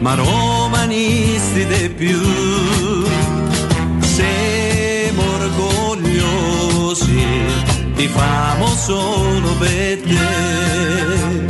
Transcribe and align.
ma 0.00 0.14
romanisti 0.14 1.66
di 1.66 1.88
più. 1.90 2.20
Siamo 4.00 5.22
orgogliosi, 5.40 7.26
ti 7.94 8.06
famo 8.08 8.66
solo 8.68 9.54
per 9.58 10.00
te. 10.02 11.46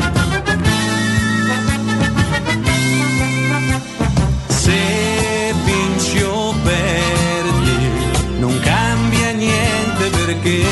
Se 4.46 5.54
vinci 5.64 6.22
o 6.22 6.54
perdi, 6.62 7.90
non 8.38 8.58
cambia 8.60 9.30
niente 9.32 10.10
perché 10.10 10.62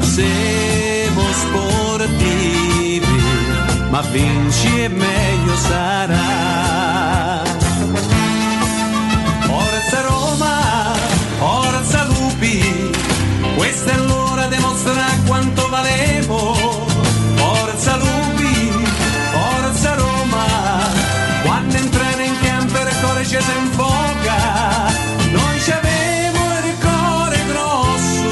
siamo 0.00 1.22
sportivi, 1.32 3.22
ma 3.90 4.00
vinci 4.12 4.82
e 4.82 4.88
meglio 4.88 5.21
sarà. 5.68 7.42
Forza 9.46 10.00
Roma, 10.08 10.56
forza 11.38 12.04
Lupi, 12.04 12.90
questa 13.56 13.92
è 13.92 13.96
l'ora 13.98 14.46
di 14.46 14.58
mostrare 14.58 15.18
quanto 15.26 15.68
valemo. 15.68 16.54
Forza 17.36 17.96
Lupi, 17.96 18.70
forza 19.32 19.94
Roma, 19.94 20.46
quando 21.44 21.76
entrare 21.76 22.24
in 22.24 22.38
campo 22.40 22.78
il 22.78 22.96
cuore 23.00 23.24
ci 23.24 23.38
si 23.40 23.52
infoca. 23.64 24.40
Noi 25.30 25.60
ci 25.60 25.70
avevo 25.70 26.42
il 26.64 26.76
cuore 26.80 27.38
grosso, 27.50 28.30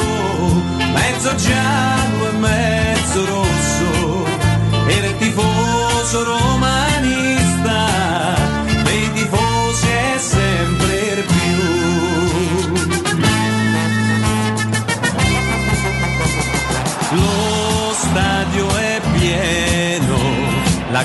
mezzo 0.92 1.34
giallo 1.36 2.28
e 2.28 2.32
mezzo 2.38 3.24
rosso, 3.26 3.88
era 4.86 5.06
il 5.06 5.16
tifoso 5.18 6.24
romanista, 6.24 6.59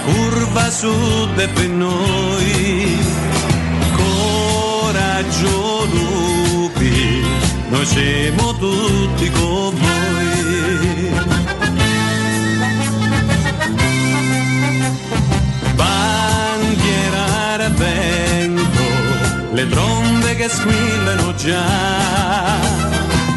curva 0.06 0.70
sud 0.70 1.50
per 1.50 1.70
noi. 1.70 2.98
Coraggio 3.98 5.86
lupi, 5.94 7.24
noi 7.70 7.86
siamo 7.86 8.56
tutti 8.56 9.30
con 9.32 9.74
voi. 9.84 11.14
Bandiera 15.76 17.26
vento, 17.70 18.88
le 19.54 19.68
trombe 19.70 20.36
che 20.36 20.48
squillano 20.50 21.34
già. 21.36 22.60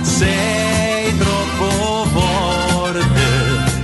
Sei 0.03 1.17
troppo 1.17 2.07
forte, 2.13 3.27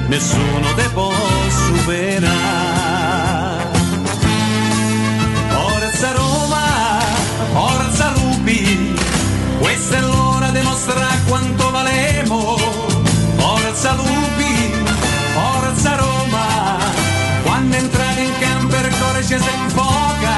nessuno 0.08 0.74
te 0.74 0.88
può 0.92 1.43
superare. 1.84 3.62
Forza 5.50 6.12
Roma, 6.12 6.98
forza 7.52 8.12
Lupi, 8.16 8.94
questa 9.58 9.96
è 9.98 10.00
l'ora 10.00 10.48
di 10.48 10.60
mostrare 10.62 11.20
quanto 11.28 11.70
valemo. 11.70 12.56
Forza 13.36 13.92
Lupi, 13.92 14.72
forza 15.34 15.96
Roma, 15.96 16.78
quando 17.42 17.76
entrate 17.76 18.20
in 18.20 18.32
campo 18.38 18.76
il 18.76 18.96
cuore 18.98 19.22
ci 19.22 19.38
si 19.38 19.50
infoca. 19.62 20.36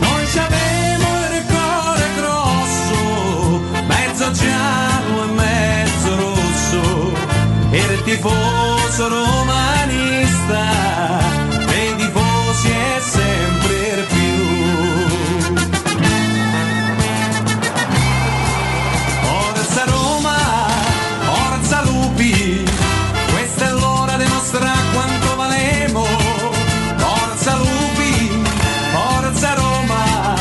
Noi 0.00 0.26
ci 0.30 0.38
avevo 0.38 1.08
il 1.32 1.44
cuore 1.46 2.06
grosso, 2.18 3.60
mezzo 3.86 4.30
giallo 4.32 5.24
e 5.24 5.32
mezzo 5.32 6.16
rosso, 6.16 7.12
il 7.70 8.02
tifoso 8.04 9.08
romanista, 10.52 11.66
dei 11.66 11.96
tifosi 11.96 12.70
è 12.70 13.00
sempre 13.00 14.06
più. 14.08 14.34
Forza 19.22 19.84
Roma, 19.84 20.36
forza 21.32 21.82
Lupi, 21.84 22.64
questa 23.32 23.66
è 23.66 23.70
l'ora 23.72 24.16
di 24.16 24.26
mostrare 24.26 24.90
quanto 24.92 25.36
valemo. 25.36 26.04
Forza 26.96 27.56
Lupi, 27.56 28.42
forza 28.92 29.54
Roma, 29.54 30.34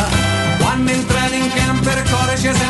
quando 0.60 0.92
entrate 0.92 1.36
in 1.36 1.54
campo 1.54 1.90
il 1.90 2.10
cuore 2.10 2.38
ci 2.38 2.54
si 2.54 2.64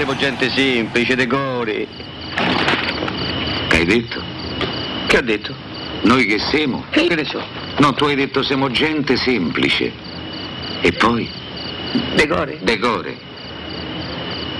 siamo 0.00 0.16
gente 0.16 0.48
semplice, 0.48 1.14
decori. 1.14 1.86
Che 3.68 3.76
hai 3.76 3.84
detto? 3.84 4.22
Che 5.06 5.18
ho 5.18 5.20
detto? 5.20 5.54
Noi 6.04 6.24
che 6.24 6.38
siamo? 6.38 6.86
Che 6.88 7.14
ne 7.14 7.24
so? 7.26 7.42
No, 7.80 7.92
tu 7.92 8.04
hai 8.04 8.14
detto 8.14 8.42
siamo 8.42 8.70
gente 8.70 9.18
semplice. 9.18 9.92
E 10.80 10.92
poi? 10.92 11.28
Decore. 12.14 12.60
Decore. 12.62 13.14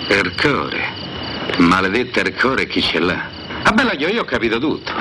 Ercore. 0.08 0.84
Maledetta 1.56 2.20
Ercore 2.20 2.66
chi 2.66 2.82
ce 2.82 2.98
l'ha? 2.98 3.28
Ah 3.62 3.72
bella 3.72 3.94
io, 3.94 4.08
io 4.08 4.20
ho 4.20 4.26
capito 4.26 4.58
tutto. 4.58 4.92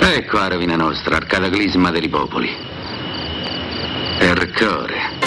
Ecco 0.00 0.38
la 0.38 0.48
rovina 0.48 0.74
nostra, 0.74 1.18
al 1.18 1.26
cataclisma 1.26 1.92
dei 1.92 2.08
popoli. 2.08 2.52
Ercore. 4.18 5.17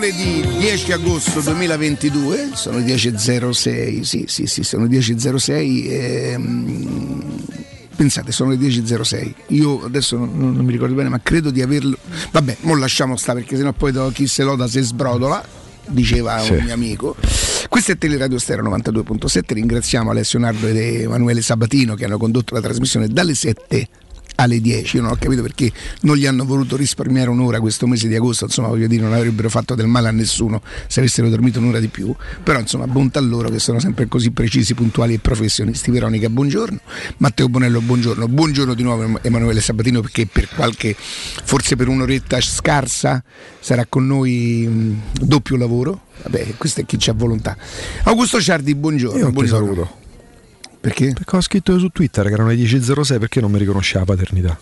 Mercoledì 0.00 0.56
10 0.56 0.92
agosto 0.92 1.40
2022, 1.42 2.52
sono 2.54 2.78
10.06, 2.78 4.00
sì, 4.00 4.24
sì, 4.28 4.46
sì, 4.46 4.62
sono 4.62 4.86
10.06. 4.86 5.90
Ehm, 5.90 7.44
pensate, 7.96 8.32
sono 8.32 8.48
le 8.48 8.56
10.06. 8.56 9.34
Io 9.48 9.84
adesso 9.84 10.16
non, 10.16 10.54
non, 10.54 10.64
mi 10.64 10.72
ricordo 10.72 10.94
bene, 10.94 11.10
ma 11.10 11.20
credo 11.22 11.50
di 11.50 11.60
averlo. 11.60 11.98
Vabbè, 12.30 12.56
non 12.62 12.80
lasciamo 12.80 13.14
stare 13.16 13.40
perché 13.40 13.58
sennò 13.58 13.74
poi 13.74 13.92
chi 14.14 14.26
se 14.26 14.42
loda 14.42 14.66
se 14.66 14.80
sbrodola, 14.80 15.44
diceva 15.88 16.38
sì. 16.38 16.52
un 16.52 16.64
mio 16.64 16.72
amico. 16.72 17.14
Questo 17.68 17.92
è 17.92 17.98
Teleradio 17.98 18.38
Stereo 18.38 18.64
92.7. 18.70 19.52
Ringraziamo 19.52 20.12
Alessio 20.12 20.38
Nardo 20.38 20.66
ed 20.66 20.78
Emanuele 20.78 21.42
Sabatino 21.42 21.94
che 21.94 22.06
hanno 22.06 22.16
condotto 22.16 22.54
la 22.54 22.62
trasmissione 22.62 23.06
dalle 23.06 23.34
7 23.34 23.88
alle 24.42 24.60
10. 24.60 24.96
Io 24.96 25.02
non 25.02 25.12
ho 25.12 25.16
capito 25.18 25.42
perché 25.42 25.70
non 26.02 26.16
gli 26.16 26.26
hanno 26.26 26.44
voluto 26.44 26.76
risparmiare 26.76 27.30
un'ora 27.30 27.60
questo 27.60 27.86
mese 27.86 28.08
di 28.08 28.14
agosto, 28.14 28.44
insomma 28.44 28.68
voglio 28.68 28.86
dire 28.86 29.02
non 29.02 29.12
avrebbero 29.12 29.48
fatto 29.48 29.74
del 29.74 29.86
male 29.86 30.08
a 30.08 30.10
nessuno 30.10 30.62
se 30.86 31.00
avessero 31.00 31.28
dormito 31.28 31.58
un'ora 31.58 31.78
di 31.78 31.88
più, 31.88 32.14
però 32.42 32.58
insomma 32.58 32.86
bontà 32.86 33.18
a 33.18 33.22
loro 33.22 33.50
che 33.50 33.58
sono 33.58 33.78
sempre 33.78 34.08
così 34.08 34.30
precisi, 34.30 34.74
puntuali 34.74 35.14
e 35.14 35.18
professionisti. 35.18 35.90
Veronica, 35.90 36.28
buongiorno. 36.28 36.80
Matteo 37.18 37.48
Bonello, 37.48 37.80
buongiorno. 37.80 38.28
Buongiorno 38.28 38.74
di 38.74 38.82
nuovo 38.82 39.18
Emanuele 39.22 39.60
Sabatino 39.60 40.00
perché 40.00 40.26
per 40.26 40.48
qualche, 40.48 40.94
forse 40.96 41.76
per 41.76 41.88
un'oretta 41.88 42.40
scarsa 42.40 43.22
sarà 43.60 43.86
con 43.88 44.06
noi 44.06 44.66
mh, 44.66 45.24
doppio 45.24 45.56
lavoro. 45.56 46.08
Vabbè, 46.22 46.54
questo 46.56 46.80
è 46.80 46.86
chi 46.86 46.96
c'ha 46.98 47.12
volontà. 47.12 47.56
Augusto 48.04 48.40
Ciardi, 48.40 48.74
buongiorno. 48.74 49.18
Io 49.18 49.30
buongiorno. 49.30 49.66
saluto. 49.74 49.99
Perché? 50.80 51.12
Perché 51.12 51.36
ho 51.36 51.40
scritto 51.40 51.78
su 51.78 51.88
Twitter 51.88 52.26
che 52.26 52.32
erano 52.32 52.48
le 52.48 52.56
10.06 52.56 53.18
perché 53.18 53.40
non 53.40 53.50
mi 53.50 53.58
riconosceva 53.58 54.00
la 54.00 54.14
paternità. 54.14 54.58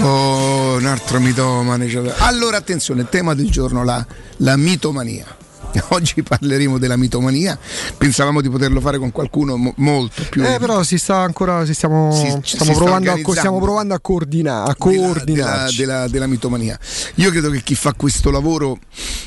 Oh, 0.00 0.76
un 0.76 0.86
altro 0.86 1.20
mitomane. 1.20 1.86
Allora 2.18 2.56
attenzione, 2.56 3.08
tema 3.08 3.34
del 3.34 3.50
giorno, 3.50 3.84
la, 3.84 4.04
la 4.38 4.56
mitomania. 4.56 5.42
Oggi 5.90 6.22
parleremo 6.22 6.78
della 6.78 6.96
mitomania. 6.96 7.58
Pensavamo 7.96 8.40
di 8.40 8.48
poterlo 8.48 8.80
fare 8.80 8.98
con 8.98 9.10
qualcuno 9.12 9.56
mo- 9.56 9.74
molto 9.76 10.22
più. 10.30 10.42
Eh, 10.44 10.58
però 10.58 10.82
si 10.82 10.98
sta 10.98 11.16
ancora. 11.18 11.64
Si 11.64 11.74
stiamo, 11.74 12.12
Si- 12.12 12.38
stiamo, 12.44 12.72
si 12.72 12.78
provando, 12.78 13.10
a, 13.12 13.18
stiamo 13.32 13.60
provando 13.60 13.94
a, 13.94 14.00
coordina- 14.00 14.64
a 14.64 14.74
della, 14.78 15.22
della, 15.24 15.68
della- 15.76 16.08
della 16.08 16.26
mitomania. 16.26 16.78
Io 17.16 17.30
credo 17.30 17.50
che 17.50 17.62
chi 17.62 17.74
fa 17.74 17.92
questo 17.94 18.30
lavoro 18.30 18.78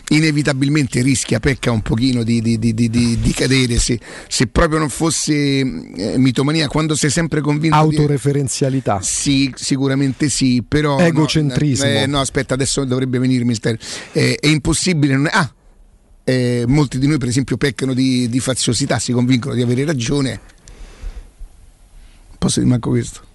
inevitabilmente 0.10 1.02
rischia, 1.02 1.40
pecca 1.40 1.72
un 1.72 1.82
pochino 1.82 2.24
di, 2.24 2.42
di- 2.42 2.58
di- 2.58 2.74
di- 2.74 3.34
cadere 3.34 3.78
se, 3.78 4.00
se 4.28 4.48
proprio 4.48 4.80
non 4.80 4.90
fosse 4.90 5.34
eh, 5.34 6.18
mitomania, 6.18 6.68
quando 6.68 6.96
sei 6.96 7.10
sempre 7.10 7.42
convinto 7.42 7.76
di... 7.88 7.96
Autoreferenzialità. 7.96 9.00
Sì, 9.02 9.54
sicuramente 9.56 10.30
sì, 10.30 10.64
però... 10.68 10.98
Egocentrismo. 11.00 11.86
No, 11.86 11.92
eh, 11.92 12.06
no, 12.06 12.20
aspetta, 12.20 12.54
adesso 12.54 12.84
dovrebbe 12.86 13.20
venirmi... 13.20 13.54
ster- 13.54 13.78
eh, 14.14 14.38
è 14.40 14.48
impossibile... 14.48 15.16
Non 15.16 15.26
è, 15.28 15.30
ah! 15.34 15.52
Eh, 16.30 16.66
molti 16.68 17.00
di 17.00 17.08
noi 17.08 17.18
per 17.18 17.30
esempio 17.30 17.56
peccano 17.56 17.94
di, 17.94 18.28
di 18.28 18.42
faziosità, 18.42 19.00
si 19.00 19.14
convincono 19.14 19.56
di 19.56 19.62
avere 19.62 19.86
ragione. 19.86 20.42
Posso 22.38 22.60
dire 22.60 22.70
manco 22.70 22.90
questo? 22.90 23.27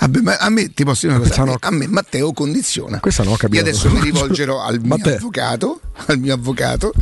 Vabbè, 0.00 0.20
ma 0.20 0.36
a 0.36 0.48
me 0.50 0.72
ti 0.72 0.84
posso 0.84 1.06
dire 1.06 1.18
una 1.18 1.28
cosa, 1.28 1.42
a 1.42 1.44
Questa 1.44 1.70
me, 1.70 1.78
no. 1.78 1.84
a 1.84 1.86
me 1.86 1.92
Matteo 1.92 2.32
condiziona. 2.32 3.00
Questa 3.00 3.22
non 3.22 3.32
ho 3.34 3.36
capito. 3.36 3.62
Io 3.62 3.68
adesso 3.68 3.90
mi 3.90 4.00
rivolgerò 4.00 4.60
al 4.64 4.80
mio 4.82 4.94
avvocato, 4.96 5.80
al 6.06 6.18
mio 6.18 6.34
avvocato 6.34 6.92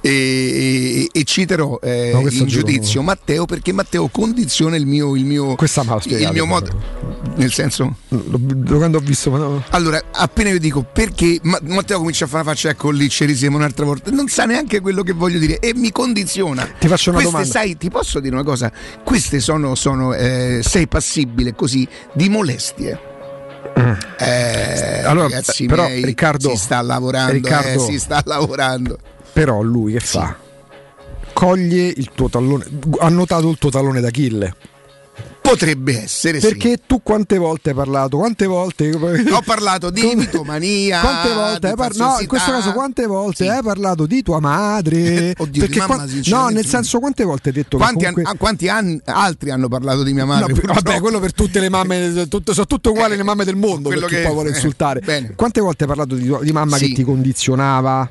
e, 0.00 0.10
e- 0.10 1.08
e 1.12 1.24
citerò 1.24 1.78
eh, 1.82 2.10
No, 2.12 2.20
in 2.28 2.46
giudizio 2.46 3.02
Matteo 3.02 3.44
perché 3.46 3.72
Matteo 3.72 4.08
condiziona 4.08 4.76
il 4.76 4.86
mio, 4.86 5.14
il 5.16 5.24
mio, 5.24 5.56
il 5.58 6.28
mio 6.32 6.46
modo. 6.46 6.98
Nel 7.36 7.52
senso? 7.52 7.96
Lo- 8.08 8.40
Quando 8.76 8.98
ho 8.98 9.00
visto. 9.00 9.30
ma 9.30 9.38
no. 9.38 9.62
Allora, 9.70 10.02
appena 10.12 10.50
io 10.50 10.58
dico 10.58 10.82
perché 10.82 11.38
Ma- 11.42 11.58
Matteo 11.62 11.98
comincia 11.98 12.24
a 12.24 12.28
fare 12.28 12.42
una 12.42 12.52
faccia, 12.52 12.70
ecco 12.70 12.90
lì 12.90 13.08
ci 13.08 13.24
risiamo 13.24 13.56
un'altra 13.56 13.84
volta, 13.84 14.10
non 14.10 14.28
sa 14.28 14.44
neanche 14.46 14.80
quello 14.80 15.02
che 15.02 15.12
voglio 15.12 15.38
dire 15.38 15.58
e 15.58 15.72
mi 15.74 15.92
condiziona. 15.92 16.64
Ti 16.78 16.88
faccio 16.88 17.10
una 17.10 17.18
Queste, 17.20 17.36
domanda. 17.36 17.58
sai, 17.58 17.76
ti 17.76 17.88
posso 17.90 18.20
dire 18.20 18.34
una 18.34 18.44
cosa? 18.44 18.72
Queste 19.04 19.40
sono, 19.40 19.74
sono 19.74 20.12
eh, 20.14 20.60
sei 20.64 20.86
passibile 20.88 21.54
così 21.54 21.86
di 22.20 22.28
molestie. 22.28 22.98
Eh, 24.18 25.02
Allora, 25.04 25.28
ragazzi 25.28 25.64
però, 25.66 25.84
miei, 25.86 26.04
Riccardo- 26.04 26.50
si 26.50 26.56
sta 26.56 26.82
lavorando, 26.82 27.32
Riccardo- 27.32 27.68
eh, 27.82 27.92
si 27.92 27.98
sta 27.98 28.20
lavorando. 28.26 28.98
Però 29.32 29.62
lui 29.62 29.92
che 29.92 30.00
fa? 30.00 30.36
Coglie 31.32 31.86
il 31.86 32.10
tuo 32.14 32.28
tallone. 32.28 32.64
Ha 32.98 33.08
notato 33.08 33.48
il 33.48 33.56
tuo 33.58 33.70
tallone 33.70 34.00
d'Achille. 34.00 34.54
Potrebbe 35.42 36.02
essere 36.02 36.38
Perché 36.38 36.70
sì. 36.70 36.80
tu 36.86 37.02
quante 37.02 37.36
volte 37.38 37.70
hai 37.70 37.74
parlato? 37.74 38.18
Quante 38.18 38.46
volte? 38.46 38.90
Ho 38.90 39.40
parlato 39.44 39.90
di 39.90 40.12
mitomania. 40.14 41.00
Quante 41.00 41.32
volte 41.32 41.68
hai 41.68 41.74
parlato? 41.76 42.12
No, 42.14 42.20
in 42.20 42.28
questo 42.28 42.50
caso, 42.52 42.72
quante 42.72 43.06
volte 43.06 43.44
Sì. 43.44 43.50
hai 43.50 43.62
parlato 43.62 44.06
di 44.06 44.22
tua 44.22 44.38
madre? 44.38 45.34
Oddio, 45.36 45.46
di 45.50 45.58
Perché 45.58 45.78
mamma, 45.78 45.94
qua- 45.96 46.04
no, 46.26 46.48
nel 46.48 46.62
no. 46.64 46.68
senso, 46.70 46.98
quante 47.00 47.24
volte 47.24 47.48
hai 47.48 47.54
detto 47.54 47.78
Quanti, 47.78 48.04
an- 48.04 48.12
comunque... 48.12 48.34
ah, 48.34 48.38
quanti 48.38 48.68
anni 48.68 49.00
altri 49.06 49.50
hanno 49.50 49.68
parlato 49.68 50.02
di 50.04 50.12
mia 50.12 50.24
No, 50.24 50.32
madre? 50.34 50.52
purtroppo? 50.52 50.80
vabbè, 50.82 51.00
quello 51.00 51.18
per 51.18 51.32
tutte 51.32 51.58
le 51.58 51.68
mamme, 51.68 52.26
tutto- 52.28 52.52
sono 52.52 52.66
tutte 52.66 52.88
uguali 52.90 53.14
Eh, 53.14 53.16
le 53.16 53.22
mamme 53.24 53.44
del 53.44 53.56
mondo, 53.56 53.88
quello 53.88 54.06
che- 54.06 54.20
poi 54.22 54.32
vuole 54.32 54.50
eh, 54.50 54.52
insultare. 54.52 55.00
bene. 55.00 55.32
Quante 55.34 55.60
volte 55.60 55.82
hai 55.84 55.88
parlato 55.88 56.14
di, 56.14 56.26
tua- 56.26 56.42
di 56.42 56.52
mamma 56.52 56.76
Sì. 56.76 56.88
che 56.88 56.94
ti 56.96 57.02
condizionava? 57.02 58.08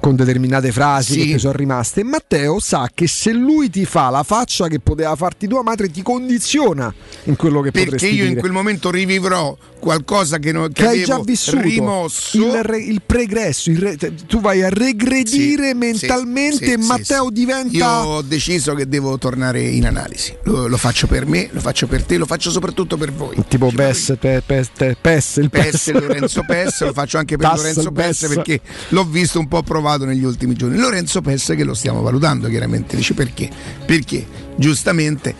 Con 0.00 0.16
determinate 0.16 0.72
frasi 0.72 1.20
Sì. 1.20 1.26
che 1.28 1.38
sono 1.38 1.52
rimaste, 1.52 2.02
Matteo 2.04 2.58
sa 2.58 2.88
che 2.92 3.06
se 3.06 3.32
lui 3.32 3.68
ti 3.70 3.84
fa 3.84 4.08
la 4.10 4.22
faccia 4.22 4.66
che 4.68 4.80
poteva 4.80 5.14
farti 5.14 5.46
tua 5.46 5.62
madre, 5.62 5.90
ti 5.90 6.02
condiziona 6.02 6.92
in 7.24 7.36
quello 7.36 7.60
che 7.60 7.70
perché 7.70 7.90
potresti 7.90 8.14
io 8.16 8.24
in 8.24 8.36
quel 8.36 8.52
momento 8.52 8.90
rivivrò 8.90 9.56
qualcosa 9.78 10.38
che, 10.38 10.52
non, 10.52 10.68
che, 10.72 10.82
che 10.82 10.88
hai 10.88 11.04
già 11.04 11.18
vissuto 11.20 11.60
rimosso 11.60 12.38
il, 12.38 12.62
re- 12.62 12.78
il 12.80 13.02
pregresso, 13.04 13.68
il 13.70 13.76
re- 13.78 13.96
tu 14.26 14.40
vai 14.40 14.62
a 14.62 14.70
regredire 14.70 15.68
Sì, 15.72 15.74
mentalmente 15.74 16.64
sì, 16.64 16.72
e 16.72 16.76
Matteo 16.78 17.28
diventa 17.30 17.76
Io 17.76 17.86
ho 17.86 18.22
deciso 18.22 18.74
che 18.74 18.88
devo 18.88 19.18
tornare 19.18 19.60
in 19.62 19.84
analisi. 19.86 20.34
Lo, 20.44 20.66
lo 20.66 20.76
faccio 20.78 21.06
per 21.06 21.26
me, 21.26 21.48
lo 21.52 21.60
faccio 21.60 21.86
per 21.86 22.02
te, 22.04 22.16
lo 22.16 22.24
faccio 22.26 22.50
soprattutto 22.50 22.96
per 22.96 23.12
voi. 23.12 23.36
tipo 23.48 23.70
PES, 23.74 24.16
pe- 24.18 24.42
PES, 24.44 24.68
te- 24.74 24.96
PES, 24.98 25.36
il 25.36 25.50
PES, 25.50 25.70
Pes, 25.70 25.90
Lorenzo 25.92 26.44
Pes, 26.46 26.80
lo 26.84 26.92
faccio 26.94 27.18
anche 27.18 27.36
per 27.36 27.48
Tass, 27.48 27.56
Lorenzo 27.58 27.92
Pes 27.92 28.18
Pes. 28.20 28.34
perché 28.34 28.60
l'ho 28.88 29.04
visto 29.04 29.38
un 29.38 29.48
po' 29.48 29.62
provato 29.74 30.04
negli 30.04 30.22
ultimi 30.22 30.54
giorni. 30.54 30.78
Lorenzo 30.78 31.20
Pes 31.20 31.52
che 31.56 31.64
lo 31.64 31.74
stiamo 31.74 32.00
valutando 32.00 32.48
chiaramente, 32.48 32.94
dice 32.94 33.12
perché? 33.14 33.50
Perché 33.84 34.24
giustamente 34.56 35.34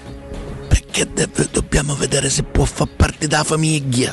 perché 0.67 1.09
deve- 1.13 1.49
dobbiamo 1.53 1.95
vedere 1.95 2.29
se 2.29 2.43
può 2.43 2.65
far 2.65 2.89
parte 2.89 3.29
della 3.29 3.45
famiglia. 3.45 4.13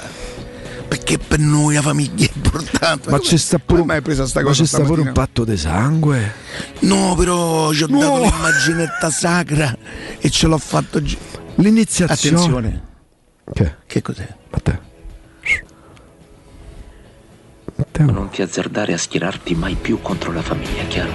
Perché 0.88 1.18
per 1.18 1.40
noi 1.40 1.74
la 1.76 1.82
famiglia 1.82 2.26
è 2.26 2.30
importante. 2.36 3.10
Ma 3.10 3.18
Come- 3.18 3.30
c'è 3.30 3.38
sta 3.38 3.58
pure, 3.60 3.84
ma 3.84 4.00
c'è 4.02 4.66
sta 4.66 4.82
pure 4.82 5.02
un 5.02 5.12
patto 5.14 5.44
di 5.46 5.56
sangue. 5.58 6.34
No, 6.82 7.16
però 7.18 7.74
ci 7.74 7.84
ho 7.84 7.88
No. 7.90 8.00
dato 8.00 8.22
l'immaginetta 8.24 9.10
sacra 9.10 9.76
e 10.20 10.30
ce 10.30 10.48
l'ho 10.48 10.58
fatto. 10.60 11.02
gi- 11.02 11.18
L'iniziazione. 11.56 12.36
Attenzione, 12.38 12.82
Che? 13.54 13.76
che 13.88 14.02
cos'è? 14.02 14.28
Matteo. 14.52 14.80
Matteo. 17.82 18.12
Non 18.12 18.30
ti 18.30 18.42
azzardare 18.42 18.94
a 18.94 18.98
schierarti 18.98 19.56
mai 19.56 19.76
più 19.76 20.02
contro 20.02 20.32
la 20.32 20.42
famiglia, 20.42 20.84
chiaro? 20.88 21.12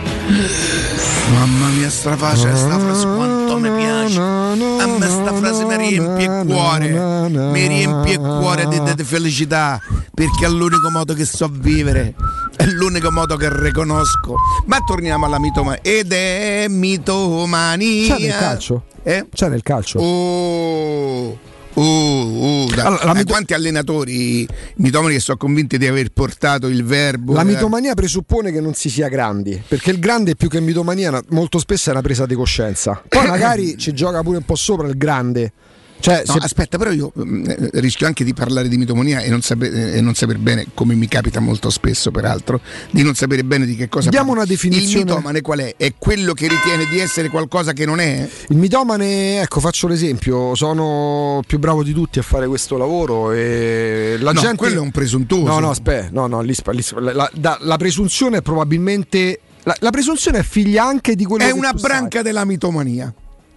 Mamma 1.33 1.69
mia, 1.69 1.89
sta 1.89 2.17
frase, 2.17 2.55
sta 2.57 2.79
frase 2.79 3.07
quanto 3.07 3.59
mi 3.59 3.71
piace. 3.71 4.19
A 4.21 4.87
me 4.87 5.07
sta 5.07 5.33
frase 5.33 5.65
mi 5.65 5.77
riempie 5.77 6.25
il 6.25 6.45
cuore, 6.47 7.29
mi 7.29 7.67
riempie 7.67 8.13
il 8.15 8.19
cuore 8.19 8.67
di, 8.67 8.83
di- 8.83 8.95
di 8.95 9.05
felicità, 9.05 9.81
perché 10.13 10.47
è 10.47 10.49
l'unico 10.49 10.91
modo 10.91 11.15
che 11.15 11.25
so 11.25 11.49
vivere, 11.51 12.15
è 12.57 12.65
l'unico 12.67 13.11
modo 13.13 13.37
che 13.37 13.49
riconosco. 13.51 14.35
Ma 14.67 14.79
torniamo 14.85 15.27
alla 15.27 15.39
mitomania. 15.39 15.81
Ed 15.83 16.13
è 16.13 16.67
mitomania. 16.69 18.17
C'è 18.17 18.21
nel 18.23 18.37
calcio? 18.37 18.83
Eh? 19.03 19.27
C'è 19.33 19.49
nel 19.49 19.63
calcio. 19.63 19.99
Oh, 20.01 21.39
oh, 21.81 22.63
oh, 22.63 22.75
da- 22.75 22.85
Allora, 22.87 23.05
da 23.05 23.15
mito- 23.15 23.27
quanti 23.33 23.55
allenatori 23.55 24.47
mitomani 24.77 25.15
che 25.15 25.21
sono 25.21 25.37
convinti 25.37 25.79
di 25.79 25.87
aver 25.87 26.11
portato 26.11 26.67
il 26.67 26.85
verbo 26.85 27.33
La 27.33 27.45
mitomania 27.45 27.95
presuppone 27.95 28.51
che 28.53 28.61
non 28.61 28.75
si 28.75 28.91
sia 28.91 29.09
grandi, 29.09 29.63
perché 29.67 29.91
il 29.91 29.99
grande 29.99 30.35
più 30.37 30.49
che 30.49 30.61
mitomania 30.61 31.21
molto 31.31 31.59
spesso 31.59 31.89
è 31.91 31.93
una 31.93 32.03
presa 32.03 32.27
di 32.27 32.35
coscienza. 32.35 33.03
Poi 33.09 33.27
magari 33.27 33.77
ci 33.79 33.93
gioca 33.93 34.23
pure 34.23 34.39
un 34.39 34.45
po' 34.45 34.57
sopra 34.57 34.87
il 34.87 34.97
grande. 34.97 35.53
Cioè, 35.99 36.23
No, 36.27 36.33
se- 36.35 36.39
aspetta, 36.41 36.79
però 36.79 36.91
io 36.91 37.13
mm, 37.19 37.45
eh, 37.47 37.71
rischio 37.75 38.07
anche 38.07 38.23
di 38.23 38.33
parlare 38.35 38.69
di 38.69 38.77
mitomania 38.77 39.21
e 39.21 39.29
non, 39.31 39.41
sape- 39.43 39.71
eh, 39.71 39.97
e 39.97 40.01
non 40.01 40.15
saper 40.15 40.39
bene, 40.39 40.67
come 40.75 40.95
mi 40.95 41.09
capita 41.09 41.41
molto 41.41 41.71
spesso 41.71 42.11
peraltro, 42.11 42.61
di 42.91 43.03
non 43.03 43.15
sapere 43.15 43.43
bene 43.45 43.65
di 43.67 43.75
che 43.77 43.89
cosa 43.89 44.11
Diamo 44.11 44.27
parlo. 44.29 44.43
una 44.43 44.51
definizione. 44.51 45.01
Il 45.01 45.07
mitomane 45.07 45.41
qual 45.41 45.59
è? 45.61 45.75
È 45.77 45.93
quello 45.99 46.33
che 46.35 46.49
ritiene 46.49 46.87
di 46.89 46.99
essere 47.01 47.29
qualcosa 47.29 47.73
che 47.73 47.85
non 47.87 47.99
è? 48.01 48.29
il 48.49 48.57
mitomane, 48.57 49.41
ecco, 49.41 49.61
faccio 49.61 49.89
l'esempio, 49.89 50.55
sono 50.55 51.43
più 51.47 51.59
bravo 51.59 51.83
di 51.83 51.93
tutti 51.93 52.19
a 52.19 52.23
fare 52.23 52.47
questo 52.47 52.77
lavoro 52.77 53.33
e 53.33 54.17
la 54.21 54.33
no, 54.33 54.41
gente... 54.41 54.57
quello 54.57 54.77
è 54.77 54.81
un 54.83 54.91
presuntuoso. 54.91 55.47
No, 55.47 55.59
no, 55.59 55.71
aspetta, 55.71 56.09
no, 56.13 56.27
no, 56.27 56.41
lì 56.43 56.55
lì 56.73 56.85
la, 57.01 57.31
da- 57.35 57.59
la 57.63 57.77
presunzione 57.77 58.39
è 58.39 58.43
probabilmente 58.43 59.41
la, 59.65 59.75
la 59.81 59.91
presunzione 59.91 60.39
è 60.39 60.43
figlia 60.43 60.85
anche 60.85 61.17
di 61.17 61.25
quello 61.25 61.43
È 61.45 61.49
che 61.49 61.53
una 61.53 61.71
tu 61.71 61.79
sai. 61.79 61.89
branca 61.91 62.23
della 62.23 62.45
mitomania. 62.45 63.13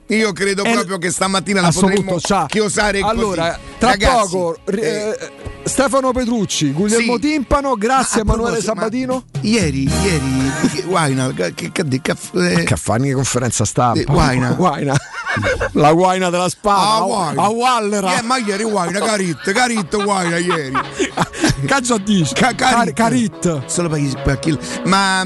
Io 0.09 0.31
credo 0.33 0.63
È- 0.63 0.71
proprio 0.73 0.97
che 0.97 1.11
stamattina 1.11 1.61
la 1.61 1.71
potremmo 1.71 2.17
c'ha. 2.19 2.45
chiosare 2.47 2.99
così. 2.99 3.13
Allora, 3.13 3.59
tra 3.77 3.91
Ragazzi, 3.91 4.29
poco 4.31 4.57
eh, 4.65 4.79
eh, 4.79 5.17
Stefano 5.63 6.11
Petrucci, 6.11 6.71
Guglielmo 6.71 7.13
sì. 7.15 7.19
Timpano, 7.19 7.75
grazie 7.75 8.23
ma 8.23 8.31
a 8.31 8.35
Emanuele 8.35 8.61
proposito, 8.63 8.73
ma 8.73 8.81
Sabatino. 8.81 9.23
Ieri, 9.41 9.83
ieri, 10.03 10.81
Guaina, 10.85 11.31
che, 11.31 11.53
che, 11.53 11.71
che, 11.71 12.01
che, 12.01 12.15
eh, 12.33 12.63
Che 12.63 12.75
fa 12.75 12.97
che 12.97 13.13
conferenza 13.13 13.65
stampa? 13.65 13.99
Eh, 13.99 14.03
Guaina. 14.05 14.49
Guaina. 14.53 14.95
La 15.73 15.93
guaina 15.93 16.31
della 16.31 16.49
spada. 16.49 16.79
Ah, 16.81 17.43
a- 17.43 17.49
Wallera. 17.49 18.17
Eh, 18.17 18.23
ma 18.23 18.37
ieri 18.37 18.63
Guaina, 18.63 18.99
Carit, 18.99 19.51
Carit 19.51 20.01
Guaina 20.03 20.37
ieri. 20.37 20.73
Cazzo 21.67 21.93
a 21.93 21.99
dici? 21.99 22.33
Ca- 22.33 22.55
Car- 22.55 22.91
Carit. 22.93 23.39
Carit. 23.39 23.65
Solo 23.67 23.89
per 23.89 23.99
per 24.23 24.39
chi- 24.39 24.57
Ma 24.85 25.23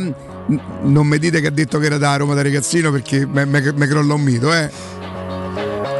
non 0.81 1.07
mi 1.07 1.17
dite 1.19 1.39
che 1.41 1.47
ha 1.47 1.51
detto 1.51 1.79
che 1.79 1.85
era 1.85 1.97
da 1.97 2.15
Roma 2.17 2.33
da 2.33 2.41
ragazzino 2.41 2.91
perché 2.91 3.25
mi 3.25 3.87
crolla 3.87 4.13
un 4.13 4.21
mito, 4.21 4.53
eh. 4.53 4.69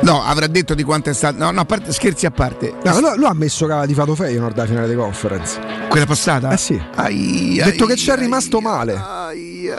No, 0.01 0.21
avrà 0.21 0.47
detto 0.47 0.73
di 0.73 0.83
quanto 0.83 1.09
è 1.09 1.13
stato. 1.13 1.38
No, 1.38 1.51
no, 1.51 1.62
a 1.62 1.65
parte, 1.65 1.93
scherzi 1.93 2.25
a 2.25 2.31
parte. 2.31 2.73
No, 2.83 3.00
lui, 3.00 3.15
lui 3.15 3.25
ha 3.25 3.33
messo 3.33 3.65
che 3.65 3.71
aveva 3.71 3.88
di 3.88 3.93
Fato 3.93 4.15
Feyenoord 4.15 4.57
alla 4.57 4.67
finale 4.67 4.89
di 4.89 4.95
conference. 4.95 5.57
Quella 5.88 6.05
passata? 6.05 6.51
Eh 6.51 6.57
sì. 6.57 6.81
Ai, 6.95 7.57
Ha 7.62 7.65
detto 7.65 7.83
ai, 7.85 7.89
che 7.91 7.95
ci 7.95 8.09
è 8.09 8.17
rimasto 8.17 8.57
ai, 8.57 8.63
male. 8.63 8.93
Ai, 8.95 9.69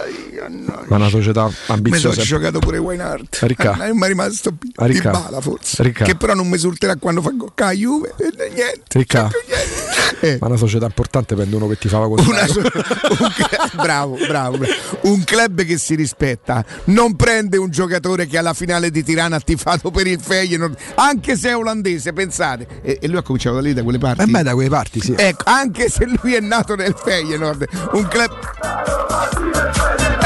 Ma 0.88 0.96
una 0.96 1.08
società 1.10 1.44
Mi 1.44 1.52
sono 1.52 1.76
ambiziosa. 1.76 2.22
giocato 2.22 2.58
pure 2.58 2.78
Weinhardt. 2.78 3.38
Ricca. 3.42 3.86
Eh, 3.86 3.92
mi 3.92 4.00
è 4.02 4.06
rimasto 4.06 4.50
di 4.58 4.72
Ricca. 4.76 5.10
bala 5.10 5.42
forse. 5.42 5.82
Ricca. 5.82 6.04
Che 6.06 6.14
però 6.14 6.32
non 6.32 6.48
mi 6.48 6.54
esulterà 6.54 6.96
quando 6.96 7.20
fa 7.20 7.28
gol 7.30 7.52
con 7.54 7.66
la 7.66 7.72
Juve 7.72 8.14
e 8.16 8.32
niente. 8.48 8.82
Ricca. 8.92 9.28
niente. 9.46 9.82
Eh. 10.20 10.38
Ma 10.40 10.46
una 10.46 10.56
società 10.56 10.86
importante 10.86 11.34
prende 11.34 11.54
uno 11.56 11.66
che 11.68 11.76
ti 11.76 11.88
fa 11.88 11.98
la 11.98 12.06
cosa. 12.06 12.22
Una 12.30 12.46
so- 12.46 12.60
un 12.64 13.32
bravo, 13.74 14.16
bravo, 14.26 14.56
bravo. 14.58 14.72
Un 15.02 15.24
club 15.24 15.62
che 15.64 15.78
si 15.78 15.94
rispetta 15.94 16.64
non 16.84 17.16
prende 17.16 17.56
un 17.56 17.70
giocatore 17.70 18.26
che 18.26 18.38
alla 18.38 18.54
finale 18.54 18.90
di 18.90 19.02
Tirana 19.02 19.36
ha 19.36 19.40
tifato 19.40 19.90
per 19.90 20.06
il 20.06 20.20
Feyenoord, 20.20 20.76
anche 20.94 21.36
se 21.36 21.50
è 21.50 21.56
olandese, 21.56 22.12
pensate. 22.12 22.66
E, 22.82 22.98
e 23.00 23.08
lui 23.08 23.18
ha 23.18 23.22
cominciato 23.22 23.56
da 23.56 23.62
lì, 23.62 23.72
da 23.72 23.82
quelle 23.82 23.98
parti. 23.98 24.22
E 24.22 24.26
beh, 24.26 24.42
da 24.42 24.54
quelle 24.54 24.68
parti, 24.68 25.00
sì. 25.00 25.14
Ecco, 25.16 25.42
anche 25.46 25.88
se 25.88 26.06
lui 26.20 26.34
è 26.34 26.40
nato 26.40 26.74
nel 26.74 26.94
Feyenoord, 26.96 27.66
un 27.92 28.08
club. 28.08 28.32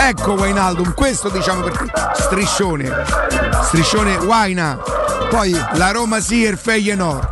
Ecco 0.00 0.32
Wijnaldum, 0.34 0.94
questo 0.94 1.28
diciamo 1.28 1.62
per 1.62 1.90
striscione. 2.14 2.90
Striscione 3.64 4.16
Waina. 4.16 4.78
Poi 5.28 5.50
la 5.74 5.90
Roma 5.90 6.20
sì 6.20 6.44
e 6.44 6.50
il 6.50 6.56
Feyenoord. 6.56 7.28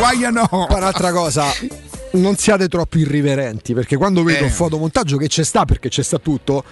Waina 0.00 0.30
no. 0.30 0.48
Poi 0.48 0.76
un'altra 0.76 1.12
cosa. 1.12 1.46
Non 2.18 2.36
siate 2.36 2.68
troppo 2.68 2.98
irriverenti 2.98 3.74
perché 3.74 3.96
quando 3.96 4.22
vedo 4.22 4.40
Eh. 4.40 4.44
un 4.44 4.50
fotomontaggio 4.50 5.16
che 5.16 5.28
c'è 5.28 5.44
sta 5.44 5.64
perché 5.64 5.88
c'è 5.88 6.02
sta 6.02 6.18
tutto. 6.18 6.64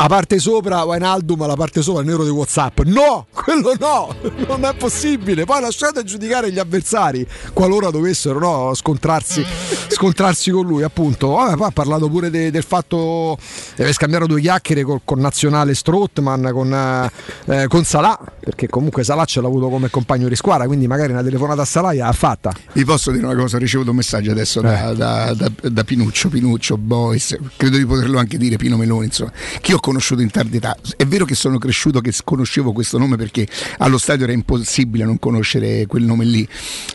A 0.00 0.06
parte 0.06 0.38
sopra 0.38 0.84
Wijnaldum, 0.84 1.44
la 1.44 1.56
parte 1.56 1.82
sopra 1.82 2.02
il 2.02 2.06
nero 2.06 2.22
di 2.22 2.30
Whatsapp. 2.30 2.82
No, 2.84 3.26
quello 3.32 3.72
no, 3.80 4.14
non 4.46 4.64
è 4.64 4.72
possibile. 4.76 5.44
Poi 5.44 5.60
lasciate 5.60 6.04
giudicare 6.04 6.52
gli 6.52 6.58
avversari 6.60 7.26
qualora 7.52 7.90
dovessero 7.90 8.38
no, 8.38 8.74
scontrarsi, 8.74 9.44
scontrarsi 9.88 10.52
con 10.52 10.64
lui. 10.66 10.84
Appunto, 10.84 11.30
Vabbè, 11.30 11.56
poi 11.56 11.66
ha 11.66 11.70
parlato 11.72 12.08
pure 12.08 12.30
de- 12.30 12.52
del 12.52 12.62
fatto 12.62 13.36
deve 13.74 13.92
scambiare 13.92 14.26
due 14.26 14.40
chiacchiere 14.40 14.84
col, 14.84 15.00
con 15.04 15.18
nazionale 15.18 15.74
Strottman, 15.74 16.48
con, 16.52 17.10
eh, 17.46 17.66
con 17.66 17.82
Salah, 17.82 18.20
perché 18.38 18.68
comunque 18.68 19.02
Salah 19.02 19.24
ce 19.24 19.40
l'ha 19.40 19.48
avuto 19.48 19.68
come 19.68 19.90
compagno 19.90 20.28
di 20.28 20.36
squadra. 20.36 20.66
Quindi 20.68 20.86
magari 20.86 21.10
una 21.10 21.24
telefonata 21.24 21.62
a 21.62 21.66
Salah 21.66 21.92
l'ha 21.92 22.12
fatta. 22.12 22.52
Vi 22.72 22.84
posso 22.84 23.10
dire 23.10 23.26
una 23.26 23.34
cosa, 23.34 23.56
ho 23.56 23.58
ricevuto 23.58 23.90
un 23.90 23.96
messaggio 23.96 24.30
adesso 24.30 24.60
da, 24.60 24.92
da- 24.94 25.34
da- 25.34 25.50
da 25.68 25.82
Pinuccio, 25.82 26.28
Pinuccio, 26.28 26.76
Boys, 26.78 27.36
credo 27.56 27.76
di 27.76 27.84
poterlo 27.84 28.20
anche 28.20 28.38
dire 28.38 28.54
Pino 28.56 28.76
Meloni, 28.76 29.06
insomma, 29.06 29.32
che 29.60 29.72
io 29.72 29.78
ho 29.78 29.80
conosciuto 29.88 30.20
in 30.20 30.30
tarda 30.30 30.56
età. 30.56 30.76
È 30.96 31.06
vero 31.06 31.24
che 31.24 31.34
sono 31.34 31.58
cresciuto 31.58 32.00
che 32.00 32.12
conoscevo 32.22 32.72
questo 32.72 32.98
nome 32.98 33.16
perché 33.16 33.48
allo 33.78 33.96
stadio 33.96 34.24
era 34.24 34.32
impossibile 34.32 35.04
non 35.04 35.18
conoscere 35.18 35.86
quel 35.86 36.04
nome 36.04 36.24
lì, 36.24 36.46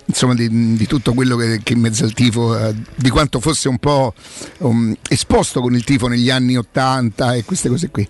insomma 0.06 0.36
di, 0.36 0.76
di 0.76 0.88
tutto 0.88 1.14
quello 1.14 1.36
che, 1.36 1.62
che 1.64 1.74
in 1.74 1.80
mezzo 1.80 2.04
al 2.04 2.14
tifo, 2.14 2.58
eh, 2.58 2.76
di 2.96 3.10
quanto 3.10 3.40
fosse 3.40 3.68
un 3.68 3.80
po' 3.80 4.14
um, 4.60 4.96
esposto 5.10 5.60
con 5.60 5.74
il 5.74 5.84
tifo 5.84 6.08
negli 6.08 6.30
anni 6.30 6.56
80 6.56 7.34
e 7.34 7.44
queste 7.44 7.70
cose 7.70 7.90
qui. 7.90 8.08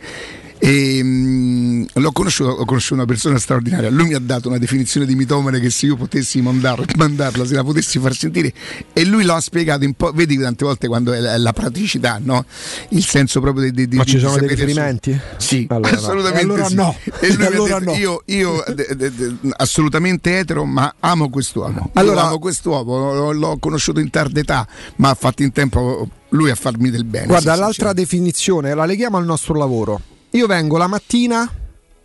E, 0.65 1.01
mm, 1.03 1.83
l'ho 1.95 2.11
conosciuto, 2.13 2.51
ho 2.51 2.63
conosciuto 2.63 2.93
una 2.93 3.03
persona 3.05 3.37
straordinaria. 3.37 3.89
Lui 3.89 4.07
mi 4.07 4.13
ha 4.13 4.19
dato 4.19 4.47
una 4.47 4.57
definizione 4.57 5.05
di 5.05 5.13
mitomane 5.13 5.59
che 5.59 5.69
se 5.69 5.87
io 5.87 5.97
potessi 5.97 6.39
mandar- 6.41 6.85
mandarla, 6.95 7.45
se 7.45 7.53
la 7.53 7.65
potessi 7.65 7.99
far 7.99 8.15
sentire, 8.15 8.53
e 8.93 9.03
lui 9.03 9.25
l'ha 9.25 9.41
spiegato 9.41 9.83
un 9.83 9.93
po'. 9.93 10.11
Vedi 10.13 10.37
tante 10.37 10.63
volte 10.63 10.87
quando 10.87 11.11
è 11.11 11.19
la, 11.19 11.37
la 11.37 11.51
praticità, 11.51 12.17
no? 12.23 12.45
Il 12.89 13.03
senso 13.03 13.41
proprio 13.41 13.69
di. 13.73 13.89
di 13.89 13.97
Ma 13.97 14.05
ci 14.05 14.15
di 14.15 14.21
sono 14.21 14.37
dei 14.37 14.47
riferimenti? 14.47 15.19
Sì, 15.35 15.65
Allora 15.69 15.89
assolutamente. 15.97 16.43
Allora 16.45 16.67
sì. 16.69 16.75
no. 16.75 16.95
E 17.19 17.33
lui 17.33 17.43
Allora 17.45 17.79
detto, 17.79 17.91
no. 17.91 17.97
Io, 17.97 18.21
io 18.27 18.63
de- 18.73 18.95
de- 18.95 19.11
de- 19.13 19.35
assolutamente 19.57 20.37
etero, 20.39 20.63
ma 20.63 20.95
amo 21.01 21.29
quest'uomo. 21.29 21.89
Allora- 21.95 22.21
Io 22.21 22.27
amo 22.27 22.39
quest'uomo, 22.39 23.11
l'ho, 23.13 23.31
l'ho 23.33 23.57
conosciuto 23.57 23.99
in 23.99 24.09
tarda 24.09 24.39
età, 24.39 24.65
ma 24.95 25.09
ha 25.09 25.15
fatto 25.15 25.43
in 25.43 25.51
tempo 25.51 26.07
lui 26.29 26.49
a 26.51 26.55
farmi 26.55 26.89
del 26.89 27.03
bene. 27.03 27.25
Guarda, 27.27 27.53
l'altra 27.55 27.91
definizione 27.91 28.73
la 28.73 28.85
leghiamo 28.85 29.17
al 29.17 29.25
nostro 29.25 29.55
lavoro. 29.55 29.99
Io 30.35 30.47
vengo 30.47 30.77
la 30.77 30.87
mattina, 30.87 31.51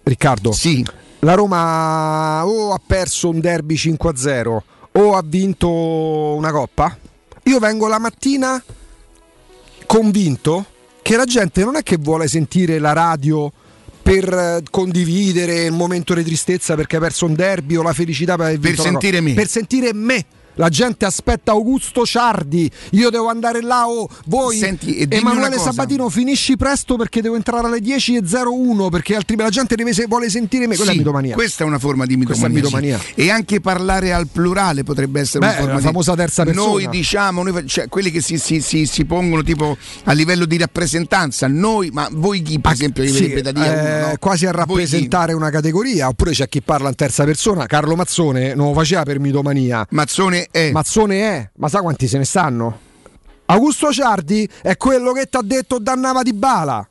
Riccardo, 0.02 0.52
Sì. 0.52 0.84
la 1.20 1.34
Roma 1.34 2.44
o 2.46 2.72
ha 2.72 2.80
perso 2.84 3.30
un 3.30 3.40
derby 3.40 3.74
5-0 3.74 4.62
o 4.92 5.16
ha 5.16 5.22
vinto 5.24 5.68
una 5.70 6.50
coppa. 6.52 6.96
Io 7.44 7.58
vengo 7.58 7.88
la 7.88 7.98
mattina 7.98 8.62
convinto 9.86 10.66
che 11.00 11.16
la 11.16 11.24
gente 11.24 11.64
non 11.64 11.76
è 11.76 11.82
che 11.82 11.96
vuole 11.96 12.28
sentire 12.28 12.78
la 12.78 12.92
radio 12.92 13.50
per 14.02 14.30
eh, 14.32 14.62
condividere 14.70 15.64
il 15.64 15.72
momento 15.72 16.12
di 16.14 16.22
tristezza 16.22 16.74
perché 16.74 16.96
ha 16.96 17.00
perso 17.00 17.24
un 17.24 17.34
derby 17.34 17.76
o 17.76 17.82
la 17.82 17.92
felicità 17.94 18.36
per 18.36 18.46
aver 18.46 18.58
Per 18.58 18.68
vinto 18.70 18.82
una 18.82 18.90
sentire 18.90 19.20
me. 19.22 19.32
Per 19.34 19.48
sentire 19.48 19.94
me. 19.94 20.24
La 20.58 20.68
gente 20.68 21.04
aspetta 21.04 21.52
Augusto 21.52 22.04
Ciardi, 22.04 22.68
io 22.92 23.10
devo 23.10 23.28
andare 23.28 23.62
là 23.62 23.88
o 23.88 24.08
voi 24.26 24.56
Senti, 24.58 25.06
Emanuele. 25.08 25.56
Sabatino 25.58 26.08
finisci 26.08 26.56
presto 26.56 26.96
perché 26.96 27.22
devo 27.22 27.36
entrare 27.36 27.66
alle 27.68 27.78
10.01 27.78 28.88
perché 28.90 29.14
altrimenti 29.14 29.54
la 29.54 29.62
gente 29.62 29.74
deve 29.76 29.92
vuole 30.06 30.28
sentire 30.28 30.66
me, 30.66 30.74
quella 30.74 30.90
Sì, 30.90 30.96
è 30.96 31.00
mitomania. 31.00 31.34
Questa 31.34 31.62
è 31.64 31.66
una 31.66 31.78
forma 31.78 32.06
di 32.06 32.16
Questa 32.22 32.46
è 32.46 32.48
mitomania. 32.48 32.96
mitomania. 32.96 33.14
sì. 33.14 33.20
E 33.26 33.30
anche 33.30 33.60
parlare 33.60 34.12
al 34.12 34.26
plurale 34.26 34.82
potrebbe 34.82 35.20
essere 35.20 35.38
Beh, 35.40 35.46
una 35.46 35.56
forma 35.56 35.72
la 35.74 35.78
di 35.78 35.84
famosa 35.86 36.14
terza 36.16 36.44
persona. 36.44 36.66
Noi 36.70 36.88
diciamo, 36.88 37.42
noi 37.42 37.66
cioè, 37.68 37.88
quelli 37.88 38.10
che 38.10 38.20
si, 38.20 38.36
si- 38.38 38.60
si- 38.60 38.86
si 38.86 39.04
pongono 39.04 39.42
tipo 39.42 39.76
a 40.04 40.12
livello 40.12 40.44
di 40.44 40.56
rappresentanza, 40.58 41.46
noi, 41.46 41.90
ma 41.92 42.08
voi 42.12 42.42
chi 42.42 42.58
per 42.60 42.72
esempio 42.72 43.04
gli 43.04 43.12
Sì, 43.12 43.40
da 43.40 43.52
dire 43.52 43.98
eh, 43.98 44.00
no? 44.10 44.14
quasi 44.18 44.46
a 44.46 44.50
rappresentare 44.50 45.32
una 45.34 45.50
categoria, 45.50 46.08
oppure 46.08 46.32
c'è 46.32 46.48
chi 46.48 46.62
parla 46.62 46.88
in 46.88 46.94
terza 46.96 47.24
persona. 47.24 47.66
Carlo 47.66 47.94
Mazzone 47.94 48.54
non 48.54 48.68
lo 48.68 48.74
faceva 48.74 49.04
per 49.04 49.18
mitomania. 49.20 49.86
Mazzone 49.90 50.47
è 50.50 50.70
Mazzone 50.72 51.20
è, 51.20 51.50
ma 51.56 51.68
sa 51.68 51.80
quanti 51.80 52.06
se 52.08 52.18
ne 52.18 52.24
stanno? 52.24 52.78
Augusto 53.46 53.90
Ciardi 53.92 54.48
è 54.62 54.76
quello 54.76 55.12
che 55.12 55.26
ti 55.26 55.36
ha 55.36 55.42
detto 55.42 55.78
dannava 55.78 56.22
di 56.22 56.32
bala. 56.34 56.86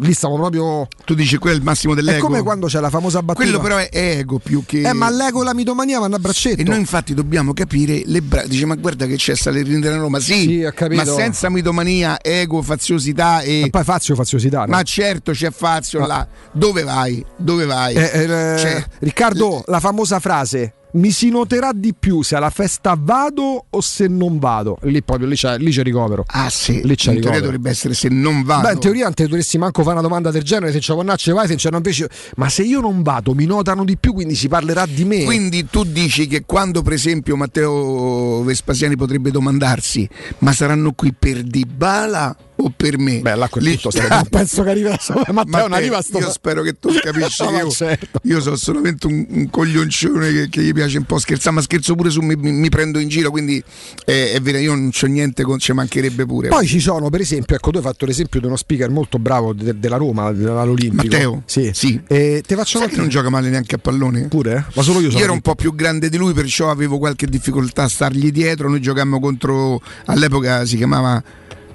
Lì 0.00 0.14
stiamo 0.14 0.36
proprio. 0.36 0.88
tu 1.04 1.12
dici 1.12 1.36
quello 1.36 1.56
è 1.56 1.58
il 1.58 1.64
massimo 1.64 1.92
È 1.92 1.96
dell'ego. 1.96 2.24
come 2.24 2.40
quando 2.40 2.66
c'è 2.66 2.80
la 2.80 2.88
famosa 2.88 3.22
battuta. 3.22 3.44
quello 3.44 3.60
però 3.60 3.76
è 3.76 3.90
ego 3.92 4.38
più 4.38 4.64
che 4.64 4.80
Eh, 4.80 4.92
ma 4.94 5.10
l'ego 5.10 5.42
e 5.42 5.44
la 5.44 5.52
mitomania 5.52 5.98
vanno 5.98 6.16
a 6.16 6.18
braccetto. 6.18 6.62
E 6.62 6.64
noi 6.64 6.78
infatti 6.78 7.12
dobbiamo 7.12 7.52
capire 7.52 8.00
le 8.06 8.22
bra- 8.22 8.46
dice 8.46 8.64
ma 8.64 8.74
guarda 8.74 9.04
che 9.04 9.16
c'è 9.16 9.34
Salerino 9.36 9.80
della 9.80 9.96
Roma, 9.96 10.18
sì, 10.18 10.32
Sì, 10.40 10.64
ho 10.64 10.72
capito. 10.74 11.04
ma 11.04 11.10
senza 11.12 11.50
mitomania, 11.50 12.18
ego, 12.22 12.62
faziosità 12.62 13.40
e 13.42 13.64
E 13.64 13.70
poi 13.70 13.84
Fazio 13.84 14.14
faziosità. 14.14 14.60
no? 14.60 14.66
Ma 14.68 14.82
certo 14.82 15.32
c'è 15.32 15.50
Fazio 15.50 16.00
Ma- 16.00 16.06
là. 16.06 16.28
Dove 16.50 16.82
vai? 16.82 17.22
Dove 17.36 17.66
vai? 17.66 17.94
Eh, 17.96 18.10
eh, 18.22 18.84
Riccardo, 19.00 19.62
la 19.66 19.78
famosa 19.80 20.20
frase. 20.20 20.72
Mi 20.94 21.10
si 21.10 21.28
noterà 21.28 21.72
di 21.74 21.92
più 21.98 22.22
se 22.22 22.36
alla 22.36 22.50
festa 22.50 22.96
vado 22.96 23.64
o 23.68 23.80
se 23.80 24.06
non 24.06 24.38
vado. 24.38 24.78
Lì 24.82 25.02
proprio 25.02 25.26
lì 25.26 25.34
c'è, 25.34 25.58
lì 25.58 25.72
c'è 25.72 25.82
ricovero. 25.82 26.24
Ah 26.28 26.48
sì, 26.48 26.80
Lì 26.84 26.94
c'è 26.94 27.12
in 27.12 27.20
teoria 27.20 27.20
ricovero. 27.20 27.40
dovrebbe 27.44 27.70
essere 27.70 27.94
se 27.94 28.08
non 28.08 28.44
vado. 28.44 28.68
Beh, 28.68 28.74
in 28.74 28.78
teoria 28.78 29.04
non 29.04 29.14
te 29.14 29.24
dovresti 29.24 29.58
manco 29.58 29.82
fare 29.82 29.94
una 29.94 30.02
domanda 30.02 30.30
del 30.30 30.44
genere. 30.44 30.70
Se 30.70 30.78
c'è 30.78 30.94
Vonnacci 30.94 31.32
vai, 31.32 31.48
se 31.48 31.56
c'è 31.56 31.70
non 31.70 31.78
invece. 31.84 32.08
Ma 32.36 32.48
se 32.48 32.62
io 32.62 32.80
non 32.80 33.02
vado, 33.02 33.34
mi 33.34 33.44
notano 33.44 33.84
di 33.84 33.96
più, 33.96 34.12
quindi 34.12 34.36
si 34.36 34.46
parlerà 34.46 34.86
di 34.86 35.04
me. 35.04 35.24
Quindi 35.24 35.66
tu 35.66 35.82
dici 35.82 36.28
che 36.28 36.44
quando 36.46 36.82
per 36.82 36.92
esempio 36.92 37.34
Matteo 37.36 38.44
Vespasiani 38.44 38.94
potrebbe 38.96 39.32
domandarsi 39.32 40.08
ma 40.38 40.52
saranno 40.52 40.92
qui 40.92 41.12
per 41.12 41.42
Dybala 41.42 42.36
o 42.56 42.72
per 42.76 42.98
me? 42.98 43.20
Beh, 43.20 43.34
là 43.34 43.44
a 43.46 43.48
quel 43.48 43.64
Lì- 43.64 43.78
sarebbe- 43.80 44.28
penso 44.30 44.62
che 44.62 44.70
arriva. 44.70 44.96
Matteo, 45.32 45.60
non 45.62 45.72
arriva 45.72 46.00
sto. 46.02 46.18
io 46.18 46.30
spero 46.30 46.62
che 46.62 46.78
tu 46.78 46.90
capisci 47.00 47.42
No, 47.50 47.50
io, 47.58 47.70
certo. 47.70 48.20
io 48.22 48.40
sono 48.40 48.56
solamente 48.56 49.06
un, 49.06 49.26
un 49.28 49.50
coglioncione 49.50 50.32
che, 50.32 50.48
che 50.48 50.62
gli 50.62 50.72
piace 50.72 50.98
un 50.98 51.04
po' 51.04 51.18
scherzare, 51.18 51.54
ma 51.56 51.62
scherzo 51.62 51.94
pure 51.94 52.10
su 52.10 52.20
mi, 52.20 52.36
mi- 52.36 52.52
mi 52.52 52.68
prendo 52.68 52.98
in 52.98 53.08
giro, 53.08 53.30
quindi 53.30 53.62
eh, 54.06 54.32
è 54.32 54.40
vero, 54.40 54.58
io 54.58 54.74
non 54.74 54.90
c'ho 54.90 55.06
niente, 55.06 55.42
con, 55.42 55.58
ci 55.58 55.72
mancherebbe 55.72 56.24
pure. 56.26 56.48
Poi 56.48 56.66
ci 56.66 56.80
sono, 56.80 57.10
per 57.10 57.20
esempio, 57.20 57.56
ecco, 57.56 57.70
tu 57.70 57.78
hai 57.78 57.82
fatto 57.82 58.06
l'esempio 58.06 58.40
di 58.40 58.46
uno 58.46 58.56
speaker 58.56 58.88
molto 58.90 59.18
bravo 59.18 59.52
de- 59.52 59.78
della 59.78 59.96
Roma, 59.96 60.24
all'Olimpico. 60.26 61.02
Matteo? 61.14 61.42
Sì. 61.46 61.70
Sì. 61.74 62.00
E 62.06 62.42
te 62.46 62.54
faccio 62.54 62.78
Sai 62.78 62.88
che 62.88 62.96
non 62.96 63.08
gioca 63.08 63.28
male 63.30 63.48
neanche 63.50 63.74
a 63.74 63.78
pallone? 63.78 64.28
pure? 64.28 64.66
Ma 64.74 64.82
solo 64.82 65.00
io 65.00 65.06
sono. 65.08 65.18
Io 65.18 65.24
ero 65.24 65.32
un 65.32 65.40
po' 65.40 65.54
più 65.54 65.74
grande 65.74 66.08
di 66.08 66.16
lui, 66.16 66.32
perciò 66.32 66.70
avevo 66.70 66.98
qualche 66.98 67.26
difficoltà 67.26 67.84
a 67.84 67.88
stargli 67.88 68.30
dietro. 68.30 68.68
Noi 68.68 68.80
giocammo 68.80 69.20
contro, 69.20 69.80
all'epoca 70.06 70.64
si 70.64 70.76
chiamava 70.76 71.22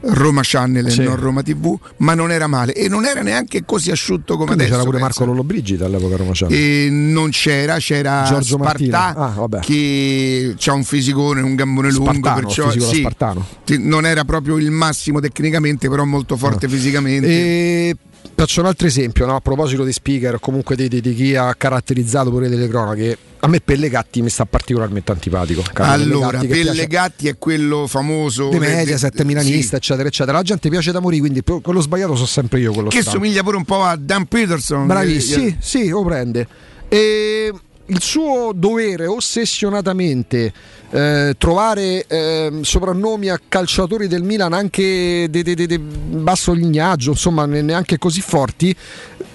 Roma 0.02 0.42
Channel 0.44 0.86
e 0.86 0.90
Sì. 0.90 1.04
non 1.04 1.16
Roma 1.18 1.42
TV, 1.44 1.78
ma 1.98 2.14
non 2.14 2.32
era 2.32 2.48
male 2.48 2.74
e 2.74 2.88
non 2.88 3.06
era 3.06 3.22
neanche 3.22 3.64
così 3.66 3.92
asciutto 3.92 4.34
come 4.36 4.46
Quindi 4.46 4.64
adesso. 4.64 4.78
c'era 4.80 4.84
pure 4.90 4.98
pensa. 5.02 5.20
Marco 5.20 5.26
Lollobrigida 5.34 5.86
all'epoca 5.86 6.16
Roma 6.16 6.32
Channel. 6.34 6.58
E 6.58 6.88
non 6.90 7.30
c'era, 7.32 7.78
c'era 7.78 8.24
Giorgio 8.26 8.58
Spartà. 8.58 9.14
Ah, 9.16 9.60
che 9.60 10.56
ha 10.66 10.74
un 10.74 10.84
fisicone, 10.84 11.42
un 11.42 11.56
gambone 11.56 11.92
lungo, 11.92 12.14
Spartano, 12.14 12.40
perciò 12.42 12.70
fisico 12.70 13.10
da 13.18 13.36
sì, 13.66 13.78
non 13.86 14.06
era 14.06 14.24
proprio 14.26 14.58
il 14.58 14.72
massimo 14.72 15.20
tecnicamente, 15.20 15.90
però 15.90 16.06
molto 16.06 16.38
forte 16.38 16.68
fisicamente. 16.70 17.28
E 17.28 17.96
faccio 18.40 18.62
un 18.62 18.68
altro 18.68 18.88
esempio, 18.88 19.26
no? 19.26 19.36
a 19.36 19.42
proposito 19.42 19.84
di 19.84 19.92
speaker, 19.92 20.36
o 20.36 20.40
comunque 20.40 20.76
di, 20.76 20.88
di- 20.88 21.02
di 21.02 21.14
chi 21.14 21.36
ha 21.36 21.54
caratterizzato 21.56 22.30
pure 22.30 22.48
delle 22.50 22.68
cronache. 22.68 23.18
A 23.42 23.48
me 23.48 23.62
Pellegatti 23.62 24.22
mi 24.22 24.30
sta 24.30 24.46
particolarmente 24.46 25.12
antipatico. 25.14 25.64
Allora, 25.76 26.40
Pellegatti, 26.40 27.28
è 27.30 27.38
quello 27.38 27.88
famoso 27.88 28.50
De 28.50 28.60
de- 28.60 28.84
de- 29.10 29.24
milanista, 29.24 29.70
sì, 29.70 29.76
eccetera, 29.76 30.08
eccetera. 30.10 30.38
La 30.38 30.44
gente 30.44 30.68
piace 30.70 30.92
da 30.92 31.00
morire, 31.00 31.22
quindi 31.22 31.42
quello 31.62 31.80
sbagliato 31.80 32.16
so 32.16 32.26
sempre 32.26 32.60
io. 32.60 32.74
Quello 32.74 32.90
che 32.90 33.02
stampo. 33.02 33.20
somiglia 33.20 33.42
pure 33.44 33.56
un 33.58 33.64
po' 33.66 33.84
a 33.84 33.96
Dan 33.96 34.26
Peterson. 34.26 34.88
Bravissimo, 34.88 35.44
che- 35.46 35.56
sì, 35.60 35.80
sì, 35.84 35.88
lo 35.90 36.04
prende. 36.04 36.48
E 36.90 37.54
il 37.90 38.02
suo 38.02 38.52
dovere 38.56 39.06
ossessionatamente 39.08 40.52
eh, 40.92 41.36
trovare 41.38 42.06
ehm, 42.08 42.62
soprannomi 42.62 43.30
a 43.30 43.40
calciatori 43.48 44.08
del 44.08 44.24
Milan 44.24 44.54
anche 44.54 45.28
di 45.30 45.44
di- 45.44 45.54
di- 45.56 45.68
di 45.68 45.78
basso 45.78 46.52
lignaggio, 46.54 47.12
insomma, 47.12 47.46
ne- 47.46 47.62
neanche 47.62 47.98
così 47.98 48.22
forti. 48.22 48.76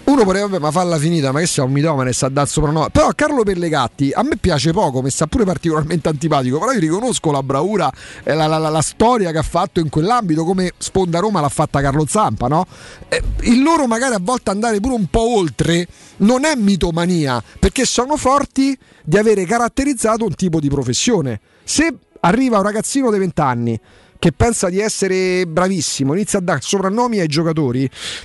Uno 0.05 0.23
potrebbe, 0.25 0.49
vabbè, 0.49 0.59
ma 0.59 0.71
falla 0.71 0.99
finita, 0.99 1.33
ma 1.33 1.39
che 1.41 1.47
sia 1.47 1.63
un 1.65 1.73
mitomane, 1.73 2.13
sta 2.13 2.27
a 2.27 2.29
dare 2.29 2.47
soprannome. 2.47 2.91
Però 2.91 3.09
Carlo 3.15 3.43
Pellegatti 3.43 4.11
a 4.13 4.23
me 4.23 4.37
piace 4.37 4.71
poco, 4.71 5.01
mi 5.01 5.09
sta 5.09 5.27
pure 5.27 5.45
particolarmente 5.45 6.11
antipatico. 6.11 6.59
Però 6.59 6.73
io 6.73 6.79
riconosco 6.79 7.31
la 7.31 7.43
bravura 7.43 7.91
e 8.23 8.35
la, 8.35 8.47
la- 8.47 8.59
la- 8.59 8.69
la 8.69 8.83
storia 8.83 9.33
che 9.33 9.39
ha 9.39 9.43
fatto 9.43 9.81
in 9.81 9.89
quell'ambito, 9.89 10.45
come 10.45 10.73
Sponda 10.77 11.21
Roma 11.21 11.41
l'ha 11.41 11.49
fatta 11.49 11.81
Carlo 11.81 12.05
Zampa, 12.07 12.49
no? 12.49 12.67
Eh, 13.09 13.23
il 13.45 13.63
loro 13.63 13.87
magari 13.87 14.15
a 14.15 14.21
volte 14.21 14.51
andare 14.51 14.79
pure 14.79 14.95
un 14.95 15.07
po' 15.07 15.37
oltre 15.39 15.87
non 16.19 16.45
è 16.45 16.55
mitomania, 16.55 17.43
perché 17.59 17.87
sono 17.87 18.19
forti 18.19 18.77
di 19.03 19.17
avere 19.17 19.47
caratterizzato 19.47 20.25
un 20.27 20.35
tipo 20.35 20.61
di 20.61 20.69
professione. 20.69 21.41
Se 21.65 21.93
arriva 22.21 22.59
un 22.59 22.63
ragazzino 22.63 23.11
di 23.11 23.19
20 23.19 23.41
anni 23.41 23.81
che 24.25 24.33
pensa 24.33 24.71
di 24.71 24.81
essere 24.81 25.45
bravissimo, 25.47 26.15
inizia 26.15 26.39
a 26.39 26.43
dare 26.43 26.61
soprannomi 26.63 27.21
ai 27.21 27.27
giocatori, 27.27 27.81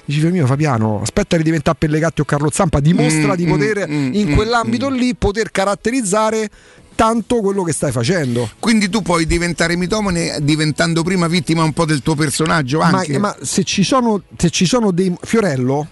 dici 0.06 0.20
figlio 0.20 0.32
mio 0.32 0.46
Fabiano, 0.46 1.02
aspetta 1.02 1.36
di 1.36 1.44
diventare 1.44 1.76
Pellegatti 1.78 2.22
o 2.22 2.24
Carlo 2.24 2.50
Zampa, 2.50 2.80
dimostra 2.80 3.34
Mm, 3.34 3.36
di 3.36 3.46
mm, 3.46 3.50
poter 3.50 3.90
mm, 3.90 4.14
in 4.14 4.30
mm, 4.30 4.34
quell'ambito 4.34 4.90
mm. 4.90 4.94
lì 4.94 5.14
poter 5.16 5.52
caratterizzare 5.52 6.50
tanto 6.96 7.42
quello 7.42 7.64
che 7.64 7.74
stai 7.74 7.92
facendo. 7.92 8.50
Quindi 8.60 8.88
tu 8.88 9.02
puoi 9.02 9.26
diventare 9.26 9.76
mitomane 9.76 10.38
diventando 10.42 11.04
prima 11.04 11.28
vittima 11.28 11.64
un 11.66 11.74
po' 11.74 11.84
del 11.84 12.02
tuo 12.02 12.16
personaggio 12.16 12.78
Ma, 12.80 12.86
anche. 12.86 13.18
ma 13.18 13.36
se 13.42 13.66
ci 13.66 13.84
sono 13.84 14.24
se 14.38 14.50
ci 14.52 14.66
sono 14.66 14.92
dei 14.92 15.14
Fiorello 15.22 15.86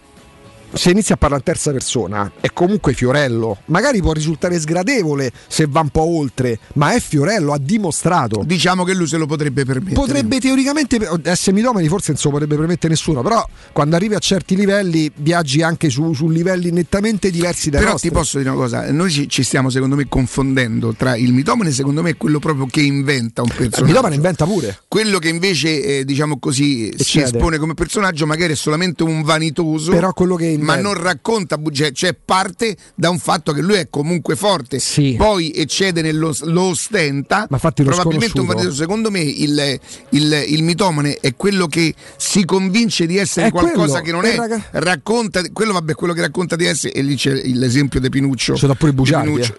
se 0.74 0.92
inizia 0.92 1.16
a 1.16 1.18
parlare 1.18 1.42
in 1.46 1.54
terza 1.54 1.72
persona 1.72 2.32
è 2.40 2.50
comunque 2.54 2.94
Fiorello 2.94 3.58
magari 3.66 4.02
può 4.02 4.12
risultare 4.12 4.60
sgradevole 4.60 5.32
se 5.48 5.66
va 5.68 5.82
un 5.82 5.90
po' 5.90 6.02
oltre 6.18 6.60
ma 6.74 6.94
è 6.94 7.00
Fiorello 7.00 7.54
ha 7.54 7.58
dimostrato 7.60 8.44
Diciamo 8.46 8.84
che 8.84 8.94
lui 8.94 9.08
se 9.08 9.18
lo 9.18 9.26
potrebbe 9.26 9.66
permettere. 9.66 9.96
potrebbe 9.96 10.40
teoricamente 10.40 11.00
essere 11.24 11.56
mitomani 11.56 11.88
forse 11.88 12.12
non 12.12 12.18
se 12.20 12.26
lo 12.28 12.32
potrebbe 12.34 12.56
permettere 12.56 12.90
nessuno 12.94 13.22
però 13.22 13.46
quando 13.72 13.96
arrivi 13.96 14.16
a 14.16 14.20
certi 14.20 14.56
livelli 14.56 15.12
viaggi 15.16 15.62
anche 15.62 15.90
su, 15.90 16.14
su 16.14 16.30
livelli 16.30 16.72
nettamente 16.72 17.30
diversi 17.32 17.70
dai 17.70 17.80
Però 17.80 17.92
nostri 17.94 18.10
ti 18.10 18.16
posso 18.16 18.38
dire 18.38 18.50
una 18.50 18.60
cosa, 18.60 18.92
noi 18.92 19.10
ci, 19.12 19.28
ci 19.30 19.44
stiamo 19.44 19.70
secondo 19.70 19.96
me 19.96 20.08
confondendo 20.08 20.94
tra 20.94 21.16
il 21.16 21.34
mitomane 21.34 21.72
secondo 21.72 22.02
me 22.02 22.12
è 22.12 22.18
quello 22.18 22.40
proprio 22.40 22.66
che 22.68 22.82
inventa 22.82 23.42
un 23.42 23.48
il 23.50 23.56
personaggio. 23.56 23.86
mitomane 23.86 24.16
inventa 24.16 24.46
pure 24.46 24.80
Quello 24.88 25.20
che 25.20 25.30
invece 25.30 26.00
eh, 26.00 26.06
diciamo 26.06 26.38
così 26.40 26.92
si 26.96 27.20
Eccede. 27.20 27.38
espone 27.38 27.58
come 27.58 27.74
personaggio 27.74 28.26
magari 28.26 28.54
è 28.54 28.56
solamente 28.56 29.04
un 29.04 29.22
vanitoso, 29.24 29.92
Però 29.92 30.12
quello 30.14 30.36
che 30.36 30.46
ma 30.58 30.76
inventa- 30.76 30.82
non 30.82 30.94
racconta, 31.04 31.58
bugie- 31.58 31.92
cioè 31.94 32.14
parte 32.14 32.76
da 32.96 33.10
un 33.10 33.20
fatto 33.20 33.52
che 33.52 33.62
lui 33.62 33.76
è 33.76 33.88
comunque 33.90 34.36
forte, 34.36 34.80
Sì. 34.80 35.16
poi 35.18 35.52
eccede 35.52 36.02
nello 36.02 36.34
lo 36.44 36.62
ostenta, 36.64 37.48
Ma 37.50 37.58
probabilmente 37.60 38.40
un 38.40 38.46
vanitoso. 38.48 38.76
Secondo 38.76 39.10
me 39.12 39.22
il, 39.22 39.80
il, 40.10 40.44
il 40.48 40.64
mitomane 40.64 41.18
è 41.22 41.36
quello 41.36 41.68
che 41.68 41.94
si 42.18 42.46
convince 42.46 43.06
di 43.06 43.18
essere 43.18 43.48
È 43.48 43.52
qualcosa 43.52 44.02
quello, 44.02 44.20
che 44.22 44.28
non 44.30 44.34
è 44.34 44.36
raga- 44.36 44.64
racconta, 44.72 45.42
quello 45.52 45.74
vabbè, 45.74 45.94
quello 45.96 46.14
che 46.14 46.22
racconta 46.22 46.56
di 46.56 46.66
essere, 46.66 46.94
e 46.94 47.02
lì 47.02 47.16
c'è 47.16 47.34
l'esempio 47.46 48.00
di 48.00 48.10
Pinuccio. 48.10 48.54
Ci 48.54 48.60
sono 48.60 48.76
pure 48.76 48.94
bugiardi, 48.94 49.40
eh. 49.40 49.56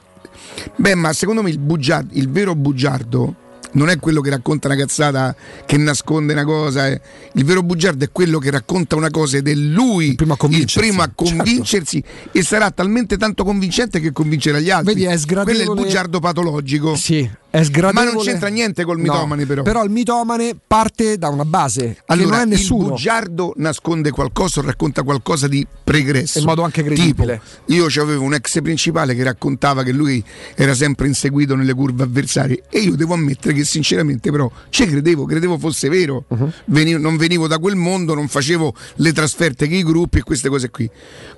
Beh, 0.77 0.95
ma 0.97 1.13
secondo 1.13 1.43
me 1.43 1.51
il, 1.51 1.59
bugiardo, 1.59 2.11
il 2.15 2.29
vero 2.31 2.55
bugiardo 2.55 3.35
non 3.73 3.89
è 3.91 3.99
quello 3.99 4.21
che 4.21 4.31
racconta 4.31 4.69
una 4.69 4.77
cazzata 4.77 5.35
che 5.67 5.77
nasconde 5.77 6.33
una 6.33 6.45
cosa. 6.45 6.89
eh. 6.89 7.01
Il 7.35 7.45
vero 7.45 7.63
bugiardo 7.63 8.05
è 8.05 8.11
quello 8.11 8.39
che 8.39 8.51
racconta 8.51 8.97
una 8.97 9.11
cosa 9.11 9.37
ed 9.37 9.49
è 9.49 9.55
lui 9.55 10.09
Il 10.09 10.15
primo 10.15 10.35
a 10.35 10.37
convincersi, 10.37 10.79
primo 10.79 11.03
a 11.03 11.11
convincersi 11.15 12.03
e 12.33 12.43
sarà 12.43 12.71
talmente 12.71 13.17
tanto 13.17 13.45
convincente 13.45 14.01
che 14.01 14.13
convincerà 14.13 14.59
gli 14.59 14.71
altri. 14.71 14.95
Vedi, 14.95 15.05
è 15.07 15.17
Quello 15.25 15.51
è 15.51 15.63
il 15.63 15.75
bugiardo 15.75 16.21
patologico. 16.21 16.95
Sì, 16.97 17.29
è 17.51 17.63
sgradevole. 17.63 18.07
Ma 18.07 18.13
non 18.13 18.23
c'entra 18.23 18.49
niente 18.49 18.85
col 18.85 18.99
mitomane, 18.99 19.47
però. 19.47 19.63
Però 19.63 19.85
il 19.85 19.91
mitomane 19.91 20.57
parte 20.67 21.19
da 21.19 21.29
una 21.29 21.45
base 21.45 21.99
Allora, 22.07 22.27
che 22.27 22.31
non 22.33 22.41
è 22.41 22.43
il 22.45 22.49
nessuno. 22.51 22.89
bugiardo 22.89 23.53
nasconde 23.57 24.11
qualcosa 24.11 24.61
o 24.61 24.63
racconta 24.63 25.03
qualcosa 25.03 25.49
di 25.49 25.67
pregresso. 25.83 26.39
In 26.39 26.45
modo 26.45 26.63
anche 26.63 26.83
credibile. 26.83 27.41
Tipo, 27.67 27.73
io 27.73 28.03
avevo 28.03 28.23
un 28.25 28.35
ex 28.35 28.61
principale 28.63 29.15
che 29.15 29.23
raccontava 29.23 29.83
che 29.83 29.93
lui 29.93 30.23
era 30.55 30.75
sempre 30.75 31.07
inseguito 31.07 31.55
nelle 31.55 31.75
curve 31.75 32.03
avversarie 32.05 32.63
e 32.69 32.81
io 32.81 32.97
devo 32.97 33.15
ammettere 33.15 33.55
che 33.55 33.58
sinceramente 33.65 34.31
però 34.31 34.51
ci 34.71 34.87
credevo, 34.87 35.25
credevo 35.25 35.59
fosse 35.59 35.89
vero. 35.89 36.25
Uh-huh. 36.29 36.51
Venivo- 36.67 36.99
non 36.99 37.17
venivo 37.17 37.47
da 37.47 37.59
quel 37.59 37.77
mondo, 37.77 38.15
non 38.15 38.29
facevo 38.29 38.75
le 38.97 39.13
trasferte 39.13 39.67
che 39.69 39.77
i 39.77 39.83
gruppi 39.83 40.19
e 40.19 40.23
queste 40.23 40.49
cose 40.49 40.71
qui. 40.71 40.89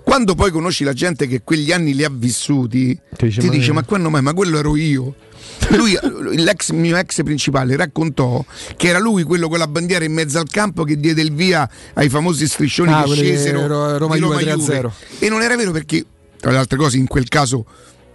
Quando 0.03 0.35
poi 0.35 0.51
conosci 0.51 0.85
la 0.85 0.93
gente 0.93 1.27
che 1.27 1.43
quegli 1.43 1.73
anni 1.73 1.95
li 1.95 2.05
ha 2.05 2.11
vissuti, 2.13 2.99
Ti 3.17 3.27
dice, 3.27 3.41
ti 3.41 3.47
ma- 3.47 3.53
dice 3.53 3.73
ma 3.73 3.83
quando 3.85 4.11
mai? 4.11 4.23
Ma 4.23 4.33
quello 4.35 4.59
ero 4.59 4.77
io. 4.77 5.15
Lui, 5.77 5.97
l'ex, 6.37 6.71
mio 6.71 6.97
ex 6.97 7.23
principale 7.23 7.77
raccontò 7.77 8.43
che 8.77 8.89
era 8.89 8.99
lui 8.99 9.25
quello 9.25 9.49
con 9.49 9.59
la 9.59 9.67
bandiera 9.67 10.05
in 10.05 10.13
mezzo 10.13 10.39
al 10.39 10.49
campo 10.49 10.85
che 10.85 10.97
diede 10.97 11.21
il 11.21 11.33
via 11.35 11.69
ai 11.95 12.09
famosi 12.09 12.47
striscioni 12.47 12.91
Ah, 12.93 13.03
che 13.05 13.11
che 13.11 13.15
scesero 13.17 13.67
Ro- 13.67 13.99
Roma 13.99 14.17
Juve 14.17 14.43
Roma 14.43 14.57
3-0. 14.57 14.91
E 15.19 15.29
non 15.29 15.43
era 15.43 15.57
vero 15.57 15.71
perché, 15.71 16.03
tra 16.39 16.51
le 16.51 16.57
altre 16.57 16.79
cose, 16.79 16.97
in 16.97 17.07
quel 17.07 17.29
caso, 17.29 17.67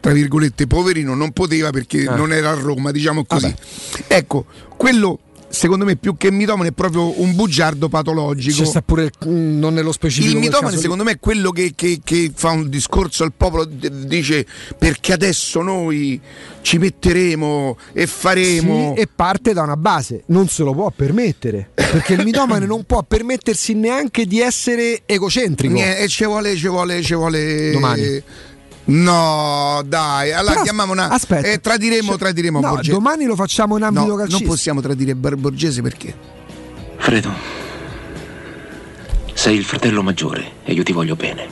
tra 0.05 0.13
virgolette, 0.13 0.67
poverino 0.67 1.15
non 1.15 1.31
poteva 1.31 1.71
perché 1.71 2.05
Ah. 2.05 2.15
non 2.15 2.31
era 2.31 2.51
a 2.51 2.53
Roma, 2.53 2.91
diciamo 2.91 3.25
così. 3.25 3.47
Vabbè. 3.47 4.15
Ecco, 4.15 4.45
quello 4.77 5.19
secondo 5.47 5.85
me 5.85 5.95
più 5.95 6.17
che 6.17 6.31
mitomane 6.31 6.69
è 6.69 6.71
proprio 6.73 7.19
un 7.21 7.33
bugiardo 7.33 7.87
patologico. 7.89 8.61
C'è 8.61 8.65
sta 8.67 8.81
pure 8.81 9.09
non 9.25 9.73
nello 9.73 9.91
specifico. 9.93 10.33
Il 10.33 10.37
mitomane 10.39 10.63
caso 10.65 10.75
lì. 10.75 10.81
secondo 10.81 11.03
me 11.03 11.11
è 11.13 11.19
quello 11.19 11.49
che, 11.51 11.71
che- 11.75 12.01
che 12.03 12.31
fa 12.35 12.49
un 12.51 12.69
discorso 12.69 13.23
al 13.23 13.31
popolo, 13.35 13.63
dice 13.65 14.45
perché 14.77 15.13
adesso 15.13 15.61
noi 15.61 16.19
ci 16.61 16.77
metteremo 16.77 17.77
e 17.93 18.05
faremo... 18.05 18.93
Sì, 18.95 19.01
e 19.01 19.07
parte 19.13 19.53
da 19.53 19.61
una 19.63 19.77
base, 19.77 20.23
non 20.27 20.47
se 20.49 20.61
lo 20.63 20.73
può 20.73 20.91
permettere. 20.93 21.69
Perché 21.73 22.13
il 22.13 22.23
mitomane 22.25 22.65
non 22.65 22.83
può 22.83 23.01
permettersi 23.03 23.73
neanche 23.75 24.25
di 24.25 24.41
essere 24.41 25.03
egocentrico. 25.05 25.75
E 25.77 26.05
ci 26.09 26.25
vuole, 26.25 26.55
ci 26.57 26.67
vuole, 26.67 27.01
ci 27.01 27.13
vuole... 27.15 27.71
Domani. 27.71 28.21
No, 28.87 29.81
dai, 29.85 30.31
allora 30.31 30.51
Però, 30.53 30.63
chiamiamo 30.63 30.91
una... 30.91 31.09
aspetta. 31.09 31.47
eh, 31.47 31.59
tradiremo, 31.59 32.09
Cioè, 32.09 32.17
tradiremo 32.19 32.59
no, 32.59 32.69
Borgese. 32.69 32.91
domani 32.91 33.25
lo 33.25 33.35
facciamo 33.35 33.77
in 33.77 33.83
ambito 33.83 34.05
No, 34.05 34.15
calcistico. 34.15 34.39
non 34.43 34.49
possiamo 34.49 34.81
tradire 34.81 35.15
Bar- 35.15 35.35
Borgese 35.37 35.81
perché? 35.81 36.15
Fredo, 36.97 37.31
sei 39.33 39.57
il 39.57 39.63
fratello 39.65 40.03
maggiore 40.03 40.51
e 40.63 40.73
io 40.73 40.83
ti 40.83 40.93
voglio 40.93 41.15
bene. 41.15 41.47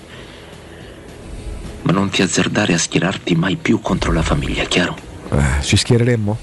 Ma 1.83 1.91
non 1.91 2.09
ti 2.09 2.21
azzardare 2.21 2.73
a 2.73 2.77
schierarti 2.77 3.35
mai 3.35 3.55
più 3.57 3.81
contro 3.81 4.11
la 4.11 4.21
famiglia, 4.21 4.63
chiaro? 4.65 4.95
Eh, 5.31 5.61
ci 5.63 5.75
schiereremmo? 5.75 6.37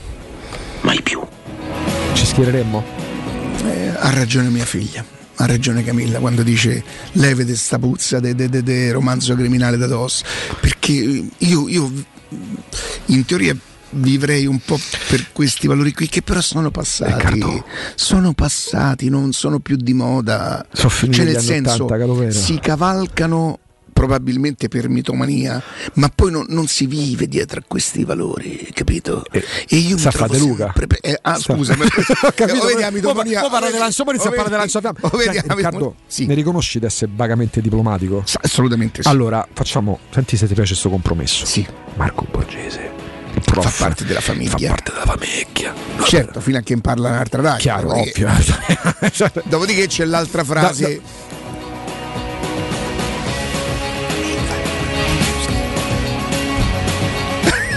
Mai 0.83 1.01
più. 1.03 1.21
Ci 2.15 2.27
schiereremmo? 2.27 2.85
Eh, 3.65 3.89
ha 3.97 4.11
ragione 4.11 4.49
mia 4.49 4.65
figlia. 4.67 5.05
Ha 5.41 5.47
ragione 5.47 5.83
Camilla 5.83 6.19
quando 6.19 6.43
dice 6.43 6.83
levete 7.13 7.57
sta 7.57 7.79
puzza 7.79 8.21
de, 8.21 8.35
de- 8.35 8.51
de- 8.51 8.63
de 8.63 8.93
romanzo 8.93 9.35
criminale 9.35 9.79
da 9.79 9.87
DOS. 9.87 10.23
Perché 10.61 10.93
io, 10.93 11.69
io 11.69 11.91
in 13.07 13.25
teoria 13.25 13.57
vivrei 13.93 14.45
un 14.47 14.59
po' 14.61 14.79
per 15.09 15.33
questi 15.33 15.67
valori 15.67 15.93
qui 15.95 16.09
che 16.09 16.21
però 16.23 16.41
sono 16.43 16.71
passati. 16.71 17.13
Riccardo. 17.13 17.65
Sono 17.95 18.35
passati, 18.35 19.09
non 19.09 19.33
sono 19.33 19.61
più 19.61 19.77
di 19.77 19.95
moda. 19.95 20.65
Sono 20.73 20.91
cioè 20.91 21.25
nel 21.25 21.41
senso 21.41 21.85
80, 21.85 21.97
Calovera. 21.99 22.31
si 22.33 22.59
cavalcano 22.61 23.59
probabilmente 23.93 24.69
per 24.69 24.89
mitomania, 24.89 25.63
ma 25.95 26.09
poi 26.15 26.31
non, 26.31 26.47
non 26.49 26.67
si 26.67 26.87
vive 26.87 27.27
dietro 27.29 27.61
a 27.61 27.63
questi 27.67 28.05
valori, 28.05 28.69
capito? 28.73 29.25
Eh, 29.31 29.45
e 29.69 29.77
io 29.77 29.97
mi 29.97 30.03
trovo 30.03 30.37
Luca. 30.39 30.65
sempre 30.65 30.87
pre- 30.87 30.99
eh, 31.01 31.19
ah, 31.23 31.35
Sa- 31.39 31.55
scusa, 31.55 31.77
ma- 31.77 31.85
Ho 32.23 32.33
capito, 32.35 32.63
o 32.63 32.67
vedi 32.67 32.81
la 32.81 32.91
mitomania- 32.91 33.41
poi 33.41 33.51
parla 33.51 33.71
di 33.71 33.79
Lancia, 33.79 34.05
poi 34.05 34.15
inizia 34.15 34.31
a 34.31 34.33
o 34.33 34.37
parlare 34.37 34.67
di 34.67 34.73
vedi- 34.73 34.83
Lancia 34.85 35.07
o 35.07 35.17
vedi 35.17 35.25
Senti, 35.33 35.47
la 35.49 35.55
Riccardo, 35.55 35.95
Sì. 36.07 36.27
mi 36.27 36.35
riconosci 36.35 36.79
di 36.79 36.87
essere 36.87 37.11
vagamente 37.15 37.61
diplomatico? 37.61 38.23
Sa- 38.25 38.41
Assolutamente 38.43 39.03
sì. 39.03 39.09
Allora, 39.09 39.47
facciamo, 39.53 39.99
senti 40.11 40.37
se 40.37 40.47
ti 40.47 40.55
piace 40.55 40.71
questo 40.71 40.89
compromesso. 40.91 41.45
Sì. 41.47 41.67
Marco 41.97 42.27
Borgese, 42.31 42.91
prof. 43.45 43.69
Fa 43.71 43.85
parte 43.85 44.05
della 44.05 44.21
famiglia. 44.21 44.51
Fa 44.69 44.75
parte 44.75 44.93
della 44.93 45.05
famiglia. 45.07 45.75
Certo, 46.07 46.41
fino 46.41 46.59
a 46.59 46.61
che 46.63 46.77
parla 46.79 47.09
un'altra 47.11 47.43
radio. 47.43 47.59
Chiaro, 47.61 47.89
Dopodiché- 47.89 48.25
ovvio. 48.25 49.43
Dopodiché 49.45 49.87
c'è 49.87 50.05
l'altra 50.05 50.45
frase. 50.45 50.95
Da- 50.97 51.29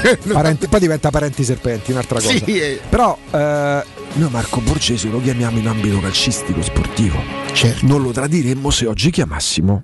Parenti- 0.31 0.67
poi 0.67 0.79
diventa 0.79 1.09
parenti 1.09 1.43
serpenti, 1.43 1.91
un'altra 1.91 2.19
cosa. 2.19 2.29
Sì, 2.29 2.59
eh. 2.59 2.79
Però 2.89 3.17
eh, 3.31 3.83
noi 4.13 4.29
Marco 4.29 4.59
Borgesi 4.61 5.09
lo 5.09 5.21
chiamiamo 5.21 5.57
in 5.59 5.67
ambito 5.67 5.99
calcistico 5.99 6.61
sportivo. 6.61 7.21
Certo. 7.53 7.85
Non 7.85 8.01
lo 8.01 8.11
tradiremmo 8.11 8.69
se 8.69 8.85
oggi 8.87 9.09
chiamassimo, 9.11 9.83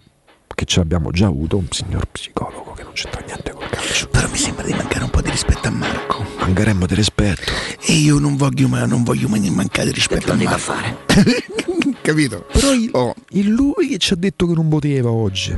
che 0.54 0.66
ci 0.66 0.80
abbiamo 0.80 1.12
già 1.12 1.28
avuto, 1.28 1.58
un 1.58 1.68
signor 1.70 2.06
psicologo 2.12 2.74
che 2.74 2.84
non 2.84 2.92
c'entra 2.94 3.22
niente 3.26 3.52
col 3.52 3.70
calcio. 3.70 4.08
Però 4.10 4.28
mi 4.30 4.38
sembra 4.38 4.66
di 4.66 4.74
mancare 4.74 5.04
un 5.06 5.10
po' 5.10 5.22
di 5.22 5.30
rispetto 5.30 5.68
a 5.68 5.72
Marco. 5.72 6.26
Mancheremmo 6.40 6.86
di 6.86 6.96
rispetto. 6.96 7.52
E 7.86 7.94
io 7.94 8.20
non 8.20 8.36
voglio, 8.36 8.68
ma 8.68 8.86
non 8.86 9.04
voglio 9.04 9.28
mai 9.30 9.50
mancare 9.50 9.88
di 9.88 9.94
rispetto 9.94 10.32
a 10.32 10.36
Marco. 10.36 10.74
Capito? 12.02 12.46
Però 12.52 12.74
il, 12.74 12.90
Oh, 12.94 13.14
il 13.30 13.50
lui 13.50 13.88
che 13.90 13.98
ci 13.98 14.14
ha 14.14 14.16
detto 14.16 14.48
che 14.48 14.54
non 14.54 14.68
poteva 14.68 15.12
oggi. 15.12 15.58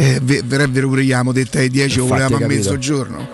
Eh, 0.00 0.18
ve- 0.22 0.42
verrebbe 0.44 0.80
pure 0.80 1.02
io, 1.02 1.12
abbiamo 1.12 1.32
detto 1.32 1.58
ai 1.58 1.68
10 1.68 2.00
o 2.00 2.06
volevamo 2.06 2.36
a 2.36 2.38
mezzogiorno. 2.56 3.28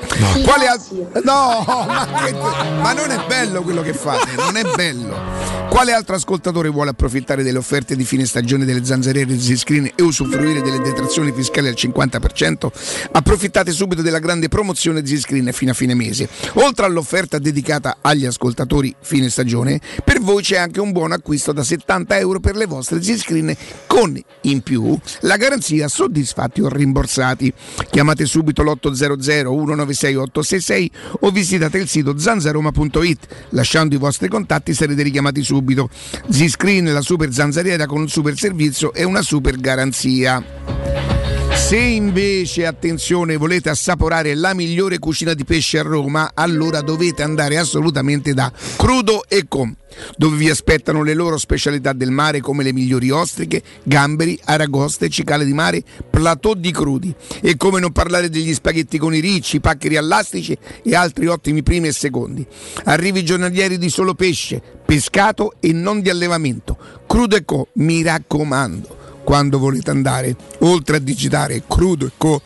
Quale 0.45 0.67
al- 0.67 0.81
No, 1.25 1.65
ma, 1.87 2.23
che- 2.25 2.33
ma 2.33 2.93
non 2.93 3.11
è 3.11 3.25
bello 3.29 3.63
quello 3.63 3.83
che 3.83 3.93
fate, 3.95 4.35
non 4.37 4.57
è 4.57 4.63
bello. 4.75 5.45
Quale 5.69 5.93
altro 5.93 6.15
ascoltatore 6.15 6.69
vuole 6.71 6.91
approfittare 6.91 7.43
delle 7.43 7.59
offerte 7.59 7.97
di 7.97 8.05
fine 8.05 8.25
stagione 8.25 8.65
delle 8.65 8.85
zanzariere 8.85 9.31
di 9.33 9.39
Ziscreen 9.41 9.91
e 9.95 10.03
usufruire 10.03 10.63
delle 10.63 10.81
detrazioni 10.81 11.33
fiscali 11.33 11.69
al 11.69 11.75
50%? 11.77 12.71
Approfittate 13.13 13.73
subito 13.73 14.01
della 14.01 14.19
grande 14.19 14.49
promozione 14.49 15.05
Ziscreen 15.05 15.51
fino 15.53 15.73
a 15.73 15.75
fine 15.75 15.95
mese. 15.95 16.29
Oltre 16.55 16.87
all'offerta 16.87 17.39
dedicata 17.39 17.99
agli 18.01 18.25
ascoltatori 18.25 18.95
fine 19.01 19.29
stagione, 19.29 19.81
per 20.05 20.21
voi 20.21 20.43
c'è 20.43 20.57
anche 20.57 20.81
un 20.81 20.93
buon 20.93 21.13
acquisto 21.13 21.53
da 21.53 21.63
70 21.63 22.19
euro 22.19 22.41
per 22.41 22.57
le 22.57 22.67
vostre 22.67 23.03
Ziscreen 23.03 23.55
con 23.87 24.19
in 24.43 24.61
più 24.63 24.99
la 25.21 25.37
garanzia 25.37 25.89
soddisfatti 26.57 26.61
o 26.63 26.69
rimborsati. 26.69 27.53
Chiamate 27.91 28.25
subito 28.25 28.63
l'800 28.63 29.21
196 29.21 30.15
866 30.15 30.91
o 31.21 31.31
visitate 31.31 31.79
il 31.79 31.89
sito 31.89 32.19
zanzaroma.it. 32.19 33.27
Lasciando 33.51 33.95
i 33.95 33.99
vostri 33.99 34.29
contatti 34.29 34.73
sarete 34.75 35.03
richiamati 35.03 35.43
subito. 35.43 35.89
Z-Screen, 36.29 36.93
la 36.93 37.03
super 37.03 37.33
zanzariera 37.33 37.87
con 37.87 38.01
un 38.01 38.09
super 38.09 38.37
servizio 38.37 38.93
e 38.93 39.05
una 39.05 39.23
super 39.23 39.59
garanzia. 39.59 40.76
Se 41.57 41.77
invece, 41.77 42.65
attenzione, 42.65 43.37
volete 43.37 43.71
assaporare 43.71 44.37
la 44.37 44.55
migliore 44.55 45.01
cucina 45.01 45.35
di 45.35 45.45
pesce 45.45 45.81
a 45.81 45.83
Roma, 45.83 46.31
allora 46.33 46.81
dovete 46.81 47.25
andare 47.25 47.59
assolutamente 47.59 48.35
da 48.35 48.53
Crudo 48.77 49.25
e 49.27 49.47
Com, 49.49 49.75
dove 50.17 50.37
vi 50.37 50.49
aspettano 50.49 51.03
le 51.03 51.15
loro 51.15 51.39
specialità 51.39 51.93
del 51.93 52.13
mare 52.13 52.41
come 52.41 52.63
le 52.63 52.73
migliori 52.73 53.11
ostriche, 53.11 53.63
gamberi, 53.83 54.39
aragoste, 54.45 55.09
cicale 55.09 55.45
di 55.45 55.55
mare, 55.55 55.83
plateau 56.09 56.55
di 56.55 56.71
crudi. 56.71 57.13
E 57.43 57.57
come 57.57 57.81
non 57.81 57.91
parlare 57.91 58.29
degli 58.29 58.55
spaghetti 58.55 58.97
con 58.97 59.13
i 59.13 59.21
ricci, 59.21 59.59
paccheri 59.59 59.97
allastici 59.97 60.57
e 60.85 60.95
altri 60.95 61.27
ottimi 61.27 61.65
primi 61.65 61.89
e 61.89 61.93
secondi. 61.93 62.47
Arrivi 62.85 63.25
giornalieri 63.25 63.77
di 63.77 63.89
solo 63.89 64.15
pesce, 64.15 64.63
pescato 64.85 65.55
e 65.59 65.73
non 65.73 66.01
di 66.01 66.11
allevamento. 66.11 66.77
Crudo 67.09 67.35
e 67.35 67.45
Co, 67.45 67.69
mi 67.73 68.03
raccomando 68.05 69.06
quando 69.27 69.59
volete 69.59 69.91
andare, 69.91 70.37
oltre 70.61 70.99
a 70.99 71.01
digitare 71.01 71.65
crudo 71.67 72.07
e 72.07 72.13
co, 72.17 72.41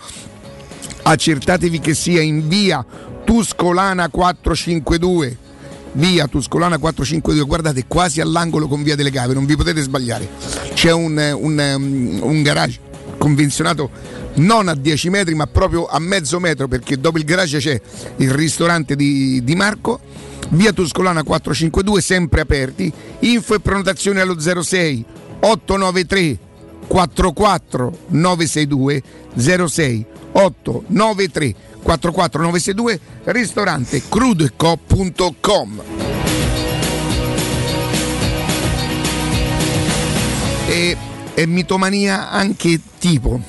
accertatevi 1.02 1.78
che 1.78 1.92
sia 1.92 2.22
in 2.22 2.48
via 2.48 2.82
Tuscolana 3.22 4.08
452. 4.08 5.36
Via 5.92 6.26
Tuscolana 6.26 6.78
452, 6.78 7.46
guardate 7.46 7.84
quasi 7.86 8.22
all'angolo 8.22 8.66
con 8.66 8.82
via 8.82 8.96
delle 8.96 9.10
Cave, 9.10 9.34
non 9.34 9.44
vi 9.44 9.56
potete 9.56 9.82
sbagliare. 9.82 10.26
C'è 10.72 10.90
un, 10.90 11.18
un, 11.18 11.74
um, 11.76 12.18
un 12.22 12.42
garage 12.42 12.80
convenzionato 13.18 13.90
non 14.36 14.68
a 14.68 14.74
10 14.74 15.10
metri 15.10 15.34
ma 15.34 15.46
proprio 15.46 15.86
a 15.86 15.98
mezzo 15.98 16.40
metro 16.40 16.66
perché 16.66 16.98
dopo 16.98 17.18
il 17.18 17.24
garage 17.24 17.58
c'è 17.58 17.78
il 18.16 18.30
ristorante 18.30 18.96
di, 18.96 19.44
di 19.44 19.54
Marco 19.54 20.00
via 20.50 20.72
Tuscolana 20.72 21.24
452 21.24 22.00
sempre 22.00 22.40
aperti 22.40 22.90
info 23.18 23.54
e 23.54 23.60
prenotazione 23.60 24.20
allo 24.20 24.38
06 24.38 25.04
893 25.40 26.38
44 26.90 27.98
962 28.08 29.02
06 29.36 30.06
893 30.32 31.54
44 31.84 32.42
962 32.42 33.00
ristorante 33.26 34.02
crudoeco.com 34.08 35.82
e, 40.66 40.96
e 41.34 41.46
mitomania 41.46 42.28
anche 42.28 42.80
tipo. 42.98 43.40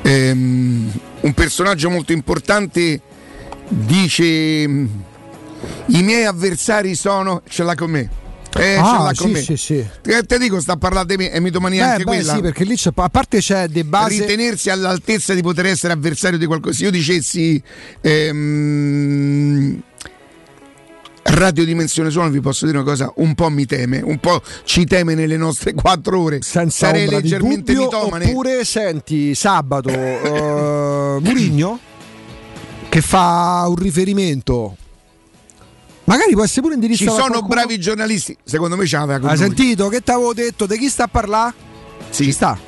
Ehm, 0.00 0.90
un 1.20 1.34
personaggio 1.34 1.90
molto 1.90 2.12
importante 2.12 3.02
dice 3.68 4.14
i 4.14 4.88
miei 6.02 6.24
avversari 6.24 6.94
sono 6.94 7.42
ce 7.46 7.62
l'ha 7.64 7.74
con 7.74 7.90
me 7.90 8.27
eh, 8.56 8.76
Ah, 8.76 9.10
sì, 9.14 9.34
sì, 9.42 9.56
sì. 9.56 9.76
Eh, 10.06 10.22
te 10.26 10.38
dico 10.38 10.60
sta 10.60 10.72
a 10.72 10.76
parlare 10.76 11.06
di 11.06 11.16
me 11.16 11.30
è 11.30 11.38
mitomania 11.40 11.84
Eh, 11.84 11.90
anche 11.90 12.04
beh, 12.04 12.10
quella 12.10 12.34
sì, 12.34 12.40
perché 12.40 12.64
lì 12.64 12.74
c'è, 12.76 12.90
a 12.94 13.08
parte 13.08 13.38
c'è 13.38 13.68
De 13.68 13.84
Base. 13.84 14.20
ritenersi 14.20 14.70
all'altezza 14.70 15.34
di 15.34 15.42
poter 15.42 15.66
essere 15.66 15.92
avversario 15.92 16.38
di 16.38 16.46
qualcosa. 16.46 16.76
Se 16.78 16.84
io 16.84 16.90
dicessi 16.90 17.62
ehm, 18.00 19.82
Radio 21.30 21.64
Dimensione 21.66 22.08
Suono, 22.10 22.30
vi 22.30 22.40
posso 22.40 22.64
dire 22.64 22.78
una 22.78 22.86
cosa, 22.88 23.12
un 23.16 23.34
po' 23.34 23.50
mi 23.50 23.66
teme, 23.66 24.00
un 24.02 24.18
po' 24.18 24.40
ci 24.64 24.86
teme 24.86 25.14
nelle 25.14 25.36
nostre 25.36 25.74
quattro 25.74 26.20
ore. 26.22 26.38
senza 26.40 26.86
Sarei 26.86 27.02
ombra 27.04 27.20
di 27.20 27.28
leggermente 27.28 27.72
dubbio, 27.74 27.84
mitomane. 27.98 28.24
oppure 28.30 28.64
senti 28.64 29.34
sabato 29.34 29.90
eh, 29.92 31.18
Murigno 31.20 31.78
che 32.88 33.02
fa 33.02 33.66
un 33.68 33.76
riferimento 33.76 34.76
magari 36.08 36.32
può 36.32 36.42
essere 36.42 36.62
pure 36.62 36.74
Ci 36.74 36.80
indirizzato 36.80 37.20
a 37.20 37.24
sono 37.24 37.42
bravi 37.46 37.78
giornalisti, 37.78 38.36
secondo 38.42 38.76
me 38.76 38.86
ce 38.86 38.96
l'aveva 38.96 39.20
con 39.20 39.28
hai 39.28 39.36
sentito 39.36 39.88
che 39.88 40.00
ti 40.02 40.10
avevo 40.10 40.32
detto 40.34 40.66
di 40.66 40.76
chi 40.78 40.88
sta 40.88 41.04
a 41.04 41.08
parlare? 41.08 41.54
Sì. 42.10 42.24
ci 42.24 42.32
sta 42.32 42.58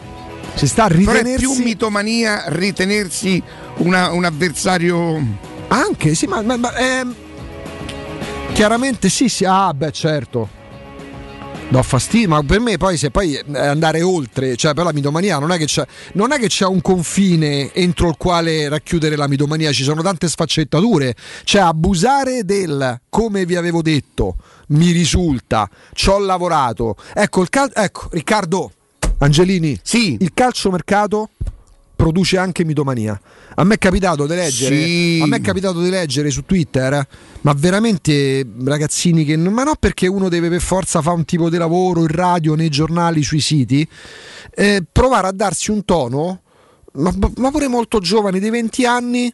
ci 0.56 0.66
sta 0.66 0.84
a 0.84 0.88
Però 0.88 1.00
è 1.00 1.14
ritenersi 1.14 1.38
più 1.46 1.64
mitomania 1.64 2.44
ritenersi 2.48 3.42
una- 3.78 4.10
un 4.12 4.24
avversario. 4.24 5.18
anche 5.68 6.14
sì 6.14 6.26
ma, 6.26 6.42
ma- 6.42 6.56
ma, 6.56 6.74
ehm, 6.76 7.14
chiaramente 8.52 9.08
sì 9.08 9.28
sì 9.28 9.44
ah 9.46 9.72
beh 9.72 9.92
certo 9.92 10.48
Do 11.70 11.80
fastidio, 11.84 12.28
ma 12.30 12.42
per 12.42 12.58
me 12.58 12.78
poi 12.78 12.96
se 12.96 13.12
poi 13.12 13.34
eh, 13.36 13.56
andare 13.56 14.02
oltre, 14.02 14.56
cioè 14.56 14.74
per 14.74 14.82
la 14.82 14.92
mitomania 14.92 15.38
non 15.38 15.52
è 15.52 15.56
che 15.56 15.66
c'è, 15.66 15.86
non 16.14 16.32
è 16.32 16.38
che 16.40 16.48
c'è 16.48 16.66
un 16.66 16.80
confine 16.80 17.72
entro 17.72 18.08
il 18.08 18.16
quale 18.18 18.68
racchiudere 18.68 19.14
la 19.14 19.28
mitomania, 19.28 19.70
ci 19.70 19.84
sono 19.84 20.02
tante 20.02 20.28
sfaccettature, 20.28 21.14
cioè 21.44 21.62
abusare 21.62 22.44
del 22.44 23.00
come 23.08 23.46
vi 23.46 23.54
avevo 23.54 23.82
detto, 23.82 24.34
mi 24.68 24.90
risulta, 24.90 25.70
ci 25.92 26.08
ho 26.08 26.18
lavorato. 26.18 26.96
Ecco, 27.14 27.42
il 27.42 27.48
cal- 27.48 27.70
ecco 27.72 28.08
Riccardo 28.10 28.72
Angelini, 29.18 29.78
Sì. 29.80 30.16
il 30.18 30.32
calciomercato 30.34 31.30
produce 31.94 32.36
anche 32.36 32.64
mitomania. 32.64 33.20
A 33.54 33.62
me 33.62 33.74
è 33.74 33.78
capitato 33.78 34.26
di 34.26 34.34
leggere, 34.34 34.74
Sì. 34.74 35.20
a 35.22 35.26
me 35.26 35.36
è 35.36 35.40
capitato 35.40 35.80
di 35.80 35.90
leggere 35.90 36.30
su 36.30 36.44
Twitter, 36.44 37.06
ma 37.42 37.52
veramente 37.56 38.46
ragazzini 38.64 39.24
che 39.24 39.36
non- 39.36 39.52
ma 39.52 39.62
no 39.64 39.74
perché 39.78 40.06
uno 40.06 40.28
deve 40.28 40.48
per 40.48 40.60
forza 40.60 41.00
fare 41.00 41.16
un 41.16 41.24
tipo 41.24 41.48
di 41.48 41.56
lavoro 41.56 42.00
in 42.00 42.08
radio, 42.08 42.54
nei 42.54 42.68
giornali, 42.68 43.22
sui 43.22 43.40
siti, 43.40 43.86
eh, 44.54 44.84
provare 44.90 45.28
a 45.28 45.32
darsi 45.32 45.70
un 45.70 45.84
tono, 45.84 46.42
ma, 46.92 47.14
ma 47.36 47.50
pure 47.50 47.68
molto 47.68 47.98
giovani, 48.00 48.40
dei 48.40 48.50
20 48.50 48.84
anni, 48.84 49.32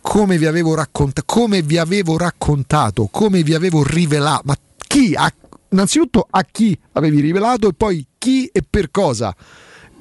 come 0.00 0.38
vi 0.38 0.46
avevo 0.46 0.74
raccontato, 0.74 1.22
come 1.26 1.62
vi 1.62 1.78
avevo 1.78 2.16
raccontato, 2.16 3.08
come 3.10 3.42
vi 3.42 3.54
avevo 3.54 3.82
rivelato, 3.82 4.42
ma 4.44 4.56
chi, 4.86 5.14
a- 5.16 5.32
innanzitutto 5.70 6.26
a 6.30 6.44
chi 6.44 6.78
avevi 6.92 7.20
rivelato 7.20 7.68
e 7.68 7.72
poi 7.72 8.06
chi 8.16 8.46
e 8.52 8.62
per 8.68 8.90
cosa. 8.92 9.34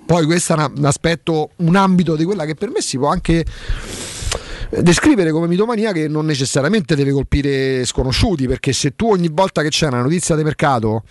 Poi 0.06 0.26
questo 0.28 0.56
è 0.56 0.70
un 0.76 0.86
aspetto, 0.86 1.50
un 1.58 1.76
ambito 1.76 2.16
di 2.16 2.24
quella 2.24 2.46
che 2.46 2.54
per 2.54 2.70
me 2.70 2.82
si 2.82 2.96
può 3.00 3.08
anche 3.08 3.44
descrivere 4.70 5.32
come 5.32 5.48
mitomania 5.48 5.92
che 5.92 6.08
non 6.08 6.26
necessariamente 6.26 6.96
deve 6.96 7.12
colpire 7.12 7.86
sconosciuti, 7.86 8.48
perché 8.48 8.74
se 8.74 8.96
tu 8.96 9.10
ogni 9.10 9.30
volta 9.32 9.62
che 9.62 9.70
c'è 9.70 9.88
una 9.88 10.02
notizia 10.02 10.36
di 10.36 10.44
mercato 10.44 11.04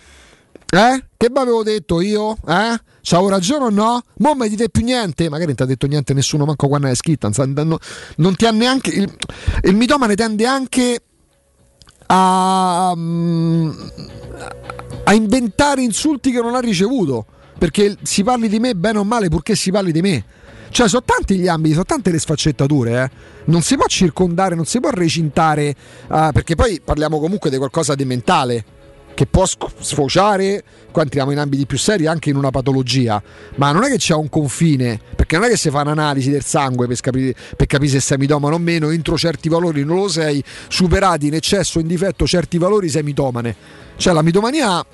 eh? 0.75 1.05
Che 1.15 1.29
vi 1.31 1.39
avevo 1.39 1.63
detto 1.63 2.01
io? 2.01 2.33
Eh? 2.47 2.77
C'avevo 3.01 3.29
ragione 3.29 3.65
o 3.65 3.69
no? 3.69 4.01
Mo 4.17 4.33
mi 4.33 4.49
dite 4.49 4.69
più 4.69 4.83
niente. 4.83 5.29
Magari 5.29 5.47
non 5.47 5.55
ti 5.55 5.63
ha 5.63 5.65
detto 5.65 5.87
niente 5.87 6.13
nessuno, 6.13 6.45
manco 6.45 6.67
quando 6.67 6.87
è 6.87 6.95
scritta. 6.95 7.29
Non- 7.37 7.77
non 8.17 8.35
ti 8.35 8.45
ha 8.45 8.51
neanche. 8.51 8.89
Il, 8.89 9.17
il 9.63 9.75
mitomane 9.75 10.15
tende 10.15 10.45
anche 10.45 11.01
a, 12.07 12.93
mm, 12.95 13.69
a 15.05 15.13
inventare 15.13 15.81
insulti 15.81 16.31
che 16.31 16.41
non 16.41 16.55
ha 16.55 16.59
ricevuto. 16.59 17.25
perché 17.57 17.95
si 18.01 18.21
parli 18.23 18.49
di 18.49 18.59
me 18.59 18.75
bene 18.75 18.97
o 18.99 19.05
male 19.05 19.29
purché 19.29 19.55
si 19.55 19.71
parli 19.71 19.91
di 19.91 20.01
me. 20.01 20.25
Cioè, 20.69 20.89
sono 20.89 21.03
tanti 21.05 21.37
gli 21.37 21.47
ambiti, 21.47 21.73
sono 21.73 21.85
tante 21.85 22.11
le 22.11 22.19
sfaccettature. 22.19 23.03
Eh. 23.03 23.09
Non 23.45 23.61
si 23.61 23.75
può 23.75 23.85
circondare, 23.87 24.55
non 24.55 24.65
si 24.65 24.79
può 24.79 24.89
recintare, 24.89 25.75
uh, 26.07 26.31
perché 26.31 26.55
poi 26.55 26.81
parliamo 26.83 27.19
comunque 27.19 27.49
di 27.49 27.57
qualcosa 27.57 27.95
di 27.95 28.05
mentale 28.05 28.65
che 29.15 29.25
può 29.25 29.45
sfociare, 29.45 30.63
qua 30.91 31.01
entriamo 31.01 31.31
in 31.31 31.39
ambiti 31.39 31.65
più 31.65 31.77
seri, 31.77 32.05
anche 32.05 32.29
in 32.29 32.35
una 32.35 32.51
patologia, 32.51 33.21
ma 33.55 33.71
non 33.71 33.83
è 33.85 33.89
che 33.89 33.97
c'è 33.97 34.13
un 34.13 34.29
confine, 34.29 34.99
perché 35.15 35.37
non 35.37 35.45
è 35.45 35.49
che 35.49 35.57
si 35.57 35.69
fa 35.69 35.81
un'analisi 35.81 36.29
del 36.29 36.43
sangue 36.43 36.85
per 36.85 36.99
capire, 36.99 37.33
per 37.55 37.65
capire 37.65 37.91
se 37.91 38.01
sei 38.01 38.17
mitomane 38.17 38.53
o 38.53 38.59
meno, 38.59 38.89
entro 38.89 39.17
certi 39.17 39.47
valori 39.47 39.85
non 39.85 39.95
lo 39.95 40.09
sei, 40.09 40.43
superati 40.67 41.27
in 41.27 41.33
eccesso 41.33 41.79
in 41.79 41.87
difetto 41.87 42.27
certi 42.27 42.57
valori 42.57 42.89
sei 42.89 43.03
mitomane. 43.03 43.55
Cioè 43.95 44.13
la 44.13 44.21
mitomania 44.21 44.85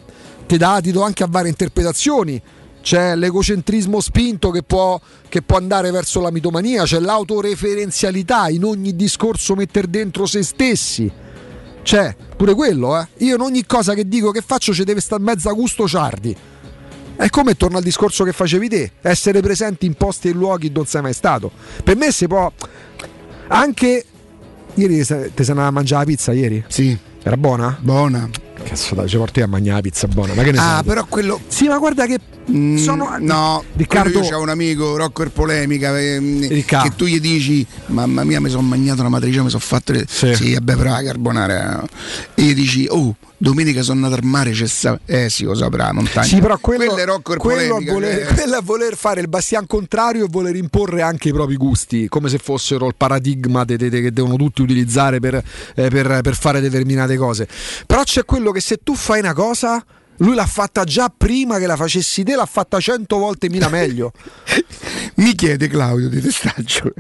ti 0.46 0.58
dà 0.58 0.76
adito 0.76 1.02
anche 1.02 1.24
a 1.24 1.28
varie 1.28 1.50
interpretazioni, 1.50 2.40
c'è 2.82 3.16
l'egocentrismo 3.16 4.00
spinto 4.00 4.52
che 4.52 4.64
può, 4.64 5.00
che 5.30 5.42
può, 5.42 5.58
andare 5.58 5.92
verso 5.92 6.20
la 6.20 6.32
mitomania, 6.32 6.84
c'è 6.84 7.00
l'autoreferenzialità 7.00 8.50
in 8.50 8.64
ogni 8.64 8.96
discorso 8.96 9.56
mettere 9.56 9.90
dentro 9.90 10.26
se 10.26 10.44
stessi. 10.44 11.12
C'è 11.84 12.16
pure 12.36 12.54
quello, 12.54 13.00
eh. 13.00 13.08
Io 13.18 13.36
in 13.36 13.42
ogni 13.42 13.66
cosa 13.66 13.94
che 13.94 14.08
dico 14.08 14.32
che 14.32 14.42
faccio 14.42 14.74
ci 14.74 14.84
deve 14.84 15.02
stare 15.02 15.22
mezzo 15.22 15.50
a 15.50 15.54
gusto 15.54 15.88
ciardi. 15.88 16.36
È 17.16 17.30
come 17.30 17.56
torna 17.56 17.78
al 17.78 17.84
discorso 17.84 18.24
che 18.24 18.32
facevi 18.32 18.70
te, 18.70 18.92
essere 19.02 19.42
presenti 19.42 19.86
in 19.86 19.94
posti 19.94 20.30
e 20.30 20.32
luoghi 20.32 20.72
dove 20.72 20.88
sei 20.88 21.02
mai 21.02 21.14
stato. 21.14 21.52
Per 21.84 21.96
me 21.96 22.12
si 22.12 22.28
può 22.28 22.52
anche 23.48 24.06
ieri 24.76 24.98
ti 24.98 25.04
sei 25.04 25.32
andata 25.36 25.68
a 25.68 25.72
mangiare 25.72 26.06
la 26.06 26.12
pizza 26.12 26.32
ieri? 26.32 26.64
Sì. 26.68 26.98
Era 27.24 27.38
buona? 27.38 27.78
Buona. 27.80 28.51
Cazzo, 28.64 28.96
dai, 28.96 29.08
ci 29.08 29.18
porti 29.18 29.42
a 29.42 29.48
mangiare 29.48 29.76
la 29.76 29.82
pizza 29.82 30.08
buona. 30.08 30.34
Ma 30.34 30.44
che 30.44 30.52
ne 30.52 30.58
ah, 30.58 30.62
sai? 30.62 30.84
però 30.84 31.06
quello. 31.06 31.40
Sì, 31.48 31.68
ma 31.68 31.78
guarda 31.78 32.06
che. 32.06 32.20
Mm, 32.50 32.78
sono. 32.78 33.16
No, 33.20 33.64
Riccardo. 33.76 34.20
Io 34.22 34.30
c'ho 34.30 34.40
un 34.40 34.50
amico, 34.50 34.96
Rocco 34.96 35.24
il 35.24 35.32
Polemica, 35.32 36.00
ehm, 36.00 36.48
che 36.48 36.92
tu 36.96 37.06
gli 37.06 37.20
dici: 37.20 37.66
Mamma 37.88 38.24
mia, 38.24 38.40
mi 38.40 38.50
sono 38.50 38.64
mangiato 38.64 39.04
la 39.04 39.10
matrice, 39.10 39.42
mi 39.42 39.50
sono 39.50 39.62
fatto. 39.62 39.92
Le... 39.92 40.06
Sì. 40.08 40.34
sì, 40.36 40.54
vabbè, 40.54 40.76
però 40.76 40.92
la 40.92 41.04
carbonara. 41.04 41.84
E 42.36 42.42
gli 42.42 42.54
dici: 42.54 42.88
Oh, 42.90 43.16
domenica 43.42 43.82
sono 43.82 44.06
andato 44.06 44.22
al 44.22 44.28
mare, 44.28 44.52
c'è 44.52 44.68
sta... 44.68 45.00
Eh 45.04 45.28
sì, 45.30 45.46
lo 45.46 45.56
saprà, 45.56 45.92
montagna. 45.92 46.28
Sì, 46.28 46.40
però 46.40 46.60
quello, 46.60 46.94
quello, 46.94 47.14
a 47.16 47.20
Polemica. 47.20 47.94
voler, 47.94 48.24
cioè- 48.24 48.34
quello 48.36 48.56
a 48.56 48.62
voler 48.62 48.96
fare 48.96 49.20
il 49.22 49.28
bastian 49.28 49.66
contrario 49.66 50.26
e 50.26 50.28
voler 50.30 50.56
imporre 50.56 51.02
anche 51.02 51.30
i 51.30 51.32
propri 51.32 51.56
gusti, 51.56 52.08
come 52.08 52.30
se 52.30 52.38
fossero 52.38 52.86
il 52.86 52.94
paradigma 52.96 53.64
de, 53.64 53.78
de, 53.78 53.90
de, 53.90 54.02
che 54.02 54.12
devono 54.12 54.36
tutti 54.36 54.62
utilizzare 54.62 55.20
per, 55.20 55.36
eh, 55.76 55.90
per, 55.90 56.22
per 56.22 56.36
fare 56.36 56.62
determinate 56.62 57.18
cose. 57.18 57.48
Però 57.88 58.04
c'è 58.04 58.26
quello 58.26 58.52
che 58.52 58.62
se 58.62 58.80
tu 58.84 58.94
fai 58.94 59.20
una 59.20 59.34
cosa 59.34 59.84
lui 60.22 60.36
l'ha 60.36 60.46
fatta 60.46 60.84
già 60.84 61.12
prima 61.16 61.58
che 61.60 61.66
la 61.68 61.76
facessi 61.76 62.24
te, 62.24 62.36
l'ha 62.36 62.46
fatta 62.46 62.80
cento 62.80 63.18
volte 63.18 63.50
mila 63.50 63.70
meglio. 63.70 64.12
Mi 65.16 65.36
chiede 65.36 65.68
Claudio 65.68 66.10
di 66.10 66.22
Testaggio, 66.22 66.92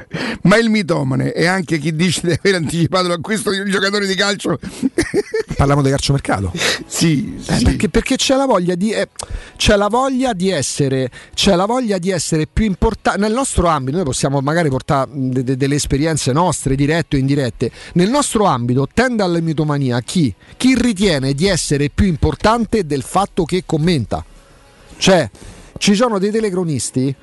ma 0.43 0.57
il 0.57 0.69
mitomane 0.69 1.31
e 1.33 1.45
anche 1.45 1.79
chi 1.79 1.95
dice 1.95 2.21
di 2.27 2.31
aver 2.33 2.55
anticipato 2.55 3.07
l'acquisto 3.07 3.49
di 3.51 3.59
un 3.59 3.69
giocatore 3.69 4.05
di 4.05 4.15
calcio? 4.15 4.59
Parliamo 5.55 5.81
di 5.81 5.89
calciomercato. 5.89 6.51
sì, 6.85 7.35
Eh, 7.45 7.57
sì. 7.57 7.63
perché, 7.63 7.89
perché 7.89 8.15
c'è 8.15 8.35
la 8.35 8.45
voglia 8.45 8.75
di 8.75 8.91
eh, 8.91 9.07
c'è 9.55 9.75
la 9.75 9.87
voglia 9.87 10.33
di 10.33 10.49
essere 10.49 11.09
c'è 11.33 11.55
la 11.55 11.65
voglia 11.65 11.97
di 11.97 12.09
essere 12.09 12.47
più 12.51 12.65
importante 12.65 13.19
nel 13.19 13.31
nostro 13.33 13.67
ambito 13.67 13.97
noi 13.97 14.05
possiamo 14.05 14.39
magari 14.41 14.69
portare 14.69 15.09
de- 15.13 15.43
de- 15.43 15.57
delle 15.57 15.75
esperienze 15.75 16.31
nostre 16.31 16.75
dirette 16.75 17.15
o 17.15 17.19
indirette 17.19 17.71
nel 17.93 18.09
nostro 18.09 18.45
ambito 18.45 18.87
tende 18.91 19.23
alla 19.23 19.39
mitomania 19.39 19.99
chi 20.01 20.33
chi 20.57 20.75
ritiene 20.75 21.33
di 21.33 21.47
essere 21.47 21.89
più 21.93 22.05
importante 22.07 22.85
del 22.85 23.03
fatto 23.11 23.43
che 23.43 23.63
commenta 23.65 24.23
cioè 24.95 25.29
ci 25.77 25.95
sono 25.95 26.17
dei 26.17 26.31
telecronisti 26.31 27.13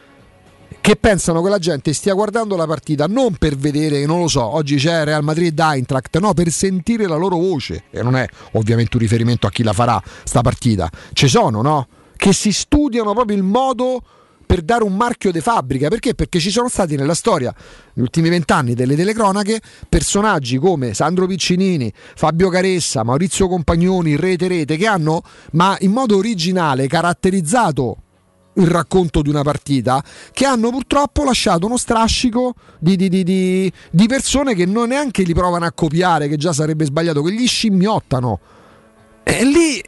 che 0.80 0.96
pensano 0.96 1.42
che 1.42 1.48
la 1.48 1.58
gente 1.58 1.94
stia 1.94 2.12
guardando 2.12 2.56
la 2.56 2.66
partita 2.66 3.06
non 3.06 3.36
per 3.36 3.56
vedere, 3.56 4.04
non 4.04 4.20
lo 4.20 4.28
so, 4.28 4.42
oggi 4.42 4.76
c'è 4.76 5.04
Real 5.04 5.22
Madrid 5.22 5.58
Eintracht, 5.58 6.18
no, 6.18 6.34
per 6.34 6.50
sentire 6.50 7.06
la 7.06 7.16
loro 7.16 7.36
voce. 7.36 7.84
E 7.90 8.02
non 8.02 8.16
è 8.16 8.26
ovviamente 8.52 8.96
un 8.96 9.02
riferimento 9.02 9.46
a 9.46 9.50
chi 9.50 9.62
la 9.62 9.72
farà 9.72 10.02
sta 10.24 10.40
partita. 10.40 10.90
Ci 11.12 11.28
sono, 11.28 11.62
no? 11.62 11.88
Che 12.16 12.32
si 12.32 12.52
studiano 12.52 13.12
proprio 13.12 13.36
il 13.36 13.42
modo 13.42 14.02
per 14.48 14.62
dare 14.62 14.82
un 14.82 14.96
marchio 14.96 15.30
di 15.30 15.40
fabbrica. 15.40 15.88
Perché? 15.88 16.14
Perché 16.14 16.40
ci 16.40 16.50
sono 16.50 16.68
stati 16.68 16.96
nella 16.96 17.12
storia, 17.12 17.54
negli 17.92 18.02
ultimi 18.02 18.30
vent'anni 18.30 18.72
delle 18.72 18.96
telecronache, 18.96 19.60
personaggi 19.86 20.56
come 20.56 20.94
Sandro 20.94 21.26
Piccinini, 21.26 21.92
Fabio 22.16 22.48
Caressa, 22.48 23.02
Maurizio 23.02 23.46
Compagnoni, 23.46 24.16
Rete 24.16 24.48
Rete, 24.48 24.78
che 24.78 24.86
hanno, 24.86 25.20
ma 25.52 25.76
in 25.80 25.92
modo 25.92 26.16
originale, 26.16 26.86
caratterizzato 26.86 27.96
il 28.54 28.66
racconto 28.66 29.20
di 29.20 29.28
una 29.28 29.42
partita 29.42 30.02
che 30.32 30.46
hanno 30.46 30.70
purtroppo 30.70 31.24
lasciato 31.24 31.66
uno 31.66 31.76
strascico 31.76 32.54
di, 32.78 32.96
di- 32.96 33.08
di- 33.10 33.22
di- 33.90 34.06
persone 34.06 34.54
che 34.54 34.64
non 34.64 34.88
neanche 34.88 35.24
li 35.24 35.34
provano 35.34 35.66
a 35.66 35.72
copiare, 35.72 36.26
che 36.26 36.38
già 36.38 36.54
sarebbe 36.54 36.86
sbagliato, 36.86 37.22
che 37.22 37.32
gli 37.32 37.46
scimmiottano. 37.46 38.40
E 39.22 39.44
lì, 39.44 39.84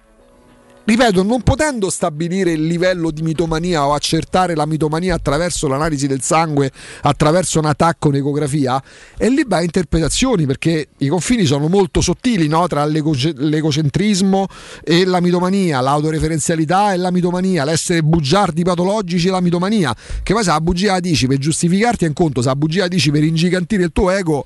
ripeto, 0.85 1.23
non 1.23 1.43
potendo 1.43 1.91
stabilire 1.91 2.53
il 2.53 2.67
livello 2.67 3.11
di 3.11 3.23
mitomania 3.23 3.87
o 3.87 3.93
accertare 3.93 4.55
la 4.55 4.67
mitomania 4.67 5.15
attraverso 5.15 5.69
l'analisi 5.69 6.07
del 6.07 6.23
sangue, 6.23 6.71
attraverso 7.03 7.59
un 7.59 7.67
attacco, 7.67 8.09
un'ecografia, 8.09 8.83
e 9.17 9.29
lì 9.29 9.45
va 9.47 9.63
interpretazioni 9.63 10.47
perché 10.47 10.89
i 10.99 11.09
confini 11.09 11.45
sono 11.45 11.69
molto 11.69 12.01
sottili 12.01 12.49
no? 12.49 12.67
tra 12.67 12.85
l'ego- 12.85 13.15
l'egocentrismo 13.37 14.47
e 14.83 15.05
la 15.05 15.21
mitomania, 15.21 15.81
l'autoreferenzialità 15.81 16.93
e 16.93 16.97
la 16.97 17.11
mitomania, 17.11 17.65
l'essere 17.65 18.03
bugiardi 18.03 18.63
patologici 18.63 19.29
e 19.29 19.31
la 19.31 19.41
mitomania. 19.41 19.95
Che 20.23 20.33
poi 20.33 20.43
se 20.43 20.51
la 20.51 20.61
bugia 20.61 20.93
la 20.93 21.01
dici 21.01 21.27
per 21.27 21.39
giustificarti 21.39 22.05
è 22.05 22.09
un 22.09 22.15
conto, 22.15 22.41
se 22.41 22.49
la 22.49 22.57
bugia 22.57 22.83
la 22.83 22.89
dici 22.89 23.11
per 23.11 23.23
ingigantire 23.23 23.85
il 23.85 23.91
tuo 23.93 24.11
ego, 24.11 24.45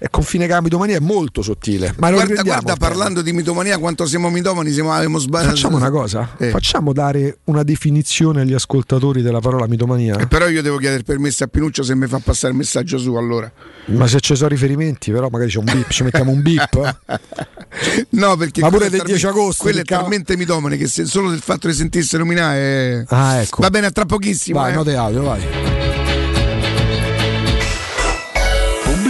il 0.00 0.08
confine 0.10 0.46
con 0.46 0.56
la 0.56 0.62
mitomania 0.62 0.96
è 0.96 1.00
molto 1.00 1.42
sottile. 1.42 1.94
Ma 1.98 2.10
Guarda, 2.10 2.42
guarda 2.42 2.76
parlando 2.76 3.22
di 3.22 3.32
mitomania, 3.32 3.78
quanto 3.78 4.06
siamo 4.06 4.30
mitomani, 4.30 4.70
siamo, 4.70 4.92
abbiamo 4.92 5.18
sbagliato. 5.18 5.73
Facciamo 5.74 5.78
una 5.78 5.90
cosa, 5.90 6.28
Eh. 6.38 6.50
facciamo 6.50 6.92
dare 6.92 7.38
una 7.44 7.62
definizione 7.62 8.42
agli 8.42 8.52
ascoltatori 8.54 9.22
della 9.22 9.40
parola 9.40 9.66
mitomania. 9.66 10.16
Eh, 10.18 10.26
Però 10.26 10.48
io 10.48 10.62
devo 10.62 10.76
chiedere 10.78 11.02
permesso 11.02 11.44
a 11.44 11.46
Pinuccio 11.48 11.82
se 11.82 11.94
mi 11.94 12.06
fa 12.06 12.18
passare 12.18 12.52
il 12.52 12.58
messaggio 12.58 12.98
su 12.98 13.14
allora. 13.14 13.50
Ma 13.86 14.06
se 14.06 14.20
ci 14.20 14.34
sono 14.36 14.48
riferimenti, 14.48 15.10
però 15.12 15.28
magari 15.30 15.50
c'è 15.50 15.58
un 15.58 15.64
bip, 15.64 15.88
ci 15.90 16.02
mettiamo 16.02 16.30
un 16.30 16.42
bip. 16.42 16.96
No, 18.10 18.36
perché 18.36 18.60
Ma 18.60 18.68
pure 18.68 18.88
del 18.88 19.02
10 19.02 19.22
talmente- 19.22 19.26
agosto, 19.26 19.62
Quello 19.64 19.78
è 19.78 19.82
del 19.82 19.88
ca- 19.88 20.00
talmente 20.02 20.36
mitomane 20.36 20.76
che 20.76 20.86
se 20.86 21.06
solo 21.06 21.30
del 21.30 21.40
fatto 21.40 21.66
di 21.66 21.74
sentirsi 21.74 22.16
nominare. 22.16 23.00
è- 23.00 23.04
Ah, 23.08 23.40
ecco. 23.40 23.60
Va 23.62 23.70
bene, 23.70 23.86
a 23.86 23.90
tra 23.90 24.06
pochissimo. 24.06 24.60
Vai, 24.60 24.70
eh. 24.70 24.74
note 24.76 24.94
audio, 24.94 25.22
vai. 25.22 25.83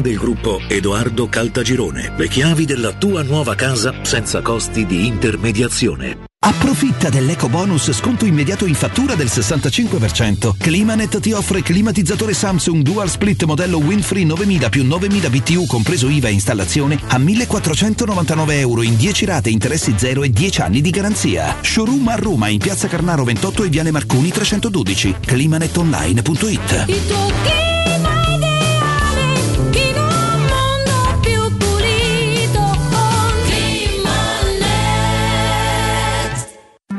del 0.00 0.16
gruppo 0.16 0.60
Edoardo 0.68 1.28
Caltagirone. 1.28 2.12
Le 2.16 2.28
chiavi 2.28 2.64
della 2.64 2.92
tua 2.92 3.22
nuova 3.22 3.54
casa 3.54 3.94
senza 4.02 4.42
costi 4.42 4.86
di 4.86 5.06
intermediazione. 5.06 6.28
Approfitta 6.42 7.10
dell'eco 7.10 7.50
bonus 7.50 7.92
sconto 7.92 8.24
immediato 8.24 8.64
in 8.64 8.74
fattura 8.74 9.14
del 9.14 9.26
65%. 9.26 10.54
Climanet 10.56 11.20
ti 11.20 11.32
offre 11.32 11.60
climatizzatore 11.60 12.32
Samsung 12.32 12.82
Dual 12.82 13.10
Split 13.10 13.44
modello 13.44 13.76
Winfree 13.76 14.24
9000 14.24 14.70
più 14.70 14.86
9000 14.86 15.28
BTU 15.28 15.66
compreso 15.66 16.08
IVA 16.08 16.28
e 16.28 16.32
installazione 16.32 16.98
a 17.08 17.18
1499 17.18 18.58
euro 18.58 18.80
in 18.80 18.96
10 18.96 19.26
rate, 19.26 19.50
interessi 19.50 19.92
zero 19.98 20.22
e 20.22 20.30
10 20.30 20.62
anni 20.62 20.80
di 20.80 20.88
garanzia. 20.88 21.56
Showroom 21.60 22.08
a 22.08 22.14
Roma 22.14 22.48
in 22.48 22.58
piazza 22.58 22.88
Carnaro 22.88 23.24
28 23.24 23.64
e 23.64 23.68
Viale 23.68 23.90
Marconi 23.90 24.30
312. 24.30 25.16
climanetonline.it. 25.20 27.69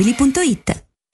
ValentinoAutomobili.it 0.00 0.89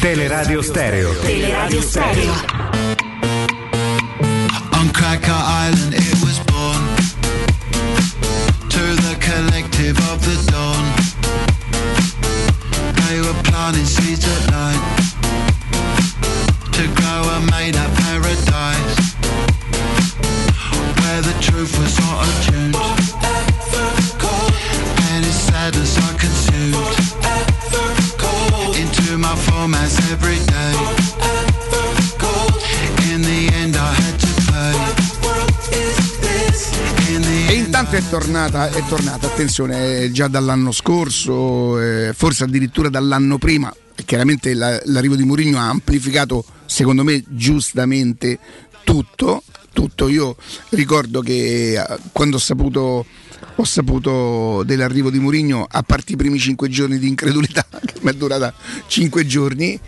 Teleradio 0.00 0.62
Stereo. 0.62 1.12
Teleradio 1.22 1.82
Stereo. 1.82 2.32
On 4.78 4.88
Cracker 4.92 5.32
Island 5.32 5.94
it 5.94 6.18
was 6.22 6.38
born 6.46 6.82
To 8.70 8.82
the 9.04 9.16
collective 9.20 9.98
of 10.10 10.20
the 10.22 10.36
dawn 10.52 10.84
They 13.08 13.20
were 13.20 13.42
planting 13.42 13.84
seeds 13.84 14.24
intanto 37.88 37.96
è 37.96 38.10
tornata, 38.10 38.68
è 38.68 38.84
tornata, 38.86 39.26
attenzione, 39.28 40.12
già 40.12 40.28
dall'anno 40.28 40.72
scorso, 40.72 41.80
eh, 41.80 42.12
forse 42.14 42.44
addirittura 42.44 42.90
dall'anno 42.90 43.38
prima. 43.38 43.74
Chiaramente 44.04 44.52
la- 44.52 44.78
l'arrivo 44.84 45.16
di 45.16 45.24
Mourinho 45.24 45.58
ha 45.58 45.68
amplificato, 45.70 46.44
secondo 46.66 47.02
me, 47.02 47.22
giustamente 47.28 48.38
tutto. 48.84 49.42
tutto. 49.72 50.08
Io 50.08 50.36
ricordo 50.70 51.20
che 51.20 51.80
eh, 51.80 51.98
quando 52.12 52.36
ho 52.36 52.40
saputo, 52.40 53.06
ho 53.60 53.64
saputo 53.64 54.62
dell'arrivo 54.64 55.10
di 55.10 55.18
Mourinho, 55.18 55.66
a 55.68 55.82
parte 55.82 56.12
i 56.12 56.16
primi 56.16 56.38
cinque 56.38 56.68
giorni 56.68 56.96
di 56.96 57.08
incredulità, 57.08 57.66
che 57.84 57.94
mi 58.02 58.10
è 58.10 58.14
durata 58.14 58.54
cinque 58.86 59.26
giorni, 59.26 59.78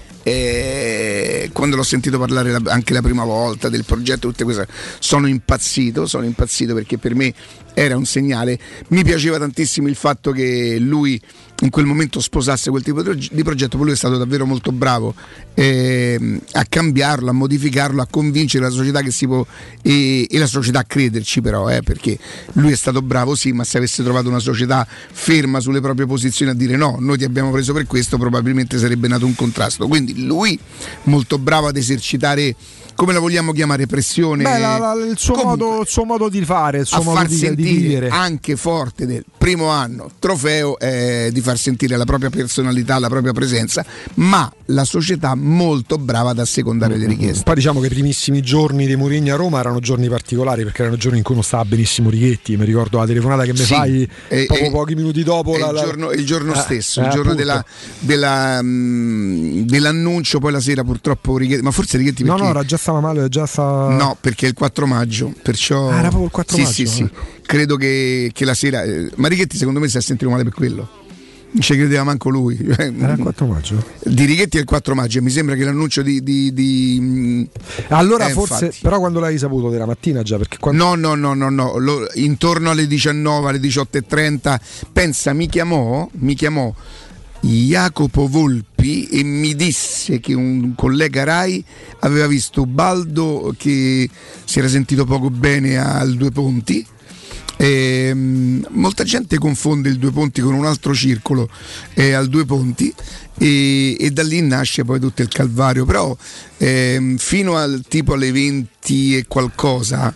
quando 1.53 1.77
l'ho 1.77 1.83
sentito 1.85 2.19
parlare 2.19 2.51
la- 2.51 2.61
anche 2.67 2.93
la 2.93 3.01
prima 3.01 3.23
volta 3.23 3.69
del 3.69 3.85
progetto, 3.85 4.29
tutte 4.29 4.43
queste 4.43 4.67
sono 4.99 5.29
impazzito, 5.29 6.07
sono 6.07 6.25
impazzito 6.25 6.75
perché 6.75 6.99
per 6.99 7.15
me 7.15 7.33
era 7.73 7.97
un 7.97 8.05
segnale. 8.05 8.59
Mi 8.89 9.05
piaceva 9.05 9.39
tantissimo 9.39 9.87
il 9.87 9.95
fatto 9.95 10.33
che 10.33 10.77
lui 10.81 11.21
in 11.63 11.71
quel 11.71 11.85
momento 11.85 12.21
sposasse 12.21 12.71
quel 12.71 12.83
tipo 12.83 13.03
di 13.03 13.09
prog- 13.11 13.31
di 13.33 13.43
progetto, 13.43 13.77
poi 13.77 13.87
lui 13.87 13.95
è 13.95 13.99
stato 13.99 14.17
davvero 14.17 14.47
molto 14.47 14.73
bravo 14.73 15.15
ehm, 15.55 16.41
a 16.53 16.65
cambiarlo, 16.69 17.31
a 17.31 17.33
modificarlo, 17.33 18.01
a 18.01 18.07
convincere 18.11 18.65
la 18.65 18.71
società 18.71 19.03
che 19.03 19.11
si 19.11 19.27
può 19.27 19.45
e, 19.83 20.27
e 20.31 20.39
la 20.39 20.47
società 20.47 20.81
a 20.81 20.85
crederci 20.85 21.41
però, 21.41 21.69
eh, 21.69 21.83
perché 21.83 22.19
lui 22.55 22.73
è 22.73 22.77
stato 22.77 23.03
bravo 23.03 23.35
sì, 23.35 23.53
ma 23.53 23.65
se 23.65 23.77
avesse 23.79 24.03
trovato 24.03 24.29
una 24.29 24.39
società 24.39 24.87
ferma 25.13 25.61
sulle 25.61 25.81
proprie 25.81 26.07
posizioni 26.07 26.51
a 26.51 26.55
dire 26.55 26.77
no, 26.77 26.97
noi 26.99 27.19
ti 27.19 27.25
abbiamo 27.25 27.51
preso 27.51 27.73
per 27.73 27.87
questo, 27.87 28.17
probabilmente 28.17 28.79
sarebbe 28.79 29.09
nato 29.09 29.27
un 29.27 29.35
contrasto. 29.35 29.87
Quindi 29.87 30.25
lui 30.25 30.59
molto 31.05 31.39
bravo 31.39 31.67
ad 31.69 31.77
esercitare 31.77 32.55
come 32.95 33.13
la 33.15 33.19
vogliamo 33.21 33.53
chiamare 33.53 33.87
pressione 33.87 34.43
Beh, 34.43 34.59
la- 34.59 34.77
la- 34.77 34.93
il, 34.93 35.17
suo 35.17 35.33
Comunque, 35.35 35.65
modo, 35.65 35.81
il 35.83 35.89
suo 35.89 36.05
modo 36.05 36.29
di 36.29 36.45
fare, 36.45 36.81
il 36.81 36.87
suo 36.87 36.99
a 36.99 37.03
modo 37.03 37.25
di, 37.27 37.55
di 37.55 37.63
vivere. 37.63 38.09
anche 38.11 38.57
forte 38.57 39.07
del 39.07 39.25
primo 39.39 39.69
anno 39.69 40.11
trofeo 40.19 40.79
eh, 40.79 41.31
di 41.33 41.41
far 41.41 41.50
far 41.51 41.59
sentire 41.59 41.97
la 41.97 42.05
propria 42.05 42.31
personalità, 42.31 42.99
la 43.01 43.09
propria 43.09 43.33
presenza, 43.33 43.85
ma 44.15 44.51
la 44.67 44.85
società 44.85 45.35
molto 45.35 45.99
brava 45.99 46.31
ad 46.31 46.39
assecondare 46.39 46.97
le 46.97 47.07
richieste. 47.07 47.43
Poi 47.43 47.55
diciamo 47.57 47.81
che 47.81 47.87
i 47.87 47.91
primissimi 47.91 48.41
giorni 48.41 48.87
di 48.87 48.95
Mourinho 48.95 49.35
a 49.35 49.37
Roma 49.37 49.59
erano 49.59 49.81
giorni 49.81 50.09
particolari 50.09 50.63
perché 50.63 50.83
erano 50.83 50.97
giorni 50.97 51.19
in 51.19 51.25
cui 51.25 51.35
non 51.35 51.43
stava 51.43 51.65
benissimo 51.65 52.09
Righetti. 52.09 52.57
Mi 52.57 52.65
ricordo 52.65 52.99
la 52.99 53.07
telefonata 53.07 53.45
che 53.45 53.53
mi 53.53 53.59
Sì, 53.59 53.65
fai 53.65 54.09
e- 54.29 54.47
poco 54.47 54.61
e- 54.61 54.71
pochi 54.71 54.95
minuti 54.95 55.23
dopo. 55.25 55.57
La- 55.57 55.71
il 55.71 55.77
giorno, 55.79 56.11
il 56.13 56.25
giorno 56.25 56.53
Eh, 56.55 56.57
stesso, 56.59 57.01
eh, 57.01 57.07
il 57.07 57.11
giorno 57.11 57.35
della, 57.35 57.65
della, 57.99 58.61
mm, 58.63 59.61
dell'annuncio, 59.63 60.39
poi 60.39 60.53
la 60.53 60.61
sera 60.61 60.85
purtroppo 60.85 61.37
Righetti, 61.37 61.63
ma 61.63 61.71
forse 61.73 61.97
Righetti 61.97 62.23
No, 62.23 62.31
perché... 62.35 62.45
no, 62.45 62.51
era 62.51 62.65
già 62.65 62.77
stava 62.77 63.01
male, 63.01 63.29
già 63.29 63.47
stava. 63.47 63.93
No, 63.95 64.17
perché 64.21 64.47
è 64.47 64.49
il 64.49 64.55
4 64.55 64.87
maggio, 64.87 65.33
perciò... 65.43 65.89
Ah, 65.91 65.95
era 65.99 66.09
proprio 66.09 66.25
il 66.27 66.31
4 66.31 66.57
sì, 66.57 66.63
maggio, 66.63 66.75
Sì, 66.75 66.87
sì, 66.87 67.03
eh. 67.03 67.11
credo 67.43 67.77
che, 67.77 68.31
che 68.33 68.45
la 68.45 68.55
sera... 68.55 68.83
eh, 68.85 69.11
ma 69.17 69.27
Righetti 69.29 69.57
secondo 69.57 69.81
me 69.81 69.89
si 69.89 69.97
è 69.97 70.01
sentito 70.01 70.31
male 70.31 70.45
per 70.45 70.53
quello. 70.55 70.89
Non 71.53 71.63
ci 71.63 71.75
credeva 71.75 72.05
manco 72.05 72.29
lui. 72.31 72.57
Era 72.79 73.13
il 73.13 73.19
4 73.19 73.47
maggio. 73.47 73.85
Di 74.05 74.25
Righetti 74.25 74.57
è 74.57 74.61
il 74.61 74.67
4 74.67 74.95
maggio 74.95 75.19
e 75.19 75.21
mi 75.21 75.31
sembra 75.31 75.57
che 75.57 75.65
l'annuncio 75.65 76.03
di... 76.03 76.23
di- 76.23 76.53
di, 76.53 76.99
mm, 77.01 77.43
Allora 77.89 78.29
eh, 78.29 78.33
forse, 78.33 78.67
infatti. 78.67 78.83
però 78.83 78.99
quando 79.01 79.19
l'hai 79.19 79.37
saputo 79.37 79.69
della 79.69 79.87
mattina 79.87 80.23
già, 80.23 80.37
perché 80.37 80.59
quando... 80.59 80.85
No, 80.85 80.95
no, 80.95 81.15
no, 81.15 81.35
no, 81.35 81.51
no. 81.51 81.77
Lo- 81.79 82.07
intorno 82.15 82.71
alle 82.71 82.87
19, 82.87 83.49
alle 83.49 83.59
18.30, 83.59 84.57
pensa, 84.93 85.33
mi 85.33 85.49
chiamò, 85.49 86.09
mi 86.19 86.35
chiamò 86.37 86.73
Jacopo 87.41 88.29
Volpi 88.29 89.09
e 89.09 89.25
mi 89.25 89.55
disse 89.57 90.21
che 90.21 90.35
un 90.35 90.75
collega 90.77 91.25
Rai 91.25 91.65
aveva 92.01 92.27
visto 92.27 92.67
Baldo 92.67 93.55
che 93.57 94.09
si 94.45 94.59
era 94.59 94.69
sentito 94.69 95.05
poco 95.05 95.31
bene 95.31 95.79
al 95.79 96.15
Due 96.15 96.31
Ponti. 96.31 96.87
Ehm, 97.63 98.67
molta 98.71 99.05
gente 99.05 99.37
confonde 99.37 99.91
il 99.91 99.99
Due 99.99 100.11
Ponti 100.11 100.41
con 100.41 100.55
un 100.55 100.65
altro 100.65 100.95
circolo 100.95 101.47
eh, 101.93 102.15
al 102.15 102.29
Due 102.29 102.47
Ponti 102.47 102.91
e, 103.37 103.97
e 104.01 104.11
da 104.13 104.23
lì 104.23 104.41
nasce 104.41 104.83
poi 104.83 104.99
tutto 104.99 105.21
il 105.21 105.29
calvario. 105.29 105.85
Però 105.85 106.17
ehm, 106.57 107.19
fino 107.19 107.57
al 107.57 107.83
tipo 107.87 108.15
alle 108.15 108.33
20 108.33 109.17
e 109.19 109.25
qualcosa 109.29 110.15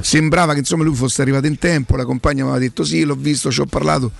sembrava 0.00 0.54
che 0.54 0.60
insomma 0.60 0.84
lui 0.84 0.94
fosse 0.94 1.20
arrivato 1.20 1.46
in 1.46 1.58
tempo. 1.58 1.96
La 1.96 2.04
compagna 2.04 2.44
mi 2.44 2.50
aveva 2.50 2.64
detto: 2.64 2.84
Sì, 2.84 3.02
l'ho 3.02 3.16
visto, 3.16 3.50
ci 3.50 3.60
ho 3.60 3.66
parlato. 3.66 4.12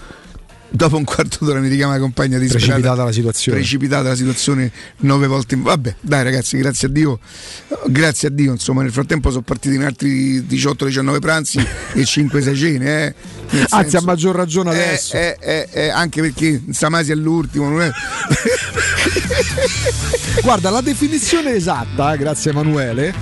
Dopo 0.76 0.96
un 0.96 1.04
quarto 1.04 1.44
d'ora 1.44 1.60
mi 1.60 1.68
richiama 1.68 1.92
la 1.92 2.00
compagna 2.00 2.36
di 2.36 2.48
Precipitata 2.48 3.04
la 3.04 3.12
situazione. 3.12 3.58
Precipitata 3.58 4.08
la 4.08 4.16
situazione 4.16 4.72
nove 4.98 5.28
volte 5.28 5.54
in 5.54 5.62
Vabbè, 5.62 5.94
dai 6.00 6.24
ragazzi, 6.24 6.56
grazie 6.56 6.88
a 6.88 6.90
Dio. 6.90 7.20
Grazie 7.86 8.26
a 8.26 8.30
Dio, 8.32 8.50
insomma, 8.50 8.82
nel 8.82 8.90
frattempo 8.90 9.30
sono 9.30 9.42
partiti 9.42 9.76
in 9.76 9.84
altri 9.84 10.40
18-19 10.40 11.18
pranzi 11.20 11.58
e 11.92 12.02
5-6 12.02 12.56
cene, 12.56 13.06
eh. 13.06 13.14
Nel 13.50 13.66
Anzi, 13.68 13.90
senso- 13.90 13.98
a 13.98 14.02
maggior 14.02 14.34
ragione 14.34 14.72
eh, 14.72 14.82
adesso. 14.82 15.16
eh, 15.16 15.36
eh, 15.40 15.68
eh, 15.70 15.88
anche 15.90 16.20
perché 16.22 16.60
Samasi 16.72 17.12
è 17.12 17.14
l'ultimo, 17.14 17.68
non 17.68 17.82
è. 17.82 17.90
Guarda, 20.42 20.70
la 20.70 20.80
definizione 20.80 21.52
esatta, 21.54 22.14
eh, 22.14 22.18
grazie 22.18 22.50
Emanuele. 22.50 23.14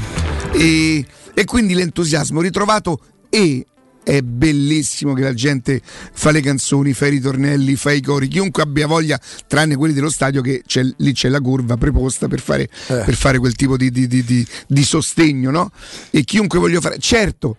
e, 0.53 1.05
e 1.35 1.45
quindi 1.45 1.75
l'entusiasmo 1.75 2.41
ritrovato 2.41 2.99
e 3.29 3.67
è 4.05 4.21
bellissimo 4.23 5.13
che 5.15 5.23
la 5.23 5.35
gente 5.35 5.81
fa 5.85 6.31
le 6.31 6.41
canzoni, 6.41 6.93
fa 6.93 7.07
i 7.07 7.11
ritornelli, 7.11 7.77
fa 7.77 7.93
i 7.93 8.01
cori, 8.03 8.29
chiunque 8.29 8.63
abbia 8.63 8.87
voglia, 8.87 9.21
tranne 9.47 9.77
quelli 9.77 9.95
dello 9.95 10.11
stadio 10.11 10.41
che 10.43 10.63
c'è, 10.67 10.83
lì 10.97 11.13
c'è 11.13 11.29
la 11.29 11.41
curva 11.41 11.77
preposta 11.77 12.29
per 12.29 12.41
fare, 12.41 12.63
Eh. 12.63 12.69
per 13.05 13.15
fare 13.15 13.39
quel 13.39 13.55
tipo 13.55 13.77
di, 13.77 13.91
di- 13.91 14.09
di- 14.09 14.25
di- 14.25 14.85
sostegno, 14.85 15.51
no? 15.51 15.71
E 16.11 16.25
chiunque 16.25 16.59
voglia 16.59 16.81
fare, 16.81 16.99
certo. 16.99 17.57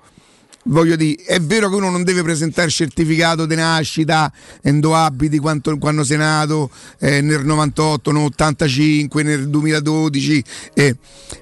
Voglio 0.65 0.95
dire, 0.95 1.21
è 1.23 1.39
vero 1.41 1.67
che 1.69 1.75
uno 1.75 1.89
non 1.89 2.03
deve 2.03 2.23
presentare 2.23 2.69
certificato 2.69 3.45
di 3.45 3.55
nascita, 3.55 4.31
endoabiti 4.61 5.37
quanto, 5.39 5.77
quando 5.77 6.05
sei 6.05 6.17
nato, 6.17 6.69
eh, 6.99 7.19
nel 7.21 7.43
98, 7.43 8.11
nel 8.11 8.23
85, 8.23 9.23
nel 9.23 9.49
2012, 9.49 10.43
eh, 10.73 10.95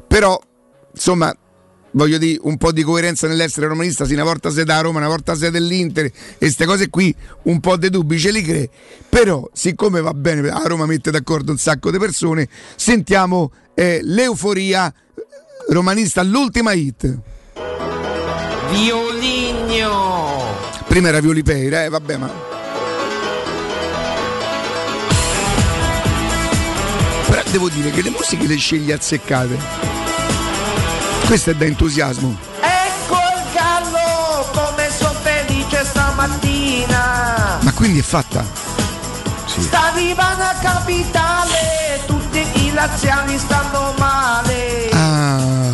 però 0.07 0.39
insomma 0.93 1.35
voglio 1.91 2.17
dire 2.17 2.39
un 2.43 2.57
po' 2.57 2.71
di 2.71 2.83
coerenza 2.83 3.27
nell'essere 3.27 3.67
romanista 3.67 4.05
sì, 4.05 4.13
una 4.13 4.23
volta 4.23 4.51
sei 4.51 4.63
da 4.63 4.79
Roma 4.81 4.99
una 4.99 5.07
volta 5.07 5.35
sei 5.35 5.51
dell'Inter 5.51 6.05
e 6.05 6.13
queste 6.37 6.65
cose 6.65 6.89
qui 6.89 7.13
un 7.43 7.59
po' 7.59 7.77
dei 7.77 7.89
dubbi 7.89 8.19
ce 8.19 8.31
li 8.31 8.41
crei. 8.41 8.69
Però 9.09 9.49
siccome 9.53 10.01
va 10.01 10.13
bene 10.13 10.49
a 10.49 10.61
Roma 10.65 10.85
mette 10.85 11.11
d'accordo 11.11 11.51
un 11.51 11.57
sacco 11.57 11.91
di 11.91 11.97
persone 11.97 12.47
sentiamo 12.75 13.51
eh, 13.73 13.99
l'euforia 14.03 14.93
romanista 15.69 16.23
l'ultima 16.23 16.73
hit. 16.73 17.19
Violigno! 18.71 20.31
prima 20.91 21.07
era 21.07 21.21
Violi 21.21 21.41
Peira 21.41 21.85
eh 21.85 21.89
vabbè 21.89 22.17
ma 22.17 22.29
però 27.29 27.41
devo 27.49 27.69
dire 27.69 27.91
che 27.91 28.01
le 28.01 28.09
musiche 28.09 28.45
le 28.45 28.57
scegli 28.57 28.91
azzeccate 28.91 30.00
questo 31.31 31.51
è 31.51 31.55
da 31.55 31.63
entusiasmo 31.63 32.35
Ecco 32.59 33.15
il 33.15 33.53
gallo, 33.53 34.49
come 34.51 34.89
sono 34.91 35.17
felice 35.21 35.85
stamattina! 35.85 37.59
ma 37.61 37.71
quindi 37.71 37.99
è 37.99 38.01
fatta 38.01 38.43
Sta 39.45 39.91
arrivando 39.93 40.43
a 40.43 40.55
capitale, 40.59 42.01
tutti 42.05 42.45
i 42.65 42.73
laziali 42.73 43.37
stanno 43.37 43.93
male. 43.97 44.89
ah 44.91 45.71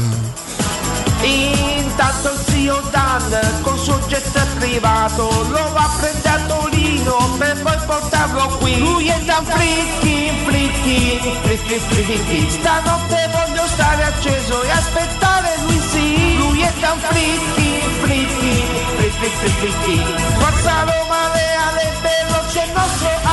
Intanto 1.22 2.34
il 2.34 2.47
zio 2.68 2.82
Dan 2.92 3.62
col 3.62 3.80
suo 3.80 3.98
jet 4.08 4.28
privato 4.60 5.24
lo 5.48 5.72
va 5.72 5.84
a 5.84 5.90
prendere 6.00 6.36
a 6.36 6.46
Torino 6.48 7.16
per 7.38 7.62
poi 7.62 7.78
portarlo 7.86 8.48
qui. 8.60 8.78
Lui 8.80 9.08
è 9.08 9.20
da 9.22 9.42
fricchi, 9.42 10.30
fricchi, 10.46 11.20
fricchi, 11.44 11.80
fricchi. 11.88 12.50
Stanotte 12.50 13.30
voglio 13.32 13.66
stare 13.68 14.04
acceso 14.04 14.62
e 14.64 14.70
aspettare 14.70 15.50
lui 15.66 15.80
sì. 15.92 16.38
Lui 16.38 16.62
è 16.62 16.74
da 16.80 16.94
fricchi, 17.08 17.70
fricchi, 18.02 18.64
fricchi, 18.98 19.50
fricchi. 19.60 20.04
Forza 20.38 20.84
Roma 20.84 21.22
Reale, 21.34 21.94
bello 22.02 22.40
c'è 22.52 22.64
il 22.66 22.72
nostro 22.74 23.27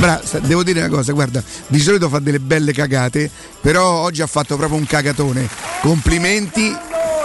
Bra- 0.00 0.18
devo 0.40 0.62
dire 0.62 0.78
una 0.80 0.88
cosa, 0.88 1.12
guarda, 1.12 1.42
di 1.66 1.78
solito 1.78 2.08
fa 2.08 2.20
delle 2.20 2.40
belle 2.40 2.72
cagate, 2.72 3.30
però 3.60 3.86
oggi 4.00 4.22
ha 4.22 4.26
fatto 4.26 4.56
proprio 4.56 4.78
un 4.78 4.86
cagatone. 4.86 5.46
Complimenti 5.82 6.74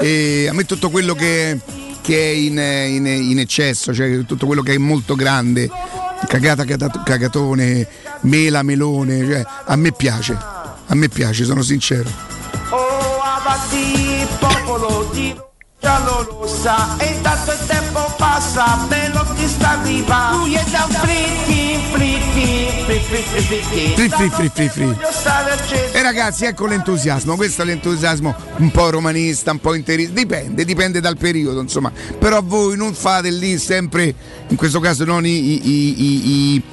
e 0.01 0.47
a 0.49 0.53
me 0.53 0.65
tutto 0.65 0.89
quello 0.89 1.13
che, 1.13 1.57
che 2.01 2.17
è 2.17 2.33
in, 2.33 2.57
in- 2.57 3.05
in 3.07 3.39
eccesso, 3.39 3.93
cioè 3.93 4.25
tutto 4.25 4.45
quello 4.45 4.61
che 4.61 4.73
è 4.73 4.77
molto 4.77 5.15
grande, 5.15 5.69
cagata, 6.27 6.65
cata- 6.65 7.01
cagatone, 7.05 7.87
mela, 8.23 8.61
melone, 8.61 9.25
cioè, 9.25 9.45
a 9.67 9.75
me 9.77 9.93
piace, 9.93 10.37
a 10.87 10.95
me 10.95 11.07
piace, 11.07 11.45
sono 11.45 11.61
sincero. 11.61 12.09
Oh, 12.71 13.05
rossa 16.45 16.97
e 16.97 17.05
intanto 17.07 17.51
il 17.51 17.59
tempo 17.67 18.13
passa, 18.17 18.85
Belotti 18.87 19.47
sta 19.47 19.79
arrivando. 19.79 20.37
Lui 20.37 20.53
è 20.55 20.63
da 20.69 20.85
un 20.87 20.93
fricchi, 20.93 21.74
fri. 24.69 24.83
Voglio 24.85 25.07
stare 25.11 25.51
acceso. 25.51 25.93
E 25.93 26.01
ragazzi, 26.01 26.45
ecco 26.45 26.65
l'entusiasmo, 26.65 27.35
questo 27.35 27.61
è 27.61 27.65
l'entusiasmo 27.65 28.35
un 28.57 28.71
po' 28.71 28.89
romanista, 28.89 29.51
un 29.51 29.59
po' 29.59 29.73
interista, 29.73 30.13
dipende, 30.13 30.65
dipende 30.65 30.99
dal 30.99 31.17
periodo, 31.17 31.61
insomma. 31.61 31.91
Però 32.19 32.41
voi 32.43 32.75
non 32.77 32.93
fate 32.93 33.29
lì 33.31 33.57
sempre, 33.57 34.13
in 34.47 34.55
questo 34.55 34.79
caso 34.79 35.05
non 35.05 35.25
i, 35.25 35.29
i- 35.29 36.01
i- 36.01 36.63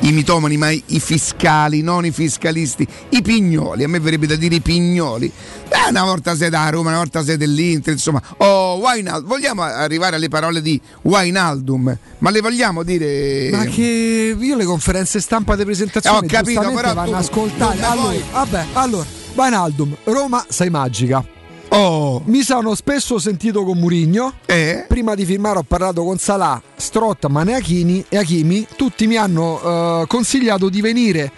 i- 0.00 0.12
mitomani, 0.12 0.56
ma 0.56 0.70
i, 0.70 0.82
fiscali, 1.00 1.82
non 1.82 2.04
i 2.06 2.10
fiscalisti, 2.12 2.86
i 3.10 3.22
pignoli, 3.22 3.84
a 3.84 3.88
me 3.88 4.00
verrebbe 4.00 4.26
da 4.26 4.36
dire 4.36 4.56
i 4.56 4.60
pignoli. 4.60 5.30
Eh, 5.68 5.90
una 5.90 6.04
volta 6.04 6.34
sei 6.34 6.48
da 6.50 6.68
Roma, 6.70 6.88
una 6.90 6.98
volta 6.98 7.22
sei 7.24 7.36
dell'Inter, 7.36 7.92
insomma. 7.92 8.22
Oh, 8.38 8.76
Wijnaldum, 8.76 9.28
vogliamo 9.28 9.62
arrivare 9.62 10.16
alle 10.16 10.28
parole 10.28 10.62
di 10.62 10.80
Wijnaldum, 11.02 11.96
ma 12.18 12.30
le 12.30 12.40
vogliamo 12.40 12.82
dire... 12.82 13.50
Ma 13.52 13.64
che 13.64 14.36
io 14.38 14.56
le 14.56 14.64
conferenze 14.68 15.20
stampa 15.20 15.56
di 15.56 15.64
presentazione 15.64 16.18
ho 16.18 16.28
capito, 16.28 16.60
però 16.72 16.94
vanno 16.94 17.10
tu 17.10 17.16
ascoltate. 17.16 17.80
non 17.80 17.90
Allora, 17.90 18.08
puoi- 18.08 18.24
vabbè, 18.32 18.64
allora, 18.74 19.06
Wijnaldum, 19.34 19.96
Roma 20.04 20.44
sei 20.48 20.70
magica. 20.70 21.24
Oh, 21.70 22.22
Mi 22.24 22.42
sono 22.42 22.74
spesso 22.74 23.18
sentito 23.18 23.62
con 23.64 23.76
Murigno. 23.76 24.32
eh? 24.46 24.86
Prima 24.88 25.14
di 25.14 25.26
firmare 25.26 25.58
ho 25.58 25.62
parlato 25.64 26.02
con 26.02 26.16
Salah, 26.16 26.60
Strottman 26.76 27.48
e 27.50 27.54
Hakimi, 27.56 28.04
e 28.08 28.16
Hakimi. 28.16 28.66
Tutti 28.74 29.06
mi 29.06 29.16
hanno 29.16 29.60
eh, 30.02 30.04
consigliato 30.06 30.68
di 30.70 30.80
venire. 30.80 31.30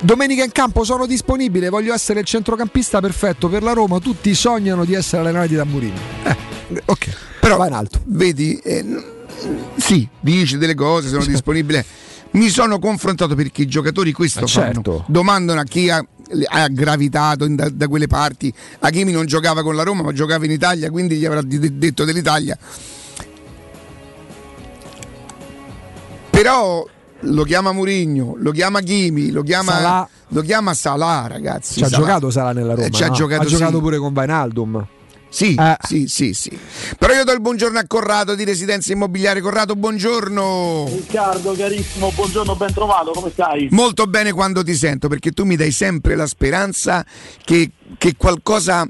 Domenica 0.00 0.44
in 0.44 0.52
campo 0.52 0.82
sono 0.84 1.04
disponibile, 1.06 1.68
voglio 1.68 1.92
essere 1.92 2.20
il 2.20 2.26
centrocampista 2.26 3.00
perfetto 3.00 3.48
per 3.48 3.62
la 3.62 3.72
Roma. 3.72 3.98
Tutti 3.98 4.34
sognano 4.34 4.84
di 4.86 4.94
essere 4.94 5.20
allenati 5.22 5.54
da 5.54 5.64
Mourinho. 5.64 6.00
Eh, 6.24 6.36
ok, 6.86 7.16
Però 7.40 7.56
va 7.58 7.66
in 7.66 7.72
alto. 7.74 8.00
Vedi, 8.04 8.56
eh, 8.64 8.84
sì, 9.76 10.08
dice 10.20 10.58
delle 10.58 10.74
cose, 10.74 11.08
sono 11.08 11.24
disponibile. 11.24 11.84
Mi 12.32 12.48
sono 12.48 12.78
confrontato 12.78 13.34
perché 13.34 13.62
i 13.62 13.66
giocatori 13.66 14.12
questo 14.12 14.44
Eh, 14.44 14.48
fanno. 14.48 14.72
certo. 14.72 15.04
Domandano 15.06 15.60
a 15.60 15.64
chi 15.64 15.88
ha, 15.88 16.04
ha 16.48 16.68
gravitato 16.68 17.46
da, 17.48 17.68
da 17.70 17.88
quelle 17.88 18.08
parti. 18.08 18.52
Hakimi 18.80 19.12
non 19.12 19.24
giocava 19.26 19.62
con 19.62 19.74
la 19.74 19.82
Roma, 19.84 20.02
ma 20.02 20.12
giocava 20.12 20.44
in 20.44 20.50
Italia, 20.50 20.90
quindi 20.90 21.16
gli 21.16 21.24
avrà 21.24 21.40
detto 21.42 22.04
dell'Italia. 22.04 22.58
Però 26.30 26.86
lo 27.20 27.44
chiama 27.44 27.72
Murigno, 27.72 28.34
lo 28.38 28.50
chiama 28.50 28.80
Chimi, 28.80 29.30
lo 29.30 29.42
chiama 29.42 29.72
Salah. 29.72 30.08
lo 30.28 30.40
chiama 30.42 30.74
Salah, 30.74 31.26
ragazzi. 31.28 31.78
Ci 31.78 31.84
ha 31.84 31.88
giocato 31.88 32.30
Sala 32.30 32.52
nella 32.52 32.74
Roma. 32.74 32.86
Eh, 32.86 32.90
ci 32.90 33.02
ha 33.02 33.08
no? 33.08 33.14
giocato, 33.14 33.42
ha 33.42 33.46
giocato 33.46 33.76
sì. 33.76 33.80
pure 33.80 33.96
con 33.98 34.12
Vainaldum. 34.12 34.86
Sì, 35.28 35.54
Eh. 35.58 35.76
sì, 35.82 36.06
sì, 36.06 36.32
sì. 36.32 36.58
Però 36.98 37.12
io 37.12 37.24
do 37.24 37.32
il 37.32 37.40
buongiorno 37.40 37.78
a 37.78 37.84
Corrado 37.86 38.34
di 38.34 38.44
Residenza 38.44 38.92
Immobiliare. 38.92 39.40
Corrado, 39.40 39.74
buongiorno. 39.76 40.88
Riccardo, 40.90 41.52
carissimo, 41.52 42.10
buongiorno, 42.14 42.54
ben 42.56 42.72
trovato, 42.72 43.10
come 43.10 43.30
stai? 43.30 43.68
Molto 43.72 44.06
bene 44.06 44.32
quando 44.32 44.62
ti 44.62 44.74
sento, 44.74 45.08
perché 45.08 45.32
tu 45.32 45.44
mi 45.44 45.56
dai 45.56 45.72
sempre 45.72 46.14
la 46.14 46.26
speranza 46.26 47.04
che, 47.44 47.72
che 47.98 48.14
qualcosa 48.16 48.88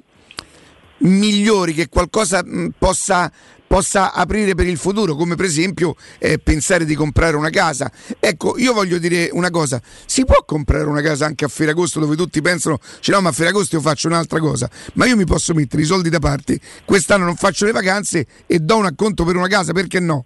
migliori, 0.99 1.74
che 1.74 1.89
qualcosa 1.89 2.43
mh, 2.45 2.74
possa, 2.78 3.30
possa 3.76 4.14
aprire 4.14 4.54
per 4.54 4.66
il 4.66 4.78
futuro, 4.78 5.14
come 5.14 5.34
per 5.34 5.44
esempio 5.44 5.96
eh, 6.18 6.38
pensare 6.38 6.86
di 6.86 6.94
comprare 6.94 7.36
una 7.36 7.50
casa. 7.50 7.92
Ecco, 8.18 8.56
io 8.56 8.72
voglio 8.72 8.96
dire 8.96 9.28
una 9.32 9.50
cosa, 9.50 9.82
si 10.06 10.24
può 10.24 10.44
comprare 10.46 10.84
una 10.84 11.02
casa 11.02 11.26
anche 11.26 11.44
a 11.44 11.48
Ferragosto 11.48 12.00
dove 12.00 12.16
tutti 12.16 12.40
pensano, 12.40 12.80
"Cioè, 13.00 13.14
no, 13.14 13.20
ma 13.20 13.28
a 13.28 13.32
Ferragosto 13.32 13.76
io 13.76 13.82
faccio 13.82 14.08
un'altra 14.08 14.40
cosa, 14.40 14.70
ma 14.94 15.04
io 15.04 15.14
mi 15.14 15.26
posso 15.26 15.52
mettere 15.52 15.82
i 15.82 15.84
soldi 15.84 16.08
da 16.08 16.20
parte, 16.20 16.58
quest'anno 16.86 17.26
non 17.26 17.36
faccio 17.36 17.66
le 17.66 17.72
vacanze 17.72 18.26
e 18.46 18.60
do 18.60 18.78
un 18.78 18.86
acconto 18.86 19.24
per 19.24 19.36
una 19.36 19.48
casa, 19.48 19.74
perché 19.74 20.00
no? 20.00 20.24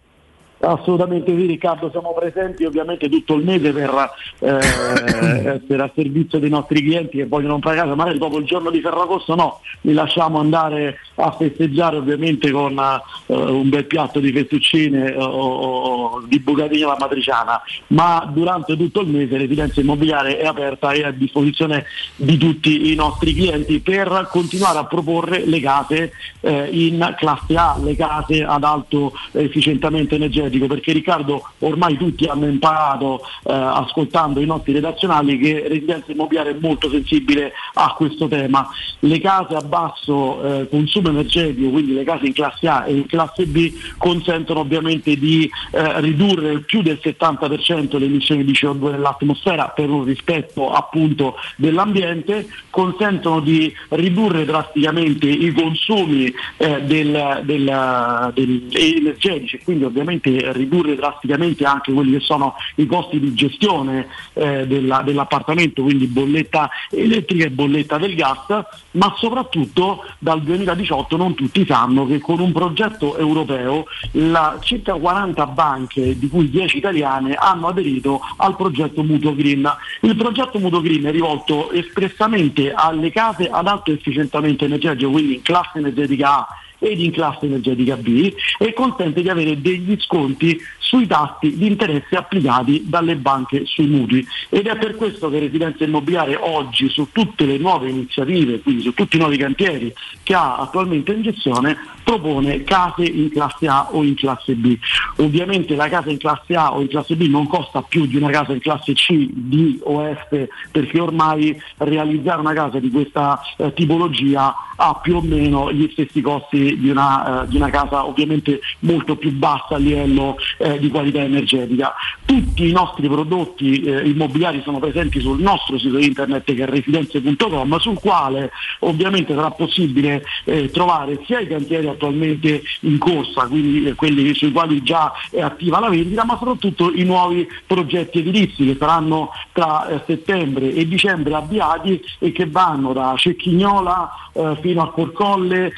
Assolutamente 0.63 1.35
sì 1.35 1.47
Riccardo, 1.47 1.91
siamo 1.91 2.13
presenti 2.13 2.65
ovviamente 2.65 3.09
tutto 3.09 3.35
il 3.35 3.45
mese 3.45 3.73
per 3.73 4.11
eh, 4.41 4.59
essere 5.57 5.83
a 5.83 5.91
servizio 5.95 6.39
dei 6.39 6.51
nostri 6.51 6.83
clienti 6.83 7.17
che 7.17 7.27
vogliono 7.27 7.55
comprare 7.55 7.79
casa, 7.79 7.95
magari 7.95 8.19
dopo 8.19 8.39
il 8.39 8.45
giorno 8.45 8.69
di 8.71 8.81
Ferragosto 8.81 9.35
no, 9.35 9.61
li 9.83 9.95
lasciamo 9.95 10.39
andare 10.39 10.99
a 11.15 11.31
festeggiare 11.33 11.97
ovviamente 11.97 12.51
con 12.51 12.79
eh, 12.79 13.35
un 13.35 13.71
bel 13.71 13.87
piatto 13.87 14.21
di 14.21 14.33
fettuccine 14.33 15.15
o, 15.15 15.25
o 15.25 16.23
di 16.27 16.39
bucatini 16.41 16.83
alla 16.83 16.97
matriciana, 16.99 17.63
ma 17.89 18.29
durante 18.31 18.77
tutto 18.77 19.01
il 19.01 19.09
mese 19.09 19.39
Residenza 19.39 19.81
Immobiliare 19.81 20.39
è 20.39 20.45
aperta 20.45 20.93
e 20.93 21.05
a 21.05 21.11
disposizione 21.11 21.87
di 22.17 22.37
tutti 22.37 22.93
i 22.93 22.95
nostri 22.95 23.35
clienti 23.35 23.81
per 23.81 24.29
continuare 24.31 24.79
a 24.79 24.85
proporre 24.85 25.47
le 25.47 25.61
case 25.61 26.13
eh, 26.41 26.69
in 26.71 27.15
classe 27.17 27.57
A, 27.57 27.79
le 27.83 27.97
case 27.97 28.45
ad 28.45 28.65
alto 28.65 29.13
efficientamento 29.33 30.15
energetico, 30.15 30.49
perché 30.59 30.93
Riccardo 30.93 31.43
ormai 31.61 31.97
tutti 31.97 32.25
hanno 32.27 32.47
imparato 32.47 33.21
eh, 33.45 33.53
ascoltando 33.53 34.41
i 34.41 34.47
nostri 34.47 34.73
redazionali 34.73 35.39
che 35.39 35.65
Residenza 35.69 36.13
Immobiliare 36.13 36.51
è 36.51 36.57
molto 36.61 36.89
sensibile 36.91 37.53
a 37.75 37.95
questo 37.97 38.29
tema. 38.29 38.69
Le 39.01 39.21
case 39.21 39.55
a 39.55 39.61
basso 39.61 40.43
eh, 40.43 40.69
consumo 40.69 41.09
energetico, 41.11 41.71
quindi 41.71 41.95
le 41.95 42.05
case 42.05 42.27
in 42.27 42.33
classe 42.33 42.69
A 42.69 42.87
e 42.87 42.95
in 42.95 43.07
classe 43.07 43.47
B, 43.47 43.73
consentono 43.99 44.61
ovviamente 44.61 45.17
di 45.17 45.49
eh, 45.73 46.01
ridurre 46.01 46.61
più 46.61 46.83
del 46.83 47.01
70% 47.03 47.99
le 47.99 48.05
emissioni 48.07 48.45
di 48.45 48.53
CO2 48.53 48.91
nell'atmosfera 48.91 49.69
per 49.69 49.89
un 49.89 50.05
rispetto 50.05 50.71
appunto 50.71 51.37
dell'ambiente, 51.57 52.49
consentono 52.71 53.41
di 53.41 53.73
ridurre 53.91 54.45
drasticamente 54.45 55.27
i 55.29 55.53
consumi 55.53 56.33
eh, 56.57 56.83
del- 56.83 57.41
del- 57.45 58.33
del- 58.35 58.69
energetici 58.73 59.57
e 59.57 59.61
quindi 59.65 59.85
ovviamente 59.85 60.40
ridurre 60.53 60.95
drasticamente 60.95 61.65
anche 61.65 61.93
quelli 61.93 62.13
che 62.13 62.21
sono 62.21 62.55
i 62.77 62.87
costi 62.87 63.19
di 63.21 63.35
gestione 63.35 64.09
eh, 64.35 64.67
della- 64.67 65.03
dell'appartamento, 65.03 65.83
quindi 65.83 66.07
bolletta 66.07 66.71
elettrica 66.91 67.45
e 67.45 67.51
bolletta 67.51 67.99
del 67.99 68.15
gas, 68.15 68.47
ma 68.93 69.15
soprattutto 69.19 70.05
dal 70.19 70.43
2018 70.43 71.17
non 71.17 71.35
tutti 71.35 71.65
sanno 71.67 72.07
che 72.07 72.19
con 72.21 72.41
un 72.41 72.53
progetto 72.53 73.17
europeo 73.17 73.85
la- 74.13 74.59
circa 74.61 74.95
40 74.95 75.47
banche, 75.47 76.19
di 76.19 76.29
cui 76.29 76.51
10 76.51 76.79
italiane, 76.79 77.35
hanno 77.35 77.69
aderito 77.69 78.21
al 78.37 78.57
progetto 78.57 79.03
Mutuo 79.03 79.35
Green. 79.35 79.69
Il 80.01 80.17
progetto 80.17 80.59
Mutuo 80.59 80.81
Green 80.81 81.05
è 81.05 81.11
rivolto 81.11 81.71
espressamente 81.71 82.73
alle 82.73 83.11
case 83.11 83.49
ad 83.51 83.67
alto 83.67 83.93
efficientamento 83.93 84.65
energetico, 84.65 85.11
quindi 85.11 85.35
in 85.35 85.43
classe 85.43 85.79
energetica 85.79 86.39
A 86.39 86.47
ed 86.81 86.99
in 86.99 87.13
classe 87.13 87.47
energetica 87.47 87.97
B 87.97 88.35
e 88.59 88.73
consente 88.73 89.23
di 89.23 89.29
avere 89.29 89.61
degli 89.61 89.97
sconti 90.01 90.59
sui 90.79 91.07
tassi 91.07 91.57
di 91.57 91.69
interesse 91.69 92.17
applicati 92.17 92.83
dalle 92.87 93.15
banche 93.15 93.65
sui 93.65 93.87
mutui 93.87 94.27
ed 94.49 94.67
è 94.67 94.77
per 94.77 94.97
questo 94.97 95.31
che 95.31 95.39
Residenza 95.39 95.85
Immobiliare 95.85 96.37
oggi 96.37 96.89
su 96.89 97.09
tutte 97.13 97.45
le 97.45 97.59
nuove 97.59 97.91
iniziative, 97.91 98.61
quindi 98.61 98.83
su 98.83 98.93
tutti 98.93 99.17
i 99.17 99.19
nuovi 99.21 99.37
cantieri 99.37 99.95
che 100.25 100.35
ha 100.35 100.57
attualmente 100.57 101.13
in 101.13 101.23
gestione 101.23 101.77
propone 102.03 102.65
case 102.65 103.05
in 103.05 103.31
classe 103.31 103.69
A 103.69 103.89
o 103.93 104.03
in 104.03 104.17
classe 104.17 104.55
B. 104.55 104.77
Ovviamente 105.17 105.77
la 105.77 105.89
casa 105.89 106.11
in 106.11 106.19
classe 106.19 106.55
A 106.57 106.75
o 106.75 106.81
in 106.81 106.89
classe 106.89 107.15
B 107.15 107.29
non 107.29 107.47
costa 107.47 107.83
più 107.83 108.07
di 108.07 108.17
una 108.17 108.31
casa 108.31 108.53
in 108.53 108.61
classe 108.61 108.95
C, 108.95 109.29
D 109.31 109.79
o 109.83 110.03
F 110.03 110.49
perché 110.73 111.01
ormai 111.01 111.57
realizzare 111.77 112.41
una 112.41 112.53
casa 112.53 112.81
di 112.81 112.91
questa 112.91 113.41
eh, 113.59 113.73
tipologia 113.75 114.55
ha 114.75 114.95
più 114.95 115.17
o 115.17 115.21
meno 115.21 115.71
gli 115.73 115.89
stessi 115.93 116.21
costi 116.21 116.70
di 116.79 116.91
una, 116.91 117.43
eh, 117.43 117.49
di 117.49 117.57
una 117.57 117.71
casa 117.71 118.07
ovviamente 118.07 118.61
molto 118.81 119.17
più 119.17 119.33
bassa 119.33 119.75
a 119.75 119.79
livello 119.79 120.37
eh, 120.59 120.79
di 120.79 120.89
qualità 120.89 121.21
energetica. 121.21 121.95
Tutti 122.25 122.69
i 122.69 122.73
nostri 122.73 123.09
prodotti 123.09 123.83
eh, 123.83 124.09
immobiliari 124.09 124.61
sono 124.63 124.79
presenti 124.79 125.21
sul 125.21 125.41
nostro 125.41 125.79
sito 125.79 125.99
internet 125.99 126.45
che 126.45 126.63
è 126.63 126.67
residenze.com 126.67 127.79
sul 127.79 127.99
quale 127.99 128.51
ovviamente 128.81 129.35
sarà 129.35 129.51
possibile 129.51 130.25
eh, 130.45 130.71
trovare 130.71 131.23
sia 131.27 131.41
i 131.41 131.47
cantieri 131.47 131.89
attualmente 131.89 132.63
in 132.81 132.99
corsa, 132.99 133.47
quindi 133.47 133.89
eh, 133.89 133.95
quelli 133.95 134.35
sui 134.35 134.53
quali 134.53 134.83
già 134.83 135.13
è 135.31 135.41
attiva 135.41 135.81
la 135.81 135.89
vendita, 135.89 136.25
ma 136.25 136.37
soprattutto 136.37 136.93
i 136.93 137.05
nuovi 137.05 137.47
progetti 137.67 138.19
edilizi 138.19 138.65
che 138.65 138.77
saranno 138.79 139.31
tra 139.53 139.89
eh, 139.89 140.01
settembre 140.07 140.73
e 140.73 140.87
dicembre 140.87 141.35
avviati 141.35 142.01
e 142.19 142.33
che 142.33 142.47
vanno 142.47 142.93
da 142.93 143.15
Cecchignola 143.17 144.29
fino 144.61 144.83
a 144.83 144.93
Corcolle, 144.93 145.73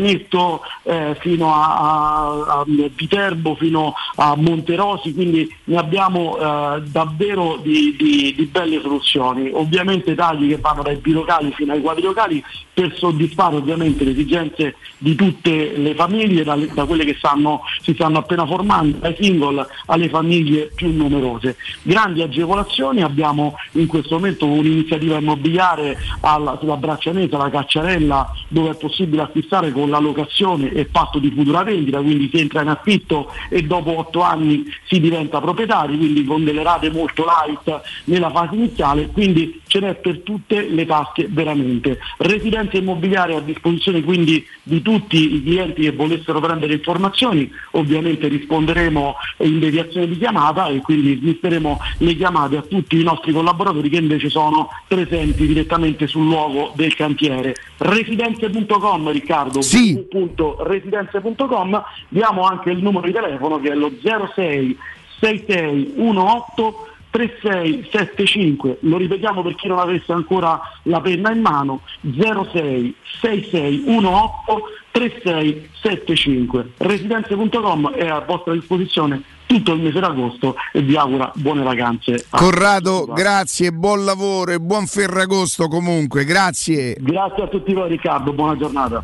dall'Infernetto 0.00 0.62
eh, 0.82 1.16
fino 1.20 1.52
a, 1.54 1.76
a- 1.76 2.60
a 2.60 2.64
Viterbo, 2.66 3.54
fino 3.54 3.94
a 4.16 4.34
Monterosi, 4.36 5.12
quindi 5.14 5.48
ne 5.64 5.76
abbiamo 5.76 6.36
eh, 6.38 6.82
davvero 6.82 7.58
di, 7.62 7.94
di- 7.96 8.34
di 8.36 8.44
belle 8.46 8.80
soluzioni. 8.80 9.50
Ovviamente 9.52 10.14
tagli 10.14 10.48
che 10.48 10.58
vanno 10.58 10.82
dai 10.82 10.96
bilocali 10.96 11.52
fino 11.52 11.72
ai 11.72 11.80
quadrilocali 11.80 12.42
per 12.72 12.96
soddisfare 12.96 13.56
ovviamente 13.56 14.04
le 14.04 14.12
esigenze 14.12 14.76
di 14.98 15.14
tutte 15.14 15.76
le 15.76 15.94
famiglie, 15.94 16.44
dalle- 16.44 16.68
da 16.72 16.84
quelle 16.84 17.04
che 17.04 17.14
stanno, 17.18 17.62
si 17.82 17.92
stanno 17.94 18.18
appena 18.18 18.46
formando, 18.46 18.98
dai 18.98 19.16
single 19.18 19.66
alle 19.86 20.08
famiglie 20.08 20.70
più 20.74 20.90
numerose. 20.92 21.56
Grandi 21.82 22.22
agevolazioni, 22.22 23.02
abbiamo 23.02 23.54
in 23.72 23.86
questo 23.86 24.14
momento 24.16 24.46
un'iniziativa 24.46 25.18
immobiliare 25.18 25.96
alla- 26.20 26.56
sulla 26.58 26.76
Braccianese, 26.76 27.36
la 27.36 27.50
Cacciarella, 27.50 28.32
dove 28.48 28.70
è 28.70 28.76
possibile 28.76 29.22
acquistare 29.22 29.72
con 29.72 29.89
la 29.90 29.98
locazione 29.98 30.72
e 30.72 30.86
patto 30.86 31.18
di 31.18 31.30
futura 31.30 31.62
vendita, 31.62 32.00
quindi 32.00 32.30
si 32.32 32.40
entra 32.40 32.62
in 32.62 32.68
affitto 32.68 33.30
e 33.50 33.62
dopo 33.62 33.98
otto 33.98 34.22
anni 34.22 34.64
si 34.86 35.00
diventa 35.00 35.40
proprietari, 35.40 35.98
quindi 35.98 36.24
con 36.24 36.44
delle 36.44 36.62
rate 36.62 36.90
molto 36.90 37.24
light 37.24 37.80
nella 38.04 38.30
fase 38.30 38.54
iniziale, 38.54 39.08
quindi 39.08 39.60
ce 39.66 39.80
n'è 39.80 39.94
per 39.96 40.20
tutte 40.20 40.68
le 40.68 40.86
tasche 40.86 41.26
veramente. 41.28 41.98
Residenza 42.18 42.78
immobiliare 42.78 43.34
a 43.34 43.40
disposizione 43.40 44.02
quindi 44.02 44.44
di 44.62 44.80
tutti 44.82 45.34
i 45.34 45.42
clienti 45.42 45.82
che 45.82 45.92
volessero 45.92 46.40
prendere 46.40 46.74
informazioni, 46.74 47.50
ovviamente 47.72 48.28
risponderemo 48.28 49.14
in 49.38 49.58
deviazione 49.58 50.08
di 50.08 50.16
chiamata 50.16 50.68
e 50.68 50.80
quindi 50.80 51.18
smisteremo 51.20 51.78
le 51.98 52.16
chiamate 52.16 52.56
a 52.56 52.62
tutti 52.62 52.98
i 52.98 53.02
nostri 53.02 53.32
collaboratori 53.32 53.88
che 53.88 53.98
invece 53.98 54.28
sono 54.28 54.68
presenti 54.86 55.46
direttamente 55.46 56.06
sul 56.06 56.24
luogo 56.24 56.72
del 56.74 56.94
cantiere. 56.94 57.54
Residenze.com 57.78 59.10
Riccardo, 59.10 59.62
www.residenze.com 59.80 61.82
diamo 62.08 62.42
anche 62.42 62.70
il 62.70 62.82
numero 62.82 63.06
di 63.06 63.12
telefono 63.12 63.60
che 63.60 63.70
è 63.70 63.74
lo 63.74 63.92
06 64.00 64.78
6618 65.20 66.88
3675, 67.10 68.78
lo 68.82 68.96
ripetiamo 68.96 69.42
per 69.42 69.56
chi 69.56 69.66
non 69.66 69.80
avesse 69.80 70.12
ancora 70.12 70.60
la 70.84 71.00
penna 71.00 71.32
in 71.32 71.40
mano, 71.40 71.80
06 72.02 72.94
6618 73.20 74.62
3675. 74.92 76.70
Residenze.com 76.76 77.90
è 77.90 78.08
a 78.08 78.20
vostra 78.20 78.52
disposizione 78.52 79.22
tutto 79.46 79.72
il 79.72 79.82
mese 79.82 79.98
d'agosto 79.98 80.54
e 80.72 80.82
vi 80.82 80.96
augura 80.96 81.32
buone 81.34 81.64
vacanze. 81.64 82.26
a 82.30 82.38
Corrado, 82.38 83.00
tutti. 83.00 83.20
grazie, 83.20 83.72
buon 83.72 84.04
lavoro 84.04 84.52
e 84.52 84.60
buon 84.60 84.86
Ferragosto 84.86 85.66
comunque, 85.66 86.24
grazie. 86.24 86.96
Grazie 87.00 87.42
a 87.42 87.48
tutti 87.48 87.74
voi 87.74 87.88
Riccardo, 87.88 88.32
buona 88.32 88.56
giornata. 88.56 89.02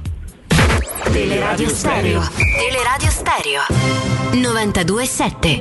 Teleradio 1.04 1.68
Stereo. 1.68 2.22
Teleradio 2.34 3.10
Stereo. 3.10 3.62
92.7. 4.32 5.60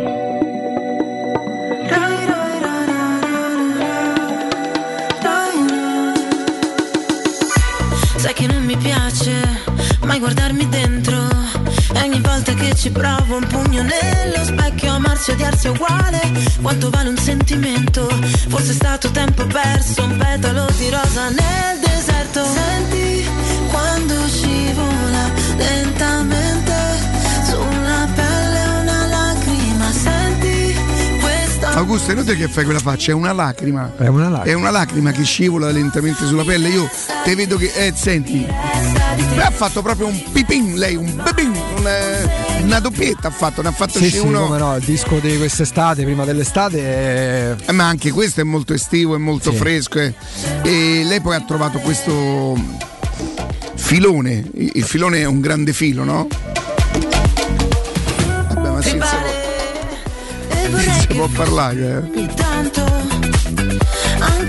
Sai 8.18 8.34
che 8.34 8.48
non 8.48 8.64
mi 8.64 8.78
piace 8.78 9.64
mai 10.04 10.20
guardarmi 10.20 10.68
dentro. 10.70 11.28
E 11.94 12.00
ogni 12.02 12.22
volta 12.22 12.54
che 12.54 12.74
ci 12.76 12.90
provo 12.92 13.36
un 13.36 13.48
pugno 13.48 13.84
nello 13.84 14.44
specchio 14.44 14.94
amarsi 14.94 15.32
e 15.32 15.34
odiarsi 15.34 15.68
è 15.68 15.70
uguale 15.70 16.22
quanto 16.62 16.90
vale 16.90 17.10
un 17.10 17.18
sentimento 17.18 18.08
forse 18.50 18.72
è 18.72 18.74
stato 18.74 19.12
tempo 19.12 19.46
perso 19.46 20.04
un 20.04 20.18
petalo 20.18 20.68
di 20.78 20.90
rosa 20.90 21.30
nel 21.30 21.80
deserto 21.80 22.44
senti 22.44 23.15
lentamente 25.58 26.74
sulla 27.46 28.08
pelle 28.14 28.82
una 28.82 29.06
lacrima 29.08 29.92
senti 29.92 30.76
questa 31.20 31.72
Augusto, 31.74 32.10
è 32.12 32.14
inutile 32.14 32.36
che 32.38 32.48
fai 32.48 32.64
quella 32.64 32.80
faccia, 32.80 33.12
è 33.12 33.14
una 33.14 33.34
lacrima. 33.34 33.92
È 33.98 34.08
una 34.08 34.30
lacrima. 34.30 34.44
È 34.44 34.54
una 34.54 34.70
lacrima 34.72 35.12
che 35.12 35.24
scivola 35.24 35.70
lentamente 35.72 36.26
sulla 36.26 36.44
pelle. 36.44 36.70
Io 36.70 36.90
te 37.24 37.36
vedo 37.36 37.58
che. 37.58 37.72
Eh, 37.76 37.94
senti. 37.96 38.46
Beh, 39.36 39.42
ha 39.44 39.52
fatto 39.52 39.82
proprio 39.82 40.08
un 40.08 40.24
pipin 40.32 40.76
lei, 40.76 40.96
un 40.96 41.22
pipin, 41.24 41.52
un, 41.78 41.88
eh, 41.88 42.64
una 42.64 42.80
doppietta 42.80 43.28
ha 43.28 43.32
fatto, 43.32 43.62
ne 43.62 43.70
ha 43.70 43.72
fatto 43.72 43.98
Sì, 44.00 44.10
sì, 44.10 44.18
uno. 44.20 44.44
come 44.46 44.58
no, 44.58 44.76
il 44.78 44.84
disco 44.84 45.20
di 45.20 45.38
quest'estate, 45.38 46.04
prima 46.04 46.24
dell'estate. 46.26 46.80
è- 46.80 47.56
Eh, 47.66 47.72
ma 47.74 47.86
anche 47.88 48.12
questo 48.12 48.42
è 48.42 48.44
molto 48.44 48.74
estivo, 48.74 49.16
è 49.16 49.18
molto 49.18 49.52
Sì. 49.52 49.58
fresco. 49.58 50.00
eh. 50.00 50.14
E 50.64 51.04
lei 51.04 51.20
poi 51.22 51.36
ha 51.36 51.42
trovato 51.42 51.80
questo 51.80 52.58
filone. 53.86 54.44
Il 54.56 54.72
il 54.74 54.84
filone 54.84 55.20
è 55.20 55.26
un 55.26 55.40
grande 55.42 55.72
filo, 55.72 56.04
no? 56.04 56.28
Vabbè, 58.54 58.70
ma 58.72 58.82
si 58.82 58.98
che 61.08 61.14
può 61.14 61.28
parlare. 61.28 62.10
eh. 62.14 62.85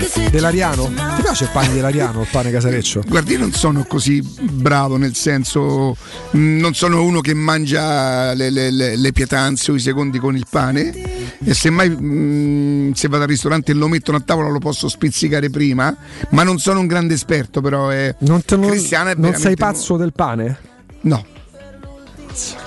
Se 0.07 0.29
Dell'Ariano? 0.29 0.85
Ti 0.87 1.21
piace 1.21 1.43
il 1.45 1.49
pane 1.51 1.73
dell'Ariano, 1.73 2.21
il 2.21 2.27
pane 2.31 2.51
casareccio? 2.51 3.03
Guardi, 3.07 3.33
io 3.33 3.39
non 3.39 3.51
sono 3.53 3.83
così 3.85 4.21
bravo, 4.21 4.97
nel 4.97 5.15
senso, 5.15 5.95
non 6.31 6.73
sono 6.73 7.03
uno 7.03 7.21
che 7.21 7.33
mangia 7.33 8.33
le, 8.33 8.49
le- 8.49 8.71
le- 8.71 8.95
le 8.95 9.11
pietanze 9.11 9.71
o 9.71 9.75
i 9.75 9.79
secondi 9.79 10.19
con 10.19 10.35
il 10.35 10.45
pane. 10.49 11.35
E 11.43 11.53
semmai 11.53 11.89
mh, 11.89 12.93
se 12.93 13.07
vado 13.07 13.23
al 13.23 13.29
ristorante 13.29 13.71
e 13.71 13.75
lo 13.75 13.87
mettono 13.87 14.17
a 14.17 14.21
tavola 14.21 14.49
lo 14.49 14.59
posso 14.59 14.87
spizzicare 14.89 15.49
prima, 15.49 15.95
ma 16.31 16.43
non 16.43 16.57
sono 16.59 16.79
un 16.79 16.87
grande 16.87 17.13
esperto, 17.13 17.61
però 17.61 17.89
è 17.89 18.13
Non, 18.19 18.43
te- 18.43 18.55
non- 18.55 18.71
è 18.73 19.13
non 19.17 19.33
sei 19.35 19.55
pazzo 19.55 19.97
del 19.97 20.13
pane? 20.13 20.57
No. 21.01 21.25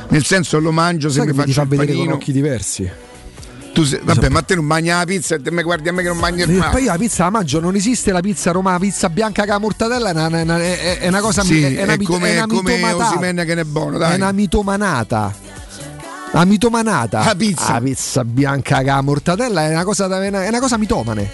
Nel 0.09 0.25
senso 0.25 0.59
lo 0.59 0.73
mangio 0.73 1.09
se 1.09 1.19
Sai 1.19 1.27
mi 1.27 1.33
che 1.33 1.39
mi 1.39 1.45
ti 1.45 1.53
faccio 1.53 1.63
fa 1.63 1.69
vedere 1.69 1.89
con 1.93 1.97
panino. 1.99 2.15
occhi 2.17 2.33
diversi. 2.33 2.91
Tu 3.73 3.85
sei- 3.85 4.01
vabbè, 4.03 4.29
ma 4.31 4.43
te 4.43 4.55
non 4.57 4.65
mangi 4.65 4.89
la 4.89 5.05
pizza 5.07 5.37
e 5.37 5.43
te 5.43 5.51
mi 5.53 5.63
guardi 5.63 5.89
a 5.89 5.93
me 5.93 6.03
che 6.03 6.09
non 6.09 6.19
mangi 6.19 6.43
il 6.43 6.51
E 6.51 6.59
pane. 6.59 6.71
poi 6.73 6.83
io 6.83 6.91
la 6.91 6.99
pizza 6.99 7.25
la 7.25 7.31
mangio, 7.31 7.61
non 7.61 7.75
esiste 7.77 8.11
la 8.13 8.21
pizza 8.21 8.51
romana, 8.51 8.79
la 8.79 8.83
pizza 8.85 9.09
bianca 9.09 9.43
con 9.43 9.53
la 9.53 9.59
mortadella 9.59 10.09
è 10.09 10.13
una, 10.13 10.29
è 10.39 10.43
una- 10.43 10.59
è- 10.61 11.07
una 11.09 11.21
cosa 11.21 11.43
Sì, 11.43 11.63
è, 11.63 11.83
una 11.85 11.93
è 11.93 12.03
come, 12.03 12.31
è 12.35 12.37
una 12.43 12.47
come. 12.47 12.93
Osimhen 12.93 13.43
che 13.47 13.55
ne 13.55 13.61
è 13.61 13.65
buono, 13.65 13.97
dai. 13.99 14.13
È 14.13 14.17
una 14.17 14.33
mitomanata. 14.33 15.33
La 16.33 16.45
mitomanata. 16.45 17.25
La 17.25 17.35
pizza. 17.37 17.73
La 17.75 17.81
pizza 17.81 18.25
bianca 18.25 18.77
con 18.77 18.85
la 18.87 19.01
mortadella 19.03 19.67
è 19.67 19.71
una 19.71 19.85
cosa, 19.85 20.07
è 20.21 20.29
una 20.49 20.61
cosa 20.61 20.77
mitomane. 20.79 21.31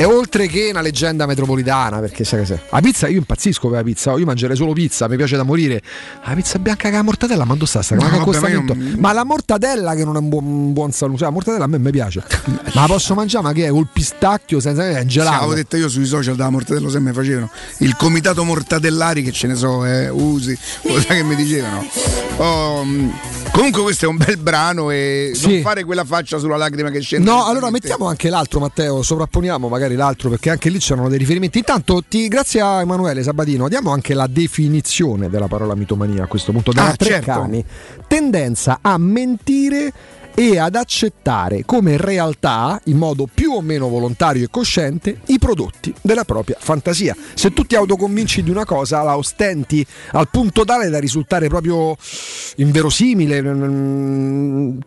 È 0.00 0.06
oltre 0.06 0.46
che 0.46 0.68
una 0.70 0.80
leggenda 0.80 1.26
metropolitana, 1.26 1.98
perché 1.98 2.24
sai 2.24 2.40
che 2.40 2.46
sei. 2.46 2.58
La 2.70 2.80
pizza, 2.80 3.06
io 3.06 3.18
impazzisco 3.18 3.68
per 3.68 3.78
la 3.78 3.84
pizza, 3.84 4.12
io 4.16 4.24
mangerei 4.24 4.56
solo 4.56 4.72
pizza, 4.72 5.06
mi 5.08 5.16
piace 5.16 5.36
da 5.36 5.42
morire. 5.42 5.82
La 6.24 6.32
pizza 6.32 6.58
bianca 6.58 6.88
con 6.88 6.96
la 6.96 7.02
mortadella, 7.02 7.44
ma 7.44 7.52
dove 7.52 7.66
sta 7.66 7.82
sta? 7.82 7.96
No, 7.96 8.02
Ma 8.04 8.08
che 8.24 8.38
vabbè, 8.38 8.52
non- 8.54 8.94
Ma 8.98 9.12
la 9.12 9.24
mortadella 9.24 9.94
che 9.94 10.04
non 10.06 10.16
è 10.16 10.18
un 10.20 10.28
buon, 10.30 10.44
un 10.46 10.72
buon 10.72 10.90
saluto, 10.92 11.18
cioè, 11.18 11.26
la 11.28 11.32
mortadella 11.34 11.64
a 11.64 11.68
me 11.68 11.78
mi 11.78 11.90
piace. 11.90 12.24
ma 12.46 12.80
la 12.80 12.86
posso 12.86 13.14
mangiare, 13.14 13.44
ma 13.44 13.52
che 13.52 13.66
è 13.66 13.68
col 13.70 13.88
pistacchio 13.92 14.58
senza 14.58 14.88
è 14.88 15.00
Sì, 15.00 15.06
gelato. 15.06 15.36
avevo 15.36 15.54
detto 15.54 15.76
io 15.76 15.90
sui 15.90 16.06
social 16.06 16.34
della 16.34 16.48
mortadella 16.48 16.88
se 16.88 16.98
mi 16.98 17.12
facevano 17.12 17.50
il 17.80 17.94
comitato 17.96 18.42
mortadellari 18.42 19.22
che 19.22 19.32
ce 19.32 19.48
ne 19.48 19.54
so 19.54 19.84
eh, 19.84 20.08
usi 20.08 20.56
lo 20.84 20.98
sai 21.00 21.16
che 21.18 21.22
mi 21.24 21.34
dicevano 21.36 21.84
Oh, 22.38 22.84
mh, 22.84 23.12
comunque 23.52 23.82
questo 23.82 24.06
è 24.06 24.08
un 24.08 24.16
bel 24.16 24.38
brano 24.38 24.90
e 24.90 25.32
Sì. 25.34 25.52
non 25.52 25.60
fare 25.62 25.84
quella 25.84 26.04
faccia 26.04 26.38
sulla 26.38 26.56
lacrima 26.56 26.88
che 26.90 27.00
scende 27.00 27.28
No, 27.28 27.44
allora 27.44 27.70
mettiamo 27.70 28.06
anche 28.06 28.30
l'altro, 28.30 28.60
Matteo. 28.60 29.02
Sovrapponiamo 29.02 29.68
magari 29.68 29.89
l'altro 29.96 30.28
perché 30.30 30.50
anche 30.50 30.68
lì 30.70 30.78
c'erano 30.78 31.08
dei 31.08 31.18
riferimenti. 31.18 31.58
Intanto, 31.58 32.02
ti- 32.06 32.28
grazie 32.28 32.60
a 32.60 32.80
Emanuele 32.80 33.22
Sabatino, 33.22 33.68
diamo 33.68 33.90
anche 33.92 34.14
la 34.14 34.26
definizione 34.26 35.28
della 35.28 35.48
parola 35.48 35.74
mitomania 35.74 36.24
a 36.24 36.26
questo 36.26 36.52
punto. 36.52 36.72
Da 36.72 36.82
Ah, 36.82 36.94
certo. 36.96 37.04
Treccani. 37.04 37.64
Tendenza 38.06 38.78
a 38.82 38.96
mentire 38.98 39.92
e 40.34 40.58
ad 40.58 40.74
accettare 40.74 41.64
come 41.64 41.96
realtà, 41.96 42.80
in 42.84 42.96
modo 42.96 43.28
più 43.32 43.52
o 43.52 43.60
meno 43.60 43.88
volontario 43.88 44.44
e 44.44 44.48
cosciente, 44.50 45.20
i 45.26 45.38
prodotti 45.38 45.92
della 46.00 46.24
propria 46.24 46.56
fantasia. 46.58 47.14
Se 47.34 47.52
tu 47.52 47.64
ti 47.64 47.74
autoconvinci 47.74 48.42
di 48.42 48.50
una 48.50 48.64
cosa, 48.64 49.02
la 49.02 49.16
ostenti 49.16 49.84
al 50.12 50.28
punto 50.30 50.64
tale 50.64 50.88
da 50.88 50.98
risultare 50.98 51.48
proprio 51.48 51.96
inverosimile, 52.56 53.40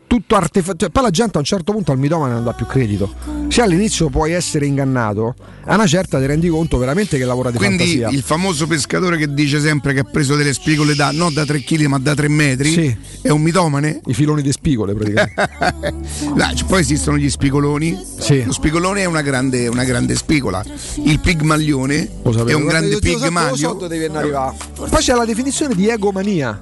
tutto 0.08 0.36
artefatto. 0.36 0.78
Cioè, 0.78 0.90
poi 0.90 1.04
la 1.04 1.10
gente 1.10 1.38
a 1.38 1.40
un 1.40 1.46
certo 1.46 1.72
punto 1.72 1.92
al 1.92 1.98
mitomane 2.00 2.34
non 2.34 2.44
dà 2.44 2.54
più 2.54 2.66
credito. 2.66 3.14
Se 3.50 3.62
all'inizio 3.62 4.10
puoi 4.10 4.32
essere 4.32 4.66
ingannato, 4.66 5.36
a 5.66 5.76
una 5.76 5.88
certa 5.88 6.20
ti 6.20 6.26
rendi 6.26 6.48
conto 6.50 6.78
veramente 6.78 7.18
che 7.18 7.26
lavora 7.26 7.52
di 7.52 7.58
quindi 7.58 7.78
fantasia. 7.78 8.10
il 8.10 8.22
famoso 8.24 8.68
pescatore 8.68 9.18
che 9.18 9.34
dice 9.34 9.60
sempre 9.60 9.94
che 9.94 10.00
ha 10.00 10.04
preso 10.04 10.36
delle 10.36 10.54
spigole 10.54 10.96
da 10.96 11.12
non 11.12 11.34
da 11.34 11.46
3 11.46 11.62
kg 11.64 11.86
ma 11.86 12.00
da 12.00 12.14
3 12.14 12.28
metri 12.28 12.72
Sì. 12.72 12.96
è 13.22 13.30
un 13.30 13.42
mitomane? 13.42 14.02
I 14.06 14.14
filoni 14.14 14.42
di 14.42 14.52
spigole 14.52 14.94
praticamente. 14.94 15.33
C- 15.34 16.66
poi 16.66 16.82
esistono 16.82 17.18
gli 17.18 17.30
spigoloni 17.30 18.00
Sì. 18.20 18.44
lo 18.44 18.52
spigolone 18.52 19.02
è 19.02 19.06
una 19.06 19.22
grande, 19.22 19.68
una 19.68 19.84
grande 19.84 20.16
spigola 20.16 20.64
il 21.04 21.20
pigmaglione 21.20 22.10
è 22.48 22.54
un 22.54 22.66
grande 22.66 23.00
pigmaglio. 23.00 23.76
Poi 23.76 25.00
c'è 25.00 25.14
la 25.14 25.26
definizione 25.26 25.76
di 25.76 25.88
egomania. 25.90 26.60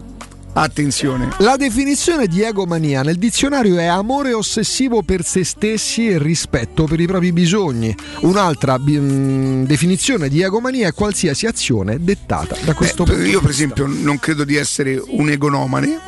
attenzione 0.53 1.30
La 1.38 1.55
definizione 1.55 2.28
di 2.28 2.41
egomania 2.41 3.03
nel 3.03 3.17
dizionario 3.17 3.78
è 3.78 3.86
amore 3.86 4.34
ossessivo 4.34 5.01
per 5.01 5.24
se 5.24 5.45
stessi 5.45 6.09
e 6.09 6.17
rispetto 6.17 6.84
per 6.86 6.99
i 6.99 7.05
propri 7.07 7.32
bisogni. 7.32 7.95
Un'altra 8.22 8.78
mh, 8.78 9.65
definizione 9.65 10.28
di 10.28 10.41
egomania 10.41 10.89
è 10.89 10.93
qualsiasi 10.93 11.45
azione 11.45 11.97
dettata 12.03 12.57
da 12.65 12.74
questo 12.74 13.03
Eh, 13.03 13.05
punto 13.05 13.22
io 13.22 13.39
per 13.39 13.49
esempio 13.49 13.86
non 13.88 14.19
credo 14.19 14.43
di 14.43 14.55
essere 14.57 15.01
un 15.07 15.30
egonomane 15.30 15.99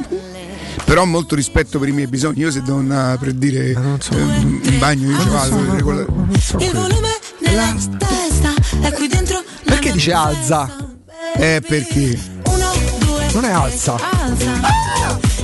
però 0.86 1.01
ho 1.01 1.05
molto 1.05 1.36
rispetto 1.36 1.80
per 1.80 1.88
i 1.88 1.91
miei 1.91 2.07
bisogni 2.07 2.39
io 2.39 2.51
se 2.51 2.61
devo 2.61 2.78
andare 2.78 3.17
per 3.17 3.34
dire 3.34 3.69
eh, 3.69 3.71
in 3.74 4.76
bagno 4.80 5.09
io 5.11 5.19
ci 5.21 5.30
vado 5.30 5.57
il 5.57 6.71
volume 6.74 7.09
nella 7.39 7.76
testa 7.97 8.53
è 8.82 8.91
qui 8.93 9.07
dentro 9.07 9.41
Perché 9.63 9.91
dice 9.91 10.13
alza? 10.13 10.76
eh 11.36 11.61
perché 11.65 12.19
uno 12.45 12.71
due 12.99 13.32
Non 13.34 13.45
è 13.45 13.51
alza. 13.51 13.95
alza 13.95 14.51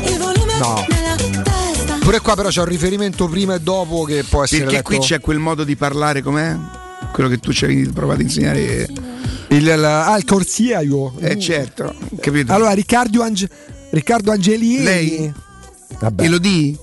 il 0.04 0.18
volume 0.18 0.38
No. 0.60 0.86
nella 0.90 1.16
testa 1.44 1.94
Pure 2.00 2.20
qua 2.22 2.36
però 2.36 2.50
c'è 2.50 2.60
un 2.62 2.66
riferimento 2.68 3.28
prima 3.28 3.56
e 3.56 3.60
dopo 3.62 4.04
che 4.04 4.24
può 4.28 4.44
essere 4.44 4.62
perché 4.62 4.76
letto. 4.78 4.90
qui 4.90 5.00
c'è 5.00 5.20
quel 5.20 5.40
modo 5.40 5.64
di 5.64 5.76
parlare 5.76 6.22
com'è? 6.22 6.56
quello 7.14 7.30
che 7.30 7.38
tu 7.40 7.52
ci 7.54 7.64
avevi 7.66 7.88
provato 7.90 8.20
a 8.20 8.24
insegnare 8.24 8.62
il, 9.50 9.58
il- 9.58 9.72
ah, 9.84 10.16
il 10.18 10.26
corsiaio. 10.26 11.14
eh 11.20 11.40
certo 11.40 11.96
capito 12.20 12.54
Allora 12.54 12.72
Riccardo, 12.72 13.22
Ange- 13.24 13.50
Riccardo 13.92 14.32
Angelini. 14.32 14.84
Lei? 14.84 15.34
Vabbè. 16.00 16.24
Elodie 16.24 16.78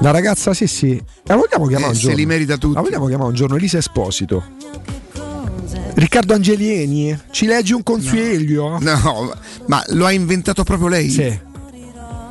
La 0.00 0.10
ragazza 0.10 0.52
sì 0.54 0.66
sì. 0.66 1.02
La 1.24 1.36
vogliamo 1.36 1.66
chiamare 1.66 1.86
Eh, 1.86 1.88
un 1.88 1.94
se 1.94 2.00
giorno? 2.02 2.16
li 2.16 2.26
merita 2.26 2.56
tutti. 2.56 2.74
La 2.74 2.80
vogliamo 2.82 3.06
chiamare 3.06 3.28
un 3.30 3.34
giorno 3.34 3.56
Elisa 3.56 3.78
Esposito. 3.78 4.42
Riccardo 5.94 6.34
Angelieni, 6.34 7.16
ci 7.30 7.46
leggi 7.46 7.72
un 7.72 7.82
consiglio? 7.84 8.78
no 8.80 9.32
ma 9.66 9.82
lo 9.90 10.06
ha 10.06 10.10
inventato 10.12 10.64
proprio 10.64 10.88
lei? 10.88 11.08
Sì. 11.08 11.40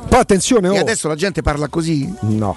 Poi 0.08 0.20
attenzione, 0.20 0.68
oh. 0.68 0.74
e 0.74 0.78
adesso 0.78 1.08
la 1.08 1.14
gente 1.16 1.40
parla 1.42 1.68
così? 1.68 2.12
No. 2.20 2.54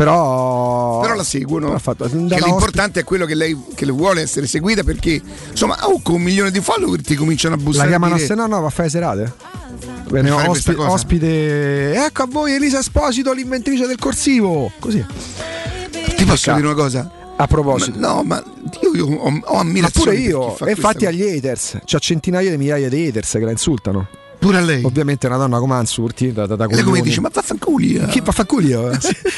Però 0.00 1.00
però 1.00 1.14
la 1.14 1.22
seguono 1.24 1.66
Però 1.66 1.78
fatto- 1.78 2.08
l'importante 2.10 3.00
è 3.00 3.04
quello 3.04 3.26
che 3.26 3.34
lei 3.34 3.54
che 3.74 3.84
le 3.84 3.92
vuole 3.92 4.22
essere 4.22 4.46
seguita 4.46 4.82
perché 4.82 5.20
insomma 5.50 5.76
oh, 5.86 6.00
con 6.02 6.14
un 6.14 6.22
milione 6.22 6.50
di 6.50 6.60
follower 6.60 7.02
ti 7.02 7.14
cominciano 7.14 7.54
a 7.54 7.58
La 7.58 7.62
bussare 7.64 7.88
chiamano 7.88 8.14
a 8.14 8.18
se 8.18 8.34
no, 8.34 8.46
no, 8.46 8.60
va 8.60 8.68
a 8.68 8.70
fare 8.70 8.88
serate. 8.88 9.32
Bene, 10.08 10.30
fare 10.30 10.48
ospi- 10.48 10.48
questa 10.48 10.74
cosa? 10.74 10.90
ospite. 10.90 11.94
Ecco 12.04 12.22
a 12.22 12.26
voi 12.30 12.54
Elisa 12.54 12.78
Esposito, 12.78 13.32
l'inventrice 13.34 13.86
del 13.86 13.98
corsivo. 13.98 14.72
Così. 14.78 15.04
ti 16.16 16.24
posso 16.24 16.52
dire 16.54 16.66
una 16.66 16.74
cosa? 16.74 17.10
A 17.36 17.46
proposito. 17.46 17.98
Ma- 17.98 18.08
no 18.08 18.22
ma 18.22 18.42
io, 18.80 18.94
io 18.94 19.06
ho, 19.06 19.40
ho 19.44 19.54
Ma 19.54 19.60
ammirazione 19.60 20.04
pure 20.04 20.16
per 20.16 20.24
chi 20.24 20.28
io, 20.30 20.54
fa 20.54 20.66
e 20.66 20.70
infatti 20.70 21.06
agli 21.06 21.22
haters, 21.22 21.78
c'ha 21.84 21.98
centinaia 21.98 22.50
di 22.50 22.56
migliaia 22.56 22.88
di 22.88 23.06
haters 23.06 23.32
che 23.32 23.40
la 23.40 23.50
insultano. 23.50 24.08
Pure 24.40 24.56
a 24.56 24.60
lei 24.60 24.82
Ovviamente 24.82 25.26
una 25.26 25.36
donna 25.36 25.58
come 25.58 25.78
insulti, 25.78 26.32
da, 26.32 26.46
da, 26.46 26.56
da 26.56 26.64
e 26.64 26.74
lei 26.74 26.82
come 26.82 27.00
dice 27.02 27.20
ma 27.20 27.30
vaffanculi 27.32 27.94
eh. 27.94 28.06
Chi 28.06 28.20
fa 28.24 28.32
fa 28.32 28.44
culo? 28.44 28.90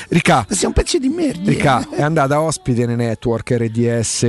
Ricca, 0.08 0.46
sei 0.48 0.66
un 0.66 0.72
pezzo 0.72 0.98
di 0.98 1.08
merda 1.08 1.50
Ricca 1.50 1.86
è 1.90 2.00
andata 2.02 2.40
ospite 2.40 2.86
nei 2.86 2.96
network 2.96 3.50
RDS, 3.50 4.22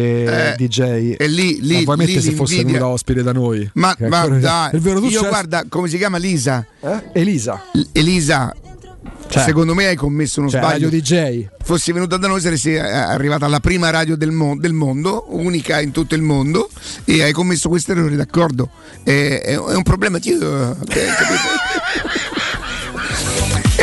DJ. 0.55 0.79
Eh, 0.81 1.15
e 1.19 1.27
lì, 1.27 1.59
lì, 1.61 1.85
vuoi 1.85 1.97
lì 2.05 2.19
se 2.19 2.31
fosse 2.31 2.63
venuta 2.63 2.87
ospite 2.87 3.23
da 3.23 3.31
noi? 3.31 3.69
ma, 3.73 3.95
Che 3.95 4.07
ma 4.07 4.27
dai 4.27 4.81
io 5.09 5.27
guarda 5.27 5.63
come 5.69 5.87
si 5.87 5.97
chiama 5.97 6.17
Lisa 6.17 6.65
Eh? 6.81 7.09
Elisa, 7.13 7.61
L- 7.73 7.81
Elisa 7.91 8.53
Cioè, 9.33 9.43
secondo 9.43 9.73
me 9.73 9.87
hai 9.87 9.95
commesso 9.95 10.39
uno 10.41 10.49
cioè, 10.49 10.59
sbaglio 10.61 10.89
radio 10.89 10.99
DJ. 11.01 11.47
fossi 11.63 11.91
venuta 11.91 12.17
da 12.17 12.27
noi 12.27 12.39
saresti 12.39 12.73
eh, 12.73 12.79
arrivata 12.79 13.45
alla 13.45 13.59
prima 13.59 13.89
radio 13.89 14.15
del, 14.15 14.31
mo- 14.31 14.55
del 14.57 14.73
mondo, 14.73 15.25
unica 15.29 15.79
in 15.81 15.91
tutto 15.91 16.15
il 16.15 16.21
mondo, 16.21 16.69
e 17.05 17.23
hai 17.23 17.31
commesso 17.31 17.67
questo 17.69 17.91
errore, 17.93 18.15
d'accordo? 18.15 18.69
È, 19.03 19.09
è- 19.09 19.53
è 19.53 19.75
un 19.75 19.83
problema 19.83 20.19
tuo, 20.19 20.37
ok, 20.37 20.85
capito? 20.85 22.21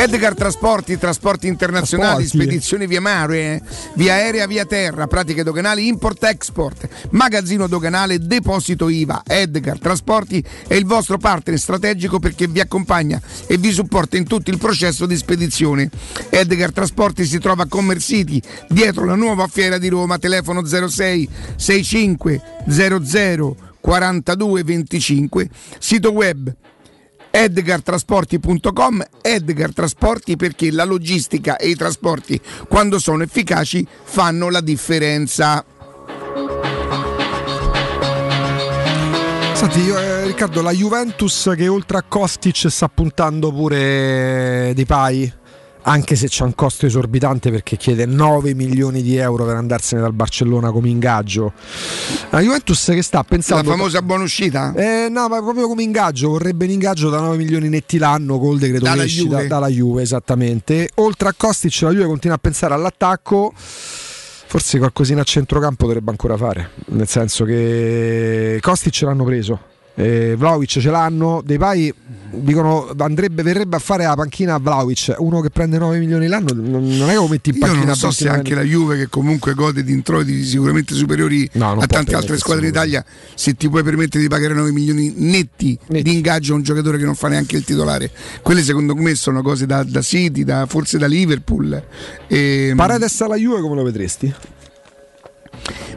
Edgar 0.01 0.35
Trasporti, 0.35 0.97
trasporti 0.97 1.47
internazionali, 1.47 2.25
Trasporti. 2.25 2.47
spedizioni 2.47 2.87
via 2.87 3.03
mare, 3.03 3.61
via 3.97 4.15
aerea, 4.15 4.47
via 4.47 4.65
terra, 4.65 5.07
pratiche 5.07 5.43
doganali, 5.43 5.89
import-export, 5.89 6.89
magazzino 7.11 7.67
doganale, 7.67 8.19
deposito 8.19 8.89
IVA. 8.89 9.25
Edgar 9.27 9.79
Trasporti 9.79 10.43
è 10.67 10.73
il 10.73 10.87
vostro 10.87 11.19
partner 11.19 11.59
strategico 11.59 12.19
perché 12.19 12.49
vi 12.49 12.61
accompagna 12.61 13.21
e 13.47 13.59
vi 13.59 13.71
supporta 13.73 14.17
in 14.17 14.27
tutto 14.27 14.49
il 14.49 14.57
processo 14.57 15.05
di 15.05 15.17
spedizione. 15.19 15.91
Edgar 16.31 16.73
Trasporti 16.73 17.27
si 17.27 17.39
trova 17.39 17.65
a 17.65 17.69
Commerce 17.69 18.15
City, 18.15 18.41
dietro 18.71 19.05
la 19.05 19.17
nuova 19.17 19.49
fiera 19.49 19.77
di 19.77 19.89
Roma, 19.89 20.17
telefono 20.17 20.65
06 20.65 21.29
65 21.57 22.43
00 22.67 23.57
42 23.81 24.63
25, 24.63 25.51
sito 25.79 26.11
web 26.13 26.55
edgartrasporti.com 27.31 29.03
Edgar 29.23 29.73
Trasporti 29.73 30.37
perché 30.37 30.71
la 30.71 30.85
logistica 30.85 31.57
e 31.57 31.69
i 31.69 31.75
trasporti 31.77 32.41
quando 32.69 32.99
sono 32.99 33.23
efficaci 33.23 33.87
fanno 34.05 34.51
la 34.51 34.61
differenza. 34.61 35.65
Senti, 39.61 39.81
io, 39.81 39.99
eh, 39.99 40.25
Riccardo, 40.25 40.63
la 40.63 40.73
Juventus 40.73 41.53
che 41.55 41.69
oltre 41.69 41.99
a 41.99 42.03
Kostic 42.03 42.71
sta 42.71 42.89
puntando 42.89 43.53
pure 43.53 44.73
Di 44.75 44.87
Pai, 44.87 45.31
anche 45.83 46.17
se 46.17 46.29
c'è 46.29 46.45
un 46.45 46.55
costo 46.55 46.87
esorbitante 46.87 47.51
perché 47.51 47.77
chiede 47.77 48.07
9 48.07 48.55
milioni 48.55 49.03
di 49.03 49.17
euro 49.17 49.45
per 49.45 49.57
andarsene 49.57 50.01
dal 50.01 50.13
Barcellona 50.13 50.71
come 50.71 50.89
ingaggio. 50.89 51.53
La 52.31 52.41
Juventus 52.41 52.85
che 52.87 53.03
sta 53.03 53.25
pensando... 53.25 53.69
La 53.71 53.77
famosa 53.77 54.03
buona 54.03 54.25
uscita? 54.25 54.73
Eh, 54.75 55.09
no, 55.11 55.29
ma 55.29 55.41
proprio 55.41 55.67
come 55.69 55.83
ingaggio, 55.83 56.31
vorrebbe 56.31 56.65
un 56.65 56.71
ingaggio 56.73 57.09
da 57.09 57.21
9 57.21 57.37
milioni 57.37 57.69
netti 57.69 57.99
l'anno 57.99 58.39
col 58.39 58.59
decreto 58.59 58.85
Dalla 58.85 59.03
crescita 59.03 59.37
Juve. 59.37 59.47
dalla 59.47 59.69
Juve, 59.69 60.03
esattamente. 60.03 60.91
Oltre 60.97 61.29
a 61.29 61.35
Kostic 61.37 61.81
la 61.83 61.91
Juve 61.91 62.07
continua 62.07 62.37
a 62.37 62.41
pensare 62.41 62.75
all'attacco. 62.75 63.53
Forse 63.57 64.79
qualcosina 64.79 65.21
a 65.21 65.25
centrocampo 65.25 65.87
dovrebbe 65.87 66.11
ancora 66.11 66.37
fare, 66.37 66.71
nel 66.87 67.07
senso 67.07 67.45
che 67.45 68.59
Kostic 68.61 69.01
l'hanno 69.03 69.23
preso. 69.25 69.70
Eh, 69.95 70.35
Vlaovic 70.37 70.79
ce 70.79 70.91
l'hanno, 70.91 71.43
dei 71.45 71.59
Pai 71.59 71.93
dicono 72.33 72.93
andrebbe, 72.99 73.43
verrebbe 73.43 73.77
a 73.77 73.79
fare 73.79 74.05
la 74.05 74.15
panchina 74.15 74.55
a 74.55 74.59
Vlaovic, 74.59 75.15
uno 75.19 75.41
che 75.41 75.51
prende 75.51 75.79
9 75.79 75.99
milioni 75.99 76.27
l'anno, 76.27 76.53
non 76.55 77.03
è 77.03 77.09
che 77.09 77.15
lo 77.15 77.27
metti 77.27 77.51
in 77.51 77.57
Io 77.57 77.61
panchina 77.63 77.85
non 77.87 77.97
so 77.97 78.11
se 78.11 78.25
29 78.25 78.37
anche 78.39 78.55
la 78.55 78.63
Juve 78.63 78.97
che 78.97 79.09
comunque 79.09 79.55
gode 79.55 79.83
di 79.83 79.93
introiti 79.93 80.45
sicuramente 80.45 80.95
superiori 80.95 81.49
non 81.55 81.81
a 81.81 81.87
tante 81.87 82.15
altre 82.15 82.39
squadre 82.39 82.65
in 82.65 82.71
Italia, 82.71 83.05
se 83.35 83.55
ti 83.55 83.69
puoi 83.69 83.83
permettere 83.83 84.23
di 84.23 84.29
pagare 84.29 84.55
9 84.55 84.71
milioni 84.71 85.13
netti, 85.17 85.79
di 85.87 86.13
ingaggio 86.13 86.53
a 86.53 86.57
un 86.57 86.63
giocatore 86.63 86.99
che 86.99 87.05
non 87.05 87.15
fa 87.15 87.29
neanche 87.29 87.57
il 87.57 87.65
titolare. 87.65 88.11
Quelle 88.43 88.63
secondo 88.63 88.95
me 88.95 89.15
sono 89.15 89.43
cose 89.43 89.67
da, 89.67 89.83
da 89.83 90.03
City, 90.03 90.45
da- 90.45 90.67
forse 90.67 90.99
da 90.99 91.07
Liverpool. 91.07 91.83
E, 92.27 92.73
Paredes 92.77 93.21
alla 93.21 93.37
Juve 93.37 93.61
come 93.61 93.75
lo 93.75 93.83
vedresti? 93.83 94.33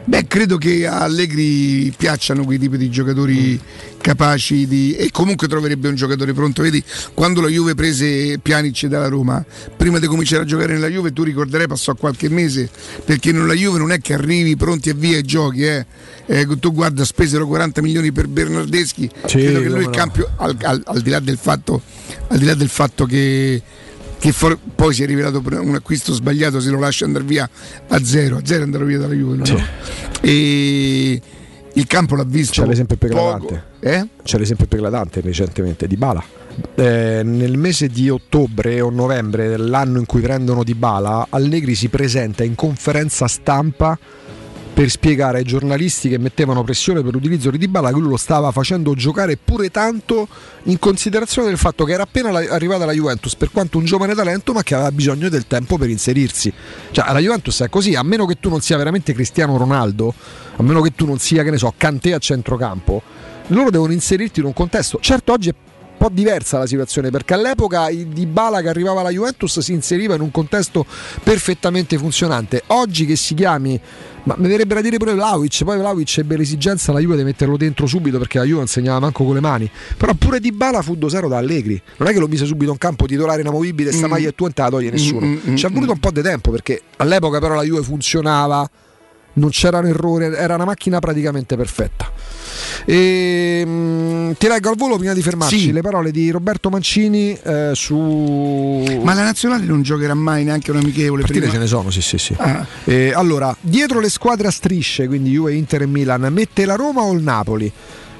Beh, 0.06 0.26
credo 0.26 0.58
che 0.58 0.86
a 0.86 1.00
Allegri 1.00 1.92
piacciono 1.96 2.44
quei 2.44 2.58
tipi 2.58 2.76
di 2.76 2.90
giocatori 2.90 3.58
capaci 3.98 4.66
di. 4.66 4.94
e 4.94 5.10
comunque 5.10 5.48
troverebbe 5.48 5.88
un 5.88 5.94
giocatore 5.94 6.34
pronto. 6.34 6.60
Vedi, 6.62 6.82
quando 7.14 7.40
la 7.40 7.48
Juve 7.48 7.74
prese 7.74 8.38
Pjanic 8.38 8.86
dalla 8.86 9.08
Roma, 9.08 9.42
prima 9.76 9.98
di 9.98 10.06
cominciare 10.06 10.42
a 10.42 10.46
giocare 10.46 10.74
nella 10.74 10.88
Juve, 10.88 11.12
tu 11.14 11.22
ricorderai 11.22 11.66
passò 11.66 11.94
qualche 11.94 12.28
mese, 12.28 12.68
perché 13.04 13.32
nella 13.32 13.54
Juve 13.54 13.78
non 13.78 13.92
è 13.92 14.00
che 14.00 14.12
arrivi 14.12 14.56
pronti 14.56 14.90
e 14.90 14.94
via 14.94 15.16
e 15.16 15.22
giochi, 15.22 15.62
eh. 15.62 15.86
Eh, 16.26 16.46
tu 16.58 16.72
guarda, 16.72 17.04
spesero 17.04 17.46
40 17.46 17.80
milioni 17.80 18.12
per 18.12 18.28
Bernardeschi. 18.28 19.10
Sì, 19.26 19.38
credo 19.38 19.60
che 19.60 19.68
lui 19.68 19.84
il 19.84 19.90
campio, 19.90 20.30
al, 20.36 20.56
al- 20.62 20.82
al 20.84 21.00
di 21.00 21.10
là 21.10 21.20
del 21.20 21.38
fatto, 21.38 21.80
al 22.28 22.38
di 22.38 22.44
là 22.44 22.54
del 22.54 22.68
fatto 22.68 23.06
che 23.06 23.62
che 24.18 24.32
for- 24.32 24.58
poi 24.74 24.94
si 24.94 25.02
è 25.02 25.06
rivelato 25.06 25.42
un 25.44 25.74
acquisto 25.74 26.12
sbagliato 26.12 26.60
se 26.60 26.70
lo 26.70 26.78
lascia 26.78 27.04
andare 27.04 27.24
via 27.24 27.48
a 27.88 28.04
zero, 28.04 28.36
a 28.38 28.40
zero 28.44 28.62
andare 28.62 28.84
via 28.84 28.98
dalla 28.98 29.14
Juve. 29.14 29.36
no? 29.36 29.64
E 30.20 31.20
il 31.76 31.86
campo 31.86 32.14
l'ha 32.16 32.24
visto. 32.24 32.62
C'è 32.62 32.68
l'esempio 32.68 32.96
più 32.96 33.08
eclatante. 33.08 33.64
Eh? 33.80 34.06
C'è 34.22 34.38
l'esempio 34.38 34.66
più 34.66 34.78
eclatante 34.78 35.20
recentemente 35.20 35.86
di 35.86 35.96
Bala. 35.96 36.22
Eh, 36.76 37.22
nel 37.24 37.58
mese 37.58 37.88
di 37.88 38.08
ottobre 38.08 38.80
o 38.80 38.88
novembre 38.88 39.48
dell'anno 39.48 39.98
in 39.98 40.06
cui 40.06 40.20
prendono 40.20 40.62
Di 40.62 40.74
Bala, 40.74 41.26
Allegri 41.30 41.74
si 41.74 41.88
presenta 41.88 42.44
in 42.44 42.54
conferenza 42.54 43.26
stampa 43.26 43.98
per 44.74 44.90
spiegare 44.90 45.38
ai 45.38 45.44
giornalisti 45.44 46.08
che 46.08 46.18
mettevano 46.18 46.64
pressione 46.64 47.00
per 47.00 47.12
l'utilizzo 47.12 47.48
di 47.50 47.58
Dybala 47.58 47.92
che 47.92 47.98
lui 47.98 48.08
lo 48.08 48.16
stava 48.16 48.50
facendo 48.50 48.92
giocare 48.94 49.36
pure 49.36 49.70
tanto 49.70 50.26
in 50.64 50.80
considerazione 50.80 51.46
del 51.46 51.56
fatto 51.56 51.84
che 51.84 51.92
era 51.92 52.02
appena 52.02 52.30
arrivata 52.30 52.84
la 52.84 52.92
Juventus 52.92 53.36
per 53.36 53.52
quanto 53.52 53.78
un 53.78 53.84
giovane 53.84 54.16
talento 54.16 54.52
ma 54.52 54.64
che 54.64 54.74
aveva 54.74 54.90
bisogno 54.90 55.28
del 55.28 55.46
tempo 55.46 55.78
per 55.78 55.90
inserirsi. 55.90 56.52
Cioè 56.90 57.12
la 57.12 57.20
Juventus 57.20 57.62
è 57.62 57.68
così 57.68 57.94
a 57.94 58.02
meno 58.02 58.26
che 58.26 58.40
tu 58.40 58.48
non 58.48 58.60
sia 58.60 58.76
veramente 58.76 59.12
Cristiano 59.12 59.56
Ronaldo 59.56 60.12
a 60.56 60.62
meno 60.64 60.80
che 60.80 60.92
tu 60.92 61.06
non 61.06 61.18
sia 61.18 61.44
che 61.44 61.50
ne 61.50 61.58
so 61.58 61.72
Kanté 61.76 62.12
a 62.12 62.18
centrocampo 62.18 63.02
loro 63.48 63.70
devono 63.70 63.92
inserirti 63.92 64.40
in 64.40 64.46
un 64.46 64.52
contesto. 64.52 64.98
Certo 65.00 65.32
oggi 65.32 65.50
è 65.50 65.54
un 65.54 65.96
po' 65.98 66.08
diversa 66.08 66.58
la 66.58 66.66
situazione 66.66 67.10
perché 67.10 67.34
all'epoca 67.34 67.88
il 67.90 68.06
Dybala 68.06 68.60
che 68.60 68.68
arrivava 68.68 69.00
alla 69.00 69.10
Juventus 69.10 69.60
si 69.60 69.72
inseriva 69.72 70.14
in 70.14 70.20
un 70.20 70.30
contesto 70.30 70.86
perfettamente 71.22 71.98
funzionante. 71.98 72.62
Oggi 72.68 73.04
che 73.04 73.16
si 73.16 73.34
chiami 73.34 73.80
ma 74.24 74.34
mi 74.38 74.48
verrebbe 74.48 74.74
da 74.74 74.80
dire 74.80 74.96
pure 74.96 75.14
Vlaovic 75.14 75.64
poi 75.64 75.76
Vlaovic 75.78 76.18
ebbe 76.18 76.36
l'esigenza 76.36 76.92
la 76.92 76.98
Juve 76.98 77.16
di 77.16 77.24
metterlo 77.24 77.56
dentro 77.56 77.86
subito 77.86 78.18
perché 78.18 78.38
la 78.38 78.44
Juve 78.44 78.58
non 78.58 78.66
segnava 78.66 78.98
manco 79.00 79.24
con 79.24 79.34
le 79.34 79.40
mani. 79.40 79.70
Però 79.96 80.12
pure 80.14 80.40
Dybala 80.40 80.82
fu 80.82 80.96
dosato 80.96 81.28
da 81.28 81.36
Allegri. 81.38 81.80
Non 81.98 82.08
è 82.08 82.12
che 82.12 82.18
lo 82.18 82.26
mise 82.28 82.44
subito 82.46 82.70
in 82.72 82.78
campo 82.78 83.06
titolare 83.06 83.40
inamovibile 83.42 83.92
sta 83.92 84.06
Mm. 84.06 84.10
maglia 84.10 84.28
e 84.28 84.34
tu 84.34 84.44
non 84.44 84.52
te 84.52 84.62
la 84.62 84.68
toglie 84.70 84.90
nessuno. 84.90 85.26
Mm, 85.26 85.36
mm, 85.50 85.56
ci 85.56 85.66
è 85.66 85.70
mm, 85.70 85.72
voluto 85.74 85.92
un 85.92 85.98
po' 86.00 86.10
di 86.10 86.22
tempo 86.22 86.50
perché 86.50 86.80
all'epoca 86.96 87.38
però 87.38 87.54
la 87.54 87.62
Juve 87.62 87.82
funzionava 87.82 88.68
non 89.34 89.50
c'erano 89.50 89.88
errori, 89.88 90.24
era 90.26 90.54
una 90.54 90.64
macchina 90.64 90.98
praticamente 90.98 91.56
perfetta. 91.56 92.10
E, 92.84 93.62
mm, 93.66 94.32
ti 94.38 94.46
leggo 94.46 94.70
al 94.70 94.76
volo 94.76 94.96
prima 94.96 95.12
di 95.12 95.22
fermarci 95.22 95.58
Sì. 95.58 95.72
le 95.72 95.80
parole 95.80 96.10
di 96.10 96.30
Roberto 96.30 96.68
Mancini 96.70 97.36
eh, 97.42 97.70
su. 97.74 97.96
Ma 99.02 99.14
la 99.14 99.24
nazionale 99.24 99.64
non 99.64 99.82
giocherà 99.82 100.14
mai 100.14 100.44
neanche 100.44 100.70
un 100.70 100.78
amichevole 100.78 101.22
Partite 101.22 101.40
prima. 101.46 101.54
ce 101.54 101.60
ne 101.60 101.66
sono, 101.66 101.90
sì, 101.90 102.00
sì, 102.02 102.18
sì. 102.18 102.34
Ah. 102.38 102.66
Eh, 102.84 103.12
allora, 103.14 103.54
dietro 103.60 104.00
le 104.00 104.08
squadre 104.10 104.48
a 104.48 104.50
strisce, 104.50 105.06
quindi 105.06 105.30
Juve, 105.30 105.54
Inter 105.54 105.82
e 105.82 105.86
Milan, 105.86 106.26
mette 106.32 106.64
la 106.64 106.74
Roma 106.74 107.02
o 107.02 107.12
il 107.12 107.22
Napoli? 107.22 107.70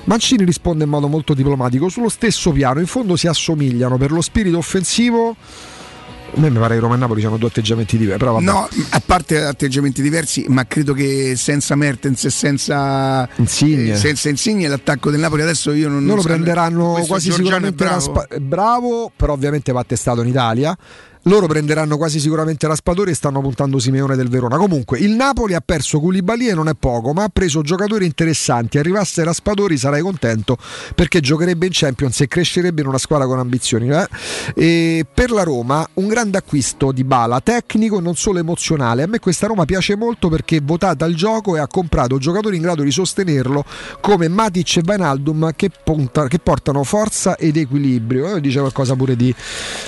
Mancini 0.07 0.45
risponde 0.45 0.85
in 0.85 0.91
modo 0.91 1.09
molto 1.09 1.33
diplomatico, 1.33 1.89
sullo 1.89 2.11
stesso 2.11 2.51
piano, 2.53 2.79
in 2.81 2.87
fondo 2.87 3.17
si 3.17 3.27
assomigliano 3.27 3.97
per 3.97 4.11
lo 4.13 4.21
spirito 4.21 4.59
offensivo. 4.59 5.35
A 6.37 6.41
me 6.41 6.51
mi 6.51 6.59
pare 6.59 6.75
che 6.75 6.81
Roma 6.81 6.95
e 6.95 6.99
Napoli 6.99 7.25
hanno 7.25 7.37
due 7.37 7.49
atteggiamenti 7.49 7.97
diversi, 7.97 8.19
però 8.19 8.33
vabbè. 8.35 8.45
No, 8.45 8.69
a 8.91 9.03
parte 9.05 9.43
atteggiamenti 9.45 10.03
diversi, 10.03 10.45
ma 10.49 10.67
credo 10.67 10.93
che 10.93 11.35
senza 11.37 11.75
Mertens 11.77 12.25
e 12.25 12.31
senza 12.31 13.29
Insigne. 13.37 13.93
eh, 13.93 13.97
senza 13.97 14.29
Insigne 14.29 14.67
l'attacco 14.69 15.11
del 15.11 15.21
Napoli 15.21 15.43
adesso 15.43 15.73
io 15.73 15.89
non 15.89 16.05
non 16.05 16.21
so- 16.21 16.27
prenderanno 16.29 17.03
quasi 17.07 17.29
Giorgiano 17.29 17.67
è 17.67 17.71
sicuramente 17.71 17.85
bravo. 17.85 17.95
Raspa- 18.15 18.39
bravo, 18.41 19.13
però 19.15 19.33
ovviamente 19.35 19.73
va 19.73 19.85
testato 19.85 20.23
in 20.23 20.29
Italia. 20.29 20.77
Loro 21.25 21.47
prenderanno 21.47 21.97
quasi 21.97 22.21
sicuramente 22.21 22.67
Raspadori 22.67 23.11
e 23.11 23.15
stanno 23.15 23.41
puntando 23.41 23.79
Simeone 23.79 24.15
del 24.15 24.29
Verona. 24.29 24.59
Comunque, 24.59 24.99
il 24.99 25.13
Napoli 25.13 25.55
ha 25.55 25.63
perso 25.65 25.99
Koulibaly 25.99 26.49
e 26.49 26.55
non 26.55 26.69
è 26.69 26.75
poco, 26.75 27.13
ma 27.15 27.25
ha 27.25 27.31
preso 27.33 27.63
giocatori 27.63 28.05
interessanti. 28.05 28.77
Arrivasse 28.77 29.25
Raspadori 29.25 29.79
sarei 29.79 30.03
contento 30.03 30.59
perché 30.95 31.21
giocherebbe 31.21 31.65
in 31.65 31.73
Champions 31.73 32.21
e 32.21 32.29
crescerebbe 32.29 32.83
in 32.83 32.89
una 32.89 32.99
squadra 32.99 33.27
con 33.27 33.39
ambizioni. 33.39 33.89
eh. 33.89 35.07
Per 35.15 35.31
la 35.31 35.43
Roma, 35.45 35.89
un 35.95 36.09
grande 36.09 36.37
acquisto 36.37 36.93
di 36.93 37.05
Bala, 37.05 37.41
tecnico 37.41 37.99
e 37.99 38.01
non 38.03 38.17
solo 38.17 38.39
emozionale. 38.39 39.05
A 39.05 39.07
me 39.07 39.19
questa 39.19 39.47
Roma 39.47 39.65
piace 39.65 39.97
molto 39.97 40.29
perché 40.29 40.59
è 40.59 40.63
votata 40.63 41.07
al 41.07 41.15
gioco 41.15 41.57
e 41.57 41.61
ha 41.61 41.67
comprato 41.67 42.19
giocatori 42.19 42.57
in 42.57 42.63
grado 42.63 42.83
di 42.83 42.91
sostenerlo 42.91 43.65
come 44.01 44.29
Matic 44.29 44.77
e 44.77 44.83
Vainaldum 44.85 45.53
che, 45.57 45.71
che 46.29 46.39
portano 46.39 46.85
forza 46.85 47.37
ed 47.37 47.57
equilibrio. 47.57 48.37
Eh, 48.37 48.41
dice 48.43 48.59
qualcosa 48.61 48.95
pure 48.95 49.17
di 49.17 49.35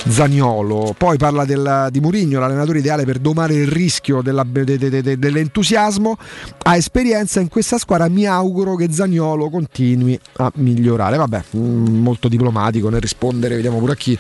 Zaniolo. 0.09 0.95
Poi 0.97 1.17
parla 1.27 1.45
del- 1.45 1.89
di 1.91 2.01
Murigno, 2.01 2.39
l'allenatore 2.39 2.79
ideale 2.79 3.05
per 3.05 3.19
domare 3.19 3.55
il 3.55 3.67
rischio 3.67 4.23
della- 4.23 4.45
de- 4.47 4.65
de- 4.65 4.79
de- 4.79 5.03
de- 5.03 5.19
dell'entusiasmo. 5.19 6.17
Ha 6.63 6.77
esperienza 6.77 7.41
in 7.41 7.49
questa 7.49 7.79
squadra. 7.79 8.09
Mi 8.09 8.27
auguro 8.27 8.77
che 8.77 8.93
Zaniolo 8.93 9.51
continui 9.51 10.19
a 10.37 10.53
migliorare. 10.57 11.17
Vabbè, 11.17 11.43
mm, 11.57 11.99
molto 12.03 12.29
diplomatico 12.29 12.89
nel 12.91 13.01
rispondere. 13.01 13.57
Vediamo 13.57 13.79
pure 13.79 13.93
a 13.93 13.97
chi 13.97 14.17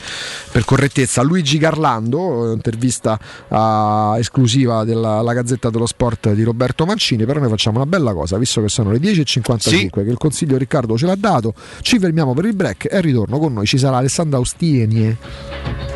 per 0.50 0.64
correttezza. 0.64 1.22
Luigi 1.22 1.58
Garlando, 1.58 2.52
intervista 2.52 3.18
ah, 3.48 4.16
esclusiva 4.18 4.84
della 4.84 5.20
la 5.22 5.32
Gazzetta 5.32 5.70
dello 5.70 5.86
Sport 5.86 6.32
di 6.32 6.42
Roberto 6.42 6.84
Mancini. 6.86 7.24
Però 7.24 7.38
noi 7.38 7.48
facciamo 7.48 7.76
una 7.76 7.86
bella 7.86 8.12
cosa, 8.12 8.36
visto 8.38 8.60
che 8.60 8.68
sono 8.68 8.90
le 8.90 8.98
10.55, 8.98 10.02
che 10.04 10.10
il 10.10 10.18
consiglio 10.18 10.56
Riccardo 10.56 10.98
ce 10.98 11.06
l'ha 11.06 11.16
dato. 11.16 11.54
Ci 11.82 11.98
fermiamo 11.98 12.34
per 12.34 12.44
il 12.46 12.54
break 12.54 12.88
e 12.90 12.96
al 12.96 13.02
ritorno 13.02 13.38
con 13.38 13.52
noi 13.52 13.66
ci 13.66 13.78
sarà 13.78 13.98
Alessandra 13.98 14.38
Austienie. 14.38 15.95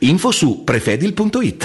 Info 0.00 0.32
su 0.32 0.64
prefedil.it. 0.64 1.64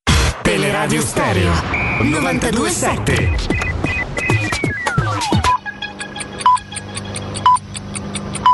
Teleradio 0.81 1.01
Stereo 1.03 1.51
927 2.01 3.35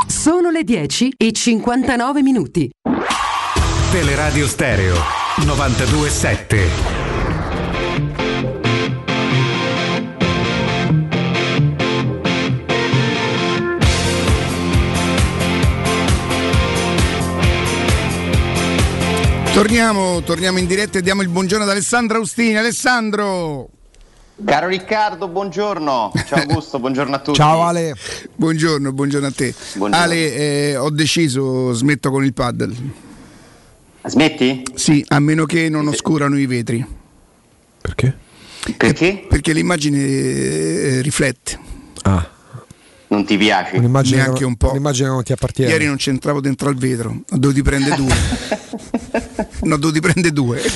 Sono 0.07 0.49
le 0.49 0.65
10 0.65 1.13
e 1.15 1.31
59 1.31 2.21
minuti. 2.21 2.69
Teleradio 3.91 4.45
Stereo 4.45 4.97
927 5.45 7.06
Torniamo, 19.57 20.21
torniamo 20.21 20.59
in 20.59 20.67
diretta 20.67 20.99
e 20.99 21.01
diamo 21.01 21.23
il 21.23 21.29
buongiorno 21.29 21.63
ad 21.63 21.69
Alessandro 21.71 22.19
Austini. 22.19 22.55
Alessandro! 22.55 23.67
Caro 24.45 24.67
Riccardo, 24.67 25.27
buongiorno. 25.29 26.11
Ciao 26.27 26.37
Augusto, 26.45 26.77
buongiorno 26.77 27.15
a 27.15 27.17
tutti. 27.17 27.39
Ciao 27.39 27.63
Ale. 27.63 27.95
Buongiorno, 28.35 28.93
buongiorno 28.93 29.25
a 29.25 29.31
te. 29.31 29.55
Buongiorno. 29.73 30.05
Ale, 30.05 30.35
eh, 30.35 30.77
ho 30.77 30.91
deciso, 30.91 31.73
smetto 31.73 32.11
con 32.11 32.23
il 32.23 32.35
paddle. 32.35 32.75
Smetti? 34.05 34.61
Sì, 34.75 35.03
a 35.07 35.17
meno 35.19 35.45
che 35.45 35.69
non 35.69 35.87
oscurano 35.87 36.37
i 36.37 36.45
vetri. 36.45 36.85
Perché? 37.81 38.15
Perché? 38.77 39.25
Perché 39.27 39.53
l'immagine 39.53 39.97
eh, 39.97 41.01
riflette. 41.01 41.59
Ah. 42.03 42.29
Non 43.09 43.25
ti 43.25 43.37
piace? 43.37 43.77
Un'immagine, 43.77 44.17
Neanche 44.17 44.43
un 44.43 44.55
po'. 44.57 44.71
un'immagine 44.71 45.07
che 45.07 45.13
non 45.13 45.23
ti 45.23 45.31
appartiene. 45.31 45.71
Ieri 45.71 45.85
non 45.85 45.95
c'entravo 45.95 46.41
dentro 46.41 46.67
al 46.69 46.75
vetro, 46.75 47.09
ho 47.29 47.37
dovuto 47.37 47.61
prendere 47.63 47.95
due. 47.95 48.15
ne 49.61 49.73
ho 49.73 49.77
dovuti 49.77 49.99
prendere 49.99 50.33
due. 50.33 50.61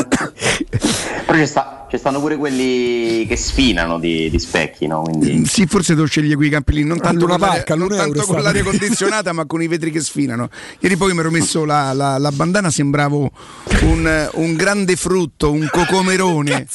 Però 1.26 1.38
ci 1.38 1.46
sta, 1.46 1.86
ci 1.88 1.96
stanno 1.96 2.18
pure 2.18 2.36
quelli 2.36 3.24
che 3.28 3.36
sfinano 3.36 4.00
di, 4.00 4.28
di 4.30 4.38
specchi, 4.40 4.88
no? 4.88 5.02
Quindi... 5.02 5.46
Sì, 5.46 5.66
forse 5.66 5.94
tu 5.94 6.04
scegli 6.06 6.34
quei 6.34 6.50
campi 6.50 6.72
lì, 6.72 6.84
non 6.84 6.98
tanto, 7.00 7.26
Luna 7.26 7.38
con, 7.38 7.46
l'aria, 7.48 7.74
non 7.76 7.88
tanto 7.88 8.24
con 8.24 8.42
l'aria 8.42 8.64
condizionata, 8.64 9.32
ma 9.32 9.46
con 9.46 9.62
i 9.62 9.68
vetri 9.68 9.92
che 9.92 10.00
sfinano. 10.00 10.48
Ieri 10.80 10.96
poi 10.96 11.12
mi 11.14 11.20
ero 11.20 11.30
messo 11.30 11.64
la, 11.64 11.92
la- 11.92 12.18
la 12.18 12.32
bandana, 12.32 12.70
sembravo 12.70 13.30
un, 13.82 14.28
un 14.34 14.54
grande 14.56 14.96
frutto, 14.96 15.52
un 15.52 15.68
cocomerone. 15.70 16.66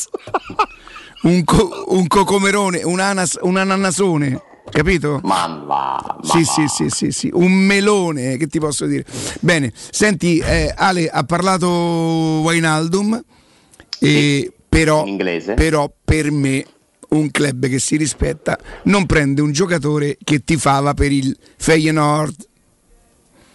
Un, 1.26 1.44
co- 1.44 1.86
un 1.90 2.08
cocomerone, 2.08 2.82
un, 2.84 3.00
anas- 3.00 3.38
un 3.42 3.58
ananasone. 3.58 4.42
Capito? 4.68 5.20
Ma 5.24 5.64
va, 5.66 6.18
Sì, 6.24 6.44
sì, 6.44 6.66
sì, 6.68 6.90
sì, 6.90 7.12
sì, 7.12 7.30
un 7.32 7.52
melone, 7.52 8.36
che 8.38 8.48
ti 8.48 8.60
posso 8.60 8.88
dire? 8.88 9.06
Bene, 9.40 9.72
senti, 9.76 10.40
eh, 10.40 10.74
Ale 10.76 11.08
ha 11.08 11.24
parlato 11.24 11.68
Wainaldum, 11.70 13.24
e 14.00 14.52
però, 14.68 15.06
però 15.56 15.92
per 16.04 16.32
me 16.32 16.66
un 17.10 17.30
club 17.30 17.68
che 17.68 17.78
si 17.80 17.96
rispetta 17.96 18.58
non 18.86 19.06
prende 19.06 19.42
un 19.42 19.52
giocatore 19.52 20.18
che 20.22 20.44
tifava 20.44 20.96
per 20.96 21.12
il 21.12 21.38
Feyenoord. 21.58 22.48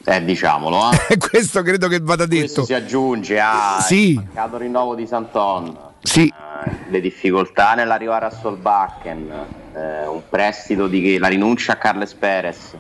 Eh, 0.05 0.25
diciamolo, 0.25 0.93
eh. 0.93 1.17
Questo 1.19 1.63
credo 1.63 1.89
che 1.89 1.99
vada 2.01 2.25
detto. 2.25 2.41
Questo 2.45 2.65
si 2.65 2.73
aggiunge 2.75 3.39
al 3.39 3.83
Sì. 3.83 4.19
rinnovo 4.53 4.95
di 4.95 5.07
Santon, 5.07 5.77
Sì. 6.03 6.27
eh, 6.27 6.91
le 6.91 7.01
difficoltà 7.01 7.75
nell'arrivare 7.75 8.27
a 8.27 8.31
Solbakken, 8.31 9.31
eh, 9.75 10.07
un 10.07 10.23
prestito 10.29 10.87
di 10.87 11.19
la 11.19 11.29
rinuncia 11.29 11.73
a 11.73 11.77
Carles 11.77 12.15
Perez. 12.15 12.77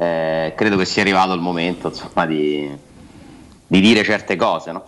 Eh, 0.00 0.52
credo 0.56 0.76
che 0.76 0.84
sia 0.84 1.02
arrivato 1.02 1.32
il 1.32 1.40
momento 1.40 1.88
insomma, 1.88 2.24
di, 2.24 2.70
di 3.66 3.80
dire 3.80 4.04
certe 4.04 4.36
cose. 4.36 4.72
No? 4.72 4.84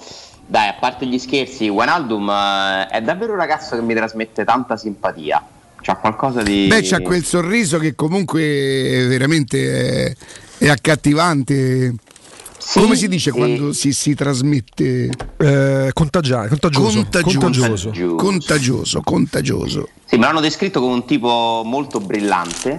Dai, 0.47 0.69
a 0.69 0.75
parte 0.79 1.07
gli 1.07 1.19
scherzi, 1.19 1.69
Wijnaldum 1.69 2.29
eh, 2.29 2.87
è 2.89 3.03
davvero 3.03 3.33
un 3.33 3.39
ragazzo 3.39 3.77
che 3.77 3.83
mi 3.83 3.95
trasmette 3.95 4.45
tanta 4.45 4.77
simpatia. 4.77 5.45
C'ha 5.81 5.97
qualcosa 5.97 6.43
di. 6.43 6.67
Beh, 6.69 6.83
c'ha 6.83 7.01
quel 7.01 7.25
sorriso 7.25 7.79
che 7.79 7.95
comunque 7.95 8.43
è 8.43 9.07
veramente 9.07 10.09
è, 10.59 10.65
è 10.65 10.69
accattivante. 10.69 11.95
Come 12.75 12.95
si 12.97 13.09
dice 13.09 13.31
quando 13.33 13.73
si, 13.73 13.93
si 13.93 14.15
trasmette? 14.15 15.11
Eh, 15.39 15.91
contagia- 15.93 16.47
contagioso. 16.49 17.01
Contagioso. 17.11 17.91
Contagioso, 18.17 19.01
contagioso. 19.03 19.89
Sì, 20.05 20.17
me 20.17 20.27
l'hanno 20.27 20.41
descritto 20.41 20.81
come 20.81 20.93
un 20.93 21.05
tipo 21.05 21.63
molto 21.65 22.01
brillante 22.01 22.79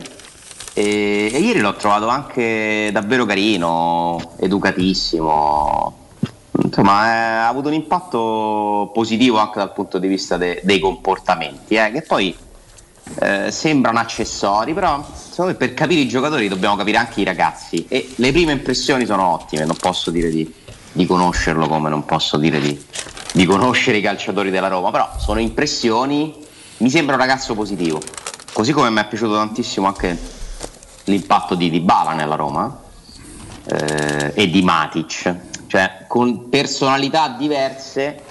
e, 0.73 1.29
e 1.33 1.39
ieri 1.39 1.59
l'ho 1.59 1.75
trovato 1.75 2.07
anche 2.07 2.89
davvero 2.93 3.25
carino, 3.25 4.35
educatissimo. 4.39 5.97
Insomma, 6.63 7.05
eh, 7.07 7.17
ha 7.17 7.47
avuto 7.47 7.69
un 7.69 7.73
impatto 7.73 8.91
positivo 8.93 9.37
anche 9.39 9.57
dal 9.59 9.73
punto 9.73 9.97
di 9.97 10.07
vista 10.07 10.37
de- 10.37 10.61
dei 10.63 10.79
comportamenti, 10.79 11.75
eh, 11.75 11.91
che 11.91 12.01
poi 12.03 12.35
eh, 13.19 13.51
sembrano 13.51 13.99
accessori, 13.99 14.73
però 14.73 15.05
secondo 15.13 15.51
me 15.51 15.57
per 15.57 15.73
capire 15.73 16.01
i 16.01 16.07
giocatori 16.07 16.47
dobbiamo 16.47 16.75
capire 16.75 16.97
anche 16.97 17.21
i 17.21 17.23
ragazzi. 17.23 17.85
E 17.87 18.11
le 18.15 18.31
prime 18.31 18.53
impressioni 18.53 19.05
sono 19.05 19.27
ottime, 19.27 19.65
non 19.65 19.75
posso 19.75 20.11
dire 20.11 20.29
di, 20.29 20.51
di 20.91 21.05
conoscerlo 21.05 21.67
come 21.67 21.89
non 21.89 22.05
posso 22.05 22.37
dire 22.37 22.59
di, 22.59 22.79
di 23.33 23.45
conoscere 23.45 23.97
i 23.97 24.01
calciatori 24.01 24.49
della 24.49 24.67
Roma, 24.67 24.91
però 24.91 25.09
sono 25.17 25.39
impressioni, 25.39 26.33
mi 26.77 26.89
sembra 26.89 27.15
un 27.15 27.21
ragazzo 27.21 27.53
positivo, 27.53 28.01
così 28.53 28.71
come 28.71 28.89
mi 28.89 28.99
è 28.99 29.07
piaciuto 29.07 29.33
tantissimo 29.33 29.87
anche 29.87 30.17
l'impatto 31.05 31.55
di 31.55 31.69
Dybala 31.69 32.13
nella 32.13 32.35
Roma 32.35 32.79
eh, 33.65 34.31
e 34.33 34.49
di 34.49 34.61
Matic, 34.61 35.35
cioè 35.67 36.05
con 36.07 36.49
personalità 36.49 37.29
diverse 37.29 38.21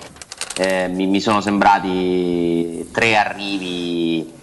eh, 0.57 0.89
mi, 0.89 1.07
mi 1.07 1.21
sono 1.21 1.41
sembrati 1.41 2.89
tre 2.93 3.17
arrivi 3.17 4.39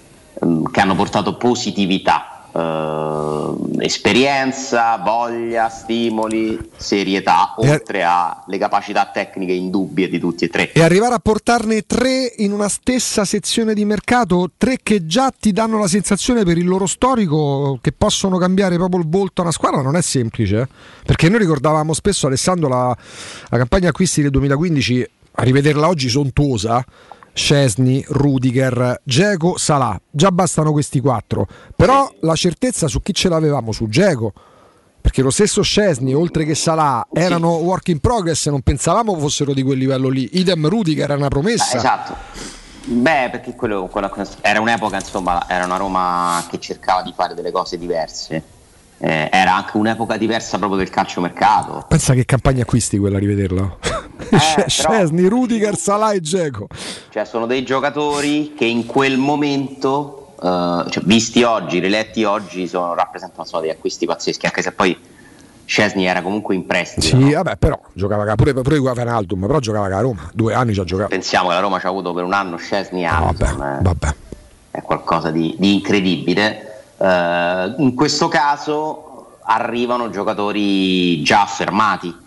mm, 0.46 0.66
che 0.72 0.80
hanno 0.82 0.96
portato 0.96 1.36
positività, 1.38 2.32
eh, 2.54 3.86
esperienza, 3.86 4.98
voglia, 4.98 5.70
stimoli, 5.70 6.58
serietà, 6.76 7.54
E- 7.60 7.70
oltre 7.70 8.04
alle 8.04 8.58
capacità 8.58 9.10
tecniche 9.14 9.52
indubbie 9.54 10.10
di 10.10 10.20
tutti 10.20 10.46
e 10.46 10.48
tre. 10.50 10.72
E 10.72 10.82
arrivare 10.82 11.14
a 11.16 11.20
portarne 11.20 11.82
tre 11.86 12.34
in 12.38 12.52
una 12.52 12.68
stessa 12.70 13.26
sezione 13.26 13.74
di 13.74 13.86
mercato, 13.86 14.52
tre 14.58 14.78
che 14.82 15.06
già 15.06 15.32
ti 15.38 15.52
danno 15.52 15.78
la 15.80 15.88
sensazione 15.88 16.44
per 16.44 16.58
il 16.58 16.66
loro 16.68 16.86
storico 16.88 17.78
che 17.82 17.92
possono 17.92 18.38
cambiare 18.38 18.76
proprio 18.76 19.02
il 19.02 19.08
volto 19.08 19.42
a 19.42 19.44
una 19.44 19.54
squadra, 19.54 19.82
non 19.82 19.96
è 19.96 20.02
semplice. 20.02 20.60
eh. 20.62 20.68
Perché 21.06 21.30
noi 21.30 21.40
ricordavamo 21.40 21.94
spesso, 21.94 22.28
Alessandro, 22.28 22.68
la, 22.68 22.98
la 23.50 23.58
campagna 23.58 23.90
acquisti 23.90 24.22
del 24.22 24.32
2015, 24.32 25.10
a 25.34 25.44
rivederla 25.44 25.88
oggi 25.88 26.10
sontuosa. 26.10 26.84
Scesni, 27.38 28.04
Rudiger, 28.08 29.00
Geco, 29.04 29.58
Salà, 29.58 30.00
già 30.10 30.32
bastano 30.32 30.72
questi 30.72 31.00
quattro. 31.00 31.48
Però 31.76 32.12
la 32.22 32.34
certezza 32.34 32.88
su 32.88 33.00
chi 33.04 33.14
ce 33.14 33.30
l'avevamo? 33.30 33.72
Su 33.72 33.88
Geco. 33.88 34.34
Perché 35.00 35.22
lo 35.22 35.30
stesso 35.30 35.62
Scesni, 35.62 36.16
oltre 36.16 36.44
che 36.46 36.56
Salà, 36.56 37.08
erano 37.14 37.58
work 37.58 37.90
in 37.90 38.00
progress, 38.00 38.50
non 38.50 38.62
pensavamo 38.62 39.16
fossero 39.20 39.54
di 39.54 39.62
quel 39.62 39.78
livello 39.78 40.10
lì. 40.10 40.28
Idem 40.40 40.68
Rudiger 40.68 41.04
era 41.04 41.16
una 41.16 41.28
promessa. 41.28 41.76
Eh, 41.76 41.78
esatto. 41.78 42.16
Beh, 42.86 43.30
perché 43.30 43.54
quello, 43.54 43.86
quello- 43.86 44.12
era 44.42 44.60
un'epoca, 44.60 44.96
insomma, 44.96 45.48
era 45.48 45.66
una 45.66 45.78
Roma 45.78 46.44
che 46.50 46.60
cercava 46.60 47.04
di 47.04 47.14
fare 47.16 47.36
delle 47.36 47.52
cose 47.52 47.78
diverse. 47.78 48.42
Eh, 49.00 49.30
era 49.32 49.56
anche 49.56 49.78
un'epoca 49.78 50.18
diversa 50.18 50.58
proprio 50.58 50.80
del 50.80 50.90
calciomercato. 50.90 51.86
Pensa 51.88 52.14
che 52.14 52.26
campagna 52.26 52.64
acquisti 52.64 52.98
quella 52.98 53.18
a 53.18 53.20
rivederla. 53.20 53.78
Eh, 54.30 54.66
Scesni, 54.68 55.28
Rudiger, 55.28 55.76
Salà 55.76 56.12
e 56.12 56.22
Geco. 56.22 56.68
Cioè, 57.10 57.26
sono 57.26 57.46
dei 57.46 57.64
giocatori 57.64 58.54
che 58.56 58.66
in 58.66 58.86
quel 58.86 59.18
momento, 59.18 60.34
eh, 60.42 60.86
cioè, 60.90 61.04
visti 61.04 61.44
oggi, 61.44 61.80
riletti 61.80 62.24
oggi, 62.24 62.68
sono, 62.68 62.96
rappresentano 62.96 63.46
sono 63.46 63.62
dei 63.62 63.70
acquisti 63.70 64.06
pazzeschi, 64.06 64.46
anche 64.48 64.62
se 64.64 64.72
poi 64.72 64.98
Scesni 65.68 66.06
era 66.06 66.22
comunque 66.22 66.56
in 66.56 66.66
prestito. 66.66 67.06
Sì, 67.06 67.34
vabbè, 67.34 67.58
però 67.58 67.78
giocava 67.94 68.24
ca- 68.24 68.36
pure, 68.36 68.54
pure 68.54 68.78
Wijnaldum, 68.78 69.46
però 69.46 69.60
giocava 69.60 69.86
a 69.96 70.00
Roma, 70.00 70.30
due 70.34 70.54
anni 70.54 70.72
già 70.72 70.86
giocava. 70.86 71.10
Pensiamo 71.10 71.50
che 71.50 71.56
la 71.56 71.60
Roma 71.60 71.78
ci 71.80 71.86
ha 71.86 71.90
avuto 71.90 72.14
per 72.14 72.24
un 72.24 72.32
anno 72.34 72.56
Scesni 72.56 73.04
e 73.04 73.06
Alisson, 73.06 73.84
eh. 73.84 74.16
è 74.72 74.82
qualcosa 74.82 75.30
di, 75.30 75.56
di 75.60 75.74
incredibile. 75.74 76.77
Eh, 76.98 77.76
in 77.78 77.94
questo 77.94 78.28
caso 78.28 79.38
arrivano 79.42 80.10
giocatori 80.10 81.22
già 81.24 81.44
affermati 81.44 82.26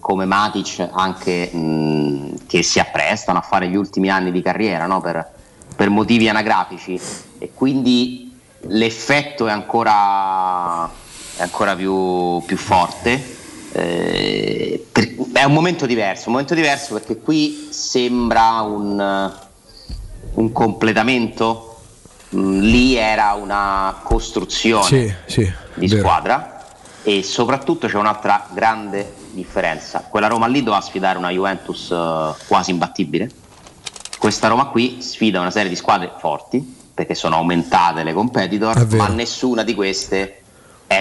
come 0.00 0.24
Matic 0.24 0.88
anche 0.90 1.50
mh, 1.52 2.46
che 2.46 2.62
si 2.62 2.78
apprestano 2.78 3.38
a 3.38 3.42
fare 3.42 3.68
gli 3.68 3.76
ultimi 3.76 4.08
anni 4.10 4.30
di 4.30 4.42
carriera 4.42 4.86
no? 4.86 5.00
per, 5.00 5.26
per 5.74 5.90
motivi 5.90 6.28
anagrafici 6.28 6.98
e 7.38 7.50
quindi 7.54 8.34
l'effetto 8.62 9.46
è 9.46 9.50
ancora, 9.50 10.86
è 11.36 11.42
ancora 11.42 11.76
più, 11.76 12.42
più 12.44 12.56
forte. 12.56 13.36
Eh, 13.72 14.86
per- 14.90 15.14
è 15.32 15.44
un 15.44 15.52
momento 15.52 15.86
diverso, 15.86 16.28
un 16.28 16.32
momento 16.32 16.54
diverso 16.54 16.94
perché 16.94 17.18
qui 17.18 17.68
sembra 17.70 18.62
un, 18.62 19.32
un 20.34 20.52
completamento, 20.52 21.67
lì 22.30 22.94
era 22.96 23.32
una 23.32 24.00
costruzione 24.02 24.84
Sì, 24.84 25.14
sì. 25.26 25.52
di 25.74 25.86
vero. 25.88 26.00
squadra 26.00 26.66
e 27.02 27.22
soprattutto 27.22 27.86
c'è 27.88 27.96
un'altra 27.96 28.46
grande 28.52 29.14
differenza. 29.30 30.04
Quella 30.08 30.26
Roma 30.26 30.46
lì 30.46 30.62
doveva 30.62 30.82
sfidare 30.82 31.16
una 31.18 31.30
Juventus 31.30 31.90
eh, 31.90 32.34
quasi 32.46 32.70
imbattibile. 32.70 33.30
Questa 34.18 34.48
Roma 34.48 34.66
qui 34.66 35.00
sfida 35.00 35.40
una 35.40 35.50
serie 35.50 35.68
di 35.68 35.76
squadre 35.76 36.12
forti 36.18 36.76
perché 36.92 37.14
sono 37.14 37.36
aumentate 37.36 38.02
le 38.02 38.12
competitor, 38.12 38.86
ma 38.96 39.06
nessuna 39.06 39.62
di 39.62 39.74
queste 39.74 40.42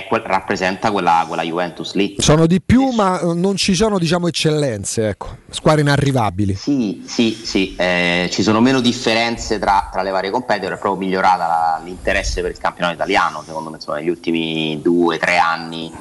quel- 0.08 0.22
rappresenta 0.22 0.92
quella, 0.92 1.24
quella 1.28 1.44
Juventus 1.44 1.94
lì. 1.94 2.16
Sono 2.20 2.46
di 2.46 2.62
più, 2.62 2.90
ma 2.90 3.22
non 3.34 3.56
ci 3.56 3.74
sono, 3.74 3.98
diciamo, 3.98 4.28
eccellenze, 4.28 5.08
ecco. 5.08 5.38
Squadre 5.50 5.82
inarrivabili. 5.82 6.56
Sì, 6.56 7.04
sì, 7.06 7.32
sì, 7.44 7.76
eh, 7.78 8.28
ci 8.32 8.44
sono 8.44 8.60
meno 8.60 8.82
differenze 8.82 9.60
tra, 9.60 9.88
tra 9.92 10.02
le 10.02 10.12
varie 10.12 10.30
competitor, 10.30 10.74
è 10.74 10.78
proprio 10.78 11.06
migliorata 11.08 11.48
la- 11.48 11.82
l'interesse 11.84 12.42
per 12.42 12.52
il 12.52 12.58
campionato 12.58 12.96
italiano, 12.96 13.42
secondo 13.46 13.70
me, 13.70 13.78
insomma, 13.78 13.98
negli 13.98 14.10
ultimi 14.10 14.80
due 14.82 15.18
tre 15.18 15.38
anni. 15.38 15.92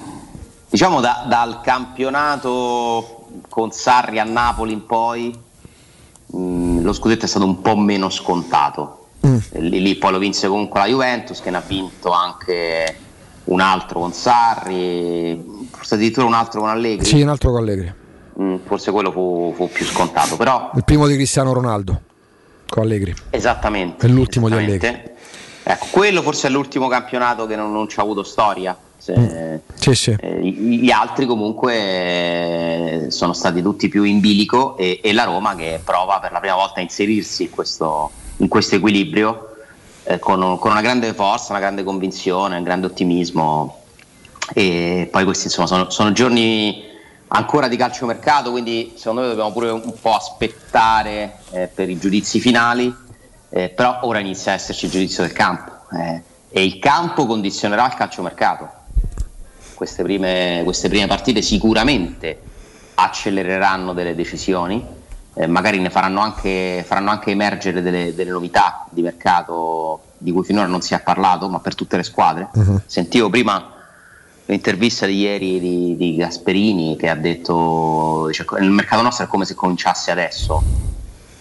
Diciamo 0.68 1.00
da- 1.00 1.24
dal 1.28 1.60
campionato 1.62 3.28
con 3.48 3.70
Sarri 3.70 4.18
a 4.18 4.24
Napoli 4.24 4.72
in 4.72 4.84
poi, 4.84 5.38
mh, 6.26 6.82
lo 6.82 6.92
scudetto 6.92 7.24
è 7.24 7.28
stato 7.28 7.44
un 7.44 7.60
po' 7.60 7.76
meno 7.76 8.10
scontato. 8.10 9.06
Eh, 9.20 9.60
Lì, 9.60 9.80
lì 9.80 9.94
poi 9.96 10.12
lo 10.12 10.18
vinse 10.18 10.46
comunque 10.48 10.80
la 10.80 10.86
Juventus, 10.86 11.40
che 11.40 11.50
ne 11.50 11.56
ha 11.56 11.62
vinto 11.66 12.10
anche 12.10 12.96
un 13.46 13.60
altro 13.60 14.00
con 14.00 14.12
Sarri, 14.12 15.68
forse 15.70 15.94
addirittura 15.94 16.26
un 16.26 16.34
altro 16.34 16.60
con 16.60 16.68
Allegri. 16.68 17.04
Sì, 17.04 17.20
un 17.22 17.28
altro 17.28 17.50
con 17.50 17.60
Allegri. 17.62 17.92
Mm, 18.40 18.56
forse 18.64 18.90
quello 18.90 19.10
fu, 19.12 19.52
fu 19.56 19.68
più 19.70 19.84
scontato, 19.86 20.36
però 20.36 20.70
Il 20.74 20.84
primo 20.84 21.06
di 21.06 21.14
Cristiano 21.14 21.52
Ronaldo 21.52 22.00
con 22.68 22.82
Allegri. 22.82 23.14
esattamente. 23.30 24.06
E 24.06 24.08
l'ultimo 24.08 24.48
di 24.48 24.54
esattamente. 24.54 24.86
Allegri. 24.88 25.14
Ecco, 25.68 25.86
quello 25.90 26.22
forse 26.22 26.46
è 26.48 26.50
l'ultimo 26.50 26.86
campionato 26.88 27.46
che 27.46 27.56
non, 27.56 27.72
non 27.72 27.88
ci 27.88 27.98
ha 27.98 28.02
avuto 28.02 28.22
storia, 28.22 28.76
Se- 28.98 29.60
Sì, 29.74 29.94
sì. 29.94 30.16
eh, 30.20 30.40
gli 30.40 30.80
gli 30.82 30.90
altri 30.90 31.26
comunque 31.26 31.74
eh, 31.74 33.10
sono 33.10 33.32
stati 33.32 33.62
tutti 33.62 33.88
più 33.88 34.02
in 34.04 34.20
bilico 34.20 34.76
e, 34.76 35.00
e 35.02 35.12
la 35.12 35.24
Roma 35.24 35.54
che 35.54 35.80
prova 35.82 36.18
per 36.20 36.32
la 36.32 36.38
prima 36.40 36.54
volta 36.56 36.80
a 36.80 36.82
inserirsi 36.82 37.44
in 37.44 37.50
questo, 37.50 38.10
in 38.38 38.48
questo 38.48 38.76
equilibrio 38.76 39.55
eh, 40.06 40.18
con, 40.18 40.58
con 40.58 40.70
una 40.70 40.80
grande 40.80 41.12
forza, 41.12 41.52
una 41.52 41.60
grande 41.60 41.84
convinzione, 41.84 42.56
un 42.56 42.62
grande 42.62 42.86
ottimismo. 42.86 43.82
E 44.54 45.08
poi 45.10 45.24
questi 45.24 45.46
insomma 45.46 45.66
sono, 45.66 45.90
sono 45.90 46.12
giorni 46.12 46.84
ancora 47.28 47.66
di 47.66 47.76
calciomercato 47.76 48.52
quindi 48.52 48.92
secondo 48.94 49.22
me 49.22 49.26
dobbiamo 49.26 49.50
pure 49.50 49.70
un 49.70 49.92
po' 50.00 50.14
aspettare 50.14 51.38
eh, 51.50 51.66
per 51.66 51.90
i 51.90 51.98
giudizi 51.98 52.40
finali. 52.40 52.94
Eh, 53.48 53.68
però 53.68 54.00
ora 54.02 54.18
inizia 54.18 54.52
a 54.52 54.54
esserci 54.54 54.86
il 54.86 54.90
giudizio 54.90 55.22
del 55.22 55.32
campo 55.32 55.70
eh, 55.92 56.22
e 56.48 56.64
il 56.64 56.78
campo 56.78 57.26
condizionerà 57.26 57.86
il 57.86 57.94
calciomercato 57.94 58.76
queste 59.76 60.02
prime, 60.02 60.62
queste 60.64 60.88
prime 60.88 61.06
partite 61.06 61.42
sicuramente 61.42 62.40
accelereranno 62.94 63.92
delle 63.92 64.14
decisioni, 64.14 64.84
eh, 65.38 65.46
magari 65.46 65.78
ne 65.78 65.90
faranno 65.90 66.20
anche, 66.20 66.82
faranno 66.86 67.10
anche 67.10 67.30
emergere 67.30 67.82
delle, 67.82 68.14
delle 68.14 68.30
novità 68.30 68.86
di 68.88 69.02
mercato 69.02 70.00
di 70.16 70.32
cui 70.32 70.42
finora 70.42 70.66
non 70.66 70.80
si 70.80 70.94
è 70.94 71.00
parlato, 71.02 71.48
ma 71.48 71.60
per 71.60 71.74
tutte 71.74 71.98
le 71.98 72.02
squadre. 72.02 72.48
Sentivo 72.86 73.28
prima 73.28 73.72
l'intervista 74.46 75.06
di 75.06 75.18
ieri 75.18 75.60
di, 75.60 75.96
di 75.96 76.16
Gasperini 76.16 76.96
che 76.96 77.08
ha 77.08 77.16
detto 77.16 78.30
cioè, 78.32 78.60
il 78.60 78.70
mercato 78.70 79.02
nostro 79.02 79.24
è 79.26 79.28
come 79.28 79.44
se 79.44 79.54
cominciasse 79.54 80.10
adesso. 80.10 80.62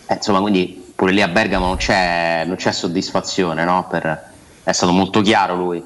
Eh, 0.08 0.16
insomma, 0.16 0.41
quindi 0.41 0.91
pure 0.93 1.14
lì 1.14 1.22
a 1.22 1.30
Bergamo 1.30 1.68
non 1.68 1.78
c'è, 1.78 2.43
non 2.46 2.58
c'è 2.58 2.74
soddisfazione, 2.74 3.64
no? 3.64 3.88
Per- 3.89 4.34
è 4.64 4.72
stato 4.74 4.91
molto 4.91 5.22
chiaro 5.22 5.56
lui. 5.56 5.84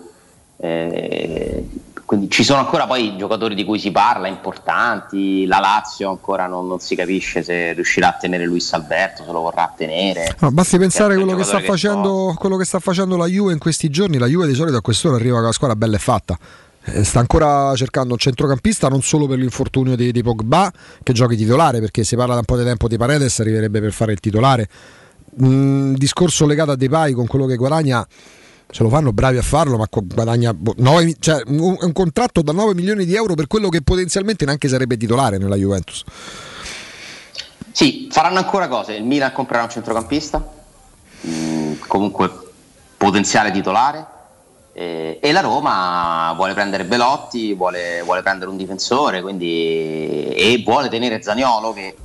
Eh, 0.58 1.70
quindi 2.10 2.28
ci 2.32 2.44
sono 2.44 2.58
ancora 2.58 2.88
poi 2.88 3.16
giocatori 3.18 3.54
di 3.54 3.64
cui 3.64 3.78
si 3.78 3.92
parla, 3.92 4.28
importanti, 4.28 5.46
la 5.46 5.60
Lazio 5.60 6.10
ancora 6.10 6.48
non, 6.48 6.68
non 6.68 6.80
si 6.80 6.96
capisce 6.96 7.44
se 7.44 7.74
riuscirà 7.74 8.08
a 8.08 8.14
tenere 8.14 8.48
Luis 8.48 8.74
Alberto, 8.74 9.24
se 9.24 9.32
lo 9.32 9.42
vorrà 9.42 9.72
tenere. 9.78 10.36
No, 10.40 10.50
basti 10.50 10.80
pensare 10.80 11.14
a 11.14 11.18
quello 11.18 11.36
che, 11.36 11.44
sta 11.44 11.60
che 11.60 11.66
facendo, 11.66 12.34
quello 12.36 12.58
che 12.58 12.66
sta 12.66 12.80
facendo 12.80 13.16
la 13.16 13.28
Juve 13.28 13.54
in 13.54 13.60
questi 13.60 13.92
giorni. 13.92 14.18
La 14.18 14.26
Juve 14.26 14.48
di 14.48 14.56
solito 14.56 14.78
a 14.78 14.82
quest'ora 14.82 15.18
arriva 15.18 15.36
con 15.36 15.46
la 15.46 15.52
squadra 15.52 15.76
bella 15.76 15.98
e 15.98 16.00
fatta. 16.00 16.36
Eh, 16.86 17.04
Sta 17.04 17.20
ancora 17.20 17.76
cercando 17.76 18.14
un 18.14 18.20
centrocampista 18.20 18.88
non 18.88 19.04
solo 19.04 19.28
per 19.28 19.38
l'infortunio 19.38 19.96
di, 19.96 20.12
di 20.12 20.24
Pogba 20.24 20.74
che 21.04 21.14
giochi 21.14 21.36
titolare 21.36 21.80
perché 21.80 22.04
si 22.04 22.16
parla 22.16 22.34
da 22.34 22.40
un 22.40 22.46
po' 22.46 22.58
di 22.58 22.64
tempo 22.64 22.88
di 22.88 22.98
Paredes 22.98 23.40
arriverebbe 23.40 23.82
per 23.82 23.92
fare 23.92 24.14
il 24.14 24.20
titolare 24.20 24.68
Mm, 25.42 25.94
discorso 25.94 26.46
legato 26.46 26.72
a 26.72 26.76
Depay 26.76 27.14
con 27.14 27.28
quello 27.28 27.46
che 27.46 27.56
guadagna 27.56 28.06
se 28.72 28.84
lo 28.84 28.90
fanno 28.90 29.12
bravi 29.12 29.38
a 29.38 29.42
farlo 29.42 29.78
ma 29.78 29.88
guadagna 29.90 30.54
boh, 30.54 30.76
nove 30.78 31.04
mi- 31.06 31.16
cioè, 31.20 31.42
un, 31.48 31.76
un 31.80 31.92
contratto 31.94 32.42
da 32.42 32.52
9 32.52 32.74
milioni 32.76 33.06
di 33.06 33.16
euro 33.16 33.34
per 33.34 33.48
quello 33.48 33.70
che 33.70 33.82
potenzialmente 33.82 34.46
neanche 34.46 34.68
sarebbe 34.68 34.96
titolare 34.98 35.38
nella 35.38 35.56
Juventus 35.56 36.04
Sì, 37.72 38.08
faranno 38.12 38.40
ancora 38.40 38.68
cose. 38.68 38.94
Il 38.94 39.04
Milan 39.04 39.32
comprerà 39.32 39.64
un 39.64 39.70
centrocampista, 39.70 40.46
mm, 41.28 41.74
comunque 41.88 42.30
potenziale 42.98 43.52
titolare. 43.52 44.06
eh, 44.74 45.20
e 45.22 45.32
la 45.32 45.42
Roma 45.42 46.32
vuole 46.36 46.54
prendere 46.54 46.86
Belotti, 46.86 47.54
vuole, 47.54 48.02
vuole 48.04 48.22
prendere 48.22 48.50
un 48.50 48.56
difensore 48.58 49.22
quindi, 49.22 50.30
e 50.34 50.62
vuole 50.66 50.90
tenere 50.90 51.22
Zagnolo 51.22 51.74
che 51.74 51.96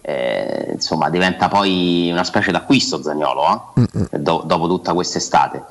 eh, 0.00 0.70
insomma 0.72 1.10
diventa 1.10 1.48
poi 1.48 2.08
una 2.10 2.24
specie 2.24 2.50
d'acquisto 2.50 3.02
Zagnolo 3.02 3.74
eh, 4.10 4.18
do- 4.18 4.42
dopo 4.44 4.66
tutta 4.66 4.92
quest'estate. 4.92 5.64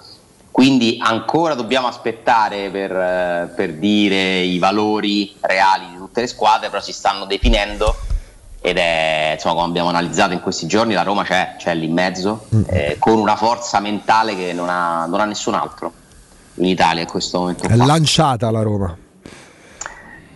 Quindi 0.52 0.98
ancora 1.00 1.54
dobbiamo 1.54 1.88
aspettare 1.88 2.70
per, 2.72 2.92
eh, 2.92 3.54
per 3.56 3.74
dire 3.74 4.40
i 4.40 4.58
valori 4.58 5.36
reali 5.42 5.86
di 5.92 5.98
tutte 5.98 6.22
le 6.22 6.28
squadre, 6.28 6.70
però 6.70 6.82
si 6.82 6.94
stanno 6.94 7.26
definendo 7.26 7.96
ed 8.60 8.78
è, 8.78 9.34
insomma, 9.36 9.54
come 9.54 9.68
abbiamo 9.68 9.90
analizzato 9.90 10.34
in 10.34 10.42
questi 10.42 10.66
giorni, 10.66 10.94
la 10.94 11.04
Roma 11.04 11.24
c'è, 11.24 11.56
c'è 11.58 11.76
lì 11.76 11.86
in 11.86 11.94
mezzo, 11.94 12.48
eh, 12.68 12.98
con 13.00 13.20
una 13.20 13.36
forza 13.36 13.80
mentale 13.80 14.36
che 14.36 14.52
non 14.52 14.68
ha, 14.68 15.06
non 15.06 15.20
ha 15.20 15.26
nessun 15.26 15.54
altro 15.54 15.94
in 16.56 16.66
Italia 16.66 17.04
in 17.04 17.08
questo 17.08 17.38
momento. 17.40 17.66
è 17.68 17.76
qua. 17.76 17.86
lanciata 17.86 18.50
la 18.50 18.62
Roma 18.64 18.98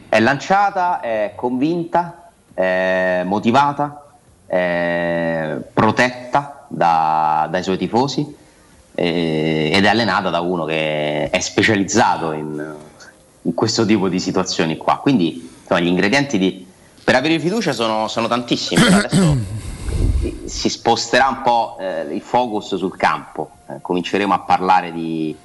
È 0.07 0.19
lanciata, 0.19 0.99
è 0.99 1.33
convinta, 1.35 2.20
è 2.61 3.23
motivata, 3.25 4.05
è 4.45 5.57
protetta 5.73 6.65
da- 6.67 7.47
dai 7.49 7.63
suoi 7.63 7.77
tifosi 7.77 8.35
eh, 8.93 9.71
ed 9.73 9.83
è 9.83 9.87
allenata 9.87 10.29
da 10.29 10.41
uno 10.41 10.65
che 10.65 11.29
è 11.29 11.39
specializzato 11.39 12.33
in, 12.33 12.73
in 13.43 13.53
questo 13.53 13.85
tipo 13.85 14.09
di 14.09 14.19
situazioni 14.19 14.77
qua. 14.77 14.97
Quindi 14.97 15.49
insomma, 15.61 15.79
gli 15.79 15.87
ingredienti 15.87 16.37
di- 16.37 16.67
per 17.03 17.15
avere 17.15 17.39
fiducia 17.39 17.71
sono, 17.73 18.07
sono 18.07 18.27
tantissimi. 18.27 18.81
Adesso 18.85 19.37
si 20.45 20.69
sposterà 20.69 21.29
un 21.29 21.41
po' 21.41 21.77
eh, 21.79 22.13
il 22.13 22.21
focus 22.21 22.75
sul 22.75 22.95
campo, 22.95 23.49
Eh, 23.69 23.81
cominceremo 23.81 24.33
a 24.33 24.39
parlare 24.39 24.91
di, 24.91 25.35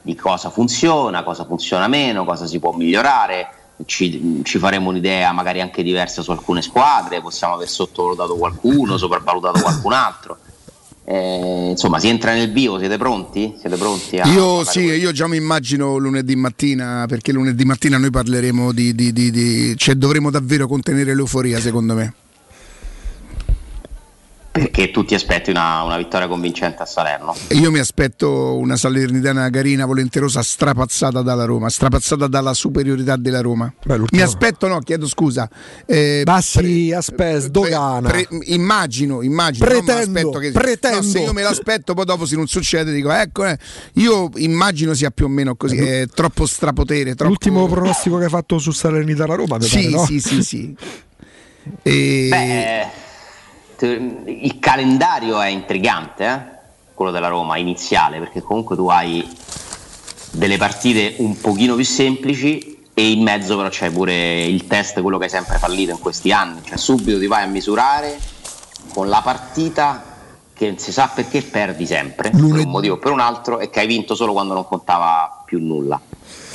di 0.00 0.14
cosa 0.14 0.48
funziona, 0.48 1.22
cosa 1.22 1.44
funziona 1.44 1.88
meno, 1.88 2.24
cosa 2.24 2.46
si 2.46 2.58
può 2.58 2.72
migliorare, 2.72 3.48
ci, 3.86 4.40
ci 4.44 4.58
faremo 4.58 4.90
un'idea 4.90 5.32
magari 5.32 5.60
anche 5.60 5.82
diversa 5.82 6.22
su 6.22 6.30
alcune 6.30 6.62
squadre, 6.62 7.20
possiamo 7.20 7.54
aver 7.54 7.68
sottovalutato 7.68 8.36
qualcuno, 8.36 8.96
sopravvalutato 8.96 9.60
qualcun 9.60 9.92
altro. 9.92 10.38
Eh, 11.06 11.68
insomma, 11.70 11.98
si 11.98 12.08
entra 12.08 12.32
nel 12.32 12.50
vivo, 12.50 12.78
siete 12.78 12.96
pronti? 12.96 13.56
Siete 13.60 13.76
pronti 13.76 14.18
a 14.18 14.26
Io 14.26 14.64
sì, 14.64 14.80
io 14.80 15.12
già 15.12 15.26
mi 15.26 15.36
immagino 15.36 15.98
lunedì 15.98 16.34
mattina, 16.34 17.04
perché 17.06 17.30
lunedì 17.30 17.64
mattina 17.64 17.98
noi 17.98 18.10
parleremo 18.10 18.72
di, 18.72 18.94
di- 18.94 19.12
di- 19.12 19.30
di- 19.30 19.76
cioè 19.76 19.96
dovremo 19.96 20.30
davvero 20.30 20.66
contenere 20.66 21.14
l'euforia 21.14 21.60
secondo 21.60 21.94
me. 21.94 22.14
Perché 24.54 24.92
tu 24.92 25.04
ti 25.04 25.16
aspetti 25.16 25.50
una, 25.50 25.82
una 25.82 25.96
vittoria 25.96 26.28
convincente 26.28 26.80
a 26.80 26.86
Salerno? 26.86 27.34
Io 27.48 27.72
mi 27.72 27.80
aspetto 27.80 28.56
una 28.56 28.76
Salernitana 28.76 29.50
carina, 29.50 29.84
volenterosa, 29.84 30.42
strapazzata 30.44 31.22
dalla 31.22 31.44
Roma, 31.44 31.68
strapazzata 31.68 32.28
dalla 32.28 32.54
superiorità 32.54 33.16
della 33.16 33.40
Roma. 33.40 33.74
mi 34.12 34.20
aspetto, 34.20 34.68
no, 34.68 34.78
chiedo 34.78 35.08
scusa. 35.08 35.50
Eh, 35.86 36.20
Bassi, 36.22 36.92
aspetta, 36.92 37.40
sdogana. 37.40 38.08
pre- 38.10 38.28
immagino, 38.44 39.22
immagino. 39.22 39.64
Pretendo, 39.66 40.30
che- 40.38 40.52
pretendo. 40.52 40.98
no, 40.98 41.02
se 41.02 41.18
io 41.18 41.32
me 41.32 41.42
l'aspetto, 41.42 41.94
poi 41.94 42.04
dopo 42.04 42.24
se 42.24 42.36
non 42.36 42.46
succede 42.46 42.92
dico, 42.92 43.10
ecco, 43.10 43.44
eh, 43.46 43.58
io 43.94 44.30
immagino 44.36 44.94
sia 44.94 45.10
più 45.10 45.24
o 45.24 45.28
meno 45.28 45.56
così, 45.56 45.78
è 45.78 46.06
troppo 46.06 46.46
strapotere, 46.46 47.16
troppo... 47.16 47.24
l'ultimo 47.30 47.66
pronostico 47.66 48.18
che 48.18 48.24
hai 48.26 48.30
fatto 48.30 48.58
su 48.60 48.70
Salernitana 48.70 49.34
Roma 49.34 49.56
mi 49.56 49.64
Sì, 49.64 49.76
pare, 49.78 49.90
no? 49.90 50.04
sì, 50.06 50.20
sì, 50.20 50.42
sì. 50.44 50.76
E... 51.82 52.26
Beh, 52.30 53.03
il 53.80 54.58
calendario 54.58 55.40
è 55.40 55.48
intrigante, 55.48 56.26
eh? 56.26 56.52
quello 56.94 57.10
della 57.10 57.28
Roma 57.28 57.56
iniziale, 57.56 58.18
perché 58.18 58.42
comunque 58.42 58.76
tu 58.76 58.88
hai 58.88 59.26
delle 60.30 60.56
partite 60.56 61.16
un 61.18 61.38
pochino 61.40 61.74
più 61.74 61.84
semplici 61.84 62.82
e 62.94 63.10
in 63.10 63.22
mezzo 63.22 63.56
però 63.56 63.68
c'è 63.68 63.90
pure 63.90 64.44
il 64.44 64.66
test, 64.66 65.00
quello 65.00 65.18
che 65.18 65.24
hai 65.24 65.30
sempre 65.30 65.58
fallito 65.58 65.90
in 65.90 65.98
questi 65.98 66.32
anni, 66.32 66.60
cioè 66.64 66.76
subito 66.76 67.18
ti 67.18 67.26
vai 67.26 67.42
a 67.42 67.46
misurare 67.46 68.18
con 68.92 69.08
la 69.08 69.20
partita 69.22 70.12
che 70.52 70.68
non 70.68 70.78
si 70.78 70.92
sa 70.92 71.10
perché 71.12 71.42
perdi 71.42 71.84
sempre, 71.84 72.30
per 72.30 72.40
un 72.40 72.70
motivo 72.70 72.94
o 72.94 72.98
per 72.98 73.10
un 73.10 73.18
altro, 73.18 73.58
e 73.58 73.70
che 73.70 73.80
hai 73.80 73.88
vinto 73.88 74.14
solo 74.14 74.32
quando 74.32 74.54
non 74.54 74.64
contava 74.64 75.42
più 75.44 75.60
nulla. 75.60 76.00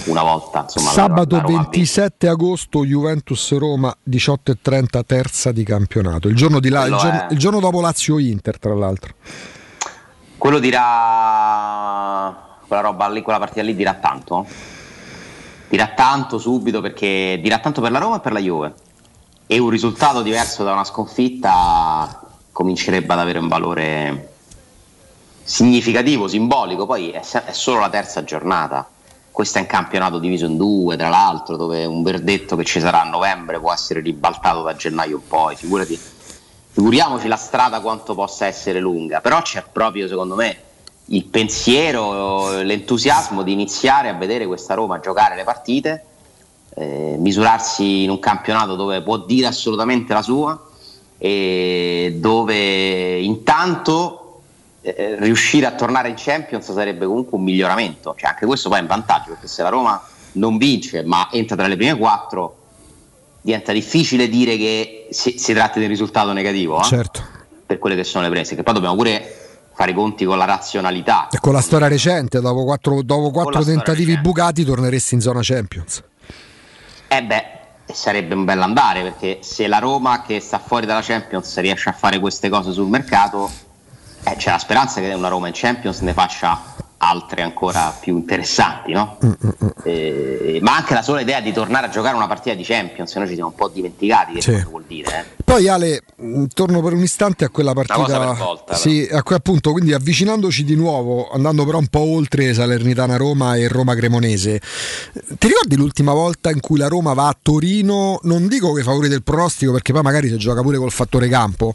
Una 0.06 0.24
volta, 0.24 0.62
insomma, 0.64 0.88
la- 0.88 0.91
Sabato 0.93 1.36
la 1.36 1.41
vinto. 1.43 1.70
27 1.70 2.28
agosto 2.28 2.86
Juventus-Roma 2.86 3.96
18.30 4.04 5.04
terza 5.05 5.51
di 5.51 5.63
campionato 5.63 6.28
il 6.28 6.36
giorno, 6.36 6.59
di 6.59 6.70
là, 6.70 6.86
il 6.86 6.96
giorno, 6.96 7.28
è- 7.28 7.28
il 7.32 7.38
giorno 7.38 7.59
dopo 7.59 7.82
Lazio-Inter 7.82 8.59
tra 8.59 8.74
l'altro 8.74 9.13
Quello 10.38 10.59
dirà 10.59 12.47
quella 12.66 12.82
roba 12.82 13.09
lì, 13.09 13.21
quella 13.21 13.39
partita 13.39 13.62
lì 13.62 13.76
dirà 13.76 13.96
tanto. 13.96 14.46
Dirà 15.67 15.88
tanto 15.96 16.38
subito 16.38 16.82
perché 16.82 17.39
dirà 17.42 17.59
tanto 17.59 17.82
per 17.82 17.92
la 17.92 18.00
Roma 18.00 18.17
e 18.17 18.20
per 18.21 18.32
la 18.32 18.39
Juve. 18.39 18.74
E 19.47 19.58
un 19.59 19.70
risultato 19.70 20.21
diverso 20.21 20.63
da 20.63 20.71
una 20.71 20.84
sconfitta 20.84 22.21
comincerebbe 22.51 23.12
ad 23.13 23.20
avere 23.20 23.39
un 23.39 23.47
valore 23.47 24.34
significativo, 25.43 26.28
simbolico. 26.28 26.86
Poi 26.86 27.09
è, 27.09 27.21
è 27.21 27.51
solo 27.51 27.80
la 27.80 27.89
terza 27.89 28.24
giornata. 28.24 28.88
Questo 29.39 29.59
è 29.59 29.61
un 29.61 29.67
campionato 29.67 30.20
diviso 30.20 30.47
in 30.47 30.57
due, 30.57 30.97
tra 30.97 31.07
l'altro, 31.07 31.55
dove 31.55 31.86
un 31.86 32.03
verdetto 32.03 32.57
che 32.57 32.66
ci 32.66 32.82
sarà 32.82 33.03
a 33.03 33.05
novembre 33.05 33.57
può 33.57 33.71
essere 33.71 34.01
ribaltato 34.01 34.63
da 34.63 34.75
gennaio 34.75 35.16
in 35.16 35.28
poi. 35.29 35.55
Figurati, 35.55 35.97
figuriamoci 36.71 37.25
la 37.29 37.37
strada 37.37 37.79
quanto 37.79 38.16
possa 38.16 38.47
essere 38.47 38.82
lunga, 38.82 39.21
però 39.21 39.41
c'è 39.41 39.63
proprio 39.71 40.09
secondo 40.09 40.36
me 40.36 40.57
il 41.05 41.24
pensiero, 41.24 42.61
l'entusiasmo 42.63 43.41
di 43.41 43.53
iniziare 43.53 44.09
a 44.09 44.13
vedere 44.13 44.45
questa 44.45 44.74
Roma 44.74 44.99
giocare 44.99 45.37
le 45.37 45.45
partite, 45.45 46.03
eh, 46.75 47.16
misurarsi 47.17 48.03
in 48.03 48.09
un 48.09 48.20
campionato 48.20 48.75
dove 48.75 49.01
può 49.01 49.20
dire 49.20 49.47
assolutamente 49.47 50.11
la 50.11 50.21
sua 50.21 50.61
e 51.17 52.17
dove 52.20 53.20
intanto 53.20 54.29
eh, 54.82 55.16
riuscire 55.20 55.66
a 55.66 55.72
tornare 55.72 56.10
in 56.10 56.16
Champions 56.18 56.72
sarebbe 56.72 57.06
comunque 57.06 57.38
un 57.38 57.43
miglioramento, 57.43 58.16
cioè 58.18 58.30
anche 58.30 58.46
questo 58.46 58.70
poi 58.70 58.80
è 58.80 58.82
un 58.82 58.88
vantaggio 58.88 59.32
perché 59.32 59.47
se 59.47 59.62
la 59.62 59.70
Roma 59.70 60.01
non 60.34 60.58
vince 60.58 61.04
ma 61.04 61.30
entra 61.32 61.56
tra 61.56 61.68
le 61.68 61.76
prime 61.76 61.97
quattro 61.97 62.56
diventa 63.42 63.72
difficile 63.72 64.30
dire 64.30 64.58
che 64.58 65.08
si, 65.12 65.38
si 65.38 65.54
tratti 65.54 65.80
di 65.80 65.86
un 65.86 65.92
risultato 65.92 66.32
negativo 66.34 66.80
eh? 66.80 66.84
Certo. 66.84 67.24
per 67.66 67.80
quelle 67.80 67.96
che 67.96 68.04
sono 68.04 68.24
le 68.26 68.30
prese, 68.30 68.56
che 68.56 68.64
poi 68.64 68.74
dobbiamo 68.74 68.96
pure 68.96 69.47
fare 69.74 69.92
i 69.92 69.93
conti 69.93 70.26
con 70.26 70.38
la 70.38 70.43
razionalità. 70.43 71.30
E 71.30 71.39
con 71.39 71.54
la 71.54 71.62
storia 71.62 71.88
recente, 71.88 72.42
dopo 72.42 72.66
quattro, 72.66 73.01
dopo 73.01 73.32
quattro 73.32 73.64
tentativi 73.64 74.18
bucati, 74.20 74.66
torneresti 74.66 75.14
in 75.14 75.22
zona 75.22 75.39
Champions. 75.42 76.04
Eh 77.08 77.24
beh, 77.24 77.46
sarebbe 77.86 78.36
un 78.36 78.43
bel 78.43 78.62
andare 78.62 79.04
perché 79.04 79.39
se 79.42 79.68
la 79.68 79.80
Roma 79.80 80.22
che 80.22 80.42
sta 80.42 80.60
fuori 80.60 80.86
dalla 80.86 81.01
Champions 81.01 81.58
riesce 81.60 81.88
a 81.88 81.93
fare 81.93 82.20
queste 82.20 82.50
cose 82.50 82.74
sul 82.74 82.88
mercato, 82.88 83.50
eh, 84.24 84.36
c'è 84.37 84.51
la 84.51 84.59
speranza 84.59 85.00
che 85.01 85.13
una 85.13 85.28
Roma 85.29 85.47
in 85.47 85.54
Champions 85.55 86.00
ne 86.01 86.13
faccia 86.13 86.75
altre 87.01 87.43
ancora 87.43 87.96
più 87.97 88.17
interessanti, 88.17 88.91
no? 88.91 89.17
Eh, 89.86 90.59
ma 90.62 90.75
anche 90.75 90.93
la 90.93 91.01
sola 91.01 91.21
idea 91.21 91.39
di 91.39 91.54
tornare 91.54 91.86
a 91.87 91.89
giocare 91.89 92.13
una 92.17 92.28
partita 92.28 92.54
di 92.55 92.63
Champions, 92.63 93.16
noi 93.16 93.28
ci 93.29 93.36
siamo 93.36 93.51
un 93.51 93.55
po' 93.55 93.70
dimenticati 93.70 94.33
che 94.33 94.41
Sì. 94.41 94.51
cosa 94.51 94.66
vuol 94.70 94.83
dire. 94.86 95.17
eh. 95.37 95.43
Poi 95.46 95.67
Ale, 95.70 96.01
torno 96.54 96.82
per 96.82 96.91
un 96.93 97.01
istante 97.01 97.46
a 97.46 97.50
quella 97.50 97.71
partita. 97.71 97.97
cosa 97.97 98.20
per 98.20 98.36
volta, 98.36 98.75
sì, 98.75 99.08
a 99.09 99.24
que- 99.24 99.36
appunto, 99.36 99.71
quindi 99.71 99.93
avvicinandoci 99.93 100.66
di 100.66 100.75
nuovo, 100.75 101.29
andando 101.32 101.66
però 101.66 101.78
un 101.78 101.87
po' 101.87 102.01
oltre 102.01 102.54
Salernitana 102.54 103.16
Roma 103.16 103.55
e 103.55 103.70
Roma 103.70 103.96
Cremonese. 103.96 104.59
Ti 105.39 105.47
ricordi 105.47 105.78
l'ultima 105.78 106.12
volta 106.12 106.51
in 106.51 106.59
cui 106.59 106.78
la 106.78 106.87
Roma 106.89 107.13
va 107.13 107.29
a 107.29 107.37
Torino? 107.41 108.20
Non 108.24 108.47
dico 108.50 108.74
che 108.74 108.83
favori 108.83 109.08
del 109.08 109.24
pronostico, 109.24 109.71
perché 109.71 109.93
poi 109.93 110.01
magari 110.01 110.28
si 110.28 110.37
gioca 110.37 110.62
pure 110.62 110.78
col 110.78 110.91
fattore 110.91 111.29
campo. 111.29 111.74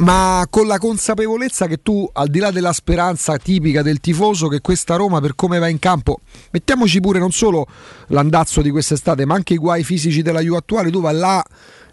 Ma 0.00 0.46
con 0.48 0.66
la 0.66 0.78
consapevolezza 0.78 1.66
che 1.66 1.82
tu, 1.82 2.08
al 2.12 2.28
di 2.28 2.38
là 2.38 2.50
della 2.50 2.72
speranza 2.72 3.36
tipica 3.36 3.82
del 3.82 4.00
tifoso, 4.00 4.48
che 4.48 4.60
questa 4.62 4.96
Roma, 4.96 5.20
per 5.20 5.34
come 5.34 5.58
va 5.58 5.68
in 5.68 5.78
campo, 5.78 6.20
mettiamoci 6.52 7.00
pure 7.00 7.18
non 7.18 7.32
solo 7.32 7.66
l'andazzo 8.08 8.62
di 8.62 8.70
quest'estate, 8.70 9.26
ma 9.26 9.34
anche 9.34 9.54
i 9.54 9.58
guai 9.58 9.84
fisici 9.84 10.22
della 10.22 10.40
Juve 10.40 10.56
attuale, 10.56 10.90
tu 10.90 11.00
vai 11.02 11.14
là 11.14 11.44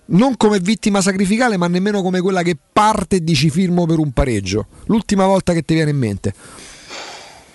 non 0.10 0.38
come 0.38 0.60
vittima 0.60 1.02
sacrificale, 1.02 1.58
ma 1.58 1.68
nemmeno 1.68 2.02
come 2.02 2.22
quella 2.22 2.44
che 2.44 2.56
parte 2.72 3.18
e 3.18 3.24
dici 3.26 3.50
firmo 3.50 3.86
per 3.86 4.00
un 4.00 4.12
pareggio. 4.14 4.68
L'ultima 4.86 5.26
volta 5.26 5.52
che 5.52 5.64
ti 5.64 5.74
viene 5.74 5.90
in 5.90 5.98
mente. 5.98 6.34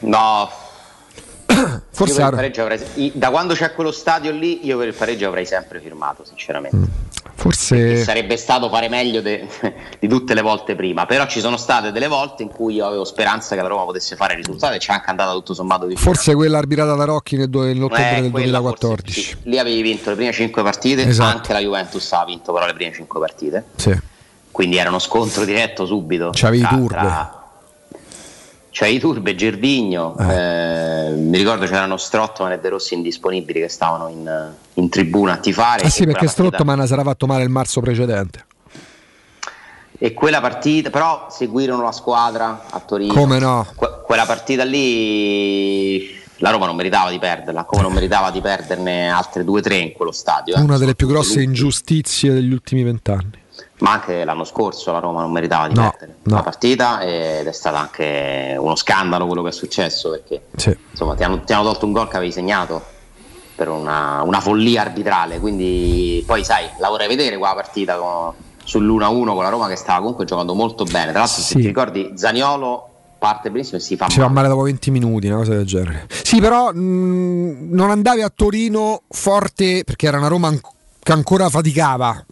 No, 0.01 0.51
Forse 1.47 1.81
io 1.89 2.05
per 2.05 2.09
il 2.09 2.21
era- 2.21 2.37
pareggio 2.37 2.63
avrei- 2.63 3.13
da 3.15 3.31
quando 3.31 3.55
c'è 3.55 3.73
quello 3.73 3.91
stadio 3.91 4.33
lì, 4.33 4.67
io 4.67 4.77
per 4.77 4.89
il 4.89 4.95
pareggio 4.95 5.29
avrei 5.29 5.47
sempre 5.47 5.81
firmato, 5.81 6.25
sinceramente. 6.27 6.77
Mm. 6.77 6.85
Forse 7.35 8.03
Sarebbe 8.05 8.37
stato 8.37 8.69
fare 8.69 8.89
meglio 8.89 9.21
de- 9.21 9.47
di 9.99 10.07
tutte 10.09 10.35
le 10.35 10.43
volte 10.43 10.75
prima, 10.77 11.07
però 11.07 11.27
ci 11.27 11.41
sono 11.41 11.57
state 11.57 11.91
delle 11.91 12.07
volte 12.07 12.43
in 12.43 12.49
cui 12.51 12.75
io 12.75 12.87
avevo 12.87 13.05
speranza 13.05 13.57
che 13.57 13.63
la 13.63 13.69
Roma 13.69 13.85
potesse 13.85 14.15
fare 14.17 14.35
il 14.35 14.39
risultato 14.45 14.75
e 14.75 14.79
ci 14.79 14.91
è 14.91 14.93
anche 14.93 15.11
andata 15.11 15.33
tutto 15.33 15.55
sommato 15.55 15.87
di 15.87 15.97
forse 15.97 16.35
quella 16.35 16.59
arbitrata 16.59 16.95
da 16.95 17.05
Rocchi 17.05 17.37
nel 17.37 17.49
nell'ottobre 17.51 18.17
Eh, 18.19 18.21
del 18.23 18.31
quella 18.31 18.59
2014. 18.61 19.21
Sì, 19.23 19.37
lì 19.45 19.59
avevi 19.59 19.83
vinto 19.83 20.11
le 20.11 20.17
prime 20.17 20.33
5 20.33 20.63
partite, 20.63 21.07
Esatto. 21.07 21.37
anche 21.37 21.53
la 21.53 21.59
Juventus 21.61 22.13
ha 22.13 22.25
vinto 22.25 22.53
però 22.53 22.67
le 22.67 22.75
prime 22.75 22.93
5 22.93 23.19
partite, 23.21 23.65
Sì. 23.77 23.99
quindi 24.51 24.77
era 24.77 24.89
uno 24.91 24.99
scontro 25.01 25.45
diretto 25.45 25.85
subito. 25.87 26.31
C'avevi 26.33 26.61
tra- 26.63 26.69
Turbe. 26.77 26.95
tra- 26.99 27.42
C'avevi 28.75 28.99
Turbe, 28.99 29.35
Gervigno, 29.35 30.17
eh, 30.19 31.13
mi 31.15 31.37
ricordo 31.37 31.67
c'erano 31.67 31.99
Strottman 31.99 32.53
e 32.53 32.59
De 32.59 32.71
Rossi 32.71 32.95
indisponibili 32.95 33.61
che 33.61 33.69
stavano 33.69 34.09
in, 34.09 34.51
in 34.75 34.89
tribuna 34.89 35.35
a 35.35 35.37
tifare. 35.37 35.83
Ah 35.85 35.91
sì, 35.91 36.05
perché 36.07 36.25
partita- 36.25 36.49
Strottman 36.49 36.87
si 36.87 36.93
era 36.95 37.03
fatto 37.03 37.27
male 37.27 37.43
il 37.43 37.51
marzo 37.51 37.81
precedente. 37.83 38.47
E 39.99 40.15
quella 40.15 40.41
partita, 40.41 40.89
però 40.89 41.27
seguirono 41.31 41.83
la 41.83 41.93
squadra 41.93 42.65
a 42.71 42.81
Torino. 42.81 43.13
Come 43.13 43.39
no? 43.39 43.67
Que- 43.77 44.01
quella 44.05 44.25
partita 44.25 44.65
lì 44.65 46.19
la 46.39 46.51
Roma 46.51 46.65
non 46.65 46.75
meritava 46.75 47.11
di 47.11 47.19
perderla, 47.19 47.65
come 47.65 47.83
non 47.83 47.93
meritava 47.93 48.31
di 48.31 48.41
perderne 48.41 49.11
altre 49.11 49.45
due 49.45 49.61
o 49.61 49.63
tre 49.63 49.77
in 49.77 49.93
quello 49.93 50.13
stadio. 50.13 50.57
eh. 50.57 50.61
Una 50.61 50.79
delle 50.79 50.95
più 50.95 51.07
grosse 51.07 51.43
ingiustizie 51.43 52.33
degli 52.33 52.53
ultimi 52.53 52.83
vent'anni. 52.83 53.41
Ma 53.79 53.93
anche 53.93 54.25
l'anno 54.25 54.45
scorso 54.45 54.93
la 54.93 54.99
Roma 55.01 55.21
non 55.23 55.33
meritava 55.33 55.67
di 55.69 55.75
No, 55.75 55.91
perdere 55.91 56.19
no. 56.23 56.35
la 56.37 56.43
partita 56.43 57.01
ed 57.01 57.47
è 57.47 57.53
stato 57.53 57.77
anche 57.77 58.55
uno 58.59 58.77
scandalo 58.77 59.27
quello 59.27 59.43
che 59.43 59.49
è 59.49 59.53
successo 59.53 60.11
perché 60.11 60.43
Sì. 60.57 60.77
insomma 60.91 61.15
ti 61.15 61.25
hanno, 61.25 61.41
ti 61.43 61.53
hanno 61.53 61.65
tolto 61.65 61.87
un 61.87 61.93
gol 61.93 62.09
che 62.09 62.17
avevi 62.17 62.33
segnato 62.33 62.83
per 63.55 63.69
una, 63.69 64.23
una 64.23 64.41
follia 64.41 64.81
arbitrale, 64.83 65.39
quindi 65.41 66.23
poi 66.27 66.45
sai, 66.45 66.69
la 66.79 66.89
vorrei 66.89 67.09
vedere 67.09 67.37
qua 67.37 67.49
la 67.49 67.55
partita 67.55 67.97
con- 67.97 68.33
sull'1-1 68.65 69.35
con 69.35 69.43
la 69.43 69.49
Roma 69.51 69.67
che 69.69 69.77
stava 69.77 69.99
comunque 69.99 70.25
giocando 70.25 70.55
molto 70.55 70.85
bene. 70.85 71.11
Tra 71.11 71.21
l'altro 71.21 71.41
se 71.41 71.43
Sì. 71.43 71.57
ti 71.61 71.67
ricordi 71.67 72.13
Zaniolo 72.15 72.89
parte 73.19 73.51
benissimo 73.51 73.77
e 73.77 73.81
si 73.81 73.97
fa 73.97 74.09
Si 74.09 74.17
va 74.19 74.23
male. 74.25 74.35
male 74.35 74.49
dopo 74.49 74.63
20 74.63 74.91
minuti, 74.91 75.27
una 75.27 75.37
cosa 75.37 75.53
del 75.55 75.67
genere. 75.67 76.07
Sì, 76.23 76.41
però 76.41 76.73
mh, 76.73 77.69
non 77.71 77.91
andavi 77.91 78.23
a 78.23 78.33
Torino 78.35 79.03
forte 79.09 79.83
perché 79.85 80.07
era 80.07 80.19
una 80.19 80.29
Roma 80.29 80.49
an- 80.49 80.61
che 81.03 81.13
ancora 81.13 81.49
faticava. 81.49 82.25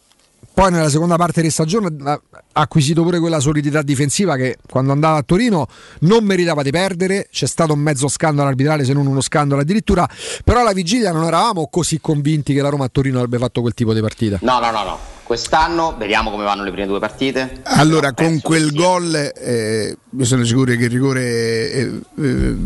Poi 0.61 0.70
nella 0.70 0.91
seconda 0.91 1.16
parte 1.16 1.41
di 1.41 1.49
stagione 1.49 1.89
ha 2.05 2.20
acquisito 2.53 3.03
pure 3.03 3.19
quella 3.19 3.41
solidità 3.41 3.81
difensiva 3.81 4.37
che 4.37 4.59
quando 4.69 4.93
andava 4.93 5.16
a 5.16 5.23
Torino 5.23 5.66
non 6.01 6.23
meritava 6.23 6.62
di 6.62 6.70
perdere. 6.70 7.28
C'è 7.32 7.47
stato 7.47 7.73
un 7.73 7.78
mezzo 7.78 8.09
scandalo 8.09 8.47
arbitrale, 8.47 8.85
se 8.85 8.93
non 8.93 9.07
uno 9.07 9.23
scandalo 9.23 9.62
addirittura. 9.62 10.07
Però 10.45 10.61
alla 10.61 10.74
vigilia 10.74 11.12
non 11.12 11.24
eravamo 11.24 11.69
così 11.70 11.99
convinti 11.99 12.53
che 12.53 12.61
la 12.61 12.69
Roma 12.69 12.85
a 12.85 12.89
Torino 12.89 13.16
avrebbe 13.16 13.39
fatto 13.39 13.62
quel 13.62 13.73
tipo 13.73 13.95
di 13.95 14.03
partita. 14.03 14.39
No, 14.43 14.61
no, 14.61 14.70
no, 14.70 14.82
no. 14.85 14.99
Quest'anno 15.23 15.97
vediamo 15.97 16.31
come 16.31 16.45
vanno 16.45 16.62
le 16.62 16.73
prime 16.73 16.87
due 16.87 16.99
partite. 16.99 17.62
Allora, 17.62 18.12
con 18.12 18.39
quel 18.43 18.74
gol, 18.74 19.15
eh, 19.15 19.97
io 20.11 20.24
sono 20.27 20.45
sicuro 20.45 20.74
che 20.74 20.85
il 20.85 20.91
rigore. 20.91 21.73
eh, 21.73 22.01
eh, 22.19 22.57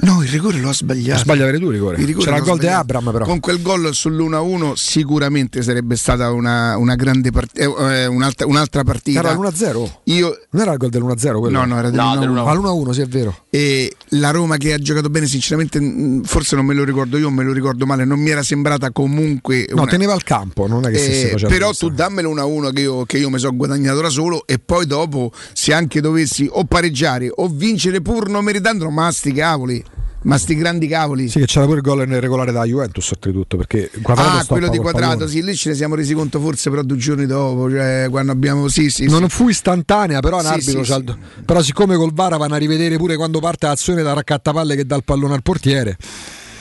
no, 0.00 0.22
il 0.22 0.28
rigore 0.28 0.58
lo 0.58 0.68
ha 0.70 0.72
sbagliato. 0.74 1.20
Sbaglia 1.20 1.42
avere 1.42 1.58
tu 1.58 1.66
il 1.66 1.72
rigore. 1.72 1.96
Il 1.98 2.06
rigore 2.06 2.24
C'era 2.24 2.36
il 2.38 2.42
gol 2.44 2.58
di. 2.58 2.66
Abram, 2.66 3.10
però. 3.12 3.24
Con 3.24 3.40
quel 3.40 3.60
gol 3.62 3.90
sull'1-1 3.92 4.72
sicuramente 4.74 5.62
sarebbe 5.62 5.96
stata 5.96 6.30
una, 6.32 6.76
una 6.76 6.94
grande 6.94 7.30
partita, 7.30 7.68
un'altra, 8.08 8.46
un'altra 8.46 8.84
partita. 8.84 9.20
Era 9.20 9.32
l'1-0. 9.32 9.90
Io, 10.04 10.38
Non 10.50 10.62
era 10.62 10.72
il 10.72 10.78
gol 10.78 10.90
dell'1-0 10.90 11.38
quello? 11.38 11.58
No, 11.58 11.64
no, 11.64 11.78
era 11.78 11.90
No, 11.90 12.16
dell'1-1. 12.16 12.20
dell'1-1. 12.20 12.48
Ah, 12.48 12.54
l'1-1, 12.54 12.90
sì, 12.90 13.00
è 13.00 13.06
vero. 13.06 13.36
E 13.50 13.94
la 14.14 14.30
Roma 14.30 14.56
che 14.58 14.72
ha 14.74 14.78
giocato 14.78 15.08
bene, 15.08 15.26
sinceramente, 15.26 15.80
forse 16.24 16.54
non 16.56 16.66
me 16.66 16.74
lo 16.74 16.84
ricordo 16.84 17.16
io, 17.18 17.30
me 17.30 17.44
lo 17.44 17.52
ricordo 17.52 17.86
male. 17.86 18.04
Non 18.04 18.20
mi 18.20 18.30
era 18.30 18.42
sembrata 18.42 18.90
comunque. 18.90 19.66
No, 19.70 19.82
una- 19.82 19.90
teneva 19.90 20.14
il 20.14 20.22
campo, 20.22 20.66
non 20.66 20.84
è 20.86 20.90
che 20.90 20.98
stesse 20.98 21.26
Eh, 21.28 21.30
facendo 21.30 21.54
però 21.54 21.66
questo. 21.66 21.88
tu 21.88 21.94
dammelo 21.94 22.30
1-1 22.30 22.70
che 22.72 22.80
io, 22.82 23.04
che 23.06 23.18
io 23.18 23.30
mi 23.30 23.38
sono 23.38 23.56
guadagnato 23.56 24.00
da 24.00 24.08
solo 24.10 24.46
e 24.46 24.58
poi 24.58 24.86
dopo 24.86 25.32
se 25.52 25.72
anche 25.72 26.00
dovessi 26.00 26.46
o 26.50 26.64
pareggiare 26.64 27.30
o 27.34 27.48
vincere 27.48 28.00
pur 28.02 28.28
non 28.28 28.44
meritandolo 28.44 28.90
ma 28.90 29.10
sti 29.10 29.32
cavoli 29.32 29.82
ma 30.22 30.38
sti 30.38 30.54
grandi 30.54 30.86
cavoli 30.86 31.28
Sì, 31.28 31.38
che 31.40 31.46
c'era 31.46 31.64
pure 31.64 31.78
il 31.78 31.82
gol 31.82 32.06
nel 32.06 32.20
regolare 32.20 32.52
da 32.52 32.64
Juventus, 32.64 33.10
oltretutto, 33.10 33.56
perché 33.56 33.90
Quadrato 34.02 34.36
ah 34.38 34.44
quello 34.46 34.68
di 34.68 34.78
quadrato 34.78 35.26
sì 35.26 35.42
lì 35.42 35.54
ce 35.56 35.70
ne 35.70 35.74
siamo 35.74 35.94
resi 35.94 36.14
conto 36.14 36.40
forse 36.40 36.70
però 36.70 36.82
due 36.82 36.96
giorni 36.96 37.26
dopo 37.26 37.68
cioè 37.70 38.06
quando 38.10 38.32
abbiamo 38.32 38.68
sì 38.68 38.88
sì, 38.90 39.06
Non 39.08 39.22
sì. 39.22 39.28
fu 39.28 39.48
istantanea, 39.48 40.20
però 40.20 40.36
un 40.38 40.42
Sì, 40.44 40.48
arbitro 40.48 40.84
sì, 40.84 40.92
il- 40.92 41.18
Però 41.44 41.60
siccome 41.62 41.96
col 41.96 42.12
VAR 42.12 42.36
vanno 42.36 42.54
a 42.54 42.58
rivedere 42.58 42.96
pure 42.96 43.16
quando 43.16 43.40
parte 43.40 43.66
l'azione 43.66 44.02
da 44.02 44.12
raccattapalle 44.12 44.76
che 44.76 44.84
dà 44.86 44.96
il 44.96 45.04
pallone 45.04 45.34
al 45.34 45.42
portiere. 45.42 45.96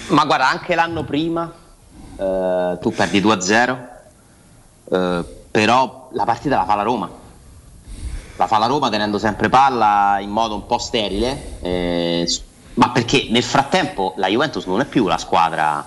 Ma 0.07 0.25
guarda, 0.25 0.49
anche 0.49 0.75
l'anno 0.75 1.03
prima 1.03 1.53
eh, 2.17 2.77
tu 2.81 2.91
perdi 2.93 3.21
2-0, 3.21 3.77
eh, 4.91 5.23
però 5.51 6.09
la 6.13 6.23
partita 6.25 6.57
la 6.57 6.65
fa 6.65 6.75
la 6.75 6.83
Roma. 6.83 7.09
La 8.37 8.47
fa 8.47 8.57
la 8.57 8.65
Roma 8.65 8.89
tenendo 8.89 9.19
sempre 9.19 9.49
palla 9.49 10.17
in 10.19 10.29
modo 10.31 10.55
un 10.55 10.65
po' 10.65 10.77
sterile, 10.79 11.57
eh, 11.61 12.27
ma 12.75 12.89
perché 12.91 13.27
nel 13.29 13.43
frattempo 13.43 14.13
la 14.17 14.27
Juventus 14.27 14.65
non 14.65 14.81
è 14.81 14.85
più 14.85 15.07
la 15.07 15.17
squadra 15.17 15.85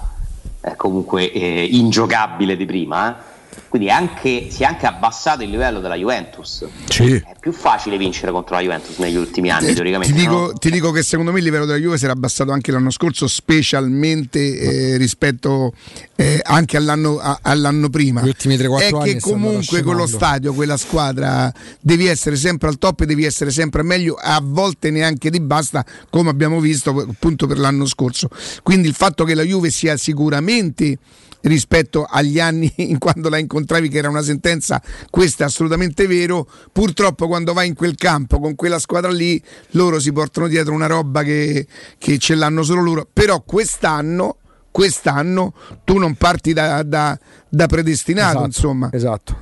eh, 0.61 0.77
comunque 0.77 1.31
eh, 1.31 1.69
ingiocabile 1.71 2.57
di 2.57 2.65
prima, 2.65 3.11
eh. 3.11 3.33
Quindi 3.69 3.89
è 3.89 3.93
anche- 3.93 4.49
si 4.51 4.63
è 4.63 4.67
anche 4.67 4.87
abbassato 4.87 5.43
il 5.43 5.51
livello 5.51 5.81
della 5.81 5.97
Juventus. 5.97 6.65
Sì. 6.89 7.15
È 7.15 7.35
più 7.41 7.53
facile 7.53 7.97
vincere 7.99 8.31
contro 8.33 8.55
la 8.55 8.61
Juventus 8.63 8.99
negli 8.99 9.17
ultimi 9.17 9.51
anni, 9.51 9.69
Eh, 9.69 9.75
teoricamente. 9.75 10.13
ti, 10.15 10.19
dico, 10.21 10.33
no? 10.39 10.53
ti 10.53 10.71
dico 10.71 10.91
che 10.93 11.03
secondo 11.03 11.33
me 11.33 11.39
il 11.39 11.45
livello 11.45 11.65
della 11.65 11.79
Juve 11.79 11.99
si 11.99 12.05
era 12.05 12.13
abbassato 12.13 12.53
anche 12.53 12.71
l'anno 12.73 12.91
scorso, 12.91 13.27
specialmente 13.27 14.59
eh, 14.59 14.97
rispetto 14.97 15.73
eh, 16.17 16.41
anche 16.45 16.77
all'anno, 16.77 17.19
a- 17.19 17.39
all'anno 17.43 17.89
prima. 17.91 18.23
Gli 18.23 18.29
ultimi 18.29 18.57
3-4 18.57 18.79
È 18.79 19.01
anni 19.01 19.13
che 19.15 19.21
stanno 19.21 19.35
comunque 19.35 19.83
con 19.83 19.97
lo 19.97 20.07
stadio, 20.07 20.53
quella 20.55 20.77
squadra, 20.77 21.53
devi 21.81 22.07
essere 22.07 22.37
sempre 22.37 22.69
al 22.69 22.79
top 22.79 23.01
e 23.01 23.07
devi 23.07 23.25
essere 23.25 23.51
sempre 23.51 23.83
meglio, 23.83 24.15
a 24.15 24.41
volte 24.43 24.91
neanche 24.91 25.31
di 25.31 25.41
basta, 25.41 25.85
come 26.11 26.31
abbiamo 26.31 26.61
visto 26.61 26.91
appunto 27.09 27.47
per 27.47 27.59
l'anno 27.59 27.87
scorso. 27.87 28.29
Quindi 28.63 28.87
il 28.89 28.95
fatto 28.95 29.25
che 29.25 29.35
la 29.35 29.43
Juve 29.43 29.71
sia 29.71 29.97
sicuramente 29.97 30.99
rispetto 31.45 32.07
agli 32.09 32.39
anni 32.41 32.73
in 32.77 32.99
quando 32.99 33.29
la 33.29 33.39
incontravi 33.39 33.89
che 33.89 33.99
era 33.99 34.09
una 34.09 34.23
sentenza 34.23 34.81
questo 35.11 35.43
è 35.43 35.47
assolutamente 35.47 36.07
vero 36.07 36.49
purtroppo 36.73 37.27
quando 37.27 37.53
vai 37.53 37.69
in 37.69 37.75
quel 37.75 37.95
campo 37.97 38.39
con 38.39 38.55
quella 38.55 38.79
squadra 38.79 39.11
lì 39.11 39.43
loro 39.71 39.99
si 40.01 40.13
portano 40.13 40.49
dietro 40.49 40.73
una 40.73 40.87
roba 40.87 41.23
che, 41.23 41.67
che 41.99 42.19
ce 42.19 42.35
l'hanno 42.35 42.63
solo 42.63 42.83
loro 42.83 43.09
però 43.11 43.41
quest'anno 43.43 44.37
quest'anno 44.71 45.53
tu 45.85 45.99
non 45.99 46.15
parti 46.15 46.53
da, 46.53 46.83
da- 46.83 47.19
da 47.49 47.67
predestinato 47.67 48.31
Esatto, 48.31 48.45
insomma 48.47 48.89
Esatto. 48.93 49.37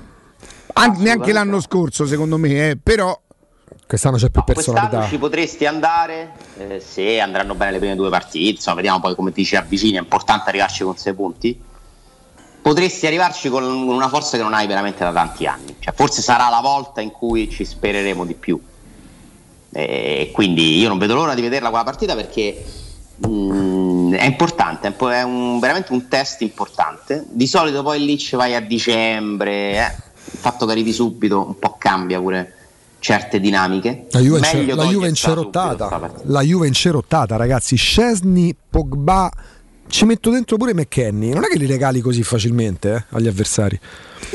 An- 0.75 0.97
neanche 0.99 1.33
l'anno 1.33 1.61
scorso 1.61 2.07
secondo 2.07 2.37
me 2.39 2.71
eh, 2.71 2.79
però 2.83 3.19
Quest'anno 3.87 4.17
c'è 4.17 4.31
più 4.31 4.43
Quest'anno 4.43 4.77
personalità. 4.79 5.09
ci 5.11 5.19
potresti 5.19 5.67
andare 5.67 6.33
eh, 6.59 6.81
se 6.81 7.21
andranno 7.21 7.55
bene 7.55 7.73
le 7.73 7.79
prime 7.79 7.95
due 7.95 8.09
partite, 8.09 8.51
insomma, 8.57 8.77
vediamo 8.77 9.01
poi 9.01 9.15
come 9.15 9.33
ti 9.33 9.45
ci 9.45 9.55
avvicini, 9.57 9.97
è 9.97 10.01
importante 10.01 10.49
arrivarci 10.49 10.83
con 10.83 10.97
sei 10.97 11.13
punti. 11.15 11.61
Potresti 12.63 13.07
arrivarci 13.07 13.49
con 13.49 13.65
una 13.65 14.09
forza 14.09 14.37
che 14.37 14.43
non 14.45 14.55
hai 14.55 14.69
veramente 14.69 15.03
da 15.03 15.13
tanti 15.13 15.47
anni, 15.47 15.75
cioè, 15.81 15.93
forse 15.93 16.23
sarà 16.23 16.49
la 16.49 16.61
volta 16.61 17.01
in 17.01 17.11
cui 17.11 17.51
ci 17.51 17.65
spereremo 17.65 18.25
di 18.25 18.35
più. 18.35 18.61
E 19.73 20.31
quindi 20.33 20.79
io 20.79 20.89
non 20.89 20.99
vedo 20.99 21.15
l'ora 21.15 21.35
di 21.35 21.41
vederla 21.41 21.71
quella 21.71 21.83
partita 21.83 22.15
perché 22.15 22.65
mm, 23.27 24.13
è 24.13 24.25
importante, 24.25 24.95
è, 24.97 25.23
un 25.23 25.59
veramente 25.59 25.93
un 25.93 26.07
test 26.07 26.43
importante. 26.43 27.25
Di 27.31 27.49
solito 27.49 27.83
poi 27.83 28.05
lì 28.05 28.17
ci 28.17 28.37
vai 28.37 28.55
a 28.55 28.61
dicembre, 28.61 29.53
eh. 29.73 29.97
il 30.31 30.39
fatto 30.39 30.65
che 30.65 30.71
arrivi 30.71 30.93
subito 30.93 31.45
un 31.45 31.59
po' 31.59 31.75
cambia 31.79 32.21
pure 32.21 32.55
certe 33.03 33.41
dinamiche. 33.41 34.07
La 34.11 34.21
Juve, 34.21 34.41
la 34.75 34.85
Juve 34.85 35.15
sta 35.17 35.35
partita. 35.35 36.23
La 36.27 36.43
Juve 36.43 36.67
è 36.67 36.69
incerottata, 36.69 37.35
ragazzi. 37.35 37.75
Scesni, 37.75 38.55
Pogba. 38.71 39.29
Ci 39.93 40.07
metto 40.07 40.31
dentro 40.31 40.57
pure 40.57 40.73
McKenny. 40.73 41.35
Non 41.35 41.45
è 41.45 41.49
che 41.49 41.59
li 41.59 41.67
regali 41.67 42.01
così 42.01 42.23
facilmente 42.23 42.95
eh, 42.95 43.05
agli 43.11 43.27
avversari. 43.27 43.79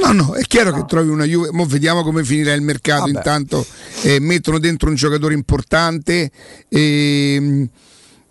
No, 0.03 0.11
no, 0.11 0.33
è 0.35 0.43
chiaro 0.43 0.71
che 0.71 0.85
trovi 0.85 1.09
una 1.09 1.23
Juve. 1.23 1.49
Mo 1.51 1.65
vediamo 1.65 2.03
come 2.03 2.23
finirà 2.23 2.53
il 2.53 2.61
mercato. 2.61 3.05
Vabbè. 3.05 3.17
Intanto 3.17 3.65
eh, 4.03 4.19
mettono 4.19 4.59
dentro 4.59 4.87
un 4.87 4.93
giocatore 4.93 5.33
importante. 5.33 6.29
E, 6.69 7.67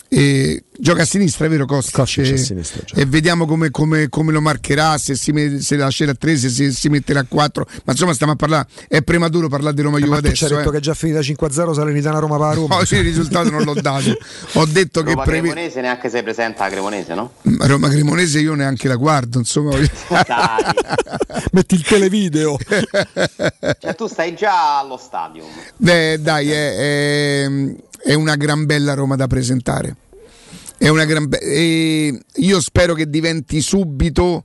e 0.08 0.62
gioca 0.78 1.02
a 1.02 1.04
sinistra, 1.04 1.46
è 1.46 1.48
vero 1.48 1.66
Costa? 1.66 1.98
Kostic 1.98 2.32
a 2.32 2.36
sinistra, 2.36 2.82
gioca. 2.84 3.00
e 3.00 3.06
vediamo 3.06 3.44
come, 3.46 3.70
come- 3.70 4.08
come 4.08 4.30
lo 4.32 4.40
marcherà, 4.40 4.98
se, 4.98 5.16
si 5.16 5.32
met- 5.32 5.58
se 5.58 5.76
lascerà 5.76 6.12
a 6.12 6.14
3, 6.14 6.36
se 6.36 6.48
si, 6.48 6.72
si 6.72 6.88
metterà 6.88 7.20
a 7.20 7.26
4. 7.28 7.66
Ma 7.84 7.92
insomma, 7.92 8.14
stiamo 8.14 8.32
a 8.32 8.36
parlare. 8.36 8.68
È 8.88 9.02
prematuro 9.02 9.48
parlare 9.48 9.74
di 9.74 9.82
Roma 9.82 9.98
Juve 9.98 10.10
Ma 10.10 10.16
tu 10.20 10.32
ci 10.32 10.44
adesso. 10.44 10.44
hai 10.46 10.50
detto 10.58 10.68
eh. 10.68 10.72
che 10.72 10.78
è 10.78 10.80
già 10.80 10.94
finita 10.94 11.20
5-0 11.20 11.72
Salernitana 11.72 12.18
Roma 12.18 12.36
per 12.36 12.46
la 12.46 12.52
Roma. 12.54 12.76
No, 12.78 12.84
sì, 12.84 12.94
il 12.96 13.02
risultato 13.02 13.50
non 13.50 13.62
l'ho 13.64 13.74
dato. 13.74 14.16
Ho 14.54 14.64
detto 14.66 15.02
che 15.02 15.10
Roma 15.10 15.24
preve- 15.24 15.48
Cremonese 15.50 15.80
neanche 15.80 16.08
sei 16.08 16.22
presente 16.22 16.62
a 16.62 16.68
Cremonese, 16.68 17.14
no? 17.14 17.32
Ma 17.42 17.66
Roma 17.66 17.88
Cremonese 17.88 18.38
io 18.40 18.54
neanche 18.54 18.86
la 18.88 18.96
guardo, 18.96 19.38
insomma. 19.38 19.76
Metti 21.52 21.74
il 21.74 21.82
televideo. 21.82 22.56
Cioè 23.78 23.94
tu 23.96 24.06
stai 24.06 24.34
già 24.34 24.78
allo 24.78 24.96
stadium. 24.96 25.46
Beh, 25.76 26.18
dai, 26.20 26.50
è, 26.50 27.46
è- 28.02 28.14
una 28.14 28.36
gran 28.36 28.66
bella 28.66 28.94
Roma 28.94 29.16
da 29.16 29.26
presentare. 29.26 29.96
È 30.78 30.88
una 30.88 31.04
gran 31.04 31.28
be- 31.28 32.20
io 32.34 32.60
spero 32.60 32.94
che 32.94 33.08
diventi 33.08 33.60
subito 33.60 34.44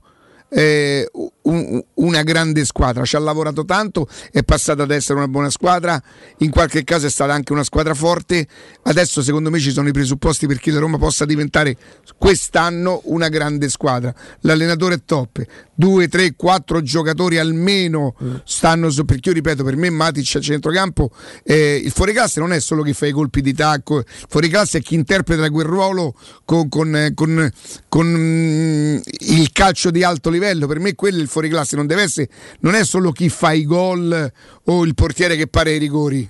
eh, 0.52 1.08
un- 1.42 1.82
una 1.94 2.22
grande 2.22 2.64
squadra. 2.64 3.04
Ci 3.04 3.16
ha 3.16 3.18
lavorato 3.18 3.64
tanto, 3.64 4.06
è 4.30 4.42
passata 4.42 4.82
ad 4.82 4.90
essere 4.90 5.18
una 5.18 5.28
buona 5.28 5.50
squadra. 5.50 6.00
In 6.38 6.50
qualche 6.50 6.84
caso 6.84 7.06
è 7.06 7.10
stata 7.10 7.32
anche 7.32 7.52
una 7.52 7.64
squadra 7.64 7.94
forte. 7.94 8.46
Adesso, 8.82 9.22
secondo 9.22 9.50
me, 9.50 9.58
ci 9.58 9.70
sono 9.70 9.88
i 9.88 9.92
presupposti 9.92 10.46
perché 10.46 10.70
la 10.70 10.78
Roma 10.78 10.98
possa 10.98 11.24
diventare 11.24 11.76
quest'anno 12.18 13.00
una 13.04 13.28
grande 13.28 13.68
squadra. 13.68 14.14
L'allenatore 14.40 14.96
è 14.96 15.00
top, 15.04 15.42
due, 15.74 16.08
tre, 16.08 16.34
quattro 16.36 16.82
giocatori 16.82 17.38
almeno 17.38 18.14
stanno 18.44 18.90
su. 18.90 19.04
Perché 19.04 19.30
io 19.30 19.34
ripeto, 19.36 19.64
per 19.64 19.76
me 19.76 19.90
Matic 19.90 20.36
a 20.36 20.40
centrocampo 20.40 21.10
eh, 21.44 21.80
il 21.82 21.90
fuoriclasse 21.90 22.40
non 22.40 22.52
è 22.52 22.60
solo 22.60 22.82
chi 22.82 22.92
fa 22.92 23.06
i 23.06 23.12
colpi 23.12 23.40
di 23.40 23.54
tacco, 23.54 23.98
il 23.98 24.04
fuoriclasse 24.28 24.78
è 24.78 24.82
chi 24.82 24.94
interpreta 24.94 25.48
quel 25.50 25.66
ruolo 25.66 26.14
con, 26.44 26.68
con, 26.68 27.12
con- 27.14 27.50
con, 27.88 28.06
mm, 28.06 28.98
il 29.20 29.50
calcio 29.52 29.90
di 29.90 30.02
alto 30.04 30.28
livello. 30.28 30.40
Per 30.66 30.78
me 30.80 30.94
quello 30.94 31.18
è 31.18 31.22
il 31.22 31.28
fuoriclasse, 31.28 31.76
non 31.76 31.86
deve 31.86 32.02
essere, 32.02 32.28
non 32.60 32.74
è 32.74 32.84
solo 32.84 33.12
chi 33.12 33.28
fa 33.28 33.52
i 33.52 33.64
gol 33.64 34.32
o 34.64 34.84
il 34.84 34.94
portiere 34.94 35.36
che 35.36 35.46
pare 35.46 35.72
i 35.74 35.78
rigori. 35.78 36.28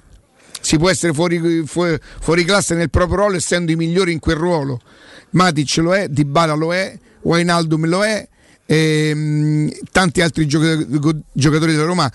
Si 0.61 0.77
può 0.79 0.89
essere 0.91 1.13
fuori, 1.13 1.65
fu- 1.67 1.97
fuori 2.21 2.45
classe 2.45 2.75
nel 2.75 2.91
proprio 2.91 3.17
ruolo 3.17 3.37
essendo 3.37 3.73
i 3.73 3.77
migliori 3.77 4.13
in 4.13 4.19
quel 4.21 4.37
ruolo. 4.37 4.81
Matic 5.31 5.77
lo 5.79 5.95
è, 5.95 6.09
Dybala 6.09 6.55
lo 6.55 6.73
è, 6.73 6.97
Wijnaldum 7.23 7.87
lo 7.87 8.05
è. 8.05 8.29
ehm, 8.65 9.71
tanti 9.91 10.21
altri 10.21 10.47
gioca- 10.47 10.87
giocatori 11.33 11.73
della 11.73 11.85
Roma 11.85 12.11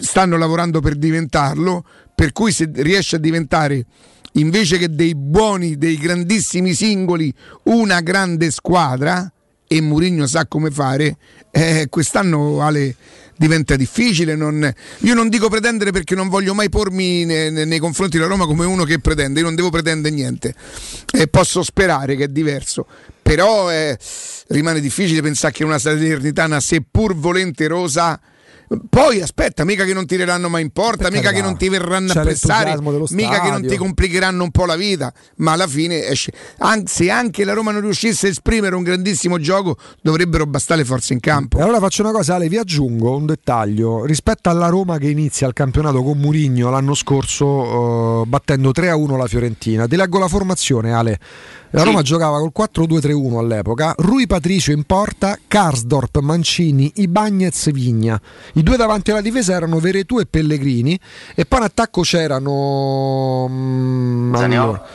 stanno 0.00 0.36
lavorando 0.38 0.80
per 0.80 0.96
diventarlo 0.96 1.84
per 2.14 2.32
cui 2.32 2.52
se 2.52 2.70
riesce 2.72 3.16
a 3.16 3.18
diventare 3.18 3.84
invece 4.34 4.78
che 4.78 4.88
dei 4.88 5.14
buoni, 5.14 5.76
dei 5.76 5.96
grandissimi 5.96 6.72
singoli 6.74 7.32
una 7.64 8.00
grande 8.00 8.50
squadra 8.50 9.30
e 9.72 9.80
Mourinho 9.80 10.26
sa 10.26 10.46
come 10.46 10.68
fare 10.72 11.16
eh, 11.52 11.86
quest'anno 11.88 12.60
Ale 12.60 12.92
diventa 13.36 13.76
difficile 13.76 14.34
non- 14.34 14.68
io 14.98 15.14
non 15.14 15.28
dico 15.28 15.48
pretendere 15.48 15.92
perché 15.92 16.16
non 16.16 16.28
voglio 16.28 16.54
mai 16.54 16.68
pormi 16.68 17.24
ne- 17.24 17.50
ne- 17.50 17.64
nei 17.64 17.78
confronti 17.78 18.16
della 18.16 18.28
Roma 18.28 18.46
come 18.46 18.64
uno 18.66 18.82
che 18.82 18.98
pretende 18.98 19.38
io 19.38 19.46
non 19.46 19.54
devo 19.54 19.70
pretendere 19.70 20.12
niente 20.12 20.52
e 21.12 21.28
posso 21.28 21.62
sperare 21.62 22.16
che 22.16 22.24
è 22.24 22.28
diverso 22.28 22.84
però 23.22 23.70
eh, 23.70 23.96
rimane 24.48 24.80
difficile 24.80 25.22
pensare 25.22 25.52
che 25.52 25.62
una 25.62 25.78
Salernitana 25.78 26.58
seppur 26.58 27.14
volenterosa 27.14 28.20
poi 28.88 29.20
aspetta, 29.20 29.64
mica 29.64 29.84
che 29.84 29.92
non 29.92 30.06
tireranno 30.06 30.48
mai 30.48 30.62
in 30.62 30.70
porta, 30.70 31.04
Per 31.04 31.12
mica 31.12 31.24
carità. 31.24 31.42
che 31.42 31.48
non 31.48 31.58
ti 31.58 31.68
verranno 31.68 32.12
C'è 32.12 32.20
a 32.20 32.22
pressare, 32.22 32.78
mica 33.10 33.40
che 33.40 33.50
non 33.50 33.66
ti 33.66 33.76
complicheranno 33.76 34.44
un 34.44 34.50
po' 34.52 34.64
la 34.64 34.76
vita, 34.76 35.12
ma 35.38 35.52
alla 35.52 35.66
fine 35.66 36.06
esce. 36.06 36.32
An- 36.58 36.86
se 36.86 37.10
anche 37.10 37.44
la 37.44 37.52
Roma 37.52 37.72
non 37.72 37.80
riuscisse 37.80 38.28
a 38.28 38.30
esprimere 38.30 38.76
un 38.76 38.84
grandissimo 38.84 39.38
gioco, 39.40 39.76
dovrebbero 40.00 40.46
bastare 40.46 40.80
le 40.82 40.86
forze 40.86 41.12
in 41.14 41.20
campo. 41.20 41.58
E 41.58 41.62
allora 41.62 41.80
faccio 41.80 42.02
una 42.02 42.12
cosa, 42.12 42.36
Ale, 42.36 42.48
vi 42.48 42.58
aggiungo 42.58 43.16
un 43.16 43.26
dettaglio. 43.26 44.04
Rispetto 44.04 44.50
alla 44.50 44.68
Roma 44.68 44.98
che 44.98 45.08
inizia 45.08 45.48
il 45.48 45.52
campionato 45.52 46.02
con 46.04 46.18
Murigno 46.18 46.70
l'anno 46.70 46.94
scorso 46.94 48.22
eh, 48.22 48.26
battendo 48.26 48.70
3-1 48.70 49.16
la 49.16 49.26
Fiorentina. 49.26 49.88
Ti 49.88 49.96
leggo 49.96 50.18
la 50.20 50.28
formazione, 50.28 50.92
Ale. 50.92 51.18
La 51.72 51.84
Roma 51.84 52.02
giocava 52.02 52.38
col 52.38 52.52
4-2-3-1 52.56 53.38
all'epoca, 53.38 53.94
Rui 53.98 54.26
Patricio 54.26 54.72
in 54.72 54.82
porta, 54.84 55.38
Karsdorp, 55.46 56.18
Mancini, 56.18 56.90
Ibagnez, 56.96 57.70
Vigna. 57.70 58.20
I 58.54 58.62
due 58.64 58.76
davanti 58.76 59.12
alla 59.12 59.20
difesa 59.20 59.54
erano 59.54 59.78
Veretù 59.78 60.18
e 60.18 60.26
Pellegrini 60.26 60.98
e 61.34 61.46
poi 61.46 61.58
in 61.60 61.64
attacco 61.66 62.00
c'erano... 62.02 63.46
mm, 63.48 64.34
Zaniolo. 64.34 64.62
allora, 64.62 64.86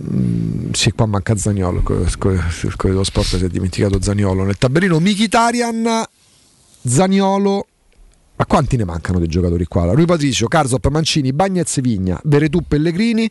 Mm, 0.00 0.70
sì, 0.72 0.92
qua 0.92 1.06
manca 1.06 1.36
Zagnolo. 1.36 1.78
Il 1.78 2.18
Corriere 2.18 2.44
dello 2.82 3.04
Sport 3.04 3.36
si 3.36 3.44
è 3.44 3.48
dimenticato 3.48 4.00
Zagnolo 4.00 4.44
nel 4.44 4.56
tabellino. 4.56 5.00
Mkhitaryan, 5.00 6.04
Zagnolo. 6.84 7.67
Ma 8.38 8.46
quanti 8.46 8.76
ne 8.76 8.84
mancano 8.84 9.18
dei 9.18 9.26
giocatori 9.26 9.64
qua? 9.64 9.90
Rui 9.92 10.04
Patricio, 10.04 10.46
Carzop, 10.46 10.86
Mancini, 10.90 11.32
Bagnez, 11.32 11.80
Vigna, 11.80 12.20
Veretù, 12.22 12.60
Pellegrini. 12.66 13.28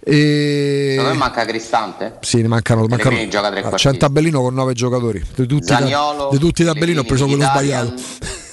E... 0.00 0.96
Me 1.02 1.12
manca 1.14 1.46
Cristante. 1.46 2.18
Sì, 2.20 2.42
ne 2.42 2.48
mancano. 2.48 2.84
Mancano 2.86 3.16
Ah, 3.16 3.70
c'è 3.70 3.88
un 3.88 3.96
tabellino 3.96 4.42
con 4.42 4.52
nove 4.52 4.74
giocatori. 4.74 5.18
Di 5.34 5.46
tutti, 5.46 5.64
i 5.64 5.66
ta- 5.66 5.78
Zaniolo, 5.78 6.28
di 6.30 6.38
tutti 6.38 6.60
i 6.60 6.66
tabellini 6.66 6.98
ho 6.98 7.04
preso 7.04 7.24
quello 7.26 7.42
sbagliato. 7.42 7.94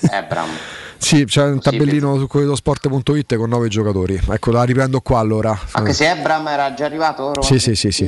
Ebram. 0.10 0.48
Sì, 1.02 1.26
c'è 1.26 1.44
un 1.46 1.60
tabellino 1.60 2.20
su 2.20 2.28
quello 2.28 2.56
sport.it 2.56 3.36
con 3.36 3.50
nove 3.50 3.70
giocatori. 3.70 4.22
Ecco, 4.30 4.52
la 4.52 4.62
riprendo 4.64 5.02
qua 5.02 5.18
allora. 5.18 5.60
Anche 5.72 5.94
se 5.94 6.08
Ebram 6.12 6.48
era 6.48 6.76
già 6.76 6.86
arrivato. 6.86 7.34
Roma 7.34 7.42
Sì, 7.42 7.58
sì, 7.58 7.74
sì, 7.74 7.92
sì. 7.92 8.04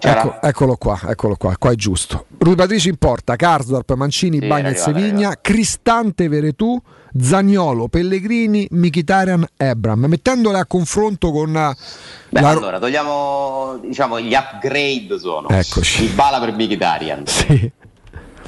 Ecco- 0.00 0.40
eccolo 0.40 0.76
qua, 0.76 1.00
eccolo 1.08 1.34
qua, 1.34 1.56
qua 1.58 1.72
è 1.72 1.74
giusto. 1.74 2.26
Rui 2.38 2.54
Patricio 2.54 2.88
in 2.90 2.96
porta, 2.96 3.34
Karsdorp, 3.34 3.92
Mancini, 3.94 4.38
Sì, 4.38 4.46
Bagnez, 4.46 4.90
Vigna, 4.92 5.36
Cristante, 5.40 6.28
Veretù, 6.28 6.80
Zagnolo, 7.20 7.88
Pellegrini, 7.88 8.66
Mkhitaryan, 8.70 9.46
Ebram, 9.56 10.04
mettendole 10.06 10.58
a 10.58 10.66
confronto 10.66 11.30
con 11.30 11.56
eh, 11.56 11.74
Beh, 12.30 12.40
la 12.40 12.48
allora 12.50 12.78
togliamo 12.78 13.78
diciamo 13.82 14.20
gli 14.20 14.34
upgrade 14.34 15.18
sono 15.18 15.48
Eccoci. 15.48 16.06
Dybala 16.08 16.40
per 16.40 16.52
Mkhitaryan 16.52 17.26
Sì. 17.26 17.70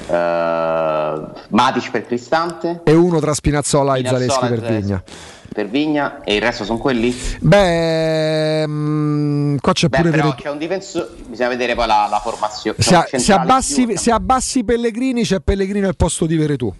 eh, 0.07 1.21
Matic 1.49 1.91
per 1.91 2.05
Cristante 2.05 2.81
e 2.83 2.93
uno 2.93 3.19
tra 3.19 3.33
Spinazzola 3.33 3.95
e 3.95 3.99
Spinazzola 3.99 4.29
Zaleschi 4.31 4.45
e 4.45 4.49
per 4.49 4.59
Zaleschi. 4.59 4.81
Vigna. 4.85 5.03
per 5.53 5.67
Vigna 5.67 6.23
e 6.23 6.35
il 6.35 6.41
resto 6.41 6.63
sono 6.63 6.77
quelli 6.77 7.15
Beh, 7.39 8.67
mm, 8.67 9.55
qua 9.57 9.73
c'è 9.73 9.87
Beh, 9.87 9.97
pure 9.97 10.09
però 10.11 10.35
c'è 10.35 10.49
un 10.49 10.57
difensore 10.57 11.09
bisogna 11.27 11.49
vedere 11.49 11.75
poi 11.75 11.87
la, 11.87 12.07
la 12.09 12.19
formazione 12.19 12.77
Se, 12.79 13.17
se 13.19 13.33
abbassi, 13.33 13.85
più, 13.85 13.97
se 13.97 14.11
abbassi 14.11 14.63
Pellegrini 14.63 15.23
c'è 15.23 15.39
Pellegrini 15.39 15.85
al 15.85 15.95
posto 15.95 16.25
di 16.25 16.35
Veretù. 16.37 16.73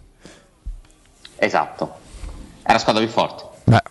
Esatto 1.46 1.96
è 2.62 2.70
una 2.70 2.80
squadra 2.80 3.02
più 3.02 3.12
forte 3.12 3.44
Beh. 3.64 3.82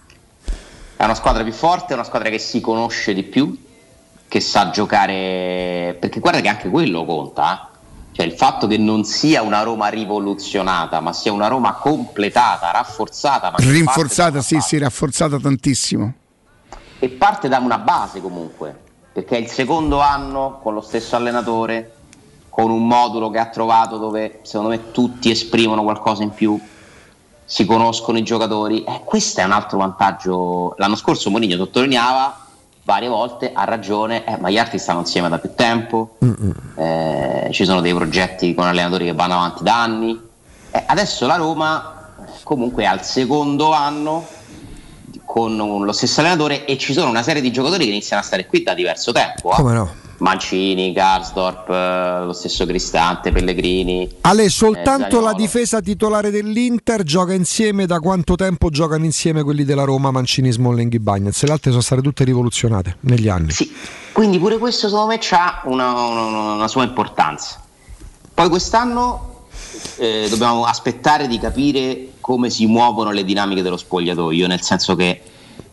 è 0.97 1.05
una 1.05 1.15
squadra 1.15 1.43
più 1.43 1.53
forte 1.53 1.93
è 1.93 1.95
una 1.95 2.05
squadra 2.05 2.29
che 2.29 2.39
si 2.39 2.61
conosce 2.61 3.13
di 3.13 3.25
più 3.25 3.57
che 4.29 4.41
sa 4.41 4.71
giocare 4.71 5.97
perché 5.99 6.21
guarda 6.21 6.41
che 6.41 6.49
anche 6.49 6.69
quello 6.69 7.05
conta 7.05 7.69
eh. 7.73 7.77
cioè 8.13 8.27
il 8.27 8.33
fatto 8.33 8.69
che 8.69 8.79
non 8.79 9.05
sia 9.05 9.43
una 9.43 9.63
Roma 9.63 9.89
rivoluzionata 9.89 11.01
ma 11.01 11.13
sia 11.13 11.33
una 11.33 11.49
Roma 11.49 11.75
completata 11.75 12.71
rafforzata 12.71 13.53
Rinforzata, 13.57 14.41
sì, 14.41 14.61
sì, 14.61 14.79
rafforzata 14.79 15.39
tantissimo. 15.39 16.15
e 17.01 17.09
parte 17.09 17.49
da 17.49 17.59
una 17.59 17.79
base 17.79 18.21
comunque, 18.21 18.79
perché 19.13 19.37
è 19.37 19.41
il 19.41 19.49
secondo 19.49 20.01
anno 20.01 20.61
con 20.63 20.75
lo 20.75 20.81
stesso 20.83 21.17
allenatore, 21.17 21.95
con 22.51 22.71
un 22.71 22.87
modulo 22.87 23.31
che 23.31 23.39
ha 23.39 23.47
trovato 23.47 23.97
dove 23.97 24.41
secondo 24.43 24.71
me 24.71 24.91
tutti 24.93 25.31
esprimono 25.31 25.83
qualcosa 25.83 26.23
in 26.23 26.31
più. 26.31 26.61
Si 27.51 27.65
conoscono 27.65 28.17
i 28.17 28.23
giocatori. 28.23 28.85
Eh, 28.85 29.01
questo 29.05 29.41
è 29.41 29.45
un 29.45 29.51
altro 29.51 29.79
vantaggio. 29.79 30.73
L'anno 30.77 30.95
scorso 30.95 31.31
Mourinho 31.31 31.57
sottolineava 31.57 32.47
varie 32.85 33.09
volte, 33.09 33.51
ha 33.53 33.65
ragione, 33.65 34.25
eh, 34.25 34.37
ma 34.39 34.51
gli 34.51 34.57
altri 34.57 34.79
stanno 34.79 35.01
insieme 35.01 35.29
da 35.29 35.39
più 35.39 35.51
tempo, 35.57 36.17
eh, 36.77 37.49
ci 37.51 37.65
sono 37.65 37.81
dei 37.81 37.93
progetti 37.93 38.55
con 38.55 38.67
allenatori 38.67 39.07
che 39.07 39.15
vanno 39.15 39.35
avanti 39.35 39.65
da 39.65 39.83
anni. 39.83 40.21
Eh, 40.71 40.85
adesso 40.87 41.27
la 41.27 41.35
Roma 41.35 42.13
comunque 42.45 42.85
è 42.85 42.87
al 42.87 43.05
secondo 43.05 43.73
anno 43.73 44.25
con 45.25 45.57
lo 45.57 45.93
stesso 45.93 46.21
allenatore 46.21 46.65
e 46.65 46.79
ci 46.79 46.93
sono 46.93 47.11
una 47.11 47.23
serie 47.25 47.43
di 47.43 47.51
giocatori 47.51 47.83
che 47.85 47.91
iniziano 47.91 48.23
a 48.23 48.25
stare 48.25 48.47
qui 48.47 48.63
da 48.63 48.75
diverso 48.75 49.11
tempo. 49.11 49.51
eh. 49.51 49.57
Come 49.57 49.73
no? 49.73 49.95
Mancini, 50.21 50.93
Garsdorp, 50.93 51.69
eh, 51.71 52.25
lo 52.25 52.33
stesso 52.33 52.67
Cristante, 52.67 53.33
Pellegrini. 53.33 54.09
Ale, 54.23 54.49
soltanto 54.49 55.19
Eh, 55.19 55.23
la 55.23 55.33
difesa 55.33 55.81
titolare 55.81 56.31
dell'Inter 56.31 57.03
gioca 57.03 57.33
insieme 57.33 57.87
da 57.87 57.99
quanto 58.01 58.35
tempo 58.35 58.71
giocano 58.71 59.05
insieme 59.05 59.43
quelli 59.43 59.65
della 59.65 59.85
Roma, 59.85 60.11
Mancini, 60.11 60.51
Smalling, 60.51 60.97
Bagnets? 60.99 61.43
Le 61.45 61.53
altre 61.53 61.71
sono 61.71 61.83
state 61.83 62.03
tutte 62.03 62.25
rivoluzionate 62.25 62.97
negli 63.01 63.29
anni. 63.29 63.53
Quindi 64.13 64.39
pure 64.39 64.59
questo 64.59 64.89
secondo 64.89 65.07
me 65.15 65.19
ha 65.31 65.63
una, 65.65 65.93
una- 65.93 66.53
una 66.55 66.69
sua 66.69 66.85
importanza. 66.85 67.61
Poi 68.35 68.49
quest'anno 68.49 69.47
eh, 69.97 70.27
dobbiamo 70.29 70.65
aspettare 70.65 71.27
di 71.29 71.39
capire 71.39 72.09
come 72.21 72.51
si 72.51 72.67
muovono 72.67 73.11
le 73.13 73.25
dinamiche 73.25 73.63
dello 73.63 73.77
spogliatoio, 73.79 74.47
nel 74.47 74.61
senso 74.61 74.95
che 74.97 75.21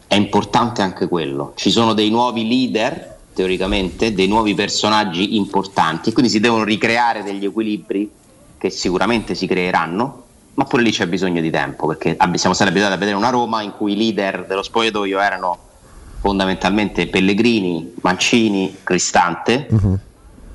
è 0.07 0.15
importante 0.15 0.81
anche 0.81 1.07
quello. 1.09 1.51
Ci 1.55 1.69
sono 1.69 1.93
dei 1.93 2.09
nuovi 2.09 2.47
leader, 2.47 3.16
teoricamente, 3.37 4.15
dei 4.15 4.27
nuovi 4.27 4.55
personaggi 4.55 5.35
importanti, 5.35 6.09
e 6.09 6.11
quindi 6.11 6.31
si 6.31 6.39
devono 6.39 6.63
ricreare 6.63 7.21
degli 7.21 7.45
equilibri 7.45 8.09
che 8.57 8.71
sicuramente 8.71 9.35
si 9.35 9.45
creeranno, 9.45 10.23
ma 10.55 10.63
pure 10.63 10.81
lì 10.81 10.89
c'è 10.89 11.05
bisogno 11.05 11.39
di 11.39 11.51
tempo, 11.51 11.85
perché 11.85 12.17
siamo 12.33 12.55
stati 12.55 12.71
abituati 12.71 12.95
a 12.95 12.97
vedere 12.97 13.15
una 13.15 13.29
Roma 13.29 13.61
in 13.61 13.73
cui 13.77 13.91
i 13.91 13.95
leader 13.95 14.47
dello 14.47 14.63
spogliatoio 14.63 15.19
erano 15.19 15.55
fondamentalmente 16.19 17.05
Pellegrini, 17.05 17.93
Mancini, 18.01 18.77
Cristante, 18.81 19.67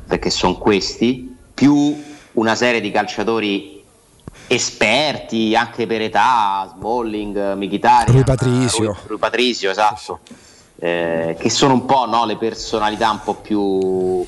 perché 0.09 0.31
sono 0.31 0.57
questi, 0.57 1.37
più 1.55 2.03
una 2.33 2.55
serie 2.57 2.81
di 2.81 2.91
calciatori 2.91 3.81
esperti 4.49 5.55
anche 5.55 5.87
per 5.87 6.01
età, 6.01 6.75
Smalling, 6.77 7.55
Mkhitaryan, 7.55 8.13
Rui 8.13 8.25
Patricio. 8.25 8.85
Rui, 8.85 8.95
Rui 9.07 9.19
Patricio, 9.19 9.71
esatto, 9.71 10.19
eh, 10.85 11.37
che 11.39 11.49
sono 11.49 11.75
un 11.75 11.85
po' 11.85 12.07
no, 12.07 12.25
le 12.27 12.37
personalità 12.37 13.09
un 13.09 13.21
po' 13.23 13.35
più 13.35 14.27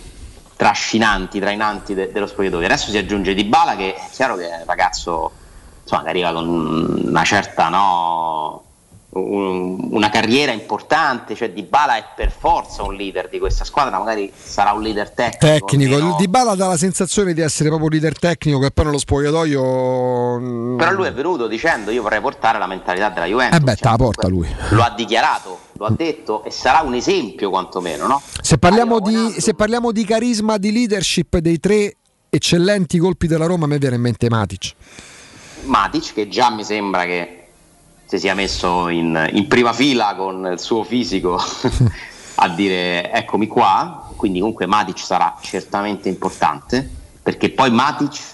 trascinanti, 0.55 1.40
trainanti 1.40 1.94
de- 1.94 2.12
dello 2.12 2.28
spogliatoio. 2.28 2.64
Adesso 2.64 2.90
si 2.90 2.97
aggiunge 2.97 3.35
Dybala 3.35 3.74
che 3.74 3.97
è 3.97 4.09
chiaro 4.12 4.36
che 4.36 4.48
è 4.48 4.59
un 4.59 4.64
ragazzo 4.64 5.32
insomma, 5.82 6.05
che 6.05 6.09
arriva 6.10 6.32
con 6.32 7.02
una 7.06 7.24
certa 7.24 7.68
no, 7.70 8.64
un- 9.15 9.89
una 9.93 10.09
carriera 10.11 10.53
importante, 10.53 11.35
cioè 11.35 11.51
Dybala 11.53 11.97
è 11.97 12.05
per 12.16 12.31
forza 12.31 12.82
un 12.82 12.95
leader 12.95 13.28
di 13.28 13.39
questa 13.39 13.65
squadra, 13.65 13.99
magari 13.99 14.32
sarà 14.35 14.73
un 14.73 14.82
leader 14.82 15.11
tecnico. 15.11 15.66
Tecnico, 15.66 15.97
il 15.97 16.15
Dybala 16.19 16.55
dà 16.55 16.66
la 16.69 16.77
sensazione 16.77 17.32
di 17.32 17.41
essere 17.41 17.69
proprio 17.69 17.89
leader 17.91 18.19
tecnico 18.19 18.59
che 18.59 18.70
poi 18.70 18.85
nello 18.86 18.99
spogliatoio 18.99 20.39
mm, 20.41 20.77
Però 20.78 20.91
lui 20.93 21.07
è 21.07 21.12
venuto 21.12 21.47
dicendo 21.47 21.91
io 21.91 22.03
vorrei 22.03 22.20
portare 22.20 22.59
la 22.59 22.66
mentalità 22.66 23.09
della 23.11 23.27
Juventus. 23.27 23.59
Eh 23.59 23.61
beh, 23.62 23.70
Cioè, 23.74 23.81
te 23.82 23.89
la 23.89 23.97
porta 23.97 24.28
lui. 24.28 24.49
Lo 24.70 24.82
ha 24.82 24.91
dichiarato, 24.91 25.59
lo 25.73 25.86
ha 25.86 25.91
detto 25.91 26.43
e 26.45 26.51
sarà 26.51 26.81
un 26.81 26.95
esempio 26.95 27.51
quantomeno, 27.51 28.07
no? 28.07 28.23
Se 28.41 28.59
parliamo, 28.59 29.01
di, 29.01 29.35
se 29.39 29.55
parliamo 29.55 29.93
di 29.93 30.05
carisma, 30.05 30.57
di 30.59 30.73
leadership 30.73 31.36
dei 31.39 31.59
tre 31.61 31.97
eccellenti 32.31 32.99
colpi 32.99 33.27
della 33.28 33.47
Roma, 33.47 33.65
a 33.66 33.69
me 33.69 33.78
viene 33.78 33.95
in 33.95 34.01
mente 34.03 34.28
Matic. 34.28 34.73
Matic 35.65 36.12
che 36.15 36.28
già 36.28 36.51
mi 36.51 36.65
sembra 36.65 37.05
che 37.05 37.44
si 38.06 38.18
sia 38.18 38.35
messo 38.35 38.89
in, 38.89 39.31
in 39.32 39.47
prima 39.47 39.72
fila 39.72 40.14
con 40.14 40.48
il 40.52 40.60
suo 40.60 40.85
fisico 40.85 41.39
a 42.36 42.48
dire 42.48 43.12
eccomi 43.12 43.47
qua, 43.47 44.10
quindi 44.16 44.40
comunque 44.40 44.66
Matic 44.66 44.98
sarà 44.98 45.36
certamente 45.40 46.09
importante 46.09 46.89
perché 47.22 47.51
poi 47.51 47.70
Matic 47.70 48.32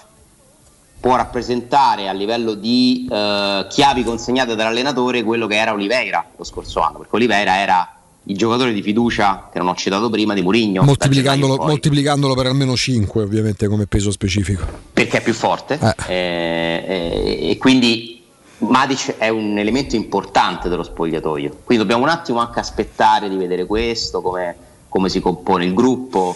può 0.99 1.15
rappresentare 1.15 2.07
a 2.07 2.11
livello 2.11 2.53
di 2.53 3.07
eh, 3.09 3.65
chiavi 3.69 4.03
consegnate 4.03 4.55
dall'allenatore 4.55 5.23
quello 5.23 5.47
che 5.47 5.55
era 5.55 5.73
Oliveira 5.73 6.25
lo 6.35 6.43
scorso 6.43 6.79
anno, 6.81 6.99
perché 6.99 7.15
Oliveira 7.15 7.57
era 7.57 7.95
il 8.25 8.37
giocatore 8.37 8.71
di 8.71 8.83
fiducia 8.83 9.49
che 9.51 9.57
non 9.57 9.69
ho 9.69 9.75
citato 9.75 10.09
prima 10.09 10.35
di 10.35 10.41
Mourinho, 10.41 10.81
da 10.81 10.85
Moltiplicandolo, 10.85 11.55
moltiplicandolo 11.57 12.35
per 12.35 12.45
almeno 12.45 12.75
5, 12.75 13.23
ovviamente, 13.23 13.67
come 13.67 13.87
peso 13.87 14.11
specifico. 14.11 14.63
perché 14.93 15.17
è 15.17 15.21
più 15.23 15.33
forte. 15.33 15.79
Eh, 16.07 16.83
eh, 16.87 17.49
e 17.49 17.57
quindi 17.57 18.20
Matic 18.61 19.17
è 19.17 19.29
un 19.29 19.57
elemento 19.57 19.95
importante 19.95 20.69
dello 20.69 20.83
spogliatoio. 20.83 21.57
Quindi 21.63 21.83
dobbiamo 21.83 22.03
un 22.03 22.09
attimo 22.09 22.39
anche 22.39 22.59
aspettare 22.59 23.27
di 23.27 23.35
vedere 23.35 23.65
questo 23.65 24.21
come, 24.21 24.55
si 25.07 25.19
compone 25.19 25.65
il 25.65 25.73
gruppo 25.73 26.35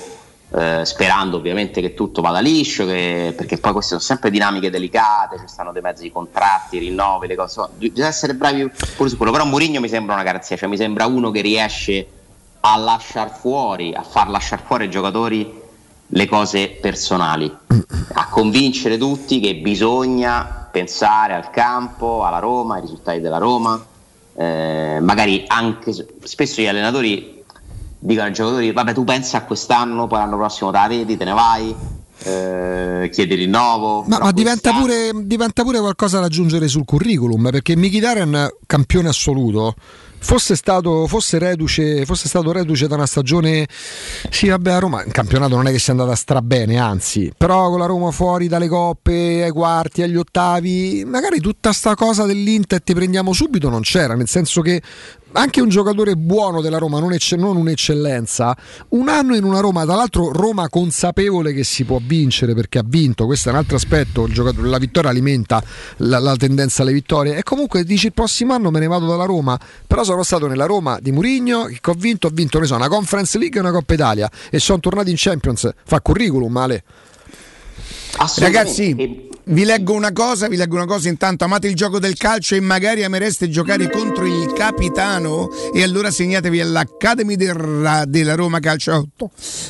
eh, 0.51 0.81
sperando 0.85 1.37
ovviamente 1.37 1.81
che 1.81 1.93
tutto 1.93 2.21
vada 2.21 2.39
liscio 2.39 2.85
che- 2.85 3.33
perché 3.35 3.57
poi 3.57 3.71
queste 3.73 3.89
sono 3.89 4.01
sempre 4.01 4.29
dinamiche 4.29 4.69
delicate 4.69 5.39
ci 5.39 5.47
stanno 5.47 5.71
dei 5.71 5.81
mezzi 5.81 6.11
contratti 6.11 6.77
rinnovi 6.77 7.27
le 7.27 7.35
cose 7.35 7.67
bisogna 7.75 8.07
essere 8.07 8.35
bravi 8.35 8.69
pure 8.95 9.09
su 9.09 9.17
quello. 9.17 9.31
Però 9.31 9.43
Mourinho 9.43 9.79
mi 9.79 9.89
sembra 9.89 10.13
una 10.13 10.23
garanzia 10.23 10.55
cioè 10.55 10.69
mi 10.69 10.77
sembra 10.77 11.07
uno 11.07 11.31
che 11.31 11.41
riesce 11.41 12.07
a 12.61 12.77
lasciar 12.77 13.35
fuori 13.35 13.93
a 13.93 14.03
far 14.03 14.29
lasciare 14.29 14.61
fuori 14.65 14.83
ai 14.83 14.89
giocatori 14.89 15.63
le 16.09 16.27
cose 16.27 16.69
personali, 16.69 17.51
a 18.13 18.29
convincere 18.29 18.97
tutti 18.97 19.39
che 19.39 19.55
bisogna 19.55 20.64
pensare 20.75 21.33
al 21.33 21.51
campo, 21.51 22.25
alla 22.25 22.39
Roma, 22.39 22.75
ai 22.75 22.81
risultati 22.81 23.21
della 23.21 23.37
Roma, 23.37 23.81
eh, 24.35 24.99
magari 25.01 25.45
anche 25.47 25.93
spesso 26.21 26.61
gli 26.61 26.67
allenatori 26.67 27.41
dicono 27.97 28.27
ai 28.27 28.33
giocatori 28.33 28.73
vabbè 28.73 28.91
tu 28.91 29.05
pensa 29.05 29.37
a 29.37 29.43
quest'anno, 29.45 30.05
poi 30.07 30.19
l'anno 30.19 30.35
prossimo 30.35 30.71
te 30.71 30.77
la 30.77 30.87
vedi, 30.87 31.15
te 31.15 31.23
ne 31.23 31.31
vai, 31.31 31.73
eh, 32.23 33.09
chiedi 33.11 33.35
rinnovo. 33.35 34.03
Ma, 34.07 34.19
ma 34.19 34.31
diventa, 34.31 34.73
pure, 34.73 35.11
diventa 35.23 35.63
pure 35.63 35.79
qualcosa 35.79 36.19
da 36.19 36.25
aggiungere 36.25 36.67
sul 36.67 36.85
curriculum 36.85 37.49
perché 37.51 37.75
Mkhitaryan 37.75 38.49
campione 38.65 39.09
assoluto 39.09 39.75
fosse 40.25 40.55
stato, 40.55 41.05
fosse, 41.05 41.37
reduce, 41.37 42.03
fosse 42.03 42.27
stato 42.27 42.51
reduce 42.51 42.87
da 42.87 42.95
una 42.95 43.05
stagione 43.05 43.67
sì 44.31 44.47
vabbè 44.47 44.71
a 44.71 44.79
Roma 44.79 45.03
il 45.03 45.11
campionato 45.11 45.55
non 45.55 45.67
è 45.67 45.71
che 45.71 45.77
sia 45.77 45.93
andata 45.93 46.15
strabene 46.15 46.79
anzi 46.79 47.31
però 47.37 47.69
con 47.69 47.77
la 47.77 47.85
Roma 47.85 48.09
fuori 48.09 48.47
dalle 48.47 48.67
coppe 48.67 49.43
ai 49.43 49.51
quarti 49.51 50.01
agli 50.01 50.15
ottavi 50.15 51.03
magari 51.05 51.39
tutta 51.39 51.71
sta 51.73 51.93
cosa 51.93 52.25
dell'Inter 52.25 52.81
ti 52.81 52.95
prendiamo 52.95 53.33
subito 53.33 53.69
non 53.69 53.81
c'era 53.81 54.15
nel 54.15 54.27
senso 54.27 54.61
che 54.61 54.81
anche 55.35 55.61
un 55.61 55.69
giocatore 55.69 56.15
buono 56.15 56.61
della 56.61 56.77
Roma, 56.77 56.99
non, 56.99 57.11
ecce- 57.11 57.35
non 57.35 57.57
un'eccellenza, 57.57 58.55
un 58.89 59.09
anno 59.09 59.35
in 59.35 59.43
una 59.43 59.59
Roma, 59.59 59.83
tra 59.83 59.95
l'altro 59.95 60.31
Roma 60.31 60.69
consapevole 60.69 61.53
che 61.53 61.63
si 61.63 61.83
può 61.83 61.99
vincere 62.01 62.53
perché 62.53 62.79
ha 62.79 62.83
vinto, 62.85 63.25
questo 63.25 63.49
è 63.49 63.51
un 63.51 63.57
altro 63.57 63.75
aspetto, 63.75 64.25
il 64.25 64.33
giocatore- 64.33 64.69
la 64.69 64.77
vittoria 64.77 65.09
alimenta 65.09 65.61
la, 65.97 66.19
la 66.19 66.35
tendenza 66.35 66.83
alle 66.83 66.93
vittorie 66.93 67.35
e 67.35 67.43
comunque 67.43 67.83
dici 67.83 68.07
il 68.07 68.13
prossimo 68.13 68.53
anno 68.53 68.71
me 68.71 68.79
ne 68.79 68.87
vado 68.87 69.07
dalla 69.07 69.25
Roma, 69.25 69.59
però 69.85 70.03
sono 70.03 70.23
stato 70.23 70.47
nella 70.47 70.65
Roma 70.65 70.99
di 71.01 71.11
Murigno, 71.11 71.65
che 71.65 71.89
ho 71.89 71.95
vinto, 71.95 72.27
ho 72.27 72.31
vinto 72.31 72.59
ne 72.59 72.65
so, 72.65 72.75
una 72.75 72.87
Conference 72.87 73.37
League 73.37 73.57
e 73.57 73.61
una 73.61 73.71
Coppa 73.71 73.93
Italia 73.93 74.31
e 74.49 74.59
sono 74.59 74.79
tornato 74.79 75.09
in 75.09 75.15
Champions, 75.17 75.69
fa 75.83 75.99
curriculum 75.99 76.51
male. 76.51 76.83
Ragazzi, 78.37 79.27
vi 79.47 79.63
leggo 79.63 79.93
una 79.93 80.11
cosa, 80.11 80.47
vi 80.47 80.55
leggo 80.55 80.75
una 80.75 80.85
cosa 80.85 81.07
intanto, 81.07 81.43
amate 81.43 81.67
il 81.67 81.75
gioco 81.75 81.99
del 81.99 82.15
calcio 82.15 82.55
e 82.55 82.61
magari 82.61 83.03
amereste 83.03 83.47
giocare 83.47 83.91
contro 83.91 84.25
il 84.25 84.51
capitano 84.53 85.49
e 85.71 85.83
allora 85.83 86.09
segnatevi 86.09 86.61
all'Academy 86.61 87.35
del 87.35 87.53
Ra- 87.53 88.05
della 88.05 88.33
Roma 88.33 88.57
Calcio 88.59 88.95
8. 88.95 89.29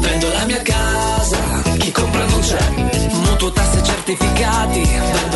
Vendo 0.00 0.28
la 0.32 0.44
mia 0.44 0.62
casa, 0.62 1.38
chi 1.78 1.90
compra 1.90 2.24
non 2.26 2.40
c'è. 2.40 3.08
Mutuo 3.12 3.52
tasse 3.52 3.82
certificati, 3.82 4.80
vendo 4.80 5.35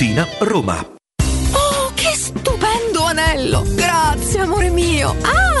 Tiburtina, 0.01 0.27
Roma. 0.39 0.83
Oh, 1.51 1.91
che 1.93 2.15
stupendo 2.15 3.03
anello! 3.03 3.63
Grazie, 3.75 4.39
amore 4.39 4.71
mio! 4.71 5.15
Ah, 5.21 5.60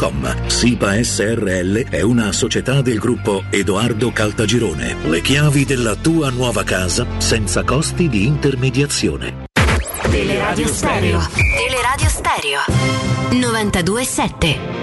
www.kcult.com. 0.00 0.48
SIPA 0.48 1.02
SRL 1.02 1.88
è 1.90 2.00
una 2.00 2.32
società 2.32 2.80
del 2.80 2.98
gruppo 2.98 3.44
Edoardo 3.50 4.10
Caltagirone. 4.10 4.96
Le 5.04 5.20
chiavi 5.20 5.64
della 5.64 5.94
tua 5.94 6.30
nuova 6.30 6.64
casa 6.64 7.06
senza 7.18 7.62
costi 7.62 8.08
di 8.08 8.24
intermediazione. 8.24 9.44
Teleradio 10.10 10.66
Stereo. 10.66 11.20
Teleradio 11.56 12.08
Stereo. 12.08 12.60
92.7. 13.30 14.79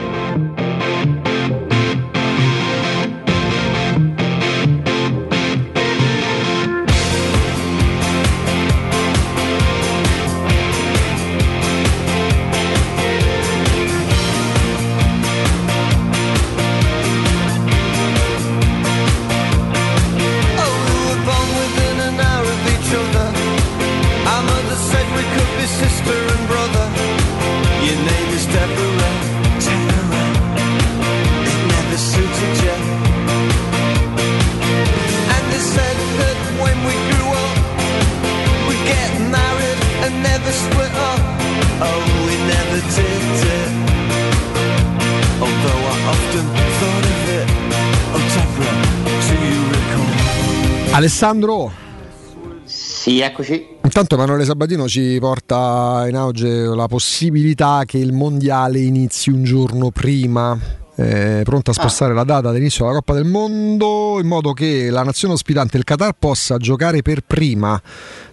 Alessandro, 50.97 51.71
Sì, 52.63 53.19
eccoci. 53.19 53.75
intanto 53.83 54.15
Emanuele 54.15 54.45
Sabatino 54.45 54.87
ci 54.87 55.17
porta 55.19 56.05
in 56.07 56.15
auge 56.15 56.49
la 56.49 56.87
possibilità 56.87 57.83
che 57.85 57.99
il 57.99 58.13
mondiale 58.13 58.79
inizi 58.79 59.29
un 59.29 59.43
giorno 59.43 59.91
prima 59.91 60.57
eh, 60.99 61.41
pronta 61.43 61.71
a 61.71 61.73
spostare 61.75 62.15
la 62.15 62.23
data 62.23 62.49
dell'inizio 62.51 62.85
della 62.85 62.97
Coppa 62.97 63.13
del 63.13 63.25
Mondo 63.25 64.17
in 64.19 64.27
modo 64.27 64.53
che 64.53 64.89
la 64.89 65.03
nazione 65.03 65.35
ospitante, 65.35 65.77
il 65.77 65.83
Qatar, 65.83 66.13
possa 66.17 66.57
giocare 66.57 67.03
per 67.03 67.21
prima. 67.21 67.79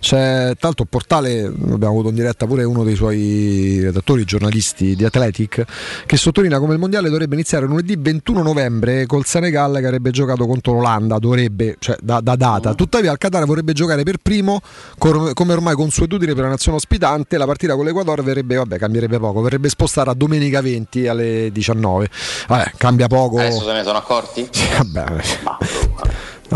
C'è 0.01 0.55
tanto 0.59 0.87
portale, 0.87 1.45
abbiamo 1.45 1.89
avuto 1.89 2.09
in 2.09 2.15
diretta 2.15 2.47
pure 2.47 2.65
uno 2.65 2.83
dei 2.83 2.95
suoi 2.95 3.81
redattori, 3.83 4.25
giornalisti 4.25 4.97
di 4.97 5.05
Athletic, 5.05 5.65
che 6.07 6.17
sottolinea 6.17 6.59
come 6.59 6.73
il 6.73 6.79
mondiale 6.79 7.11
dovrebbe 7.11 7.35
iniziare 7.35 7.67
lunedì 7.67 7.97
21 7.99 8.43
novembre 8.43 9.05
col 9.07 9.27
Senegal 9.27 9.79
che 9.79 9.87
avrebbe 9.87 10.11
giocato 10.11 10.47
contro 10.47 10.73
l'Olanda, 10.73 11.19
dovrebbe, 11.19 11.77
cioè 11.79 11.97
da, 12.01 12.21
da 12.21 12.35
data. 12.35 12.75
Tuttavia 12.75 13.13
il 13.13 13.19
Qatar 13.19 13.45
vorrebbe 13.45 13.75
giocare 13.75 14.05
per 14.05 14.17
primo, 14.23 14.61
cor- 14.99 15.35
come 15.35 15.53
ormai 15.53 15.75
consuetudine 15.75 16.33
per 16.33 16.45
la 16.45 16.51
nazione 16.51 16.79
ospitante, 16.79 17.37
la 17.37 17.47
partita 17.47 17.75
con 17.75 17.85
l'Equador 17.85 18.23
verrebbe, 18.23 18.57
vabbè, 18.57 18.79
cambierebbe 18.79 19.19
poco, 19.19 19.43
verrebbe 19.43 19.69
spostata 19.69 20.11
a 20.11 20.15
domenica 20.15 20.63
20 20.63 21.09
alle 21.09 21.51
19. 21.53 22.09
Vabbè, 22.57 22.73
cambia 22.77 23.07
poco. 23.07 23.39
Adesso 23.39 23.65
se 23.65 23.73
ne 23.73 23.83
sono 23.83 23.99
accorti? 23.99 24.49
Vabbè, 24.77 25.05
Ma, 25.43 25.59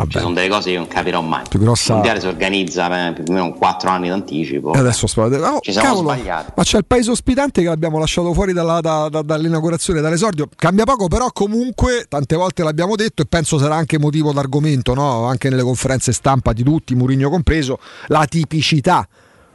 Ci 0.07 0.19
sono 0.20 0.35
delle 0.35 0.49
cose 0.49 0.70
che 0.70 0.77
non 0.77 0.87
capirò 0.87 1.20
mai. 1.23 1.43
Più 1.49 1.59
grossa- 1.59 1.89
Il 1.89 1.95
mondiale 1.95 2.20
si 2.20 2.27
organizza 2.27 3.09
eh, 3.09 3.12
più 3.15 3.25
o 3.27 3.33
meno 3.33 3.53
4 3.53 3.91
anni 3.91 4.09
d'anticipo. 4.09 4.70
Adesso 4.73 5.07
oh, 5.07 5.61
Ci 5.61 5.73
siamo 5.73 5.89
cavolo, 5.89 6.12
sbagliati. 6.12 6.53
Ma 6.55 6.62
c'è 6.62 6.77
il 6.79 6.85
paese 6.87 7.11
ospitante 7.11 7.62
che 7.62 7.69
l'abbiamo 7.69 7.99
lasciato 7.99 8.33
fuori 8.33 8.53
dalla- 8.53 8.81
da- 8.81 9.09
da- 9.09 9.23
dall'inaugurazione, 9.23 10.01
dall'esordio. 10.01 10.49
Cambia 10.55 10.85
poco, 10.85 11.09
però 11.09 11.31
comunque 11.33 12.07
tante 12.09 12.37
volte 12.37 12.62
l'abbiamo 12.62 12.95
detto 12.95 13.23
e 13.23 13.27
penso 13.27 13.59
sarà 13.59 13.75
anche 13.75 13.99
motivo 13.99 14.33
d'argomento, 14.33 14.95
no? 14.95 15.25
anche 15.27 15.49
nelle 15.49 15.62
conferenze 15.62 16.12
stampa 16.12 16.53
di 16.53 16.62
tutti, 16.62 16.95
Murigno 16.95 17.29
compreso, 17.31 17.81
la 18.09 18.25
tipicità 18.27 19.09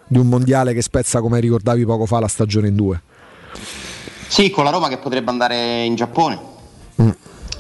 di 0.07 0.18
un 0.18 0.28
mondiale 0.28 0.74
che 0.74 0.82
spezza, 0.82 1.22
come 1.22 1.40
ricordavi 1.40 1.86
poco 1.86 2.06
fa, 2.06 2.20
la 2.20 2.28
stagione 2.28 2.68
in 2.68 2.76
due. 2.76 3.02
Sì, 4.27 4.49
con 4.49 4.63
la 4.63 4.69
Roma 4.69 4.87
che 4.87 4.97
potrebbe 4.97 5.29
andare 5.29 5.83
in 5.83 5.95
Giappone. 5.95 6.51
Mm. 7.01 7.09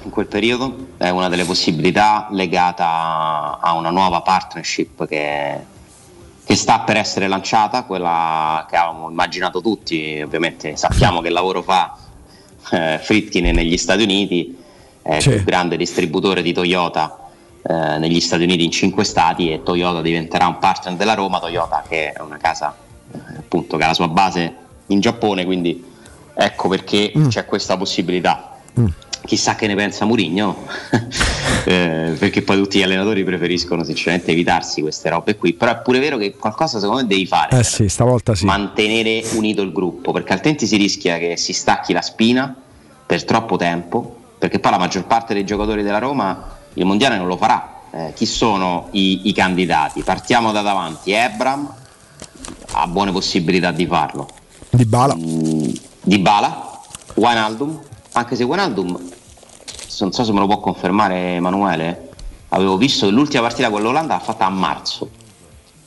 in 0.03 0.09
quel 0.11 0.27
periodo 0.27 0.89
è 0.97 1.09
una 1.09 1.27
delle 1.27 1.43
possibilità 1.43 2.27
legata 2.29 3.57
a 3.59 3.73
una 3.73 3.89
nuova 3.89 4.21
partnership 4.21 5.07
che, 5.07 5.57
che 6.43 6.55
sta 6.55 6.81
per 6.81 6.97
essere 6.97 7.27
lanciata, 7.27 7.83
quella 7.83 8.65
che 8.69 8.75
avevamo 8.75 9.09
immaginato 9.09 9.61
tutti, 9.61 10.21
ovviamente 10.23 10.75
sappiamo 10.75 11.21
che 11.21 11.29
lavoro 11.29 11.63
fa 11.63 11.97
eh, 12.71 12.99
Frittkin 13.01 13.55
negli 13.55 13.77
Stati 13.77 14.03
Uniti, 14.03 14.55
è 15.01 15.15
il 15.15 15.23
più 15.23 15.43
grande 15.43 15.77
distributore 15.77 16.41
di 16.41 16.53
Toyota 16.53 17.17
eh, 17.63 17.97
negli 17.97 18.19
Stati 18.19 18.43
Uniti 18.43 18.63
in 18.65 18.71
cinque 18.71 19.03
stati 19.03 19.51
e 19.51 19.63
Toyota 19.63 20.01
diventerà 20.01 20.47
un 20.47 20.59
partner 20.59 20.95
della 20.95 21.13
Roma, 21.13 21.39
Toyota 21.39 21.83
che 21.87 22.11
è 22.11 22.21
una 22.21 22.37
casa 22.37 22.75
eh, 23.11 23.37
appunto 23.37 23.77
che 23.77 23.83
ha 23.83 23.87
la 23.87 23.93
sua 23.93 24.09
base 24.09 24.55
in 24.87 24.99
Giappone, 24.99 25.45
quindi 25.45 25.91
ecco 26.33 26.67
perché 26.67 27.11
c'è 27.27 27.45
questa 27.45 27.77
possibilità. 27.77 28.57
Chissà 29.25 29.55
che 29.55 29.67
ne 29.67 29.75
pensa 29.75 30.03
Murigno, 30.03 30.65
perché 31.63 32.41
poi 32.41 32.57
tutti 32.57 32.77
gli 32.77 32.81
allenatori 32.81 33.23
preferiscono 33.23 33.85
sinceramente 33.85 34.31
evitarsi 34.31 34.81
queste 34.81 35.07
robe 35.09 35.37
qui, 35.37 35.53
però 35.53 35.71
è 35.71 35.77
pure 35.77 35.99
vero 35.99 36.17
che 36.17 36.35
qualcosa 36.35 36.77
secondo 36.77 37.01
me 37.01 37.07
devi 37.07 37.25
fare 37.25 37.57
Eh 37.57 37.63
sì, 37.63 37.87
stavolta 37.87 38.35
sì. 38.35 38.43
mantenere 38.43 39.23
unito 39.35 39.61
il 39.61 39.71
gruppo, 39.71 40.11
perché 40.11 40.33
altrimenti 40.33 40.67
si 40.67 40.75
rischia 40.75 41.17
che 41.19 41.37
si 41.37 41.53
stacchi 41.53 41.93
la 41.93 42.01
spina 42.01 42.53
per 43.05 43.23
troppo 43.23 43.55
tempo, 43.55 44.17
perché 44.37 44.59
poi 44.59 44.71
la 44.71 44.77
maggior 44.77 45.05
parte 45.05 45.33
dei 45.33 45.45
giocatori 45.45 45.83
della 45.83 45.99
Roma 45.99 46.57
il 46.73 46.85
mondiale 46.85 47.17
non 47.17 47.27
lo 47.27 47.37
farà. 47.37 47.81
Eh, 47.91 48.11
chi 48.15 48.25
sono 48.25 48.87
i, 48.91 49.29
i 49.29 49.33
candidati? 49.33 50.01
Partiamo 50.01 50.51
da 50.51 50.61
davanti, 50.61 51.11
Ebram 51.11 51.73
ha 52.71 52.87
buone 52.87 53.11
possibilità 53.11 53.71
di 53.71 53.85
farlo. 53.85 54.27
Di 54.69 54.85
Bala. 54.85 55.15
Di 56.05 56.19
Bala, 56.19 56.81
Wijnaldum, 57.13 57.79
anche 58.11 58.35
se 58.35 58.43
Wijnaldum, 58.43 58.89
non 59.99 60.11
so 60.11 60.23
se 60.25 60.33
me 60.33 60.39
lo 60.39 60.47
può 60.47 60.59
confermare 60.59 61.35
Emanuele, 61.35 62.09
avevo 62.49 62.75
visto 62.75 63.05
che 63.05 63.13
l'ultima 63.13 63.43
partita 63.43 63.69
con 63.69 63.81
l'Olanda 63.81 64.15
l'ha 64.15 64.19
fatta 64.19 64.45
a 64.45 64.49
marzo. 64.49 65.09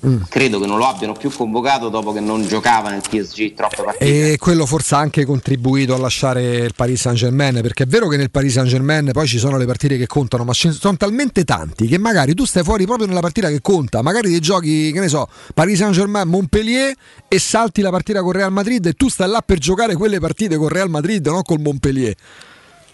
Mm. 0.09 0.23
Credo 0.29 0.61
che 0.61 0.67
non 0.67 0.79
lo 0.79 0.87
abbiano 0.87 1.15
più 1.15 1.31
convocato 1.33 1.89
dopo 1.89 2.13
che 2.13 2.21
non 2.21 2.47
giocava 2.47 2.91
nel 2.91 3.01
PSG 3.01 3.55
troppe 3.55 3.83
partite. 3.83 4.33
E 4.33 4.37
quello 4.39 4.65
forse 4.65 4.95
ha 4.95 4.99
anche 4.99 5.25
contribuito 5.25 5.95
a 5.95 5.99
lasciare 5.99 6.57
il 6.57 6.75
Paris 6.77 7.01
Saint 7.01 7.19
Germain, 7.19 7.61
perché 7.61 7.85
è 7.85 7.87
vero 7.87 8.07
che 8.09 8.17
nel 8.17 8.31
Paris 8.31 8.53
Saint 8.53 8.69
Germain 8.69 9.11
poi 9.13 9.27
ci 9.27 9.39
sono 9.39 9.57
le 9.57 9.67
partite 9.67 9.97
che 9.97 10.07
contano, 10.07 10.45
ma 10.45 10.53
ce 10.53 10.69
ne 10.69 10.75
sono 10.75 10.97
talmente 10.97 11.45
tanti 11.45 11.89
che 11.89 11.99
magari 11.99 12.35
tu 12.35 12.45
stai 12.45 12.63
fuori 12.63 12.85
proprio 12.85 13.07
nella 13.09 13.21
partita 13.21 13.49
che 13.49 13.61
conta, 13.61 14.01
magari 14.03 14.31
dei 14.31 14.41
giochi, 14.41 14.93
che 14.93 15.01
ne 15.01 15.09
so, 15.09 15.29
Paris 15.53 15.79
Saint 15.79 15.93
Germain, 15.93 16.29
Montpellier 16.29 16.95
e 17.27 17.39
salti 17.39 17.81
la 17.81 17.91
partita 17.91 18.23
con 18.23 18.33
Real 18.33 18.53
Madrid 18.53 18.87
e 18.87 18.93
tu 18.93 19.09
stai 19.09 19.29
là 19.29 19.43
per 19.45 19.59
giocare 19.59 19.95
quelle 19.97 20.21
partite 20.21 20.57
con 20.57 20.69
Real 20.69 20.89
Madrid, 20.89 21.27
non 21.27 21.43
col 21.43 21.61
Montpellier. 21.61 22.15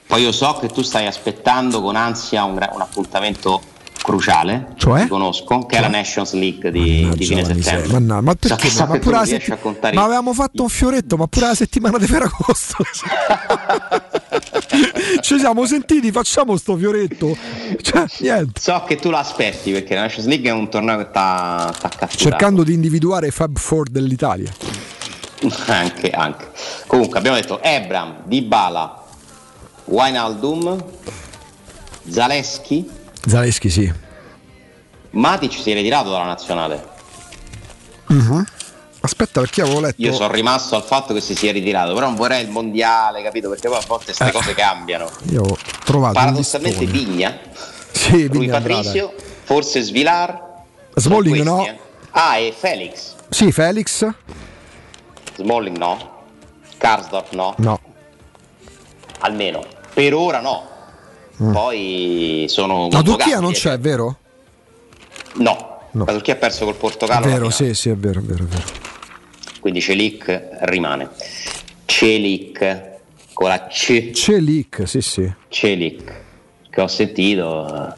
Poi 0.06 0.22
io 0.22 0.32
so 0.32 0.58
che 0.60 0.68
tu 0.68 0.82
stai 0.82 1.06
aspettando 1.06 1.80
con 1.80 1.96
ansia 1.96 2.44
un, 2.44 2.52
un 2.52 2.80
appuntamento 2.80 3.62
cruciale, 4.02 4.68
Cioè? 4.76 5.02
ti 5.02 5.08
conosco, 5.08 5.66
che 5.66 5.76
è 5.76 5.80
la 5.80 5.88
Nations 5.88 6.32
League 6.34 6.70
di, 6.70 7.08
di 7.14 7.24
fine 7.24 7.44
settembre. 7.44 7.92
Manna- 7.92 8.20
ma 8.20 8.34
perché? 8.34 8.48
So 8.48 8.56
che, 8.56 8.68
so 8.70 8.86
ma, 8.86 8.92
che 8.92 8.98
pure 8.98 9.26
setti- 9.26 9.52
ma 9.94 10.02
avevamo 10.02 10.34
fatto 10.34 10.62
un 10.62 10.68
fioretto, 10.68 11.16
ma 11.16 11.26
pure 11.26 11.46
la 11.46 11.54
settimana 11.54 11.98
di 11.98 12.06
Ferragosto. 12.06 12.76
Ci 15.20 15.38
siamo 15.38 15.66
sentiti, 15.66 16.10
facciamo 16.10 16.56
sto 16.56 16.76
fioretto. 16.76 17.36
Cioè, 17.80 18.04
niente. 18.20 18.60
So 18.60 18.82
che 18.86 18.96
tu 18.96 19.10
lo 19.10 19.16
aspetti 19.16 19.70
perché 19.72 19.94
la 19.94 20.02
Nations 20.02 20.26
League 20.26 20.48
è 20.48 20.52
un 20.52 20.68
torneo 20.68 20.98
che 20.98 21.10
t'ha 21.10 21.72
t'ha 21.72 21.88
catturato. 21.88 22.16
Cercando 22.16 22.62
di 22.62 22.72
individuare 22.72 23.30
Fab 23.30 23.58
Four 23.58 23.88
dell'Italia. 23.88 24.50
anche, 25.66 26.10
anche. 26.10 26.50
Comunque 26.86 27.18
abbiamo 27.18 27.36
detto 27.36 27.60
Ebram, 27.62 28.22
Dybala, 28.24 29.02
Wijnaldum, 29.84 30.82
Zaleschi, 32.08 32.88
Zaleschi, 33.26 33.70
sì. 33.70 33.92
Matic 35.10 35.52
si 35.52 35.70
è 35.70 35.74
ritirato 35.74 36.10
dalla 36.10 36.24
nazionale. 36.24 36.88
Mhm. 38.08 38.44
Aspetta, 39.04 39.40
perché 39.40 39.62
avevo 39.62 39.80
letto. 39.80 40.00
Io 40.00 40.12
sono 40.12 40.32
rimasto 40.32 40.76
al 40.76 40.82
fatto 40.84 41.12
che 41.12 41.20
si 41.20 41.34
sia 41.34 41.50
ritirato, 41.50 41.92
però 41.92 42.06
non 42.06 42.14
vorrei 42.14 42.42
il 42.44 42.50
mondiale, 42.50 43.22
capito? 43.22 43.48
Perché 43.48 43.68
poi 43.68 43.78
a 43.78 43.84
volte 43.86 44.04
queste 44.06 44.28
Eh. 44.28 44.32
cose 44.32 44.54
cambiano. 44.54 45.10
Io 45.30 45.42
ho 45.42 45.56
trovato. 45.84 46.14
Paradossalmente. 46.14 46.84
Vigna, 46.86 47.36
Sì, 47.90 48.28
Andrade. 48.30 48.48
Patricio, 48.48 49.12
forse 49.42 49.82
Svilar. 49.82 50.50
Smalling 50.94 51.42
no. 51.42 51.66
eh. 51.66 51.78
Ah, 52.10 52.36
e 52.36 52.54
Felix. 52.56 53.14
Sì, 53.28 53.50
Felix? 53.50 54.06
Smalling 55.36 55.76
no. 55.76 56.10
Karsdorp 56.78 57.32
no. 57.32 57.54
No. 57.58 57.80
Almeno. 59.20 59.64
Per 59.94 60.14
ora 60.14 60.40
no. 60.40 60.68
Mm. 61.42 61.52
Poi 61.52 62.44
sono 62.48 62.88
La 62.90 63.02
Turchia 63.02 63.40
non 63.40 63.52
c'è, 63.52 63.78
vero? 63.78 64.16
No. 65.34 65.80
No. 65.92 66.04
La 66.04 66.12
Turchia 66.12 66.34
ha 66.34 66.36
perso 66.36 66.64
col 66.64 66.74
È 66.74 66.78
Portogallo. 66.78 67.26
vero, 67.26 67.40
alla 67.42 67.50
sì, 67.50 67.74
sì, 67.74 67.88
è 67.90 67.96
vero, 67.96 68.20
è 68.20 68.22
vero, 68.22 68.44
è 68.44 68.46
vero. 68.46 68.64
Quindi 69.60 69.80
Celic 69.80 70.48
rimane. 70.62 71.08
Celic 71.84 72.90
con 73.32 73.48
la 73.48 73.66
C. 73.66 74.10
Celic, 74.12 74.86
sì, 74.86 75.00
sì. 75.00 75.32
Celic 75.48 76.20
che 76.70 76.80
ho 76.80 76.86
sentito 76.88 77.94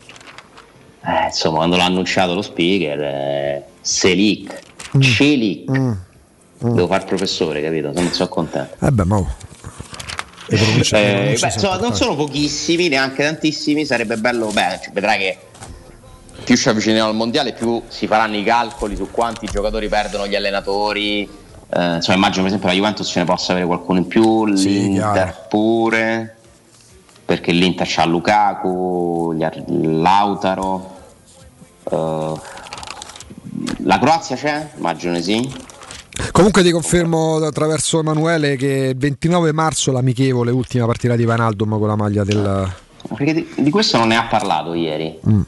eh, 1.07 1.25
insomma 1.27 1.59
quando 1.59 1.77
l'ha 1.77 1.85
annunciato 1.85 2.35
lo 2.35 2.43
speaker 2.43 3.01
eh, 3.01 3.65
Selic 3.81 4.59
Celic 4.99 5.71
Mm. 5.71 6.73
devo 6.75 6.87
fare 6.87 7.03
il 7.03 7.09
professore 7.09 7.61
capito 7.63 7.93
non 7.93 8.11
sono 8.13 8.29
contento 8.29 8.85
Eh 8.85 8.91
beh, 8.91 9.05
ma 9.05 9.17
oh. 9.19 9.21
Le 9.21 9.37
pronunce- 9.61 10.17
le 10.31 10.34
eh, 10.49 11.37
beh, 11.41 11.47
insomma, 11.47 11.77
non 11.79 11.95
sono 11.95 12.15
pochissimi, 12.15 12.89
neanche 12.89 13.23
tantissimi. 13.25 13.85
Sarebbe 13.85 14.17
bello, 14.17 14.49
beh, 14.49 14.81
ci- 14.83 14.91
vedrai 14.93 15.19
che 15.19 15.39
più 16.45 16.57
ci 16.57 16.69
avviciniamo 16.69 17.09
al 17.09 17.15
mondiale, 17.15 17.53
più 17.53 17.83
si 17.89 18.07
faranno 18.07 18.37
i 18.37 18.45
calcoli 18.45 18.97
su 18.97 19.11
quanti 19.11 19.47
giocatori 19.49 19.89
perdono 19.89 20.27
gli 20.27 20.35
allenatori. 20.35 21.23
Eh, 21.77 21.95
insomma, 21.95 22.17
immagino 22.19 22.43
per 22.43 22.47
esempio 22.47 22.69
la 22.69 22.75
Juventus 22.75 23.09
ce 23.09 23.19
ne 23.21 23.25
possa 23.25 23.53
avere 23.53 23.67
qualcuno 23.67 23.99
in 23.99 24.07
più, 24.07 24.45
l'Inter 24.47 25.13
chiaro. 25.13 25.35
pure, 25.49 26.37
perché 27.25 27.53
l'Inter 27.53 27.87
c'ha 27.89 28.05
Lukaku, 28.05 29.35
Lautaro. 29.69 30.97
eh, 31.91 32.33
la 33.85 33.99
Croazia 33.99 34.37
c'è? 34.37 34.69
Immagino 34.77 35.21
sì. 35.21 35.73
Comunque 36.33 36.63
ti 36.63 36.71
confermo 36.71 37.37
attraverso 37.37 37.99
Emanuele 38.01 38.57
che 38.57 38.89
il 38.93 38.97
29 38.97 39.53
marzo 39.53 39.91
l'amichevole 39.93 40.51
ultima 40.51 40.87
partita 40.87 41.17
di 41.17 41.25
Vanaldum 41.25 41.79
con 41.79 41.89
la 41.89 41.97
maglia 41.97 42.25
del... 42.25 42.73
Perché 43.09 43.35
di, 43.35 43.49
di 43.57 43.71
questo 43.71 43.99
non 43.99 44.09
ne 44.09 44.17
ha 44.17 44.25
parlato 44.25 44.75
ieri. 44.75 45.19
Mm. 45.29 45.41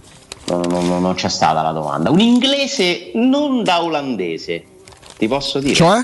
Non, 0.48 0.60
non- 0.68 1.00
non 1.00 1.14
c'è 1.14 1.28
stata 1.28 1.62
la 1.62 1.72
domanda. 1.72 2.10
Un 2.10 2.20
inglese 2.20 3.10
non 3.14 3.62
da 3.64 3.82
olandese, 3.82 4.64
ti 5.18 5.26
posso 5.28 5.58
dire? 5.60 5.74
Cioè? 5.74 6.00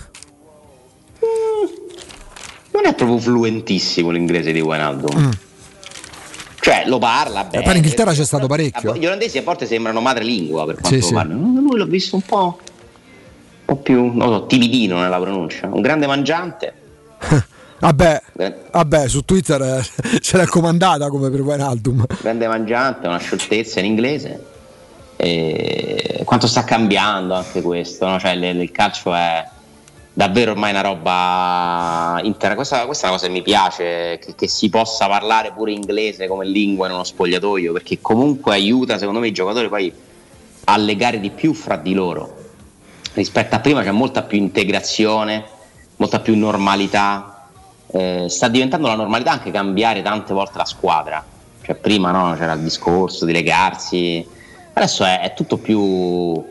Non 2.73 2.87
è 2.87 2.95
proprio 2.95 3.19
fluentissimo 3.19 4.11
l'inglese 4.11 4.53
di 4.53 4.61
Wijnaldum. 4.61 5.21
Mm. 5.27 5.31
Cioè, 6.61 6.85
lo 6.87 6.99
parla 6.99 7.45
bene. 7.45 7.63
poi 7.65 7.73
in 7.73 7.79
Inghilterra 7.79 8.13
c'è 8.13 8.25
stato 8.25 8.47
parecchio. 8.47 8.95
Gli 8.95 9.05
olandesi 9.07 9.37
a 9.39 9.43
volte 9.43 9.67
sembrano 9.67 10.01
madrelingua 10.01 10.65
per 10.65 10.77
quanto 10.81 11.01
Sì, 11.01 11.05
sì. 11.07 11.13
parlano. 11.13 11.61
Lui 11.61 11.77
l'ho 11.77 11.87
visto 11.87 12.15
un 12.17 12.23
po', 12.23 12.59
po' 13.77 13.83
più, 13.83 14.13
non 14.15 14.29
so, 14.29 14.47
timidino 14.47 14.99
nella 15.01 15.19
pronuncia. 15.21 15.69
Un 15.71 15.81
grande 15.81 16.07
mangiante. 16.07 16.73
Vabbè, 17.83 18.23
vabbè, 18.71 19.09
su 19.09 19.25
Twitter 19.25 19.61
eh, 19.61 19.83
ce 20.23 20.37
l'ha 20.37 20.47
comandata 20.47 21.09
come 21.09 21.31
per 21.31 21.41
Wijnaldum. 21.41 22.05
grande 22.21 22.47
mangiante, 22.47 23.09
una 23.09 23.19
scioltezza 23.19 23.81
in 23.81 23.87
inglese. 23.87 24.45
E 25.17 26.23
quanto 26.25 26.47
sta 26.47 26.63
cambiando 26.63 27.35
anche 27.35 27.61
questo, 27.61 28.07
no? 28.07 28.21
Cioè, 28.21 28.37
le- 28.37 28.53
le- 28.53 28.63
il 28.63 28.71
calcio 28.71 29.13
è 29.13 29.45
davvero 30.13 30.53
ormai 30.53 30.71
una 30.71 30.81
roba 30.83 32.21
intera. 32.23 32.55
Questa, 32.55 32.87
questa 32.87 33.07
è 33.07 33.09
una 33.09 33.17
cosa 33.19 33.27
che 33.27 33.33
mi 33.33 33.43
piace, 33.43 34.19
che, 34.21 34.35
che 34.37 34.47
si 34.47 34.71
possa 34.71 35.09
parlare 35.09 35.53
pure 35.53 35.73
inglese 35.73 36.29
come 36.29 36.47
lingua 36.47 36.87
in 36.87 36.93
uno 36.93 37.03
spogliatoio, 37.03 37.73
perché 37.73 37.99
comunque 38.01 38.53
aiuta 38.53 38.97
secondo 38.97 39.19
me 39.19 39.27
i 39.27 39.33
giocatori 39.33 39.69
poi 39.69 39.93
a 40.65 40.77
legare 40.77 41.19
di 41.19 41.31
più 41.31 41.53
fra 41.53 41.75
di 41.77 41.95
loro. 41.95 42.42
Rispetto 43.15 43.55
a 43.55 43.61
prima 43.61 43.83
c'è 43.83 43.91
molta 43.91 44.23
più 44.23 44.39
integrazione, 44.39 45.45
molta 45.97 46.21
più 46.21 46.37
normalità. 46.37 47.47
Eh, 47.89 48.27
sta 48.29 48.49
diventando 48.49 48.89
la 48.89 48.95
normalità 48.95 49.33
anche 49.33 49.51
cambiare 49.51 50.03
tante 50.03 50.33
volte 50.33 50.59
la 50.59 50.65
squadra. 50.65 51.25
Cioè, 51.63 51.75
prima 51.77 52.11
no, 52.11 52.35
c'era 52.37 52.55
il 52.55 52.61
discorso 52.61 53.25
di 53.25 53.33
legarsi, 53.33 54.27
adesso 54.73 55.05
è, 55.05 55.21
è 55.21 55.35
tutto 55.35 55.59
più 55.59 56.43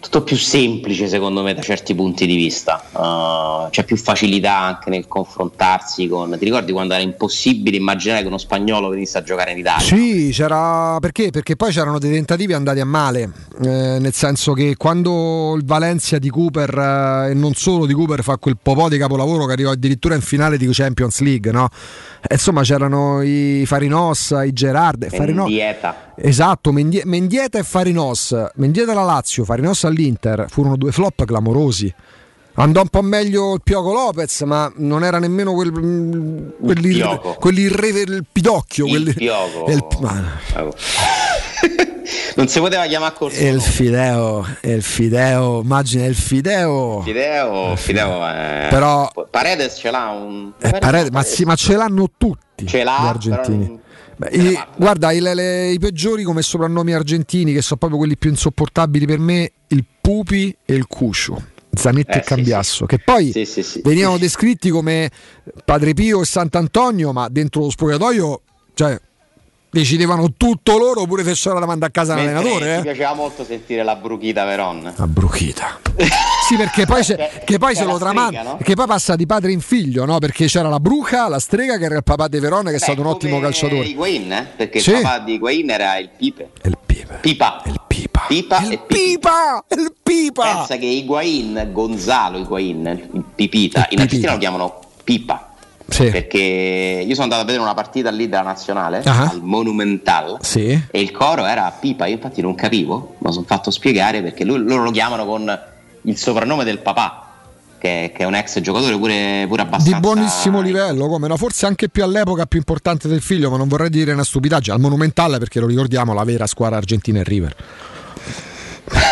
tutto 0.00 0.22
più 0.22 0.36
semplice 0.36 1.06
secondo 1.08 1.42
me 1.42 1.54
da 1.54 1.60
certi 1.60 1.94
punti 1.94 2.26
di 2.26 2.34
vista. 2.34 2.82
Uh, 2.92 3.68
c'è 3.70 3.84
più 3.84 3.96
facilità 3.96 4.56
anche 4.56 4.90
nel 4.90 5.06
confrontarsi 5.06 6.08
con. 6.08 6.34
Ti 6.36 6.44
ricordi 6.44 6.72
quando 6.72 6.94
era 6.94 7.02
impossibile 7.02 7.76
immaginare 7.76 8.22
che 8.22 8.26
uno 8.26 8.38
spagnolo 8.38 8.88
venisse 8.88 9.18
a 9.18 9.22
giocare 9.22 9.52
in 9.52 9.58
Italia? 9.58 9.84
Sì, 9.84 10.30
c'era 10.32 10.98
perché? 11.00 11.30
Perché 11.30 11.54
poi 11.54 11.70
c'erano 11.70 11.98
dei 11.98 12.10
tentativi 12.10 12.54
andati 12.54 12.80
a 12.80 12.86
male, 12.86 13.30
eh, 13.62 13.98
nel 14.00 14.12
senso 14.12 14.54
che 14.54 14.74
quando 14.76 15.54
il 15.54 15.64
Valencia 15.64 16.18
di 16.18 16.30
Cooper 16.30 17.26
eh, 17.26 17.30
e 17.30 17.34
non 17.34 17.52
solo 17.52 17.84
di 17.84 17.92
Cooper 17.92 18.22
fa 18.22 18.38
quel 18.38 18.56
po' 18.60 18.88
di 18.88 18.96
capolavoro 18.96 19.44
che 19.44 19.52
arrivò 19.52 19.70
addirittura 19.70 20.14
in 20.14 20.22
finale 20.22 20.56
di 20.56 20.66
Champions 20.70 21.20
League, 21.20 21.52
no? 21.52 21.68
Insomma 22.28 22.62
c'erano 22.62 23.22
i 23.22 23.64
Farinossa, 23.66 24.44
i 24.44 24.52
Gerard, 24.52 25.08
Farino- 25.10 25.46
Dieta. 25.46 26.09
Esatto, 26.22 26.70
Mendie- 26.72 27.04
Mendieta 27.06 27.58
e 27.58 27.62
Farinos. 27.62 28.34
Mendieta 28.56 28.92
alla 28.92 29.02
Lazio, 29.04 29.44
Farinos 29.44 29.84
all'Inter 29.84 30.46
furono 30.48 30.76
due 30.76 30.92
flop 30.92 31.24
clamorosi. 31.24 31.92
Andò 32.54 32.82
un 32.82 32.88
po' 32.88 33.00
meglio 33.00 33.54
il 33.54 33.60
Pioco 33.62 33.92
Lopez, 33.92 34.42
ma 34.42 34.70
non 34.76 35.02
era 35.02 35.18
nemmeno 35.18 35.54
quel, 35.54 35.70
quell'ir- 36.60 36.96
Pioco. 36.96 37.34
quell'irre- 37.38 37.88
il 37.88 38.24
pidocchio. 38.30 38.84
Il 38.86 38.90
quelli- 38.90 39.12
Pioco. 39.14 39.70
il- 39.70 39.86
ma- 40.00 40.38
non 42.36 42.48
si 42.48 42.58
poteva 42.58 42.84
chiamare 42.86 43.14
col 43.16 43.30
e 43.32 43.48
il 43.48 43.60
Fideo, 43.62 44.44
e 44.60 44.72
il 44.72 44.82
Fideo, 44.82 45.60
immagina 45.62 46.04
il 46.04 46.14
Fideo. 46.16 47.00
Fideo, 47.02 47.76
Fideo 47.76 48.26
è... 48.26 48.66
Però- 48.68 49.10
Paredes 49.30 49.76
ce 49.78 49.90
l'ha 49.90 50.08
un... 50.10 50.52
Eh, 50.60 50.70
Paredes- 50.78 51.10
ma, 51.12 51.22
sì, 51.22 51.44
ma 51.44 51.54
ce 51.54 51.76
l'hanno 51.76 52.08
tutti 52.16 52.66
Ce 52.66 52.82
l'ha, 52.82 52.98
gli 53.00 53.06
argentini. 53.06 53.78
Beh, 54.20 54.28
i- 54.36 54.58
guarda, 54.76 55.12
i, 55.12 55.20
le- 55.20 55.70
i 55.70 55.78
peggiori 55.78 56.24
come 56.24 56.42
soprannomi 56.42 56.92
argentini, 56.92 57.54
che 57.54 57.62
sono 57.62 57.78
proprio 57.78 57.98
quelli 57.98 58.18
più 58.18 58.28
insopportabili 58.28 59.06
per 59.06 59.18
me, 59.18 59.52
il 59.68 59.82
Pupi 59.98 60.54
e 60.64 60.74
il 60.74 60.86
Cuscio. 60.86 61.42
Zanetti 61.72 62.10
Eh, 62.16 62.18
e 62.18 62.22
sì, 62.22 62.28
Cambiasso, 62.28 62.84
che 62.84 62.98
poi 62.98 63.30
Sì, 63.30 63.44
sì, 63.46 63.62
sì. 63.62 63.80
venivano 63.82 64.18
descritti 64.18 64.68
come 64.70 65.08
Padre 65.64 65.94
Pio 65.94 66.20
e 66.20 66.24
Sant'Antonio, 66.26 67.12
ma 67.12 67.28
dentro 67.28 67.62
lo 67.62 67.70
spogliatoio, 67.70 68.42
cioè, 68.74 69.00
decidevano 69.70 70.32
tutto 70.36 70.76
loro, 70.76 71.04
pure 71.06 71.22
se 71.24 71.32
c'era 71.32 71.58
da 71.60 71.66
mandare 71.66 71.90
a 71.90 71.94
casa 71.94 72.14
Mentre 72.14 72.32
l'allenatore. 72.34 72.72
Mi 72.72 72.78
Eh? 72.78 72.82
piaceva 72.82 73.14
molto 73.14 73.44
sentire 73.44 73.82
la 73.82 73.94
bruchita 73.96 74.44
Veron. 74.44 74.92
La 74.96 75.06
bruchita. 75.06 75.78
Sì, 76.50 76.56
perché 76.56 76.84
poi, 76.84 77.00
c'è- 77.02 77.42
che 77.44 77.58
poi 77.58 77.74
c'è 77.74 77.80
se 77.80 77.84
lo 77.84 77.96
tramanda, 77.96 78.42
no? 78.42 78.58
che 78.60 78.74
poi 78.74 78.86
passa 78.88 79.14
di 79.14 79.24
padre 79.24 79.52
in 79.52 79.60
figlio, 79.60 80.04
no? 80.04 80.18
Perché 80.18 80.46
c'era 80.46 80.68
la 80.68 80.80
bruca, 80.80 81.28
la 81.28 81.38
strega 81.38 81.76
che 81.78 81.84
era 81.84 81.94
il 81.96 82.02
papà 82.02 82.26
di 82.26 82.40
Verona, 82.40 82.70
che 82.70 82.76
è 82.76 82.78
Beh, 82.78 82.84
stato 82.84 83.00
un 83.02 83.06
ottimo 83.06 83.38
calciatore. 83.38 83.86
Higuain, 83.86 84.32
eh? 84.32 84.48
Perché 84.56 84.80
Sì. 84.80 84.90
il 84.90 85.00
papà 85.02 85.18
di 85.20 85.34
Higuain 85.34 85.70
era 85.70 85.96
il 85.98 86.08
Pipe. 86.16 86.50
Il 86.64 86.76
Pipe. 86.84 87.18
Pipa. 87.20 87.62
Il 87.66 87.80
Pipa. 87.86 88.24
Pipa 88.26 88.68
e 88.68 88.80
Pipa! 88.84 89.64
Il 89.68 89.92
Pipa! 90.02 90.42
Pensa 90.56 90.76
che 90.76 90.86
Higuain, 90.86 91.68
Gonzalo 91.70 92.38
Higuain, 92.38 93.08
il 93.12 93.24
Pipita, 93.32 93.86
in 93.90 94.00
Argentina 94.00 94.32
lo 94.32 94.38
chiamano 94.38 94.80
Pipa. 95.04 95.49
Perché 96.10 96.38
io 97.06 97.12
sono 97.12 97.24
andato 97.24 97.42
a 97.42 97.44
vedere 97.44 97.62
una 97.62 97.74
partita 97.74 98.10
lì 98.10 98.28
della 98.28 98.42
nazionale 98.42 99.02
Ah. 99.04 99.28
al 99.30 99.40
Monumental 99.42 100.38
Sì. 100.40 100.68
e 100.90 101.00
il 101.00 101.10
coro 101.10 101.44
era 101.46 101.70
Pipa. 101.78 102.06
Io 102.06 102.14
infatti 102.14 102.40
non 102.42 102.54
capivo, 102.54 103.16
ma 103.18 103.30
sono 103.32 103.44
fatto 103.46 103.70
spiegare 103.70 104.22
perché 104.22 104.44
lui- 104.44 104.62
loro 104.62 104.84
lo 104.84 104.90
chiamano 104.90 105.24
con 105.26 105.58
il 106.02 106.16
soprannome 106.16 106.64
del 106.64 106.78
papà, 106.78 107.26
che, 107.78 108.12
che 108.14 108.22
è 108.22 108.24
un 108.26 108.34
ex 108.34 108.60
giocatore 108.60 108.96
pure, 108.98 109.44
pure 109.48 109.62
abbastanza. 109.62 109.94
Di 109.94 110.00
buonissimo 110.00 110.60
livello, 110.60 111.08
come 111.08 111.28
no? 111.28 111.36
Forse 111.36 111.66
anche 111.66 111.88
più 111.88 112.02
all'epoca 112.04 112.46
più 112.46 112.58
importante 112.58 113.08
del 113.08 113.20
figlio, 113.20 113.50
ma 113.50 113.56
non 113.56 113.68
vorrei 113.68 113.90
dire 113.90 114.12
una 114.12 114.24
stupidaggine. 114.24 114.74
Al 114.74 114.80
Monumentale, 114.80 115.38
perché 115.38 115.60
lo 115.60 115.66
ricordiamo, 115.66 116.14
la 116.14 116.24
vera 116.24 116.46
squadra 116.46 116.76
argentina 116.78 117.20
è 117.20 117.24
River. 117.24 117.54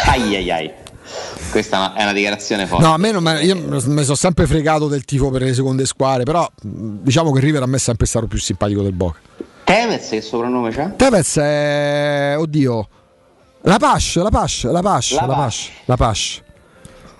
Ai 0.06 0.34
ai 0.36 0.50
ai. 0.50 0.70
Questa 1.50 1.94
è 1.94 2.02
una 2.02 2.12
dichiarazione 2.12 2.66
forte. 2.66 2.84
No, 2.84 2.92
a 2.94 2.98
me 2.98 3.10
non 3.10 3.22
me- 3.22 3.42
io 3.42 3.56
mi 3.56 3.80
sono 4.04 4.14
sempre 4.14 4.46
fregato 4.46 4.88
del 4.88 5.04
tifo 5.04 5.30
per 5.30 5.42
le 5.42 5.54
seconde 5.54 5.86
squadre, 5.86 6.24
però 6.24 6.48
diciamo 6.60 7.32
che 7.32 7.40
River 7.40 7.62
a 7.62 7.66
me 7.66 7.76
è 7.76 7.80
sempre 7.80 8.06
stato 8.06 8.26
più 8.26 8.38
simpatico 8.38 8.82
del 8.82 8.92
Boca. 8.92 9.18
Tevez 9.64 10.08
che 10.08 10.20
soprannome 10.22 10.70
c'ha? 10.70 10.88
Tevez 10.90 11.36
è. 11.36 12.34
oddio. 12.38 12.88
La 13.62 13.76
Pash, 13.78 14.16
la 14.16 14.30
Pash, 14.30 14.64
la 14.64 14.80
Pash, 14.80 15.14
La 15.14 15.26
la 15.26 15.34
Pash, 15.34 15.70
la 15.84 15.96
Pash. 15.96 16.42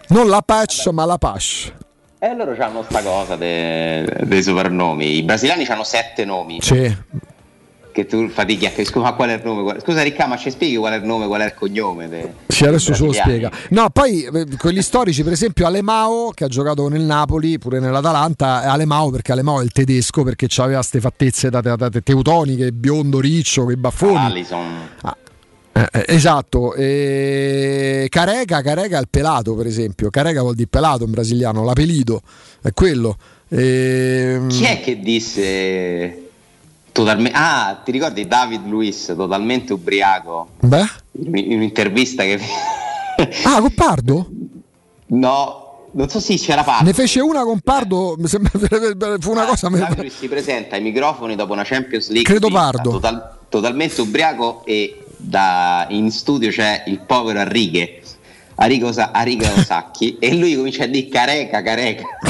Non 0.09 0.29
la 0.29 0.41
Pash, 0.41 0.87
ma 0.87 1.05
la 1.05 1.19
Pash. 1.19 1.73
E 2.19 2.35
loro 2.35 2.57
hanno 2.59 2.83
sta 2.89 3.03
cosa 3.03 3.37
de- 3.37 4.23
dei 4.25 4.43
soprannomi. 4.43 5.17
I 5.17 5.23
brasiliani 5.23 5.65
hanno 5.67 5.85
sette 5.85 6.25
nomi. 6.25 6.59
Sì. 6.63 6.97
Che 7.91 8.07
tu 8.07 8.29
fatichi 8.29 8.67
a 8.67 8.71
scusa, 8.85 9.01
ma 9.01 9.13
qual 9.15 9.31
è 9.31 9.35
il 9.35 9.41
nome? 9.43 9.63
Qual- 9.63 9.81
Scusa 9.83 10.03
Ricca, 10.03 10.27
ma 10.27 10.37
ci 10.37 10.51
spieghi 10.51 10.77
qual 10.77 10.93
è 10.93 10.97
il 10.97 11.05
nome, 11.05 11.27
qual 11.27 11.41
è 11.41 11.47
il 11.47 11.55
cognome? 11.55 12.09
de- 12.09 12.33
Sì, 12.47 12.65
adesso 12.65 12.93
ce 12.95 13.01
lo 13.03 13.11
brasiliani? 13.11 13.33
spiega. 13.49 13.51
No, 13.71 13.91
poi 13.91 14.23
eh, 14.23 14.47
quelli 14.57 14.83
storici, 14.83 15.25
per 15.25 15.33
esempio 15.33 15.67
Alemao, 15.67 16.31
che 16.31 16.45
ha 16.45 16.49
giocato 16.49 16.89
nel 16.89 17.01
Napoli, 17.03 17.59
pure 17.59 17.81
nell'Atalanta, 17.81 18.63
è 18.63 18.67
Alemao 18.67 19.11
perché 19.11 19.33
Alemao 19.33 19.61
è 19.61 19.65
il 19.65 19.73
tedesco, 19.73 20.23
perché 20.23 20.47
aveva 20.59 20.79
queste 20.79 21.01
fattezze 21.01 21.51
da, 21.51 21.61
da- 21.61 21.75
da- 21.77 21.91
teutoniche, 21.91 22.71
biondo, 22.73 23.19
riccio, 23.21 23.65
con 23.65 23.73
i 23.73 23.77
baffoni. 23.77 24.17
Alisson. 24.17 24.67
Eh, 25.73 25.87
eh, 25.93 26.05
esatto, 26.09 26.75
e 26.75 28.07
Careca, 28.11 28.63
Careca 28.63 28.97
è 28.99 29.01
il 29.01 29.09
pelato 29.09 29.55
per 29.55 29.67
esempio, 29.67 30.11
Careca 30.11 30.41
vuol 30.43 30.55
dire 30.57 30.67
pelato 30.69 31.05
in 31.05 31.11
brasiliano, 31.13 31.63
l'apelido, 31.65 32.21
è 32.63 32.73
quello. 32.73 33.17
Ehm, 33.49 34.49
Chi 34.49 34.65
è 34.65 34.81
che 34.81 34.99
disse 35.01 36.28
totalmente... 36.99 37.39
Ah, 37.39 37.81
ti 37.85 37.91
ricordi 37.93 38.27
David 38.27 38.67
Luiz, 38.67 39.07
totalmente 39.17 39.73
ubriaco, 39.73 40.49
Beh? 40.61 40.87
in 41.25 41.37
in 41.37 41.57
un'intervista 41.59 42.23
che... 42.25 42.41
Ah, 43.45 43.61
con 43.61 43.73
Pardo? 43.75 44.29
no, 45.11 45.89
non 45.93 46.09
so 46.09 46.21
se 46.21 46.35
c'era 46.37 46.63
parte. 46.65 46.85
Ne 46.85 46.93
fece 46.93 47.21
una 47.21 47.43
con 47.45 47.61
Pardo, 47.61 48.15
mi 48.19 48.27
sembra 48.29 48.51
fu 49.21 49.31
una 49.31 49.45
cosa... 49.45 49.69
David 49.69 49.99
Luiz 49.99 50.17
si 50.17 50.29
presenta 50.29 50.75
ai 50.77 50.83
microfoni 50.83 51.35
dopo 51.37 51.53
una 51.53 51.65
Champions 51.65 52.09
League 52.11 52.25
Credo 52.29 52.49
Pardo. 52.51 52.91
total- 52.91 53.39
totalmente 53.49 54.01
ubriaco 54.01 54.63
e 54.65 55.05
da- 55.17 55.87
in 55.91 56.11
studio 56.11 56.51
c'è 56.51 56.83
il 56.87 57.01
povero 57.01 57.41
Arrighe 57.41 58.03
Arrigo, 58.57 58.93
Sa- 58.93 59.11
Arrigo 59.13 59.45
Sacchi 59.65 60.17
e 60.19 60.35
lui 60.35 60.55
comincia 60.57 60.83
a 60.85 60.87
dire 60.87 61.09
careca 61.09 61.63
careca 61.63 62.03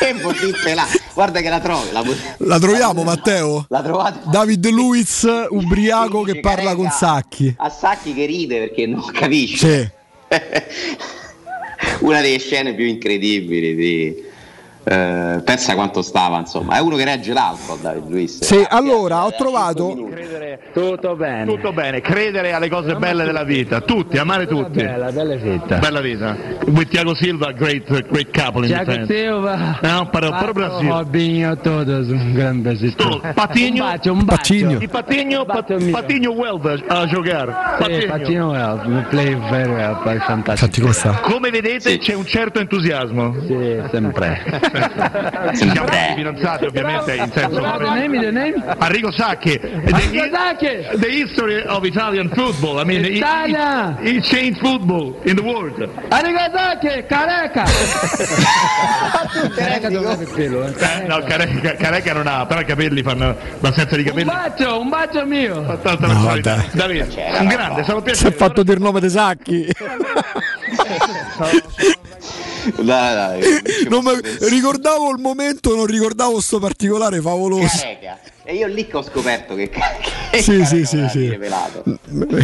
dire 0.40 0.58
pelà. 0.62 0.84
guarda 1.14 1.40
che 1.40 1.48
la 1.48 1.60
trovi 1.60 1.92
la, 1.92 2.02
La 2.38 2.58
troviamo 2.58 3.02
Matteo? 3.02 3.66
la 3.68 3.82
trovate 3.82 4.18
David 4.30 4.66
Luiz, 4.70 5.26
ubriaco 5.50 6.22
che 6.22 6.40
parla 6.40 6.74
con 6.74 6.90
Sacchi. 6.90 7.54
a 7.58 7.70
Sacchi 7.70 8.14
che 8.14 8.26
ride 8.26 8.58
perché 8.58 8.86
non 8.86 9.04
capisce 9.12 9.94
Sì. 10.28 10.34
una 12.00 12.20
delle 12.20 12.38
scene 12.38 12.74
più 12.74 12.84
incredibili 12.86 13.74
di 13.74 14.24
eh, 14.88 15.42
pensa 15.44 15.74
quanto 15.74 16.00
stava 16.00 16.38
insomma 16.38 16.76
è 16.76 16.80
uno 16.80 16.94
che 16.94 17.04
regge 17.04 17.32
l'alcol 17.32 17.78
David 17.80 18.08
Luiz 18.08 18.40
Sì, 18.44 18.64
allora 18.68 19.24
ho 19.24 19.32
trovato 19.36 19.94
Tutto 20.72 21.16
bene. 21.16 21.46
Tutto 21.46 21.72
bene, 21.72 22.00
credere 22.00 22.52
alle 22.52 22.68
cose 22.68 22.94
belle 22.96 23.24
della 23.24 23.44
vita, 23.44 23.80
tutti, 23.80 24.18
amare 24.18 24.46
tutti. 24.46 24.82
Bella, 24.82 25.10
bella 25.10 25.34
vita. 25.36 25.78
Bella 25.78 26.00
vita. 26.00 26.36
With 26.66 26.88
Thiago 26.88 27.14
Silva, 27.14 27.52
great, 27.52 27.86
great 28.08 28.30
couple 28.30 28.66
in 28.66 28.72
Thiago 28.72 28.90
defense. 28.90 29.14
Silva. 29.14 29.78
No, 29.80 30.08
para, 30.10 30.28
para 30.30 30.50
o 30.50 30.52
Brasil. 30.52 30.88
Robinho, 30.88 31.56
todos, 31.56 32.08
um 32.08 32.32
grande 32.34 32.68
besito. 32.68 33.20
Patinho, 33.34 33.84
Um 33.84 33.88
bate, 33.88 34.10
um 34.10 34.24
bate. 34.24 34.36
Patinho. 34.36 34.82
E 34.82 34.88
Patinho, 34.88 35.44
Pat- 35.46 35.90
Patinho 35.90 36.32
well 36.32 36.60
a, 36.62 37.00
a 37.00 37.06
giocare. 37.06 37.54
Sì, 37.98 38.06
Patinho 38.06 38.50
well, 38.50 38.80
we 38.86 39.02
play 39.08 39.34
very 39.50 39.72
well, 39.72 40.02
poi 40.02 40.18
fantastico. 40.20 40.90
Come 41.22 41.50
vedete 41.50 41.96
c'è 41.98 42.14
un 42.14 42.26
certo 42.26 42.60
entusiasmo. 42.60 43.34
Sì, 43.46 43.80
sempre. 43.90 44.44
Si 45.52 45.68
chiamano 45.70 46.14
fidanzati 46.14 46.64
ovviamente 46.66 47.14
in 47.14 47.30
senso 47.32 47.64
Arrigo 48.78 49.10
Sacchi 49.12 49.58
the, 49.58 50.30
Sacchi! 50.32 50.98
the 50.98 51.08
history 51.08 51.62
of 51.66 51.84
Italian 51.84 52.28
football 52.34 52.78
I 52.80 52.84
mean 52.84 53.04
it, 53.04 53.16
Italia! 53.16 53.96
it, 54.00 54.16
it 54.16 54.24
changed 54.24 54.60
football 54.60 55.16
in 55.24 55.36
the 55.36 55.42
world 55.42 55.88
Arrivederci, 56.08 57.04
careca! 57.06 57.64
careca 59.54 59.88
dove 59.88 60.22
il 60.22 60.28
pelo, 60.34 60.64
eh? 60.64 60.72
Eh, 60.76 61.06
no, 61.06 61.18
Careca, 61.22 61.74
Careca 61.74 62.12
non 62.12 62.26
ha, 62.26 62.46
però 62.46 62.60
i 62.60 62.64
capelli 62.64 63.02
fanno 63.02 63.36
l'assenza 63.60 63.96
di 63.96 64.02
Un 64.02 64.08
capelli. 64.08 64.24
bacio, 64.24 64.80
un 64.80 64.88
bacio 64.88 65.24
mio! 65.26 65.62
Tanta 65.82 66.06
personalità. 66.06 66.64
Davide, 66.72 67.08
un 67.40 67.46
grande, 67.46 67.84
sono 67.84 67.98
Si 67.98 68.04
è 68.04 68.12
piacere. 68.12 68.34
fatto 68.34 68.62
dire 68.62 68.78
nome 68.78 69.00
dei 69.00 69.10
sacchi. 69.10 69.66
Dai, 72.74 73.40
dai. 73.40 73.88
Non 73.88 74.02
me- 74.04 74.20
ricordavo 74.48 75.10
il 75.10 75.18
momento, 75.20 75.74
non 75.74 75.86
ricordavo 75.86 76.40
sto 76.40 76.58
particolare 76.58 77.20
favoloso. 77.20 77.76
Careca. 77.78 78.18
E 78.48 78.54
io 78.54 78.68
lì 78.68 78.86
che 78.86 78.96
ho 78.96 79.02
scoperto 79.02 79.56
che, 79.56 79.68
che 80.30 80.40
Sì, 80.40 80.64
sì, 80.64 80.84
sì, 80.84 81.04
sì. 81.10 81.28
rivelato. 81.30 81.82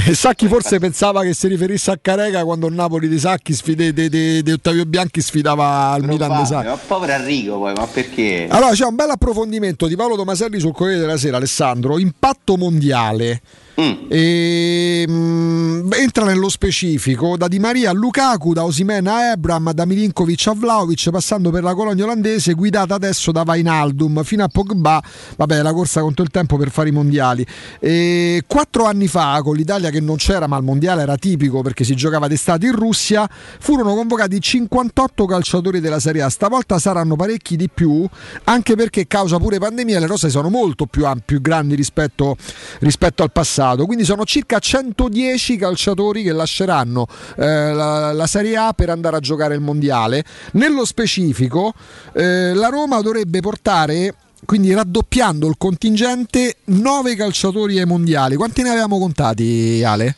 Eh, 0.09 0.15
Sacchi 0.15 0.49
forse 0.49 0.81
pensava 0.81 1.23
che 1.23 1.33
si 1.33 1.47
riferisse 1.47 1.93
a 1.93 1.99
Careca 2.03 2.43
quando 2.43 2.67
il 2.67 2.75
Napoli 2.75 3.07
di 3.09 3.21
Sacchi 3.21 3.53
sfide, 3.55 3.93
di, 3.93 4.09
di- 4.09 4.43
di 4.43 4.51
Ottavio 4.51 4.85
Bianchi 4.85 5.21
sfidava 5.21 5.91
al 5.93 6.03
Milan 6.05 6.41
di 6.41 6.47
Sacchi. 6.47 6.67
ma 6.67 6.77
povero 6.77 7.13
Arrigo 7.13 7.59
poi, 7.59 7.73
ma 7.75 7.87
perché? 7.87 8.49
Allora 8.51 8.73
c'è 8.73 8.85
un 8.85 8.97
bel 8.97 9.11
approfondimento 9.11 9.87
di 9.87 9.95
Paolo 9.95 10.17
Tomaselli 10.17 10.59
sul 10.59 10.73
Corriere 10.73 11.01
della 11.01 11.17
Sera, 11.17 11.37
Alessandro. 11.37 11.99
Impatto 11.99 12.57
mondiale. 12.57 13.41
E, 13.75 15.05
mm, 15.09 15.93
entra 15.95 16.25
nello 16.25 16.49
specifico 16.49 17.37
da 17.37 17.49
Di 17.49 17.59
Maria 17.59 17.91
a 17.91 17.93
Lukaku, 17.93 18.53
da 18.53 18.65
Osimen 18.65 19.07
a 19.07 19.33
Ebram, 19.33 19.73
da 19.73 19.85
Milinkovic 19.87 20.47
a 20.49 20.53
Vlaovic, 20.55 21.11
passando 21.11 21.51
per 21.51 21.63
la 21.63 21.75
colonia 21.75 22.05
olandese, 22.05 22.53
guidata 22.53 22.95
adesso 22.95 23.33
da 23.33 23.43
Vainaldum 23.45 24.23
fino 24.25 24.45
a 24.45 24.49
Pogba. 24.49 25.03
Vabbè, 25.37 25.63
la 25.63 25.73
corsa 25.73 25.92
contro 26.01 26.25
il 26.25 26.31
tempo 26.31 26.57
per 26.57 26.71
fare 26.71 26.89
i 26.89 26.93
mondiali. 26.93 27.47
E, 27.79 28.43
quattro 28.47 28.85
anni 28.85 29.09
fa, 29.09 29.41
con 29.43 29.57
l'Italia 29.57 29.91
che 29.91 30.01
non 30.01 30.17
c'era, 30.17 30.47
ma 30.47 30.57
il 30.57 30.65
mondiale 30.65 31.03
era 31.03 31.17
tipico 31.17 31.63
perché 31.63 31.85
si 31.85 31.95
giocava 31.95 32.29
d'estate 32.29 32.67
in 32.67 32.75
Russia, 32.75 33.29
furono 33.61 33.95
convocati 33.95 34.41
58 34.41 35.27
calciatori 35.27 35.81
della 35.81 36.01
Serie 36.01 36.23
A. 36.23 36.29
Stavolta 36.29 36.79
saranno 36.79 37.17
parecchi 37.17 37.57
di 37.57 37.69
più, 37.69 38.07
anche 38.45 38.75
perché 38.75 39.07
causa 39.07 39.39
pure 39.39 39.59
pandemia 39.59 39.99
le 39.99 40.07
rose 40.07 40.31
sono 40.31 40.49
molto 40.49 40.87
più, 40.87 41.07
più 41.25 41.41
grandi 41.41 41.75
rispetto, 41.75 42.37
rispetto 42.81 43.23
al 43.23 43.33
passato. 43.33 43.87
Quindi 43.87 44.05
sono 44.05 44.25
circa 44.25 44.59
110 44.59 45.57
calciatori 45.57 46.23
che 46.23 46.33
lasceranno 46.33 47.07
eh, 47.37 47.73
la, 47.73 48.13
la 48.13 48.27
Serie 48.27 48.57
A 48.57 48.73
per 48.73 48.91
andare 48.91 49.17
a 49.17 49.21
giocare 49.21 49.55
il 49.55 49.61
mondiale. 49.61 50.25
Nello 50.53 50.85
specifico, 50.85 51.73
eh, 52.15 52.55
la 52.55 52.69
Roma 52.69 53.01
dovrebbe 53.01 53.41
portare. 53.41 54.15
Quindi 54.45 54.75
raddoppiando 54.75 55.47
il 55.47 55.55
contingente, 55.57 56.57
9 56.65 57.15
calciatori 57.15 57.79
ai 57.79 57.87
mondiali. 57.87 58.35
Quanti 58.37 58.63
ne 58.63 58.71
avevamo 58.71 58.99
contati, 58.99 59.83
Ale? 59.85 60.17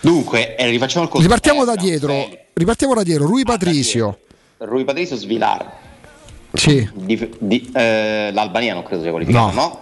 Dunque, 0.00 0.56
eh, 0.56 0.66
rifacciamo 0.70 1.04
il 1.04 1.10
conto. 1.10 1.26
Ripartiamo 1.26 1.64
da 1.64 1.74
Eh, 1.74 1.76
dietro. 1.76 2.28
Ripartiamo 2.52 2.94
da 2.94 3.02
dietro. 3.02 3.26
Rui 3.26 3.42
Patricio. 3.42 4.18
Rui 4.58 4.84
Patrizio 4.84 5.16
Svilar. 5.16 5.72
Sì. 6.52 6.88
Di- 6.94 7.30
di- 7.40 7.70
eh, 7.74 8.30
L'Albania 8.32 8.74
non 8.74 8.82
credo 8.84 9.02
sia 9.02 9.10
qualificato, 9.10 9.52
no? 9.54 9.80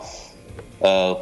Eh, 0.78 1.16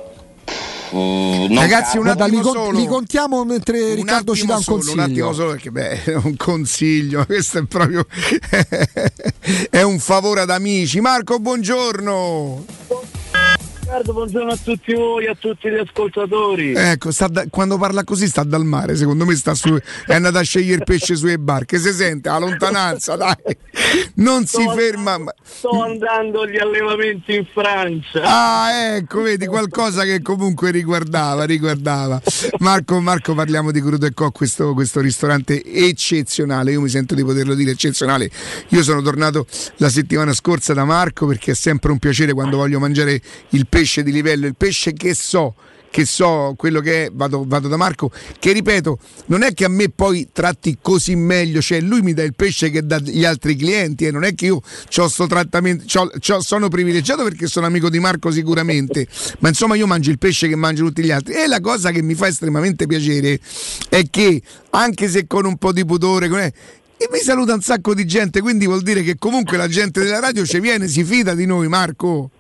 non 0.95 1.55
Ragazzi, 1.57 1.97
un. 1.97 2.05
Guarda, 2.05 2.27
li, 2.27 2.39
attimo 2.39 2.53
con- 2.53 2.75
li 2.75 2.87
contiamo 2.87 3.45
mentre 3.45 3.91
Un 3.91 3.95
Riccardo 3.97 4.35
ci 4.35 4.43
attimo 4.43 4.53
dà 4.53 4.59
un 4.59 4.63
solo, 4.63 4.77
consiglio. 4.77 5.03
Un 5.03 5.11
attimo 5.11 5.33
solo 5.33 5.51
perché 5.51 5.71
beh, 5.71 6.05
è 6.05 6.15
un 6.15 6.37
consiglio, 6.37 7.25
questo 7.27 7.59
è 7.59 7.65
proprio 7.65 8.07
è 9.71 9.83
un 9.83 9.99
favore 9.99 10.41
ad 10.43 10.51
amici. 10.51 11.01
Marco, 11.01 11.39
buongiorno. 11.39 12.65
Riccardo, 13.97 14.13
buongiorno 14.13 14.51
a 14.51 14.57
tutti 14.57 14.93
voi, 14.93 15.29
a 15.29 15.37
tutti 15.39 15.71
gli 15.71 15.77
ascoltatori. 15.77 16.73
Ecco, 16.75 17.11
da- 17.31 17.47
quando 17.49 17.79
parla 17.79 18.03
così 18.03 18.27
sta 18.27 18.43
dal 18.43 18.65
mare, 18.65 18.97
secondo 18.97 19.25
me 19.25 19.37
sta 19.37 19.55
su, 19.55 19.73
è 20.07 20.15
andato 20.15 20.39
a 20.39 20.43
scegliere 20.43 20.79
il 20.79 20.83
pesce 20.83 21.15
sulle 21.15 21.39
barche, 21.39 21.79
si 21.79 21.93
sente 21.93 22.29
a 22.29 22.39
lontananza, 22.41 23.15
dai. 23.17 23.37
Non 24.15 24.47
si 24.47 24.63
Sto 24.63 24.73
ferma. 24.73 25.13
andando- 25.13 25.35
Sto 25.45 25.83
andando 25.85 26.41
agli 26.41 26.57
allevamenti 26.57 27.37
in 27.37 27.47
Francia. 27.53 28.21
Ah, 28.25 28.97
ecco, 28.97 29.23
vedi 29.23 29.47
qualcosa 29.47 30.03
che 30.03 30.21
comunque 30.23 30.73
riguardava, 30.73 31.45
riguardava. 31.45 32.21
Marco, 32.59 32.99
Marco 33.01 33.33
parliamo 33.35 33.71
di 33.71 33.81
Crudo 33.81 34.07
e 34.07 34.13
Co, 34.13 34.33
questo, 34.33 34.75
questo 34.75 35.01
ristorante 35.01 35.63
eccezionale, 35.63 36.73
io 36.73 36.81
mi 36.81 36.89
sento 36.89 37.15
di 37.15 37.23
poterlo 37.23 37.55
dire 37.55 37.71
eccezionale. 37.71 38.29
Io 38.71 38.83
sono 38.83 39.01
tornato 39.03 39.47
la 39.77 39.89
settimana 39.89 40.33
scorsa 40.33 40.75
da 40.75 40.85
Marco 40.85 41.27
perché 41.27 41.53
è 41.53 41.55
sempre 41.55 41.93
un 41.93 41.99
piacere 42.01 42.33
quando 42.33 42.57
voglio 42.57 42.81
mangiare 42.81 43.21
il 43.51 43.67
pesce 43.69 43.83
di 44.03 44.13
livello, 44.13 44.47
il 44.47 44.57
pesce 44.57 44.93
che 44.93 45.15
so 45.15 45.55
che 45.95 46.07
so 46.07 46.55
quello 46.57 46.81
che 46.81 47.05
è, 47.05 47.11
vado, 47.13 47.45
vado 47.47 47.69
da 47.69 47.77
Marco, 47.77 48.11
che 48.41 48.51
ripeto, 48.51 48.99
non 49.27 49.45
è 49.45 49.55
che 49.55 49.65
a 49.65 49.69
me 49.69 49.91
poi 49.91 50.29
tratti 50.33 50.79
così 50.83 51.15
meglio, 51.15 51.61
cioè 51.61 51.81
lui 51.81 52.01
mi 52.01 52.13
dà 52.13 52.25
il 52.25 52.35
pesce 52.35 52.69
che 52.69 52.85
dà 52.85 52.99
gli 52.99 53.25
altri 53.25 53.55
clienti 53.55 54.05
e 54.05 54.11
non 54.11 54.25
è 54.25 54.35
che 54.35 54.47
io 54.47 54.61
c'ho 54.93 55.07
sto 55.07 55.29
trattamento, 55.29 55.85
c'ho- 55.87 56.11
c'ho- 56.19 56.41
sono 56.41 56.67
privilegiato 56.67 57.23
perché 57.23 57.47
sono 57.47 57.67
amico 57.67 57.91
di 57.91 58.01
Marco 58.01 58.33
sicuramente, 58.33 59.07
ma 59.39 59.51
insomma 59.51 59.77
io 59.77 59.87
mangio 59.87 60.11
il 60.11 60.19
pesce 60.19 60.49
che 60.49 60.57
mangiano 60.57 60.89
tutti 60.89 61.05
gli 61.05 61.13
altri 61.13 61.35
e 61.35 61.47
la 61.47 61.61
cosa 61.61 61.93
che 61.93 62.03
mi 62.03 62.15
fa 62.15 62.27
estremamente 62.27 62.89
piacere 62.89 63.39
è 63.89 64.03
che 64.11 64.43
anche 64.71 65.09
se 65.09 65.29
con 65.29 65.45
un 65.45 65.57
po' 65.59 65.71
di 65.71 65.85
pudore, 65.85 66.27
e 66.97 67.09
mi 67.13 67.19
saluta 67.21 67.55
un 67.55 67.63
sacco 67.63 67.95
di 67.95 68.05
gente, 68.05 68.41
quindi 68.41 68.67
vuol 68.67 68.83
dire 68.83 69.05
che 69.05 69.15
comunque 69.17 69.57
la 69.57 69.69
gente 69.69 70.03
della 70.03 70.19
radio 70.19 70.45
ci 70.45 70.59
viene, 70.59 70.89
si 70.89 71.05
fida 71.05 71.37
di 71.37 71.47
noi 71.47 71.69
Marco. 71.69 72.31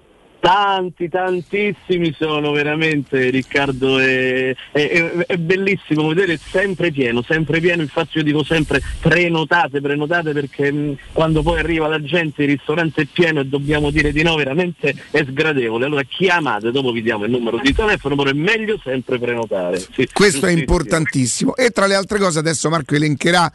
Tanti, 0.44 1.08
tantissimi 1.08 2.14
sono 2.14 2.52
veramente, 2.52 3.30
Riccardo, 3.30 3.98
è, 3.98 4.54
è- 4.72 5.24
è- 5.26 5.36
bellissimo 5.38 6.08
vedere 6.08 6.38
sempre 6.38 6.90
pieno, 6.90 7.22
sempre 7.22 7.60
pieno, 7.60 7.80
infatti 7.80 8.18
io 8.18 8.24
dico 8.24 8.44
sempre 8.44 8.82
prenotate, 9.00 9.80
prenotate 9.80 10.32
perché 10.32 10.70
mh, 10.70 10.96
quando 11.12 11.40
poi 11.40 11.60
arriva 11.60 11.88
la 11.88 12.02
gente 12.02 12.42
il 12.42 12.50
ristorante 12.50 13.00
è 13.00 13.06
pieno 13.10 13.40
e 13.40 13.46
dobbiamo 13.46 13.88
dire 13.90 14.12
di 14.12 14.22
no, 14.22 14.34
veramente 14.34 14.94
è 15.10 15.24
sgradevole. 15.26 15.86
Allora 15.86 16.02
chiamate, 16.02 16.70
dopo 16.70 16.92
vi 16.92 17.00
diamo 17.00 17.24
il 17.24 17.30
numero 17.30 17.58
di 17.58 17.72
telefono, 17.72 18.14
però 18.14 18.28
è 18.28 18.34
meglio 18.34 18.78
sempre 18.84 19.18
prenotare. 19.18 19.78
Sì, 19.78 20.06
Questo 20.12 20.44
è 20.44 20.50
importantissimo. 20.52 21.56
E 21.56 21.70
tra 21.70 21.86
le 21.86 21.94
altre 21.94 22.18
cose, 22.18 22.38
adesso 22.40 22.68
Marco 22.68 22.94
elencherà. 22.94 23.50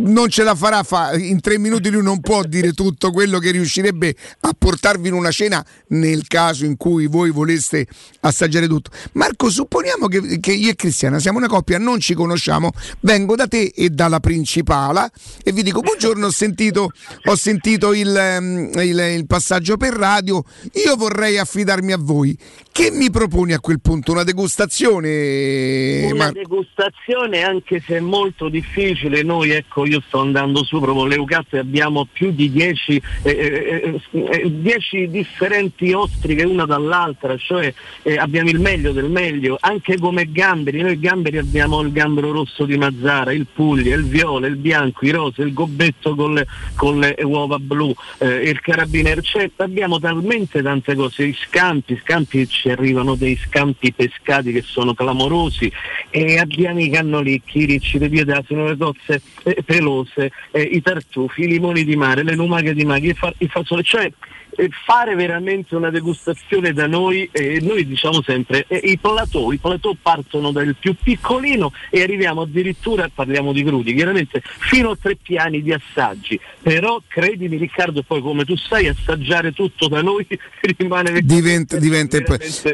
Non 0.00 0.28
ce 0.28 0.44
la 0.44 0.54
farà, 0.54 0.84
fa- 0.84 1.16
in 1.16 1.40
tre 1.40 1.58
minuti 1.58 1.90
lui 1.90 2.04
non 2.04 2.20
può 2.20 2.44
dire 2.44 2.72
tutto 2.72 3.10
quello 3.10 3.40
che 3.40 3.50
riuscirebbe 3.50 4.14
a 4.42 4.54
portarvi 4.56 5.08
in 5.08 5.14
una 5.14 5.32
cena 5.32 5.64
nel 5.88 6.28
caso 6.28 6.64
in 6.64 6.76
cui 6.76 7.08
voi 7.08 7.30
voleste 7.30 7.84
assaggiare 8.20 8.68
tutto. 8.68 8.90
Marco, 9.14 9.50
supponiamo 9.50 10.06
che, 10.06 10.38
che 10.38 10.52
io 10.52 10.70
e 10.70 10.76
Cristiana 10.76 11.18
siamo 11.18 11.38
una 11.38 11.48
coppia, 11.48 11.78
non 11.78 11.98
ci 11.98 12.14
conosciamo, 12.14 12.70
vengo 13.00 13.34
da 13.34 13.48
te 13.48 13.72
e 13.74 13.90
dalla 13.90 14.20
principala 14.20 15.10
e 15.42 15.50
vi 15.50 15.64
dico 15.64 15.80
buongiorno, 15.80 16.26
ho 16.26 16.30
sentito, 16.30 16.92
ho 17.24 17.34
sentito 17.34 17.92
il, 17.92 18.14
ehm, 18.16 18.70
il- 18.76 19.14
il 19.16 19.26
passaggio 19.26 19.76
per 19.76 19.94
radio, 19.94 20.44
io 20.84 20.94
vorrei 20.94 21.38
affidarmi 21.38 21.90
a 21.92 21.98
voi. 21.98 22.38
Che 22.70 22.92
mi 22.92 23.10
proponi 23.10 23.52
a 23.52 23.58
quel 23.58 23.80
punto? 23.80 24.12
Una 24.12 24.22
degustazione? 24.22 26.04
Una 26.04 26.14
Marco? 26.14 26.38
degustazione 26.38 27.42
anche 27.42 27.82
se 27.84 27.96
è 27.96 28.00
molto 28.00 28.48
difficile, 28.48 29.24
noi 29.24 29.50
ecco 29.50 29.86
io 29.88 30.02
sto 30.06 30.20
andando 30.20 30.64
su 30.64 30.80
proprio 30.80 31.06
Leucazzo 31.06 31.56
e 31.56 31.58
abbiamo 31.58 32.06
più 32.10 32.32
di 32.32 32.50
10 32.50 33.02
eh, 33.22 33.30
eh, 33.30 34.00
eh, 34.10 34.60
10 34.60 35.08
differenti 35.08 35.92
ostriche 35.92 36.44
una 36.44 36.64
dall'altra, 36.64 37.36
cioè 37.36 37.72
eh, 38.02 38.16
abbiamo 38.16 38.50
il 38.50 38.60
meglio 38.60 38.92
del 38.92 39.10
meglio, 39.10 39.56
anche 39.60 39.98
come 39.98 40.30
gamberi, 40.30 40.80
noi 40.80 40.98
gamberi 40.98 41.38
abbiamo 41.38 41.80
il 41.80 41.92
gambero 41.92 42.32
rosso 42.32 42.64
di 42.64 42.76
Mazzara, 42.76 43.32
il 43.32 43.46
puglia, 43.52 43.94
il 43.94 44.04
viola, 44.04 44.46
il 44.46 44.56
bianco, 44.56 45.04
i 45.04 45.10
rose, 45.10 45.42
il 45.42 45.52
gobbetto 45.52 46.14
con 46.14 46.34
le, 46.34 46.46
con 46.76 46.98
le 46.98 47.16
uova 47.22 47.58
blu, 47.58 47.94
eh, 48.18 48.48
il 48.48 48.60
carabiniere, 48.60 49.22
cioè 49.22 49.50
abbiamo 49.56 49.98
talmente 49.98 50.62
tante 50.62 50.94
cose, 50.94 51.24
i 51.24 51.36
scampi, 51.38 52.00
scampi 52.02 52.46
ci 52.48 52.70
arrivano 52.70 53.14
dei 53.14 53.36
scampi 53.36 53.92
pescati 53.92 54.52
che 54.52 54.62
sono 54.62 54.94
clamorosi 54.94 55.70
e 56.10 56.38
abbiamo 56.38 56.80
i 56.80 56.90
cannolicchi, 56.90 57.60
i 57.60 57.64
ricci, 57.64 57.98
le 57.98 58.08
piedasine, 58.08 58.68
le 58.68 58.76
tozze 58.76 59.22
eh, 59.44 59.62
pelose, 59.68 60.32
eh, 60.50 60.62
i 60.62 60.80
tartufi, 60.80 61.42
i 61.42 61.46
limoni 61.46 61.84
di 61.84 61.94
mare, 61.94 62.22
le 62.22 62.34
lumache 62.34 62.72
di 62.72 62.86
mare, 62.86 63.00
i, 63.00 63.12
fa- 63.12 63.34
i 63.36 63.48
fazzoli, 63.48 63.82
cioè 63.82 64.10
eh, 64.58 64.68
fare 64.84 65.14
veramente 65.14 65.76
una 65.76 65.88
degustazione 65.90 66.72
da 66.72 66.88
noi, 66.88 67.28
eh, 67.30 67.60
noi 67.62 67.86
diciamo 67.86 68.22
sempre, 68.22 68.64
eh, 68.66 68.80
i 68.82 68.98
plateau, 68.98 69.52
i 69.52 69.58
plateau 69.58 69.96
partono 70.02 70.50
dal 70.50 70.74
più 70.78 70.96
piccolino 71.00 71.72
e 71.90 72.02
arriviamo 72.02 72.42
addirittura, 72.42 73.08
parliamo 73.12 73.52
di 73.52 73.62
crudi, 73.62 73.94
chiaramente 73.94 74.42
fino 74.42 74.90
a 74.90 74.98
tre 75.00 75.14
piani 75.14 75.62
di 75.62 75.72
assaggi, 75.72 76.38
però 76.60 77.00
credimi 77.06 77.56
Riccardo, 77.56 78.02
poi 78.02 78.20
come 78.20 78.44
tu 78.44 78.56
sai 78.56 78.88
assaggiare 78.88 79.52
tutto 79.52 79.86
da 79.86 80.02
noi 80.02 80.26
rimane 80.76 81.20
diventa, 81.22 81.76
diventa 81.76 82.18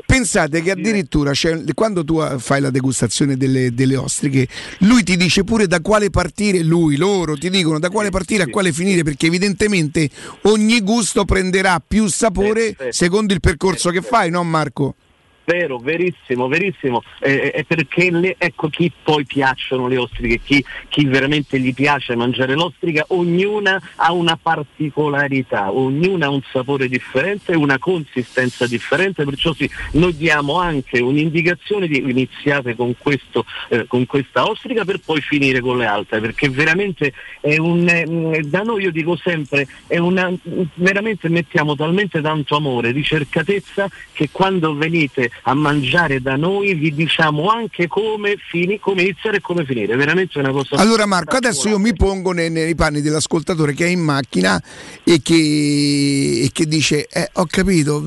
pensate 0.07 0.63
che 0.63 0.71
addirittura 0.71 1.33
c'è- 1.33 1.65
quando 1.75 2.03
tu 2.03 2.21
eh, 2.21 2.39
fai 2.39 2.63
la 2.63 2.71
degustazione 2.71 3.37
delle, 3.37 3.75
delle 3.75 3.97
ostriche 3.97 4.49
lui 4.79 5.03
ti 5.03 5.17
dice 5.17 5.45
pure 5.45 5.67
da 5.67 5.81
quale 5.81 6.09
partire 6.09 6.63
lui 6.63 6.97
loro 6.97 7.37
ti 7.37 7.51
dicono 7.51 7.79
da 7.79 7.91
quale 7.91 8.09
partire 8.09 8.45
a 8.45 8.49
quale 8.49 8.73
finire 8.73 9.03
perché 9.03 9.27
evidentemente 9.27 10.09
ogni 10.43 10.81
gusto 10.81 11.25
prenderà 11.25 11.74
più 11.81 12.07
sapore 12.09 12.77
secondo 12.91 13.33
il 13.33 13.41
percorso 13.41 13.91
che 13.91 14.01
fai 14.03 14.31
no 14.31 14.43
Marco? 14.45 14.95
Vero, 15.47 15.79
verissimo, 15.79 16.49
verissimo. 16.49 17.03
Eh, 17.21 17.51
è 17.51 17.65
perché 17.65 18.11
le- 18.11 18.37
ecco 18.39 18.69
chi 18.69 18.91
poi 19.03 19.27
piacciono 19.27 19.89
le 19.89 19.99
ostriche, 19.99 20.41
chi, 20.43 20.65
chi 20.89 21.05
veramente 21.05 21.61
gli 21.61 21.75
piace 21.75 22.17
mangiare 22.17 22.55
l'ostrica, 22.55 23.05
ognuna 23.09 23.81
ha 23.97 24.13
una 24.13 24.39
particolarità, 24.41 25.71
ognuna 25.71 26.27
ha 26.27 26.31
un 26.31 26.41
sapore 26.51 26.89
differente, 26.89 27.55
una 27.55 27.79
consistenza 27.79 28.67
differente, 28.67 29.25
perciò 29.25 29.53
sì, 29.53 29.69
noi 29.93 30.17
diamo 30.17 30.59
anche 30.59 31.01
un'indicazione 31.01 31.89
di 31.89 31.99
iniziate 31.99 32.75
con, 32.75 32.95
questo, 32.97 33.45
eh, 33.69 33.87
con 33.87 34.07
questa 34.07 34.45
ostrica 34.45 34.85
per 34.87 35.01
poi 35.05 35.21
finire 35.21 35.61
con 35.61 35.77
le 35.77 35.85
altre, 35.85 36.21
perché 36.21 36.49
veramente 36.49 37.13
è 37.41 37.59
un, 37.59 37.87
eh, 37.87 38.41
da 38.45 38.63
noi 38.63 38.85
io 38.85 38.91
dico 38.91 39.15
sempre, 39.17 39.67
è 39.87 39.99
una, 39.99 40.33
veramente 40.75 41.29
mettiamo 41.29 41.77
talmente 41.77 42.23
tanto 42.23 42.57
amore, 42.57 42.93
ricercatezza 42.93 43.91
che 44.13 44.31
quando 44.33 44.75
venite 44.75 45.33
a 45.43 45.55
mangiare 45.55 46.21
da 46.21 46.37
noi 46.37 46.75
vi 46.75 46.95
diciamo 46.95 47.49
anche 47.49 47.87
come, 47.87 48.37
fini, 48.37 48.79
come 48.79 49.03
iniziare 49.03 49.39
e 49.39 49.41
come 49.41 49.65
finire, 49.65 49.97
veramente 49.97 50.39
una 50.39 50.51
cosa 50.51 50.77
Allora 50.77 51.07
Marco, 51.07 51.37
adesso 51.37 51.69
io 51.69 51.79
mi 51.79 51.95
pongo 51.95 52.33
nei, 52.33 52.51
nei 52.51 52.75
panni 52.75 53.01
dell'ascoltatore 53.01 53.75
che 53.75 53.87
è 53.87 53.89
in 53.89 54.01
macchina 54.01 54.63
e 55.03 55.21
che, 55.23 56.41
e 56.45 56.51
che 56.53 56.67
dice, 56.67 57.07
eh, 57.07 57.29
ho 57.35 57.47
capito, 57.47 58.05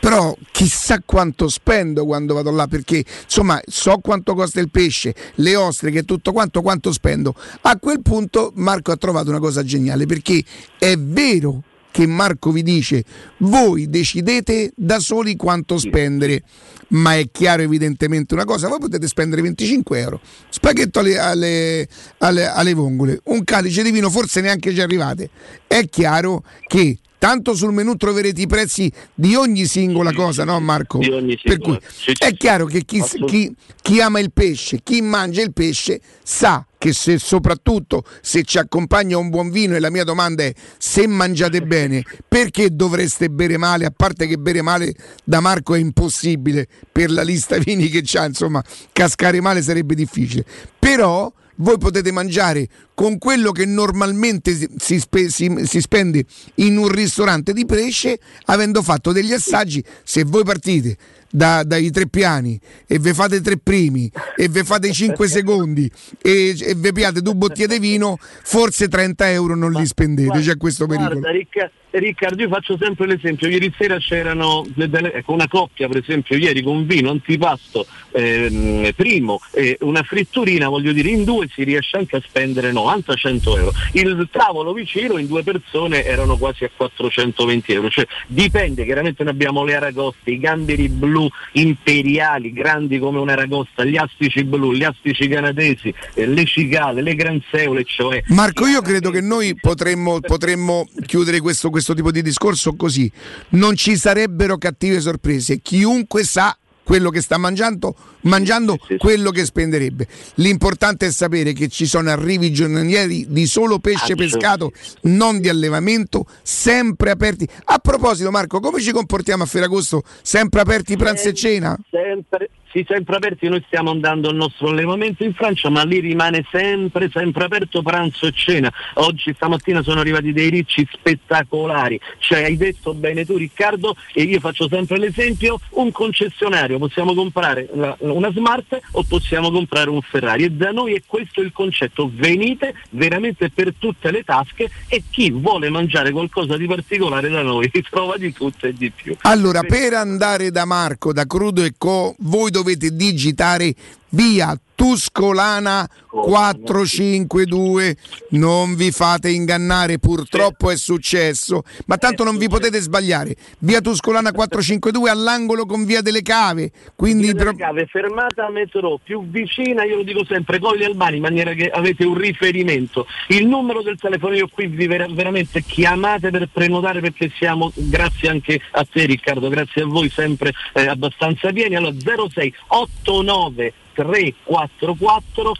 però 0.00 0.36
chissà 0.50 1.02
quanto 1.04 1.48
spendo 1.48 2.04
quando 2.04 2.34
vado 2.34 2.50
là, 2.50 2.66
perché 2.66 3.04
insomma 3.24 3.60
so 3.66 3.98
quanto 3.98 4.34
costa 4.34 4.60
il 4.60 4.70
pesce, 4.70 5.14
le 5.36 5.56
ostriche 5.56 6.04
tutto 6.04 6.32
quanto, 6.32 6.62
quanto 6.62 6.92
spendo. 6.92 7.34
A 7.62 7.78
quel 7.78 8.02
punto 8.02 8.52
Marco 8.56 8.92
ha 8.92 8.96
trovato 8.96 9.30
una 9.30 9.38
cosa 9.38 9.64
geniale, 9.64 10.06
perché 10.06 10.42
è 10.78 10.96
vero 10.96 11.62
che 11.92 12.06
Marco 12.08 12.50
vi 12.50 12.62
dice 12.64 13.04
voi 13.38 13.88
decidete 13.88 14.72
da 14.74 14.98
soli 14.98 15.36
quanto 15.36 15.78
spendere 15.78 16.42
ma 16.88 17.16
è 17.16 17.30
chiaro 17.30 17.62
evidentemente 17.62 18.34
una 18.34 18.44
cosa 18.44 18.66
voi 18.68 18.80
potete 18.80 19.06
spendere 19.06 19.42
25 19.42 19.98
euro 20.00 20.20
spaghetto 20.48 20.98
alle, 20.98 21.18
alle, 21.18 21.88
alle- 22.18 22.46
alle 22.46 22.74
vongole 22.74 23.20
un 23.24 23.44
calice 23.44 23.82
di 23.84 23.90
vino 23.92 24.10
forse 24.10 24.40
neanche 24.40 24.72
ci 24.74 24.80
arrivate 24.80 25.30
è 25.68 25.86
chiaro 25.88 26.42
che 26.66 26.98
tanto 27.18 27.54
sul 27.54 27.72
menù 27.72 27.94
troverete 27.94 28.40
i 28.40 28.46
prezzi 28.48 28.90
di 29.14 29.36
ogni 29.36 29.66
singola 29.66 30.12
cosa 30.12 30.42
no 30.44 30.58
Marco? 30.58 30.98
Di 30.98 31.10
ogni 31.10 31.38
per 31.40 31.52
singola. 31.52 31.78
cui 31.78 31.86
Sì, 31.88 32.02
sì, 32.06 32.12
è 32.18 32.26
sì. 32.28 32.36
chiaro 32.36 32.64
che 32.66 32.84
chi, 32.84 33.00
chi- 33.26 33.54
chi 33.80 34.00
ama 34.00 34.18
il 34.18 34.32
pesce 34.32 34.80
chi 34.82 35.00
mangia 35.02 35.40
il 35.42 35.52
pesce 35.52 36.00
sa 36.24 36.66
che 36.82 36.92
se 36.92 37.16
soprattutto 37.20 38.02
se 38.20 38.42
ci 38.42 38.58
accompagna 38.58 39.16
un 39.16 39.28
buon 39.28 39.50
vino 39.50 39.76
e 39.76 39.78
la 39.78 39.88
mia 39.88 40.02
domanda 40.02 40.42
è 40.42 40.52
se 40.78 41.06
mangiate 41.06 41.60
bene 41.60 42.02
perché 42.26 42.74
dovreste 42.74 43.30
bere 43.30 43.56
male? 43.56 43.84
A 43.84 43.92
parte 43.96 44.26
che 44.26 44.36
bere 44.36 44.62
male 44.62 44.92
da 45.22 45.38
Marco 45.38 45.76
è 45.76 45.78
impossibile 45.78 46.66
per 46.90 47.12
la 47.12 47.22
lista 47.22 47.56
vini 47.58 47.88
che 47.88 48.02
c'ha 48.04 48.24
insomma 48.24 48.60
cascare 48.92 49.40
male 49.40 49.62
sarebbe 49.62 49.94
difficile. 49.94 50.44
Però 50.76 51.32
voi 51.56 51.78
potete 51.78 52.10
mangiare 52.10 52.66
con 52.94 53.16
quello 53.18 53.52
che 53.52 53.64
normalmente 53.64 54.52
si- 54.76 54.98
spe- 54.98 55.28
si- 55.28 55.54
si 55.64 55.80
spende 55.80 56.24
in 56.56 56.78
un 56.78 56.88
ristorante 56.88 57.52
di 57.52 57.64
pesce 57.64 58.18
avendo 58.46 58.82
fatto 58.82 59.12
degli 59.12 59.32
assaggi 59.32 59.84
se 60.02 60.24
voi 60.24 60.42
partite 60.42 60.96
da- 61.32 61.64
dai 61.64 61.90
tre 61.90 62.06
piani 62.06 62.60
e 62.86 62.98
vi 62.98 63.14
fate 63.14 63.40
tre 63.40 63.56
primi 63.56 64.10
e 64.36 64.48
vi 64.48 64.62
fate 64.62 64.88
i 64.88 64.92
cinque 64.92 65.26
secondi 65.28 65.90
e, 66.20 66.54
e 66.60 66.74
vi 66.76 66.92
piate 66.92 67.22
due 67.22 67.34
bottiglie 67.34 67.68
di 67.68 67.78
vino 67.78 68.18
forse 68.20 68.88
30 68.88 69.30
euro 69.30 69.56
non 69.56 69.72
li 69.72 69.86
spendete 69.86 70.40
c'è 70.40 70.56
questo 70.56 70.86
pericolo 70.86 71.20
Guarda 71.20 71.30
Ricca- 71.30 71.70
Riccardo, 71.98 72.42
io 72.42 72.48
faccio 72.48 72.76
sempre 72.78 73.06
l'esempio, 73.06 73.48
ieri 73.48 73.72
sera 73.76 73.98
c'erano 73.98 74.64
ecco, 74.76 75.32
una 75.32 75.46
coppia 75.46 75.88
per 75.88 75.98
esempio 75.98 76.36
ieri 76.36 76.62
con 76.62 76.86
vino, 76.86 77.10
antipasto, 77.10 77.86
ehm, 78.12 78.92
primo 78.96 79.40
e 79.52 79.76
una 79.80 80.02
fritturina, 80.02 80.68
voglio 80.68 80.92
dire 80.92 81.10
in 81.10 81.24
due 81.24 81.48
si 81.52 81.64
riesce 81.64 81.98
anche 81.98 82.16
a 82.16 82.22
spendere 82.24 82.72
90-100 82.72 83.58
euro. 83.58 83.72
Il 83.92 84.28
tavolo 84.30 84.72
vicino 84.72 85.18
in 85.18 85.26
due 85.26 85.42
persone 85.42 86.04
erano 86.04 86.36
quasi 86.38 86.64
a 86.64 86.70
420 86.74 87.72
euro, 87.72 87.90
cioè 87.90 88.06
dipende, 88.26 88.84
chiaramente 88.84 89.22
noi 89.22 89.32
abbiamo 89.32 89.64
le 89.64 89.74
aragoste, 89.74 90.30
i 90.30 90.38
gamberi 90.38 90.88
blu 90.88 91.21
imperiali, 91.52 92.52
grandi 92.52 92.98
come 92.98 93.18
un'aragosta, 93.18 93.84
gli 93.84 93.96
astici 93.96 94.44
blu, 94.44 94.72
gli 94.72 94.84
astici 94.84 95.28
canadesi, 95.28 95.92
eh, 96.14 96.26
le 96.26 96.44
cicale, 96.44 97.02
le 97.02 97.14
granseole, 97.14 97.84
cioè 97.84 98.22
Marco, 98.28 98.66
io 98.66 98.80
credo 98.80 99.10
che 99.10 99.20
noi 99.20 99.54
potremmo, 99.54 100.20
potremmo 100.20 100.88
chiudere 101.06 101.40
questo, 101.40 101.70
questo 101.70 101.94
tipo 101.94 102.10
di 102.10 102.22
discorso 102.22 102.74
così. 102.74 103.10
Non 103.50 103.76
ci 103.76 103.96
sarebbero 103.96 104.58
cattive 104.58 105.00
sorprese. 105.00 105.60
Chiunque 105.60 106.24
sa 106.24 106.56
quello 106.82 107.10
che 107.10 107.20
sta 107.20 107.38
mangiando, 107.38 107.94
mangiando 108.22 108.78
quello 108.98 109.30
che 109.30 109.44
spenderebbe. 109.44 110.06
L'importante 110.36 111.06
è 111.06 111.10
sapere 111.10 111.52
che 111.52 111.68
ci 111.68 111.86
sono 111.86 112.10
arrivi 112.10 112.52
giornalieri 112.52 113.26
di 113.28 113.46
solo 113.46 113.78
pesce 113.78 114.14
pescato, 114.14 114.72
non 115.02 115.40
di 115.40 115.48
allevamento, 115.48 116.26
sempre 116.42 117.10
aperti. 117.10 117.48
A 117.64 117.78
proposito, 117.78 118.30
Marco, 118.30 118.60
come 118.60 118.80
ci 118.80 118.92
comportiamo 118.92 119.42
a 119.42 119.46
Ferragosto? 119.46 120.02
Sempre 120.22 120.60
aperti 120.60 120.96
pranzo 120.96 121.28
e 121.28 121.34
cena? 121.34 121.78
sempre, 121.90 122.50
sì, 122.72 122.86
sempre 122.88 123.16
aperti, 123.16 123.48
noi 123.48 123.62
stiamo 123.66 123.90
andando 123.90 124.30
al 124.30 124.34
nostro 124.34 124.68
allevamento 124.68 125.24
in 125.24 125.34
Francia, 125.34 125.68
ma 125.68 125.84
lì 125.84 126.00
rimane 126.00 126.42
sempre, 126.50 127.10
sempre 127.12 127.44
aperto 127.44 127.82
pranzo 127.82 128.26
e 128.26 128.32
cena. 128.32 128.72
Oggi 128.94 129.30
stamattina 129.34 129.82
sono 129.82 130.00
arrivati 130.00 130.32
dei 130.32 130.48
ricci 130.48 130.88
spettacolari, 130.90 132.00
cioè 132.18 132.44
hai 132.44 132.56
detto 132.56 132.94
bene 132.94 133.26
tu 133.26 133.36
Riccardo 133.36 133.94
e 134.14 134.22
io 134.22 134.40
faccio 134.40 134.68
sempre 134.68 134.98
l'esempio, 134.98 135.60
un 135.72 135.92
concessionario, 135.92 136.78
possiamo 136.78 137.12
comprare 137.12 137.68
una, 137.72 137.94
una 137.98 138.32
Smart 138.32 138.80
o 138.92 139.02
possiamo 139.02 139.50
comprare 139.50 139.90
un 139.90 140.00
Ferrari 140.00 140.44
e 140.44 140.50
da 140.50 140.70
noi 140.70 140.94
è 140.94 141.02
questo 141.06 141.42
il 141.42 141.52
concetto, 141.52 142.10
venite 142.10 142.74
veramente 142.90 143.50
per 143.50 143.74
tutte 143.78 144.10
le 144.10 144.24
tasche 144.24 144.70
e 144.88 145.02
chi 145.10 145.30
vuole 145.30 145.68
mangiare 145.68 146.10
qualcosa 146.10 146.56
di 146.56 146.66
particolare 146.66 147.28
da 147.28 147.42
noi 147.42 147.70
trova 147.90 148.16
di 148.16 148.32
tutto 148.32 148.66
e 148.66 148.72
di 148.72 148.90
più. 148.90 149.14
Allora, 149.22 149.60
per 149.60 149.92
andare 149.92 150.50
da 150.50 150.64
Marco, 150.64 151.12
da 151.12 151.26
Crudo 151.26 151.62
e 151.62 151.74
Co, 151.76 152.14
voi 152.20 152.50
dovete 152.50 152.60
digitare 152.70 153.74
via 154.08 154.58
Tuscolana 154.74 155.88
452. 156.12 157.96
Non 158.30 158.74
vi 158.74 158.90
fate 158.90 159.30
ingannare, 159.30 159.98
purtroppo 159.98 160.70
è 160.70 160.76
successo, 160.76 161.62
ma 161.86 161.96
tanto 161.96 162.24
non 162.24 162.36
vi 162.36 162.48
potete 162.48 162.80
sbagliare. 162.80 163.34
Via 163.60 163.80
Tuscolana 163.80 164.32
452 164.32 165.08
all'angolo 165.10 165.64
con 165.66 165.84
via 165.84 166.02
delle 166.02 166.22
Cave. 166.22 166.70
Quindi 166.94 167.32
Via 167.32 167.34
delle 167.34 167.56
Cave, 167.56 167.86
fermata 167.86 168.48
metro 168.50 169.00
più 169.02 169.28
vicina, 169.28 169.84
io 169.84 169.96
lo 169.96 170.02
dico 170.02 170.24
sempre, 170.24 170.58
Colli 170.58 170.84
Albani, 170.84 171.16
in 171.16 171.22
maniera 171.22 171.52
che 171.54 171.70
avete 171.70 172.04
un 172.04 172.14
riferimento. 172.14 173.06
Il 173.28 173.46
numero 173.46 173.82
del 173.82 173.98
telefono 173.98 174.34
io 174.34 174.48
qui 174.48 174.66
vi 174.66 174.86
ver- 174.86 175.12
veramente 175.12 175.62
chiamate 175.62 176.30
per 176.30 176.48
prenotare 176.52 177.00
perché 177.00 177.32
siamo, 177.36 177.72
grazie 177.74 178.28
anche 178.28 178.60
a 178.72 178.84
te 178.84 179.06
Riccardo, 179.06 179.48
grazie 179.48 179.82
a 179.82 179.86
voi 179.86 180.10
sempre 180.10 180.52
eh, 180.74 180.86
abbastanza 180.86 181.50
pieni. 181.52 181.76
Allora 181.76 181.94
06 181.98 182.54
89 182.68 183.72
344 183.92 185.54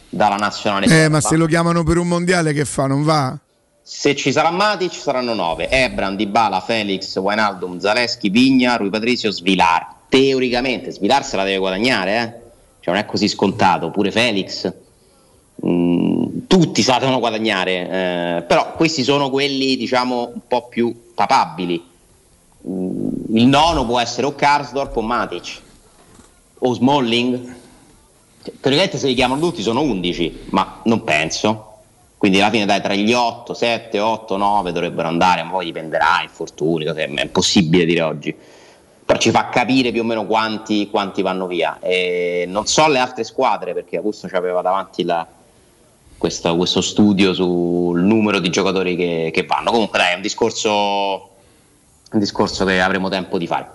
dalla 0.09 0.37
nazionale. 0.37 0.87
Eh, 0.87 1.09
ma 1.09 1.21
se 1.21 1.37
lo 1.37 1.47
chiamano 1.47 1.83
per 1.83 1.97
un 1.99 2.09
mondiale 2.09 2.53
che 2.53 2.65
fa? 2.65 2.87
Non 2.87 3.03
va? 3.05 3.37
Se 3.83 4.15
ci 4.17 4.33
sarà 4.33 4.51
Matic 4.51 4.93
saranno 4.93 5.35
nove. 5.35 5.69
Ebran, 5.71 6.17
Dybala, 6.17 6.61
Felix, 6.61 7.17
Wijnaldum, 7.17 7.79
Zaleschi, 7.79 8.29
Vigna, 8.29 8.77
Rui 8.77 8.91
Patricio, 8.91 9.31
Svilar. 9.31 9.93
Teoricamente 10.09 10.91
Svilar 10.91 11.25
se 11.25 11.37
la 11.37 11.45
deve 11.45 11.59
guadagnare, 11.59 12.19
eh? 12.23 12.43
Cioè 12.85 12.93
non 12.93 13.03
è 13.03 13.07
così 13.07 13.29
scontato, 13.29 13.91
pure 13.91 14.11
Felix. 14.11 14.71
Mm, 15.67 16.41
tutti 16.47 16.85
devono 16.85 17.19
guadagnare, 17.19 17.73
eh, 17.73 18.43
però 18.43 18.75
questi 18.75 19.03
sono 19.03 19.31
quelli 19.31 19.77
diciamo 19.77 20.33
un 20.35 20.41
po' 20.47 20.69
più 20.69 21.13
papabili. 21.15 21.83
Mm, 22.69 23.37
il 23.37 23.47
nono 23.47 23.87
può 23.87 23.99
essere 24.01 24.27
o 24.27 24.35
Karsdorp 24.35 24.95
o 24.99 25.01
Matic 25.01 25.63
o 26.59 26.75
Smalling. 26.75 27.55
Cioè, 28.43 28.53
Teoricamente 28.61 28.99
se 28.99 29.07
li 29.07 29.15
chiamano 29.15 29.41
tutti 29.41 29.63
sono 29.63 29.81
11, 29.81 30.41
ma 30.51 30.81
non 30.85 31.05
penso. 31.05 31.71
Quindi 32.19 32.39
alla 32.39 32.51
fine 32.51 32.67
dai 32.67 32.83
tra 32.83 32.93
gli 32.93 33.15
8, 33.15 33.55
7, 33.55 33.99
8, 33.99 34.37
9 34.37 34.73
dovrebbero 34.73 35.09
andare, 35.09 35.43
ma 35.43 35.53
poi 35.53 35.65
dipenderà, 35.65 36.21
infortuni, 36.23 36.85
è 36.85 37.23
impossibile 37.23 37.87
dire 37.87 38.03
oggi. 38.03 38.37
Però 39.07 39.19
ci 39.19 39.31
fa 39.31 39.49
capire 39.51 39.93
più 39.93 40.01
o 40.01 40.05
meno 40.05 40.25
quanti, 40.25 40.89
quanti 40.89 41.21
vanno 41.21 41.47
via. 41.47 41.79
E 41.81 42.45
non 42.49 42.67
so 42.67 42.89
le 42.89 42.99
altre 42.99 43.23
squadre, 43.25 43.75
perché 43.75 43.97
Augusto 43.97 44.29
ci 44.29 44.35
aveva 44.35 44.63
davanti 44.63 45.05
la- 45.05 45.27
questo, 46.17 46.57
questo 46.57 46.81
studio 46.81 47.35
sul 47.35 48.01
numero 48.01 48.39
di 48.39 48.49
giocatori 48.49 48.97
che, 48.97 49.31
che 49.33 49.45
vanno. 49.45 49.71
Comunque 49.71 49.99
dai, 49.99 50.13
è 50.13 50.15
un 50.17 50.23
discorso, 50.23 50.71
un 52.13 52.19
discorso 52.19 52.65
che 52.65 52.81
avremo 52.81 53.11
tempo 53.11 53.37
di 53.37 53.47
fare. 53.47 53.69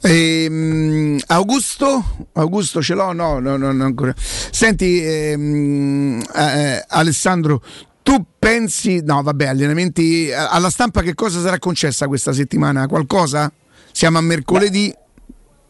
Ehm, 0.00 1.18
Augusto? 1.28 2.04
Augusto 2.32 2.82
ce 2.82 2.94
l'ho? 2.94 3.12
No, 3.12 3.38
no, 3.38 3.56
no, 3.56 3.72
no, 3.72 3.84
ancora. 3.84 4.14
Senti, 4.16 5.00
ehm, 5.02 6.22
eh, 6.34 6.84
Alessandro, 6.88 7.62
tu 8.02 8.24
pensi, 8.38 9.00
no, 9.04 9.22
vabbè, 9.22 9.46
allenamenti 9.46 10.30
a- 10.32 10.48
alla 10.48 10.70
stampa 10.70 11.02
che 11.02 11.14
cosa 11.14 11.40
sarà 11.40 11.58
concessa 11.58 12.06
questa 12.08 12.32
settimana? 12.32 12.86
Qualcosa? 12.86 13.52
Siamo 13.98 14.18
a 14.18 14.20
mercoledì? 14.20 14.94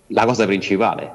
La 0.09 0.27
cosa 0.27 0.45
principale, 0.45 1.11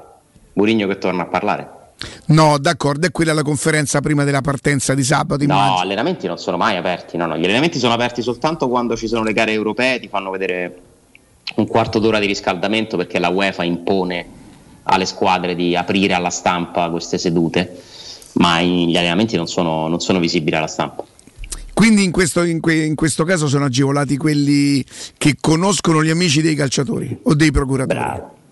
Murigno 0.54 0.88
che 0.88 0.98
torna 0.98 1.22
a 1.22 1.26
parlare. 1.26 1.92
No, 2.26 2.58
d'accordo, 2.58 3.06
è 3.06 3.12
quella 3.12 3.32
la 3.32 3.44
conferenza 3.44 4.00
prima 4.00 4.24
della 4.24 4.40
partenza 4.40 4.94
di 4.94 5.04
sabato. 5.04 5.46
No, 5.46 5.52
immagino. 5.52 5.78
allenamenti 5.78 6.26
non 6.26 6.38
sono 6.38 6.56
mai 6.56 6.76
aperti. 6.76 7.16
No, 7.16 7.26
no, 7.26 7.36
gli 7.36 7.44
allenamenti 7.44 7.78
sono 7.78 7.92
aperti 7.92 8.20
soltanto 8.20 8.68
quando 8.68 8.96
ci 8.96 9.06
sono 9.06 9.22
le 9.22 9.32
gare 9.32 9.52
europee, 9.52 10.00
ti 10.00 10.08
fanno 10.08 10.30
vedere 10.30 10.80
un 11.54 11.68
quarto 11.68 12.00
d'ora 12.00 12.18
di 12.18 12.26
riscaldamento 12.26 12.96
perché 12.96 13.20
la 13.20 13.28
UEFA 13.28 13.62
impone 13.62 14.26
alle 14.82 15.06
squadre 15.06 15.54
di 15.54 15.76
aprire 15.76 16.14
alla 16.14 16.30
stampa 16.30 16.90
queste 16.90 17.18
sedute, 17.18 17.80
ma 18.32 18.60
gli 18.60 18.96
allenamenti 18.96 19.36
non 19.36 19.46
sono, 19.46 19.86
non 19.86 20.00
sono 20.00 20.18
visibili 20.18 20.56
alla 20.56 20.66
stampa. 20.66 21.04
Quindi 21.74 22.04
in 22.04 22.12
questo, 22.12 22.42
in 22.44 22.60
que- 22.60 22.84
in 22.84 22.94
questo 22.94 23.24
caso 23.24 23.48
sono 23.48 23.64
agevolati 23.64 24.16
quelli 24.16 24.84
che 25.18 25.36
conoscono 25.40 26.02
gli 26.04 26.10
amici 26.10 26.40
dei 26.40 26.54
calciatori 26.54 27.18
o 27.24 27.34
dei 27.34 27.50
procuratori. 27.50 27.98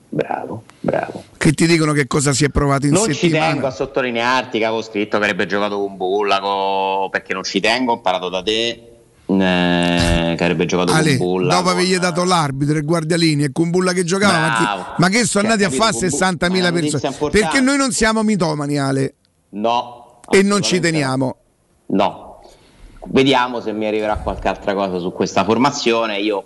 Bravo, 0.09 0.63
bravo. 0.81 1.23
Che 1.39 1.53
ti 1.53 1.67
dicono 1.67 1.93
che 1.93 2.07
cosa 2.07 2.33
si 2.35 2.45
è 2.45 2.49
provato 2.51 2.87
in 2.87 2.93
non 2.93 3.05
ci 3.07 3.15
settimana. 3.15 3.53
tengo 3.53 3.67
a 3.69 3.71
sottolinearti 3.71 4.59
che 4.59 4.65
avevo 4.67 4.83
scritto 4.83 5.17
che 5.19 5.25
avrebbe 5.25 5.47
giocato 5.47 5.79
con 5.79 5.97
Bullaco 5.97 7.09
perché 7.11 7.33
non 7.33 7.45
ci 7.45 7.61
tengo, 7.61 7.93
ho 7.93 7.97
imparato 7.97 8.29
da 8.29 8.43
te 8.43 8.69
eh, 9.27 10.35
che 10.37 10.43
avrebbe 10.45 10.67
giocato 10.67 10.93
Ale, 10.93 11.17
con 11.17 11.27
Bullaco. 11.27 11.57
dopo 11.63 11.71
avergli 11.71 11.97
dato 11.97 12.25
l'arbitro 12.25 12.77
e 12.77 12.83
Guardialini 12.83 13.45
e 13.45 13.53
Kumbulla 13.53 13.93
che 13.93 14.05
giocava, 14.05 14.39
ma 14.39 14.59
Bravo. 14.61 14.83
che, 14.83 14.89
ma 14.99 15.09
che 15.09 15.25
sono 15.25 15.49
ha 15.49 15.53
andati 15.53 15.73
a 15.73 15.75
fare 15.75 15.93
Kumbulla- 15.97 16.29
60.000 16.31 16.49
ma 16.51 16.57
è 16.57 16.59
una 16.59 16.71
notizia 16.71 16.99
persone? 17.09 17.31
Perché 17.31 17.61
noi 17.61 17.77
non 17.79 17.93
siamo 17.93 18.23
mitomani, 18.23 18.79
Ale, 18.79 19.15
No. 19.51 20.21
e 20.31 20.43
non 20.43 20.61
ci 20.61 20.79
teniamo. 20.81 21.37
No. 21.87 22.22
Vediamo 23.07 23.61
se 23.61 23.73
mi 23.73 23.87
arriverà 23.87 24.17
qualche 24.17 24.49
altra 24.49 24.75
cosa 24.75 24.99
su 24.99 25.13
questa 25.13 25.45
formazione. 25.45 26.19
Io 26.19 26.45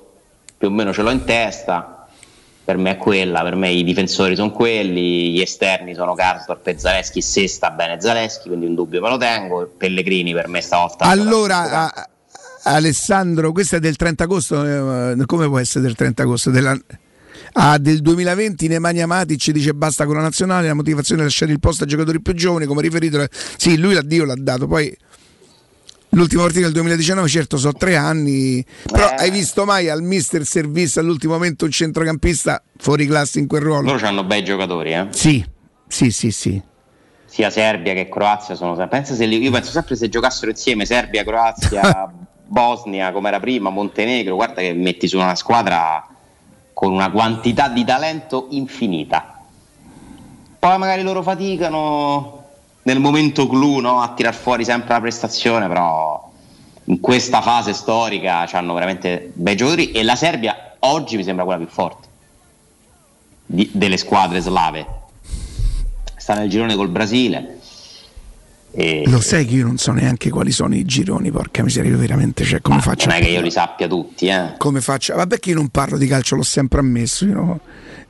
più 0.56 0.68
o 0.68 0.70
meno 0.70 0.92
ce 0.92 1.02
l'ho 1.02 1.10
in 1.10 1.24
testa. 1.24 2.06
Per 2.64 2.76
me 2.78 2.92
è 2.92 2.96
quella, 2.96 3.42
per 3.42 3.54
me 3.54 3.70
i 3.70 3.84
difensori 3.84 4.34
sono 4.34 4.50
quelli, 4.50 5.30
gli 5.30 5.40
esterni 5.40 5.94
sono 5.94 6.14
Karsdorp 6.14 6.66
e 6.66 6.76
Zaleschi, 6.76 7.22
se 7.22 7.46
sta 7.46 7.70
bene 7.70 8.00
Zaleschi, 8.00 8.48
quindi 8.48 8.66
un 8.66 8.74
dubbio 8.74 9.00
me 9.00 9.08
lo 9.08 9.16
tengo. 9.18 9.70
Pellegrini 9.76 10.32
per 10.32 10.48
me 10.48 10.60
stavolta. 10.60 11.04
Allora, 11.04 11.92
a- 11.92 12.08
Alessandro, 12.64 13.52
questa 13.52 13.76
è 13.76 13.80
del 13.80 13.94
30 13.94 14.24
agosto, 14.24 14.64
eh, 15.12 15.14
come 15.26 15.46
può 15.46 15.60
essere 15.60 15.84
del 15.84 15.94
30 15.94 16.22
agosto? 16.22 16.50
Della- 16.50 16.76
Ah, 17.58 17.78
del 17.78 18.00
2020 18.02 18.66
Nemanja 18.66 19.06
Matic 19.06 19.50
dice 19.50 19.72
basta 19.72 20.04
con 20.04 20.16
la 20.16 20.22
nazionale, 20.22 20.66
la 20.66 20.74
motivazione 20.74 21.20
è 21.20 21.24
lasciare 21.24 21.52
il 21.52 21.60
posto 21.60 21.84
ai 21.84 21.88
giocatori 21.88 22.20
più 22.20 22.34
giovani, 22.34 22.66
come 22.66 22.82
riferito. 22.82 23.24
Sì, 23.56 23.78
lui 23.78 23.94
l'addio 23.94 24.24
l'ha 24.24 24.34
dato, 24.36 24.66
poi 24.66 24.94
l'ultima 26.16 26.43
partita 26.43 26.64
del 26.64 26.72
2019, 26.72 27.28
certo 27.28 27.56
sono 27.59 27.74
tre 27.74 27.97
anni, 27.97 28.64
però 28.90 29.06
hai 29.16 29.30
visto 29.30 29.64
mai 29.64 29.88
al 29.88 30.02
mister 30.02 30.44
servizio 30.44 31.01
all'ultimo 31.01 31.34
momento 31.34 31.64
un 31.64 31.70
centrocampista 31.70 32.62
fuori 32.76 33.06
classe 33.06 33.38
in 33.38 33.47
quel 33.47 33.62
ruolo? 33.62 33.93
Loro 33.93 34.06
hanno 34.06 34.24
bei 34.24 34.43
giocatori, 34.43 34.93
eh? 34.93 35.06
Sì, 35.10 35.44
sì, 35.86 36.10
sì, 36.10 36.30
sì. 36.30 36.60
sia 37.26 37.51
Serbia 37.51 37.93
che 37.94 38.09
Croazia 38.09 38.55
sono 38.55 38.74
sempre. 38.74 38.98
Pensa 38.98 39.14
se 39.14 39.26
li- 39.26 39.40
io 39.40 39.51
penso 39.51 39.70
sempre 39.70 39.94
se 39.94 40.09
giocassero 40.09 40.51
insieme 40.51 40.86
Serbia, 40.86 41.22
Croazia, 41.22 42.10
Bosnia 42.47 43.12
come 43.12 43.28
era 43.28 43.38
prima, 43.40 43.70
Montenegro, 43.70 44.34
guarda 44.36 44.60
che 44.62 44.72
metti 44.72 45.06
su 45.06 45.18
una 45.18 45.34
squadra 45.34 46.06
con 46.72 46.93
una 46.93 47.10
quantità 47.10 47.68
di 47.68 47.84
talento 47.84 48.47
infinita. 48.51 49.43
Poi 50.59 50.78
magari 50.78 51.02
loro 51.02 51.22
faticano 51.22 52.45
nel 52.86 53.00
momento 53.00 53.48
clou 53.48 53.80
no? 53.80 54.00
a 54.00 54.14
tirar 54.14 54.34
fuori 54.34 54.64
sempre 54.64 54.94
la 54.94 55.00
prestazione, 55.00 55.66
però 55.66 56.32
in 56.84 57.00
questa 57.00 57.40
fase 57.40 57.72
storica 57.72 58.48
hanno 58.52 58.74
veramente 58.74 59.32
bei 59.34 59.56
giocatori 59.56 59.90
e 59.90 60.04
la 60.04 60.14
Serbia 60.14 60.76
oggi 60.80 61.16
mi 61.16 61.24
sembra 61.24 61.44
quella 61.44 61.58
più 61.58 61.68
forte 61.68 62.06
di- 63.44 63.68
delle 63.72 63.96
squadre 63.96 64.40
slave. 64.40 64.86
Sta 66.16 66.34
nel 66.34 66.48
girone 66.48 66.76
col 66.76 66.88
Brasile. 66.88 67.58
E 68.70 69.02
Lo 69.06 69.20
sai 69.20 69.46
che 69.46 69.54
io 69.54 69.64
non 69.64 69.78
so 69.78 69.90
neanche 69.90 70.30
quali 70.30 70.52
sono 70.52 70.76
i 70.76 70.84
gironi, 70.84 71.32
porca 71.32 71.64
miseria, 71.64 71.90
io 71.90 71.98
veramente, 71.98 72.44
cioè, 72.44 72.60
come 72.60 72.80
faccio? 72.80 73.08
non 73.08 73.16
è 73.16 73.20
che 73.20 73.30
io 73.30 73.40
li 73.40 73.50
sappia 73.50 73.88
tutti, 73.88 74.26
eh. 74.26 74.54
come 74.58 74.80
faccio? 74.80 75.14
Vabbè 75.16 75.40
che 75.40 75.50
io 75.50 75.56
non 75.56 75.70
parlo 75.70 75.98
di 75.98 76.06
calcio, 76.06 76.36
l'ho 76.36 76.42
sempre 76.42 76.78
ammesso. 76.78 77.24
Io? 77.24 77.60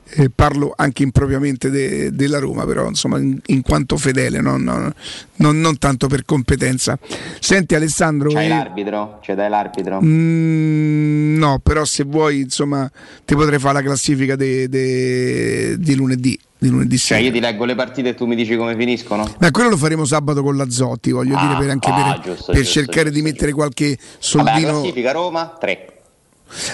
Eh, 0.09 0.29
parlo 0.33 0.73
anche 0.75 1.03
impropriamente 1.03 1.69
de- 1.69 2.11
della 2.13 2.39
Roma, 2.39 2.65
però 2.65 2.87
insomma 2.87 3.17
in, 3.19 3.37
in 3.47 3.61
quanto 3.61 3.97
fedele, 3.97 4.39
non, 4.41 4.63
non- 4.63 4.93
non- 5.35 5.59
non 5.59 5.77
tanto 5.77 6.07
per 6.07 6.23
competenza. 6.25 6.97
Senti 7.39 7.75
Alessandro, 7.75 8.31
C'hai 8.31 8.45
eh, 8.45 8.49
l'arbitro? 8.49 9.19
C'è 9.21 9.35
dai 9.35 9.49
l'arbitro? 9.49 9.99
mm, 10.01 11.37
no, 11.37 11.59
però 11.59 11.83
se 11.85 12.03
vuoi 12.03 12.41
insomma 12.41 12.89
ti 13.25 13.35
potrei 13.35 13.59
fare 13.59 13.75
la 13.75 13.81
classifica 13.81 14.35
de- 14.35 14.67
de- 14.69 15.75
di 15.79 15.95
lunedì, 15.95 16.37
di 16.57 16.69
lunedì 16.69 16.97
Cioè 16.97 17.17
sera. 17.17 17.19
io 17.27 17.31
ti 17.31 17.39
leggo 17.39 17.65
le 17.65 17.75
partite 17.75 18.09
e 18.09 18.15
tu 18.15 18.25
mi 18.25 18.35
dici 18.35 18.55
come 18.55 18.75
finiscono? 18.75 19.27
Ma 19.39 19.51
quello 19.51 19.69
lo 19.69 19.77
faremo 19.77 20.05
sabato 20.05 20.41
con 20.41 20.55
la 20.55 20.69
Zotti, 20.69 21.11
voglio 21.11 21.35
Ah, 21.37 21.45
dire, 21.47 21.59
per, 21.59 21.69
anche 21.69 21.89
ah, 21.89 21.95
per, 22.13 22.21
giusto, 22.33 22.51
per 22.51 22.61
giusto, 22.61 22.79
cercare 22.79 23.11
di 23.11 23.21
mettere 23.21 23.51
qualche 23.51 23.97
Vabbè, 23.97 23.99
la 24.09 24.17
soldino. 24.19 24.67
classifica 24.79 25.11
Roma 25.11 25.55
3. 25.59 25.91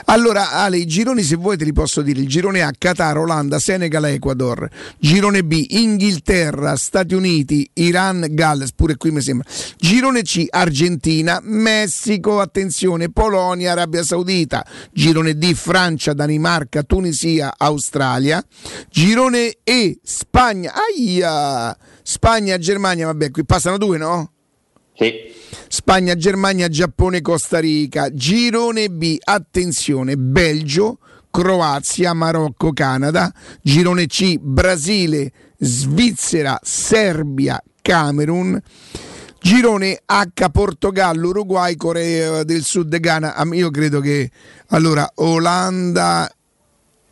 Allora, 0.05 0.51
Ale, 0.51 0.77
i 0.77 0.85
gironi, 0.85 1.23
se 1.23 1.35
vuoi, 1.35 1.57
te 1.57 1.63
li 1.63 1.73
posso 1.73 2.01
dire: 2.01 2.19
il 2.19 2.27
girone 2.27 2.61
A, 2.61 2.71
Qatar, 2.77 3.17
Olanda, 3.17 3.59
Senegal, 3.59 4.05
Ecuador. 4.05 4.69
Girone 4.99 5.43
B, 5.43 5.65
Inghilterra, 5.69 6.75
Stati 6.75 7.13
Uniti, 7.13 7.69
Iran, 7.73 8.25
Galles. 8.29 8.73
Pure 8.73 8.97
qui 8.97 9.11
mi 9.11 9.21
sembra. 9.21 9.47
Girone 9.77 10.21
C, 10.21 10.45
Argentina, 10.49 11.39
Messico, 11.43 12.39
attenzione, 12.39 13.11
Polonia, 13.11 13.71
Arabia 13.71 14.03
Saudita. 14.03 14.65
Girone 14.91 15.37
D, 15.37 15.53
Francia, 15.53 16.13
Danimarca, 16.13 16.83
Tunisia, 16.83 17.53
Australia. 17.57 18.43
Girone 18.89 19.57
E, 19.63 19.99
Spagna, 20.03 20.73
aia, 20.73 21.75
Spagna, 22.01 22.57
Germania. 22.57 23.07
Vabbè, 23.07 23.31
qui 23.31 23.45
passano 23.45 23.77
due, 23.77 23.97
no? 23.97 24.31
Sì. 24.95 25.32
Spagna, 25.67 26.15
Germania, 26.15 26.67
Giappone, 26.67 27.21
Costa 27.21 27.59
Rica. 27.59 28.09
Girone 28.11 28.89
B, 28.89 29.17
attenzione, 29.23 30.15
Belgio, 30.17 30.99
Croazia, 31.31 32.13
Marocco, 32.13 32.71
Canada. 32.73 33.31
Girone 33.61 34.07
C, 34.07 34.37
Brasile, 34.37 35.31
Svizzera, 35.57 36.59
Serbia, 36.61 37.61
Camerun. 37.81 38.59
Girone 39.39 40.01
H, 40.05 40.49
Portogallo, 40.51 41.27
Uruguay, 41.29 41.75
Corea 41.75 42.43
del 42.43 42.63
Sud, 42.63 42.97
Ghana. 42.97 43.35
Io 43.51 43.69
credo 43.71 43.99
che 43.99 44.31
allora 44.67 45.09
Olanda 45.15 46.31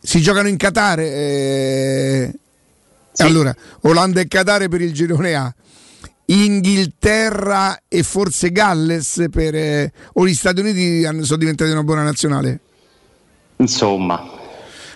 si 0.00 0.20
giocano 0.20 0.48
in 0.48 0.56
Qatar. 0.56 0.98
eh, 1.00 2.32
Allora, 3.18 3.54
Olanda 3.82 4.20
e 4.20 4.26
Qatar 4.28 4.66
per 4.68 4.80
il 4.80 4.92
girone 4.94 5.34
A. 5.34 5.54
Inghilterra 6.32 7.82
e 7.88 8.02
forse 8.02 8.50
Galles 8.52 9.26
per, 9.30 9.54
eh, 9.54 9.92
o 10.14 10.26
gli 10.26 10.34
Stati 10.34 10.60
Uniti 10.60 11.02
sono 11.24 11.38
diventati 11.38 11.70
una 11.70 11.82
buona 11.82 12.02
nazionale. 12.02 12.60
Insomma. 13.56 14.40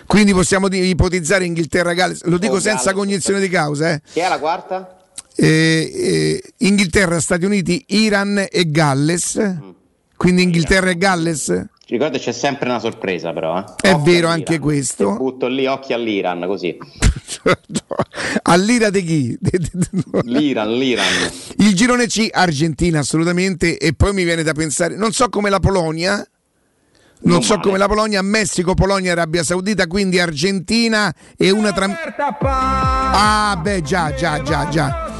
Quindi 0.05 0.33
possiamo 0.33 0.67
ipotizzare 0.67 1.45
Inghilterra 1.45 1.91
e 1.91 1.95
Galles, 1.95 2.23
lo 2.23 2.37
dico 2.37 2.55
O 2.55 2.59
senza 2.59 2.85
Galles. 2.91 2.97
cognizione 2.97 3.39
di 3.39 3.49
causa. 3.49 3.91
eh. 3.91 4.01
Chi 4.11 4.19
è 4.19 4.27
la 4.29 4.39
quarta? 4.39 4.97
Eh, 5.35 5.91
eh, 5.93 6.43
Inghilterra, 6.65 7.19
Stati 7.19 7.45
Uniti, 7.45 7.83
Iran 7.89 8.45
e 8.49 8.71
Galles. 8.71 9.37
Mm. 9.39 9.69
Quindi 10.15 10.41
Inghilterra 10.43 10.89
e 10.89 10.97
Galles. 10.97 11.65
Ricorda 11.89 12.17
c'è 12.17 12.33
sempre 12.33 12.67
una 12.69 12.79
sorpresa 12.79 13.31
però. 13.31 13.57
Eh. 13.59 13.63
È 13.89 13.93
Occhio 13.93 14.03
vero 14.03 14.27
all'Iran. 14.27 14.31
anche 14.33 14.59
questo. 14.59 15.11
Ti 15.11 15.17
butto 15.17 15.47
lì 15.47 15.65
occhi 15.67 15.93
all'Iran 15.93 16.43
così. 16.45 16.77
All'ira 18.43 18.89
di 18.89 19.03
chi? 19.03 19.37
L'Iran, 20.23 20.71
l'Iran. 20.77 21.05
Il 21.57 21.75
girone 21.75 22.07
C, 22.07 22.27
Argentina 22.31 22.99
assolutamente, 22.99 23.77
e 23.77 23.93
poi 23.93 24.13
mi 24.13 24.23
viene 24.23 24.43
da 24.43 24.53
pensare, 24.53 24.95
non 24.95 25.11
so 25.11 25.29
come 25.29 25.49
la 25.49 25.59
Polonia, 25.59 26.15
non, 26.15 27.33
Non 27.33 27.43
so 27.43 27.53
male. 27.55 27.63
come 27.65 27.77
la 27.77 27.87
Polonia, 27.87 28.21
Messico, 28.21 28.73
Polonia, 28.73 29.11
Arabia 29.13 29.43
Saudita, 29.43 29.87
quindi 29.87 30.19
Argentina 30.19 31.13
e 31.37 31.49
una 31.49 31.71
tra... 31.73 31.87
Ah 32.49 33.59
beh 33.61 33.81
già, 33.81 34.13
già, 34.13 34.41
già, 34.41 34.67
già. 34.69 35.11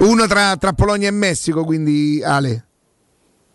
Una 0.00 0.26
tra, 0.26 0.56
tra 0.56 0.72
Polonia 0.72 1.08
e 1.08 1.12
Messico, 1.12 1.64
quindi 1.64 2.22
Ale. 2.24 2.66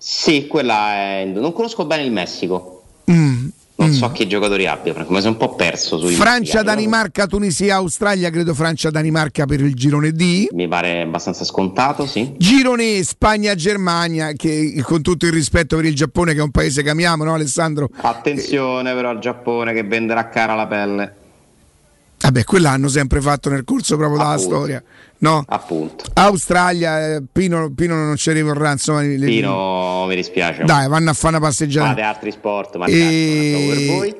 Sì, 0.07 0.45
quella 0.45 0.93
è... 0.93 1.25
Non 1.25 1.51
conosco 1.51 1.83
bene 1.85 2.03
il 2.03 2.11
Messico. 2.11 2.83
Mm, 3.09 3.47
Non 3.77 3.89
mm. 3.89 3.91
so 3.91 4.11
che 4.11 4.27
giocatori 4.27 4.67
abbia, 4.67 4.93
Franco, 4.93 5.11
mi 5.11 5.17
sono 5.17 5.31
un 5.31 5.37
po' 5.37 5.55
perso 5.55 5.97
sui 5.97 6.13
Francia, 6.13 6.61
Danimarca, 6.61 7.25
Tunisia, 7.25 7.77
Australia, 7.77 8.29
credo 8.29 8.53
Francia, 8.53 8.91
Danimarca 8.91 9.45
per 9.47 9.61
il 9.61 9.73
girone 9.73 10.11
D. 10.11 10.49
Mi 10.51 10.67
pare 10.67 11.01
abbastanza 11.01 11.43
scontato, 11.43 12.05
sì. 12.05 12.35
Girone 12.37 13.01
Spagna, 13.01 13.55
Germania, 13.55 14.33
che 14.33 14.79
con 14.83 15.01
tutto 15.01 15.25
il 15.25 15.31
rispetto 15.31 15.75
per 15.75 15.85
il 15.85 15.95
Giappone, 15.95 16.33
che 16.33 16.39
è 16.39 16.43
un 16.43 16.51
paese 16.51 16.83
che 16.83 16.91
amiamo, 16.91 17.23
no 17.23 17.33
Alessandro? 17.33 17.89
Attenzione 18.01 18.93
però 18.93 19.09
al 19.09 19.17
Giappone 19.17 19.73
che 19.73 19.81
venderà 19.81 20.29
cara 20.29 20.53
la 20.53 20.67
pelle. 20.67 21.15
Vabbè, 22.25 22.43
quella 22.43 22.71
hanno 22.71 22.87
sempre 22.87 23.21
fatto 23.21 23.49
nel 23.49 23.63
corso 23.63 23.97
proprio 23.97 24.17
della 24.17 24.31
Appunto. 24.31 24.55
storia. 24.55 24.83
No? 25.19 25.43
Appunto. 25.47 26.05
Australia, 26.13 27.15
eh, 27.15 27.23
Pino, 27.31 27.71
Pino 27.73 27.93
non 27.95 28.15
ci 28.15 28.31
rivorrà, 28.31 28.71
insomma. 28.71 29.01
le- 29.01 29.25
Pino, 29.25 30.05
mi 30.07 30.15
dispiace. 30.15 30.63
Dai, 30.63 30.87
vanno 30.87 31.11
a 31.11 31.13
fare 31.13 31.37
una 31.37 31.45
passeggiata. 31.45 31.89
Fate 31.89 32.01
altri 32.01 32.31
sport, 32.31 32.75
ma 32.77 32.85
E-. 32.87 34.17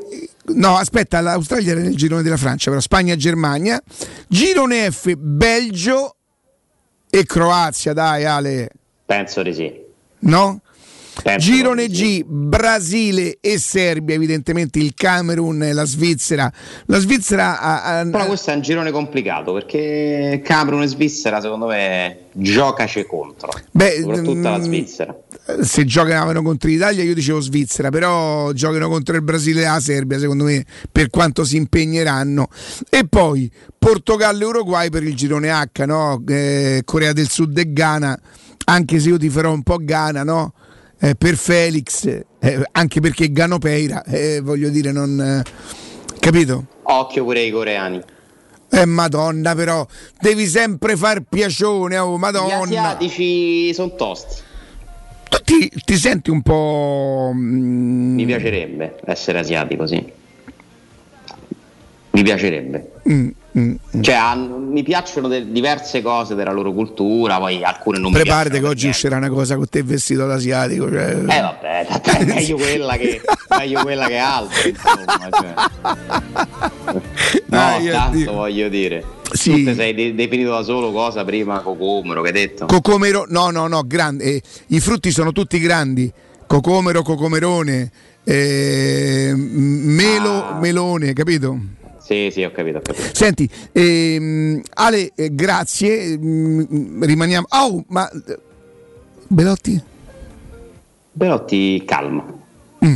No, 0.53 0.77
aspetta, 0.77 1.19
l'Australia 1.21 1.71
era 1.71 1.81
nel 1.81 1.95
girone 1.95 2.21
della 2.21 2.37
Francia, 2.37 2.69
però 2.69 2.79
Spagna, 2.79 3.15
Germania. 3.15 3.81
Girone 4.27 4.91
F, 4.91 5.15
Belgio 5.15 6.15
e 7.09 7.25
Croazia, 7.25 7.93
dai 7.93 8.25
Ale. 8.25 8.69
Penso 9.05 9.41
di 9.41 9.53
sì. 9.53 9.73
No? 10.19 10.61
Penso 11.23 11.49
Girone 11.51 11.87
G, 11.87 12.23
Brasile 12.25 13.37
e 13.39 13.57
Serbia, 13.57 14.15
evidentemente 14.15 14.79
il 14.79 14.93
Camerun 14.93 15.63
e 15.63 15.73
la 15.73 15.85
Svizzera. 15.85 16.51
La 16.87 16.99
Svizzera 16.99 17.59
ha, 17.59 17.99
ha- 17.99 18.05
Però 18.09 18.25
questo 18.25 18.51
è 18.51 18.55
un 18.55 18.61
girone 18.61 18.91
complicato 18.91 19.53
perché 19.53 20.41
Camerun 20.43 20.81
e 20.83 20.87
Svizzera 20.87 21.39
secondo 21.41 21.67
me 21.67 22.25
giocaci 22.33 23.05
contro. 23.05 23.49
Beh, 23.71 23.99
Soprattutto 24.01 24.39
la 24.41 24.57
mm, 24.57 24.61
Svizzera. 24.61 25.17
se 25.61 25.85
giocavano 25.85 26.41
contro 26.41 26.69
l'Italia 26.69 27.03
io 27.03 27.13
dicevo 27.13 27.39
Svizzera, 27.39 27.89
però 27.89 28.51
giocano 28.51 28.89
contro 28.89 29.15
il 29.15 29.21
Brasile 29.21 29.61
e 29.61 29.65
la 29.65 29.79
Serbia, 29.79 30.19
secondo 30.19 30.43
me, 30.43 30.65
per 30.91 31.09
quanto 31.09 31.43
si 31.45 31.55
impegneranno. 31.55 32.47
E 32.89 33.07
poi 33.07 33.49
Portogallo 33.77 34.43
e 34.43 34.45
Uruguay 34.47 34.89
per 34.89 35.03
il 35.03 35.15
girone 35.15 35.49
H, 35.49 35.85
no? 35.85 36.21
Eh, 36.27 36.81
Corea 36.83 37.13
del 37.13 37.29
Sud 37.29 37.57
e 37.57 37.71
Ghana, 37.71 38.19
anche 38.65 38.99
se 38.99 39.09
io 39.09 39.17
ti 39.17 39.29
farò 39.29 39.51
un 39.53 39.63
po' 39.63 39.77
Ghana, 39.79 40.23
no? 40.23 40.53
Eh, 41.05 41.13
per 41.15 41.35
Felix, 41.35 42.05
eh, 42.07 42.25
anche 42.71 42.99
perché 42.99 43.31
Gano 43.31 43.59
Peira, 43.59 44.03
eh, 44.05 44.39
voglio 44.41 44.69
dire, 44.69 44.91
non... 44.91 45.21
eh, 45.21 45.43
capito? 46.19 46.65
Occhio 46.81 47.23
pure 47.23 47.41
ai 47.41 47.51
coreani. 47.51 48.01
Eh 48.71 48.85
madonna 48.85 49.53
però, 49.53 49.85
devi 50.19 50.47
sempre 50.47 50.95
far 50.97 51.21
piacione, 51.21 51.95
oh 51.99 52.15
Gli 52.15 52.19
madonna. 52.19 52.61
asiatici 52.63 53.71
sono 53.75 53.93
tosti. 53.93 54.41
Tu 55.29 55.37
ti, 55.43 55.71
ti 55.85 55.95
senti 55.95 56.31
un 56.31 56.41
po'... 56.41 57.29
mm, 57.35 58.13
Mi 58.15 58.25
piacerebbe 58.25 58.95
essere 59.05 59.37
asiatico, 59.37 59.85
sì. 59.85 60.03
Mi 62.11 62.23
piacerebbe. 62.23 62.91
mm. 63.07 63.27
Cioè, 64.01 64.13
han- 64.15 64.67
mi 64.69 64.83
piacciono 64.83 65.29
de- 65.29 65.49
diverse 65.49 66.01
cose 66.01 66.35
della 66.35 66.51
loro 66.51 66.73
cultura, 66.73 67.37
poi 67.37 67.63
alcune 67.63 67.99
non 67.99 68.11
mi 68.11 68.17
Preparati 68.19 68.49
piacciono. 68.49 68.67
che 68.67 68.73
oggi 68.73 68.87
uscirà 68.89 69.15
una 69.15 69.29
cosa 69.29 69.55
con 69.55 69.69
te 69.69 69.81
vestito 69.81 70.25
da 70.27 70.33
asiatico. 70.33 70.89
Cioè... 70.91 71.11
Eh 71.15 71.23
vabbè, 71.41 71.87
è 71.87 72.25
meglio 72.25 72.57
quella 72.57 72.97
che, 72.97 73.21
meglio 73.57 73.81
quella 73.83 74.07
che 74.07 74.17
altro, 74.17 74.67
insomma. 74.69 75.29
Cioè. 75.31 75.53
No, 77.45 77.91
tanto 77.91 78.31
voglio 78.33 78.67
dire. 78.67 79.03
Sì. 79.31 79.51
Tu 79.51 79.55
ti 79.69 79.73
sei 79.75 79.93
de- 79.93 80.13
definito 80.15 80.49
da 80.51 80.61
solo 80.63 80.91
cosa 80.91 81.23
prima 81.23 81.59
cocomero 81.61 82.21
che 82.21 82.27
hai 82.27 82.33
detto? 82.33 82.65
Cocomero, 82.65 83.25
no, 83.29 83.49
no, 83.51 83.67
no, 83.67 83.83
grande. 83.85 84.23
eh, 84.25 84.41
I 84.67 84.79
frutti 84.81 85.11
sono 85.11 85.31
tutti 85.31 85.59
grandi. 85.59 86.11
Cocomero, 86.47 87.01
cocomerone, 87.03 87.89
eh, 88.23 89.31
melo, 89.35 90.43
Ah. 90.49 90.57
melone, 90.59 91.13
capito? 91.13 91.57
Sì, 92.05 92.29
sì, 92.31 92.43
ho 92.43 92.51
capito, 92.51 92.77
ho 92.77 92.81
capito. 92.81 93.09
Senti, 93.13 93.49
ehm, 93.71 94.61
Ale, 94.75 95.11
eh, 95.15 95.33
grazie. 95.33 96.17
mm, 96.17 97.01
rimaniamo. 97.03 97.47
Oh, 97.49 97.83
ma 97.87 98.09
eh, 98.09 98.37
Belotti? 99.27 99.81
Belotti 101.11 101.83
calma. 101.85 102.43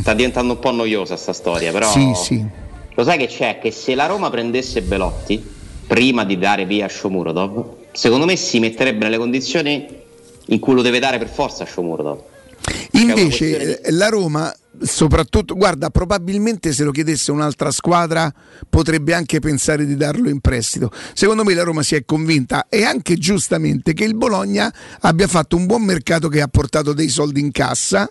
Sta 0.00 0.14
diventando 0.14 0.52
un 0.52 0.58
po' 0.60 0.70
noiosa 0.70 1.16
sta 1.16 1.32
storia, 1.32 1.72
però 1.72 1.88
Mm. 1.88 2.12
Sì, 2.12 2.24
sì. 2.24 2.46
lo 2.94 3.02
sai 3.04 3.18
che 3.18 3.26
c'è? 3.26 3.58
Che 3.60 3.72
se 3.72 3.96
la 3.96 4.06
Roma 4.06 4.30
prendesse 4.30 4.82
Belotti 4.82 5.42
prima 5.86 6.24
di 6.24 6.38
dare 6.38 6.64
via 6.64 6.84
a 6.84 6.88
Shomurodov, 6.88 7.64
secondo 7.90 8.24
me 8.24 8.36
si 8.36 8.60
metterebbe 8.60 9.02
nelle 9.04 9.18
condizioni 9.18 9.84
in 10.46 10.58
cui 10.60 10.74
lo 10.74 10.82
deve 10.82 11.00
dare 11.00 11.18
per 11.18 11.28
forza 11.28 11.64
a 11.64 11.66
Shomurodov. 11.66 12.22
Invece 12.92 13.80
eh, 13.80 13.90
la 13.92 14.08
Roma, 14.08 14.54
soprattutto, 14.80 15.54
guarda, 15.54 15.90
probabilmente 15.90 16.72
se 16.72 16.84
lo 16.84 16.90
chiedesse 16.90 17.30
un'altra 17.30 17.70
squadra 17.70 18.32
potrebbe 18.68 19.14
anche 19.14 19.38
pensare 19.38 19.86
di 19.86 19.96
darlo 19.96 20.28
in 20.28 20.40
prestito. 20.40 20.90
Secondo 21.14 21.44
me 21.44 21.54
la 21.54 21.62
Roma 21.62 21.82
si 21.82 21.94
è 21.94 22.04
convinta 22.04 22.66
e 22.68 22.84
anche 22.84 23.16
giustamente 23.16 23.92
che 23.92 24.04
il 24.04 24.16
Bologna 24.16 24.72
abbia 25.00 25.26
fatto 25.26 25.56
un 25.56 25.66
buon 25.66 25.82
mercato 25.82 26.28
che 26.28 26.40
ha 26.40 26.48
portato 26.48 26.92
dei 26.92 27.08
soldi 27.08 27.40
in 27.40 27.50
cassa 27.50 28.10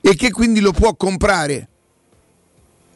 e 0.00 0.14
che 0.14 0.30
quindi 0.30 0.60
lo 0.60 0.72
può 0.72 0.94
comprare. 0.94 1.68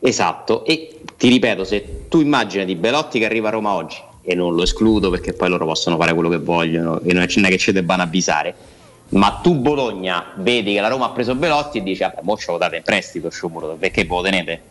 Esatto, 0.01 0.65
e 0.65 1.01
ti 1.17 1.29
ripeto, 1.29 1.65
se 1.65 2.05
tu 2.09 2.21
immagini 2.21 2.65
di 2.65 2.77
Belotti 2.77 3.19
che 3.19 3.25
arriva 3.25 3.49
a 3.49 3.53
Roma 3.53 3.73
oggi, 3.73 3.97
e 4.23 4.35
non 4.35 4.55
lo 4.55 4.63
escludo 4.63 5.09
perché 5.09 5.33
poi 5.33 5.49
loro 5.49 5.65
possono 5.67 5.97
fare 5.97 6.13
quello 6.13 6.29
che 6.29 6.39
vogliono 6.39 7.01
e 7.01 7.13
non 7.13 7.23
è, 7.23 7.29
non 7.37 7.45
è 7.45 7.49
che 7.49 7.59
ci 7.59 7.73
debbano 7.73 8.03
avvisare, 8.03 8.55
ma 9.11 9.39
tu 9.43 9.55
Bologna 9.55 10.33
vedi 10.37 10.75
che 10.75 10.81
la 10.81 10.89
Roma 10.89 11.07
ha 11.07 11.11
preso 11.11 11.35
Belotti 11.35 11.79
e 11.79 11.83
dici, 11.83 12.03
vabbè, 12.03 12.21
mo 12.23 12.37
ce 12.37 12.51
lo 12.51 12.59
date 12.59 12.77
in 12.77 12.83
prestito 12.83 13.31
Sciomuro, 13.31 13.77
perché 13.79 14.03
ve 14.05 14.15
lo 14.15 14.23
tenete? 14.23 14.63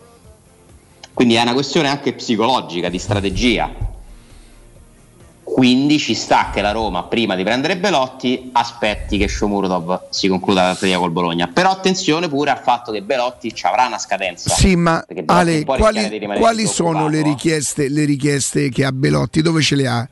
Quindi 1.13 1.35
è 1.35 1.41
una 1.41 1.53
questione 1.53 1.87
anche 1.87 2.13
psicologica, 2.13 2.89
di 2.89 2.99
strategia. 2.99 3.93
Quindi 5.41 5.99
ci 5.99 6.15
sta 6.15 6.49
che 6.51 6.61
la 6.61 6.71
Roma, 6.71 7.03
prima 7.03 7.35
di 7.35 7.43
prendere 7.43 7.77
Belotti, 7.77 8.49
aspetti 8.51 9.17
che 9.17 9.29
Shomurodov 9.29 10.09
si 10.09 10.27
concluda 10.27 10.61
la 10.61 10.67
trattativa 10.71 10.99
col 10.99 11.11
Bologna. 11.11 11.47
Però 11.47 11.69
attenzione 11.69 12.27
pure 12.27 12.49
al 12.49 12.57
fatto 12.57 12.91
che 12.91 13.01
Belotti 13.01 13.53
ci 13.53 13.65
avrà 13.65 13.85
una 13.85 13.97
scadenza. 13.97 14.53
Sì, 14.53 14.75
ma 14.75 15.05
Ale, 15.27 15.63
quali, 15.63 16.19
quali 16.37 16.65
sono 16.67 17.07
le 17.07 17.19
eh. 17.19 17.23
richieste, 17.23 17.87
le 17.87 18.03
richieste 18.03 18.67
che 18.67 18.83
ha 18.83 18.91
Belotti? 18.91 19.41
Dove 19.41 19.61
ce 19.61 19.75
le 19.75 19.87
ha? 19.87 20.09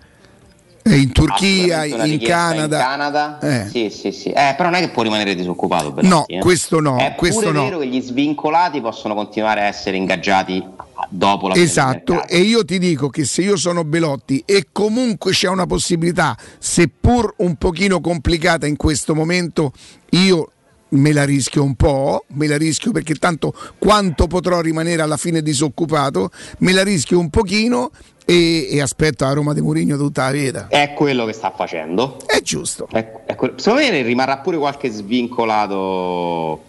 Eh, 0.86 0.98
In 0.98 1.12
Turchia, 1.12 1.86
in 1.86 2.20
Canada? 2.20 2.78
In 2.78 2.84
Canada? 2.84 3.40
Eh. 3.40 3.68
Sì, 3.70 3.90
sì, 3.90 4.12
sì. 4.12 4.30
Eh, 4.30 4.54
però 4.58 4.70
non 4.70 4.76
è 4.76 4.80
che 4.82 4.90
può 4.90 5.02
rimanere 5.04 5.34
disoccupato. 5.34 5.92
Belotti, 5.92 6.10
No, 6.10 6.26
eh. 6.28 6.40
questo 6.40 6.80
no, 6.82 6.98
È 6.98 7.16
questo 7.16 7.52
no. 7.52 7.64
vero 7.64 7.80
che 7.80 7.88
gli 7.88 8.02
svincolati 8.02 8.82
possono 8.82 9.16
continuare 9.16 9.62
a 9.62 9.66
essere 9.66 9.96
ingaggiati 9.96 10.62
dopo 11.10 11.48
la 11.48 11.56
Esatto, 11.56 12.28
e 12.28 12.40
io 12.40 12.66
ti 12.66 12.80
dico 12.80 13.10
che 13.10 13.24
se 13.26 13.42
io 13.42 13.56
sono 13.56 13.84
Belotti 13.84 14.44
e 14.46 14.68
comunque 14.72 15.32
c'è 15.32 15.48
una 15.48 15.66
possibilità, 15.66 16.38
seppur 16.60 17.34
un 17.38 17.56
pochino 17.56 18.02
complicata 18.02 18.68
in 18.68 18.76
questo 18.76 19.16
momento, 19.16 19.72
io 20.12 20.50
me 20.90 21.12
la 21.12 21.24
rischio 21.24 21.64
un 21.64 21.76
po', 21.76 22.26
me 22.34 22.48
la 22.48 22.58
rischio 22.58 22.92
perché 22.92 23.16
tanto 23.16 23.54
quanto 23.80 24.28
potrò 24.28 24.62
rimanere 24.62 25.02
alla 25.02 25.18
fine 25.18 25.42
disoccupato, 25.42 26.30
me 26.60 26.72
la 26.72 26.84
rischio 26.84 27.18
un 27.20 27.30
pochino 27.30 27.90
e, 28.26 28.68
e 28.72 28.82
aspetto 28.82 29.26
a 29.26 29.34
Roma 29.34 29.54
di 29.54 29.62
Mourinho 29.62 29.98
tutta 29.98 30.24
la 30.26 30.32
vita. 30.32 30.68
È 30.70 30.94
quello 30.94 31.26
che 31.26 31.34
sta 31.34 31.52
facendo. 31.56 32.18
È 32.26 32.42
giusto. 32.42 32.88
È- 32.92 33.24
è 33.26 33.36
quello- 33.36 33.58
Secondo 33.58 33.86
me 33.88 34.02
rimarrà 34.02 34.38
pure 34.38 34.58
qualche 34.58 34.90
svincolato 34.90 36.64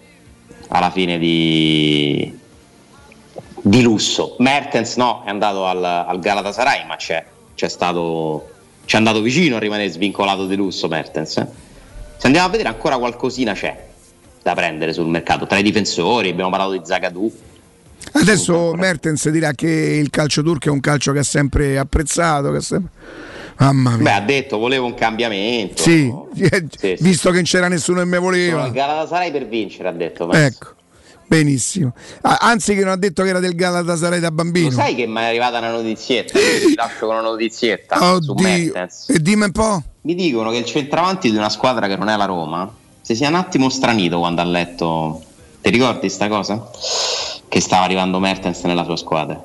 alla 0.69 0.91
fine 0.91 1.19
di, 1.19 2.39
di 3.61 3.83
lusso. 3.83 4.37
Mertens 4.39 4.97
no, 4.97 5.23
è 5.25 5.31
andato 5.31 5.67
al, 5.67 5.83
al 5.85 6.19
Galatasaray, 6.19 6.87
ma 6.87 6.97
c'è, 6.97 7.25
c'è 7.55 7.69
stato, 7.69 8.49
ci 8.85 8.95
è 8.95 8.99
andato 8.99 9.21
vicino 9.21 9.57
a 9.57 9.59
rimanere 9.59 9.89
svincolato 9.91 10.47
di 10.47 10.57
lusso 10.57 10.89
Mertens. 10.89 11.37
eh. 11.37 11.47
Se 12.17 12.27
andiamo 12.27 12.47
a 12.49 12.51
vedere 12.51 12.69
ancora 12.71 12.97
qualcosina 12.99 13.53
c'è 13.53 13.87
da 14.43 14.55
prendere 14.55 14.93
sul 14.93 15.07
mercato. 15.09 15.47
Tra 15.47 15.59
i 15.59 15.63
difensori 15.63 16.29
abbiamo 16.31 16.51
parlato 16.51 16.73
di 16.73 16.81
Zagadou. 16.83 17.33
Adesso 18.13 18.73
Mertens 18.75 19.29
dirà 19.31 19.53
che 19.53 19.69
il 19.69 20.11
calcio 20.11 20.43
turco 20.43 20.69
è 20.69 20.71
un 20.71 20.81
calcio 20.81 21.13
che 21.13 21.19
ha 21.21 21.25
sempre 21.25 21.79
apprezzato, 21.79 22.51
che 22.51 22.57
ha 22.59 22.61
sempre... 22.61 22.91
Mamma 23.57 23.91
Beh, 23.93 24.03
mia. 24.03 24.15
ha 24.17 24.21
detto 24.21 24.59
volevo 24.59 24.87
un 24.87 24.95
cambiamento. 24.95 25.81
Sì, 25.83 26.13
Sì, 26.35 26.69
sì. 26.77 26.97
visto 27.01 27.29
che 27.31 27.37
non 27.37 27.45
c'era 27.45 27.69
nessuno 27.69 28.01
che 28.01 28.05
me 28.07 28.19
voleva. 28.19 28.67
il 28.67 28.73
Galatasaray 28.73 29.31
per 29.31 29.47
vincere, 29.47 29.89
ha 29.89 29.93
detto. 29.93 30.27
penso. 30.27 30.45
Ecco, 30.47 30.75
benissimo. 31.29 31.95
Anzi 32.23 32.75
che 32.75 32.83
non 32.83 32.91
ha 32.93 32.97
detto 32.97 33.23
che 33.23 33.29
era 33.29 33.39
del 33.39 33.55
Galatasaray 33.55 34.19
da 34.19 34.33
bambino. 34.33 34.71
Lo 34.71 34.75
sai 34.75 34.97
che 34.97 35.07
mi 35.07 35.19
è 35.21 35.25
arrivata 35.27 35.59
una 35.59 35.71
notizietta? 35.71 36.37
Ti 36.37 36.75
lascio 36.75 37.07
con 37.07 37.15
una 37.17 37.29
notizietta 37.29 37.97
su 37.97 38.03
Oddio. 38.33 38.35
Mertens. 38.43 39.09
E 39.11 39.19
dimmi 39.21 39.45
un 39.45 39.53
po'. 39.53 39.83
Mi 40.01 40.17
dicono 40.17 40.51
che 40.51 40.57
il 40.57 40.65
centravanti 40.65 41.31
di 41.31 41.37
una 41.37 41.49
squadra 41.49 41.87
che 41.87 41.95
non 41.97 42.09
è 42.09 42.17
la 42.17 42.25
Roma 42.25 42.73
si 43.03 43.15
sia 43.15 43.29
un 43.29 43.37
attimo 43.37 43.69
stranito 43.69 44.19
quando 44.19 44.41
ha 44.41 44.45
letto. 44.45 45.23
Ti 45.61 45.71
ricordi 45.71 46.09
sta 46.11 46.27
cosa? 46.27 46.71
Che 47.55 47.61
stava 47.61 47.85
arrivando 47.85 48.19
Mertens 48.19 48.65
nella 48.65 48.83
sua 48.83 48.97
squadra. 48.97 49.41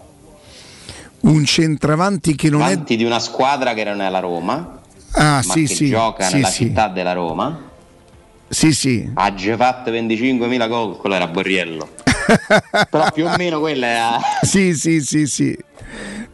Un 1.19 1.45
centravanti 1.45 2.33
che 2.33 2.49
non 2.49 2.61
è... 2.61 2.71
Avanti 2.71 2.95
di 2.95 3.03
una 3.03 3.19
squadra 3.19 3.75
che 3.75 3.83
non 3.83 4.01
è 4.01 4.09
la 4.09 4.17
Roma, 4.17 4.79
Ah, 5.11 5.43
sì, 5.43 5.65
che 5.65 5.75
sì. 5.75 5.89
gioca 5.89 6.23
sì, 6.23 6.33
nella 6.33 6.47
sì. 6.47 6.65
città 6.65 6.87
della 6.87 7.13
Roma. 7.13 7.69
Sì, 8.47 8.73
sì. 8.73 9.07
Ha 9.13 9.31
già 9.35 9.55
fatto 9.57 9.91
25.000 9.91 10.67
gol, 10.67 10.97
quello 10.97 11.13
era 11.13 11.27
Borriello. 11.27 11.87
Però 12.89 13.11
più 13.11 13.27
o 13.27 13.35
meno 13.37 13.59
quella 13.59 13.85
era. 13.85 14.19
Sì, 14.41 14.73
sì, 14.73 15.01
sì, 15.01 15.27
sì. 15.27 15.55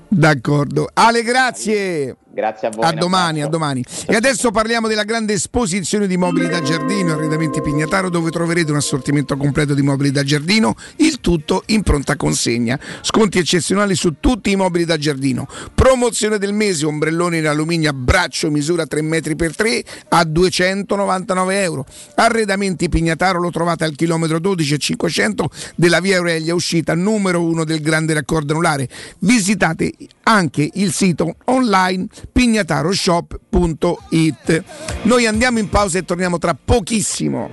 D'accordo. 0.08 0.88
Ale, 0.94 1.24
grazie. 1.24 2.16
Grazie 2.36 2.68
a 2.68 2.72
voi. 2.72 2.86
A 2.86 2.92
domani, 2.92 3.42
a 3.42 3.48
domani. 3.48 3.82
E 4.06 4.14
adesso 4.14 4.52
parliamo 4.52 4.90
della 4.90 5.06
grande 5.06 5.32
esposizione 5.32 6.06
di 6.06 6.18
mobili 6.18 6.50
da 6.50 6.62
giardino, 6.62 7.14
arredamenti 7.14 7.62
Pignataro, 7.62 8.10
dove 8.10 8.30
troverete 8.30 8.72
un 8.72 8.78
assortimento 8.78 9.38
completo 9.38 9.74
di 9.74 9.82
mobili 9.82 10.12
da 10.12 10.22
giardino, 10.22 10.76
il 10.98 11.22
tutto 11.22 11.64
in 11.68 11.82
pronta 11.82 12.18
consegna. 12.18 12.78
Sconti 13.00 13.38
eccezionali 13.38 13.96
su 13.96 14.16
tutti 14.20 14.52
i 14.52 14.58
mobili 14.58 14.84
da 14.84 14.98
giardino. 14.98 15.48
Promozione 15.74 16.38
del 16.38 16.52
mese, 16.52 16.86
ombrellone 16.86 17.38
in 17.38 17.48
alluminio 17.48 17.90
a 17.90 17.94
braccio, 17.94 18.52
misura 18.52 18.86
3 18.86 19.02
metri 19.02 19.38
per 19.38 19.56
3 19.56 19.86
a 20.10 20.26
299 20.26 21.62
euro. 21.62 21.86
Arredamenti 22.16 22.90
Pignataro 22.90 23.40
lo 23.40 23.50
trovate 23.50 23.86
al 23.86 23.96
chilometro 23.96 24.40
12 24.40 24.74
e 24.74 24.78
500 24.78 25.50
della 25.78 26.02
via 26.02 26.18
Aurelia, 26.18 26.54
uscita 26.54 26.96
numero 26.96 27.42
1 27.46 27.64
del 27.64 27.80
grande 27.80 28.14
raccordo 28.14 28.52
anulare. 28.52 28.90
Visitate 29.20 29.94
anche 30.24 30.70
il 30.74 30.92
sito 30.92 31.36
online 31.46 32.08
pignataroshop.it. 32.26 34.64
Noi 35.04 35.26
andiamo 35.26 35.60
in 35.60 35.70
pausa 35.70 36.00
e 36.00 36.04
torniamo 36.04 36.38
tra 36.38 36.54
pochissimo. 36.56 37.50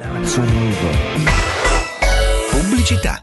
Pubblicità. 2.51 3.23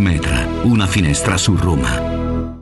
Securmetra. 0.00 0.48
Una 0.62 0.86
finestra 0.86 1.36
su 1.36 1.54
Roma. 1.56 2.58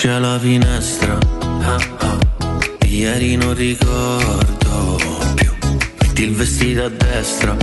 Da 0.08 0.14
faccia 0.14 0.26
alla 0.26 0.38
finestra, 0.38 1.18
ah, 1.60 1.78
ah. 1.98 2.18
Ieri 2.86 3.36
non 3.36 3.52
ricordo 3.52 4.98
più. 5.34 5.52
Metti 6.00 6.22
il 6.22 6.34
vestito 6.34 6.84
a 6.84 6.88
destra, 6.88 7.54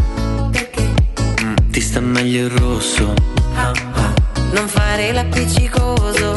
Mm, 1.43 1.55
ti 1.71 1.81
sta 1.81 1.99
meglio 2.01 2.45
il 2.45 2.51
rosso. 2.51 3.13
Ah, 3.55 3.71
ah. 3.93 4.13
Non 4.51 4.67
fare 4.67 5.11
l'appiccicoso, 5.11 6.34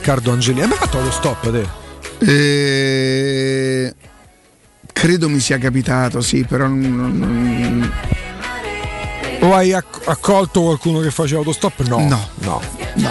Riccardo 0.00 0.32
Angelini. 0.32 0.62
Hai 0.62 0.68
mai 0.68 0.78
fatto 0.78 0.96
l'autostop 0.96 1.50
te? 1.50 1.68
Eh, 2.26 3.94
credo 4.94 5.28
mi 5.28 5.40
sia 5.40 5.58
capitato, 5.58 6.22
sì, 6.22 6.42
però 6.44 6.66
non- 6.66 6.80
non- 6.80 7.92
O 9.42 9.54
hai 9.54 9.72
acc- 9.74 10.06
accolto 10.08 10.62
qualcuno 10.62 11.00
che 11.00 11.10
faceva 11.10 11.40
autostop? 11.40 11.86
No. 11.86 11.98
No. 11.98 12.28
No. 12.38 12.60
no. 12.94 13.10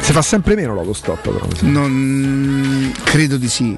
Si 0.00 0.12
fa 0.12 0.22
sempre 0.22 0.54
meno 0.54 0.74
l'autostop 0.76 1.20
però. 1.20 1.44
Non 1.62 2.92
credo 3.02 3.36
di 3.36 3.48
sì. 3.48 3.76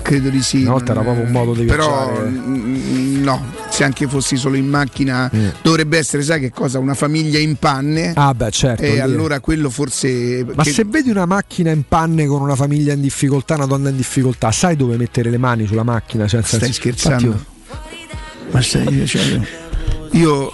Credo 0.00 0.28
di 0.28 0.42
sì. 0.42 0.62
Una 0.62 0.72
volta 0.72 0.92
non- 0.92 1.02
era 1.02 1.12
proprio 1.12 1.26
un 1.26 1.32
modo 1.32 1.54
di 1.58 1.64
Però 1.66 2.06
viaggiare. 2.06 2.28
mm, 2.28 3.22
no, 3.24 3.44
se 3.74 3.82
anche 3.82 4.06
fossi 4.06 4.36
solo 4.36 4.54
in 4.56 4.68
macchina 4.68 5.28
dovrebbe 5.60 5.98
essere, 5.98 6.22
sai 6.22 6.38
che 6.38 6.50
cosa? 6.52 6.78
Una 6.78 6.94
famiglia 6.94 7.40
in 7.40 7.56
panne. 7.56 8.12
Ah 8.14 8.32
beh 8.32 8.50
certo. 8.52 8.82
e 8.84 9.00
allora 9.00 9.40
quello 9.40 9.68
forse 9.68 10.44
Ma 10.54 10.62
che- 10.62 10.70
se 10.70 10.84
vedi 10.84 11.10
una 11.10 11.26
macchina 11.26 11.72
in 11.72 11.82
panne 11.88 12.26
con 12.26 12.40
una 12.40 12.54
famiglia 12.54 12.92
in 12.92 13.00
difficoltà, 13.00 13.54
una 13.56 13.66
donna 13.66 13.88
in 13.88 13.96
difficoltà, 13.96 14.52
sai 14.52 14.76
dove 14.76 14.96
mettere 14.96 15.28
le 15.28 15.38
mani 15.38 15.66
sulla 15.66 15.82
macchina? 15.82 16.28
Senza 16.28 16.56
stai 16.56 16.72
scherzando? 16.72 17.26
Infatti 17.26 18.52
Ma 18.52 18.62
stai 18.62 19.06
cioè, 19.08 19.40
io, 20.12 20.52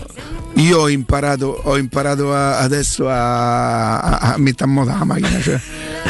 io 0.61 0.79
ho 0.81 0.89
imparato, 0.89 1.61
ho 1.65 1.77
imparato 1.79 2.35
a- 2.35 2.59
adesso 2.59 3.09
a, 3.09 3.99
a, 4.01 4.19
a 4.35 4.39
mettere 4.39 4.65
a 4.71 4.73
moda 4.73 4.97
la 4.99 5.05
macchina, 5.05 5.41
cioè 5.41 5.61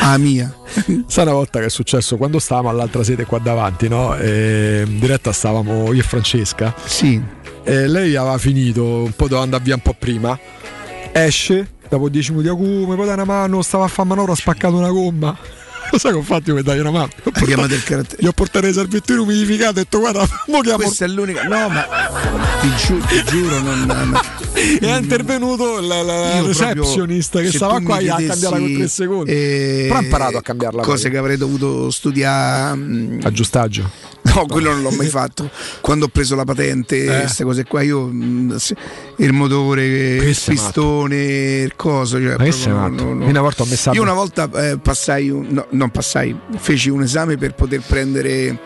a 0.01 0.17
mia. 0.19 0.53
Sai 1.07 1.25
una 1.25 1.33
volta 1.35 1.59
che 1.61 1.67
è 1.67 1.71
successo 1.71 2.17
quando 2.17 2.39
stavamo 2.39 2.69
all'altra 2.69 3.03
sede 3.05 3.25
qua 3.25 3.39
davanti, 3.39 3.89
no? 3.89 4.17
E 4.17 4.85
in 4.87 4.99
diretta 4.99 5.33
stavamo 5.33 5.93
io 5.93 6.01
e 6.01 6.05
Francesca. 6.05 6.75
Sì. 6.85 7.21
E 7.63 7.87
lei 7.87 8.17
aveva 8.17 8.39
finito, 8.39 8.85
un 9.05 9.13
po' 9.13 9.25
doveva 9.25 9.43
andare 9.43 9.63
via 9.63 9.75
un 9.75 9.83
po' 9.83 9.95
prima. 9.99 10.39
Esce, 11.13 11.73
dopo 11.89 12.09
10 12.09 12.31
minuti, 12.33 12.49
"Ah, 12.49 12.53
come 12.55 12.95
puoi 12.95 13.07
dare 13.07 13.23
una 13.23 13.25
mano? 13.25 13.63
Stava 13.63 13.85
a 13.85 13.89
fare 13.89 14.09
manovra, 14.09 14.33
ha 14.33 14.37
spaccato 14.37 14.77
una 14.77 14.91
gomma. 14.91 15.37
Lo 15.93 15.99
sai 15.99 16.13
che 16.13 16.19
ho 16.19 16.23
fatto 16.23 16.51
io 16.51 16.55
per 16.55 16.63
dargli 16.63 16.79
una 16.81 16.91
mano? 16.93 17.09
Ho 17.25 17.31
portato- 17.33 17.75
il 17.75 17.83
carattere- 17.83 18.23
Gli 18.23 18.27
ho 18.27 18.33
portato 18.33 18.67
il 18.67 18.73
salviettino 18.75 19.23
umidificato 19.23 19.67
e 19.79 19.81
ho 19.81 19.83
detto 19.83 19.99
guarda, 19.99 20.21
mo 20.47 20.61
chiamo 20.61 20.79
Questa 20.79 21.05
è 21.05 21.09
l'unica. 21.09 21.43
No, 21.43 21.69
ma 21.69 21.85
ti, 22.61 22.71
giu- 22.87 23.05
ti 23.07 23.23
giuro, 23.25 23.59
non. 23.61 23.81
non- 23.87 24.21
è 24.53 24.97
intervenuto 24.99 25.81
la, 25.81 26.03
la 26.03 26.35
Io 26.37 26.47
receptionist 26.47 27.31
proprio, 27.31 27.51
che 27.51 27.57
stava 27.57 27.81
qua 27.81 27.99
mi 27.99 28.09
a 28.09 28.17
chiedessi, 28.17 28.41
cambiarla 28.41 28.59
con 28.67 28.75
3 28.77 28.89
secondi. 28.89 29.31
eh, 29.31 29.85
Però 29.89 29.99
ha 29.99 30.03
imparato 30.03 30.37
a 30.39 30.43
cambiarla. 30.43 30.83
Cose 30.83 31.03
poi. 31.03 31.11
che 31.13 31.17
avrei 31.19 31.37
dovuto 31.37 31.91
studiare. 31.91 32.77
mm, 32.77 33.21
Aggiustaggio. 33.23 34.09
No, 34.23 34.45
quello 34.47 34.71
non 34.73 34.83
l'ho 34.83 34.91
mai 34.91 35.09
fatto. 35.09 35.49
Quando 35.81 36.05
ho 36.05 36.09
preso 36.09 36.35
la 36.37 36.45
patente, 36.45 37.05
Eh. 37.05 37.21
queste 37.21 37.43
cose 37.45 37.65
qua, 37.65 37.81
io 37.83 38.07
mm, 38.13 38.57
il 39.17 39.33
motore, 39.33 39.87
il 40.17 40.23
Questo 40.23 40.51
pistone, 40.51 41.17
il 41.63 41.75
coso. 41.75 42.21
Cioè, 42.21 42.37
proprio 42.37 42.67
no, 42.69 42.89
no. 43.15 43.25
Io 43.25 43.29
una 43.31 43.41
volta 43.41 43.63
ho 43.63 43.67
messo 43.67 43.91
Io 43.93 44.03
una 44.03 44.13
volta 44.13 44.49
eh, 44.71 44.79
passai, 44.79 45.29
no, 45.29 45.67
non 45.71 45.91
passai, 45.91 46.37
feci 46.59 46.91
un 46.91 47.03
esame 47.03 47.37
per 47.39 47.55
poter 47.55 47.81
prendere 47.87 48.59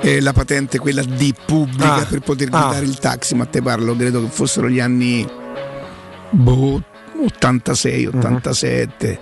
eh, 0.00 0.20
la 0.20 0.32
patente, 0.32 0.78
quella 0.78 1.02
D 1.02 1.32
pubblica, 1.44 1.96
Ah. 1.96 2.04
per 2.06 2.20
poter 2.20 2.48
Ah. 2.50 2.62
guidare 2.66 2.84
il 2.86 2.98
taxi. 2.98 3.34
Ma 3.34 3.46
te 3.46 3.60
parlo, 3.62 3.94
credo 3.96 4.22
che 4.22 4.28
fossero 4.30 4.68
gli 4.68 4.80
anni 4.80 5.26
boh, 6.30 6.82
86, 7.24 8.06
Mhm. 8.06 8.18
87. 8.18 9.18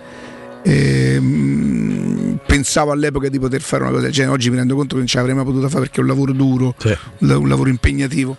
Ehm, 0.63 2.39
pensavo 2.45 2.91
all'epoca 2.93 3.29
di 3.29 3.39
poter 3.39 3.61
fare 3.63 3.83
una 3.85 3.93
cosa 3.93 4.05
del 4.05 4.13
genere, 4.13 4.35
oggi 4.35 4.51
mi 4.51 4.57
rendo 4.57 4.75
conto 4.75 4.95
che 4.95 4.99
non 4.99 5.07
ce 5.07 5.17
l'avrei 5.19 5.35
mai 5.35 5.45
potuta 5.45 5.69
fare 5.69 5.83
perché 5.83 5.99
è 5.99 6.03
un 6.03 6.09
lavoro 6.09 6.33
duro, 6.33 6.75
un 7.19 7.31
un 7.31 7.49
lavoro 7.49 7.69
impegnativo. 7.71 8.37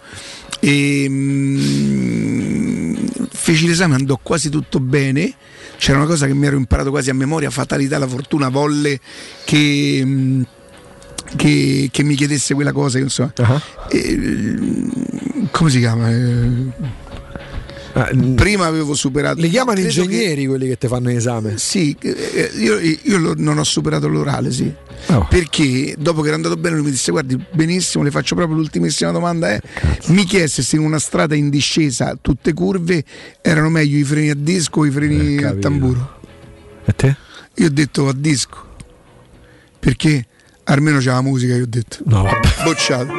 Ehm, 2.08 2.96
feci 3.32 3.68
l'esame, 3.68 3.96
andò 3.96 4.20
quasi 4.22 4.50
tutto 4.50 4.80
bene. 4.80 5.34
C'era 5.78 5.98
una 6.00 6.08
cosa 6.08 6.26
che 6.28 6.34
mi 6.34 6.48
ero 6.48 6.58
imparato 6.58 6.90
quasi 6.90 7.10
a 7.10 7.14
memoria, 7.14 7.50
fatalità, 7.50 7.98
la 7.98 8.08
fortuna 8.08 8.50
volle 8.50 9.00
che, 9.46 10.02
mm, 10.04 10.42
che, 11.36 11.90
che 11.92 12.04
mi 12.04 12.16
chiedesse 12.16 12.54
quella 12.54 12.72
cosa. 12.72 13.00
Insomma. 13.00 13.34
E, 13.90 14.56
come 15.52 15.70
si 15.70 15.80
chiama? 15.80 16.10
Eh, 16.12 16.72
Prima 18.36 18.68
avevo 18.68 18.94
superato. 18.94 19.42
Li 19.42 19.50
chiamano 19.50 19.80
credo 19.80 19.92
che- 19.94 20.02
ingegneri 20.02 20.46
quelli 20.46 20.68
che 20.68 20.78
ti 20.78 20.88
fanno 20.88 21.08
l'esame. 21.10 21.58
sì, 21.58 21.96
eh, 22.00 22.52
io, 22.58 22.78
io 22.80 23.34
non 23.38 23.58
ho 23.58 23.64
superato 23.64 24.08
l'orale, 24.08 24.52
sì. 24.52 24.72
Oh. 25.08 25.26
Perché 25.28 25.96
dopo 25.98 26.22
che 26.22 26.28
era 26.28 26.36
andato 26.36 26.58
bene 26.58 26.76
lui 26.76 26.86
mi 26.86 26.92
disse 26.92 27.10
guardi 27.12 27.40
benissimo, 27.52 28.04
le 28.04 28.12
faccio 28.12 28.36
proprio 28.36 28.56
l'ultimissima 28.56 29.10
domanda. 29.12 29.52
eh." 29.52 29.62
Mi 30.08 30.26
chiese 30.26 30.62
se 30.62 30.76
in 30.76 30.84
una 30.84 31.00
strada 31.00 31.34
in 31.34 31.50
discesa, 31.50 32.16
tutte 32.22 32.54
curve, 32.54 33.04
erano 33.42 33.70
meglio 33.70 33.98
i 33.98 34.04
freni 34.04 34.30
a 34.30 34.36
disco 34.36 34.82
o 34.82 34.86
i 34.86 34.92
freni 34.92 35.44
a 35.44 35.56
tamburo. 35.56 36.20
E 36.86 36.94
te? 36.94 37.16
Io 37.56 37.66
ho 37.66 37.72
detto 37.72 38.08
a 38.10 38.14
disco. 38.14 38.66
Perché 39.80 40.28
almeno 40.68 41.00
c'è 41.00 41.12
la 41.12 41.22
musica, 41.22 41.56
io 41.56 41.64
ho 41.64 41.68
detto. 41.68 41.98
No, 42.06 42.24
vabbè. 42.24 42.64
Bocciato. 42.64 43.12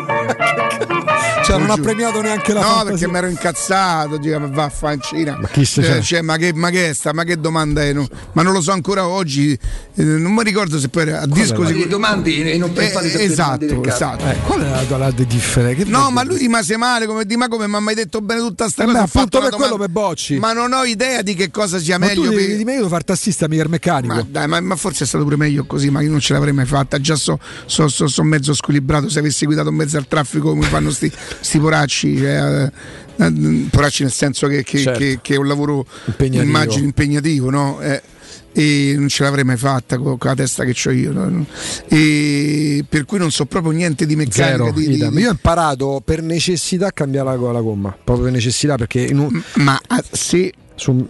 Cioè, 1.49 1.59
non 1.59 1.71
ha 1.71 1.77
premiato 1.79 2.21
neanche 2.21 2.53
la 2.53 2.61
No, 2.61 2.67
fantasia. 2.67 2.91
perché 2.91 3.09
mi 3.09 3.17
ero 3.17 3.27
incazzato, 3.29 4.17
dico, 4.19 4.39
ma 4.39 4.47
va 4.49 4.65
a 4.65 4.69
fancina. 4.69 5.39
Ma 5.41 5.49
chi 5.49 5.65
se 5.65 5.83
cioè, 5.83 5.93
c'è? 5.95 6.03
cioè, 6.03 6.21
ma, 6.23 6.37
che, 6.37 6.53
ma 6.55 6.69
che 6.71 6.91
è 6.91 6.93
sta? 6.93 7.13
Ma 7.15 7.25
che 7.25 7.39
domanda 7.41 7.83
è? 7.83 7.93
No, 7.93 8.07
ma 8.33 8.43
non 8.43 8.53
lo 8.53 8.61
so 8.61 8.73
ancora 8.73 9.07
oggi. 9.07 9.53
eh, 9.95 10.03
non 10.03 10.33
mi 10.33 10.43
ricordo 10.43 10.79
se 10.79 10.89
poi 10.89 11.11
a 11.11 11.25
disco 11.27 11.63
Ma 11.63 11.71
le 11.71 11.87
domande 11.89 12.53
e 12.53 12.59
non 12.59 12.73
per 12.73 12.85
Eh, 12.85 12.89
fare 12.89 13.09
sempre 13.09 13.35
domande 13.35 13.67
esatto, 13.67 13.89
esatto. 13.89 14.25
Eh, 14.27 14.37
qual 14.45 14.61
è 14.63 14.87
la, 14.89 14.97
la 14.99 15.11
differenza? 15.11 15.83
Che 15.85 15.89
No, 15.91 16.11
ma 16.11 16.23
lui 16.23 16.37
rimase 16.39 16.77
male 16.77 17.07
come 17.07 17.25
di 17.25 17.37
ma 17.37 17.49
come 17.49 17.67
mi 17.67 17.75
ha 17.77 17.81
mai 17.81 17.95
detto 17.95 18.21
bene 18.21 18.41
tutta 18.41 18.69
sta 18.69 18.83
Eh 18.83 18.87
cosa. 18.87 19.07
fatto 19.07 19.19
appunto 19.19 19.41
per 19.41 19.51
quello 19.59 19.77
per 19.77 19.89
Bocci. 19.89 20.39
Ma 20.39 20.53
non 20.53 20.73
ho 20.73 20.85
idea 20.85 21.23
di 21.23 21.35
che 21.35 21.51
cosa 21.51 21.79
sia 21.79 21.99
Ma 21.99 22.07
meglio. 22.07 22.23
tu 22.25 22.29
per- 22.29 22.39
devi, 22.39 22.57
di 22.57 22.65
me 22.65 22.73
io 22.73 22.77
devo 22.79 22.89
fare 22.91 23.05
tassista, 23.05 23.49
mica 23.49 23.63
il 23.63 23.71
meccanico. 23.71 24.15
Ma, 24.15 24.27
dai, 24.29 24.47
ma, 24.49 24.61
ma 24.61 24.77
forse 24.77 25.05
è 25.05 25.07
stato 25.07 25.25
pure 25.25 25.37
meglio 25.37 25.65
così, 25.67 25.89
ma 25.91 26.01
io 26.03 26.11
non 26.11 26.21
ce 26.21 26.33
l'avrei 26.35 26.53
mai 26.53 26.67
fatta. 26.67 27.01
Già 27.01 27.17
so, 27.17 27.39
so- 27.67 27.89
so- 27.89 28.07
so 28.07 28.23
mezzo 28.23 28.53
squilibrato. 28.55 29.09
Se 29.09 29.19
avessi 29.19 29.47
guidato 29.47 29.71
in 29.71 29.75
mezzo 29.77 29.97
al 29.97 30.07
traffico 30.07 30.51
come 30.51 30.67
fanno 30.67 30.91
sti, 30.91 31.11
sti 31.41 31.59
poracci, 31.59 32.17
cioè, 32.19 32.63
eh, 33.17 33.25
eh, 33.25 33.67
poracci 33.71 34.03
nel 34.03 34.13
senso 34.13 34.47
che, 34.47 34.63
che- 34.63 34.79
Certo. 34.79 34.99
che- 34.99 35.19
che 35.23 35.35
è 35.35 35.39
un 35.39 35.47
lavoro 35.47 35.87
Impegnativo. 36.07 36.43
immagino 36.45 36.85
impegnativo, 36.85 37.51
no? 37.51 37.81
Eh, 37.81 38.03
e 38.53 38.95
non 38.97 39.09
ce 39.09 39.23
l'avrei 39.23 39.45
mai 39.45 39.57
fatta 39.57 39.99
con, 39.99 40.19
con 40.19 40.31
la 40.31 40.37
testa 40.37 40.65
che 40.65 40.75
ho 40.89 40.91
io. 40.93 41.13
no? 41.13 41.47
E 41.87 42.85
per 42.89 43.05
cui 43.05 43.19
non 43.19 43.31
so 43.31 43.45
proprio 43.47 43.73
niente 43.73 44.05
di 44.07 44.17
meccanica. 44.17 44.65
Zero, 44.65 44.73
di- 44.73 44.89
di- 44.89 45.09
di- 45.09 45.19
Io 45.21 45.29
ho 45.29 45.33
imparato 45.33 46.03
per 46.05 46.23
necessità 46.23 46.89
a 46.89 46.93
cambiare 46.93 47.37
la, 47.39 47.53
la 47.53 47.61
gomma, 47.61 47.91
proprio 48.03 48.25
per 48.27 48.35
necessità 48.35 48.77
perché 48.77 49.09
un- 49.13 49.43
ma 49.57 49.81
ah, 49.87 50.03
se 50.11 50.53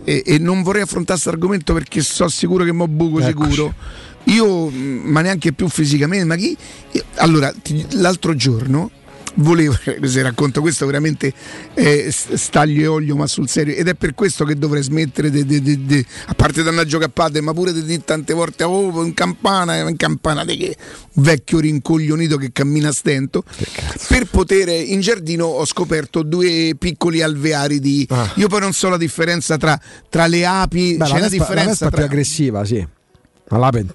e, 0.05 0.23
e 0.25 0.39
non 0.39 0.63
vorrei 0.63 0.83
affrontare 0.83 1.19
questo 1.21 1.29
argomento 1.29 1.75
perché 1.75 2.01
so 2.01 2.27
sicuro 2.29 2.65
che 2.65 2.73
mo 2.73 2.89
buco 2.89 3.21
Eccoci. 3.21 3.51
sicuro 3.51 3.75
io 4.25 4.71
ma 4.71 5.21
neanche 5.21 5.53
più 5.53 5.69
fisicamente 5.69 6.25
ma 6.25 6.37
chi 6.37 6.57
allora 7.17 7.53
ti- 7.63 7.85
l'altro 7.93 8.35
giorno 8.35 8.91
volevo 9.39 9.77
se 10.03 10.23
racconto 10.23 10.61
questo 10.61 10.87
veramente 10.87 11.33
eh, 11.75 12.11
staglio 12.11 12.83
e 12.83 12.87
olio 12.87 13.17
ma 13.17 13.27
sul 13.27 13.49
serio. 13.49 13.75
Ed 13.75 13.89
è 13.89 13.95
per 13.95 14.15
questo 14.15 14.45
che 14.45 14.55
dovrei 14.55 14.83
smettere 14.83 15.31
de- 15.31 15.45
de- 15.45 15.61
de- 15.61 16.07
a 16.27 16.35
parte 16.35 16.63
dannaggio 16.63 16.99
cappate 16.99 17.41
ma 17.41 17.53
pure 17.53 17.73
di 17.73 17.83
dire 17.85 18.03
tante 18.05 18.35
volte 18.35 18.65
oh 18.65 19.03
in 19.03 19.15
campana 19.15 19.77
in 19.77 19.97
campana 19.97 20.45
di 20.45 20.57
che 20.57 20.77
vecchio 21.15 21.59
rincoglionito 21.59 22.37
che 22.37 22.51
cammina 22.53 22.89
a 22.89 22.93
stento 22.93 23.45
per 24.09 24.27
poter 24.27 24.69
in 24.69 25.01
giardino 25.01 25.47
ho 25.47 25.65
scoperto 25.65 26.23
due 26.23 26.75
piccoli 26.79 27.23
alveari 27.23 27.81
di 27.81 28.07
io 28.35 28.49
poi 28.49 28.61
non 28.61 28.73
so 28.73 28.89
la 28.89 28.97
differenza 28.97 29.57
tra, 29.57 29.79
tra 30.09 30.27
le 30.27 30.47
api 30.47 30.97
Beh, 30.97 31.05
c'è 31.05 31.13
la, 31.13 31.19
la, 31.19 31.21
vespa, 31.21 31.21
la 31.21 31.29
differenza 31.29 31.69
vespa 31.71 31.87
è 31.87 31.89
tra 31.89 31.97
più 31.99 32.05
aggressiva, 32.05 32.65
sì. 32.65 32.87
Ma 33.51 33.59
l'ape 33.59 33.87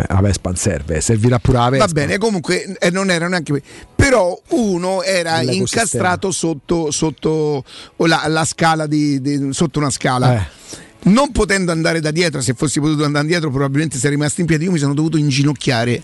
eh, 0.00 0.14
la 0.14 0.20
Vespa 0.20 0.54
serve, 0.54 1.00
servirà 1.00 1.38
pure 1.38 1.58
la 1.58 1.68
Vespa. 1.70 1.86
Va 1.86 1.92
bene, 1.92 2.18
comunque 2.18 2.76
eh, 2.78 2.90
non 2.90 3.10
era 3.10 3.28
neanche. 3.28 3.62
Però 3.94 4.40
uno 4.48 5.02
era 5.02 5.40
incastrato 5.42 6.30
sotto, 6.30 6.90
sotto 6.90 7.64
la, 7.96 8.24
la 8.28 8.44
scala 8.44 8.86
di, 8.86 9.20
di- 9.20 9.52
sotto 9.52 9.78
una 9.78 9.90
scala. 9.90 10.36
Eh. 10.36 10.58
Non 11.02 11.32
potendo 11.32 11.72
andare 11.72 12.00
da 12.00 12.10
dietro, 12.10 12.40
se 12.40 12.54
fossi 12.54 12.80
potuto 12.80 13.04
andare 13.04 13.26
dietro, 13.26 13.50
probabilmente 13.50 13.96
sarei 13.96 14.16
rimasto 14.16 14.40
in 14.40 14.46
piedi. 14.46 14.64
Io 14.64 14.72
mi 14.72 14.78
sono 14.78 14.94
dovuto 14.94 15.16
inginocchiare. 15.16 16.02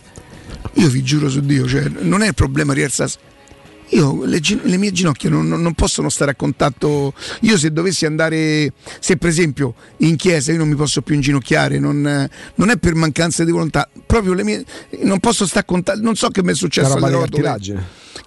Io 0.74 0.89
vi 0.89 1.02
giuro 1.02 1.28
su 1.28 1.40
Dio, 1.40 1.66
cioè, 1.66 1.89
non 2.01 2.23
è 2.23 2.28
il 2.28 2.35
problema 2.35 2.73
rialzarsi. 2.73 3.18
Io 3.91 4.25
le, 4.25 4.41
le 4.63 4.77
mie 4.79 4.91
ginocchia 4.91 5.31
non, 5.31 5.47
non- 5.49 5.75
possono 5.75 6.09
stare 6.09 6.33
a 6.33 6.35
contatto. 6.35 7.15
Io 7.43 7.57
se 7.57 7.71
dovessi 7.73 8.05
andare, 8.05 8.73
se 8.99 9.17
per 9.17 9.29
esempio 9.29 9.75
in 9.99 10.17
chiesa 10.17 10.51
io 10.53 10.59
non 10.59 10.69
mi 10.69 10.75
posso 10.75 11.03
più 11.03 11.15
inginocchiare, 11.15 11.79
non, 11.79 12.07
eh, 12.07 12.29
non 12.57 12.71
è 12.71 12.77
per 12.79 12.95
mancanza 12.95 13.45
di 13.45 13.53
volontà, 13.53 13.89
proprio 14.07 14.33
le 14.35 14.43
mie. 14.43 14.65
Non 15.03 15.21
posso 15.21 15.45
stare 15.47 15.61
a 15.61 15.65
contatto. 15.65 16.01
Non 16.01 16.17
so 16.17 16.29
che 16.29 16.43
mi 16.43 16.51
è 16.51 16.55
successo 16.55 16.95
alle 16.95 17.11
rotole. 17.11 17.43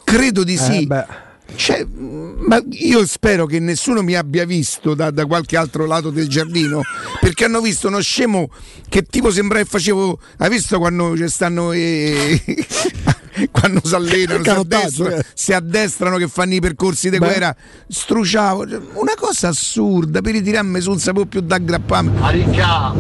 Credo 0.04 0.44
di 0.44 0.54
Eh, 0.54 0.58
sì. 0.58 0.86
beh. 0.86 1.28
Cioè, 1.56 1.84
ma 1.84 2.62
io 2.74 3.04
spero 3.08 3.48
che 3.48 3.60
nessuno 3.60 4.04
mi 4.04 4.14
abbia 4.14 4.46
visto 4.46 4.94
da, 4.94 5.10
da 5.10 5.26
qualche 5.26 5.58
altro 5.58 5.88
lato 5.88 6.12
del 6.12 6.28
giardino 6.28 6.82
perché 7.20 7.46
hanno 7.46 7.60
visto 7.60 7.88
uno 7.88 8.00
scemo 8.02 8.52
che 8.88 9.02
tipo 9.02 9.32
sembra 9.32 9.58
che 9.58 9.66
facevo. 9.66 10.20
Hai 10.38 10.50
visto 10.52 10.78
quando 10.78 11.18
ci 11.18 11.28
stanno 11.28 11.74
i, 11.74 12.40
quando 13.52 13.82
si 13.84 13.96
allenano, 13.96 14.44
si 14.44 14.50
addestrano, 14.50 15.16
eh. 15.16 15.26
si 15.34 15.54
addestrano 15.54 16.18
che 16.18 16.28
fanno 16.28 16.54
i 16.54 16.60
percorsi 16.60 17.10
di 17.10 17.18
Beh. 17.18 17.26
guerra, 17.26 17.56
struciavo, 17.88 18.68
Cioè, 18.68 18.80
una 18.94 19.14
cosa 19.16 19.50
assurda 19.50 20.22
per 20.22 20.34
ritirarmi 20.34 20.80
su 20.82 20.90
non 20.90 21.00
sapevo 21.00 21.26
più 21.26 21.42
da 21.42 21.56
aggrapparmi. 21.56 22.22
Aricchia, 22.22 22.94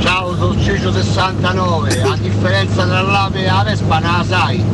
ciao 0.00 0.36
sono 0.36 0.60
Ciccio 0.60 0.92
69, 0.92 2.02
a 2.02 2.16
differenza 2.16 2.86
tra 2.86 3.02
l'ape 3.02 3.44
e 3.44 3.46
la 3.46 3.62
Vespa 3.64 3.98
non 3.98 4.18
la 4.18 4.24
sai, 4.26 4.64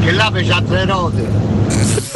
che 0.00 0.12
l'ape 0.12 0.44
c'ha 0.44 0.62
tre 0.62 0.84
rote. 0.84 1.44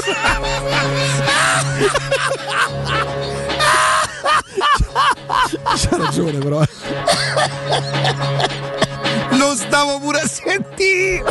C'ha 5.76 5.96
ragione 5.96 6.38
però. 6.38 6.62
Lo 9.50 9.56
stavo 9.56 9.98
pure 9.98 10.20
a 10.20 10.28
sentire. 10.28 11.24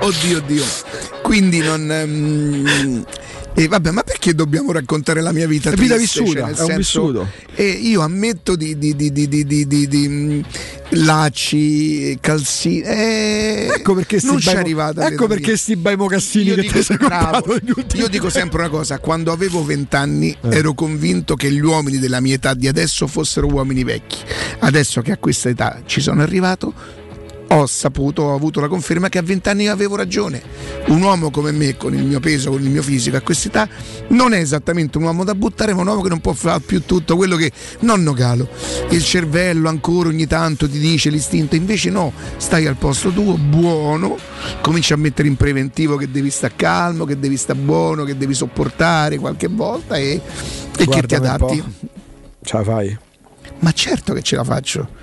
Oddio, 0.00 0.38
oddio. 0.38 0.64
Quindi 1.20 1.58
non. 1.58 1.90
ehm, 1.90 3.04
e 3.56 3.68
vabbè, 3.68 3.90
ma 3.92 4.02
perché 4.02 4.34
dobbiamo 4.34 4.72
raccontare 4.72 5.20
la 5.20 5.32
mia 5.32 5.46
vita? 5.46 5.70
È 5.70 5.74
vita 5.76 5.94
triste? 5.94 6.22
vissuta, 6.22 6.52
Cioè, 6.54 6.72
è 6.72 6.76
vissuto. 6.76 7.28
E 7.54 7.64
io 7.68 8.00
ammetto 8.00 8.56
di, 8.56 8.76
di, 8.78 8.96
di, 8.96 9.12
di, 9.12 9.28
di, 9.28 9.44
di, 9.46 9.66
di- 9.66 9.86
di, 9.88 10.08
mm, 10.08 10.40
lacci, 10.90 12.18
calzini. 12.20 12.80
eh, 12.80 13.68
Ecco 13.76 13.94
perché 13.94 14.18
non 14.22 14.40
ci 14.40 14.48
è 14.50 14.56
arrivata. 14.56 15.06
Ecco 15.06 15.26
perché 15.26 15.56
sti 15.56 15.76
bei 15.76 15.96
mocassini 15.96 16.46
Io 16.46 16.54
che 16.56 16.60
dico, 16.62 16.72
ti 16.78 16.82
sei 16.82 16.96
comprato 16.98 17.58
io 17.94 18.08
dico 18.08 18.28
sempre 18.28 18.58
una 18.60 18.68
cosa, 18.68 18.98
quando 18.98 19.30
avevo 19.32 19.64
vent'anni 19.64 20.36
Eh. 20.40 20.56
ero 20.56 20.74
convinto 20.74 21.34
che 21.36 21.50
gli 21.50 21.60
uomini 21.60 21.98
della 21.98 22.20
mia 22.20 22.34
età 22.34 22.54
di 22.54 22.66
adesso 22.68 23.06
fossero 23.06 23.46
uomini 23.46 23.84
vecchi. 23.84 24.18
Adesso 24.60 25.00
che 25.02 25.12
a 25.12 25.16
questa 25.18 25.48
età 25.48 25.80
ci 25.86 26.00
sono 26.00 26.22
arrivato, 26.22 26.72
ho 27.56 27.66
saputo, 27.66 28.22
ho 28.22 28.34
avuto 28.34 28.60
la 28.60 28.68
conferma 28.68 29.08
che 29.08 29.18
a 29.18 29.22
vent'anni 29.22 29.68
avevo 29.68 29.96
ragione. 29.96 30.42
Un 30.86 31.02
uomo 31.02 31.30
come 31.30 31.52
me, 31.52 31.76
con 31.76 31.94
il 31.94 32.04
mio 32.04 32.20
peso, 32.20 32.50
con 32.50 32.62
il 32.62 32.68
mio 32.68 32.82
fisico, 32.82 33.16
a 33.16 33.20
questa 33.20 33.48
età, 33.48 33.68
non 34.08 34.34
è 34.34 34.38
esattamente 34.38 34.98
un 34.98 35.04
uomo 35.04 35.24
da 35.24 35.34
buttare, 35.34 35.72
ma 35.72 35.82
un 35.82 35.88
uomo 35.88 36.02
che 36.02 36.08
non 36.08 36.20
può 36.20 36.32
fare 36.32 36.60
più 36.60 36.84
tutto 36.84 37.16
quello 37.16 37.36
che. 37.36 37.52
Nonno 37.80 38.12
Calo, 38.12 38.48
il 38.90 39.02
cervello 39.02 39.68
ancora 39.68 40.08
ogni 40.08 40.26
tanto 40.26 40.68
ti 40.68 40.78
dice 40.78 41.10
l'istinto, 41.10 41.54
invece 41.54 41.90
no, 41.90 42.12
stai 42.36 42.66
al 42.66 42.76
posto 42.76 43.10
tuo, 43.10 43.36
buono, 43.36 44.16
cominci 44.60 44.92
a 44.92 44.96
mettere 44.96 45.28
in 45.28 45.36
preventivo 45.36 45.96
che 45.96 46.10
devi 46.10 46.30
stare 46.30 46.54
calmo, 46.56 47.04
che 47.04 47.18
devi 47.18 47.36
stare 47.36 47.58
buono, 47.58 48.04
che 48.04 48.16
devi 48.16 48.34
sopportare 48.34 49.18
qualche 49.18 49.48
volta 49.48 49.96
e, 49.96 50.20
e 50.76 50.86
che 50.86 51.02
ti 51.02 51.14
adatti. 51.14 51.62
Ce 52.42 52.56
la 52.56 52.64
fai? 52.64 52.98
Ma 53.60 53.72
certo 53.72 54.12
che 54.12 54.22
ce 54.22 54.36
la 54.36 54.44
faccio. 54.44 55.02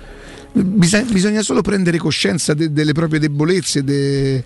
Bisogna, 0.52 1.10
bisogna 1.10 1.42
solo 1.42 1.62
prendere 1.62 1.96
coscienza 1.98 2.52
de- 2.54 2.72
delle 2.72 2.92
proprie 2.92 3.18
debolezze. 3.20 3.82
de- 3.82 4.44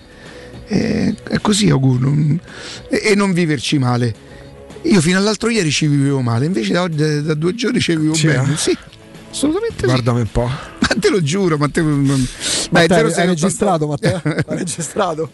eh, 0.68 1.14
è 1.28 1.38
così, 1.40 1.68
Augur, 1.70 2.00
non- 2.00 2.40
e, 2.88 3.00
e 3.04 3.14
non 3.14 3.32
viverci 3.32 3.78
male. 3.78 4.14
Io 4.82 5.00
fino 5.00 5.18
all'altro 5.18 5.48
ieri 5.48 5.70
ci 5.70 5.86
vivevo 5.88 6.20
male, 6.20 6.46
invece 6.46 6.72
da, 6.72 6.82
oggi- 6.82 7.22
da 7.22 7.34
due 7.34 7.54
giorni 7.54 7.80
ci 7.80 7.94
vivevo 7.96 8.14
Sì, 8.14 8.26
bene. 8.26 8.52
eh? 8.52 8.56
Sì, 8.56 8.76
assolutamente 9.30 9.84
Guardami 9.86 10.20
un 10.20 10.30
po'. 10.30 10.48
sì. 10.48 10.74
Ma 10.80 11.00
te 11.00 11.10
lo 11.10 11.20
giuro, 11.22 11.56
ma 11.56 11.68
te. 11.68 11.82
Matteo, 11.82 12.86
zero 12.88 13.06
hai 13.08 13.12
sei 13.12 13.26
registrato, 13.26 13.86
Matteo? 13.88 14.20
Hai 14.46 14.56
registrato? 14.58 15.30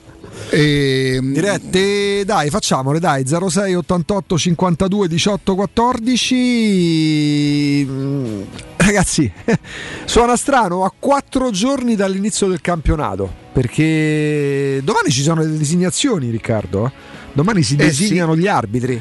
Ehm, 0.50 1.32
Dirette, 1.32 2.24
dai, 2.24 2.50
facciamole, 2.50 2.98
dai, 2.98 3.24
06 3.26 3.74
88 3.74 4.38
52 4.38 5.08
18 5.08 5.54
14. 5.54 7.86
Mm, 7.88 8.40
Ragazzi, 8.76 9.30
suona 10.04 10.36
strano, 10.36 10.84
a 10.84 10.92
quattro 10.98 11.50
giorni 11.50 11.94
dall'inizio 11.94 12.48
del 12.48 12.60
campionato, 12.60 13.30
perché 13.52 14.80
domani 14.82 15.10
ci 15.10 15.22
sono 15.22 15.42
le 15.42 15.56
designazioni, 15.56 16.30
Riccardo. 16.30 16.86
eh? 16.86 16.90
Domani 17.32 17.62
si 17.62 17.74
Eh, 17.74 17.84
designano 17.84 18.36
gli 18.36 18.48
arbitri. 18.48 19.00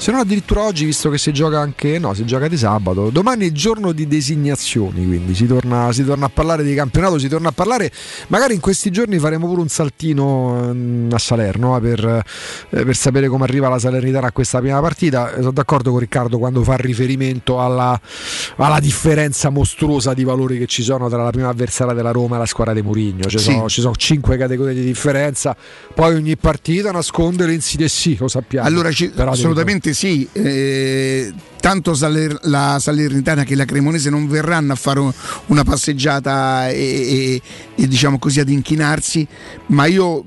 Se 0.00 0.12
non 0.12 0.20
addirittura 0.20 0.62
oggi, 0.62 0.84
visto 0.84 1.10
che 1.10 1.18
si 1.18 1.32
gioca 1.32 1.58
anche, 1.58 1.98
no, 1.98 2.14
si 2.14 2.24
gioca 2.24 2.46
di 2.46 2.56
sabato. 2.56 3.10
Domani 3.10 3.48
è 3.48 3.52
giorno 3.52 3.90
di 3.90 4.06
designazioni, 4.06 5.04
quindi 5.04 5.34
si 5.34 5.44
torna, 5.44 5.92
si 5.92 6.04
torna 6.04 6.26
a 6.26 6.28
parlare 6.28 6.62
di 6.62 6.72
campionato, 6.72 7.18
si 7.18 7.26
torna 7.28 7.48
a 7.48 7.52
parlare. 7.52 7.90
Magari 8.28 8.54
in 8.54 8.60
questi 8.60 8.90
giorni 8.92 9.18
faremo 9.18 9.48
pure 9.48 9.60
un 9.60 9.68
saltino 9.68 10.70
ehm, 10.70 11.08
a 11.12 11.18
Salerno 11.18 11.76
eh, 11.76 11.80
per, 11.80 12.24
eh, 12.70 12.84
per 12.84 12.94
sapere 12.94 13.26
come 13.26 13.42
arriva 13.42 13.68
la 13.68 13.80
Salernitana 13.80 14.28
a 14.28 14.32
questa 14.32 14.60
prima 14.60 14.80
partita. 14.80 15.32
Eh, 15.32 15.38
Sono 15.38 15.50
d'accordo 15.50 15.90
con 15.90 15.98
Riccardo 15.98 16.38
quando 16.38 16.62
fa 16.62 16.76
riferimento 16.76 17.60
alla, 17.60 18.00
alla 18.56 18.78
differenza 18.78 19.50
mostruosa 19.50 20.14
di 20.14 20.22
valori 20.22 20.58
che 20.58 20.66
ci 20.66 20.84
sono 20.84 21.08
tra 21.08 21.24
la 21.24 21.30
prima 21.30 21.48
avversaria 21.48 21.92
della 21.92 22.12
Roma 22.12 22.36
e 22.36 22.38
la 22.38 22.46
squadra 22.46 22.72
di 22.72 22.82
Mourinho. 22.82 23.24
Ci, 23.24 23.38
Sì. 23.38 23.50
sono, 23.50 23.68
ci 23.68 23.80
sono 23.80 23.96
cinque 23.96 24.36
categorie 24.36 24.74
di 24.74 24.82
differenza, 24.84 25.56
poi 25.92 26.14
ogni 26.14 26.36
partita 26.36 26.92
nasconde 26.92 27.46
le 27.46 27.54
insidie, 27.54 27.88
sì, 27.88 28.16
lo 28.16 28.28
sappiamo. 28.28 28.64
Allora, 28.66 28.92
ci- 28.92 29.08
Però 29.08 29.34
ti 29.92 29.94
assolutamente 29.94 29.94
sì. 29.94 30.28
eh, 30.32 31.32
tanto 31.60 31.94
Saler- 31.94 32.38
la 32.42 32.78
Salernitana 32.80 33.44
che 33.44 33.54
la 33.54 33.64
Cremonese 33.64 34.10
non 34.10 34.28
verranno 34.28 34.72
a 34.72 34.76
fare 34.76 35.00
un- 35.00 35.12
una 35.46 35.64
passeggiata 35.64 36.68
e, 36.68 36.76
e- 36.76 37.42
e, 37.74 37.88
diciamo 37.88 38.18
così 38.18 38.40
ad 38.40 38.48
inchinarsi, 38.48 39.26
ma 39.66 39.86
io. 39.86 40.24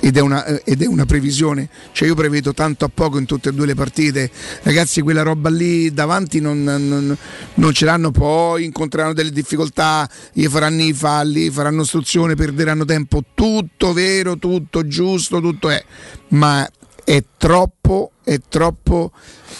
Ed 0.00 0.16
è, 0.16 0.20
una, 0.20 0.46
ed 0.62 0.80
è 0.80 0.86
una 0.86 1.06
previsione, 1.06 1.68
cioè 1.90 2.06
io 2.06 2.14
prevedo 2.14 2.54
tanto 2.54 2.84
a 2.84 2.88
poco 2.88 3.18
in 3.18 3.24
tutte 3.24 3.48
e 3.48 3.52
due 3.52 3.66
le 3.66 3.74
partite. 3.74 4.30
Ragazzi, 4.62 5.00
quella 5.02 5.22
roba 5.22 5.50
lì 5.50 5.92
davanti 5.92 6.40
non, 6.40 6.62
non- 6.62 7.16
non 7.54 7.72
ce 7.72 7.84
l'hanno, 7.84 8.12
poi 8.12 8.64
incontreranno 8.64 9.12
delle 9.12 9.32
difficoltà, 9.32 10.08
gli 10.32 10.46
faranno 10.46 10.82
i 10.82 10.92
falli, 10.92 11.50
faranno 11.50 11.80
ostruzione, 11.80 12.36
perderanno 12.36 12.84
tempo. 12.84 13.24
Tutto 13.34 13.92
vero, 13.92 14.38
tutto 14.38 14.86
giusto, 14.86 15.40
tutto 15.40 15.68
è. 15.68 15.84
Ma 16.28 16.64
è 17.08 17.24
troppo, 17.38 18.12
è 18.22 18.38
troppo 18.50 19.12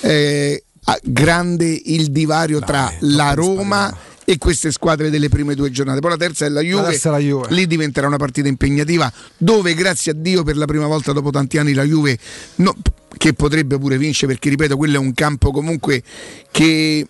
eh, 0.02 0.64
grande 1.02 1.80
il 1.86 2.10
divario 2.10 2.60
tra 2.60 2.92
la 3.00 3.32
Roma 3.32 3.96
e 4.22 4.36
queste 4.36 4.70
squadre 4.70 5.08
delle 5.08 5.30
prime 5.30 5.54
due 5.54 5.70
giornate. 5.70 6.00
Poi 6.00 6.10
la 6.10 6.18
terza 6.18 6.44
è 6.44 6.50
la 6.50 6.60
Juve, 6.60 7.00
la 7.02 7.16
Juve. 7.16 7.46
lì 7.48 7.66
diventerà 7.66 8.06
una 8.06 8.18
partita 8.18 8.48
impegnativa 8.48 9.10
dove 9.38 9.72
grazie 9.72 10.12
a 10.12 10.14
Dio 10.14 10.42
per 10.42 10.58
la 10.58 10.66
prima 10.66 10.86
volta 10.86 11.12
dopo 11.12 11.30
tanti 11.30 11.56
anni 11.56 11.72
la 11.72 11.84
Juve 11.84 12.18
no, 12.56 12.76
che 13.16 13.32
potrebbe 13.32 13.78
pure 13.78 13.96
vincere 13.96 14.32
perché 14.32 14.50
ripeto 14.50 14.76
quello 14.76 14.96
è 14.96 14.98
un 14.98 15.14
campo 15.14 15.50
comunque 15.50 16.02
che 16.50 17.06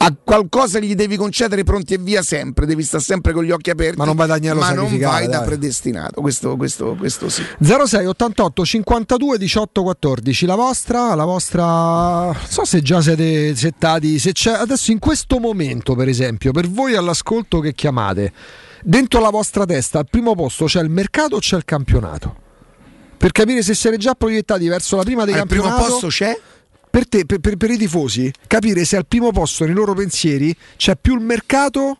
a 0.00 0.14
qualcosa 0.22 0.78
gli 0.78 0.94
devi 0.94 1.16
concedere 1.16 1.64
pronti 1.64 1.94
e 1.94 1.98
via 1.98 2.22
sempre, 2.22 2.66
devi 2.66 2.82
stare 2.84 3.02
sempre 3.02 3.32
con 3.32 3.42
gli 3.42 3.50
occhi 3.50 3.70
aperti, 3.70 3.98
Ma 3.98 4.04
non 4.04 4.14
vai 4.14 4.28
da 4.28 4.34
agnello 4.34 4.60
ma 4.60 4.72
non 4.72 4.96
vai 4.98 5.26
da 5.26 5.38
dai. 5.38 5.46
predestinato, 5.46 6.20
questo, 6.20 6.56
questo, 6.56 6.94
questo 6.96 7.28
sì. 7.28 7.42
06 7.60 8.06
88 8.06 8.64
52 8.64 9.38
18 9.38 9.82
14 9.82 10.46
la 10.46 10.54
vostra 10.54 11.14
la 11.14 11.24
vostra 11.24 12.26
non 12.26 12.36
so 12.48 12.64
se 12.64 12.80
già 12.80 13.00
siete 13.00 13.54
settati 13.56 14.18
se 14.18 14.32
c'è 14.32 14.52
adesso 14.52 14.92
in 14.92 14.98
questo 15.00 15.38
momento 15.40 15.94
per 15.94 16.08
esempio 16.08 16.52
per 16.52 16.68
voi 16.68 16.94
all'ascolto 16.94 17.58
che 17.60 17.74
chiamate 17.74 18.32
dentro 18.84 19.20
la 19.20 19.30
vostra 19.30 19.64
testa 19.64 19.98
al 19.98 20.06
primo 20.08 20.34
posto 20.36 20.66
c'è 20.66 20.80
il 20.80 20.90
mercato 20.90 21.36
o 21.36 21.38
c'è 21.40 21.56
il 21.56 21.64
campionato 21.64 22.46
per 23.18 23.32
capire 23.32 23.62
se 23.62 23.74
siete 23.74 23.96
già 23.96 24.14
proiettati 24.14 24.68
verso 24.68 24.94
la 24.94 25.02
prima 25.02 25.24
dei 25.24 25.34
Al 25.34 25.48
primo 25.48 25.74
posto 25.74 26.06
c'è? 26.06 26.38
Per 26.98 27.06
te 27.06 27.24
per, 27.26 27.38
per- 27.38 27.56
per 27.56 27.70
i 27.70 27.76
tifosi 27.76 28.32
capire 28.48 28.84
se 28.84 28.96
al 28.96 29.06
primo 29.06 29.30
posto 29.30 29.64
nei 29.64 29.72
loro 29.74 29.94
pensieri 29.94 30.54
c'è 30.76 30.96
più 30.96 31.14
il 31.14 31.20
mercato 31.20 31.98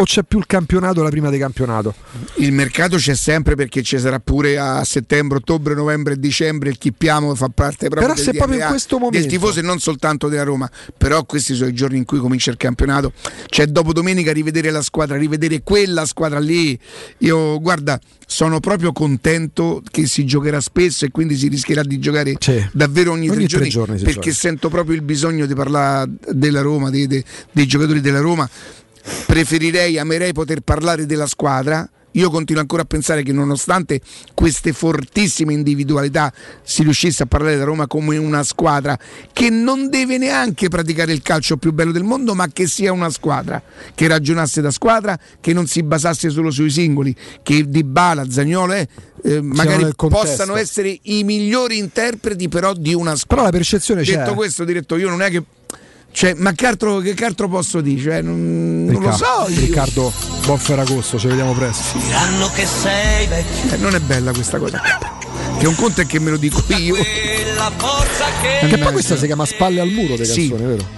o 0.00 0.04
c'è 0.04 0.22
più 0.22 0.38
il 0.38 0.46
campionato 0.46 1.02
la 1.02 1.10
prima 1.10 1.28
dei 1.28 1.38
campionato 1.38 1.94
Il 2.36 2.52
mercato 2.52 2.96
c'è 2.96 3.14
sempre 3.14 3.54
perché 3.54 3.82
ci 3.82 3.98
sarà 3.98 4.18
pure 4.18 4.58
a 4.58 4.82
settembre, 4.84 5.38
ottobre, 5.38 5.74
novembre 5.74 6.14
e 6.14 6.18
dicembre 6.18 6.70
il 6.70 6.78
chippiamo 6.78 7.34
fa 7.34 7.48
parte 7.48 7.88
proprio 7.88 8.08
Però 8.14 8.18
se 8.20 8.32
proprio 8.32 8.54
in 8.54 8.60
DNA 8.60 8.68
questo 8.70 8.98
momento- 8.98 9.18
del 9.18 9.28
tifoso 9.28 9.58
e 9.58 9.62
non 9.62 9.78
soltanto 9.78 10.28
della 10.28 10.42
Roma. 10.44 10.70
Però 10.96 11.24
questi 11.24 11.54
sono 11.54 11.68
i 11.68 11.74
giorni 11.74 11.98
in 11.98 12.04
cui 12.04 12.18
comincia 12.18 12.50
il 12.50 12.56
campionato. 12.56 13.12
C'è 13.46 13.66
dopo 13.66 13.92
domenica 13.92 14.32
rivedere 14.32 14.70
la 14.70 14.82
squadra, 14.82 15.16
rivedere 15.16 15.62
quella 15.62 16.06
squadra 16.06 16.38
lì. 16.38 16.78
Io 17.18 17.60
guarda, 17.60 17.98
sono 18.26 18.58
proprio 18.60 18.92
contento 18.92 19.82
che 19.90 20.06
si 20.06 20.24
giocherà 20.24 20.60
spesso 20.60 21.04
e 21.04 21.10
quindi 21.10 21.36
si 21.36 21.48
rischierà 21.48 21.82
di 21.82 21.98
giocare 21.98 22.34
davvero 22.72 23.12
ogni, 23.12 23.28
Ogni 23.28 23.46
tre 23.46 23.58
tre 23.58 23.68
giorni, 23.68 23.68
giorni 23.68 23.98
si 23.98 24.04
perché 24.04 24.30
gioca. 24.30 24.36
sento 24.36 24.68
proprio 24.70 24.94
il 24.94 25.02
bisogno 25.02 25.44
di 25.46 25.54
parlare 25.54 26.10
della 26.32 26.62
Roma, 26.62 26.88
dei, 26.90 27.06
dei- 27.06 27.24
dei 27.52 27.66
giocatori 27.66 28.00
della 28.00 28.20
Roma. 28.20 28.48
Preferirei, 29.26 29.98
amerei 29.98 30.32
poter 30.32 30.60
parlare 30.60 31.06
della 31.06 31.26
squadra. 31.26 31.88
Io 32.14 32.28
continuo 32.28 32.60
ancora 32.60 32.82
a 32.82 32.86
pensare 32.86 33.22
che 33.22 33.32
nonostante 33.32 34.00
queste 34.34 34.72
fortissime 34.72 35.52
individualità 35.52 36.32
si 36.64 36.82
riuscisse 36.82 37.22
a 37.22 37.26
parlare 37.26 37.52
della 37.52 37.66
Roma 37.66 37.86
come 37.86 38.16
una 38.16 38.42
squadra 38.42 38.98
che 39.32 39.48
non 39.48 39.88
deve 39.88 40.18
neanche 40.18 40.68
praticare 40.68 41.12
il 41.12 41.22
calcio 41.22 41.56
più 41.56 41.72
bello 41.72 41.92
del 41.92 42.02
mondo, 42.02 42.34
ma 42.34 42.48
che 42.48 42.66
sia 42.66 42.90
una 42.90 43.10
squadra, 43.10 43.62
che 43.94 44.08
ragionasse 44.08 44.60
da 44.60 44.72
squadra, 44.72 45.16
che 45.40 45.52
non 45.52 45.68
si 45.68 45.84
basasse 45.84 46.30
solo 46.30 46.50
sui 46.50 46.70
singoli, 46.70 47.14
che 47.44 47.68
Di 47.68 47.84
Bala, 47.84 48.28
Zagnolo 48.28 48.72
eh, 48.72 48.88
eh, 49.22 49.40
magari 49.40 49.86
possano 49.94 50.56
essere 50.56 50.98
i 51.02 51.22
migliori 51.22 51.78
interpreti 51.78 52.48
però 52.48 52.72
di 52.72 52.92
una 52.92 53.14
squadra. 53.14 53.28
però 53.28 53.42
la 53.44 53.50
percezione 53.50 54.02
c'è 54.02 54.16
Detto 54.16 54.34
questo, 54.34 54.64
diretto, 54.64 54.96
io 54.96 55.08
non 55.08 55.22
è 55.22 55.30
che 55.30 55.44
Cioè, 56.12 56.34
ma 56.34 56.52
che 56.52 56.66
altro, 56.66 56.98
che 56.98 57.24
altro 57.24 57.48
posso 57.48 57.80
dire? 57.80 58.02
Cioè, 58.02 58.20
non, 58.22 58.84
non 58.84 59.02
lo 59.02 59.12
so. 59.12 59.46
io. 59.48 59.58
Riccardo, 59.60 60.12
buon 60.44 60.58
Ferragosto, 60.58 61.18
ci 61.18 61.28
vediamo 61.28 61.52
presto. 61.52 61.98
Diranno 61.98 62.50
che 62.54 62.66
sei 62.66 63.26
vecchio. 63.26 63.72
Eh, 63.72 63.76
non 63.78 63.94
è 63.94 64.00
bella 64.00 64.32
questa 64.32 64.58
cosa. 64.58 64.80
Che 65.58 65.66
un 65.66 65.74
conto 65.76 66.00
è 66.00 66.06
che 66.06 66.18
me 66.18 66.30
lo 66.30 66.36
dico 66.36 66.62
io. 66.76 66.96
La 67.56 67.70
forza 67.76 68.24
che. 68.42 68.66
Che 68.66 68.78
poi 68.78 68.92
questa 68.92 69.16
si 69.16 69.26
chiama 69.26 69.44
Spalle 69.44 69.80
al 69.80 69.88
muro 69.90 70.14
delle 70.16 70.24
Sì. 70.24 70.48
canzoni, 70.48 70.68
vero? 70.70 70.88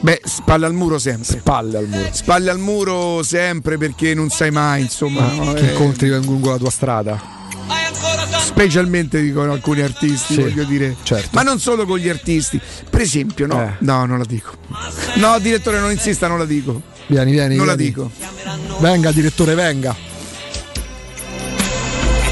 Beh, 0.00 0.20
spalle 0.24 0.66
al 0.66 0.74
muro 0.74 0.98
sempre. 0.98 1.24
Spalle 1.38 1.78
al 1.78 1.86
muro. 1.88 2.08
Spalle 2.12 2.50
al 2.50 2.58
muro 2.60 3.22
sempre 3.24 3.78
perché 3.78 4.14
non 4.14 4.28
sai 4.28 4.50
mai, 4.52 4.82
insomma. 4.82 5.22
no? 5.32 5.52
Che 5.54 5.66
Eh, 5.66 5.70
incontri 5.72 6.08
lungo 6.08 6.50
la 6.50 6.56
tua 6.56 6.70
strada. 6.70 7.20
Specialmente 8.58 9.20
dicono 9.20 9.52
alcuni 9.52 9.82
artisti, 9.82 10.34
Sì, 10.34 10.40
voglio 10.40 10.64
dire. 10.64 10.96
certo. 11.04 11.28
Ma 11.32 11.42
non 11.42 11.60
solo 11.60 11.86
con 11.86 11.98
gli 11.98 12.08
artisti. 12.08 12.60
Per 12.90 13.00
esempio, 13.00 13.46
no, 13.46 13.62
Eh. 13.62 13.74
no, 13.80 14.04
non 14.04 14.18
la 14.18 14.24
dico. 14.24 14.52
No, 15.14 15.38
direttore, 15.38 15.78
non 15.78 15.92
insista, 15.92 16.26
non 16.26 16.38
la 16.38 16.44
dico. 16.44 16.82
Vieni, 17.06 17.30
vieni. 17.30 17.54
Non 17.54 17.66
la 17.66 17.76
vieni. 17.76 17.92
dico. 17.92 18.10
Venga, 18.80 19.12
direttore, 19.12 19.54
venga. 19.54 19.94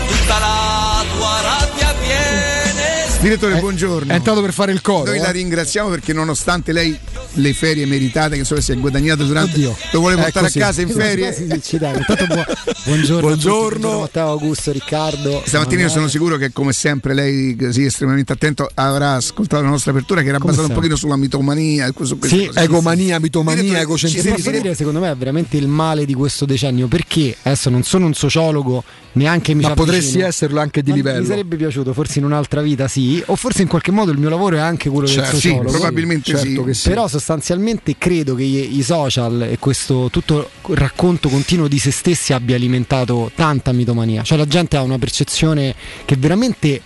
Tutta 0.09 0.39
la 0.39 1.05
tua 1.17 1.41
rabbia 1.43 1.93
viene. 2.01 3.19
Direttore, 3.21 3.61
buongiorno. 3.61 4.13
È 4.13 4.17
entrato 4.17 4.41
per 4.41 4.53
fare 4.53 4.73
il 4.73 4.81
coro. 4.81 5.05
Noi 5.11 5.19
la 5.19 5.29
eh? 5.29 5.33
ringraziamo 5.33 5.89
perché 5.89 6.13
nonostante 6.13 6.73
lei 6.73 6.99
le 7.37 7.53
ferie 7.55 7.87
meritate 7.87 8.35
che 8.35 8.41
insomma 8.41 8.61
si 8.61 8.73
è 8.73 8.77
guadagnato 8.77 9.25
durante 9.25 9.55
Oddio. 9.55 9.77
lo 9.93 9.99
vuole 10.01 10.15
È 10.15 10.19
portare 10.21 10.47
a 10.47 10.49
così. 10.49 10.59
casa 10.59 10.81
in 10.83 10.89
Sì, 10.89 10.93
sì, 10.95 10.99
ferie. 11.01 11.33
sì, 11.33 11.49
sì, 11.51 11.63
ci 11.63 11.79
dai. 11.79 11.95
Buongiorno, 12.85 13.21
Buongiorno. 13.21 13.93
a 13.97 13.99
Matteo, 14.01 14.29
Augusto, 14.29 14.73
Riccardo. 14.73 15.43
Stamattina 15.45 15.83
io 15.83 15.89
sono 15.89 16.09
sicuro 16.09 16.37
che 16.37 16.53
come 16.53 16.73
sempre 16.73 17.15
lei 17.15 17.57
così 17.57 17.85
estremamente 17.85 18.33
attento 18.33 18.69
avrà 18.75 19.15
ascoltato 19.15 19.63
la 19.63 19.69
nostra 19.71 19.91
apertura 19.93 20.23
che 20.23 20.29
era 20.29 20.39
Come 20.39 20.53
basata 20.53 20.69
un 20.69 20.75
pochino 20.79 20.97
sulla 20.97 21.17
mitomania 21.17 21.91
su 22.03 22.19
Sì, 22.23 22.47
cose. 22.47 22.61
Egomania, 22.61 23.19
mitomania, 23.19 23.81
egocentrismo. 23.81 24.35
posso 24.35 24.51
dire, 24.51 24.75
secondo 24.75 25.01
me, 25.01 25.11
è 25.11 25.17
veramente 25.17 25.57
il 25.57 25.69
male 25.69 26.05
di 26.05 26.15
questo 26.15 26.45
decennio. 26.45 26.87
Perché 26.89 27.37
adesso 27.43 27.71
non 27.71 27.83
sono 27.83 28.07
un 28.07 28.15
sociologo, 28.15 28.83
neanche 29.17 29.55
mi 29.55 29.63
Ma 29.63 29.75
potresti 29.75 30.21
esserlo 30.21 30.61
anche 30.61 30.83
di 30.83 30.91
Ma 30.91 30.97
livello. 30.97 31.21
Mi 31.21 31.27
sarebbe 31.27 31.57
piaciuto, 31.57 31.93
forse 31.93 32.19
in 32.19 32.25
un'altra 32.25 32.63
vita 32.63 32.87
sì, 32.89 33.23
o 33.27 33.37
forse 33.37 33.63
in 33.63 33.69
qualche 33.69 33.91
modo 33.91 34.11
il 34.13 34.19
mio 34.19 34.29
lavoro 34.29 34.57
è 34.57 34.61
anche 34.61 34.89
quello 34.89 35.07
Certo, 35.07 35.33
del 35.33 35.41
sì, 35.41 35.49
sociologo. 35.49 35.71
probabilmente 35.73 36.31
certo 36.31 36.47
sì. 36.47 36.63
che 36.65 36.75
sì. 36.75 36.89
Però 36.89 37.09
sostanzialmente 37.09 37.97
credo 37.99 38.35
che 38.35 38.43
i 38.43 38.77
i 38.77 38.83
social 38.83 39.43
e 39.43 39.59
questo 39.59 40.09
tutto 40.11 40.51
il 40.69 40.77
racconto 40.77 41.29
continuo 41.29 41.69
di 41.69 41.79
se 41.79 41.91
stessi 41.91 42.33
abbia 42.33 42.57
alimentato 42.57 43.31
tanta 43.35 43.73
mitomania. 43.73 44.23
Cioè 44.23 44.39
la 44.39 44.47
gente 44.47 44.77
ha 44.77 44.83
una 44.83 44.99
percezione 44.99 45.75
che 46.05 46.17
veramente 46.17 46.81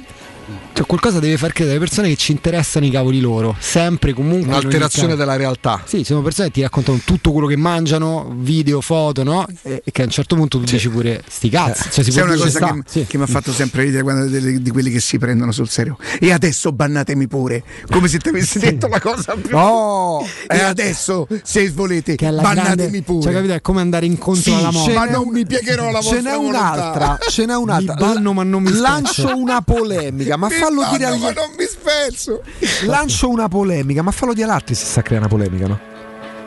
cioè, 0.73 0.87
qualcosa 0.87 1.19
deve 1.21 1.37
far 1.37 1.53
credere 1.53 1.77
alle 1.77 1.85
persone 1.87 2.09
che 2.09 2.17
ci 2.17 2.33
interessano 2.33 2.87
i 2.87 2.91
cavoli 2.91 3.21
loro, 3.21 3.55
sempre 3.59 4.13
comunque. 4.13 4.49
Un'alterazione 4.49 5.17
della 5.17 5.37
realtà. 5.37 5.83
Sì, 5.85 5.99
ci 5.99 6.05
sono 6.05 6.23
persone 6.23 6.49
che 6.49 6.55
ti 6.55 6.61
raccontano 6.63 7.01
tutto 7.05 7.33
quello 7.33 7.47
che 7.47 7.57
mangiano, 7.57 8.33
video, 8.39 8.81
foto, 8.81 9.23
no? 9.23 9.47
E, 9.63 9.83
che 9.91 10.03
a 10.03 10.05
un 10.05 10.11
certo 10.11 10.37
punto 10.37 10.59
tu 10.59 10.65
dici 10.65 10.89
pure 10.89 11.23
sti 11.29 11.49
cazzi. 11.49 11.89
Cioè, 11.91 12.05
si 12.05 12.13
può 12.13 12.23
una 12.23 12.35
dire 12.35 12.45
cosa 12.51 12.73
che, 12.73 12.83
Sì. 12.87 13.07
che 13.07 13.17
mi 13.19 13.25
ha 13.25 13.27
fatto 13.27 13.53
sempre 13.53 13.83
ridere 13.85 14.03
quando 14.03 14.27
delle- 14.27 14.61
di 14.63 14.71
quelli 14.71 14.91
che 14.91 15.01
si 15.01 15.19
prendono 15.19 15.53
sul 15.53 15.69
serio. 15.69 15.97
E 16.19 16.33
adesso 16.33 16.73
bannatemi 16.73 17.27
pure, 17.27 17.63
come 17.91 18.09
se 18.09 18.19
ti 18.19 18.29
avessi 18.29 18.59
detto 18.61 18.87
la 18.89 19.01
cosa 19.01 19.35
più. 19.41 19.57
Oh, 19.57 20.25
e 20.49 20.59
adesso, 20.61 21.27
se 21.43 21.71
volete, 21.71 22.15
bannatemi 22.17 22.53
grande, 22.53 23.03
pure. 23.03 23.23
Cioè, 23.23 23.33
capito? 23.33 23.53
È 23.55 23.61
come 23.61 23.81
andare 23.81 24.07
incontro 24.07 24.43
Sì, 24.43 24.53
alla 24.53 24.71
moda. 24.71 24.93
ma 24.95 25.05
non 25.07 25.29
mi 25.29 25.45
piegherò 25.47 25.91
la 25.91 26.01
vostra 26.01 26.17
Ce 26.17 26.23
n'è 26.23 26.35
volontà. 26.37 26.59
un'altra, 26.59 27.19
ce 27.29 27.45
n'è 27.47 27.55
un'altra. 27.57 27.95
Mi 27.95 28.01
banno, 28.01 28.33
ma 28.33 28.43
non 28.43 28.63
mi 28.63 28.73
Lancio 28.81 29.37
una 29.37 29.61
polemica, 29.61 30.37
ma 30.37 30.49
fallo 30.61 30.87
dire 30.91 31.05
agli 31.07 31.21
ma 31.21 31.31
non 31.33 31.51
mi 31.57 31.65
spezzo. 31.65 32.43
Lancio 32.87 33.29
una 33.29 33.49
polemica, 33.49 34.03
ma 34.03 34.11
fallo 34.11 34.33
dire 34.33 34.47
all'altri 34.47 34.75
se 34.75 34.85
sta 34.85 35.01
a 35.01 35.03
creare 35.03 35.25
una 35.27 35.35
polemica, 35.35 35.67
no? 35.67 35.81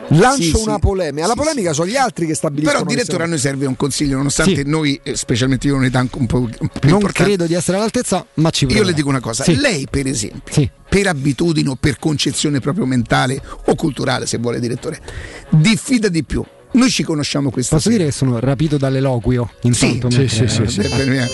Lancio 0.08 0.58
Sì, 0.58 0.62
una 0.64 0.74
sì. 0.74 0.80
polemica. 0.80 1.26
La 1.26 1.32
Sì, 1.32 1.38
polemica 1.38 1.72
sono 1.72 1.88
gli 1.88 1.96
altri 1.96 2.26
che 2.26 2.34
stabiliscono. 2.34 2.78
Però, 2.80 2.90
direttore, 2.90 3.14
a 3.16 3.26
siamo- 3.26 3.30
noi 3.32 3.40
serve 3.40 3.64
un 3.66 3.74
consiglio, 3.76 4.16
nonostante 4.18 4.56
Sì. 4.56 4.62
noi, 4.68 5.00
eh, 5.02 5.16
specialmente 5.16 5.66
io, 5.66 5.74
ho 5.74 5.78
un'età 5.78 6.00
un 6.00 6.26
po' 6.26 6.40
più 6.42 6.58
Non 6.58 6.68
importante. 6.70 7.12
credo 7.24 7.46
di 7.46 7.54
essere 7.54 7.78
all'altezza, 7.78 8.26
ma 8.34 8.50
ci 8.50 8.66
provo. 8.66 8.80
Io 8.80 8.86
le 8.86 8.92
dico 8.92 9.08
una 9.08 9.20
cosa, 9.20 9.44
Sì. 9.44 9.56
lei 9.56 9.86
per 9.90 10.06
esempio, 10.06 10.52
Sì. 10.52 10.70
per 10.90 11.06
abitudine 11.06 11.70
o 11.70 11.76
per 11.76 11.98
concezione 11.98 12.60
proprio 12.60 12.84
mentale 12.84 13.40
o 13.64 13.74
culturale, 13.76 14.26
se 14.26 14.36
vuole 14.36 14.60
direttore, 14.60 15.00
diffida 15.48 16.08
di 16.08 16.22
più. 16.22 16.44
Noi 16.72 16.90
ci 16.90 17.02
conosciamo 17.02 17.50
questa 17.50 17.76
Posso 17.76 17.88
sera. 17.88 18.02
dire 18.02 18.10
che 18.10 18.16
sono 18.16 18.38
rapito 18.40 18.76
dalle 18.76 19.00
loquio? 19.00 19.48
Intanto 19.62 20.10
sì, 20.10 20.28
sì, 20.28 20.46
sì, 20.48 20.66
sì. 20.66 20.80
Me- 21.06 21.28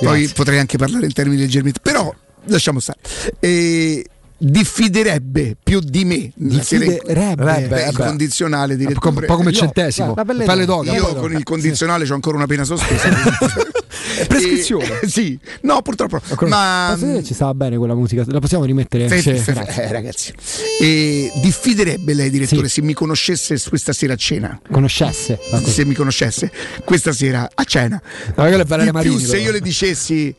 Poi 0.00 0.26
potrei 0.34 0.58
anche 0.58 0.78
parlare 0.78 1.06
in 1.06 1.12
termini 1.12 1.40
leggermente, 1.42 1.78
però 1.80 2.12
lasciamo 2.46 2.80
stare. 2.80 2.98
Eh, 3.40 4.04
diffiderebbe 4.38 5.56
più 5.62 5.80
di 5.80 6.04
me 6.04 6.30
Diffiderebbe. 6.34 7.68
Eh 7.84 7.88
il 7.88 7.96
condizionale 7.96 8.74
Un 8.74 8.94
po' 9.26 9.36
come 9.36 9.50
Io- 9.50 9.56
centesimo. 9.56 10.14
d'oca. 10.14 10.24
d'oca. 10.64 10.92
Io 10.94 11.14
con 11.14 11.32
il 11.32 11.42
condizionale 11.42 12.06
ho 12.08 12.14
ancora 12.14 12.36
una 12.36 12.46
pena 12.46 12.64
sospesa. 12.64 13.08
Prescrizione. 14.28 15.00
E- 15.00 15.08
sì, 15.08 15.38
no, 15.62 15.82
purtroppo. 15.82 16.20
Ma 16.46 16.90
Posso 16.92 17.04
dire 17.06 17.18
che 17.18 17.24
ci 17.24 17.34
stava 17.34 17.54
bene 17.54 17.76
quella 17.76 17.94
musica? 17.94 18.24
La 18.28 18.38
possiamo 18.40 18.64
rimettere? 18.64 19.08
Fe- 19.08 19.20
Sì. 19.20 19.34
fe- 19.34 19.52
Grazie. 19.52 19.82
eh, 19.84 19.92
ragazzi, 19.92 20.32
eh, 20.80 21.32
diffiderebbe 21.40 22.14
lei, 22.14 22.30
direttore, 22.30 22.68
Sì. 22.68 22.74
se 22.80 22.82
mi 22.82 22.92
conoscesse 22.94 23.58
questa 23.68 23.92
sera 23.92 24.12
a 24.14 24.16
cena. 24.16 24.60
Conoscesse. 24.70 25.38
Se 25.64 25.84
mi 25.84 25.94
conoscesse 25.94 26.50
questa 26.84 27.12
sera 27.12 27.48
a 27.52 27.64
cena. 27.64 28.00
Ma 28.36 28.48
è 28.48 28.90
Di 28.90 28.90
più, 29.00 29.18
se 29.18 29.38
io 29.38 29.50
le 29.50 29.60
dicessi 29.60 30.34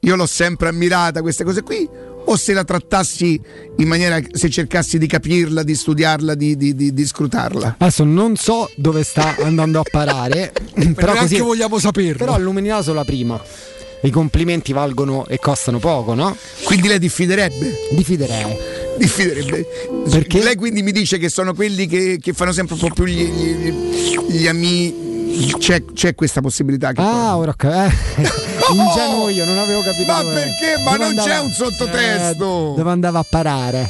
io 0.00 0.16
l'ho 0.16 0.26
sempre 0.26 0.68
ammirata 0.68 1.20
queste 1.22 1.44
cose 1.44 1.62
qui 1.62 1.88
o 2.22 2.36
se 2.36 2.52
la 2.52 2.64
trattassi 2.64 3.40
in 3.78 3.88
maniera 3.88 4.20
se 4.30 4.50
cercassi 4.50 4.98
di 4.98 5.06
capirla, 5.06 5.62
di 5.62 5.74
studiarla, 5.74 6.34
di, 6.34 6.56
di- 6.56 6.74
di- 6.74 6.92
di 6.92 7.06
scrutarla. 7.06 7.76
Adesso 7.78 8.04
non 8.04 8.36
so 8.36 8.70
dove 8.76 9.02
sta 9.02 9.36
andando 9.40 9.80
a 9.80 9.82
parare, 9.90 10.52
però 10.94 11.12
neanche 11.14 11.38
così, 11.38 11.38
vogliamo 11.40 11.78
saperlo. 11.78 12.16
Però 12.24 12.38
illuminato 12.38 12.92
la 12.92 13.04
prima. 13.04 13.42
I 14.02 14.10
complimenti 14.10 14.72
valgono 14.72 15.26
e 15.26 15.38
costano 15.38 15.78
poco, 15.78 16.14
no? 16.14 16.34
Quindi 16.64 16.88
lei 16.88 16.98
diffiderebbe? 16.98 17.88
Diffiderei. 17.92 18.56
Diffiderebbe. 18.96 19.66
Perché? 20.08 20.42
Lei 20.42 20.56
quindi 20.56 20.82
mi 20.82 20.92
dice 20.92 21.18
che 21.18 21.28
sono 21.28 21.52
quelli 21.52 21.86
che, 21.86 22.18
che 22.20 22.32
fanno 22.32 22.52
sempre 22.52 22.74
un 22.74 22.80
po' 22.80 22.90
più 22.94 23.04
gli, 23.04 23.24
gli, 23.24 23.70
gli- 23.72 24.18
gli 24.38 24.46
amici. 24.46 25.08
C'è, 25.58 25.84
c'è 25.92 26.14
questa 26.14 26.40
possibilità 26.40 26.92
che 26.92 27.00
Ah, 27.00 27.36
ora 27.36 27.54
capito. 27.56 27.88
Ingenuo 28.72 29.28
io, 29.28 29.44
non 29.44 29.58
avevo 29.58 29.80
capito. 29.82 30.10
Ma 30.12 30.22
perché? 30.22 30.76
Ma 30.84 30.96
non 30.96 31.14
c'è 31.14 31.20
andava- 31.22 31.40
un 31.42 31.50
sottotesto. 31.50 32.72
Eh, 32.72 32.76
dove 32.76 32.90
andava 32.90 33.18
a 33.20 33.26
parare? 33.28 33.88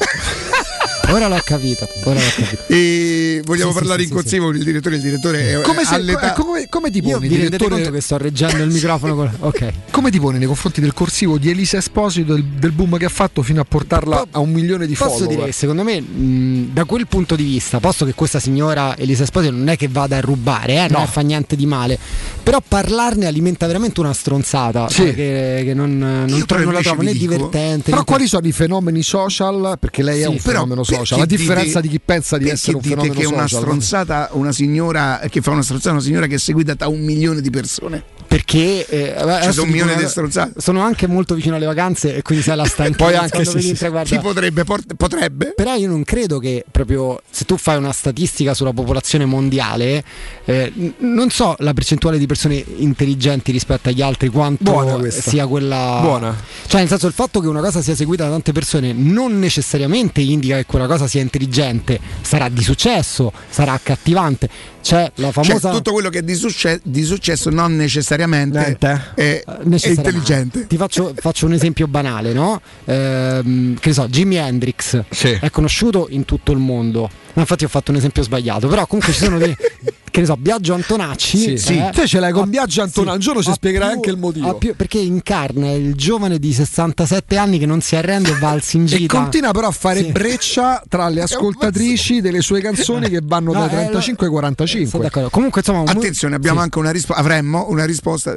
ora 1.11 1.29
l'ho 1.29 1.41
capito. 1.45 1.89
Ora 2.05 2.19
l'ho 2.21 2.31
capito. 2.35 2.63
E 2.69 3.00
vogliamo 3.45 3.71
Sì, 3.73 3.77
parlare 3.79 4.03
sì, 4.03 4.09
in 4.09 4.15
consiglio 4.15 4.43
con 4.45 4.57
il 4.57 4.65
direttore. 4.65 4.97
Il 4.97 5.03
direttore 5.03 5.51
è 5.51 5.61
Come, 5.63 5.85
se- 5.85 5.95
all'età. 5.95 6.33
come- 6.33 6.67
come 6.69 6.91
ti 6.91 6.99
Io 6.99 7.17
poni, 7.17 7.29
vi 7.29 7.35
rendete 7.37 7.57
direttore? 7.57 7.83
conto 7.83 7.91
che 7.97 8.01
sto 8.01 8.17
reggendo 8.19 8.63
il 8.63 8.71
microfono 8.73 9.15
con... 9.15 9.31
Ok. 9.41 9.73
Come 9.91 10.11
ti 10.11 10.19
poni 10.21 10.39
nei 10.39 10.47
confronti 10.47 10.81
del 10.81 10.93
corsivo 10.95 11.39
di 11.39 11.51
Elisa 11.51 11.77
Esposito 11.79 12.35
del, 12.35 12.45
del 12.45 12.73
boom 12.73 12.97
che 12.97 13.05
ha 13.07 13.09
fatto 13.11 13.43
fino 13.43 13.61
a 13.61 13.65
portarla 13.65 14.27
a 14.31 14.39
un 14.39 14.51
milione 14.51 14.87
di 14.87 14.95
Posso 14.95 15.11
follower? 15.11 15.29
dire 15.35 15.45
che 15.47 15.53
secondo 15.53 15.83
me, 15.83 16.01
mh, 16.01 16.73
da 16.73 16.85
quel 16.85 17.07
punto 17.07 17.37
di 17.37 17.45
vista, 17.45 17.81
posto 17.81 18.05
che 18.05 18.15
questa 18.15 18.39
signora 18.41 18.97
Elisa 18.97 19.23
Esposito 19.25 19.53
non 19.55 19.69
è 19.69 19.77
che 19.77 19.89
vada 19.89 20.17
a 20.17 20.21
rubare, 20.21 20.75
eh, 20.75 20.89
non 20.89 21.01
No. 21.03 21.07
fa 21.07 21.21
niente 21.23 21.57
di 21.57 21.67
male, 21.67 21.99
però 22.43 22.61
parlarne 22.67 23.27
alimenta 23.27 23.67
veramente 23.67 24.01
una 24.01 24.13
stronzata 24.13 24.89
Sì. 24.89 24.97
cioè 24.97 25.15
che, 25.15 25.63
che 25.65 25.75
non, 25.75 25.97
non, 25.99 26.29
Io 26.29 26.45
tro- 26.45 26.57
però 26.57 26.65
non 26.65 26.73
la 26.75 26.81
trovo 26.81 27.03
né 27.03 27.13
dico- 27.13 27.33
divertente. 27.35 27.91
Però 27.91 28.05
quali 28.05 28.27
sono 28.27 28.47
i 28.47 28.53
fenomeni 28.53 29.03
social? 29.03 29.77
Perché 29.81 30.03
lei 30.03 30.21
è 30.21 30.25
Sì, 30.25 30.31
un 30.31 30.39
fenomeno 30.39 30.83
social, 30.85 31.21
a 31.21 31.27
differenza 31.27 31.81
di 31.81 31.89
chi 31.89 32.01
pensa 32.05 32.37
di 32.39 32.49
essere 32.49 32.77
un 32.77 32.83
fenomeno 32.83 33.15
che 33.15 33.27
una 33.33 33.47
social. 33.47 33.61
stronzata, 33.63 34.29
una 34.33 34.53
signora 34.53 35.21
che 35.31 35.41
fa 35.41 35.51
una 35.51 35.63
stronzata, 35.63 35.93
una 35.93 36.03
signora 36.03 36.27
che 36.27 36.37
è 36.37 36.39
seguita 36.39 36.75
da 36.75 36.89
un 36.89 37.01
milione 37.01 37.41
di 37.41 37.51
persone. 37.51 38.03
Perché 38.31 38.87
eh, 38.87 39.15
sono 39.51 39.63
un 39.65 39.71
milione 39.71 39.97
di 39.97 40.07
stronzate. 40.07 40.61
Sono 40.61 40.83
anche 40.83 41.09
molto 41.09 41.35
vicino 41.35 41.57
alle 41.57 41.67
vacanze 41.67 42.15
e 42.15 42.23
quindi 42.23 42.45
sai 42.45 42.57
la 42.57 42.65
stanchezza. 42.67 43.05
Poi 43.05 43.15
anche 43.17 43.45
sì, 43.45 43.75
sì, 43.75 43.91
Chi 44.05 44.19
potrebbe? 44.21 44.63
Port- 44.63 44.95
potrebbe? 44.95 45.53
Però 45.57 45.75
io 45.75 45.89
non 45.89 46.05
credo 46.05 46.39
che 46.39 46.65
proprio 46.71 47.21
se 47.29 47.45
tu 47.45 47.57
fai 47.57 47.77
una 47.77 47.93
statistica 47.93 48.55
sulla 48.55 48.73
popolazione 48.73 49.25
mondiale, 49.25 50.05
eh, 50.45 50.73
non 50.99 51.31
so 51.31 51.57
la 51.59 51.73
percentuale 51.73 52.19
di 52.19 52.27
persone 52.27 52.65
intelligenti 52.77 53.51
rispetto 53.51 53.89
agli 53.89 54.01
altri 54.03 54.29
quanto 54.29 55.11
sia 55.11 55.47
quella. 55.47 55.99
Buona. 56.01 56.37
Cioè, 56.67 56.81
nel 56.81 56.89
senso, 56.89 57.09
il 57.09 57.13
fatto 57.13 57.41
che 57.41 57.49
una 57.49 57.61
cosa 57.61 57.83
sia 57.83 57.97
seguita 57.97 58.25
da 58.25 58.31
tante 58.31 58.53
persone 58.53 58.93
non 58.93 59.39
necessariamente 59.39 60.21
indica 60.21 60.57
che 60.57 60.67
quella 60.67 60.87
cosa 60.87 61.07
sia 61.09 61.21
intelligente, 61.21 61.99
sarà 62.21 62.49
di 62.49 62.63
successo, 62.63 63.20
sarà 63.49 63.73
accattivante. 63.73 64.49
C'è 64.83 65.13
la 65.17 65.31
Cioè, 65.31 65.45
famosa. 65.45 65.71
tutto 65.71 65.93
quello 65.93 66.09
che 66.09 66.19
è 66.21 66.23
di, 66.23 66.35
succe- 66.35 66.81
di 66.83 67.03
successo 67.05 67.51
non 67.51 67.77
necessariamente 67.77 68.59
Niente. 68.59 69.13
è, 69.15 69.43
è 69.45 69.45
necessariamente. 69.65 69.89
intelligente. 70.09 70.67
Ti 70.67 70.77
faccio, 70.77 71.13
faccio 71.17 71.47
un 71.47 71.53
esempio 71.53 71.87
banale, 71.87 72.33
no? 72.33 72.61
Ehm, 72.87 73.75
che 73.79 73.89
ne 73.89 73.95
so, 73.95 74.09
Jimi 74.09 74.37
Hendrix 74.37 75.03
Sì. 75.11 75.37
è 75.41 75.51
conosciuto 75.51 76.07
in 76.11 76.25
tutto 76.25 76.53
il 76.53 76.59
mondo. 76.59 77.09
No, 77.33 77.43
infatti 77.43 77.65
ho 77.65 77.69
fatto 77.69 77.91
un 77.93 77.97
esempio 77.99 78.23
sbagliato, 78.23 78.67
però 78.69 78.87
comunque 78.87 79.13
ci 79.13 79.21
sono 79.23 79.39
dei, 79.39 79.55
che 80.11 80.21
ne 80.21 80.27
so, 80.27 80.37
Biagio 80.37 80.75
Antonacci. 80.75 81.39
Sì, 81.39 81.57
sì. 81.59 81.77
eh, 81.77 81.91
Te 81.95 82.07
ce 82.09 82.19
l'hai 82.19 82.33
con 82.33 82.43
ha- 82.43 82.47
Biagio 82.47 82.83
Antonacci, 82.83 83.15
un 83.15 83.21
giorno 83.21 83.43
ci 83.43 83.53
spiegherai 83.53 83.89
più- 83.91 83.97
anche 83.97 84.11
il 84.11 84.17
motivo. 84.17 84.55
più- 84.57 84.75
perché 84.75 84.99
incarna 84.99 85.71
il 85.71 85.95
giovane 85.95 86.39
di 86.41 86.53
67 86.53 87.37
anni 87.37 87.59
che 87.61 87.67
non 87.67 87.81
si 87.81 87.95
arrende 87.95 88.31
e 88.31 88.39
va 88.39 88.51
al 88.51 88.59
E 88.61 88.63
Singita. 88.63 89.17
continua 89.17 89.53
però 89.53 89.69
a 89.69 89.73
fare 89.73 90.01
Sì. 90.03 90.11
breccia 90.11 90.83
tra 90.89 91.09
le 91.09 91.23
ascoltatrici 91.23 92.21
delle 92.21 92.41
sue 92.41 92.61
canzoni 92.61 93.09
che 93.09 93.21
vanno 93.23 93.53
No, 93.53 93.61
dai 93.61 93.67
eh, 93.69 93.71
35 93.91 94.27
ai 94.27 94.33
Sono 94.33 94.41
45. 94.41 94.70
D'accordo. 94.79 95.31
Comunque, 95.31 95.61
insomma, 95.61 95.81
un- 95.81 95.89
Attenzione, 95.89 96.35
abbiamo 96.37 96.59
sì. 96.59 96.65
anche 96.65 96.79
una 96.79 96.91
risposta. 96.91 97.21
Avremmo 97.21 97.67
una 97.69 97.85
risposta. 97.85 98.37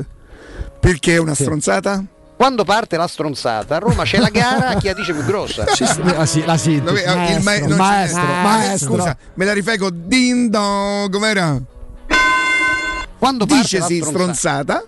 Perché 0.79 1.15
è 1.15 1.17
una 1.19 1.33
stronzata? 1.33 2.03
Quando 2.35 2.63
parte 2.65 2.97
la 2.97 3.07
stronzata, 3.07 3.75
a 3.75 3.79
Roma 3.79 4.03
c'è 4.03 4.17
la 4.17 4.29
gara, 4.29 4.73
chi 4.75 4.87
la 4.87 4.93
dice 4.93 5.13
più 5.13 5.23
grossa? 5.23 5.63
Ah, 6.17 6.25
sì, 6.25 6.43
la 6.45 6.57
sintesi. 6.57 6.81
Dove- 6.81 7.01
il 7.01 7.41
ma- 7.43 7.51
Maestro, 7.51 7.67
non 7.67 7.69
c'è- 7.69 7.75
maestro, 7.77 8.21
eh, 8.21 8.41
maestro. 8.43 8.95
Scusa, 8.95 9.17
me 9.35 9.45
la 9.45 9.53
rifai 9.53 9.77
con 9.77 9.91
Din 10.07 10.49
Don, 10.49 11.09
com'era? 11.09 11.61
Quando 13.17 13.45
parte 13.45 13.61
Dice 13.63 13.79
la 13.79 13.85
sì, 13.85 14.01
stronzata. 14.03 14.33
stronzata. 14.33 14.83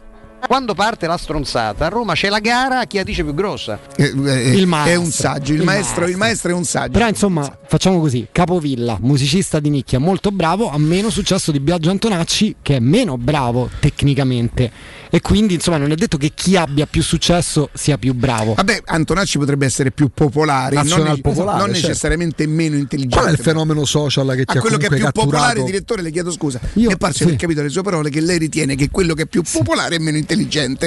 Quando 0.48 0.74
parte 0.76 1.08
la 1.08 1.18
stronzata, 1.18 1.86
a 1.88 1.90
Roma 1.90 2.14
c'è 2.14 2.30
la 2.30 2.40
gara, 2.40 2.86
chi 2.86 2.98
la 2.98 3.04
dice 3.04 3.24
più 3.24 3.34
grossa? 3.34 3.80
Eh, 3.96 4.04
eh, 4.04 4.50
Il 4.52 4.62
è 4.64 4.66
maestro. 4.66 5.02
un 5.02 5.12
saggio, 5.12 5.54
il, 5.54 5.60
Il 5.60 5.66
maestro, 5.66 6.06
il 6.06 6.16
maestro. 6.16 6.18
maestro 6.18 6.52
è 6.52 6.54
un 6.54 6.64
saggio. 6.64 6.92
Però 6.92 7.08
insomma, 7.08 7.58
facciamo 7.68 8.00
così: 8.00 8.28
Capovilla, 8.32 8.98
musicista 9.02 9.60
di 9.60 9.70
nicchia, 9.70 10.00
molto 10.00 10.32
bravo, 10.32 10.70
ha 10.70 10.78
meno 10.78 11.10
successo 11.10 11.52
di 11.52 11.60
Biagio 11.60 11.90
Antonacci, 11.90 12.58
che 12.62 12.76
è 12.76 12.80
meno 12.80 13.18
bravo 13.18 13.70
tecnicamente. 13.80 14.72
E 15.10 15.22
quindi, 15.22 15.54
insomma, 15.56 15.78
non 15.78 15.92
è 15.92 15.96
detto 15.96 16.18
che 16.18 16.32
chi 16.34 16.56
abbia 16.58 16.86
più 16.86 17.02
successo 17.02 17.70
sia 17.74 17.98
più 17.98 18.14
bravo. 18.14 18.54
Vabbè, 18.56 18.82
Antonacci 18.86 19.38
potrebbe 19.38 19.66
essere 19.66 19.92
più 19.92 20.10
popolare, 20.14 20.76
non, 20.76 20.84
Nazional 20.84 21.10
nece- 21.10 21.22
popolare, 21.22 21.58
non 21.58 21.70
certo. 21.74 21.88
necessariamente 21.88 22.48
meno 22.48 22.76
intelligente. 22.76 23.18
Qual 23.18 23.30
è 23.30 23.32
il 23.38 23.42
fenomeno 23.44 23.86
social 23.86 24.28
che 24.36 24.46
ti 24.46 24.56
A 24.58 24.60
ha 24.60 24.62
quello 24.62 24.78
che 24.78 24.88
è 24.88 24.90
più 24.90 25.00
popolare, 25.12 25.46
catturato? 25.48 25.64
direttore, 25.66 26.02
le 26.02 26.12
chiedo 26.12 26.32
scusa. 26.32 26.60
Io- 26.74 26.88
Mi 26.90 26.94
è 26.94 26.98
parso 26.98 27.18
sì. 27.20 27.24
di 27.24 27.30
aver 27.30 27.40
capito 27.42 27.62
le 27.62 27.70
sue 27.70 27.82
parole 27.82 28.10
che 28.10 28.20
lei 28.22 28.38
ritiene 28.38 28.76
che 28.76 28.90
quello 28.90 29.14
che 29.14 29.24
è 29.24 29.26
più 29.26 29.42
popolare 29.42 29.96
è 29.96 30.00
meno 30.00 30.18
intelligente. 30.18 30.34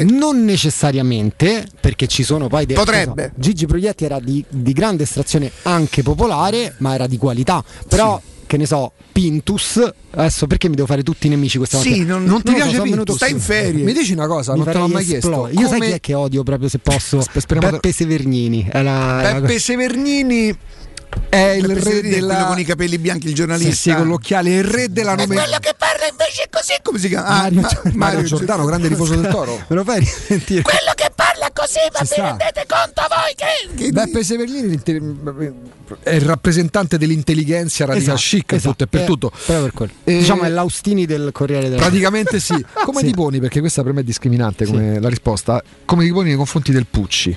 Non 0.04 0.44
necessariamente, 0.44 1.66
perché 1.80 2.06
ci 2.06 2.22
sono 2.22 2.48
poi 2.48 2.66
dei. 2.66 2.76
Potrebbe. 2.76 3.32
so, 3.34 3.40
Gigi 3.40 3.66
Proietti 3.66 4.04
era 4.04 4.18
di, 4.20 4.44
di 4.48 4.72
grande 4.72 5.02
estrazione 5.04 5.50
anche 5.62 6.02
popolare, 6.02 6.74
ma 6.78 6.94
era 6.94 7.06
di 7.06 7.16
qualità. 7.16 7.62
Però, 7.88 8.20
che 8.46 8.56
ne 8.56 8.66
so, 8.66 8.92
Pintus. 9.12 9.92
Adesso 10.10 10.46
perché 10.46 10.68
mi 10.68 10.74
devo 10.74 10.86
fare 10.86 11.02
tutti 11.02 11.26
i 11.26 11.30
nemici 11.30 11.58
questa 11.58 11.78
Sì, 11.78 11.90
mattina? 11.90 12.14
non- 12.14 12.24
Non 12.24 12.42
ti 12.42 12.48
so, 12.50 12.54
piace 12.56 12.70
sono 12.76 12.82
Pintus? 12.84 13.16
Stai 13.16 13.30
in 13.32 13.40
ferie. 13.40 13.84
Mi 13.84 13.92
dici 13.92 14.12
una 14.12 14.26
cosa, 14.26 14.52
Mi 14.52 14.58
non 14.60 14.72
te 14.72 14.78
l'ho 14.78 14.88
mai 14.88 15.04
chiesto. 15.04 15.28
esplodere. 15.28 15.60
Io 15.60 15.68
sai 15.68 15.80
chi 15.80 15.90
è 15.90 16.00
che 16.00 16.14
odio 16.14 16.42
proprio 16.42 16.68
se 16.68 16.78
posso? 16.78 17.18
Aspe- 17.18 17.40
speriamo- 17.40 17.70
Peppe 17.72 17.92
Severnini. 17.92 18.66
È 18.70 18.82
la- 18.82 19.20
è 19.20 19.32
la- 19.34 19.40
Peppe 19.40 19.58
Severnini 19.58 20.56
è 21.28 21.36
il 21.36 21.66
re 21.76 22.00
è 22.00 22.08
della 22.08 22.34
quello 22.34 22.48
con 22.48 22.58
i 22.58 22.64
capelli 22.64 22.98
bianchi, 22.98 23.28
il 23.28 23.34
giornalista. 23.34 23.70
Sì, 23.72 23.90
sì, 23.90 23.94
con 23.94 24.06
l'occhiale, 24.08 24.50
il 24.54 24.64
re 24.64 24.88
della 24.90 25.14
nome 25.14 25.36
che 25.36 25.74
parla 25.76 26.06
invece 26.08 26.46
così, 26.50 26.74
come 26.82 26.98
si 26.98 27.08
chiama? 27.08 27.26
Ah, 27.26 27.42
Mario 27.50 27.60
Ma- 27.60 27.68
Giordano. 27.68 27.96
Mario 27.96 28.22
Giordano, 28.22 28.64
grande 28.64 28.88
riposo 28.88 29.14
del 29.16 29.30
toro. 29.30 29.56
Me 29.68 29.76
lo 29.76 29.84
fai 29.84 29.98
risentire? 30.00 30.62
Quello 30.62 30.92
che 30.94 31.10
parla 31.14 31.50
così, 31.52 31.78
ma 31.92 31.98
Ci 31.98 32.04
vi 32.04 32.06
sta. 32.06 32.26
rendete 32.28 32.64
conto 32.66 33.02
voi 33.08 33.34
che... 33.36 33.84
che- 33.84 33.90
Beppe 33.92 34.24
Severnini 34.24 34.68
l'inte- 34.68 35.00
è 36.02 36.10
il 36.14 36.20
rappresentante 36.22 36.98
dell'intelligenza 36.98 37.84
radical 37.84 38.14
Esatto, 38.14 38.36
chic 38.36 38.52
esatto. 38.52 38.70
tutto 38.70 38.84
e 38.84 38.86
per 38.86 39.00
Eh, 39.00 39.04
tutto. 39.04 39.32
per 39.46 39.70
quello. 39.72 39.92
Eh, 40.04 40.18
Diciamo 40.18 40.42
è 40.42 40.48
l'Austini 40.48 41.06
del 41.06 41.30
Corriere 41.32 41.68
della 41.68 41.80
Praticamente 41.80 42.40
sì. 42.40 42.54
Come 42.84 43.00
Sì. 43.00 43.06
ti 43.06 43.12
poni? 43.12 43.38
Perché 43.40 43.60
questa 43.60 43.82
per 43.82 43.92
me 43.92 44.00
è 44.00 44.04
discriminante 44.04 44.64
come 44.66 44.98
la 45.00 45.08
risposta. 45.08 45.62
Come 45.84 46.04
ti 46.04 46.12
poni 46.12 46.28
nei 46.28 46.36
confronti 46.36 46.72
del 46.72 46.86
Pucci? 46.86 47.36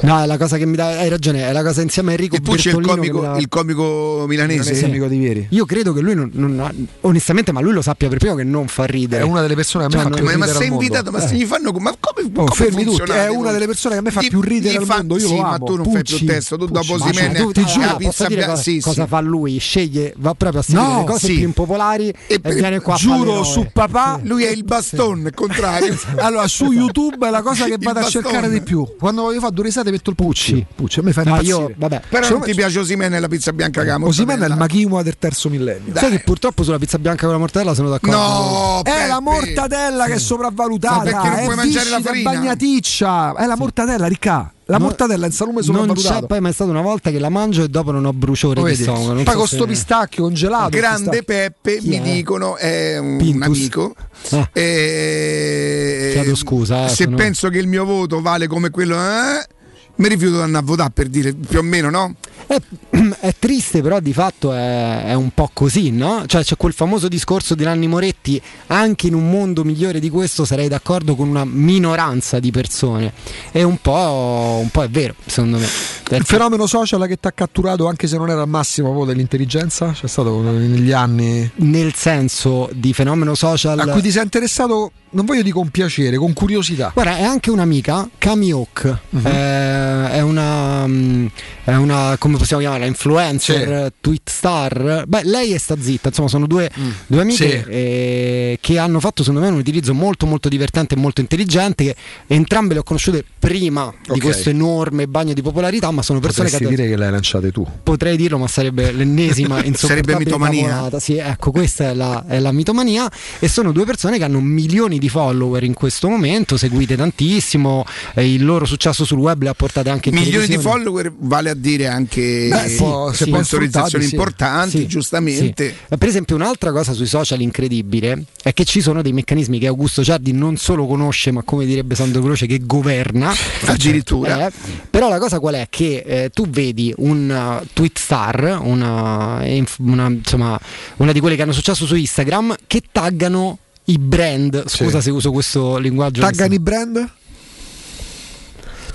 No, 0.00 0.22
è 0.22 0.26
la 0.26 0.36
cosa 0.36 0.56
che 0.58 0.66
mi 0.66 0.76
dà. 0.76 0.98
Hai 0.98 1.08
ragione, 1.08 1.48
è 1.48 1.52
la 1.52 1.62
cosa 1.62 1.80
insieme 1.82 2.10
a 2.10 2.12
Enrico 2.12 2.36
Il 2.36 2.42
Pucci 2.42 2.68
è 2.68 2.72
il 2.72 2.76
Bertolino 2.78 3.12
comico, 3.12 3.20
mi 3.26 3.32
dà- 3.34 3.38
il 3.40 3.48
comico 3.48 4.24
milanese. 4.28 4.72
È 4.78 4.84
amico 4.84 5.06
di 5.06 5.16
Vieri. 5.18 5.46
Io 5.50 5.64
credo 5.64 5.92
che 5.92 6.00
lui 6.00 6.14
non, 6.14 6.30
non 6.34 6.60
ha- 6.60 6.72
onestamente, 7.02 7.50
ma 7.52 7.60
lui 7.60 7.72
lo 7.72 7.82
sappia 7.82 8.08
per 8.08 8.18
primo 8.18 8.34
che 8.34 8.44
non 8.44 8.66
fa 8.68 8.84
ridere. 8.84 9.22
È 9.22 9.24
una 9.26 9.40
delle 9.40 9.54
persone 9.54 9.86
che 9.88 9.94
a 9.94 9.96
me 9.98 10.02
Cioè, 10.02 10.10
fa 10.12 10.16
più 10.18 10.24
Ma, 10.26 10.36
ma 10.36 10.44
ridere 10.44 10.52
sei 10.58 10.66
al 10.66 10.70
mondo. 10.72 10.84
invitato, 10.84 11.10
ma 11.10 11.22
Eh. 11.24 11.28
se 11.28 11.34
gli 11.34 11.44
fanno 11.44 11.72
ma 11.72 11.94
come, 11.98 12.26
Oh, 12.28 12.44
come 12.44 12.50
fermi 12.54 12.84
tutti, 12.84 13.10
è 13.10 13.28
una 13.28 13.52
delle 13.52 13.66
persone 13.66 13.94
che 13.94 14.00
a 14.00 14.02
me 14.02 14.10
fa 14.10 14.20
Gli- 14.22 14.28
più 14.28 14.40
ridere 14.40 14.74
gli 14.74 14.76
al 14.76 14.84
fa- 14.84 14.96
mondo, 14.96 15.14
io 15.18 15.26
sì, 15.26 15.34
lo 15.36 15.40
ma 15.42 15.48
amo. 15.52 15.64
tu 15.64 15.76
non 15.76 15.84
fai 15.84 16.02
più 16.02 16.12
Pucci. 16.12 16.24
testo, 16.26 16.56
tu 16.58 16.66
dopo 16.66 16.96
Ma 16.96 17.04
Osimene 17.04 17.38
tu- 17.38 17.52
ti 17.52 17.60
allora, 17.60 17.72
giuro, 17.72 17.86
posso 17.88 17.96
pizza 17.98 18.26
dire 18.26 18.44
cosa, 18.46 18.62
sì, 18.62 18.80
cosa 18.80 19.02
sì. 19.02 19.08
fa 19.08 19.20
lui? 19.20 19.58
Sceglie, 19.58 20.14
va 20.18 20.34
proprio 20.34 20.60
a 20.60 20.62
seguire 20.62 20.88
No, 20.92 20.98
le 21.00 21.04
cose 21.06 21.26
sì. 21.26 21.34
più 21.34 21.42
impopolari 21.44 22.12
e, 22.26 22.40
viene 22.42 22.80
qua 22.80 22.94
Giuro 22.96 23.42
su 23.44 23.66
papà. 23.72 24.20
Lui 24.22 24.44
è 24.44 24.50
il 24.50 24.64
bastone, 24.64 25.30
contrario. 25.32 25.96
Allora, 26.16 26.46
su 26.48 26.70
YouTube 26.72 27.26
è 27.26 27.30
la 27.30 27.42
cosa 27.42 27.64
che 27.64 27.72
Il 27.74 27.78
vado 27.80 28.00
a 28.00 28.04
cercare 28.08 28.48
di 28.50 28.60
più. 28.60 28.86
Quando 28.98 29.22
voglio 29.22 29.40
fare 29.40 29.52
due 29.54 29.64
risate 29.64 29.85
metto 29.90 30.10
il 30.10 30.16
Pucci. 30.16 30.66
Pucci, 30.74 31.00
a 31.00 31.02
me 31.02 31.12
fa 31.12 31.22
No, 31.22 31.40
io, 31.40 31.72
vabbè. 31.76 32.00
Però 32.08 32.22
Secondo 32.22 32.44
non 32.46 32.54
ti 32.54 32.54
piace 32.54 32.78
Osimene 32.78 33.16
e 33.16 33.20
la 33.20 33.28
pizza 33.28 33.52
bianca 33.52 33.82
che 33.82 33.90
amo. 33.90 34.06
Osimhen 34.06 34.40
è 34.42 34.46
il 34.46 34.56
Machiwa 34.56 35.02
del 35.02 35.16
terzo 35.18 35.48
millennio. 35.48 35.94
Sai 35.96 36.10
che 36.10 36.20
purtroppo 36.20 36.62
sulla 36.62 36.78
pizza 36.78 36.98
bianca 36.98 37.22
con 37.24 37.32
la 37.32 37.38
mortadella 37.38 37.74
sono 37.74 37.88
d'accordo. 37.90 38.16
No, 38.16 38.80
È 38.84 39.06
la 39.06 39.18
Peppe. 39.18 39.20
mortadella 39.22 40.04
che 40.06 40.14
è 40.14 40.18
sopravvalutata. 40.18 40.96
Ma 40.96 41.02
perché 41.02 41.28
non 41.28 41.38
è 41.38 41.44
puoi 41.44 41.56
mangiare 41.56 41.88
la 41.90 41.96
è 41.98 42.02
farina? 42.02 42.30
bagnaticcia. 42.32 43.34
È 43.34 43.46
la 43.46 43.56
mortadella, 43.56 44.06
ricca. 44.06 44.50
La 44.68 44.78
No, 44.78 44.84
mortadella 44.86 45.26
in 45.26 45.32
salume 45.32 45.54
Non 45.58 45.64
sopravvalutata. 45.64 46.20
c'è 46.20 46.26
poi 46.26 46.40
mai 46.40 46.52
stata 46.52 46.70
una 46.70 46.80
volta 46.80 47.10
che 47.12 47.20
la 47.20 47.28
mangio 47.28 47.62
e 47.62 47.68
dopo 47.68 47.92
non 47.92 48.04
ho 48.04 48.12
bruciore 48.12 48.60
Lo 48.60 48.66
di 48.66 48.74
stomaco. 48.74 49.12
non 49.12 49.22
Poi 49.22 49.32
so 49.32 49.38
con 49.38 49.46
se- 49.46 49.54
sto 49.56 49.64
pistacchio 49.66 50.22
congelato. 50.24 50.68
Grande 50.70 51.22
pistacchio. 51.22 51.22
Peppe, 51.62 51.78
Chi 51.78 51.88
mi 51.88 51.96
è? 51.98 52.00
dicono, 52.00 52.56
è 52.56 52.98
un 52.98 53.16
Pintus. 53.16 53.46
amico. 53.46 53.94
Ah. 54.32 54.48
E- 54.52 56.10
Chiedo 56.14 56.34
scusa, 56.34 56.86
eh, 56.86 56.88
se 56.88 57.04
sono- 57.04 57.16
penso 57.16 57.48
che 57.48 57.58
il 57.58 57.68
mio 57.68 57.84
voto 57.84 58.20
vale 58.20 58.46
come 58.48 58.70
quello, 58.70 58.96
eh, 58.96 59.46
mi 59.96 60.08
rifiuto 60.08 60.36
di 60.36 60.42
andare 60.42 60.64
a 60.64 60.66
votare 60.66 60.90
per 60.90 61.08
dire 61.08 61.32
più 61.32 61.58
o 61.58 61.62
meno, 61.62 61.90
no? 61.90 62.14
È, 62.46 62.60
è 63.20 63.34
triste, 63.38 63.80
però 63.82 64.00
di 64.00 64.12
fatto 64.12 64.52
è, 64.52 65.04
è 65.06 65.14
un 65.14 65.30
po' 65.30 65.50
così, 65.52 65.90
no? 65.90 66.24
Cioè 66.26 66.42
c'è 66.42 66.56
quel 66.56 66.72
famoso 66.72 67.08
discorso 67.08 67.54
di 67.54 67.64
Nanni 67.64 67.88
Moretti, 67.88 68.40
anche 68.68 69.06
in 69.06 69.14
un 69.14 69.30
mondo 69.30 69.64
migliore 69.64 70.00
di 70.00 70.10
questo 70.10 70.44
sarei 70.44 70.68
d'accordo 70.68 71.14
con 71.14 71.28
una 71.28 71.44
minoranza 71.44 72.38
di 72.38 72.50
persone. 72.50 73.12
E 73.52 73.62
un 73.62 73.78
po', 73.80 74.58
un 74.60 74.68
po' 74.70 74.82
è 74.82 74.88
vero, 74.88 75.14
secondo 75.24 75.58
me. 75.58 75.66
Il 76.08 76.24
fenomeno 76.24 76.66
social 76.66 77.04
che 77.08 77.16
ti 77.18 77.26
ha 77.26 77.32
catturato, 77.32 77.88
anche 77.88 78.06
se 78.06 78.16
non 78.16 78.30
era 78.30 78.42
al 78.42 78.48
massimo 78.48 79.04
dell'intelligenza, 79.04 79.90
c'è 79.92 80.06
stato 80.06 80.40
negli 80.40 80.92
anni. 80.92 81.50
Nel 81.56 81.94
senso 81.94 82.68
di 82.72 82.92
fenomeno 82.92 83.34
social... 83.34 83.78
A 83.80 83.86
cui 83.88 84.02
ti 84.02 84.12
sei 84.12 84.22
interessato, 84.22 84.92
non 85.10 85.24
voglio 85.24 85.42
di 85.42 85.50
con 85.50 85.68
piacere, 85.70 86.16
con 86.16 86.32
curiosità. 86.32 86.92
Guarda, 86.94 87.16
è 87.16 87.22
anche 87.24 87.50
un'amica, 87.50 88.08
Cami 88.18 88.52
Hawk, 88.52 88.98
eh, 89.24 90.10
è 90.10 90.20
una, 90.20 90.86
mm, 90.86 91.26
è 91.64 91.74
una, 91.74 92.14
come 92.18 92.36
possiamo 92.36 92.62
chiamarla, 92.62 92.86
influencer, 92.86 93.92
tweet 94.00 94.30
star. 94.30 95.04
Beh, 95.08 95.22
lei 95.24 95.52
è 95.54 95.58
sta 95.58 95.74
zitta, 95.78 96.08
insomma 96.08 96.28
sono 96.28 96.46
due, 96.46 96.70
due 97.06 97.20
amiche 97.20 97.44
Mm. 97.46 97.62
Sì. 97.62 97.70
eh, 97.70 98.58
che 98.60 98.78
hanno 98.78 99.00
fatto 99.00 99.22
secondo 99.24 99.44
me 99.44 99.52
un 99.52 99.58
utilizzo 99.58 99.92
molto 99.92 100.26
molto 100.26 100.48
divertente 100.48 100.94
e 100.94 100.98
molto 100.98 101.20
intelligente, 101.20 101.94
entrambe 102.28 102.74
le 102.74 102.80
ho 102.80 102.82
conosciute 102.84 103.24
prima 103.38 103.92
di 104.04 104.10
Ok. 104.12 104.18
questo 104.20 104.50
enorme 104.50 105.08
bagno 105.08 105.32
di 105.32 105.42
popolarità, 105.42 105.90
ma 105.96 106.02
sono 106.02 106.20
persone 106.20 106.48
Potresti 106.50 106.68
che... 106.68 106.76
dire 106.76 106.88
che 106.88 106.96
le 106.96 107.06
hai 107.06 107.10
lanciate 107.10 107.50
tu. 107.50 107.66
Potrei 107.82 108.16
dirlo, 108.16 108.38
ma 108.38 108.46
sarebbe 108.46 108.92
l'ennesima 108.92 109.62
insopportabile 109.64 110.18
mitomania. 110.18 110.90
Sì, 111.00 111.16
ecco, 111.16 111.50
questa 111.50 111.90
è 111.90 111.94
la, 111.94 112.24
è 112.28 112.38
la 112.38 112.52
mitomania. 112.52 113.10
E 113.38 113.48
sono 113.48 113.72
due 113.72 113.84
persone 113.84 114.18
che 114.18 114.24
hanno 114.24 114.40
milioni 114.40 114.98
di 114.98 115.08
follower 115.08 115.64
in 115.64 115.74
questo 115.74 116.08
momento, 116.08 116.56
seguite 116.56 116.96
tantissimo. 116.96 117.84
il 118.16 118.44
loro 118.44 118.64
successo 118.66 119.04
sul 119.04 119.18
web 119.18 119.42
le 119.42 119.48
ha 119.48 119.54
portate 119.54 119.90
anche 119.90 120.10
in 120.10 120.14
Milioni 120.16 120.46
di 120.46 120.58
follower 120.58 121.12
vale 121.18 121.50
a 121.50 121.54
dire 121.54 121.86
anche 121.86 122.48
Beh, 122.48 122.68
sì, 122.68 122.84
sì. 123.12 123.24
sponsorizzazioni 123.24 124.04
Sì. 124.04 124.14
importanti, 124.14 124.86
giustamente. 124.86 125.74
Per 125.88 126.08
esempio, 126.08 126.36
un'altra 126.36 126.72
cosa 126.72 126.92
sui 126.92 127.06
social 127.06 127.40
incredibile 127.40 128.24
è 128.42 128.52
che 128.52 128.64
ci 128.64 128.80
sono 128.80 129.02
dei 129.02 129.12
meccanismi 129.12 129.58
che 129.58 129.66
Augusto 129.66 130.04
Ciardi 130.04 130.32
non 130.32 130.56
solo 130.56 130.86
conosce, 130.86 131.30
ma 131.30 131.42
come 131.42 131.64
direbbe 131.64 131.94
Sandro 131.94 132.22
Croce, 132.22 132.46
che 132.46 132.60
governa. 132.64 133.32
Addirittura. 133.64 134.46
Eh, 134.46 134.52
però 134.90 135.08
la 135.08 135.18
cosa 135.18 135.38
qual 135.40 135.54
è? 135.54 135.66
Che 135.70 135.85
eh, 135.94 136.30
tu 136.32 136.48
vedi 136.48 136.92
un 136.98 137.60
uh, 137.62 137.66
tweet 137.72 137.98
star, 137.98 138.58
una, 138.62 139.42
una, 139.78 140.06
insomma, 140.08 140.58
una 140.96 141.12
di 141.12 141.20
quelle 141.20 141.36
che 141.36 141.42
hanno 141.42 141.52
successo 141.52 141.86
su 141.86 141.94
Instagram, 141.94 142.54
che 142.66 142.82
taggano 142.90 143.58
i 143.84 143.98
brand. 143.98 144.66
Scusa 144.66 144.98
Sì. 144.98 145.04
se 145.04 145.10
uso 145.10 145.30
questo 145.30 145.78
linguaggio. 145.78 146.20
Taggano 146.20 146.54
i 146.54 146.58
brand? 146.60 147.10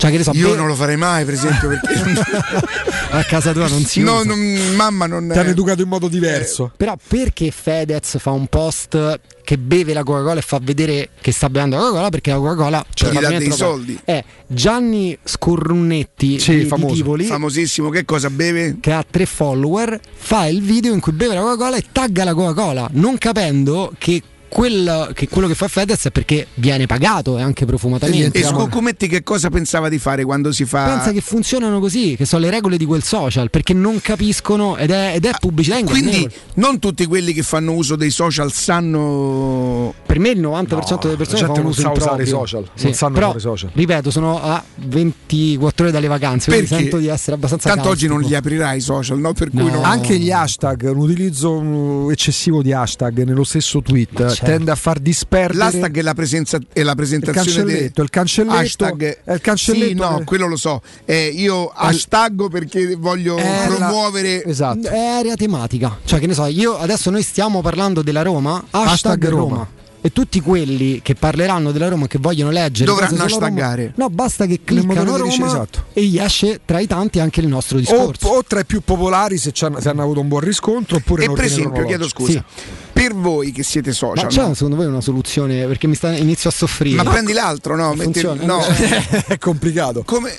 Cioè, 0.02 0.10
che 0.10 0.16
ne 0.16 0.24
so, 0.24 0.32
Io 0.34 0.50
be- 0.50 0.56
non 0.56 0.66
lo 0.66 0.74
farei 0.74 0.96
mai, 0.96 1.24
per 1.24 1.34
esempio, 1.34 1.68
perché 1.68 1.92
a 3.10 3.22
casa 3.22 3.52
tua 3.52 3.68
non 3.68 3.84
si 3.84 4.00
no, 4.00 4.16
usa. 4.16 4.24
non- 4.24 4.74
mamma 4.74 5.06
non 5.06 5.28
Ti 5.32 5.38
hanno 5.38 5.50
educato 5.50 5.80
in 5.82 5.86
modo 5.88 6.08
diverso. 6.08 6.72
Però 6.76 6.96
perché 7.06 7.52
Fedez 7.52 8.18
fa 8.18 8.30
un 8.32 8.48
post 8.48 9.20
che 9.44 9.58
beve 9.58 9.92
la 9.92 10.02
Coca-Cola 10.02 10.40
e 10.40 10.42
fa 10.42 10.58
vedere 10.60 11.10
che 11.20 11.30
sta 11.30 11.48
bevendo 11.48 11.76
la 11.76 11.82
Coca-Cola? 11.82 12.08
Perché 12.08 12.30
la 12.30 12.36
Coca-Cola 12.38 12.84
Cioè, 12.92 13.10
gli 13.12 13.18
dà 13.20 13.28
dei 13.38 13.48
fa. 13.48 13.54
soldi. 13.54 14.00
È 14.04 14.24
Gianni 14.48 15.16
Scorrunnetti 15.22 16.40
Sì, 16.40 16.50
di, 16.54 16.58
di 16.62 16.64
famoso. 16.66 16.94
Tivoli 16.94 17.24
famosissimo, 17.24 17.88
che 17.90 18.04
cosa 18.04 18.28
beve? 18.28 18.78
che 18.80 18.90
ha 18.92 19.04
tre 19.08 19.24
follower, 19.24 20.00
fa 20.14 20.46
il 20.46 20.62
video 20.62 20.92
in 20.94 20.98
cui 21.00 21.12
beve 21.12 21.34
la 21.34 21.42
Coca-Cola 21.42 21.76
e 21.76 21.84
tagga 21.92 22.24
la 22.24 22.34
Coca-Cola, 22.34 22.88
non 22.94 23.18
capendo 23.18 23.92
che 23.98 24.20
quel- 24.52 25.12
che 25.14 25.28
quello 25.28 25.48
che 25.48 25.54
fa 25.54 25.66
Fedez 25.66 26.04
è 26.04 26.10
perché 26.10 26.46
viene 26.54 26.84
pagato 26.84 27.38
e 27.38 27.42
anche 27.42 27.64
profumatamente. 27.64 28.38
E 28.38 28.42
Scuccumetti 28.42 29.08
che 29.08 29.22
cosa 29.22 29.48
pensava 29.48 29.88
di 29.88 29.98
fare 29.98 30.24
quando 30.24 30.52
si 30.52 30.66
fa... 30.66 30.84
Pensa 30.84 31.10
che 31.12 31.22
funzionano 31.22 31.80
così, 31.80 32.16
che 32.16 32.26
sono 32.26 32.42
le 32.42 32.50
regole 32.50 32.76
di 32.76 32.84
quel 32.84 33.02
social, 33.02 33.48
perché 33.48 33.72
non 33.72 33.98
capiscono 34.02 34.76
ed 34.76 34.90
è, 34.90 35.12
ed 35.14 35.24
è 35.24 35.30
pubblicità 35.40 35.78
ingannevole. 35.78 36.10
Quindi 36.10 36.34
non 36.54 36.78
tutti 36.78 37.06
quelli 37.06 37.32
che 37.32 37.42
fanno 37.42 37.72
uso 37.72 37.96
dei 37.96 38.10
social 38.10 38.52
sanno... 38.52 39.94
Per 40.04 40.18
me 40.18 40.28
il 40.30 40.40
90% 40.40 41.00
delle 41.00 41.16
persone 41.16 41.46
fa 41.46 41.52
un 41.52 41.56
non 41.56 41.66
uso 41.66 41.80
sa 41.80 41.90
usare 41.90 42.22
i 42.22 42.26
social, 42.26 42.68
Sì, 42.74 42.84
non 42.84 42.94
sanno 42.94 43.14
però, 43.14 43.26
fare 43.28 43.40
social. 43.40 43.70
Ripeto, 43.72 44.10
sono 44.10 44.42
a 44.42 44.62
24 44.74 45.84
ore 45.84 45.92
dalle 45.92 46.08
vacanze, 46.08 46.50
quindi 46.50 46.68
Perché? 46.68 46.82
sento 46.82 46.98
di 46.98 47.06
essere 47.06 47.36
abbastanza 47.36 47.70
Tanto 47.70 47.88
oggi 47.88 48.06
non 48.06 48.20
li 48.20 48.34
aprirai 48.34 48.76
i 48.76 48.80
social, 48.82 49.18
no? 49.18 49.32
Per 49.32 49.48
cui 49.48 49.70
no. 49.70 49.80
Anche 49.82 50.18
gli 50.18 50.30
hashtag, 50.30 50.90
un 50.92 50.98
utilizzo 50.98 51.58
mm, 51.58 52.10
eccessivo 52.10 52.60
di 52.60 52.74
hashtag 52.74 53.22
nello 53.24 53.44
stesso 53.44 53.80
tweet 53.80 54.40
certo. 54.44 54.56
tende 54.56 54.70
a 54.70 54.74
far 54.74 54.98
disperdere 54.98 55.58
L'hashtag 55.58 55.96
è 55.98 56.02
la, 56.02 56.14
presenza, 56.14 56.58
è 56.72 56.82
la 56.82 56.90
il 56.90 56.96
presentazione 56.96 57.44
cancelletto, 57.46 57.92
de- 57.94 58.02
il 58.02 58.10
cancelletto 58.10 58.54
hashtag 58.56 59.18
è 59.24 59.32
il 59.32 59.40
cancelletto 59.40 59.86
Sì, 60.04 60.10
no, 60.10 60.18
che- 60.18 60.24
quello 60.24 60.46
lo 60.46 60.56
so. 60.56 60.82
Eh, 61.04 61.26
io 61.34 61.68
hashtag 61.68 62.48
perché 62.50 62.94
voglio 62.96 63.36
È 63.36 63.66
la- 63.68 63.74
promuovere 63.76 64.44
Esatto. 64.44 64.88
È 64.88 64.98
area 64.98 65.34
tematica, 65.36 65.98
cioè 66.04 66.18
che 66.20 66.26
ne 66.26 66.34
so, 66.34 66.46
io 66.46 66.76
adesso 66.78 67.10
noi 67.10 67.22
stiamo 67.22 67.60
parlando 67.62 68.02
della 68.02 68.22
Roma, 68.22 68.56
hashtag, 68.70 68.88
Hashtag 68.92 69.28
Roma. 69.28 69.40
Roma. 69.54 69.68
E 70.04 70.10
tutti 70.10 70.40
quelli 70.40 71.00
che 71.00 71.14
parleranno 71.14 71.70
della 71.70 71.88
Roma, 71.88 72.08
che 72.08 72.18
vogliono 72.20 72.50
leggere 72.50 72.86
Dovranno 72.86 73.22
hashtaggare. 73.22 73.92
No, 73.94 74.10
basta 74.10 74.46
che 74.46 74.60
cliccano 74.64 75.16
Roma 75.16 75.22
ricerca, 75.30 75.46
esatto. 75.46 75.84
e 75.92 76.02
gli 76.04 76.18
esce 76.18 76.60
tra 76.64 76.80
i 76.80 76.88
tanti 76.88 77.20
anche 77.20 77.40
il 77.40 77.46
nostro 77.46 77.76
o, 77.76 77.80
discorso. 77.80 78.26
o 78.26 78.42
tra 78.44 78.58
i 78.58 78.64
più 78.64 78.80
popolari 78.80 79.38
se, 79.38 79.50
c'hanno- 79.54 79.78
se 79.80 79.88
hanno 79.88 80.02
avuto 80.02 80.18
un 80.18 80.26
buon 80.26 80.40
riscontro 80.40 80.96
oppure 80.96 81.24
E 81.24 81.30
per 81.30 81.44
esempio, 81.44 81.84
chiedo 81.84 82.08
scusa, 82.08 82.44
per 82.92 83.14
voi 83.14 83.52
che 83.52 83.62
siete 83.62 83.90
Ma 83.90 83.94
social, 83.94 84.26
c'è 84.26 84.42
no? 84.42 84.54
secondo 84.54 84.74
voi 84.76 84.86
una 84.86 85.00
soluzione? 85.00 85.66
Perché 85.66 85.86
mi 85.86 85.94
sta, 85.94 86.10
inizio 86.10 86.50
a 86.50 86.52
soffrire. 86.52 87.00
ma 87.00 87.08
prendi 87.08 87.32
l'altro, 87.32 87.76
no? 87.76 87.90
Metti- 87.94 88.02
funziona? 88.02 88.44
no. 88.44 88.60
è 89.28 89.38
complicato. 89.38 90.02
Come 90.04 90.32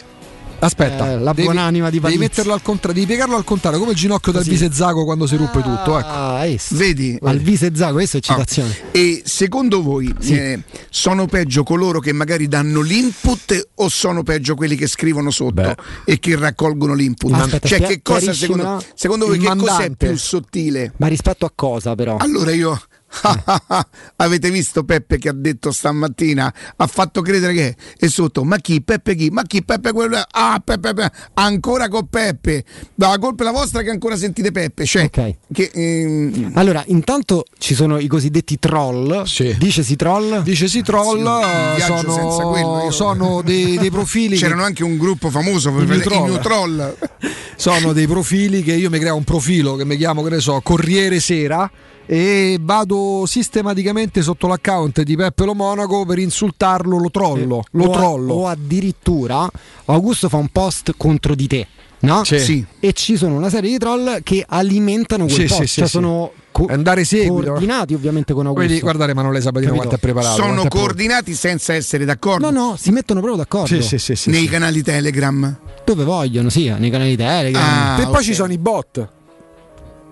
Aspetta, 0.64 1.12
Eh, 1.12 1.20
la 1.20 1.34
devi- 1.34 1.44
buonanima 1.48 1.86
di 1.88 2.00
devi 2.00 2.02
Palizzi. 2.02 2.20
metterlo 2.22 2.54
al 2.54 2.62
contrario, 2.62 2.94
devi 3.02 3.06
piegarlo 3.14 3.36
al 3.36 3.44
contrario, 3.44 3.80
come 3.80 3.92
il 3.92 3.98
ginocchio 3.98 4.32
del 4.32 4.48
Così. 4.48 4.70
Zago 4.72 5.04
quando 5.04 5.28
si 5.28 5.36
ruppe 5.36 5.62
tutto. 5.62 5.98
Ecco. 6.00 6.08
Ah, 6.08 6.46
es. 6.46 6.74
vedi? 6.74 7.18
Al 7.22 7.40
viso 7.40 7.66
e 7.66 7.72
zago, 7.76 7.94
questo 7.94 8.18
è 8.18 8.20
eccitazione. 8.20 8.76
E 8.92 9.22
secondo 9.26 9.82
voi 9.82 10.14
Sì. 10.20 10.36
eh, 10.36 10.62
sono 10.90 11.26
peggio 11.28 11.64
coloro 11.64 12.00
che 12.00 12.14
magari 12.14 12.48
danno 12.48 12.82
l'input 12.82 13.70
o 13.76 13.90
sono 13.90 14.24
peggio 14.24 14.56
quelli 14.56 14.76
che 14.76 14.88
scrivono 14.88 15.32
sotto 15.32 15.54
Beh. 15.54 15.76
e 16.06 16.20
che 16.20 16.36
raccolgono 16.38 16.94
l'input? 16.94 17.34
Aspetta, 17.34 17.68
cioè, 17.68 17.82
che 17.82 18.02
cosa 18.02 18.34
secondo, 18.34 18.82
secondo 18.96 19.26
voi 19.28 19.38
che 19.40 19.48
cos'è 19.48 19.56
mandante. 19.56 20.08
più 20.08 20.18
sottile? 20.18 20.94
Ma 20.98 21.08
rispetto 21.08 21.46
a 21.46 21.52
cosa 21.54 21.94
però? 21.96 22.18
Allora 22.18 22.52
io 22.52 22.80
avete 24.18 24.50
visto 24.50 24.84
Peppe 24.84 25.18
che 25.18 25.30
ha 25.30 25.34
detto 25.34 25.72
stamattina 25.72 26.54
ha 26.76 26.88
fatto 26.88 27.22
credere 27.22 27.54
che 27.54 27.76
è 27.98 28.08
sotto 28.08 28.44
ma 28.44 28.58
chi 28.58 28.82
Peppe 28.82 29.16
chi 29.16 29.30
ma 29.30 29.44
chi 29.44 29.64
Peppe 29.64 29.92
quello 29.92 30.22
ah 30.32 30.62
Peppe, 30.64 30.94
Peppe. 30.94 31.12
ancora 31.36 31.88
con 31.88 32.08
Peppe 32.08 32.64
la 32.96 33.18
colpa 33.20 33.44
è 33.44 33.46
la 33.46 33.52
vostra 33.52 33.82
che 33.82 33.90
ancora 33.90 34.16
sentite 34.18 34.52
Peppe 34.52 34.86
cioè 34.86 35.04
Ok. 35.06 35.36
che, 35.52 35.70
ehm, 35.74 36.52
Allora, 36.56 36.84
intanto 36.88 37.46
ci 37.58 37.76
sono 37.76 38.00
i 38.00 38.08
cosiddetti 38.08 38.58
troll. 38.60 39.24
Sì. 39.26 39.56
Dicesi 39.58 39.96
troll? 39.96 40.42
Dice 40.42 40.68
si 40.68 40.82
troll, 40.82 41.18
un 41.26 41.76
viaggio 41.76 41.98
sono, 41.98 42.14
senza 42.14 42.44
quello, 42.44 42.92
sono 42.92 43.42
dei, 43.44 43.78
dei 43.78 43.92
profili 43.92 44.36
che- 44.38 44.42
c'erano 44.44 44.64
anche 44.64 44.84
un 44.84 44.98
gruppo 44.98 45.30
famoso 45.30 45.72
per 45.72 45.88
New 45.88 45.98
i 45.98 46.02
Troll. 46.02 46.30
New 46.30 46.40
Troll 46.40 46.98
sono 47.56 47.94
dei 47.94 48.08
profili 48.08 48.64
che 48.64 48.74
io 48.74 48.90
mi 48.90 49.00
creo 49.00 49.16
un 49.16 49.24
profilo 49.24 49.76
che 49.76 49.86
mi 49.86 49.98
chiamo, 49.98 50.24
che 50.24 50.30
ne 50.30 50.40
so, 50.40 50.60
Corriere 50.62 51.20
Sera 51.20 51.70
e 52.06 52.58
vado 52.62 53.24
sistematicamente 53.26 54.22
sotto 54.22 54.48
l'account 54.48 55.02
di 55.04 55.16
Peppe 55.16 55.46
Lo 55.46 55.54
Monaco 55.54 56.06
per 56.06 56.20
insultarlo, 56.20 56.98
lo 56.98 57.10
trollo, 57.10 57.64
lo 57.72 57.84
o, 57.86 57.92
a- 57.92 57.94
trollo. 57.98 58.34
o 58.34 58.48
addirittura 58.48 59.50
Augusto 59.86 60.30
fa 60.30 60.38
un 60.38 60.50
post 60.50 60.94
contro 60.98 61.36
di 61.36 61.48
te. 61.48 61.68
No? 62.04 62.26
Sì. 62.26 62.38
Sì. 62.40 62.66
E 62.82 62.92
ci 62.92 63.16
sono 63.16 63.36
una 63.36 63.50
serie 63.50 63.70
di 63.70 63.78
troll 63.78 64.22
che 64.24 64.44
alimentano 64.46 65.24
quel 65.24 65.38
Sì, 65.38 65.46
post, 65.46 65.62
sì, 65.62 65.68
sì, 65.68 65.74
cioè 65.76 65.86
sì. 65.86 65.92
sono 65.92 66.32
co- 66.52 66.66
Andare 66.68 67.06
seguito. 67.06 67.46
coordinati 67.52 67.94
ovviamente 67.94 68.34
con 68.34 68.46
Augusto. 68.46 68.68
Vedi, 68.68 68.82
guardate 68.82 69.12
Emanuele 69.12 69.40
Sabatino 69.40 69.72
Capito? 69.72 69.88
quanto 69.88 69.96
è 70.06 70.12
preparato. 70.12 70.42
sono 70.42 70.54
quanto 70.56 70.78
coordinati 70.78 71.34
senza 71.34 71.74
essere 71.74 72.04
d'accordo 72.04 72.52
No, 72.52 72.60
no, 72.72 72.76
si 72.78 72.92
mettono 72.92 73.22
proprio 73.22 73.42
d'accordo. 73.42 73.68
Sì, 73.68 73.82
sì, 73.82 73.98
sì, 74.00 74.16
sì, 74.18 74.30
nei 74.32 74.42
sì. 74.42 74.48
canali 74.50 74.84
Telegram 74.84 75.58
Dove 75.86 76.04
vogliono, 76.04 76.50
sì, 76.50 76.68
nei 76.78 76.90
canali 76.90 77.16
Telegram. 77.16 77.64
Ah, 77.64 78.02
E 78.02 78.04
poi 78.04 78.16
ok. 78.16 78.22
ci 78.22 78.34
sono 78.34 78.52
i 78.52 78.58
bot. 78.58 79.08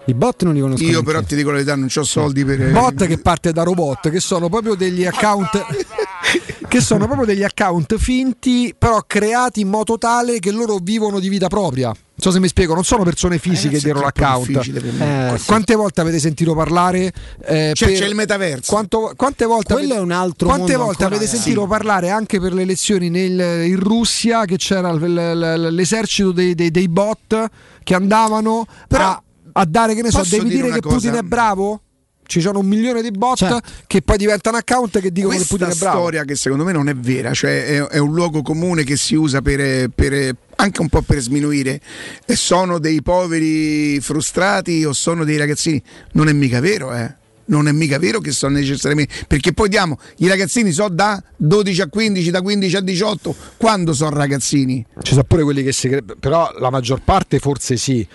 I 0.05 0.13
bot 0.15 0.43
non 0.43 0.53
li 0.55 0.59
conosco. 0.61 0.83
io 0.83 1.03
però 1.03 1.21
ti 1.21 1.35
dico 1.35 1.49
la 1.49 1.55
verità 1.57 1.75
non 1.75 1.87
ho 1.93 2.03
soldi 2.03 2.43
per 2.43 2.71
Bot 2.71 3.05
che 3.05 3.19
parte 3.19 3.51
da 3.53 3.63
robot, 3.63 4.09
che 4.09 4.19
sono 4.19 4.49
proprio 4.49 4.73
degli 4.75 5.05
account. 5.05 5.63
che 6.67 6.81
sono 6.81 7.05
proprio 7.05 7.25
degli 7.25 7.43
account 7.43 7.97
finti, 7.97 8.73
però 8.77 9.03
creati 9.05 9.61
in 9.61 9.67
modo 9.69 9.97
tale 9.97 10.39
che 10.39 10.51
loro 10.51 10.77
vivono 10.81 11.19
di 11.19 11.29
vita 11.29 11.47
propria. 11.47 11.87
Non 11.87 12.29
so 12.29 12.31
se 12.31 12.39
mi 12.39 12.47
spiego, 12.47 12.73
non 12.73 12.83
sono 12.83 13.03
persone 13.03 13.37
fisiche 13.39 13.77
Ragazzi, 13.79 13.87
è 13.89 13.91
dietro 13.91 14.01
l'account. 14.03 14.47
difficile 14.47 14.79
per 14.79 14.91
me. 14.93 15.25
Eh, 15.25 15.29
Qu- 15.29 15.39
sì. 15.39 15.45
Quante 15.47 15.75
volte 15.75 16.01
avete 16.01 16.19
sentito 16.19 16.53
parlare? 16.55 17.11
eh, 17.45 17.71
Cioè, 17.75 17.89
per- 17.89 17.97
c'è 17.99 18.05
il 18.07 18.15
metaverso. 18.15 18.71
Quanto- 18.71 19.13
quante 19.15 19.45
volte, 19.45 19.73
Quello 19.73 19.87
avete, 19.93 19.99
è 19.99 20.03
un 20.03 20.11
altro 20.11 20.47
quante 20.47 20.71
mondo 20.71 20.85
volte 20.85 21.03
avete 21.05 21.23
eh. 21.23 21.27
sentito 21.27 21.61
Sì. 21.61 21.67
parlare 21.67 22.09
anche 22.09 22.39
per 22.39 22.53
le 22.53 22.61
elezioni 22.63 23.09
nel- 23.09 23.65
in 23.67 23.79
Russia 23.79 24.45
che 24.45 24.57
c'era 24.57 24.91
l- 24.91 24.99
l- 24.99 25.39
l- 25.39 25.73
l'esercito 25.73 26.31
dei, 26.31 26.53
dei- 26.55 26.71
dei 26.71 26.87
bot 26.87 27.49
che 27.83 27.93
andavano 27.95 28.65
Però, 28.87 29.03
a, 29.07 29.23
a 29.53 29.65
dare, 29.65 29.95
che 29.95 30.01
ne 30.01 30.11
so, 30.11 30.21
devi 30.23 30.43
dire 30.43 30.55
dire 30.55 30.65
una 30.67 30.75
che 30.75 30.81
Putin 30.81 31.09
cosa? 31.09 31.17
è 31.19 31.21
bravo? 31.23 31.81
Ci 32.23 32.39
sono 32.39 32.59
un 32.59 32.65
milione 32.65 33.01
di 33.01 33.11
bot 33.11 33.35
Certo. 33.37 33.59
che 33.87 34.01
poi 34.01 34.15
diventano 34.15 34.55
account 34.55 34.99
che 35.01 35.11
dicono 35.11 35.31
che 35.33 35.37
questa 35.45 35.55
Putin 35.57 35.73
è 35.73 35.77
bravo. 35.77 35.97
storia 35.99 36.23
che 36.23 36.35
secondo 36.35 36.63
me 36.63 36.71
non 36.71 36.87
è 36.87 36.95
vera, 36.95 37.33
cioè 37.33 37.65
è, 37.65 37.81
è 37.87 37.97
un 37.97 38.13
luogo 38.13 38.41
comune 38.41 38.83
che 38.85 38.95
si 38.95 39.15
usa 39.15 39.41
per, 39.41 39.89
per- 39.89 40.33
anche 40.55 40.79
un 40.79 40.87
po' 40.87 41.01
per 41.01 41.19
sminuire. 41.19 41.81
E 42.25 42.35
sono 42.37 42.79
dei 42.79 43.01
poveri 43.01 43.99
frustrati 43.99 44.85
o 44.85 44.93
sono 44.93 45.25
dei 45.25 45.35
ragazzini? 45.35 45.81
Non 46.13 46.29
è 46.29 46.33
mica 46.33 46.61
vero, 46.61 46.93
eh. 46.93 47.15
Non 47.45 47.67
è 47.67 47.73
mica 47.73 47.99
vero 47.99 48.19
che 48.21 48.31
sono 48.31 48.55
necessariamente 48.55 49.25
perché 49.27 49.51
poi 49.51 49.67
diamo 49.67 49.99
i 50.19 50.27
ragazzini 50.29 50.71
so 50.71 50.87
da 50.87 51.21
12 51.35 51.81
a 51.81 51.87
15, 51.87 52.31
da 52.31 52.41
15 52.41 52.75
a 52.77 52.79
18, 52.79 53.35
quando 53.57 53.91
sono 53.91 54.15
ragazzini? 54.15 54.85
Ci 55.01 55.11
sono 55.11 55.25
pure 55.25 55.43
quelli 55.43 55.63
che 55.63 55.73
si 55.73 55.89
però 56.17 56.49
la 56.59 56.69
maggior 56.69 57.01
parte 57.03 57.39
forse 57.39 57.75
sì. 57.75 58.07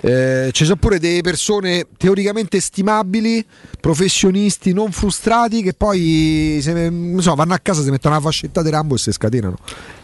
Eh, 0.00 0.50
ci 0.52 0.64
sono 0.64 0.76
pure 0.76 0.98
delle 0.98 1.20
persone 1.20 1.86
teoricamente 1.96 2.60
stimabili, 2.60 3.44
professionisti 3.80 4.72
non 4.72 4.90
frustrati 4.90 5.62
che 5.62 5.72
poi 5.72 6.58
se- 6.60 6.92
so, 7.18 7.34
vanno 7.34 7.54
a 7.54 7.58
casa, 7.58 7.82
si 7.82 7.90
mettono 7.90 8.16
una 8.16 8.24
fascetta 8.24 8.62
di 8.62 8.70
Rambo 8.70 8.96
e 8.96 8.98
si 8.98 9.12
scatenano. 9.12 9.56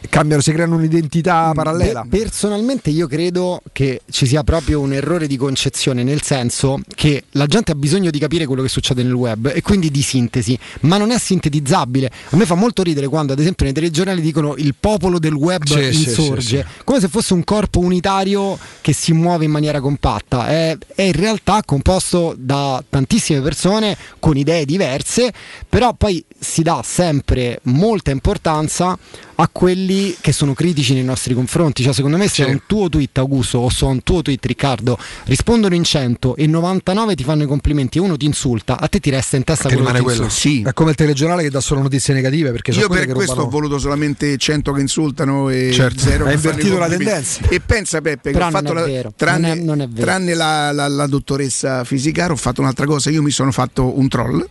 Cambiano, 0.08 0.42
si 0.42 0.52
creano 0.52 0.76
un'identità 0.76 1.52
parallela. 1.54 2.06
Pe- 2.08 2.18
personalmente 2.18 2.90
io 2.90 3.06
credo 3.06 3.62
che 3.72 4.02
ci 4.10 4.26
sia 4.26 4.42
proprio 4.42 4.80
un 4.80 4.92
errore 4.92 5.26
di 5.26 5.36
concezione, 5.36 6.02
nel 6.02 6.22
senso 6.22 6.80
che 6.94 7.24
la 7.32 7.46
gente 7.46 7.72
ha 7.72 7.74
bisogno 7.74 8.10
di 8.10 8.18
capire 8.18 8.46
quello 8.46 8.62
che 8.62 8.68
succede 8.68 9.02
nel 9.02 9.12
web 9.12 9.50
e 9.54 9.62
quindi 9.62 9.90
di 9.90 10.02
sintesi, 10.02 10.58
ma 10.80 10.96
non 10.96 11.10
è 11.10 11.18
sintetizzabile. 11.18 12.10
A 12.30 12.36
me 12.36 12.46
fa 12.46 12.54
molto 12.54 12.82
ridere 12.82 13.08
quando 13.08 13.32
ad 13.32 13.38
esempio 13.38 13.64
nei 13.64 13.74
telegiornali 13.74 14.20
dicono 14.20 14.54
il 14.56 14.74
popolo 14.78 15.18
del 15.18 15.34
web 15.34 15.64
sì, 15.64 15.84
insorge, 15.84 16.40
sì, 16.40 16.56
sì. 16.56 16.82
come 16.84 17.00
se 17.00 17.08
fosse 17.08 17.34
un 17.34 17.44
corpo 17.44 17.80
unitario 17.80 18.58
che 18.80 18.92
si 18.92 19.12
muove 19.12 19.44
in 19.44 19.50
maniera 19.50 19.80
compatta. 19.80 20.48
È, 20.48 20.76
è 20.94 21.02
in 21.02 21.12
realtà 21.12 21.62
composto 21.64 22.34
da 22.36 22.82
tantissime 22.88 23.40
persone 23.40 23.96
con 24.18 24.36
idee 24.36 24.64
diverse, 24.64 25.32
però 25.68 25.94
poi 25.94 26.24
si 26.40 26.62
dà 26.62 26.80
sempre 26.82 27.60
molta 27.64 28.10
importanza 28.10 28.96
a 29.36 29.48
quelli 29.52 30.16
che 30.20 30.32
sono 30.32 30.54
critici 30.54 30.94
nei 30.94 31.04
nostri 31.04 31.34
confronti. 31.34 31.82
Cioè, 31.82 31.92
secondo 31.92 32.16
me, 32.16 32.28
se 32.28 32.44
Sì. 32.44 32.50
un 32.50 32.62
tuo 32.66 32.88
tweet, 32.88 33.16
Augusto, 33.18 33.58
o 33.58 33.68
su 33.70 33.86
un 33.86 34.02
tuo 34.02 34.22
tweet, 34.22 34.44
Riccardo, 34.46 34.98
rispondono 35.24 35.74
in 35.74 35.84
100 35.84 36.36
e 36.36 36.46
99 36.46 37.14
ti 37.14 37.24
fanno 37.24 37.42
i 37.42 37.46
complimenti 37.46 37.98
e 37.98 38.00
uno 38.00 38.16
ti 38.16 38.24
insulta, 38.26 38.78
a 38.80 38.88
te 38.88 39.00
ti 39.00 39.10
resta 39.10 39.36
in 39.36 39.44
testa 39.44 39.68
quello 39.68 39.84
che 39.84 39.86
rimane 39.92 40.02
quello. 40.04 40.28
Sì. 40.28 40.62
È 40.62 40.72
come 40.72 40.90
il 40.90 40.96
telegiornale 40.96 41.42
che 41.42 41.50
dà 41.50 41.60
solo 41.60 41.80
notizie 41.82 42.12
negative 42.14 42.50
perché 42.52 42.70
Io 42.72 42.88
per 42.88 43.06
che 43.06 43.12
questo 43.12 43.32
rubano- 43.34 43.48
ho 43.48 43.50
voluto 43.50 43.78
solamente 43.78 44.36
100 44.36 44.72
che 44.72 44.80
insultano 44.80 45.48
e 45.50 45.70
Certo, 45.72 46.00
zero 46.00 46.24
hai 46.26 46.32
che 46.32 46.38
fanno 46.38 46.48
i 46.48 46.60
invertito 46.60 46.78
la 46.78 46.88
tendenza. 46.88 47.40
E 47.48 47.60
pensa 47.60 48.00
Peppe 48.00 48.30
che 48.32 48.36
ho 48.36 48.40
non 48.40 48.50
fatto 48.50 48.70
è 48.72 48.74
la, 48.74 48.84
vero, 48.84 49.12
tranne, 49.16 49.48
non 49.54 49.80
è- 49.80 49.86
non 49.86 49.96
è 49.98 50.00
tranne 50.02 50.34
la, 50.34 50.72
la- 50.72 50.88
la 50.88 51.06
dottoressa 51.06 51.84
Fisicaro 51.84 52.34
ho 52.34 52.36
fatto 52.36 52.60
un'altra 52.60 52.86
cosa, 52.86 53.10
io 53.10 53.22
mi 53.22 53.30
sono 53.30 53.52
fatto 53.52 53.98
un 53.98 54.08
troll 54.08 54.46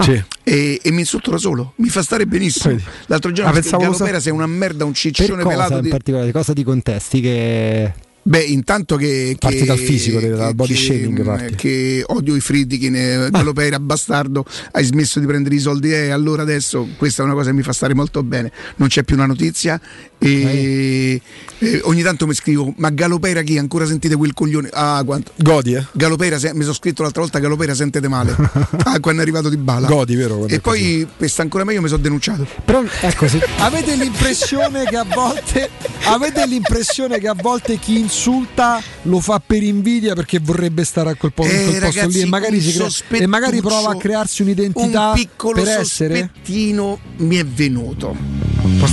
Sì. 0.00 0.22
e, 0.44 0.80
e 0.82 0.90
mi 0.92 1.00
insulto 1.00 1.30
da 1.30 1.38
solo, 1.38 1.72
mi 1.76 1.88
fa 1.88 2.02
stare 2.02 2.26
benissimo. 2.26 2.74
Vedi. 2.74 2.84
L'altro 3.06 3.32
giorno 3.32 3.50
Ah, 3.50 3.54
pensavo 3.54 3.84
lo 3.84 3.90
Galopera 3.90 4.20
sei 4.20 4.32
una 4.32 4.46
merda, 4.46 4.84
un 4.84 4.94
ciccione 4.94 5.42
cosa 5.42 5.48
pelato 5.48 5.74
in 5.76 5.80
di... 5.82 5.88
particolare? 5.88 6.32
Cosa 6.32 6.52
di 6.52 6.62
contesti 6.62 7.20
che... 7.20 7.92
Beh, 8.20 8.40
intanto 8.42 8.96
che, 8.96 9.34
Parti 9.38 9.58
che- 9.60 9.64
dal 9.64 9.78
fisico, 9.78 10.20
dal 10.20 10.48
che- 10.48 10.54
body 10.54 10.74
che- 10.74 10.78
shaming 10.78 11.24
parti. 11.24 11.54
che 11.54 12.02
odio 12.08 12.36
i 12.36 12.40
Friedkin, 12.40 12.94
eh, 12.94 13.28
Galopera, 13.30 13.80
bastardo, 13.80 14.44
hai 14.72 14.84
smesso 14.84 15.18
di 15.18 15.24
prendere 15.24 15.54
i 15.54 15.58
soldi 15.58 15.90
e 15.94 16.10
allora 16.10 16.42
adesso 16.42 16.86
questa 16.98 17.22
è 17.22 17.24
una 17.24 17.32
cosa 17.34 17.48
che 17.50 17.56
mi 17.56 17.62
fa 17.62 17.72
stare 17.72 17.94
molto 17.94 18.22
bene. 18.22 18.52
Non 18.76 18.88
c'è 18.88 19.02
più 19.02 19.16
una 19.16 19.24
notizia 19.24 19.80
E, 20.20 21.20
e 21.58 21.80
ogni 21.84 22.02
tanto 22.02 22.26
mi 22.26 22.34
scrivo, 22.34 22.72
ma 22.76 22.90
Galopera 22.90 23.42
chi? 23.42 23.56
Ancora 23.58 23.86
sentite 23.86 24.16
quel 24.16 24.34
coglione? 24.34 24.68
Ah, 24.72 25.02
quanto. 25.04 25.32
Godi, 25.36 25.74
eh? 25.74 25.84
Galopera, 25.92 26.38
se- 26.38 26.52
mi 26.54 26.62
sono 26.62 26.74
scritto 26.74 27.02
l'altra 27.02 27.22
volta 27.22 27.38
Galopera 27.38 27.74
sentete 27.74 28.08
male. 28.08 28.34
ah, 28.84 28.98
quando 29.00 29.20
è 29.20 29.24
arrivato 29.24 29.48
di 29.48 29.56
bala. 29.56 29.86
Godi, 29.86 30.16
vero? 30.16 30.46
E 30.46 30.60
poi, 30.60 31.06
per 31.16 31.28
sta 31.30 31.42
ancora 31.42 31.64
meglio, 31.64 31.80
mi 31.80 31.88
sono 31.88 32.02
denunciato. 32.02 32.46
Però 32.64 32.82
ecco, 33.00 33.28
se, 33.28 33.46
Avete 33.58 33.94
l'impressione 33.94 34.84
che 34.84 34.96
a 34.96 35.04
volte 35.04 35.70
avete 36.04 36.46
l'impressione 36.46 37.18
che 37.18 37.28
a 37.28 37.34
volte 37.34 37.78
chi 37.78 37.98
insulta 37.98 38.80
lo 39.02 39.20
fa 39.20 39.40
per 39.44 39.62
invidia 39.62 40.14
perché 40.14 40.38
vorrebbe 40.40 40.84
stare 40.84 41.10
a 41.10 41.14
quel, 41.14 41.32
po- 41.32 41.44
Eh, 41.44 41.48
quel 41.48 41.64
posto 41.64 41.80
ragazzi, 41.80 42.16
lì 42.18 42.20
e 42.22 42.26
magari, 42.26 42.56
un 42.56 42.62
si 42.62 43.02
crea- 43.06 43.20
e 43.20 43.26
magari 43.26 43.60
prova 43.60 43.90
a 43.90 43.96
crearsi 43.96 44.42
un'identità 44.42 45.08
un 45.08 45.14
piccolo 45.14 45.62
per 45.62 45.80
essere 45.80 46.30
sospettino 46.32 46.98
mi 47.18 47.36
è 47.36 47.44
venuto. 47.44 48.16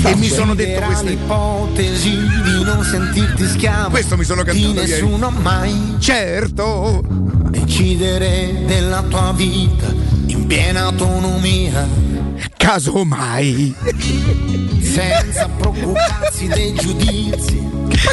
E 0.03 0.15
mi 0.15 0.29
sono 0.29 0.55
detto 0.55 0.69
Era 0.77 0.85
queste 0.87 1.09
l'ipotesi 1.09 2.09
di 2.09 2.63
non 2.63 2.83
sentirti 2.83 3.45
schiavo 3.47 3.89
Questo 3.89 4.15
mi 4.17 4.23
sono 4.23 4.43
di 4.43 4.49
cantato 4.49 4.73
ieri. 4.73 4.91
nessuno 4.91 5.29
mai. 5.31 5.95
Certo. 5.99 7.03
Decidere 7.49 8.63
della 8.65 9.01
tua 9.03 9.33
vita 9.35 9.93
in 10.27 10.45
piena 10.47 10.83
autonomia. 10.83 11.87
Casomai 12.57 13.73
senza 14.81 15.47
preoccuparsi 15.49 16.47
dei 16.47 16.73
giudizi 16.73 17.63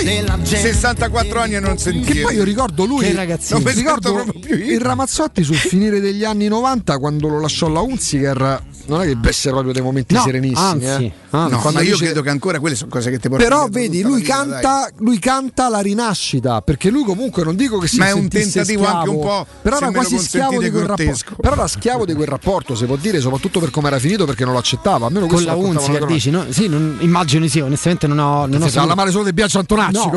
della 0.04 0.36
gente 0.42 0.72
64 0.72 1.40
anni 1.40 1.54
e 1.54 1.60
non 1.60 1.74
Che 1.74 1.78
sentire 1.80 2.20
poi 2.22 2.34
io 2.34 2.44
ricordo 2.44 2.84
lui, 2.84 3.04
Che 3.06 3.12
ragazzino. 3.14 3.58
non 3.60 3.68
mi 3.68 3.74
ricordo 3.78 4.24
il 4.48 4.80
Ramazzotti 4.80 5.42
sul 5.42 5.56
finire 5.56 6.00
degli 6.00 6.24
anni 6.24 6.48
90 6.48 6.98
quando 6.98 7.28
lo 7.28 7.40
lasciò 7.40 7.68
la 7.68 7.80
Unziger, 7.80 8.62
non 8.86 9.02
è 9.02 9.04
che 9.06 9.12
avesse 9.12 9.50
proprio 9.50 9.72
dei 9.72 9.82
momenti 9.82 10.14
No, 10.14 10.22
serenissimi. 10.22 10.66
anzi, 10.66 10.84
eh. 10.86 11.12
anzi. 11.30 11.52
No, 11.54 11.60
Quando 11.60 11.78
ma 11.78 11.84
io 11.84 11.92
dice- 11.92 12.04
credo 12.04 12.22
che 12.22 12.30
ancora 12.30 12.58
quelle 12.60 12.74
sono 12.74 12.90
cose 12.90 13.10
che 13.10 13.18
ti 13.18 13.28
portano 13.28 13.48
Però 13.48 13.68
vedi, 13.68 14.02
lui 14.02 14.20
vita, 14.22 14.34
canta, 14.36 14.90
lui 14.98 15.18
canta 15.18 15.68
la 15.68 15.80
rinascita 15.80 16.60
perché 16.62 16.90
lui 16.90 17.04
comunque 17.04 17.42
non 17.44 17.56
dico 17.56 17.78
che 17.78 17.86
si 17.88 17.98
Ma 17.98 18.06
è 18.08 18.12
un 18.12 18.28
tentativo 18.28 18.82
schiavo, 18.82 18.98
anche 18.98 19.10
un 19.10 19.20
po', 19.20 19.46
però 19.62 19.76
se 19.78 19.82
era 19.84 19.92
quasi 19.92 20.18
schiavo 20.18 20.58
di 20.60 20.70
quel 20.70 20.84
rapporto. 20.86 21.36
Però 21.40 21.54
era 21.54 21.66
schiavo 21.66 22.04
di 22.04 22.14
quel 22.14 22.28
rapporto, 22.28 22.74
si 22.74 22.84
può 22.86 22.96
dire, 22.96 23.20
soprattutto 23.20 23.60
per 23.60 23.70
come 23.70 23.88
era 23.88 23.98
finito 23.98 24.24
perché 24.24 24.44
non 24.44 24.52
lo 24.52 24.58
accettava. 24.58 25.06
Almeno 25.06 25.26
con 25.26 25.34
questo 25.36 25.50
la 25.50 25.56
Unziger 25.56 26.00
le 26.00 26.06
dici, 26.06 26.30
no? 26.30 26.44
Sì, 26.50 26.68
non, 26.68 26.96
immagino 27.00 27.46
sì, 27.46 27.60
onestamente 27.60 28.06
non 28.06 28.18
ho. 28.18 28.46
Non 28.46 28.62
ho 28.62 28.68
Si 28.68 28.76
parla 28.76 28.94
male 28.94 29.10
solo 29.10 29.24
di 29.24 29.32
Biagio 29.32 29.58
Antonacci. 29.58 30.10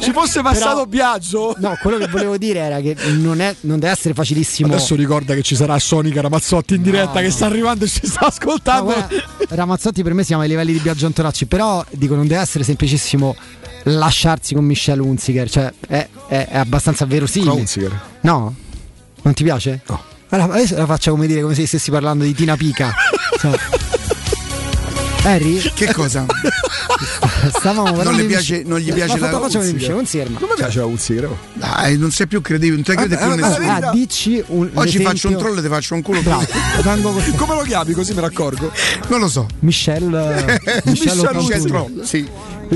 Ci 0.00 0.12
fosse 0.12 0.42
passato 0.42 0.86
Biagio. 0.86 1.54
No, 1.58 1.76
quello 1.80 1.98
che 1.98 2.06
volevo 2.08 2.36
dire 2.36 2.60
era 2.60 2.80
che 2.80 2.96
non, 3.16 3.40
è, 3.40 3.54
non 3.60 3.78
deve 3.78 3.92
essere 3.92 4.14
facilissimo. 4.14 4.72
Adesso 4.72 4.94
ricorda 4.94 5.34
che 5.34 5.42
ci 5.48 5.56
sarà 5.56 5.78
Sonica 5.78 6.20
Ramazzotti 6.20 6.74
in 6.74 6.82
diretta 6.82 7.20
che 7.22 7.30
sta 7.30 7.46
arrivando 7.46 7.86
e 7.86 7.88
ci 7.88 8.06
sta 8.06 8.18
No, 8.20 8.26
ascoltando. 8.26 8.84
guarda, 8.92 9.16
Ramazzotti 9.48 10.02
per 10.02 10.12
me 10.12 10.22
siamo 10.22 10.42
ai 10.42 10.48
livelli 10.48 10.72
di 10.74 10.78
Biagio 10.78 11.06
Antonacci, 11.06 11.46
però 11.46 11.82
dico 11.92 12.14
non 12.14 12.26
deve 12.26 12.42
essere 12.42 12.64
semplicissimo 12.64 13.34
lasciarsi 13.84 14.52
con 14.54 14.64
Michelle 14.66 15.00
Unziger, 15.00 15.48
cioè 15.48 15.72
è, 15.88 16.06
è- 16.28 16.48
è 16.48 16.58
abbastanza 16.58 17.06
verosimile. 17.06 17.50
Con 17.50 17.60
Unziger? 17.60 18.00
No? 18.20 18.54
Non 19.22 19.32
ti 19.32 19.42
piace? 19.42 19.80
No. 19.86 20.02
Allora, 20.28 20.52
adesso 20.52 20.76
la 20.76 20.84
faccia 20.84 21.10
come 21.12 21.26
dire 21.26 21.40
come 21.40 21.54
se 21.54 21.66
stessi 21.66 21.90
parlando 21.90 22.24
di 22.24 22.34
Tina 22.34 22.54
Pica. 22.54 22.92
Insomma. 23.32 23.56
Harry? 25.24 25.58
Che 25.74 25.92
cosa? 25.92 26.24
Stavamo 27.58 27.84
parlando 27.92 28.10
Non 28.10 28.20
le 28.20 28.26
piace- 28.26 28.62
non 28.64 28.78
gli 28.78 28.92
piace 28.92 29.18
la 29.18 29.30
la 29.30 29.38
faccia 29.40 29.58
di 29.60 29.68
Unziger? 29.70 29.74
Michelle 29.74 29.98
Unziger, 29.98 30.30
ma 30.30 30.38
Non 30.40 30.48
mi 30.48 30.54
piace 30.56 30.78
la 30.78 30.86
oh. 31.30 31.38
Dai, 31.54 31.96
non 31.98 32.10
sei 32.10 32.26
più 32.26 32.40
credibile, 32.40 32.74
non 32.76 32.84
ti 32.84 32.94
crede 32.94 33.16
più 33.16 33.26
Vabbè, 33.26 33.40
nessuno. 33.40 33.70
ah, 33.72 33.90
dici 33.92 34.42
un 34.48 34.70
Oggi 34.74 35.02
faccio 35.02 35.28
un 35.28 35.36
troll 35.36 35.58
e 35.58 35.62
ti 35.62 35.68
faccio 35.68 35.94
un 35.94 36.02
culo. 36.02 36.20
Te. 36.20 37.34
Come 37.36 37.54
lo 37.54 37.62
chiami 37.62 37.92
così 37.92 38.14
me 38.14 38.20
ne 38.20 38.26
accorgo? 38.26 38.70
Non 39.08 39.20
lo 39.20 39.28
so. 39.28 39.46
Michelle 39.60 40.60
Michelle 40.64 40.82
Michelle 40.84 41.20
Ottantulli. 41.20 41.44
Michel 41.46 41.64
Troll, 41.66 42.02
sì. 42.04 42.28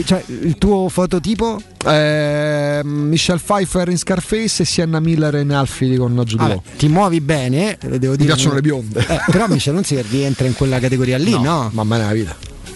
Cioè, 0.04 0.24
il 0.26 0.56
tuo 0.56 0.88
fototipo? 0.88 1.60
Eh, 1.84 2.80
Michelle 2.82 3.38
Pfeiffer 3.38 3.88
in 3.88 3.98
Scarface 3.98 4.62
e 4.62 4.66
Sienna 4.66 5.00
Miller 5.00 5.34
in 5.34 5.52
Alfie 5.52 5.96
con 5.98 6.14
Vabbè, 6.14 6.34
Law. 6.36 6.62
ti 6.78 6.88
muovi 6.88 7.20
bene, 7.20 7.76
eh, 7.78 7.98
devo 7.98 8.12
Mi 8.12 8.18
dire. 8.18 8.32
piacciono 8.32 8.54
le 8.54 8.60
bionde. 8.62 9.00
Eh, 9.06 9.20
però 9.30 9.46
Michelle 9.48 9.76
Unziger 9.76 10.04
rientra 10.08 10.46
in 10.46 10.54
quella 10.54 10.78
categoria 10.78 11.18
lì, 11.18 11.38
no? 11.38 11.68
Mamma 11.72 11.96
mia, 11.96 12.06
la 12.06 12.12
vita. 12.12 12.34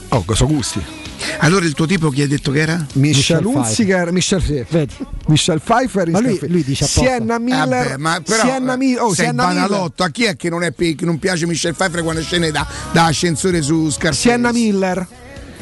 Oh, 0.08 0.24
so 0.34 0.46
gusti. 0.46 0.80
Allora 1.38 1.64
il 1.64 1.72
tuo 1.72 1.86
tipo 1.86 2.10
chi 2.10 2.20
hai 2.20 2.28
detto 2.28 2.50
che 2.52 2.60
era? 2.60 2.86
Unziger, 2.92 4.12
Michelle, 4.12 4.42
sì. 4.42 4.64
Vedi? 4.68 4.94
Michelle 5.28 5.60
Pfeiffer 5.60 6.06
in 6.06 6.12
Ma 6.12 6.20
lui- 6.20 6.28
Scarface. 6.36 6.52
lui 6.52 6.64
dice 6.64 6.84
apposta. 6.84 7.00
Sienna 7.02 7.38
Miller. 7.38 7.66
Vabbè, 7.88 7.96
ma 7.96 8.20
però 8.24 8.42
Sienna 8.42 8.76
Miller. 8.76 9.00
Oh, 9.02 9.14
sei 9.14 9.24
Sienna 9.24 9.46
Miller. 9.48 9.62
banalotto. 9.68 10.02
A 10.02 10.10
chi 10.10 10.24
è 10.24 10.36
che 10.36 10.50
non, 10.50 10.62
è, 10.62 10.74
che 10.74 10.96
non 11.00 11.18
piace 11.18 11.46
Michelle 11.46 11.74
Pfeiffer 11.74 12.02
quando 12.02 12.20
scende 12.20 12.50
da, 12.50 12.66
da 12.92 13.06
ascensore 13.06 13.62
su 13.62 13.88
Scarface? 13.90 14.20
Sienna 14.20 14.52
Miller. 14.52 15.06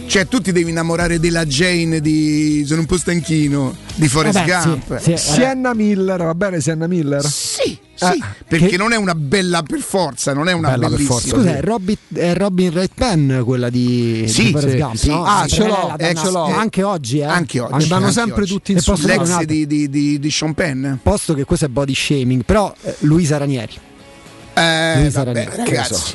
Cioè, 0.07 0.29
tu 0.29 0.41
ti 0.41 0.53
devi 0.53 0.71
innamorare 0.71 1.19
della 1.19 1.45
Jane 1.45 2.01
di 2.01 2.63
Sono 2.67 2.81
un 2.81 2.87
po' 2.87 2.97
stanchino 2.99 3.75
di 3.97 4.07
Forrest 4.07 4.39
Vabbè, 4.39 4.61
sì, 4.61 4.69
Gump. 4.69 4.99
sì, 5.01 5.13
eh, 5.13 5.17
Sienna 5.17 5.75
Miller, 5.75 6.23
va 6.23 6.35
bene 6.35 6.61
Sienna 6.61 6.87
Miller? 6.87 7.25
Sì, 7.25 7.77
sì, 7.95 8.05
Eh, 8.05 8.19
perché 8.47 8.67
che- 8.69 8.77
non 8.77 8.93
è 8.93 8.97
una 8.97 9.15
bella 9.15 9.63
per 9.63 9.81
forza, 9.81 10.33
non 10.33 10.49
è 10.49 10.53
una 10.53 10.71
Bella 10.71 10.89
per 10.89 10.91
bellissima. 10.99 11.19
forza, 11.19 11.37
Scusa, 11.37 11.57
è, 11.57 11.61
Robin, 11.63 11.97
è 12.15 12.35
Robin 12.35 12.71
Red 12.73 12.91
Pen 12.95 13.43
quella 13.45 13.71
di, 13.71 14.25
Sì, 14.29 14.45
di 14.45 14.51
Forrest 14.53 14.71
sì, 14.75 14.79
Gump, 14.81 14.95
sì. 14.97 15.09
no? 15.09 15.25
Ah, 15.25 15.45
Sì, 15.49 15.55
ce 15.55 15.67
l'ho, 15.67 15.95
eh, 15.99 16.15
ce 16.15 16.31
l'ho. 16.31 16.45
Anche 16.45 16.83
oggi, 16.83 17.19
eh? 17.19 17.25
Anche 17.25 17.61
oggi. 17.61 17.75
Mi 17.77 17.87
vanno 17.87 18.05
anche 18.07 18.15
sempre 18.19 18.43
oggi. 18.43 18.53
tutti 18.53 18.73
in 18.73 18.79
su. 18.81 18.93
L'ex 19.01 19.43
di, 19.45 19.67
di, 19.67 19.89
di, 19.89 20.19
di 20.21 20.31
Sean 20.31 20.55
Penn. 20.55 20.93
Posto 21.03 21.35
che 21.35 21.45
questo 21.45 21.65
è 21.65 21.69
body 21.69 21.95
shaming, 21.95 22.45
però 22.45 22.73
eh, 22.83 22.95
Luisa 23.01 23.37
Ranieri. 23.39 23.73
Eh, 24.57 25.11
vabbè, 25.11 25.49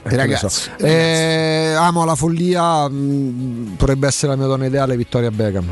ragazzi, 0.03 0.49
so. 0.49 0.69
Eh, 0.79 1.73
amo 1.75 2.05
la 2.05 2.15
follia. 2.15 2.87
mh, 2.87 3.75
potrebbe 3.77 4.07
essere 4.07 4.31
la 4.31 4.37
mia 4.37 4.47
donna 4.47 4.65
ideale, 4.65 4.95
Vittoria 4.95 5.29
Beckham. 5.31 5.65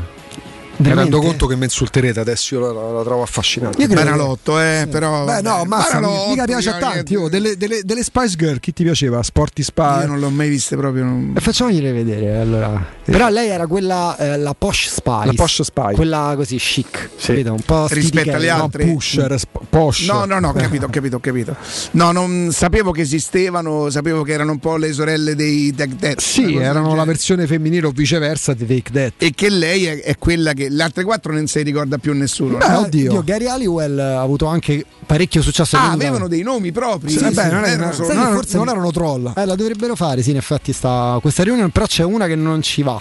Mi 0.78 0.94
rendo 0.94 1.20
conto 1.20 1.46
che 1.46 1.56
mi 1.56 1.64
insulterete 1.64 2.20
adesso, 2.20 2.54
io 2.54 2.72
la, 2.72 2.92
la 2.92 3.02
trovo 3.02 3.22
affascinante. 3.22 3.80
Io 3.80 3.86
credo 3.86 4.00
che- 4.02 4.06
Banalotto, 4.10 4.60
eh, 4.60 4.86
però. 4.90 5.24
Beh, 5.24 5.42
no, 5.42 5.64
banalotto, 5.66 6.28
mica 6.30 6.44
piace 6.44 6.70
a 6.70 6.78
tanti. 6.78 7.14
oh, 7.16 7.28
delle, 7.28 7.56
delle- 7.56 7.80
delle 7.84 8.02
Spice 8.02 8.36
Girl, 8.36 8.60
chi 8.60 8.72
ti 8.72 8.82
piaceva? 8.84 9.22
Sporty 9.22 9.62
Spy. 9.62 10.00
Io 10.02 10.06
non 10.06 10.20
l'ho 10.20 10.30
mai 10.30 10.48
viste 10.48 10.76
proprio. 10.76 11.04
non- 11.04 11.34
E 11.36 11.40
facciamogliele 11.40 11.92
vedere 11.92 12.36
allora. 12.38 12.86
Però 13.04 13.28
lei 13.28 13.48
era 13.48 13.66
quella, 13.66 14.16
eh, 14.18 14.36
la 14.38 14.54
posh 14.54 14.88
spice. 14.88 15.26
La 15.26 15.32
posh 15.34 15.62
spy. 15.62 15.94
Quella 15.94 16.32
così 16.36 16.56
chic. 16.56 17.10
Sì. 17.16 17.26
Capito? 17.28 17.52
Un 17.52 17.60
po' 17.60 17.86
Rispetto 17.88 18.18
alle 18.30 18.30
stitichella. 18.30 18.56
No, 18.56 18.62
altre. 18.64 18.84
pusher, 18.86 19.38
sp- 19.38 19.60
posh. 19.68 20.06
No, 20.06 20.24
no, 20.26 20.38
no, 20.38 20.48
ho 20.48 20.52
capito, 20.52 20.86
ho 20.86 20.90
capito, 20.90 21.16
ho 21.16 21.20
capito. 21.20 21.56
No, 21.92 22.12
non 22.12 22.50
sapevo 22.52 22.92
che 22.92 23.00
esistevano, 23.02 23.90
sapevo 23.90 24.22
che 24.22 24.32
erano 24.32 24.52
un 24.52 24.58
po' 24.58 24.76
le 24.76 24.92
sorelle 24.92 25.34
dei 25.34 25.74
Tech 25.74 25.90
Death. 25.94 26.20
Sì, 26.20 26.54
erano 26.56 26.94
la 26.94 27.04
versione 27.04 27.46
femminile 27.46 27.86
o 27.86 27.90
viceversa 27.90 28.54
di 28.54 28.66
Take 28.66 28.92
That. 28.92 29.12
E 29.18 29.32
che 29.34 29.48
lei 29.48 29.86
è, 29.86 30.02
è 30.02 30.16
quella 30.18 30.52
che 30.52 30.67
le 30.68 30.82
altre 30.82 31.04
quattro 31.04 31.32
non 31.32 31.46
si 31.46 31.62
ricorda 31.62 31.98
più 31.98 32.12
nessuno. 32.14 32.56
Beh, 32.58 32.68
no? 32.68 32.78
oddio. 32.80 33.12
Io, 33.12 33.22
Gary 33.24 33.46
Halliwell 33.46 33.98
ha 33.98 34.20
avuto 34.20 34.46
anche 34.46 34.84
parecchio 35.06 35.42
successo. 35.42 35.76
Ah, 35.76 35.90
avevano 35.92 36.28
dei 36.28 36.42
nomi 36.42 36.72
propri. 36.72 37.10
Sì, 37.10 37.18
Sì, 37.18 37.24
beh, 37.30 37.42
sì, 37.42 37.48
non, 37.50 37.64
erano 37.64 37.92
solo- 37.92 38.12
non- 38.12 38.32
forse- 38.34 38.56
non 38.56 38.68
erano 38.68 38.90
troll. 38.90 39.32
Eh, 39.36 39.44
la 39.44 39.54
dovrebbero 39.54 39.94
fare, 39.96 40.22
sì, 40.22 40.30
in 40.30 40.36
effetti 40.36 40.72
sta 40.72 41.18
questa 41.20 41.42
riunione, 41.42 41.70
però 41.70 41.86
c'è 41.86 42.04
una 42.04 42.26
che 42.26 42.34
non 42.36 42.62
ci 42.62 42.82
va. 42.82 43.00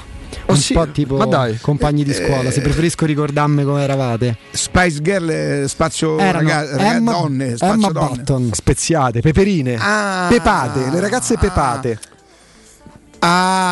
Oh, 0.49 0.53
un 0.53 0.57
sì? 0.57 0.73
po' 0.73 0.87
tipo 0.91 1.17
compagni 1.61 2.03
di 2.03 2.13
scuola, 2.13 2.51
se 2.51 2.61
preferisco 2.61 3.05
ricordarmi 3.05 3.63
come 3.63 3.81
eravate. 3.83 4.37
Spice 4.51 5.01
Girl, 5.01 5.29
eh, 5.29 5.65
spazio 5.67 6.17
Erano 6.17 6.47
raga- 6.47 6.69
raga- 6.75 6.95
Emma, 6.95 7.11
donne, 7.11 7.55
spazio 7.57 7.73
Emma 7.75 7.89
donne. 7.91 8.09
Button. 8.17 8.49
Speziate, 8.53 9.19
peperine, 9.21 9.77
Ah. 9.79 10.27
pepate, 10.29 10.89
le 10.89 10.99
ragazze 10.99 11.37
pepate. 11.37 11.99
Ah, 12.01 12.15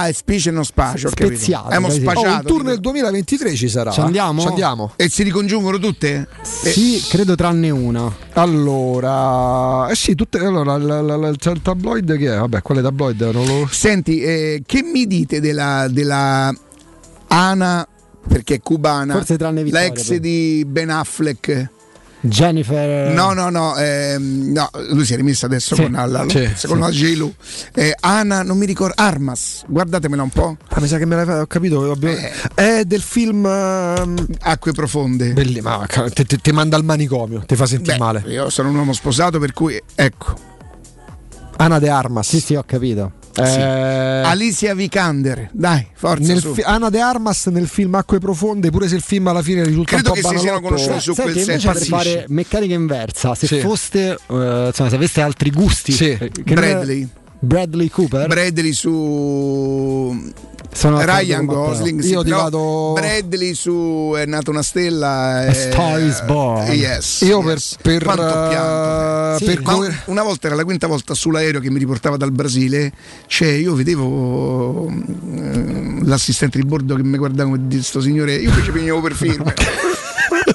e 0.08 0.14
specie 0.14 0.52
non 0.52 0.66
spacio, 0.66 1.10
capito. 1.10 1.28
Speziate, 1.36 1.66
Abbiamo 1.66 1.88
così. 1.88 2.00
Oh, 2.00 2.02
spaciato. 2.12 2.36
un 2.36 2.42
tour 2.44 2.58
tipo. 2.58 2.70
nel 2.70 2.80
2023 2.80 3.56
ci 3.56 3.70
sarà. 3.70 3.92
Ci 3.92 4.00
andiamo? 4.02 4.42
Ci 4.42 4.48
andiamo. 4.48 4.92
E 4.96 5.10
si 5.10 5.24
ricongiungono 5.24 5.78
tutte? 5.80 6.28
Eh, 6.64 6.72
Sì, 6.72 7.04
credo 7.10 7.36
tranne 7.36 7.70
una. 7.70 8.12
Allora, 8.34 9.88
eh 9.90 9.96
sì, 9.96 10.16
tutte. 10.16 10.38
Allora, 10.40 10.78
la- 10.78 11.02
la- 11.02 11.16
la- 11.16 11.32
c'è 11.36 11.52
il 11.52 11.62
tabloid 11.62 12.18
che 12.18 12.34
è? 12.34 12.38
Vabbè, 12.38 12.62
quale 12.62 12.82
tabloid? 12.82 13.22
Non 13.34 13.46
lo. 13.46 13.68
Senti, 13.72 14.20
eh, 14.22 14.64
che 14.66 14.82
mi 14.84 15.08
dite 15.08 15.40
della, 15.40 15.88
della 15.90 16.54
Ana, 17.28 17.88
perché 18.28 18.56
è 18.56 18.60
cubana, 18.60 19.14
Forse 19.14 19.38
tranne 19.38 19.60
la 19.60 19.64
Vittoria, 19.64 19.88
ex 19.88 20.08
però. 20.08 20.20
di 20.20 20.66
Ben 20.68 20.90
Affleck? 20.90 21.70
Jennifer. 22.28 23.12
No, 23.14 23.34
no, 23.34 23.50
no, 23.50 23.76
ehm, 23.78 24.52
no, 24.52 24.70
lui 24.90 25.06
si 25.06 25.14
è 25.14 25.16
rimesso 25.16 25.46
adesso 25.46 25.76
Sì, 25.76 25.82
con 25.84 25.92
la, 25.92 26.26
sì, 26.28 26.68
con 26.68 26.80
la 26.80 26.90
J-Lo. 26.90 27.34
Eh, 27.74 27.96
Ana, 28.00 28.44
non 28.44 28.58
mi 28.58 28.66
ricordo, 28.66 28.94
Armas, 28.98 29.64
guardatemela 29.68 30.24
un 30.24 30.30
po'. 30.30 30.58
Ah, 30.70 30.80
mi 30.82 30.88
sa 30.88 30.98
che 30.98 31.06
me 31.06 31.16
l'hai 31.16 31.40
ho 31.40 31.48
capito. 31.48 31.92
abbiamo- 31.92 32.18
È 32.54 32.84
del 32.86 33.02
film. 33.02 33.46
ehm, 33.46 34.26
Acque 34.42 34.72
profonde. 34.72 35.34
belli- 35.34 35.62
ma 35.62 35.84
ca- 35.88 36.10
te, 36.10 36.26
te- 36.26 36.38
te 36.38 36.52
manda 36.52 36.76
al 36.78 36.84
manicomio, 36.84 37.44
ti 37.46 37.56
fa 37.56 37.66
sentire 37.66 37.98
Beh, 37.98 38.04
male. 38.04 38.24
Io 38.28 38.50
sono 38.50 38.70
un 38.70 38.76
uomo 38.76 38.94
sposato, 38.94 39.40
per 39.40 39.54
cui 39.54 39.82
ecco. 39.96 40.34
Ana 41.58 41.80
de 41.80 41.90
Armas. 41.90 42.28
Sì, 42.28 42.40
sì, 42.40 42.56
ho 42.56 42.64
capito. 42.66 43.12
Eh, 43.38 44.22
Alicia 44.24 44.74
Vikander, 44.74 45.50
dai, 45.52 45.86
forza. 45.94 46.36
fi- 46.54 46.62
Ana 46.62 46.90
de 46.90 47.00
Armas 47.02 47.46
nel 47.48 47.68
film 47.68 47.94
Acque 47.96 48.20
Profonde, 48.20 48.70
pure 48.70 48.88
se 48.88 48.96
il 48.96 49.02
film 49.02 49.28
alla 49.28 49.42
fine 49.42 49.64
risulta 49.64 49.94
Credo 49.98 50.14
un 50.14 50.22
po' 50.22 50.30
che 50.30 50.36
si 50.36 50.42
siano 50.42 50.62
conosciuti 50.62 51.00
su 51.02 51.14
Senti, 51.14 51.32
quel 51.34 51.38
invece 51.48 51.72
per 51.72 51.82
fare 51.86 52.26
meccanica 52.30 52.74
inversa, 52.74 53.36
se 53.36 53.48
Sì. 53.48 53.60
foste, 53.60 54.18
eh, 54.28 54.66
insomma, 54.68 54.90
se 54.90 54.96
aveste 54.96 55.22
altri 55.22 55.52
gusti, 55.52 55.92
Sì. 55.92 56.10
eh, 56.12 56.32
che 56.44 56.54
Bradley. 57.40 57.90
Cooper? 57.90 58.28
Bradley 58.28 58.74
su 58.74 60.32
Sono 60.72 61.02
Ryan. 61.04 61.46
Gosling. 61.46 62.02
sì, 62.02 62.10
Io 62.12 62.24
ti 62.24 62.32
vado- 62.32 62.94
Bradley 62.94 63.54
su 63.54 64.14
È 64.18 64.26
nata 64.26 64.50
una 64.52 64.64
stella. 64.64 65.08
A 65.10 65.44
eh, 65.46 65.54
Star 65.54 66.00
is 66.02 66.22
Born. 66.24 66.72
Yes. 66.72 67.22
Io 67.22 67.40
per, 67.42 67.54
yes. 67.54 67.78
per, 67.82 68.04
Quanto 68.04 68.22
ho 68.24 68.48
pianto. 68.50 69.36
eh, 69.36 69.38
Sì, 69.40 69.46
per 69.46 69.62
coer- 69.62 70.02
una 70.06 70.24
volta 70.24 70.48
era 70.48 70.56
la 70.56 70.64
quinta 70.64 70.88
volta 70.88 71.14
sull'aereo 71.14 71.60
che 71.60 71.70
mi 71.70 71.80
riportava 71.80 72.18
dal 72.18 72.32
Brasile, 72.32 72.92
cioè 73.28 73.50
io 73.50 73.74
vedevo 73.76 74.88
eh, 74.90 76.00
l'assistente 76.04 76.58
di 76.60 76.66
bordo 76.66 76.96
che 76.96 77.04
mi 77.04 77.18
guardava 77.18 77.50
come 77.50 77.82
sto 77.82 78.02
signore, 78.02 78.36
io 78.36 78.50
invece 78.50 78.72
venivo 78.72 79.02
per 79.02 79.14
firme. 79.16 79.54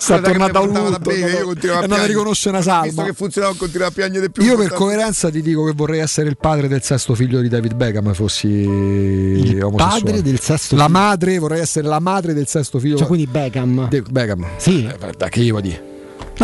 Sta 0.01 0.19
Guarda 0.19 0.33
che 0.47 0.51
tornando 0.53 0.59
a 0.59 0.61
mi 0.61 0.67
portava 0.67 0.89
Wood, 0.89 0.99
da 1.03 1.11
bere, 1.11 1.31
io 1.39 1.45
continuavo 1.45 1.51
è 1.51 1.55
a 1.61 1.61
andato 1.61 1.85
a 1.85 1.87
piangere. 1.87 2.07
riconoscere 2.09 2.57
una 2.57 2.59
Visto 2.65 2.73
salma. 2.95 3.05
che 3.11 3.12
funzionava 3.17 3.55
continuavo 3.57 3.91
a 3.91 3.95
piangere 3.95 4.27
di 4.27 4.33
più. 4.33 4.43
Io 4.43 4.57
per 4.57 4.73
coerenza 4.73 5.31
ti 5.31 5.43
dico 5.43 5.65
che 5.65 5.73
vorrei 5.75 6.01
essere 6.01 6.29
il 6.29 6.37
padre 6.37 6.69
del 6.69 6.83
sesto 6.83 7.15
figlio 7.15 7.41
di 7.41 7.49
David 7.49 7.75
Beckham 7.75 8.12
fossi 8.15 8.47
il 8.47 9.73
padre 9.77 10.23
del 10.23 10.41
sesto 10.41 10.75
La 10.77 10.87
figlio? 10.87 10.99
madre, 10.99 11.39
vorrei 11.39 11.61
essere 11.61 11.87
la 11.87 12.01
madre 12.01 12.33
del 12.35 12.47
sesto 12.47 12.79
figlio 12.79 12.97
Cioè, 12.97 13.07
quindi 13.07 13.27
Beckham. 13.27 13.89
di 13.89 14.03
Beckham. 14.11 14.47
Sì. 14.57 14.87
Eh, 14.87 14.97
guarda, 14.99 15.29
che 15.29 15.41
io 15.41 15.61
dire. 15.61 15.90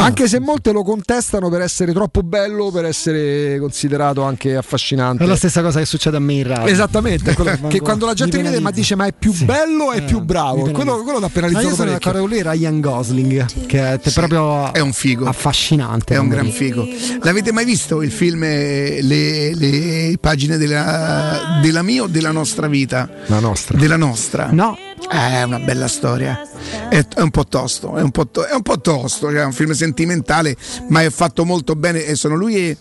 Anche 0.00 0.28
se 0.28 0.41
molte 0.41 0.73
lo 0.73 0.83
contestano 0.83 1.49
per 1.49 1.60
essere 1.62 1.92
troppo 1.92 2.23
bello, 2.23 2.70
per 2.70 2.84
essere 2.84 3.58
considerato 3.58 4.23
anche 4.23 4.57
affascinante. 4.57 5.25
È 5.25 5.26
la 5.26 5.36
stessa 5.36 5.62
cosa 5.62 5.78
che 5.78 5.86
succede 5.86 6.16
a 6.16 6.20
me 6.20 6.34
in 6.34 6.47
radio. 6.47 6.66
Esattamente, 6.73 7.33
quello- 7.34 7.50
Quando 7.50 7.68
che 7.75 7.81
quando 7.81 8.07
la 8.07 8.15
gente 8.15 8.36
mi 8.36 8.42
vede 8.44 8.60
ma 8.60 8.70
dice 8.70 8.94
ma 8.94 9.07
è 9.07 9.12
più 9.18 9.33
Sì. 9.33 9.44
bello 9.44 9.84
o 9.84 9.92
è 9.92 9.99
Eh, 9.99 10.02
più 10.02 10.20
bravo? 10.20 10.70
Quello, 10.70 11.02
quello 11.02 11.18
da 11.18 11.26
Ma 11.26 11.33
penalizzato 11.33 11.68
io 11.68 11.75
sono 11.75 11.91
d'accordo 11.91 12.20
con 12.20 12.28
lui, 12.28 12.42
Ryan 12.42 12.81
Gosling, 12.81 13.66
che 13.66 13.92
è 13.94 14.00
proprio 14.12 14.73
È 14.73 14.81
un 14.81 14.92
figo. 14.92 15.26
affascinante. 15.26 16.15
È 16.15 16.18
un 16.18 16.28
gran 16.28 16.50
figo. 16.50 16.86
L'avete 17.23 17.52
mai 17.52 17.65
visto 17.65 18.02
il 18.02 18.10
film 18.12 18.42
eh, 18.44 19.00
Le, 19.02 19.55
le 19.55 20.16
pagine 20.20 20.57
della, 20.58 21.58
della 21.62 21.83
mia 21.83 22.02
o 22.02 22.07
della 22.07 22.31
nostra 22.33 22.66
vita? 22.68 23.08
La 23.26 23.39
nostra. 23.41 23.78
Della 23.78 23.97
nostra? 23.97 24.49
No. 24.50 24.76
È 25.09 25.43
una 25.43 25.59
bella 25.59 25.89
storia. 25.89 26.41
È, 26.89 27.05
è 27.15 27.20
un 27.20 27.31
po' 27.31 27.44
tosto, 27.47 27.97
è 27.97 28.02
un 28.02 28.10
po', 28.10 28.26
to- 28.28 28.44
è 28.44 28.55
un 28.55 28.62
po' 28.62 28.81
tosto, 28.81 29.31
cioè 29.31 29.41
è 29.41 29.44
un 29.44 29.52
film 29.52 29.73
sentimentale, 29.73 30.57
ma 30.89 31.02
è 31.02 31.10
fatto 31.10 31.44
molto 31.44 31.75
bene. 31.76 32.05
E 32.05 32.15
sono 32.15 32.35
lui 32.35 32.57
e 32.57 32.76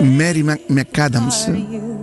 Mary 0.00 0.42
Mac- 0.42 0.64
McAdams, 0.68 1.46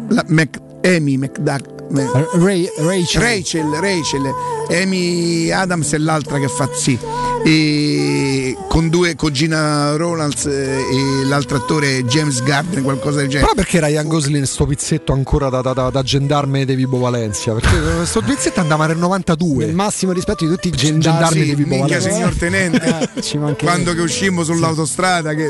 la 0.10 0.24
Mac- 0.28 0.62
Amy 0.84 1.18
McDuck. 1.18 1.76
Ray- 1.90 2.70
Rachel. 2.80 3.22
Rachel, 3.22 3.66
Rachel, 3.80 4.34
Amy 4.70 5.50
Adams 5.52 5.94
è 5.94 5.98
l'altra 5.98 6.38
che 6.38 6.50
fa 6.50 6.70
sì. 6.74 6.98
E 7.46 8.27
con 8.68 8.90
due 8.90 9.16
con 9.16 9.32
Gina 9.34 9.96
Ronalds 9.96 10.46
eh, 10.46 10.80
e 10.80 11.26
l'altro 11.26 11.58
attore 11.58 12.04
James 12.06 12.42
Gardner, 12.44 12.82
qualcosa 12.84 13.18
del 13.18 13.28
genere. 13.28 13.50
Però 13.52 13.56
perché 13.56 13.80
Ryan 13.80 14.08
Gosling 14.08 14.44
sto 14.46 14.66
pizzetto 14.66 15.14
ancora 15.14 15.50
da, 15.50 15.62
da, 15.62 15.74
da, 15.74 15.90
da 15.90 16.04
gendarme 16.04 16.66
di 16.66 16.76
Vibo 16.76 16.98
Valencia? 17.00 17.54
Perché 17.54 17.80
questo 17.96 18.22
pizzetto 18.22 18.60
andava 18.60 18.86
nel 18.88 18.98
92. 18.98 19.66
Il 19.66 19.74
massimo 19.76 20.12
rispetto 20.12 20.46
di 20.46 20.52
tutti 20.52 20.68
i 20.68 20.72
Gendarmi 20.72 21.20
gendarmi 21.20 21.44
di 21.44 21.56
Vibo 21.56 21.76
Minchia 21.76 21.98
Valencia. 22.00 22.16
signor 22.16 22.34
tenente 22.36 23.10
Eh, 23.16 23.22
ci 23.24 23.38
mancherebbe. 23.38 23.64
quando 23.66 23.94
che 23.94 24.02
uscimmo 24.02 24.44
sull'autostrada 24.44 25.34
che- 25.34 25.50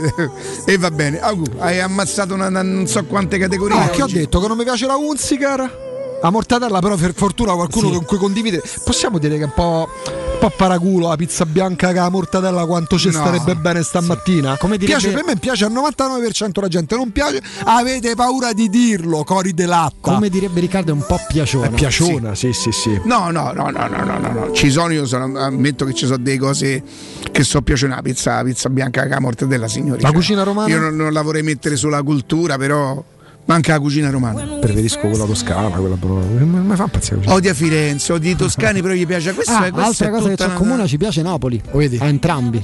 e 0.66 0.78
va 0.78 0.92
bene 0.92 1.20
Augu, 1.20 1.46
hai 1.60 1.80
ammazzato 1.80 2.34
una, 2.34 2.48
una- 2.48 2.62
non 2.64 2.88
so 2.88 3.04
quante 3.06 3.38
categorie 3.38 3.78
No, 3.78 3.90
che 3.90 4.02
ho 4.04 4.08
detto 4.08 4.40
che 4.40 4.48
non 4.48 4.58
mi 4.58 4.64
piace 4.64 4.86
la 4.88 4.96
Unzicar 4.96 5.86
a 6.22 6.30
Mortadella 6.30 6.80
però 6.80 6.96
per 6.96 7.14
fortuna 7.14 7.54
qualcuno 7.54 7.90
sì. 7.90 7.96
con 7.96 8.06
cui 8.06 8.18
condivide 8.18 8.62
possiamo 8.84 9.18
dire 9.20 9.36
che 9.38 9.44
è 9.44 9.46
un 9.46 9.54
po', 9.54 9.88
un 10.06 10.38
po 10.40 10.50
paraculo 10.50 11.10
la 11.10 11.16
pizza 11.16 11.46
bianca 11.46 11.90
che 11.90 12.00
la 12.00 12.10
mortadella 12.10 12.66
quanto 12.66 12.98
ci 12.98 13.08
no. 13.08 13.14
starebbe 13.14 13.56
bene 13.56 13.84
stamattina 13.84 14.54
sì. 14.54 14.60
come 14.60 14.78
direbbe... 14.78 15.00
piace 15.00 15.16
per 15.16 15.26
me 15.26 15.38
piace 15.38 15.66
al 15.66 15.72
99% 15.72 16.60
la 16.60 16.68
gente 16.68 16.96
non 16.96 17.12
piace 17.12 17.42
avete 17.66 18.16
paura 18.16 18.54
di 18.54 18.70
dirlo 18.70 19.24
cori 19.24 19.54
de 19.54 19.66
latta 19.66 19.96
come 20.02 20.30
direbbe 20.30 20.60
Riccardo 20.60 20.92
è 20.92 20.94
un 20.94 21.06
po' 21.06 21.20
piaciona 21.28 21.68
è 21.68 21.70
piaciona 21.70 22.34
sì. 22.34 22.52
sì 22.54 22.72
sì 22.72 22.72
sì 22.72 23.02
no 23.04 23.30
no 23.30 23.52
no 23.52 23.70
no 23.70 23.88
no 23.88 24.04
no, 24.04 24.32
no. 24.32 24.52
ci 24.54 24.72
sono 24.72 24.92
io 24.92 25.06
sono, 25.06 25.38
ammetto 25.38 25.86
che 25.86 25.94
ci 25.94 26.06
sono 26.06 26.18
delle 26.18 26.38
cose 26.38 26.84
che 27.32 27.44
so 27.44 27.62
piacciono 27.62 27.96
la 27.96 28.02
pizza, 28.02 28.44
pizza 28.44 28.70
bianca 28.70 29.04
che 29.04 29.10
la 29.10 29.20
mortadella 29.20 29.68
signori 29.68 30.02
la 30.02 30.12
cucina 30.12 30.44
romana 30.44 30.68
io 30.68 30.80
non, 30.80 30.96
non 30.96 31.14
la 31.14 31.22
vorrei 31.22 31.44
mettere 31.44 31.76
sulla 31.76 32.02
cultura 32.02 32.58
però 32.58 33.04
manca 33.48 33.74
la 33.74 33.80
cucina 33.80 34.10
romana 34.10 34.44
Preferisco 34.60 35.00
quella 35.00 35.26
toscana, 35.26 35.70
quella 35.78 35.96
però. 35.96 36.14
Mi 36.16 36.76
fa 36.76 36.84
impazzire 36.84 37.16
così. 37.18 37.30
odia 37.30 37.54
Firenze 37.54 38.14
odia 38.14 38.32
i 38.32 38.36
toscani 38.36 38.82
però 38.82 38.94
gli 38.94 39.06
piace 39.08 39.34
questo 39.34 39.52
Ah, 39.52 39.66
è, 39.66 39.72
questa 39.72 39.88
altra 39.90 40.08
è 40.08 40.10
cosa 40.12 40.30
che 40.30 40.36
c'è 40.36 40.46
una- 40.46 40.54
comune 40.56 40.88
ci 40.88 40.98
piace 40.98 41.22
Napoli. 41.22 41.62
Lo 41.72 41.78
vedi? 41.80 41.98
A 42.00 42.06
entrambi. 42.06 42.64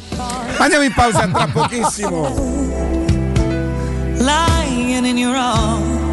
andiamo 0.59 0.83
in 0.83 0.93
pausa 0.93 1.27
tra 1.27 1.47
pochissimo 1.47 2.61
Lying 4.17 5.05
in 5.05 5.17
your 5.17 5.35
arms. 5.35 6.12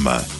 programma. 0.00 0.39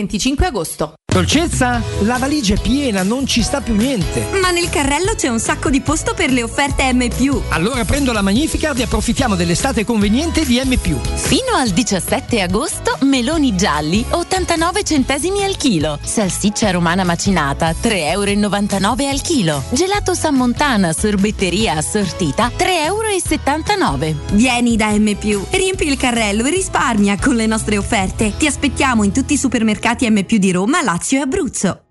25 0.07 0.45
agosto. 0.45 0.95
Dolcezza, 1.11 1.83
la 2.03 2.17
valigia 2.17 2.53
è 2.53 2.61
piena, 2.61 3.03
non 3.03 3.27
ci 3.27 3.41
sta 3.41 3.59
più 3.59 3.75
niente. 3.75 4.27
Ma 4.41 4.49
nel 4.51 4.69
carrello 4.69 5.13
c'è 5.13 5.27
un 5.27 5.41
sacco 5.41 5.69
di 5.69 5.81
posto 5.81 6.13
per 6.13 6.31
le 6.31 6.41
offerte 6.41 6.89
M. 6.93 7.05
Allora 7.49 7.83
prendo 7.83 8.13
la 8.13 8.21
Magnificard 8.21 8.79
e 8.79 8.83
approfittiamo 8.83 9.35
dell'estate 9.35 9.83
conveniente 9.83 10.45
di 10.45 10.61
M. 10.63 10.73
Fino 11.15 11.53
al 11.53 11.71
17 11.71 12.39
agosto, 12.39 12.97
meloni 13.01 13.57
gialli 13.57 14.05
89 14.09 14.83
centesimi 14.85 15.43
al 15.43 15.57
chilo. 15.57 15.99
Salsiccia 16.01 16.71
romana 16.71 17.03
macinata 17.03 17.71
3,99 17.71 17.91
euro 17.91 19.09
al 19.09 19.21
chilo. 19.21 19.63
Gelato 19.71 20.13
San 20.13 20.35
Montana 20.35 20.93
sorbetteria 20.93 21.75
assortita 21.75 22.53
3,79 22.57 24.03
euro. 24.05 24.19
Vieni 24.31 24.77
da 24.77 24.97
M. 24.97 25.17
Riempi 25.49 25.87
il 25.87 25.97
carrello 25.97 26.45
e 26.45 26.51
risparmia 26.51 27.17
con 27.19 27.35
le 27.35 27.47
nostre 27.47 27.77
offerte. 27.77 28.31
Ti 28.37 28.47
aspettiamo 28.47 29.03
in 29.03 29.11
tutti 29.11 29.33
i 29.33 29.37
supermercati 29.37 30.09
M. 30.09 30.23
di 30.25 30.51
Roma, 30.53 30.81
Lazio 30.81 30.99
e 31.11 31.17
Abruzzo. 31.17 31.90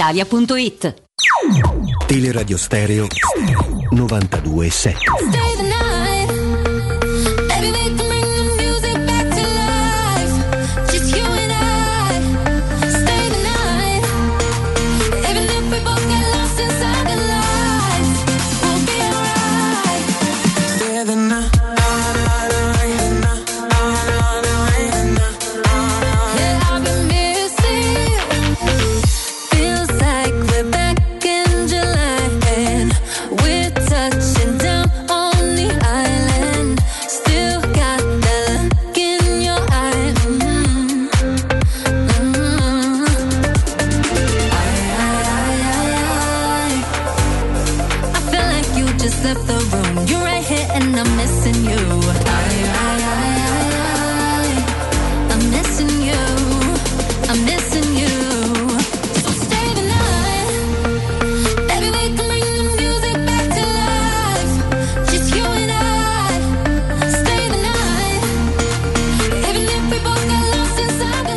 brispalitalia.it. 0.01 1.03
Teleradio 2.07 2.57
Stereo 2.57 3.07
92.7 3.91 6.00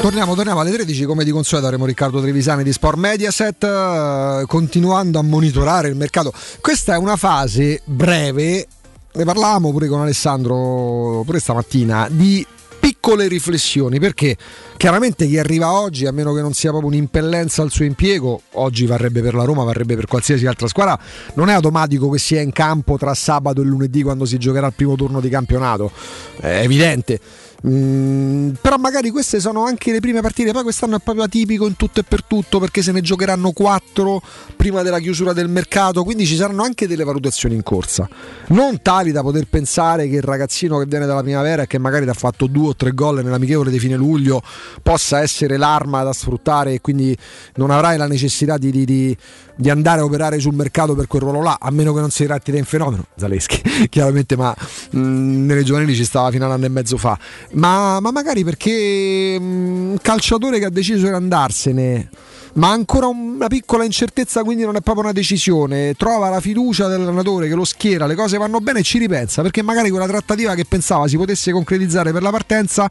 Torniamo, 0.04 0.34
torniamo 0.34 0.60
alle 0.60 0.70
13 0.70 1.04
come 1.06 1.24
di 1.24 1.30
consueto 1.30 1.64
avremo 1.64 1.86
Riccardo 1.86 2.20
Trevisani 2.20 2.62
di 2.62 2.72
Sport 2.72 2.98
Mediaset 2.98 3.64
eh, 3.64 4.44
continuando 4.46 5.18
a 5.18 5.22
monitorare 5.22 5.88
il 5.88 5.96
mercato. 5.96 6.30
Questa 6.60 6.92
è 6.92 6.98
una 6.98 7.16
fase 7.16 7.80
breve, 7.86 8.66
ne 9.14 9.24
parlavamo 9.24 9.70
pure 9.70 9.88
con 9.88 10.02
Alessandro 10.02 11.22
pure 11.24 11.40
stamattina, 11.40 12.08
di 12.10 12.46
piccole 12.78 13.28
riflessioni 13.28 13.98
perché 13.98 14.36
chiaramente 14.76 15.26
chi 15.26 15.38
arriva 15.38 15.72
oggi 15.72 16.04
a 16.04 16.12
meno 16.12 16.34
che 16.34 16.42
non 16.42 16.52
sia 16.52 16.68
proprio 16.68 16.90
un'impellenza 16.90 17.62
al 17.62 17.70
suo 17.70 17.86
impiego 17.86 18.42
oggi 18.52 18.84
varrebbe 18.84 19.22
per 19.22 19.32
la 19.32 19.44
Roma 19.44 19.64
varrebbe 19.64 19.96
per 19.96 20.06
qualsiasi 20.06 20.44
altra 20.44 20.66
squadra. 20.66 20.98
Non 21.32 21.48
è 21.48 21.54
automatico 21.54 22.10
che 22.10 22.18
sia 22.18 22.42
in 22.42 22.52
campo 22.52 22.98
tra 22.98 23.14
sabato 23.14 23.62
e 23.62 23.64
lunedì 23.64 24.02
quando 24.02 24.26
si 24.26 24.36
giocherà 24.36 24.66
il 24.66 24.74
primo 24.74 24.96
turno 24.96 25.20
di 25.20 25.30
campionato. 25.30 25.90
È 26.38 26.60
evidente 26.60 27.18
Mm, 27.66 28.50
però 28.60 28.76
magari 28.76 29.08
queste 29.08 29.40
sono 29.40 29.64
anche 29.64 29.90
le 29.90 30.00
prime 30.00 30.20
partite, 30.20 30.52
poi 30.52 30.64
quest'anno 30.64 30.96
è 30.96 30.98
proprio 31.02 31.24
atipico 31.24 31.66
in 31.66 31.76
tutto 31.76 32.00
e 32.00 32.02
per 32.02 32.22
tutto 32.22 32.58
perché 32.58 32.82
se 32.82 32.92
ne 32.92 33.00
giocheranno 33.00 33.52
quattro 33.52 34.20
prima 34.54 34.82
della 34.82 34.98
chiusura 34.98 35.32
del 35.32 35.48
mercato, 35.48 36.04
quindi 36.04 36.26
ci 36.26 36.36
saranno 36.36 36.62
anche 36.62 36.86
delle 36.86 37.04
valutazioni 37.04 37.54
in 37.54 37.62
corsa, 37.62 38.06
non 38.48 38.82
tali 38.82 39.12
da 39.12 39.22
poter 39.22 39.46
pensare 39.48 40.08
che 40.08 40.16
il 40.16 40.22
ragazzino 40.22 40.78
che 40.78 40.84
viene 40.84 41.06
dalla 41.06 41.22
primavera 41.22 41.62
e 41.62 41.66
che 41.66 41.78
magari 41.78 42.06
ha 42.06 42.12
fatto 42.12 42.46
due 42.46 42.68
o 42.68 42.76
tre 42.76 42.92
gol 42.92 43.24
nell'amichevole 43.24 43.70
di 43.70 43.78
fine 43.78 43.96
luglio 43.96 44.42
possa 44.82 45.22
essere 45.22 45.56
l'arma 45.56 46.02
da 46.02 46.12
sfruttare 46.12 46.74
e 46.74 46.80
quindi 46.82 47.16
non 47.54 47.70
avrai 47.70 47.96
la 47.96 48.06
necessità 48.06 48.58
di, 48.58 48.70
di- 48.70 48.84
di- 48.84 49.16
di 49.56 49.70
andare 49.70 50.00
a 50.00 50.04
operare 50.04 50.38
sul 50.38 50.54
mercato 50.54 50.94
per 50.94 51.06
quel 51.06 51.22
ruolo 51.22 51.40
là, 51.40 51.58
a 51.60 51.70
meno 51.70 51.94
che 51.94 52.00
non 52.00 52.10
si 52.10 52.24
tratti 52.24 52.50
da 52.50 52.58
un 52.58 52.64
fenomeno, 52.64 53.06
Zaleschi 53.16 53.62
chiaramente, 53.88 54.36
ma 54.36 54.54
mm, 54.96 55.46
nelle 55.46 55.62
giovanili 55.62 55.94
ci 55.94 56.04
stava 56.04 56.30
fino 56.30 56.44
a 56.44 56.48
un 56.48 56.54
anno 56.54 56.66
e 56.66 56.68
mezzo 56.68 56.96
fa 56.96 57.16
ma, 57.54 58.00
ma 58.00 58.10
magari 58.10 58.44
perché 58.44 59.36
mm, 59.38 59.90
un 59.90 59.98
calciatore 60.00 60.58
che 60.58 60.66
ha 60.66 60.70
deciso 60.70 61.06
di 61.06 61.12
andarsene 61.12 62.08
ma 62.54 62.70
ancora 62.70 63.06
una 63.06 63.48
piccola 63.48 63.84
incertezza 63.84 64.42
quindi 64.42 64.64
non 64.64 64.76
è 64.76 64.80
proprio 64.80 65.04
una 65.04 65.12
decisione. 65.12 65.94
Trova 65.94 66.28
la 66.28 66.40
fiducia 66.40 66.86
dell'allenatore 66.86 67.48
che 67.48 67.54
lo 67.54 67.64
schiera 67.64 68.06
le 68.06 68.14
cose 68.14 68.38
vanno 68.38 68.60
bene 68.60 68.80
e 68.80 68.82
ci 68.82 68.98
ripensa 68.98 69.42
perché 69.42 69.62
magari 69.62 69.90
quella 69.90 70.06
trattativa 70.06 70.54
che 70.54 70.64
pensava 70.64 71.08
si 71.08 71.16
potesse 71.16 71.52
concretizzare 71.52 72.12
per 72.12 72.22
la 72.22 72.30
partenza 72.30 72.90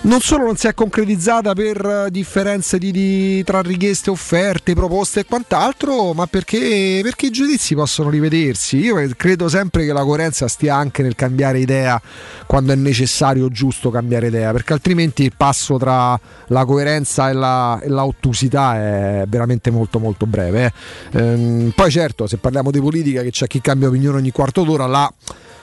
non 0.00 0.20
solo 0.20 0.44
non 0.44 0.56
si 0.56 0.68
è 0.68 0.74
concretizzata 0.74 1.54
per 1.54 2.04
eh, 2.06 2.10
differenze 2.10 2.78
di, 2.78 2.92
di- 2.92 3.42
tra 3.44 3.60
richieste, 3.60 4.10
offerte, 4.10 4.74
proposte 4.74 5.20
e 5.20 5.24
quant'altro, 5.24 6.12
ma 6.12 6.26
perché, 6.26 7.00
perché 7.02 7.26
i 7.26 7.30
giudizi 7.30 7.74
possono 7.74 8.08
rivedersi. 8.08 8.78
Io 8.78 8.96
credo 9.16 9.48
sempre 9.48 9.84
che 9.84 9.92
la 9.92 10.04
coerenza 10.04 10.46
stia 10.46 10.76
anche 10.76 11.02
nel 11.02 11.16
cambiare 11.16 11.58
idea 11.58 12.00
quando 12.46 12.72
è 12.72 12.76
necessario 12.76 13.46
o 13.46 13.48
giusto 13.48 13.90
cambiare 13.90 14.28
idea, 14.28 14.52
perché 14.52 14.72
altrimenti 14.72 15.24
il 15.24 15.32
passo 15.36 15.76
tra 15.78 16.18
la 16.46 16.64
coerenza 16.64 17.28
e, 17.28 17.32
la, 17.32 17.80
e 17.80 17.88
l'ottusità 17.88 18.76
è 18.76 19.24
veramente 19.26 19.70
molto 19.70 19.98
molto 19.98 20.26
breve. 20.26 20.72
eh. 21.12 21.18
Ehm, 21.18 21.72
poi 21.74 21.90
certo, 21.90 22.26
se 22.26 22.36
parliamo 22.38 22.70
di 22.70 22.80
politica, 22.80 23.22
che 23.22 23.30
c'è 23.30 23.46
chi 23.46 23.60
cambia 23.60 23.88
opinione 23.88 24.18
ogni 24.18 24.30
quarto 24.30 24.62
d'ora, 24.62 24.86
là 24.86 25.12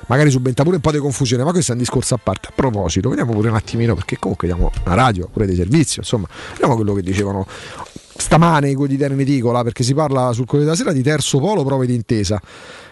magari 0.07 0.29
subentra 0.29 0.63
pure 0.63 0.77
un 0.77 0.81
po' 0.81 0.91
di 0.91 0.97
confusione, 0.97 1.43
ma 1.43 1.51
questo 1.51 1.71
è 1.71 1.73
un 1.73 1.79
discorso 1.79 2.15
a 2.15 2.19
parte. 2.21 2.49
A 2.49 2.51
proposito, 2.53 3.09
vediamo 3.09 3.33
pure 3.33 3.49
un 3.49 3.55
attimino, 3.55 3.95
perché 3.95 4.17
comunque 4.17 4.47
diamo 4.47 4.71
una 4.85 4.95
radio, 4.95 5.27
pure 5.27 5.45
dei 5.45 5.55
servizi, 5.55 5.99
insomma, 5.99 6.27
vediamo 6.51 6.75
quello 6.75 6.93
che 6.93 7.01
dicevano 7.01 7.45
stamane 8.17 8.69
i 8.69 8.75
quotidiani 8.75 9.13
in 9.13 9.19
edicola, 9.21 9.63
perché 9.63 9.83
si 9.83 9.93
parla 9.93 10.31
sul 10.31 10.45
Corriere 10.45 10.71
della 10.71 10.77
Sera 10.77 10.91
di 10.93 11.03
terzo 11.03 11.39
polo 11.39 11.63
prove 11.63 11.85
d'intesa 11.85 12.41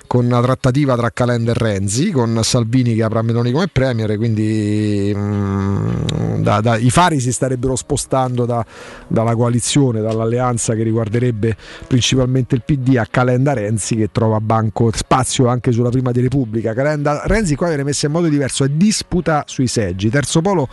con 0.05 0.25
una 0.25 0.41
trattativa 0.41 0.95
tra 0.95 1.09
Calenda 1.09 1.51
e 1.51 1.55
Renzi, 1.55 2.11
con 2.11 2.39
Salvini 2.43 2.93
che 2.93 3.01
apre 3.01 3.19
a 3.19 3.21
Meloni 3.23 3.51
come 3.51 3.67
premier, 3.67 4.15
quindi 4.17 5.11
mm, 5.15 6.41
da- 6.41 6.61
da- 6.61 6.77
i 6.77 6.91
fari 6.91 7.19
si 7.19 7.31
starebbero 7.31 7.75
spostando 7.75 8.45
da- 8.45 8.63
dalla 9.07 9.35
coalizione, 9.35 10.01
dall'alleanza 10.01 10.75
che 10.75 10.83
riguarderebbe 10.83 11.57
principalmente 11.87 12.53
il 12.53 12.61
PD 12.63 12.97
a 12.97 13.07
Calenda 13.09 13.53
Renzi 13.53 13.95
che 13.95 14.09
trova 14.11 14.39
banco 14.39 14.91
spazio 14.93 15.47
anche 15.47 15.71
sulla 15.71 15.89
prima 15.89 16.11
di 16.11 16.21
Repubblica. 16.21 16.73
Calenda 16.73 17.23
Renzi 17.25 17.55
qua 17.55 17.69
viene 17.69 17.83
messa 17.83 18.05
in 18.05 18.11
modo 18.11 18.27
diverso, 18.27 18.65
è 18.65 18.69
disputa 18.69 19.45
sui 19.47 19.67
seggi. 19.67 20.09
Terzo 20.09 20.41
polo 20.41 20.67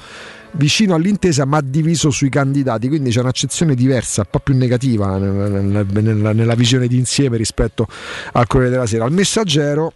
vicino 0.52 0.94
all'intesa 0.94 1.44
ma 1.44 1.60
diviso 1.60 2.10
sui 2.10 2.28
candidati, 2.28 2.88
quindi 2.88 3.10
c'è 3.10 3.20
un'accezione 3.20 3.74
diversa, 3.74 4.22
un 4.22 4.28
po' 4.30 4.40
più 4.40 4.56
negativa 4.56 5.16
nel- 5.18 5.64
nel- 5.64 5.86
nella, 6.02 6.32
nella 6.32 6.54
visione 6.54 6.86
d'insieme 6.86 7.36
rispetto 7.36 7.86
al 8.32 8.46
Corriere 8.46 8.72
della 8.72 8.86
Sera. 8.86 9.04
Al 9.04 9.12
messaggero 9.12 9.92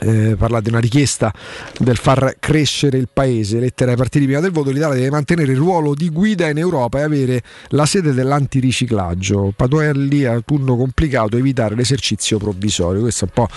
eh, 0.00 0.34
parla 0.36 0.60
di 0.60 0.68
una 0.68 0.78
richiesta 0.78 1.32
del 1.78 1.96
far 1.96 2.36
crescere 2.38 2.98
il 2.98 3.08
paese, 3.12 3.58
lettera 3.58 3.92
ai 3.92 3.96
partiti 3.96 4.24
prima 4.24 4.40
del 4.40 4.50
voto, 4.50 4.70
l'Italia 4.70 4.96
deve 4.96 5.10
mantenere 5.10 5.52
il 5.52 5.58
ruolo 5.58 5.94
di 5.94 6.08
guida 6.10 6.48
in 6.48 6.58
Europa 6.58 6.98
e 6.98 7.02
avere 7.02 7.42
la 7.68 7.86
sede 7.86 8.12
dell'antiriciclaggio. 8.12 9.52
Patuelli 9.54 10.24
a 10.24 10.40
turno 10.44 10.76
complicato, 10.76 11.36
evitare 11.36 11.74
l'esercizio 11.74 12.38
provvisorio. 12.38 13.00
Questo 13.02 13.26
è 13.26 13.28
un 13.34 13.44
po' 13.44 13.54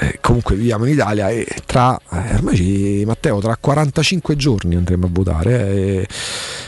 eh, 0.00 0.18
comunque 0.20 0.54
viviamo 0.56 0.84
in 0.84 0.92
Italia 0.92 1.28
e 1.28 1.46
tra 1.66 1.98
eh, 2.10 2.34
ormai 2.34 2.56
ci- 2.56 3.04
Matteo 3.06 3.40
tra 3.40 3.56
45 3.56 4.36
giorni 4.36 4.76
andremo 4.76 5.06
a 5.06 5.08
votare 5.10 5.68
eh, 5.68 6.06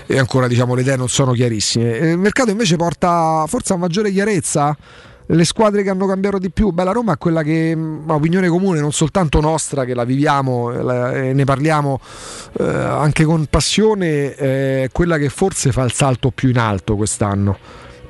e, 0.07 0.15
e 0.15 0.19
ancora 0.19 0.49
diciamo 0.49 0.75
le 0.75 0.83
idee 0.83 0.97
non 0.97 1.09
sono 1.09 1.33
chiarissime. 1.33 1.99
Eh, 1.99 2.11
Il 2.11 2.19
mercato 2.19 2.51
invece 2.51 2.77
porta 2.77 3.45
forse 3.47 3.73
a 3.73 3.77
maggiore 3.77 4.11
chiarezza 4.11 4.77
le 5.33 5.45
squadre 5.45 5.83
che 5.83 5.91
hanno 5.91 6.07
cambiato 6.07 6.39
di 6.39 6.51
più, 6.51 6.71
beh, 6.71 6.85
la 6.85 6.93
Roma 6.93 7.13
è 7.13 7.19
quella 7.19 7.43
che, 7.43 7.75
mh, 7.75 8.05
opinione 8.09 8.49
comune, 8.49 8.81
non 8.81 8.93
soltanto 8.93 9.41
nostra, 9.41 9.85
che 9.85 9.95
la 9.95 10.05
viviamo 10.05 10.71
la- 10.71 11.15
e 11.15 11.33
ne 11.33 11.45
parliamo 11.45 12.01
eh, 12.59 12.65
anche 12.65 13.25
con 13.25 13.47
passione, 13.47 14.35
è 14.35 14.89
quella 14.91 15.19
che 15.19 15.29
forse 15.29 15.71
fa 15.71 15.83
il 15.85 15.93
salto 15.93 16.31
più 16.31 16.49
in 16.49 16.59
alto 16.59 16.97
quest'anno. 16.97 17.57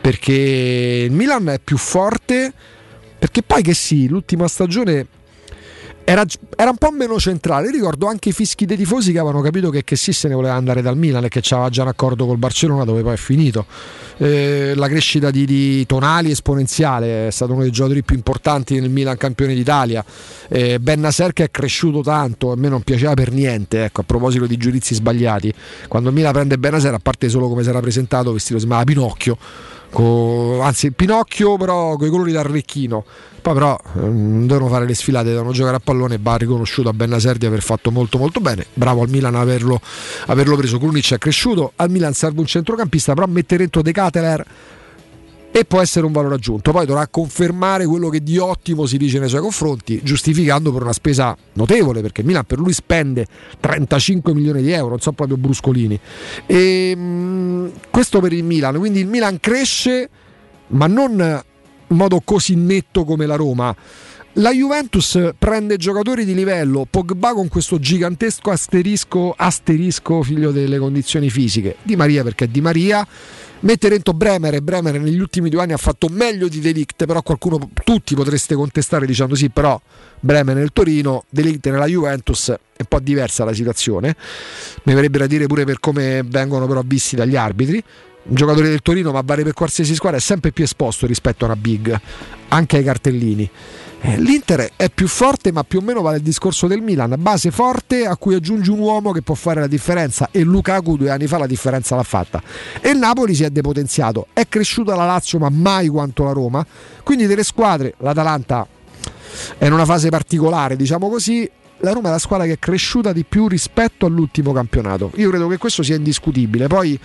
Perché 0.01 1.05
il 1.07 1.13
Milan 1.13 1.49
è 1.51 1.61
più 1.63 1.77
forte, 1.77 2.53
perché 3.19 3.43
poi 3.43 3.63
che 3.63 3.75
sì, 3.75 4.09
l'ultima 4.09 4.49
stagione 4.49 5.07
era, 6.05 6.25
era 6.57 6.71
un 6.71 6.77
po' 6.77 6.91
meno 6.91 7.19
centrale. 7.19 7.71
Ricordo 7.71 8.07
anche 8.07 8.31
i 8.31 8.33
fischi 8.33 8.67
dei 8.67 8.77
tifosi 8.77 9.13
che 9.13 9.19
avevano 9.19 9.43
capito 9.43 9.71
che, 9.71 9.85
che 9.85 9.97
sì 9.97 10.13
se 10.13 10.29
ne 10.29 10.35
voleva 10.35 10.55
andare 10.55 10.83
dal 10.83 10.97
Milan 10.97 11.25
e 11.25 11.29
che 11.29 11.41
c'aveva 11.43 11.69
già 11.69 11.83
un 11.83 11.89
accordo 11.89 12.27
col 12.27 12.37
Barcellona 12.37 12.85
dove 12.85 13.03
poi 13.03 13.15
è 13.15 13.17
finito. 13.17 13.67
Eh, 14.19 14.73
la 14.75 14.89
crescita 14.89 15.31
di, 15.31 15.47
di 15.47 15.87
Tonali 15.87 16.31
esponenziale, 16.31 17.29
è 17.29 17.31
stato 17.31 17.53
uno 17.53 17.63
dei 17.63 17.71
giocatori 17.71 18.03
più 18.03 18.17
importanti 18.17 18.79
nel 18.79 18.91
Milan 18.91 19.17
campione 19.17 19.55
d'Italia. 19.55 20.05
Eh, 20.49 20.79
ben 20.79 21.01
Nasser 21.01 21.33
che 21.33 21.45
è 21.45 21.51
cresciuto 21.51 22.01
tanto, 22.01 22.53
a 22.53 22.57
me 22.57 22.69
non 22.69 22.83
piaceva 22.83 23.15
per 23.15 23.33
niente, 23.33 23.85
ecco, 23.85 24.03
a 24.03 24.05
proposito 24.05 24.47
di 24.47 24.57
giudizi 24.57 24.95
sbagliati. 24.95 25.53
Quando 25.89 26.09
il 26.09 26.15
Milan 26.15 26.33
prende 26.33 26.59
Ben 26.59 26.73
Nasser, 26.73 26.95
a 26.95 26.99
parte 27.01 27.29
solo 27.29 27.49
come 27.49 27.63
si 27.63 27.69
era 27.69 27.81
presentato, 27.81 28.33
vestito 28.33 28.59
si 28.59 28.67
chiamava 28.67 28.85
Pinocchio. 28.85 29.39
Co- 29.91 30.61
anzi, 30.63 30.93
Pinocchio 30.93 31.57
però 31.57 31.97
con 31.97 32.07
i 32.07 32.11
colori 32.11 32.33
d'Arlecchino. 32.33 33.05
Poi 33.41 33.55
però 33.55 33.79
eh, 33.97 34.01
non 34.01 34.47
devono 34.47 34.69
fare 34.69 34.87
le 34.87 34.95
sfilate, 34.95 35.31
devono 35.31 35.53
giocare 35.53 35.77
a 35.77 35.81
pallone 35.81 36.19
va 36.21 36.37
riconosciuto 36.37 36.89
a 36.89 36.93
Bennaser 36.93 37.39
di 37.39 37.47
aver 37.47 37.63
fatto 37.63 37.91
molto 37.91 38.19
molto 38.19 38.41
bene. 38.41 38.67
Bravo 38.75 39.03
al 39.03 39.09
Milan 39.09 39.35
averlo, 39.35 39.81
averlo 40.27 40.57
preso. 40.57 40.79
Krunic 40.79 41.15
è 41.15 41.19
cresciuto, 41.19 41.73
al 41.77 41.91
Milan 41.91 42.13
serve 42.13 42.41
un 42.41 42.47
centrocampista, 42.47 43.15
però 43.15 43.27
mettere 43.27 43.63
dentro 43.63 43.83
De 43.83 43.93
Cateler 43.93 44.47
e 45.53 45.65
può 45.65 45.81
essere 45.81 46.07
un 46.07 46.13
valore 46.13 46.37
aggiunto. 46.37 46.71
Poi 46.73 46.87
dovrà 46.87 47.07
confermare 47.09 47.87
quello 47.87 48.09
che 48.09 48.23
di 48.23 48.39
ottimo 48.39 48.87
si 48.87 48.97
dice 48.97 49.19
nei 49.19 49.29
suoi 49.29 49.41
confronti, 49.41 50.01
giustificando 50.03 50.73
per 50.73 50.83
una 50.83 50.93
spesa 50.93 51.37
notevole, 51.55 52.01
perché 52.01 52.21
il 52.21 52.27
Milan 52.27 52.45
per 52.45 52.59
lui 52.59 52.73
spende 52.73 53.27
35 53.59 54.33
milioni 54.33 54.63
di 54.63 54.71
euro, 54.71 54.91
non 54.91 55.01
so 55.01 55.13
proprio 55.13 55.37
bruscolini. 55.37 55.99
E, 56.47 56.95
mh, 56.95 57.73
questo 57.91 58.21
per 58.21 58.33
il 58.33 58.45
Milan, 58.45 58.77
quindi 58.79 59.01
il 59.01 59.07
Milan 59.07 59.41
cresce, 59.41 60.09
ma 60.69 60.87
non 60.87 61.43
in 61.91 61.97
modo 61.97 62.21
così 62.25 62.55
netto 62.55 63.05
come 63.05 63.27
la 63.27 63.37
Roma. 63.37 63.75
La 64.35 64.53
Juventus 64.53 65.19
prende 65.37 65.77
giocatori 65.77 66.25
di 66.25 66.35
livello, 66.35 66.87
Pogba 66.89 67.33
con 67.33 67.49
questo 67.49 67.81
gigantesco 67.81 68.53
asterisco, 68.53 69.35
asterisco 69.37 70.23
figlio 70.23 70.53
delle 70.53 70.79
condizioni 70.79 71.29
fisiche, 71.29 71.77
Di 71.83 71.97
Maria 71.97 72.23
perché 72.23 72.45
è 72.45 72.49
Di 72.49 72.61
Maria, 72.61 73.05
mette 73.61 73.89
dentro 73.89 74.13
Bremer 74.13 74.55
e 74.55 74.63
Bremer 74.63 75.01
negli 75.01 75.19
ultimi 75.19 75.49
due 75.51 75.63
anni 75.63 75.73
ha 75.73 75.79
fatto 75.79 76.09
meglio 76.09 76.49
di 76.49 76.61
Delict, 76.61 77.05
però 77.07 77.23
qualcuno, 77.23 77.71
tutti 77.85 78.15
potreste 78.15 78.55
contestare 78.55 79.07
dicendo 79.07 79.35
sì, 79.35 79.51
però 79.51 79.81
Bremer 80.21 80.57
nel 80.57 80.73
Torino, 80.73 81.25
Delict 81.29 81.67
nella 81.69 81.87
Juventus, 81.87 82.51
è 82.51 82.81
un 82.81 82.87
po' 82.89 83.01
diversa 83.01 83.45
la 83.45 83.53
situazione, 83.53 84.17
mi 84.85 84.95
verrebbe 84.95 85.19
da 85.19 85.27
dire 85.27 85.47
pure 85.47 85.65
per 85.65 85.81
come 85.81 86.23
vengono 86.25 86.67
però 86.67 86.83
visti 86.85 87.17
dagli 87.17 87.37
arbitri, 87.37 87.83
un 88.31 88.37
giocatore 88.37 88.69
del 88.69 88.81
Torino, 88.81 89.11
ma 89.11 89.23
vale 89.25 89.43
per 89.43 89.55
qualsiasi 89.55 89.95
squadra, 89.95 90.19
è 90.19 90.21
sempre 90.21 90.53
più 90.53 90.63
esposto 90.63 91.05
rispetto 91.07 91.45
a 91.45 91.49
una 91.49 91.57
big, 91.57 92.01
anche 92.49 92.77
ai 92.77 92.85
cartellini. 92.85 93.51
Eh, 94.03 94.19
L'Inter 94.19 94.71
è 94.77 94.89
più 94.89 95.09
forte, 95.09 95.51
ma 95.53 95.65
più 95.65 95.81
o 95.81 95.83
meno 95.83 96.01
vale 96.01 96.19
il 96.19 96.23
discorso 96.23 96.69
del 96.69 96.81
Milan. 96.81 97.17
Base 97.19 97.51
forte 97.51 98.07
a 98.07 98.17
cui 98.17 98.35
aggiungi 98.35 98.71
un 98.71 98.79
uomo 98.79 99.11
che 99.11 99.21
può 99.21 99.35
fare 99.35 99.61
la 99.61 99.67
differenza. 99.67 100.29
E 100.31 100.43
Lukaku 100.43 100.97
due 100.97 101.11
anni 101.11 101.27
fa 101.27 101.39
la 101.39 101.47
differenza 101.47 101.97
l'ha 101.97 102.05
fatta. 102.05 102.41
E 102.81 102.95
Napoli 102.95 103.35
si 103.35 103.43
è 103.43 103.51
depotenziato. 103.51 104.29
È 104.33 104.47
cresciuta 104.49 104.95
la 104.95 105.05
Lazio, 105.05 105.39
ma 105.39 105.51
mai 105.51 105.89
quanto 105.89 106.23
la 106.25 106.33
Roma. 106.33 106.65
Quindi 107.03 107.27
delle 107.27 107.45
squadre, 107.45 107.95
l'Atalanta 107.99 108.67
è 109.59 109.67
in 109.67 109.73
una 109.73 109.85
fase 109.85 110.09
particolare, 110.09 110.77
diciamo 110.77 111.11
così. 111.11 111.51
La 111.79 111.93
Roma 111.93 112.09
è 112.09 112.13
la 112.13 112.19
squadra 112.19 112.47
che 112.47 112.53
è 112.53 112.59
cresciuta 112.59 113.13
di 113.13 113.25
più 113.25 113.49
rispetto 113.49 114.07
all'ultimo 114.07 114.53
campionato. 114.53 115.11
Io 115.17 115.29
credo 115.31 115.49
che 115.49 115.59
questo 115.59 115.83
sia 115.83 115.97
indiscutibile. 115.97 116.69
Poi 116.69 116.99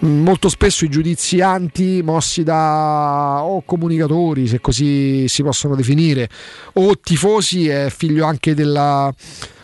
molto 0.00 0.48
spesso 0.48 0.84
i 0.84 0.88
giudizi 0.88 1.40
anti 1.40 2.02
mossi 2.02 2.42
da 2.42 3.40
o 3.42 3.62
comunicatori, 3.64 4.46
se 4.46 4.60
così 4.60 5.26
si 5.28 5.42
possono 5.42 5.74
definire, 5.74 6.28
o 6.74 6.98
tifosi 6.98 7.68
è 7.68 7.88
figlio 7.90 8.24
anche 8.24 8.54
della, 8.54 9.12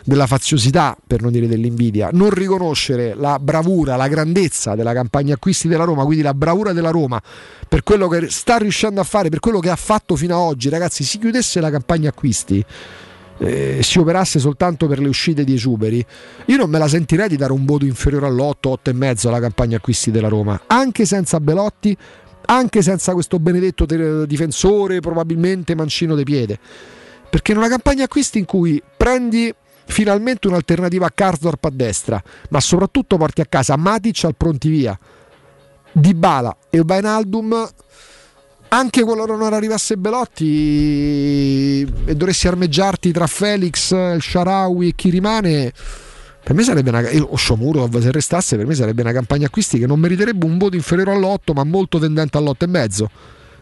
della 0.03 0.27
faziosità, 0.27 0.97
per 1.05 1.21
non 1.21 1.31
dire 1.31 1.47
dell'invidia. 1.47 2.09
Non 2.11 2.29
riconoscere 2.31 3.13
la 3.15 3.39
bravura, 3.39 3.95
la 3.95 4.07
grandezza 4.07 4.75
della 4.75 4.93
campagna 4.93 5.35
acquisti 5.35 5.67
della 5.67 5.83
Roma, 5.83 6.03
quindi 6.03 6.23
la 6.23 6.33
bravura 6.33 6.73
della 6.73 6.91
Roma 6.91 7.21
per 7.67 7.83
quello 7.83 8.07
che 8.07 8.29
sta 8.29 8.57
riuscendo 8.57 9.01
a 9.01 9.03
fare, 9.03 9.29
per 9.29 9.39
quello 9.39 9.59
che 9.59 9.69
ha 9.69 9.75
fatto 9.75 10.15
fino 10.15 10.35
ad 10.35 10.41
oggi, 10.41 10.69
ragazzi, 10.69 11.03
si 11.03 11.17
chiudesse 11.19 11.59
la 11.59 11.69
campagna 11.69 12.09
acquisti 12.09 12.63
eh, 13.37 13.79
si 13.81 13.99
operasse 13.99 14.39
soltanto 14.39 14.87
per 14.87 14.99
le 14.99 15.07
uscite 15.07 15.43
di 15.43 15.53
esuberi, 15.53 16.05
io 16.45 16.57
non 16.57 16.69
me 16.69 16.77
la 16.77 16.87
sentirei 16.87 17.27
di 17.27 17.37
dare 17.37 17.51
un 17.51 17.65
voto 17.65 17.85
inferiore 17.85 18.27
all'8, 18.27 18.67
8 18.67 18.89
e 18.89 18.93
mezzo 18.93 19.27
alla 19.27 19.39
campagna 19.39 19.77
acquisti 19.77 20.11
della 20.11 20.27
Roma, 20.27 20.61
anche 20.67 21.05
senza 21.05 21.39
Belotti, 21.39 21.95
anche 22.47 22.81
senza 22.81 23.13
questo 23.13 23.39
benedetto 23.39 23.85
difensore, 24.25 24.99
probabilmente 24.99 25.75
mancino 25.75 26.15
di 26.15 26.23
piede. 26.23 26.59
Perché 27.29 27.51
in 27.51 27.57
una 27.57 27.67
campagna 27.67 28.05
acquisti 28.05 28.37
in 28.37 28.45
cui 28.45 28.81
prendi 28.95 29.53
finalmente 29.87 30.47
un'alternativa 30.47 31.05
a 31.05 31.11
Karsdorp 31.13 31.65
a 31.65 31.69
destra, 31.69 32.21
ma 32.49 32.59
soprattutto 32.59 33.17
porti 33.17 33.41
a 33.41 33.45
casa 33.45 33.75
Matic 33.75 34.23
al 34.23 34.35
pronti 34.35 34.69
via, 34.69 34.97
Dybala 35.91 36.55
e 36.69 36.83
Bainaldum 36.83 37.69
anche 38.69 39.03
qualora 39.03 39.35
non 39.35 39.53
arrivasse 39.53 39.97
Belotti 39.97 41.81
e 42.05 42.15
dovessi 42.15 42.47
armeggiarti 42.47 43.11
tra 43.11 43.27
Felix, 43.27 43.91
il 43.91 44.21
Sharawi 44.21 44.89
e 44.89 44.93
chi 44.95 45.09
rimane, 45.09 45.71
per 46.43 46.55
me 46.55 46.63
sarebbe 46.63 46.89
una 46.89 47.03
o 47.27 47.37
Shomurov 47.37 47.99
se 47.99 48.11
restasse, 48.11 48.55
per 48.55 48.65
me 48.65 48.75
sarebbe 48.75 49.01
una 49.01 49.11
campagna 49.11 49.47
acquisti 49.47 49.79
che 49.79 49.87
non 49.87 49.99
meriterebbe 49.99 50.45
un 50.45 50.57
voto 50.57 50.75
inferiore 50.75 51.11
all'8, 51.11 51.53
ma 51.53 51.63
molto 51.63 51.99
tendente 51.99 52.37
all'8 52.37 52.53
e 52.59 52.67
mezzo. 52.67 53.09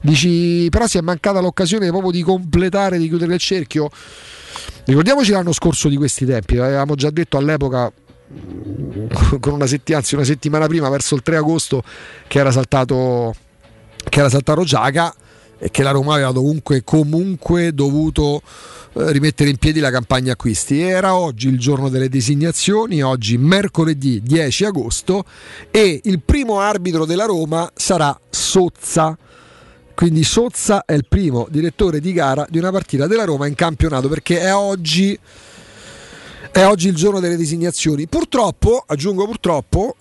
Dici, 0.02 0.68
però 0.70 0.86
si 0.86 0.98
è 0.98 1.02
mancata 1.02 1.40
l'occasione 1.40 1.88
proprio 1.88 2.12
di 2.12 2.24
completare, 2.24 2.98
di 2.98 3.08
chiudere 3.08 3.36
il 3.36 3.40
cerchio. 3.40 3.90
Ricordiamoci 4.84 5.32
l'anno 5.32 5.54
scorso 5.54 5.88
di 5.88 5.96
questi 5.96 6.26
tempi, 6.26 6.58
avevamo 6.58 6.96
già 6.96 7.10
detto 7.10 7.38
all'epoca 7.38 7.90
con 9.40 9.54
una 9.54 9.66
settimana, 9.68 10.04
anzi 10.04 10.16
una 10.16 10.26
settimana 10.26 10.68
prima, 10.68 10.90
verso 10.90 11.16
il 11.16 11.22
3 11.22 11.38
agosto, 11.38 11.84
che 12.28 12.40
era 12.40 12.52
saltato 12.52 13.34
che 14.10 14.20
era 14.20 14.30
saltato 14.30 14.64
Giaca 14.64 15.14
e 15.58 15.72
che 15.72 15.84
la 15.84 15.92
Roma 15.92 16.16
aveva 16.16 16.34
comunque, 16.34 16.84
comunque 16.84 17.74
dovuto 17.74 18.42
eh, 18.96 19.12
rimettere 19.12 19.50
in 19.50 19.58
piedi 19.58 19.80
la 19.80 19.92
campagna 19.92 20.34
acquisti. 20.34 20.82
Era 20.82 21.16
oggi 21.16 21.48
il 21.48 21.58
giorno 21.58 21.90
delle 21.90 22.10
designazioni, 22.10 23.02
oggi 23.02 23.38
mercoledì 23.38 24.22
10 24.22 24.66
agosto 24.66 25.24
e 25.72 26.02
il 26.04 26.22
primo 26.22 26.60
arbitro 26.60 27.06
della 27.06 27.26
Roma 27.26 27.70
sarà 27.74 28.18
Sozza. 28.30 29.18
Quindi 29.96 30.24
Sozza 30.24 30.86
è 30.86 30.94
il 30.94 31.06
primo 31.08 31.48
direttore 31.50 32.00
di 32.00 32.14
gara 32.14 32.46
di 32.50 32.58
una 32.58 32.72
partita 32.72 33.08
della 33.08 33.26
Roma 33.26 33.48
in 33.48 33.56
campionato 33.56 34.10
perché 34.10 34.42
è 34.42 34.54
oggi 34.54 35.18
è 36.54 36.66
oggi 36.68 36.88
il 36.88 36.96
giorno 36.96 37.20
delle 37.20 37.36
designazioni. 37.36 38.06
Purtroppo, 38.08 38.84
aggiungo 38.86 39.26
purtroppo, 39.26 39.96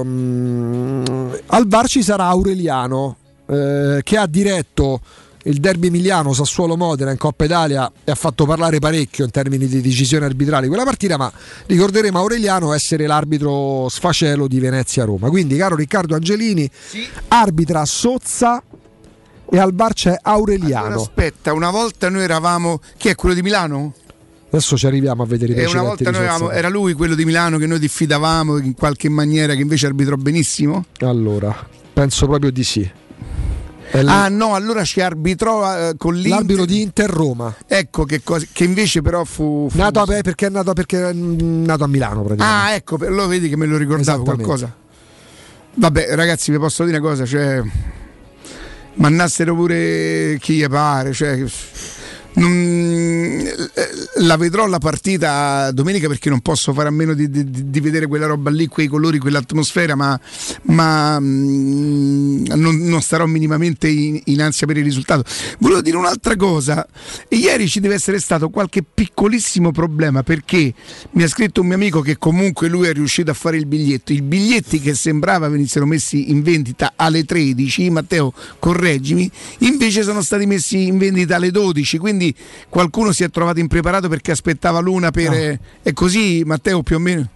ehm, 0.00 1.02
al 1.46 1.66
VAR 1.66 1.88
ci 1.88 2.00
sarà 2.00 2.26
Aureliano 2.26 3.16
eh, 3.46 4.00
che 4.04 4.16
ha 4.16 4.26
diretto 4.28 5.00
il 5.44 5.58
derby 5.58 5.88
emiliano 5.88 6.32
Sassuolo-Modena 6.32 7.10
in 7.10 7.16
Coppa 7.16 7.44
Italia 7.44 7.90
e 8.04 8.12
ha 8.12 8.14
fatto 8.14 8.46
parlare 8.46 8.78
parecchio 8.78 9.24
in 9.24 9.32
termini 9.32 9.66
di 9.66 9.80
decisioni 9.80 10.24
arbitrali 10.24 10.68
quella 10.68 10.84
partita, 10.84 11.16
ma 11.16 11.32
ricorderemo 11.66 12.18
Aureliano 12.18 12.72
essere 12.72 13.08
l'arbitro 13.08 13.88
sfacelo 13.88 14.46
di 14.46 14.60
Venezia-Roma. 14.60 15.28
Quindi, 15.28 15.56
caro 15.56 15.74
Riccardo 15.74 16.14
Angelini, 16.14 16.70
arbitra 17.28 17.84
Sozza 17.84 18.62
e 19.50 19.58
al 19.58 19.72
bar 19.72 19.92
c'è 19.92 20.16
Aureliano. 20.22 20.86
Allora, 20.86 21.00
aspetta, 21.00 21.52
una 21.52 21.70
volta 21.70 22.08
noi 22.10 22.22
eravamo. 22.22 22.80
Chi 22.96 23.08
è 23.08 23.16
quello 23.16 23.34
di 23.34 23.42
Milano? 23.42 23.94
Adesso 24.50 24.76
ci 24.78 24.86
arriviamo 24.86 25.22
a 25.22 25.26
vedere 25.26 25.52
i 25.52 25.56
E 25.56 25.66
una 25.66 25.82
volta 25.82 26.08
eravamo, 26.08 26.50
era 26.50 26.68
lui 26.68 26.94
quello 26.94 27.14
di 27.14 27.24
Milano 27.26 27.58
che 27.58 27.66
noi 27.66 27.78
diffidavamo 27.78 28.56
in 28.58 28.74
qualche 28.74 29.08
maniera, 29.10 29.54
che 29.54 29.60
invece 29.60 29.86
arbitrò 29.86 30.16
benissimo? 30.16 30.86
Allora, 31.00 31.54
penso 31.92 32.26
proprio 32.26 32.50
di 32.50 32.64
sì. 32.64 32.90
L- 33.90 34.06
Ah 34.06 34.28
no, 34.28 34.54
allora 34.54 34.84
ci 34.84 35.00
arbitrò 35.00 35.88
eh, 35.90 35.94
con 35.96 36.14
l'Inter. 36.14 36.30
L'arbitro 36.30 36.64
di 36.66 36.80
Inter-Roma. 36.82 37.56
Ecco 37.66 38.04
che, 38.04 38.22
cosa, 38.22 38.46
che 38.52 38.64
invece 38.64 39.00
però 39.02 39.24
fu... 39.24 39.68
fu- 39.70 39.76
Nato 39.78 40.00
a, 40.00 40.16
eh, 40.16 40.22
perché 40.22 40.46
è 40.46 40.50
nato, 40.50 40.72
perché 40.74 41.08
è 41.08 41.12
nato 41.12 41.84
a 41.84 41.86
Milano 41.86 42.22
praticamente. 42.22 42.70
Ah, 42.70 42.74
ecco, 42.74 42.96
allora 43.00 43.26
vedi 43.26 43.48
che 43.48 43.56
me 43.56 43.66
lo 43.66 43.76
ricordavo 43.76 44.24
qualcosa. 44.24 44.74
Vabbè, 45.74 46.14
ragazzi, 46.14 46.50
vi 46.50 46.58
posso 46.58 46.84
dire 46.84 46.98
una 46.98 47.06
cosa, 47.08 47.24
cioè 47.24 47.62
mannassero 48.94 49.54
pure 49.54 50.36
chi 50.40 50.54
gli 50.56 50.66
pare, 50.66 51.12
cioè 51.12 51.44
non- 52.34 53.46
la 54.20 54.36
vedrò 54.36 54.66
la 54.66 54.78
partita 54.78 55.70
domenica 55.72 56.08
perché 56.08 56.28
non 56.28 56.40
posso 56.40 56.72
fare 56.72 56.88
a 56.88 56.90
meno 56.90 57.14
di, 57.14 57.30
di- 57.30 57.70
di 57.70 57.80
vedere 57.80 58.06
quella 58.06 58.26
roba 58.26 58.50
lì, 58.50 58.66
quei 58.66 58.86
colori, 58.86 59.18
quell'atmosfera, 59.18 59.94
ma, 59.94 60.18
ma, 60.62 61.18
mm, 61.20 62.46
non, 62.54 62.76
non 62.78 63.00
starò 63.00 63.26
minimamente 63.26 63.88
in, 63.88 64.20
in 64.24 64.42
ansia 64.42 64.66
per 64.66 64.76
il 64.76 64.84
risultato. 64.84 65.24
Volevo 65.58 65.80
dire 65.80 65.96
un'altra 65.96 66.36
cosa, 66.36 66.86
ieri 67.28 67.68
ci 67.68 67.80
deve 67.80 67.94
essere 67.94 68.18
stato 68.18 68.50
qualche 68.50 68.82
piccolissimo 68.82 69.70
problema 69.72 70.22
perché 70.22 70.72
mi 71.12 71.22
ha 71.22 71.28
scritto 71.28 71.60
un 71.60 71.68
mio 71.68 71.76
amico 71.76 72.00
che 72.00 72.18
comunque 72.18 72.68
lui 72.68 72.88
è 72.88 72.92
riuscito 72.92 73.30
a 73.30 73.34
fare 73.34 73.56
il 73.56 73.66
biglietto, 73.66 74.12
i 74.12 74.22
biglietti 74.22 74.80
che 74.80 74.94
sembrava 74.94 75.48
venissero 75.48 75.86
messi 75.86 76.30
in 76.30 76.42
vendita 76.42 76.92
alle 76.96 77.24
13, 77.24 77.90
Matteo 77.90 78.32
correggimi, 78.58 79.30
invece 79.58 80.02
sono 80.02 80.22
stati 80.22 80.46
messi 80.46 80.86
in 80.86 80.98
vendita 80.98 81.36
alle 81.36 81.50
12, 81.50 81.98
quindi 81.98 82.17
qualcuno 82.68 83.12
si 83.12 83.24
è 83.24 83.30
trovato 83.30 83.60
impreparato 83.60 84.08
perché 84.08 84.30
aspettava 84.32 84.78
l'una 84.80 85.10
per... 85.10 85.58
È 85.82 85.92
così 85.92 86.42
Matteo 86.44 86.82
più 86.82 86.96
o 86.96 86.98
meno? 86.98 87.28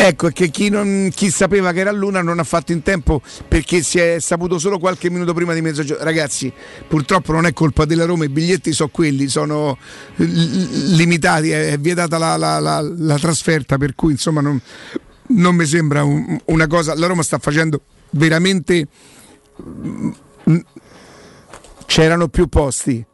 Ecco, 0.00 0.28
è 0.28 0.32
che 0.32 0.48
chi, 0.48 0.68
non- 0.68 1.10
chi 1.12 1.28
sapeva 1.28 1.72
che 1.72 1.80
era 1.80 1.90
l'una 1.90 2.22
non 2.22 2.38
ha 2.38 2.44
fatto 2.44 2.70
in 2.70 2.82
tempo 2.82 3.20
perché 3.48 3.82
si 3.82 3.98
è 3.98 4.18
saputo 4.20 4.56
solo 4.60 4.78
qualche 4.78 5.10
minuto 5.10 5.34
prima 5.34 5.54
di 5.54 5.60
mezzogiorno. 5.60 6.04
Ragazzi, 6.04 6.52
purtroppo 6.86 7.32
non 7.32 7.46
è 7.46 7.52
colpa 7.52 7.84
della 7.84 8.04
Roma, 8.04 8.24
i 8.24 8.28
biglietti 8.28 8.72
sono 8.72 8.90
quelli, 8.92 9.26
sono 9.26 9.76
limitati, 10.16 11.50
è 11.50 11.70
è 11.72 11.78
vietata 11.78 12.16
la, 12.16 12.36
la- 12.36 12.60
la- 12.60 12.80
la 12.80 13.18
trasferta, 13.18 13.76
per 13.76 13.96
cui 13.96 14.12
insomma 14.12 14.40
non, 14.40 14.60
non 15.30 15.56
mi 15.56 15.66
sembra 15.66 16.04
un- 16.04 16.38
una 16.44 16.68
cosa. 16.68 16.94
La 16.96 17.08
Roma 17.08 17.24
sta 17.24 17.38
facendo 17.38 17.80
veramente. 18.10 18.86
C'erano 21.88 22.28
più 22.28 22.48
posti 22.48 23.04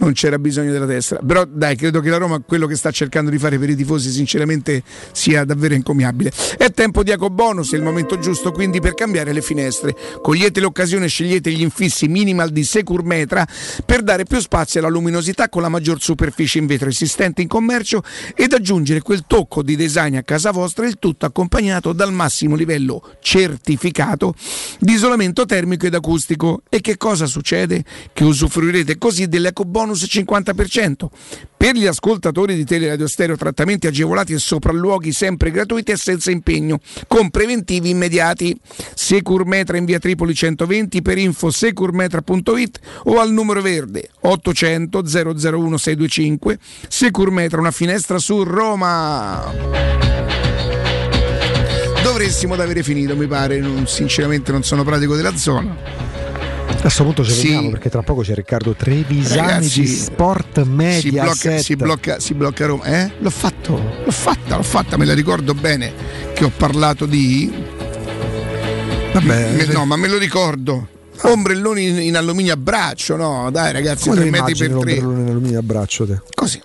non 0.00 0.12
c'era 0.12 0.38
bisogno 0.38 0.72
della 0.72 0.86
destra. 0.86 1.20
Però 1.24 1.44
dai, 1.44 1.76
credo 1.76 2.00
che 2.00 2.10
la 2.10 2.16
Roma 2.16 2.40
quello 2.40 2.66
che 2.66 2.74
sta 2.74 2.90
cercando 2.90 3.30
di 3.30 3.38
fare 3.38 3.58
per 3.58 3.70
i 3.70 3.76
tifosi 3.76 4.10
sinceramente 4.10 4.82
sia 5.12 5.44
davvero 5.44 5.74
encomiabile. 5.74 6.32
È 6.56 6.70
tempo 6.70 7.02
di 7.02 7.10
ecobonus, 7.10 7.72
è 7.72 7.76
il 7.76 7.82
momento 7.82 8.18
giusto 8.18 8.50
quindi 8.50 8.80
per 8.80 8.94
cambiare 8.94 9.32
le 9.32 9.42
finestre. 9.42 9.94
Cogliete 10.20 10.60
l'occasione 10.60 11.06
scegliete 11.06 11.50
gli 11.50 11.60
infissi 11.60 12.08
minimal 12.08 12.50
di 12.50 12.64
Securmetra 12.64 13.46
per 13.84 14.02
dare 14.02 14.24
più 14.24 14.40
spazio 14.40 14.80
alla 14.80 14.88
luminosità 14.88 15.48
con 15.48 15.62
la 15.62 15.68
maggior 15.68 16.00
superficie 16.00 16.58
in 16.58 16.66
vetro 16.66 16.88
esistente 16.88 17.42
in 17.42 17.48
commercio 17.48 18.02
ed 18.34 18.52
aggiungere 18.52 19.02
quel 19.02 19.24
tocco 19.26 19.62
di 19.62 19.76
design 19.76 20.16
a 20.16 20.22
casa 20.22 20.50
vostra, 20.50 20.86
il 20.86 20.98
tutto 20.98 21.26
accompagnato 21.26 21.92
dal 21.92 22.12
massimo 22.12 22.56
livello 22.56 23.02
certificato 23.20 24.34
di 24.78 24.92
isolamento 24.92 25.44
termico 25.44 25.86
ed 25.86 25.94
acustico. 25.94 26.62
E 26.68 26.80
che 26.80 26.96
cosa 26.96 27.26
succede? 27.26 27.84
Che 28.12 28.24
usufruirete 28.24 28.98
così 28.98 29.28
dell'ecobonus 29.28 29.89
50%. 29.92 31.08
Per 31.56 31.74
gli 31.74 31.86
ascoltatori 31.86 32.54
di 32.54 32.64
Teleradio 32.64 33.06
Stereo 33.06 33.36
trattamenti 33.36 33.86
agevolati 33.86 34.32
e 34.32 34.38
sopralluoghi 34.38 35.12
sempre 35.12 35.50
gratuiti 35.50 35.92
e 35.92 35.96
senza 35.96 36.30
impegno, 36.30 36.80
con 37.06 37.30
preventivi 37.30 37.90
immediati. 37.90 38.58
Securmetra 38.94 39.76
in 39.76 39.84
via 39.84 39.98
Tripoli 39.98 40.34
120 40.34 41.02
per 41.02 41.18
info 41.18 41.50
securmetra.it 41.50 42.80
o 43.04 43.18
al 43.18 43.30
numero 43.32 43.60
verde 43.60 44.08
800 44.20 45.02
001 45.04 45.76
625. 45.76 46.58
Securmetra, 46.88 47.60
una 47.60 47.70
finestra 47.70 48.18
su 48.18 48.42
Roma. 48.42 49.52
Dovressimo 52.02 52.54
ad 52.54 52.60
avere 52.60 52.82
finito, 52.82 53.14
mi 53.14 53.26
pare, 53.26 53.60
non- 53.60 53.86
sinceramente 53.86 54.50
non 54.50 54.62
sono 54.62 54.82
pratico 54.82 55.14
della 55.14 55.36
zona. 55.36 56.09
A 56.80 56.84
questo 56.84 57.04
punto 57.04 57.22
ci 57.24 57.32
Sì. 57.32 57.42
vediamo 57.48 57.70
perché 57.70 57.90
tra 57.90 58.02
poco 58.02 58.22
c'è 58.22 58.34
Riccardo 58.34 58.72
Trevisani 58.74 59.36
Ragazzi, 59.48 59.80
di 59.80 59.86
Sport 59.86 60.62
Media. 60.64 61.00
si 61.00 61.10
blocca, 61.10 61.58
si, 61.58 61.76
blocca, 61.76 62.20
si 62.20 62.34
blocca 62.34 62.66
Roma. 62.66 62.84
Eh? 62.84 63.10
L'ho 63.18 63.28
fatto, 63.30 63.74
l'ho 64.04 64.10
fatta, 64.10 64.56
l'ho 64.56 64.62
fatta, 64.62 64.96
me 64.96 65.04
la 65.04 65.12
ricordo 65.12 65.52
bene 65.52 65.92
che 66.32 66.42
ho 66.44 66.50
parlato 66.56 67.04
di. 67.04 67.52
Vabbè, 69.12 69.50
Me- 69.52 69.66
no, 69.66 69.84
ma 69.84 69.96
me 69.96 70.08
lo 70.08 70.16
ricordo. 70.16 70.88
Ombrelloni 71.22 71.86
in, 71.86 71.98
in 72.00 72.16
alluminio 72.16 72.54
a 72.54 72.56
braccio, 72.56 73.14
no? 73.16 73.50
Dai 73.52 73.72
ragazzi, 73.72 74.08
Come 74.08 74.14
tre 74.22 74.24
ti 74.24 74.30
metri 74.30 74.52
immagini 74.52 74.68
per 74.68 74.78
tre. 74.80 74.94
l'ombrellone 74.94 75.20
in 75.20 75.28
alluminio 75.28 75.58
a 75.58 75.62
braccio 75.62 76.06
te? 76.06 76.20
Così. 76.34 76.60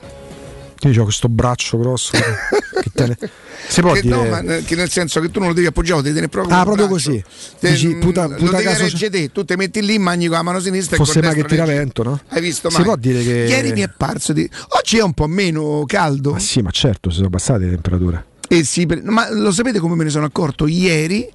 Io 0.82 1.02
ho 1.02 1.04
questo 1.06 1.30
braccio 1.30 1.78
grosso. 1.80 2.12
che 2.12 2.90
te 2.94 3.08
ne... 3.08 3.18
Si 3.68 3.82
può 3.82 3.94
Che, 3.94 4.02
dire... 4.02 4.16
no, 4.16 4.24
ma, 4.30 4.40
eh, 4.58 4.64
che 4.64 4.76
nel 4.76 4.90
senso 4.92 5.20
che 5.20 5.32
tu 5.32 5.40
non 5.40 5.48
lo 5.48 5.54
devi 5.56 5.66
appoggiare, 5.68 5.96
lo 5.96 6.02
devi 6.02 6.14
tenere 6.16 6.32
proprio 6.32 6.56
Ah, 6.56 6.64
proprio 6.64 6.88
braccio. 6.88 7.10
così. 7.10 7.24
Te- 7.60 7.72
Dici, 7.72 7.96
puta- 7.96 8.28
lo 8.28 8.36
puta 8.36 8.52
devi 8.58 8.64
caso- 8.64 8.84
reggere 8.84 9.10
te, 9.10 9.32
tu 9.32 9.44
te 9.44 9.58
metti 9.58 9.82
lì, 9.84 9.98
mangi 9.98 10.28
con 10.28 10.36
la 10.38 10.44
mano 10.44 10.60
sinistra 10.60 10.96
e 10.96 11.00
con 11.00 11.08
mai 11.08 11.16
che 11.16 11.22
destra 11.22 11.48
tira 11.48 11.66
reggi. 11.66 11.78
vento, 11.78 12.04
no? 12.04 12.22
Hai 12.28 12.42
visto 12.42 12.70
Si 12.70 12.76
mai? 12.76 12.86
può 12.86 12.96
dire 12.96 13.24
che- 13.24 13.46
Ieri 13.50 13.72
mi 13.72 13.82
è 13.82 13.90
parso 13.96 14.34
di... 14.34 14.48
Oggi 14.80 14.98
è 14.98 15.02
un 15.04 15.14
po' 15.14 15.26
meno 15.28 15.84
caldo. 15.88 16.34
Ma 16.34 16.40
sì, 16.40 16.62
ma 16.62 16.70
certo, 16.70 17.10
si 17.10 17.16
sono 17.16 17.28
abbassate 17.28 17.64
le 17.66 17.70
temperature. 17.72 18.26
E 18.48 18.64
si 18.64 18.86
pre- 18.86 19.02
ma 19.02 19.32
lo 19.34 19.52
sapete 19.52 19.80
come 19.80 19.96
me 19.96 20.04
ne 20.04 20.10
sono 20.12 20.26
accorto? 20.26 20.68
Ieri 20.68 21.28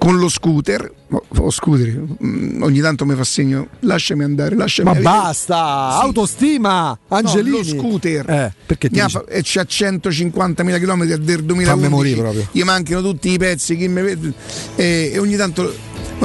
con 0.00 0.16
lo 0.18 0.30
scooter, 0.30 0.90
o 1.10 1.22
o 1.36 1.50
scooter, 1.50 2.02
mm, 2.24 2.62
ogni 2.62 2.80
tanto 2.80 3.04
mi 3.04 3.14
fa 3.14 3.22
segno, 3.24 3.68
lasciami 3.80 4.24
andare, 4.24 4.56
lasciami 4.56 4.88
Ma 4.90 4.96
andare. 4.96 5.16
basta! 5.18 5.56
Autostima! 6.00 6.98
Angelini! 7.08 7.50
No, 7.50 7.56
lo 7.58 7.64
scooter 7.64 8.30
Eh, 8.30 8.52
perché 8.64 8.88
ti 8.88 8.98
fa- 8.98 9.24
e 9.28 9.42
c'ha 9.44 9.62
150.000 9.62 10.78
km 10.80 11.04
del 11.04 11.44
2011 11.44 11.64
Fammi 11.66 11.88
morire 11.88 12.20
proprio. 12.22 12.48
gli 12.50 12.62
mancano 12.62 13.02
tutti 13.02 13.30
i 13.30 13.36
pezzi 13.36 13.76
chi 13.76 13.88
mi 13.88 14.00
vede- 14.00 14.32
e, 14.76 15.10
e 15.12 15.18
ogni 15.18 15.36
tanto 15.36 15.70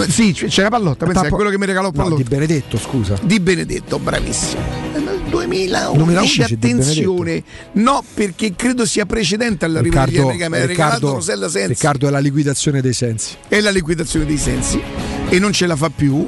sì 0.07 0.31
c- 0.31 0.45
c'era 0.47 0.69
Pallotta 0.69 1.05
pensa 1.05 1.25
è 1.25 1.29
quello 1.29 1.49
che 1.49 1.57
mi 1.57 1.65
regalò 1.65 1.87
No, 1.87 1.91
Pallotta 1.91 2.15
di 2.15 2.23
Benedetto, 2.23 2.77
scusa. 2.77 3.19
di 3.21 3.39
Benedetto, 3.41 3.99
bravissimo. 3.99 5.04
Eh, 5.41 5.47
Nel 5.47 5.91
2011, 5.93 5.93
2011 5.95 6.37
di 6.37 6.53
attenzione, 6.53 7.43
no, 7.73 8.03
perché 8.13 8.53
credo 8.55 8.85
sia 8.85 9.05
precedente 9.05 9.65
all'arrivo 9.65 9.99
Riccardo, 9.99 10.21
americani. 10.29 10.49
Mi 10.51 10.57
ha 10.57 10.65
regalato 10.65 10.93
Riccardo, 10.95 11.13
Rosella 11.13 11.49
Sensi. 11.49 11.67
Riccardo 11.67 12.07
è 12.07 12.11
la 12.11 12.19
liquidazione 12.19 12.81
dei 12.81 12.93
sensi. 12.93 13.35
È 13.47 13.59
la 13.59 13.71
liquidazione 13.71 14.25
dei 14.25 14.37
sensi 14.37 14.81
e 15.29 15.39
non 15.39 15.51
ce 15.51 15.65
la 15.65 15.75
fa 15.75 15.89
più. 15.89 16.27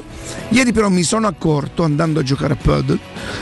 Ieri 0.50 0.72
però 0.72 0.88
mi 0.88 1.02
sono 1.02 1.26
accorto, 1.26 1.82
andando 1.82 2.20
a 2.20 2.22
giocare 2.22 2.54
a 2.54 2.56
Puddle, 2.56 2.98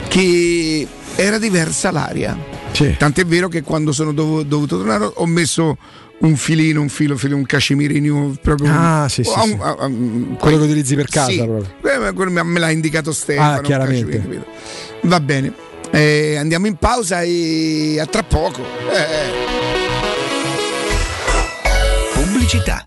che 0.07 0.87
era 1.15 1.37
diversa 1.37 1.91
l'aria. 1.91 2.37
Tant'è 2.97 3.25
vero 3.25 3.47
che 3.47 3.63
quando 3.63 3.91
sono 3.91 4.11
dov- 4.13 4.45
dovuto 4.45 4.77
tornare 4.77 5.09
ho 5.11 5.25
messo 5.25 5.77
un 6.19 6.35
filino, 6.35 6.81
un 6.81 6.89
filo, 6.89 7.15
filo 7.17 7.35
un 7.35 7.45
cacimirino 7.45 8.35
proprio 8.41 8.71
Ah, 8.73 9.07
sì, 9.09 9.23
sì, 9.23 9.29
un- 9.37 9.49
sì. 9.49 9.57
a- 9.61 9.69
a- 9.79 9.91
Quello 10.39 10.57
che 10.57 10.63
utilizzi 10.63 10.95
per 10.95 11.07
casa 11.07 11.29
Sì. 11.31 11.37
proprio. 11.37 11.73
Eh, 11.83 12.29
me 12.29 12.43
me 12.43 12.59
l'ha 12.59 12.69
indicato 12.71 13.11
Stefano. 13.11 13.57
Ah, 13.57 13.61
chiaramente. 13.61 14.45
Va 15.01 15.19
bene. 15.19 15.53
Eh, 15.91 16.35
andiamo 16.37 16.67
in 16.67 16.75
pausa 16.75 17.21
e 17.21 17.97
a 17.99 18.05
tra 18.07 18.23
poco. 18.23 18.61
Eh. 18.91 19.45
Pubblicità. 22.13 22.86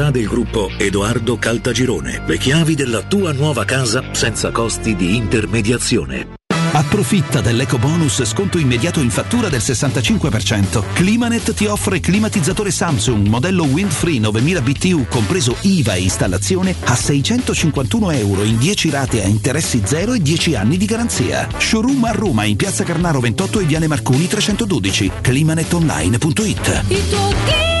proprietà 0.01 0.09
del 0.09 0.27
gruppo 0.27 0.71
Edoardo 0.77 1.37
Caltagirone. 1.37 2.23
Le 2.25 2.37
chiavi 2.37 2.73
della 2.73 3.03
tua 3.03 3.31
nuova 3.33 3.65
casa 3.65 4.03
senza 4.11 4.49
costi 4.49 4.95
di 4.95 5.15
intermediazione. 5.15 6.39
Approfitta 6.73 7.41
dell'eco 7.41 7.77
bonus 7.77 8.23
sconto 8.23 8.57
immediato 8.57 9.01
in 9.01 9.09
fattura 9.09 9.49
del 9.49 9.59
65%. 9.59 10.93
Climanet 10.93 11.53
ti 11.53 11.65
offre 11.65 11.99
climatizzatore 11.99 12.71
Samsung 12.71 13.27
modello 13.27 13.65
Windfree 13.65 14.19
9000 14.19 14.61
BTU 14.61 15.05
compreso 15.09 15.57
IVA 15.61 15.95
e 15.95 16.01
installazione 16.01 16.73
a 16.85 16.95
651 16.95 18.11
euro 18.11 18.43
in 18.43 18.57
10 18.57 18.89
rate 18.89 19.23
a 19.23 19.27
interessi 19.27 19.81
zero 19.83 20.13
e 20.13 20.21
10 20.21 20.55
anni 20.55 20.77
di 20.77 20.85
garanzia. 20.85 21.47
Showroom 21.57 22.05
a 22.05 22.11
Roma 22.11 22.45
in 22.45 22.55
piazza 22.55 22.85
Carnaro 22.85 23.19
28 23.19 23.59
e 23.59 23.63
Viale 23.65 23.87
Marconi 23.87 24.27
312. 24.27 25.11
climanetonline.it 25.21 27.80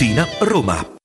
Tiburtina, 0.00 0.26
Roma. 0.40 0.99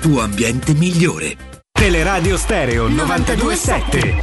tuo 0.00 0.20
ambiente 0.20 0.74
migliore. 0.74 1.36
Teleradio 1.72 2.36
Stereo 2.36 2.88
927. 2.88 4.20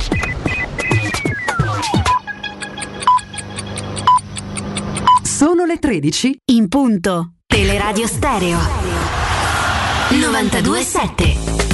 Sono 5.23 5.65
le 5.65 5.77
13 5.77 6.37
in 6.51 6.67
punto. 6.69 7.33
Teleradio 7.45 8.07
Stereo 8.07 8.59
927. 10.09 11.64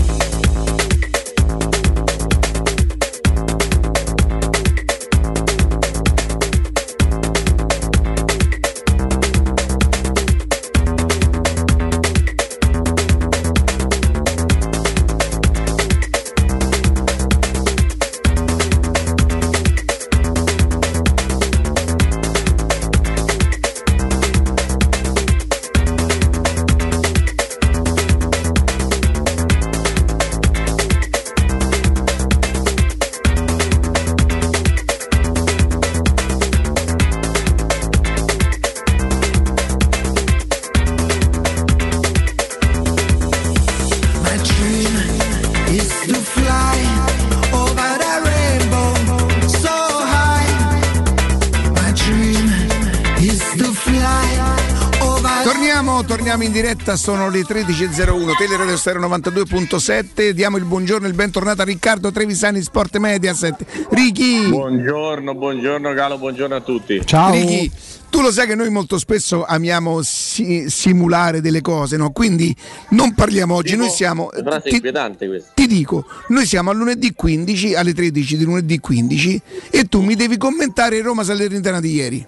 In 56.52 56.58
diretta, 56.58 56.98
sono 56.98 57.30
le 57.30 57.42
13.01, 57.42 58.36
Teleradio 58.38 58.76
Stereo 58.76 59.02
92.7, 59.08 60.32
diamo 60.32 60.58
il 60.58 60.66
buongiorno 60.66 61.06
e 61.06 61.10
il 61.10 61.16
bentornato 61.16 61.62
a 61.62 61.64
Riccardo 61.66 62.12
Trevisani 62.12 62.62
Sport 62.62 62.98
Mediaset. 62.98 63.88
Ricky! 63.90 64.50
Buongiorno, 64.50 65.34
buongiorno 65.34 65.94
Galo, 65.94 66.18
buongiorno 66.18 66.56
a 66.56 66.60
tutti. 66.60 67.02
Ciao. 67.06 67.32
Ricky, 67.32 67.72
tu 68.10 68.20
lo 68.20 68.34
sai 68.34 68.48
che 68.48 68.56
noi 68.56 68.70
molto 68.70 68.98
spesso 68.98 69.46
amiamo 69.46 70.02
si- 70.02 70.70
simulare 70.70 71.40
delle 71.40 71.62
cose, 71.62 71.96
no? 71.96 72.12
Quindi 72.12 72.54
non 72.90 73.14
parliamo 73.14 73.56
oggi, 73.56 73.78
noi 73.78 73.90
siamo... 73.90 74.30
Ti, 74.64 74.74
inquietante 74.74 75.46
ti 75.54 75.68
dico, 75.68 76.06
noi 76.28 76.46
siamo 76.46 76.70
a 76.70 76.74
lunedì 76.74 77.14
15, 77.14 77.76
alle 77.76 77.94
13 77.94 78.36
di 78.36 78.44
lunedì 78.44 78.78
15 78.78 79.42
e 79.70 79.86
tu 79.86 80.02
mi 80.02 80.16
devi 80.16 80.36
commentare 80.36 81.02
Roma 81.02 81.24
Salernitana 81.24 81.80
di 81.80 81.94
ieri. 81.94 82.28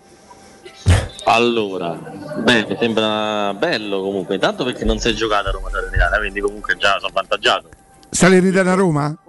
Allora, 1.26 2.13
beh, 2.38 2.66
mi 2.68 2.78
sembra 2.80 3.54
bello 3.54 4.02
comunque, 4.02 4.36
intanto 4.36 4.64
perché 4.64 4.86
non 4.86 5.00
si 5.00 5.10
è 5.10 5.14
giocata 5.14 5.50
a 5.50 5.52
Roma 5.52 5.70
Salernitana, 5.70 6.18
quindi 6.18 6.40
comunque 6.42 6.76
già 6.78 6.96
sono 6.98 7.08
avvantaggiato. 7.08 7.70
Salernitana 8.10 8.74
Roma? 8.74 9.16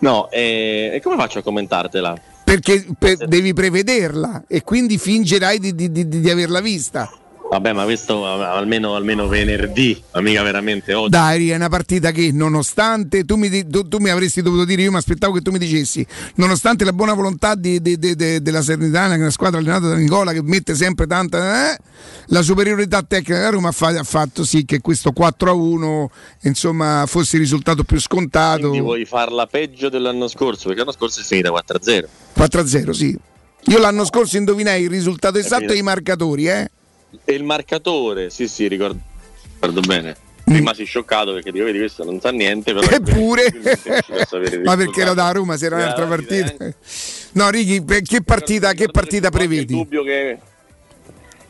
No, 0.00 0.30
e, 0.30 0.90
e 0.94 1.00
come 1.02 1.16
faccio 1.16 1.40
a 1.40 1.42
commentartela? 1.42 2.16
Perché 2.44 2.86
per- 2.96 3.26
devi 3.26 3.52
prevederla 3.52 4.44
e 4.46 4.62
quindi 4.62 4.98
fingerai 4.98 5.58
di, 5.58 5.74
di- 5.74 5.90
di- 5.90 6.08
di 6.08 6.30
averla 6.30 6.60
vista. 6.60 7.10
Vabbè, 7.48 7.72
ma 7.72 7.84
questo 7.84 8.26
almeno, 8.26 8.96
almeno 8.96 9.28
venerdì, 9.28 10.00
ma 10.12 10.20
mica 10.20 10.42
veramente 10.42 10.92
oggi. 10.94 11.10
Dai, 11.10 11.50
è 11.50 11.54
una 11.54 11.68
partita 11.68 12.10
che 12.10 12.30
nonostante 12.32 13.24
tu 13.24 13.36
mi, 13.36 13.66
tu- 13.68 13.86
tu 13.86 13.98
mi 13.98 14.10
avresti 14.10 14.42
dovuto 14.42 14.64
dire, 14.64 14.82
io 14.82 14.90
mi 14.90 14.96
aspettavo 14.96 15.32
che 15.32 15.40
tu 15.42 15.52
mi 15.52 15.58
dicessi, 15.58 16.04
nonostante 16.34 16.84
la 16.84 16.92
buona 16.92 17.14
volontà 17.14 17.54
di- 17.54 17.80
di- 17.80 17.98
di- 17.98 18.42
della 18.42 18.62
Salernitana, 18.62 19.10
che 19.10 19.18
è 19.18 19.20
una 19.20 19.30
squadra 19.30 19.60
allenata 19.60 19.86
da 19.88 19.94
Nicola 19.94 20.32
che 20.32 20.42
mette 20.42 20.74
sempre 20.74 21.06
tanta, 21.06 21.72
eh, 21.72 21.78
la 22.26 22.42
superiorità 22.42 23.02
tecnica 23.02 23.36
della 23.38 23.50
Roma 23.50 23.68
ha, 23.68 23.72
fa- 23.72 23.96
ha 23.96 24.02
fatto 24.04 24.44
sì 24.44 24.64
che 24.64 24.80
questo 24.80 25.12
4 25.12 25.48
a 25.50 25.54
1 25.54 26.10
insomma, 26.42 27.04
fosse 27.06 27.36
il 27.36 27.42
risultato 27.42 27.84
più 27.84 28.00
scontato. 28.00 28.60
Quindi 28.68 28.80
vuoi 28.80 29.04
farla 29.04 29.46
peggio 29.46 29.88
dell'anno 29.88 30.26
scorso, 30.26 30.64
perché 30.64 30.80
l'anno 30.80 30.92
scorso 30.92 31.20
è 31.20 31.22
finita 31.22 31.50
4-0. 31.50 32.08
4 32.32 32.60
a 32.60 32.66
0, 32.66 32.92
sì. 32.92 33.16
Io 33.68 33.78
l'anno 33.78 34.04
scorso 34.04 34.36
indovinai 34.36 34.82
il 34.82 34.90
risultato 34.90 35.38
esatto 35.38 35.72
e 35.72 35.76
i 35.76 35.82
marcatori, 35.82 36.48
eh? 36.48 36.70
E 37.24 37.32
il 37.34 37.44
marcatore, 37.44 38.30
sì 38.30 38.48
sì, 38.48 38.68
ricordo, 38.68 38.98
ricordo 39.54 39.80
bene. 39.80 40.16
Mm. 40.48 40.54
Rimasi 40.54 40.84
scioccato 40.84 41.32
perché 41.32 41.50
dico, 41.50 41.64
vedi 41.64 41.78
questo 41.78 42.04
non 42.04 42.20
sa 42.20 42.30
niente, 42.30 42.72
però... 42.72 42.86
Eppure, 42.88 43.46
il 43.52 44.60
ma 44.62 44.76
perché 44.76 45.00
era 45.00 45.12
da 45.12 45.32
Roma, 45.32 45.56
se 45.56 45.66
era 45.66 45.76
Eh, 45.78 45.82
un'altra 45.82 46.06
partita. 46.06 46.54
No, 47.32 47.50
Ricky, 47.50 47.82
per- 47.82 48.02
che 48.02 48.22
partita, 48.22 48.72
che 48.72 48.88
partita 48.88 49.26
Il 49.26 49.32
prevedi? 49.32 49.74
dubbio 49.74 50.04
che, 50.04 50.38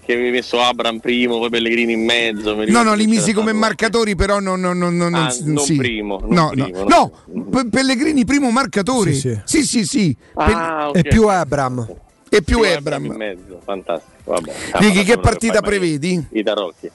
che 0.02 0.12
avevi 0.14 0.30
messo 0.30 0.62
Abram 0.62 0.98
primo, 1.00 1.36
poi 1.38 1.50
Pellegrini 1.50 1.92
in 1.92 2.04
mezzo. 2.06 2.56
mi 2.56 2.70
No, 2.70 2.82
no, 2.82 2.94
li 2.94 3.06
misi 3.06 3.34
come 3.34 3.48
stato- 3.48 3.58
marcatori, 3.58 4.16
però 4.16 4.40
non, 4.40 4.60
non, 4.60 4.78
non, 4.78 4.96
non, 4.96 5.14
Ah, 5.14 5.34
non 5.42 5.58
sì. 5.58 5.76
primo, 5.76 6.18
non 6.20 6.30
no, 6.32 6.48
primo, 6.48 6.68
no, 6.84 6.84
no. 6.84 7.12
no, 7.26 7.50
Pe- 7.50 7.68
Pellegrini 7.68 8.24
primo 8.24 8.50
marcatore. 8.50 9.12
Sì, 9.12 9.38
Sì, 9.44 9.62
sì, 9.62 9.84
sì. 9.84 10.16
Ah, 10.36 10.88
ok. 10.88 10.96
E 10.96 11.02
più 11.02 11.28
Abram. 11.28 11.86
E 12.28 12.42
più 12.42 12.62
Ebram. 12.62 13.04
in 13.04 13.12
mezzo, 13.14 13.60
fantastico. 13.64 14.32
Vabbè, 14.32 14.52
Ricky, 14.74 15.04
che 15.04 15.18
partita 15.18 15.60
prevedi? 15.60 16.26
I 16.32 16.42
tarocchi. 16.42 16.90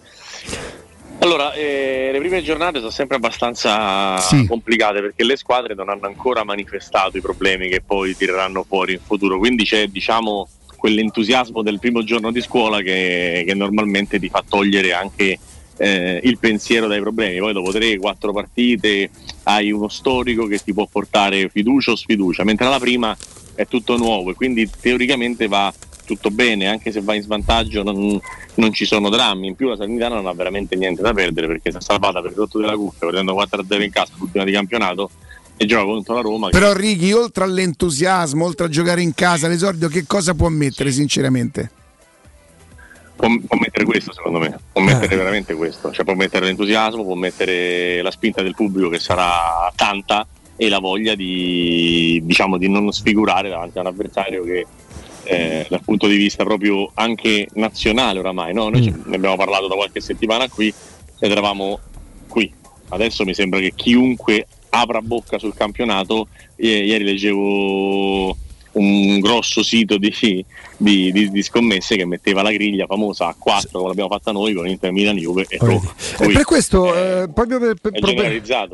Allora, 1.19 1.53
eh, 1.53 2.09
le 2.11 2.17
prime 2.19 2.41
giornate 2.41 2.79
sono 2.79 2.89
sempre 2.89 3.15
abbastanza 3.17 4.17
Sì. 4.17 4.45
complicate 4.47 5.01
perché 5.01 5.23
le 5.23 5.37
squadre 5.37 5.75
non 5.75 5.87
hanno 5.89 6.07
ancora 6.07 6.43
manifestato 6.43 7.17
i 7.17 7.21
problemi 7.21 7.69
che 7.69 7.81
poi 7.81 8.15
tireranno 8.17 8.63
fuori 8.67 8.93
in 8.93 8.99
futuro, 9.05 9.37
quindi 9.37 9.63
c'è 9.63 9.87
diciamo 9.87 10.47
quell'entusiasmo 10.75 11.61
del 11.61 11.77
primo 11.79 12.03
giorno 12.03 12.31
di 12.31 12.41
scuola 12.41 12.81
che, 12.81 13.43
che 13.45 13.53
normalmente 13.53 14.19
ti 14.19 14.29
fa 14.29 14.43
togliere 14.47 14.93
anche 14.93 15.37
eh, 15.77 16.19
il 16.23 16.39
pensiero 16.39 16.87
dai 16.87 16.99
problemi. 16.99 17.37
Poi 17.37 17.53
dopo 17.53 17.71
3-4 17.71 18.33
partite 18.33 19.11
hai 19.43 19.71
uno 19.71 19.87
storico 19.87 20.45
che 20.47 20.59
ti 20.63 20.73
può 20.73 20.87
portare 20.91 21.49
fiducia 21.49 21.91
o 21.91 21.95
sfiducia, 21.95 22.43
mentre 22.43 22.65
alla 22.67 22.79
prima 22.79 23.15
è 23.55 23.65
tutto 23.67 23.97
nuovo 23.97 24.31
e 24.31 24.33
quindi 24.33 24.69
teoricamente 24.79 25.47
va 25.47 25.73
tutto 26.05 26.29
bene, 26.31 26.67
anche 26.67 26.91
se 26.91 27.01
va 27.01 27.15
in 27.15 27.21
svantaggio 27.21 27.83
non, 27.83 28.19
non 28.55 28.73
ci 28.73 28.85
sono 28.85 29.09
drammi. 29.09 29.47
In 29.47 29.55
più 29.55 29.69
la 29.69 29.75
Salernitana 29.75 30.15
non 30.15 30.27
ha 30.27 30.33
veramente 30.33 30.75
niente 30.75 31.01
da 31.01 31.13
perdere 31.13 31.47
perché 31.47 31.71
si 31.71 31.77
è 31.77 31.81
salvata 31.81 32.21
per 32.21 32.31
il 32.31 32.37
rotto 32.37 32.59
della 32.59 32.75
cuffia, 32.75 33.07
perdendo 33.07 33.33
4-0 33.33 33.81
in 33.81 33.91
casa 33.91 34.11
l'ultima 34.17 34.43
di 34.43 34.51
campionato 34.51 35.09
e 35.57 35.65
gioca 35.65 35.83
contro 35.85 36.15
la 36.15 36.21
Roma. 36.21 36.49
che- 36.49 36.57
Però 36.57 36.73
Ricky, 36.73 37.11
oltre 37.11 37.43
all'entusiasmo, 37.45 38.43
oltre 38.45 38.65
a 38.65 38.69
giocare 38.69 39.01
in 39.01 39.13
casa, 39.13 39.47
l'esordio, 39.47 39.87
che 39.87 40.05
cosa 40.05 40.33
può 40.33 40.49
mettere 40.49 40.91
sinceramente? 40.91 41.71
Può, 43.15 43.27
può 43.47 43.57
mettere 43.57 43.85
questo 43.85 44.13
secondo 44.13 44.39
me, 44.39 44.59
può 44.71 44.81
mettere 44.81 45.15
veramente 45.15 45.53
questo, 45.55 45.91
cioè 45.91 46.05
può 46.05 46.13
mettere 46.15 46.45
l'entusiasmo, 46.45 47.03
può 47.03 47.15
mettere 47.15 48.01
la 48.01 48.11
spinta 48.11 48.41
del 48.41 48.55
pubblico 48.55 48.89
che 48.89 48.99
sarà 48.99 49.71
tanta 49.75 50.27
e 50.55 50.69
la 50.69 50.79
voglia 50.79 51.15
di, 51.15 52.19
diciamo, 52.23 52.57
di 52.57 52.69
non 52.69 52.91
sfigurare 52.91 53.49
davanti 53.49 53.77
a 53.77 53.81
un 53.81 53.87
avversario 53.87 54.43
che 54.43 54.65
eh, 55.23 55.65
dal 55.69 55.81
punto 55.83 56.07
di 56.07 56.15
vista 56.17 56.43
proprio 56.43 56.89
anche 56.95 57.47
nazionale 57.53 58.19
oramai, 58.19 58.53
no? 58.53 58.69
noi 58.69 58.83
ci- 58.83 58.93
ne 59.05 59.15
abbiamo 59.15 59.35
parlato 59.35 59.67
da 59.67 59.75
qualche 59.75 60.01
settimana 60.01 60.49
qui 60.49 60.73
ed 61.19 61.31
eravamo 61.31 61.79
qui, 62.27 62.51
adesso 62.89 63.23
mi 63.23 63.33
sembra 63.33 63.59
che 63.59 63.73
chiunque 63.75 64.47
apra 64.69 65.01
bocca 65.01 65.37
sul 65.37 65.53
campionato, 65.53 66.27
i- 66.57 66.67
ieri 66.67 67.03
leggevo 67.03 68.35
un 68.73 69.19
grosso 69.19 69.63
sito 69.63 69.97
di, 69.97 70.13
di- 70.77 71.11
di- 71.11 71.29
di 71.29 71.41
scommesse 71.43 71.95
che 71.95 72.05
metteva 72.05 72.41
la 72.41 72.51
griglia 72.51 72.85
famosa 72.85 73.27
a 73.27 73.35
4 73.37 73.69
come 73.71 73.87
l'abbiamo 73.89 74.09
fatta 74.09 74.31
noi 74.31 74.53
con 74.53 74.67
Inter 74.67 74.91
Milan 74.91 75.17
Juve 75.17 75.45
e 75.49 75.57
Roma. 75.59 75.93
E 76.19 76.31
per 76.33 76.43
questo, 76.45 76.93
eh, 76.95 77.29
proprio 77.33 77.59
per, 77.59 77.75
per- 77.81 77.91
prope- 77.91 78.15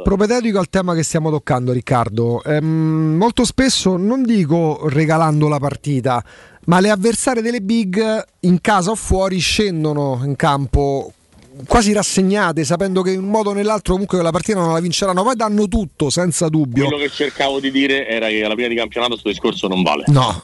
propedetico 0.03 0.59
al 0.59 0.69
tema 0.69 0.93
che 0.93 1.03
stiamo 1.03 1.29
toccando, 1.29 1.71
Riccardo, 1.71 2.43
ehm, 2.43 3.15
molto 3.17 3.43
spesso 3.45 3.97
non 3.97 4.23
dico 4.23 4.87
regalando 4.89 5.47
la 5.47 5.59
partita, 5.59 6.23
ma 6.65 6.79
le 6.79 6.89
avversarie 6.89 7.41
delle 7.41 7.61
big 7.61 8.23
in 8.41 8.59
casa 8.61 8.91
o 8.91 8.95
fuori 8.95 9.39
scendono 9.39 10.21
in 10.25 10.35
campo 10.35 11.11
quasi 11.65 11.93
rassegnate, 11.93 12.63
sapendo 12.63 13.01
che 13.01 13.11
in 13.11 13.23
un 13.23 13.29
modo 13.29 13.51
o 13.51 13.53
nell'altro 13.53 13.93
comunque 13.93 14.21
la 14.21 14.31
partita 14.31 14.59
non 14.59 14.73
la 14.73 14.79
vinceranno, 14.79 15.23
poi 15.23 15.35
danno 15.35 15.67
tutto 15.67 16.09
senza 16.09 16.49
dubbio. 16.49 16.85
Quello 16.87 17.01
che 17.01 17.09
cercavo 17.09 17.59
di 17.59 17.71
dire 17.71 18.07
era 18.07 18.27
che 18.27 18.41
la 18.41 18.53
prima 18.53 18.67
di 18.69 18.75
campionato 18.75 19.11
questo 19.13 19.29
discorso 19.29 19.67
non 19.67 19.81
vale. 19.83 20.03
No. 20.07 20.43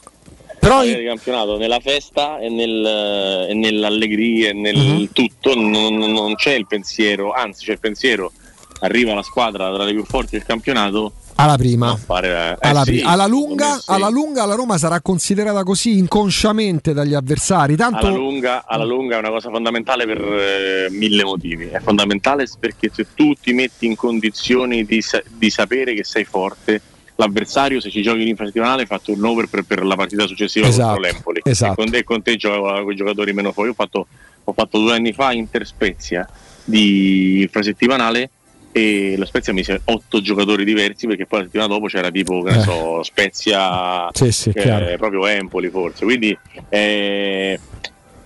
Però 0.60 0.78
la 0.78 0.82
prima 0.84 0.98
di 1.00 1.06
campionato 1.06 1.58
nella 1.58 1.80
festa 1.82 2.40
e, 2.40 2.50
nel, 2.50 3.48
e 3.50 3.54
nell'allegria 3.54 4.50
e 4.50 4.54
nel 4.54 4.78
Mhm. 4.78 5.10
tutto 5.12 5.56
non, 5.56 5.96
non 5.98 6.36
c'è 6.36 6.54
il 6.54 6.66
pensiero, 6.68 7.34
anzi 7.34 7.66
c'è 7.66 7.74
il 7.74 7.80
pensiero, 7.80 8.32
arriva 8.80 9.14
la 9.14 9.24
squadra 9.24 9.74
tra 9.74 9.84
le 9.84 9.92
più 9.94 10.06
forti 10.06 10.38
del 10.38 10.46
campionato 10.46 11.14
Alla 11.36 11.58
prima. 11.58 11.96
fare, 11.98 12.58
eh, 12.62 12.68
Alla, 12.70 12.84
sì, 12.84 12.92
pri- 12.92 13.02
alla 13.02 13.26
lunga, 13.28 13.78
sì. 13.80 13.92
alla 13.92 14.10
lunga 14.10 14.46
la 14.46 14.56
Roma 14.56 14.78
sarà 14.78 15.02
considerata 15.02 15.64
così 15.64 15.98
inconsciamente 15.98 16.94
dagli 16.94 17.14
avversari. 17.14 17.76
Tanto 17.76 18.06
alla 18.08 18.16
lunga, 18.16 18.64
alla 18.66 18.84
lunga 18.86 19.16
è 19.16 19.20
una 19.20 19.30
cosa 19.30 19.50
fondamentale 19.50 20.06
per 20.06 20.22
eh, 20.22 20.88
mille 20.92 21.24
motivi. 21.24 21.66
È 21.68 21.80
fondamentale 21.80 22.48
perché 22.60 22.90
se 22.94 23.08
tu 23.16 23.34
ti 23.34 23.54
metti 23.54 23.86
in 23.86 23.96
condizioni 23.96 24.86
di, 24.86 25.02
sa- 25.02 25.24
di 25.28 25.50
sapere 25.50 25.94
che 25.94 26.04
sei 26.04 26.24
forte, 26.24 26.82
l'avversario, 27.16 27.80
se 27.80 27.90
ci 27.90 28.02
giochi 28.02 28.24
l'infrasettimanale, 28.24 28.86
fa 28.86 29.00
turnover 29.00 29.48
per, 29.48 29.64
per 29.64 29.84
la 29.86 29.96
partita 29.96 30.26
successiva 30.28 30.68
Esatto, 30.68 30.94
contro 30.94 31.02
l'Empoli. 31.12 31.42
esatto. 31.44 31.72
E 31.74 31.76
con 31.76 31.92
te, 31.92 32.04
con 32.04 32.22
te 32.22 32.36
giocava 32.36 32.82
con 32.84 32.92
i 32.92 32.96
giocatori 32.96 33.34
meno. 33.34 33.54
Io 33.58 33.70
ho 33.70 33.74
fatto, 33.74 34.08
ho 34.44 34.54
fatto 34.54 34.80
due 34.80 34.94
anni 34.96 35.14
fa 35.14 35.32
Inter 35.32 35.66
Spezia 35.66 36.28
di 36.66 37.42
infrasettimanale 37.42 38.30
e 38.74 39.14
lo 39.18 39.26
Spezia 39.26 39.54
mise 39.54 39.82
otto 39.86 40.20
giocatori 40.20 40.66
diversi 40.66 41.06
perché 41.06 41.28
poi 41.28 41.40
la 41.40 41.46
settimana 41.46 41.74
dopo 41.74 41.86
c'era 41.86 42.10
tipo 42.10 42.42
che 42.42 42.56
Eh. 42.56 42.60
so, 42.62 43.04
Spezia 43.04 44.10
Sì, 44.12 44.32
sì, 44.32 44.50
eh, 44.50 44.96
proprio 44.98 45.28
Empoli 45.28 45.70
forse 45.70 46.04
quindi 46.04 46.36
eh, 46.70 47.60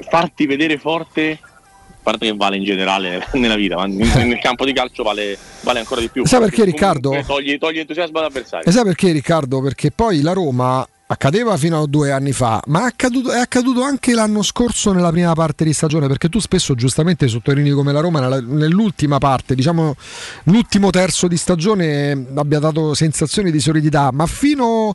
farti 0.10 0.46
vedere 0.46 0.78
forte 0.78 1.38
parte 2.02 2.28
che 2.28 2.34
vale 2.38 2.56
in 2.56 2.64
generale 2.64 3.28
nella 3.34 3.56
vita 3.56 3.76
ma 3.76 3.86
nel, 3.88 4.40
campo 4.40 4.64
di 4.64 4.72
calcio 4.72 5.04
vale, 5.04 5.38
vale 5.62 5.80
ancora 5.80 6.00
di 6.00 6.08
più 6.08 6.26
Sai 6.26 6.40
perché, 6.40 6.64
Riccardo? 6.64 7.22
togli, 7.26 7.58
togli 7.58 7.80
entusiasmo 7.80 8.20
all'avversario 8.20 8.66
E 8.66 8.72
sai 8.72 8.86
perché 8.86 9.12
Riccardo? 9.12 9.62
Perché 9.62 9.92
poi 9.92 10.22
la 10.22 10.32
Roma 10.32 10.88
accadeva 11.10 11.56
fino 11.56 11.82
a 11.82 11.88
due 11.88 12.12
anni 12.12 12.34
fa, 12.34 12.62
ma 12.68 12.82
è 12.82 12.86
accaduto, 12.88 13.32
è 13.32 13.40
accaduto 13.40 13.82
anche 13.82 14.14
l'anno 14.14 14.42
scorso 14.42 14.92
nella 14.92 15.10
prima 15.10 15.34
parte 15.34 15.64
di 15.64 15.72
stagione, 15.72 16.08
perché 16.08 16.28
tu 16.28 16.40
spesso 16.40 16.76
giustamente 16.76 17.28
sottolinei 17.28 17.72
come 17.72 17.94
la 17.94 18.02
Roma 18.02 18.28
nell'ultima 18.40 19.18
parte, 19.18 19.56
diciamo 19.56 19.96
l'ultimo 20.44 20.90
terzo 20.90 21.28
di 21.28 21.38
stagione 21.38 22.28
abbia 22.36 22.60
dato 22.60 22.94
sensazioni 22.94 23.52
di 23.52 23.60
solidità, 23.60 24.10
ma 24.12 24.26
fino 24.26 24.94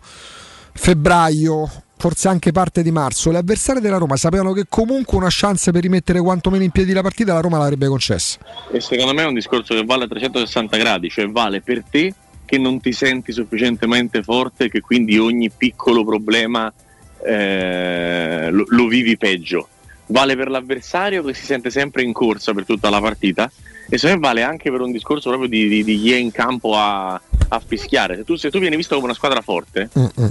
febbraio, 0.75 1.71
forse 1.97 2.29
anche 2.29 2.53
parte 2.53 2.83
di 2.83 2.91
marzo, 2.91 3.31
le 3.31 3.39
avversarie 3.39 3.81
della 3.81 3.97
Roma 3.97 4.17
sapevano 4.17 4.53
che 4.53 4.67
comunque 4.69 5.17
una 5.17 5.29
chance 5.31 5.71
per 5.71 5.81
rimettere 5.81 6.21
quantomeno 6.21 6.63
in 6.63 6.71
piedi 6.71 6.93
la 6.93 7.03
partita 7.03 7.33
la 7.33 7.41
Roma 7.41 7.57
l'avrebbe 7.57 7.87
concessa. 7.87 8.39
e 8.71 8.81
secondo 8.81 9.15
me 9.15 9.23
è 9.23 9.27
un 9.27 9.35
discorso 9.35 9.75
che 9.75 9.83
vale 9.85 10.05
a 10.05 10.09
360 10.09 10.77
gradi 10.77 11.09
cioè 11.09 11.27
vale 11.31 11.63
per 11.63 11.83
te 11.89 12.13
che 12.53 12.59
non 12.59 12.83
ti 12.83 12.93
senti 12.93 13.33
sufficientemente 13.33 14.23
forte 14.23 14.69
che 14.69 14.83
quindi 14.83 15.17
ogni 15.17 15.49
piccolo 15.49 16.05
problema 16.05 16.71
eh, 17.25 18.51
lo, 18.51 18.67
lo 18.69 18.87
vivi 18.89 19.17
peggio. 19.17 19.69
Vale 20.09 20.37
per 20.37 20.51
l'avversario 20.51 21.23
che 21.23 21.33
si 21.33 21.47
sente 21.47 21.71
sempre 21.71 22.03
in 22.03 22.13
corsa 22.13 22.53
per 22.53 22.67
tutta 22.67 22.91
la 22.91 23.01
partita 23.01 23.51
e 23.89 23.97
se 23.97 24.15
vale 24.19 24.43
anche 24.43 24.71
per 24.71 24.83
un 24.83 24.93
discorso 24.93 25.31
proprio 25.31 25.49
di, 25.49 25.67
di- 25.67 25.83
di 25.83 25.99
chi 25.99 26.13
è 26.13 26.17
in 26.17 26.31
campo 26.31 26.77
a, 26.77 27.15
a 27.15 27.63
fischiare. 27.67 28.17
Se 28.17 28.25
tu, 28.25 28.37
se 28.37 28.51
tu 28.51 28.59
vieni 28.59 28.77
visto 28.77 28.97
come 28.97 29.07
una 29.07 29.15
squadra 29.15 29.41
forte, 29.41 29.89
Mm-mm. 29.99 30.31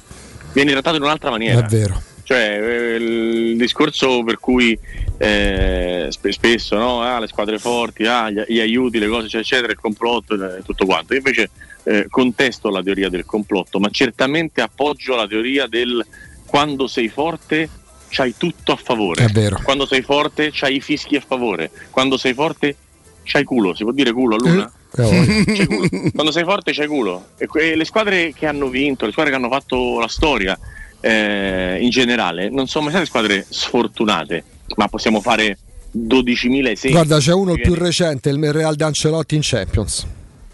vieni 0.54 0.70
trattato 0.74 0.98
in 0.98 1.02
un'altra 1.02 1.32
maniera. 1.32 1.66
È 1.66 1.70
vero. 1.70 2.00
Cioè, 2.24 2.60
eh, 2.62 2.96
il 2.96 3.58
discorso 3.58 4.24
per 4.24 4.40
cui 4.40 4.78
eh, 5.18 6.08
spe- 6.10 6.32
spesso 6.32 6.76
no? 6.78 7.02
Ah, 7.02 7.20
le 7.20 7.28
squadre 7.28 7.60
forti, 7.60 8.06
ah, 8.06 8.30
gli, 8.30 8.42
gli 8.48 8.60
aiuti, 8.60 9.00
le 9.00 9.08
cose, 9.08 9.26
eccetera, 9.26 9.42
eccetera, 9.42 9.72
il 9.74 9.80
complotto 9.80 10.58
e 10.58 10.62
tutto 10.64 10.86
quanto. 10.86 11.14
Io 11.14 11.20
invece 11.20 11.50
eh, 11.84 12.08
contesto 12.10 12.70
la 12.70 12.82
teoria 12.82 13.10
del 13.10 13.26
complotto, 13.26 13.80
ma 13.80 13.90
certamente 13.90 14.62
appoggio 14.62 15.16
la 15.16 15.28
teoria 15.28 15.68
del 15.68 16.06
quando 16.46 16.88
sei 16.88 17.08
forte 17.08 17.70
c'hai 18.10 18.36
tutto 18.38 18.74
a 18.74 18.76
favore. 18.76 19.26
È 19.26 19.30
vero. 19.30 19.60
Quando 19.64 19.86
sei 19.86 20.02
forte 20.02 20.50
c'hai 20.52 20.76
i 20.76 20.82
fischi 20.82 21.16
a 21.16 21.24
favore. 21.26 21.72
Quando 21.90 22.18
sei 22.18 22.34
forte 22.34 22.76
c'hai 23.24 23.44
culo. 23.44 23.74
Si 23.74 23.84
può 23.84 23.92
dire 23.94 24.12
culo 24.12 24.36
a 24.36 24.38
Luna? 24.38 24.72
Eh, 24.98 25.66
culo. 25.66 26.12
Quando 26.14 26.32
sei 26.32 26.44
forte 26.44 26.74
c'hai 26.74 26.88
culo. 26.88 27.30
E 27.38 27.76
le 27.76 27.86
squadre 27.86 28.34
che 28.34 28.46
hanno 28.46 28.68
vinto, 28.68 29.06
le 29.06 29.12
squadre 29.12 29.32
che 29.32 29.38
hanno 29.38 29.50
fatto 29.50 30.00
la 30.00 30.10
storia 30.10 30.60
eh, 31.02 31.78
in 31.82 31.90
generale, 31.90 32.50
non 32.50 32.68
sono 32.68 32.86
mai 32.86 32.94
state 32.94 33.08
squadre 33.08 33.46
sfortunate, 33.48 34.44
ma 34.76 34.88
possiamo 34.88 35.20
fare 35.22 35.58
12.000 35.98 36.70
esempi. 36.70 36.92
Guarda, 36.92 37.18
c'è 37.18 37.34
uno 37.34 37.56
più 37.56 37.74
recente, 37.74 38.30
il 38.30 38.54
Real 38.54 38.76
di 38.76 38.84
Ancelotti 38.84 39.36
in 39.36 39.42
Champions. 39.44 40.08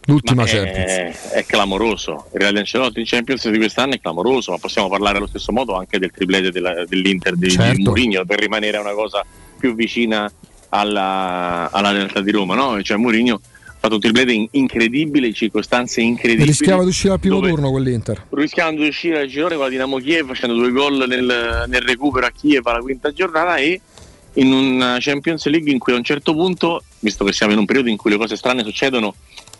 L'ultima 0.05 0.43
Ma 0.43 0.47
Champions. 0.47 0.89
è, 0.89 1.15
è 1.31 1.45
clamoroso. 1.45 2.27
Il 2.33 2.39
Real 2.39 2.53
di 2.53 2.59
Ancelotti 2.59 2.99
in 3.01 3.05
Champions 3.05 3.49
di 3.49 3.57
quest'anno 3.57 3.93
è 3.93 3.99
clamoroso, 3.99 4.51
ma 4.51 4.57
possiamo 4.57 4.87
parlare 4.87 5.17
allo 5.17 5.27
stesso 5.27 5.51
modo 5.51 5.75
anche 5.75 5.99
del 5.99 6.11
triplete 6.11 6.49
della- 6.49 6.85
dell'Inter 6.85 7.35
di, 7.35 7.47
di 7.47 7.51
Certo. 7.51 7.81
Mourinho 7.81 8.23
per 8.25 8.39
rimanere 8.39 8.77
una 8.77 8.93
cosa 8.93 9.23
più 9.59 9.75
vicina 9.75 10.31
alla, 10.69 11.69
alla 11.71 11.91
realtà 11.91 12.21
di 12.21 12.31
Roma. 12.31 12.55
No? 12.55 12.81
Cioè, 12.81 12.95
Mourinho 12.97 13.41
fatto 13.79 13.95
un 13.95 13.99
triplete 13.99 14.31
in- 14.31 14.47
incredibile, 14.51 15.27
in 15.27 15.33
circostanze 15.33 16.01
incredibili. 16.01 16.47
Rischiava 16.47 16.83
di 16.83 16.89
uscire 16.89 17.13
al 17.13 17.19
primo 17.19 17.39
turno 17.39 17.69
quell'Inter. 17.71 18.25
rischiando 18.31 18.81
di 18.81 18.87
uscire 18.87 19.19
al 19.19 19.27
girone 19.27 19.55
con 19.55 19.63
la 19.65 19.69
Dinamo 19.69 19.97
Kiev 19.97 20.27
facendo 20.27 20.55
due 20.55 20.71
gol 20.71 21.05
nel, 21.07 21.65
nel 21.67 21.81
recupero 21.81 22.25
a 22.25 22.31
Kiev 22.31 22.65
alla 22.67 22.79
quinta 22.79 23.11
giornata 23.11 23.55
e 23.57 23.79
in 24.33 24.51
una 24.51 24.97
Champions 24.99 25.45
League 25.47 25.71
in 25.71 25.79
cui 25.79 25.93
a 25.93 25.95
un 25.95 26.03
certo 26.03 26.33
punto, 26.33 26.83
visto 26.99 27.25
che 27.25 27.33
siamo 27.33 27.53
in 27.53 27.59
un 27.59 27.65
periodo 27.65 27.89
in 27.89 27.97
cui 27.97 28.11
le 28.11 28.17
cose 28.17 28.35
strane 28.35 28.63
succedono, 28.63 29.15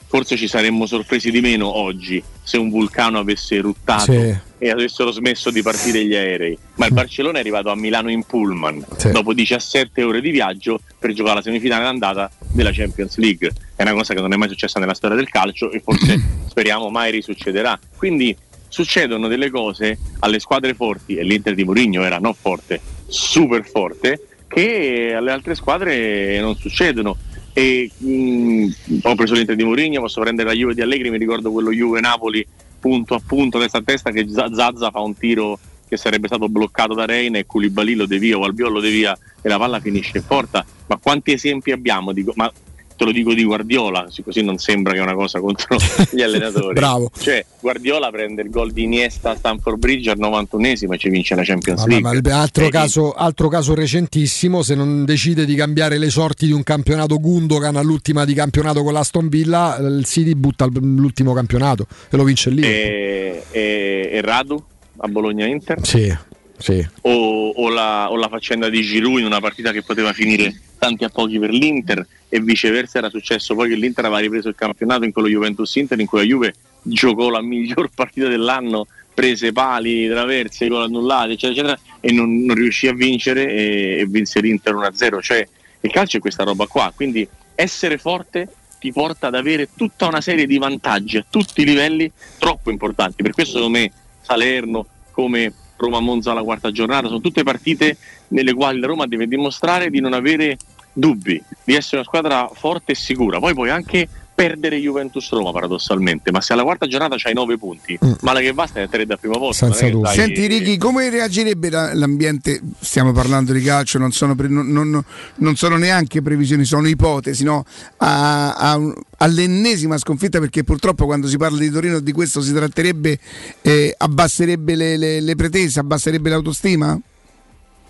forse 0.09 0.37
ci 0.37 0.47
saremmo 0.47 0.85
sorpresi 0.85 1.31
di 1.31 1.41
meno 1.41 1.75
oggi 1.75 2.23
se 2.43 2.57
un 2.57 2.69
vulcano 2.69 3.17
avesse 3.19 3.55
eruttato 3.55 4.11
Sì. 4.13 4.35
e 4.59 4.69
avessero 4.69 5.11
smesso 5.11 5.49
di 5.51 5.61
partire 5.61 6.05
gli 6.05 6.15
aerei. 6.15 6.57
Ma 6.75 6.85
il 6.85 6.93
Barcellona 6.93 7.37
è 7.37 7.41
arrivato 7.41 7.69
a 7.71 7.75
Milano 7.75 8.09
in 8.11 8.23
pullman 8.23 8.85
Sì. 8.97 9.11
dopo 9.11 9.33
17 9.33 10.03
ore 10.03 10.21
di 10.21 10.29
viaggio 10.29 10.79
per 10.97 11.11
giocare 11.13 11.35
la 11.37 11.41
semifinale 11.41 11.83
d'andata 11.83 12.31
della 12.51 12.71
Champions 12.71 13.17
League. 13.17 13.51
È 13.77 13.83
una 13.83 13.93
cosa 13.93 14.15
che 14.15 14.21
non 14.21 14.33
è 14.33 14.37
mai 14.37 14.49
successa 14.49 14.79
nella 14.79 14.95
storia 14.95 15.15
del 15.15 15.29
calcio 15.29 15.69
e 15.69 15.79
forse 15.79 16.19
speriamo 16.49 16.89
mai 16.89 17.11
risuccederà. 17.11 17.79
Quindi 17.95 18.35
succedono 18.67 19.27
delle 19.27 19.51
cose 19.51 19.99
alle 20.19 20.39
squadre 20.39 20.73
forti 20.73 21.15
e 21.15 21.23
l'Inter 21.23 21.53
di 21.53 21.63
Mourinho 21.63 22.03
era 22.03 22.17
non 22.17 22.33
forte, 22.33 22.81
super 23.05 23.63
forte, 23.63 24.19
che 24.47 25.13
alle 25.15 25.31
altre 25.31 25.53
squadre 25.53 26.39
non 26.39 26.55
succedono. 26.55 27.17
E 27.53 27.91
mh, 27.95 28.67
ho 29.03 29.13
preso 29.13 29.35
l'Inter 29.35 29.55
di 29.55 29.63
Mourinho, 29.63 30.01
posso 30.01 30.21
prendere 30.21 30.49
la 30.49 30.55
Juve 30.55 30.73
di 30.73 30.81
Allegri, 30.81 31.11
mi 31.11 31.19
ricordo 31.19 31.51
quello 31.51 31.71
Juve-Napoli 31.71 32.45
punto 32.79 33.13
a 33.13 33.21
punto, 33.23 33.59
testa 33.59 33.77
a 33.77 33.83
testa, 33.83 34.09
che 34.09 34.25
Zazza 34.27 34.89
fa 34.89 35.01
un 35.01 35.15
tiro 35.15 35.59
che 35.87 35.97
sarebbe 35.97 36.25
stato 36.25 36.49
bloccato 36.49 36.95
da 36.95 37.05
Reina 37.05 37.37
e 37.37 37.45
Koulibaly 37.45 37.93
lo 37.93 38.07
devia 38.07 38.37
o 38.37 38.43
Albiol 38.43 38.73
lo 38.73 38.79
devia 38.79 39.17
e 39.41 39.47
la 39.47 39.57
palla 39.57 39.79
finisce 39.79 40.17
in 40.17 40.25
porta. 40.25 40.65
Ma 40.87 40.97
quanti 40.97 41.31
esempi 41.31 41.71
abbiamo? 41.71 42.11
Dico, 42.11 42.33
ma 42.35 42.51
te 42.97 43.05
lo 43.05 43.11
dico 43.11 43.33
di 43.33 43.43
Guardiola, 43.45 44.07
così- 44.23 44.43
non 44.43 44.57
sembra 44.57 44.91
che 44.93 44.99
è 44.99 45.01
una 45.01 45.13
cosa 45.13 45.39
contro 45.39 45.77
gli 46.11 46.21
allenatori. 46.21 46.73
Bravo. 46.73 47.09
Cioè, 47.17 47.45
Guardiola 47.61 48.09
prende 48.09 48.41
il 48.41 48.49
gol 48.49 48.71
di 48.71 48.83
Iniesta 48.83 49.29
a 49.31 49.35
Stanford 49.35 49.77
Bridge 49.77 50.09
al 50.09 50.17
91esimo 50.19 50.93
e 50.93 50.97
ci 50.97 51.09
vince 51.09 51.35
la 51.35 51.43
Champions 51.43 51.85
League. 51.85 52.01
ma 52.01 52.11
il- 52.13 52.27
altro, 52.31 52.65
E- 52.65 52.69
caso, 52.69 53.13
altro 53.13 53.47
caso 53.47 53.73
recentissimo, 53.75 54.63
se 54.63 54.75
non 54.75 55.05
decide 55.05 55.45
di 55.45 55.55
cambiare 55.55 55.97
le 55.97 56.09
sorti 56.09 56.47
di 56.47 56.51
un 56.51 56.63
campionato 56.63 57.19
Gundogan 57.19 57.75
all'ultima 57.75 58.25
di 58.25 58.33
campionato 58.33 58.83
con 58.83 58.93
l'Aston 58.93 59.29
Villa, 59.29 59.77
il 59.79 60.03
City 60.05 60.33
butta 60.33 60.67
l'ultimo 60.71 61.33
campionato 61.33 61.85
e 62.09 62.17
lo 62.17 62.23
vince 62.23 62.49
lì. 62.49 62.63
e, 62.63 63.43
e- 63.51 64.09
e 64.11 64.21
Radu 64.21 64.61
a 64.99 65.07
Bologna 65.07 65.45
Inter 65.45 65.85
Sì, 65.85 66.11
sì. 66.57 66.85
o, 67.01 67.49
o 67.49 67.69
la, 67.69 68.11
o 68.11 68.15
la 68.15 68.27
faccenda 68.27 68.69
di 68.69 68.81
Giroud 68.81 69.19
in 69.19 69.25
una 69.25 69.39
partita 69.39 69.71
che 69.71 69.83
poteva 69.83 70.13
finire 70.13 70.53
tanti 70.77 71.03
a 71.03 71.09
pochi 71.09 71.39
per 71.39 71.51
l'Inter 71.51 72.05
e 72.29 72.39
viceversa 72.39 72.97
era 72.97 73.09
successo 73.09 73.55
poi 73.55 73.69
che 73.69 73.75
l'Inter 73.75 74.05
aveva 74.05 74.19
ripreso 74.19 74.49
il 74.49 74.55
campionato 74.55 75.05
in 75.05 75.11
quello 75.11 75.27
Juventus 75.27 75.73
Inter 75.75 75.99
in 75.99 76.07
cui 76.07 76.19
la 76.19 76.25
Juve 76.25 76.53
giocò 76.81 77.29
la 77.29 77.41
miglior 77.41 77.89
partita 77.95 78.27
dell'anno 78.27 78.87
prese 79.13 79.51
pali, 79.51 80.07
traverse, 80.07 80.67
gol 80.67 80.83
annullati 80.83 81.33
eccetera 81.33 81.71
eccetera 81.73 81.97
e 81.99 82.11
non, 82.11 82.43
non 82.43 82.55
riuscì 82.55 82.87
a 82.87 82.93
vincere 82.93 83.49
e, 83.49 83.99
e 83.99 84.05
vinse 84.07 84.39
l'Inter 84.41 84.75
1-0 84.75 85.21
cioè 85.21 85.47
il 85.81 85.91
calcio 85.91 86.17
è 86.17 86.19
questa 86.19 86.43
roba 86.43 86.65
qua 86.67 86.91
quindi 86.95 87.27
essere 87.55 87.97
forte 87.97 88.47
ti 88.79 88.91
porta 88.91 89.27
ad 89.27 89.35
avere 89.35 89.69
tutta 89.75 90.05
una 90.05 90.21
serie 90.21 90.45
di 90.45 90.57
vantaggi 90.59 91.17
a 91.17 91.25
tutti 91.27 91.61
i 91.61 91.65
livelli 91.65 92.11
troppo 92.37 92.69
importanti 92.69 93.23
per 93.23 93.33
questo 93.33 93.57
secondo 93.57 93.79
me 93.79 93.91
Salerno 94.21 94.85
come 95.11 95.51
Roma-Monza 95.77 96.31
alla 96.31 96.43
quarta 96.43 96.71
giornata 96.71 97.07
sono 97.07 97.21
tutte 97.21 97.43
partite 97.43 97.97
nelle 98.29 98.53
quali 98.53 98.79
la 98.79 98.87
Roma 98.87 99.07
deve 99.07 99.27
dimostrare 99.27 99.89
di 99.89 99.99
non 99.99 100.13
avere 100.13 100.57
dubbi, 100.91 101.41
di 101.63 101.75
essere 101.75 101.97
una 101.97 102.05
squadra 102.05 102.49
forte 102.51 102.93
e 102.93 102.95
sicura. 102.95 103.39
Poi 103.39 103.53
puoi 103.53 103.69
anche 103.69 104.07
perdere 104.37 104.77
Juventus-Roma 104.77 105.51
paradossalmente, 105.51 106.29
ma 106.31 106.41
se 106.41 106.53
alla 106.53 106.61
quarta 106.61 106.85
giornata 106.85 107.15
c'hai 107.17 107.33
9 107.33 107.57
punti, 107.57 107.97
male 108.21 108.41
che 108.43 108.53
va 108.53 108.67
stai 108.67 108.83
a 108.83 108.87
3 108.87 109.07
dal 109.07 109.19
primo 109.19 109.39
posto. 109.39 109.65
è 109.65 109.69
stai- 109.73 109.89
Senti 110.13 110.45
Ricky, 110.45 110.77
come 110.77 111.09
reagirebbe 111.09 111.71
la- 111.71 111.91
l'ambiente? 111.95 112.61
Stiamo 112.79 113.11
parlando 113.13 113.51
di 113.51 113.61
calcio, 113.63 113.97
non 113.97 114.11
sono, 114.11 114.35
pre- 114.35 114.47
non- 114.47 114.67
non- 114.67 115.03
non 115.37 115.55
sono 115.55 115.77
neanche 115.77 116.21
previsioni, 116.21 116.65
sono 116.65 116.87
ipotesi, 116.87 117.43
no? 117.43 117.65
A- 117.97 118.53
a 118.53 118.79
all'ennesima 119.19 119.97
sconfitta, 119.97 120.37
perché 120.39 120.63
purtroppo 120.63 121.05
quando 121.05 121.27
si 121.27 121.37
parla 121.37 121.57
di 121.57 121.71
Torino 121.71 121.99
di 121.99 122.11
questo 122.11 122.39
si 122.39 122.53
tratterebbe, 122.53 123.17
eh, 123.63 123.91
abbasserebbe 123.97 124.75
le, 124.75 124.97
le- 124.97 125.19
le 125.19 125.35
pretese, 125.35 125.79
abbasserebbe 125.79 126.29
l'autostima? 126.29 126.95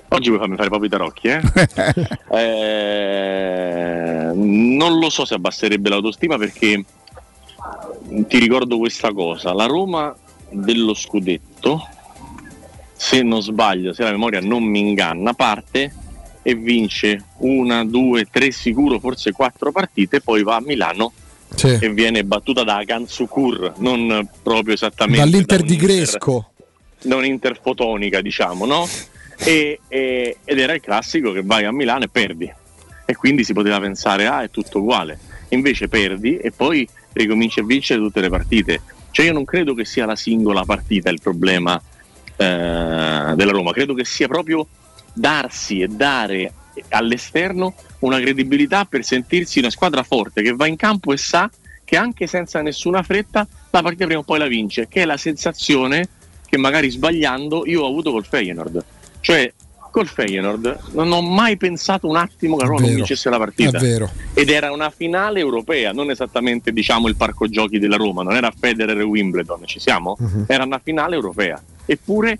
Oggi 0.09 0.29
vuoi 0.29 0.39
farmi 0.39 0.55
fare 0.55 0.69
proprio 0.69 0.87
i 0.87 0.91
tarocchi, 0.91 1.27
eh? 1.27 1.41
Eh, 2.39 4.31
non 4.33 4.99
lo 4.99 5.09
so 5.09 5.25
se 5.25 5.33
abbasserebbe 5.35 5.89
l'autostima 5.89 6.37
perché 6.37 6.83
ti 8.27 8.37
ricordo 8.39 8.77
questa 8.77 9.11
cosa, 9.11 9.53
la 9.53 9.65
Roma 9.65 10.15
dello 10.49 10.93
scudetto, 10.93 11.85
se 12.95 13.21
non 13.21 13.41
sbaglio, 13.41 13.93
se 13.93 14.03
la 14.03 14.11
memoria 14.11 14.39
non 14.39 14.63
mi 14.63 14.79
inganna, 14.79 15.33
parte 15.33 15.93
e 16.41 16.55
vince 16.55 17.23
una, 17.39 17.83
due, 17.83 18.25
tre 18.31 18.51
sicuro, 18.51 18.99
forse 18.99 19.31
quattro 19.33 19.71
partite, 19.71 20.21
poi 20.21 20.43
va 20.43 20.55
a 20.55 20.61
Milano 20.61 21.11
Sì. 21.53 21.77
e 21.81 21.89
viene 21.91 22.23
battuta 22.23 22.63
da 22.63 22.81
Gansukur, 22.83 23.73
non 23.77 24.27
proprio 24.41 24.73
esattamente 24.73 25.19
Dall'Inter 25.19 25.59
da 25.59 25.65
di 25.65 25.75
Gresco. 25.75 26.51
non 27.03 27.25
interfotonica, 27.25 28.21
diciamo, 28.21 28.65
no? 28.65 28.87
E- 29.39 29.79
e- 29.87 30.37
ed 30.43 30.59
era 30.59 30.73
il 30.73 30.81
classico 30.81 31.31
che 31.31 31.41
vai 31.43 31.65
a 31.65 31.71
Milano 31.71 32.05
e 32.05 32.09
perdi. 32.09 32.51
E 33.05 33.15
quindi 33.15 33.43
si 33.43 33.53
poteva 33.53 33.79
pensare, 33.79 34.27
ah, 34.27 34.43
è 34.43 34.49
tutto 34.49 34.79
uguale. 34.79 35.19
Invece 35.49 35.87
perdi 35.87 36.37
e 36.37 36.51
poi 36.51 36.87
ricominci 37.13 37.59
a 37.59 37.63
vincere 37.63 37.99
tutte 37.99 38.21
le 38.21 38.29
partite. 38.29 38.81
Cioè 39.11 39.25
io 39.25 39.33
non 39.33 39.45
credo 39.45 39.73
che 39.73 39.85
sia 39.85 40.05
la 40.05 40.15
singola 40.15 40.65
partita 40.65 41.09
il 41.09 41.21
problema 41.21 41.81
eh, 42.35 43.33
della 43.35 43.51
Roma, 43.51 43.71
credo 43.71 43.93
che 43.93 44.05
sia 44.05 44.27
proprio 44.27 44.67
darsi 45.13 45.81
e 45.81 45.87
dare 45.87 46.53
all'esterno 46.89 47.73
una 47.99 48.19
credibilità 48.19 48.85
per 48.85 49.03
sentirsi 49.03 49.59
una 49.59 49.71
squadra 49.71 50.03
forte 50.03 50.43
che 50.43 50.53
va 50.53 50.67
in 50.67 50.75
campo 50.75 51.13
e 51.13 51.17
sa 51.17 51.49
che 51.83 51.97
anche 51.97 52.27
senza 52.27 52.61
nessuna 52.61 53.01
fretta 53.01 53.47
la 53.71 53.81
partita 53.81 54.05
prima 54.05 54.19
o 54.19 54.23
poi 54.23 54.39
la 54.39 54.47
vince, 54.47 54.87
che 54.87 55.01
è 55.01 55.05
la 55.05 55.17
sensazione 55.17 56.09
che 56.45 56.57
magari 56.57 56.89
sbagliando 56.89 57.65
io 57.65 57.83
ho 57.83 57.87
avuto 57.87 58.11
col 58.11 58.25
Feyenoord. 58.25 58.85
Cioè 59.19 59.53
col 59.89 60.05
Feyenoord 60.07 60.79
non 60.91 61.11
ho 61.11 61.21
mai 61.21 61.57
pensato 61.57 62.07
un 62.07 62.17
attimo 62.17 62.55
che 62.55 62.63
la 62.63 62.69
Roma 62.69 62.81
non 62.81 62.89
vincesse 62.95 63.29
la 63.29 63.37
partita. 63.37 63.79
Ed 64.33 64.49
era 64.49 64.71
una 64.71 64.89
finale 64.91 65.39
europea, 65.39 65.91
non 65.91 66.11
esattamente 66.11 66.71
diciamo 66.71 67.07
il 67.07 67.15
parco 67.15 67.47
giochi 67.47 67.79
della 67.79 67.95
Roma, 67.95 68.21
non 68.21 68.35
era 68.35 68.51
Federer 68.55 68.99
e 68.99 69.03
Wimbledon, 69.03 69.65
ci 69.65 69.79
siamo? 69.79 70.15
Mhm. 70.19 70.45
Era 70.47 70.65
una 70.65 70.79
finale 70.83 71.15
europea. 71.15 71.59
Eppure 71.85 72.37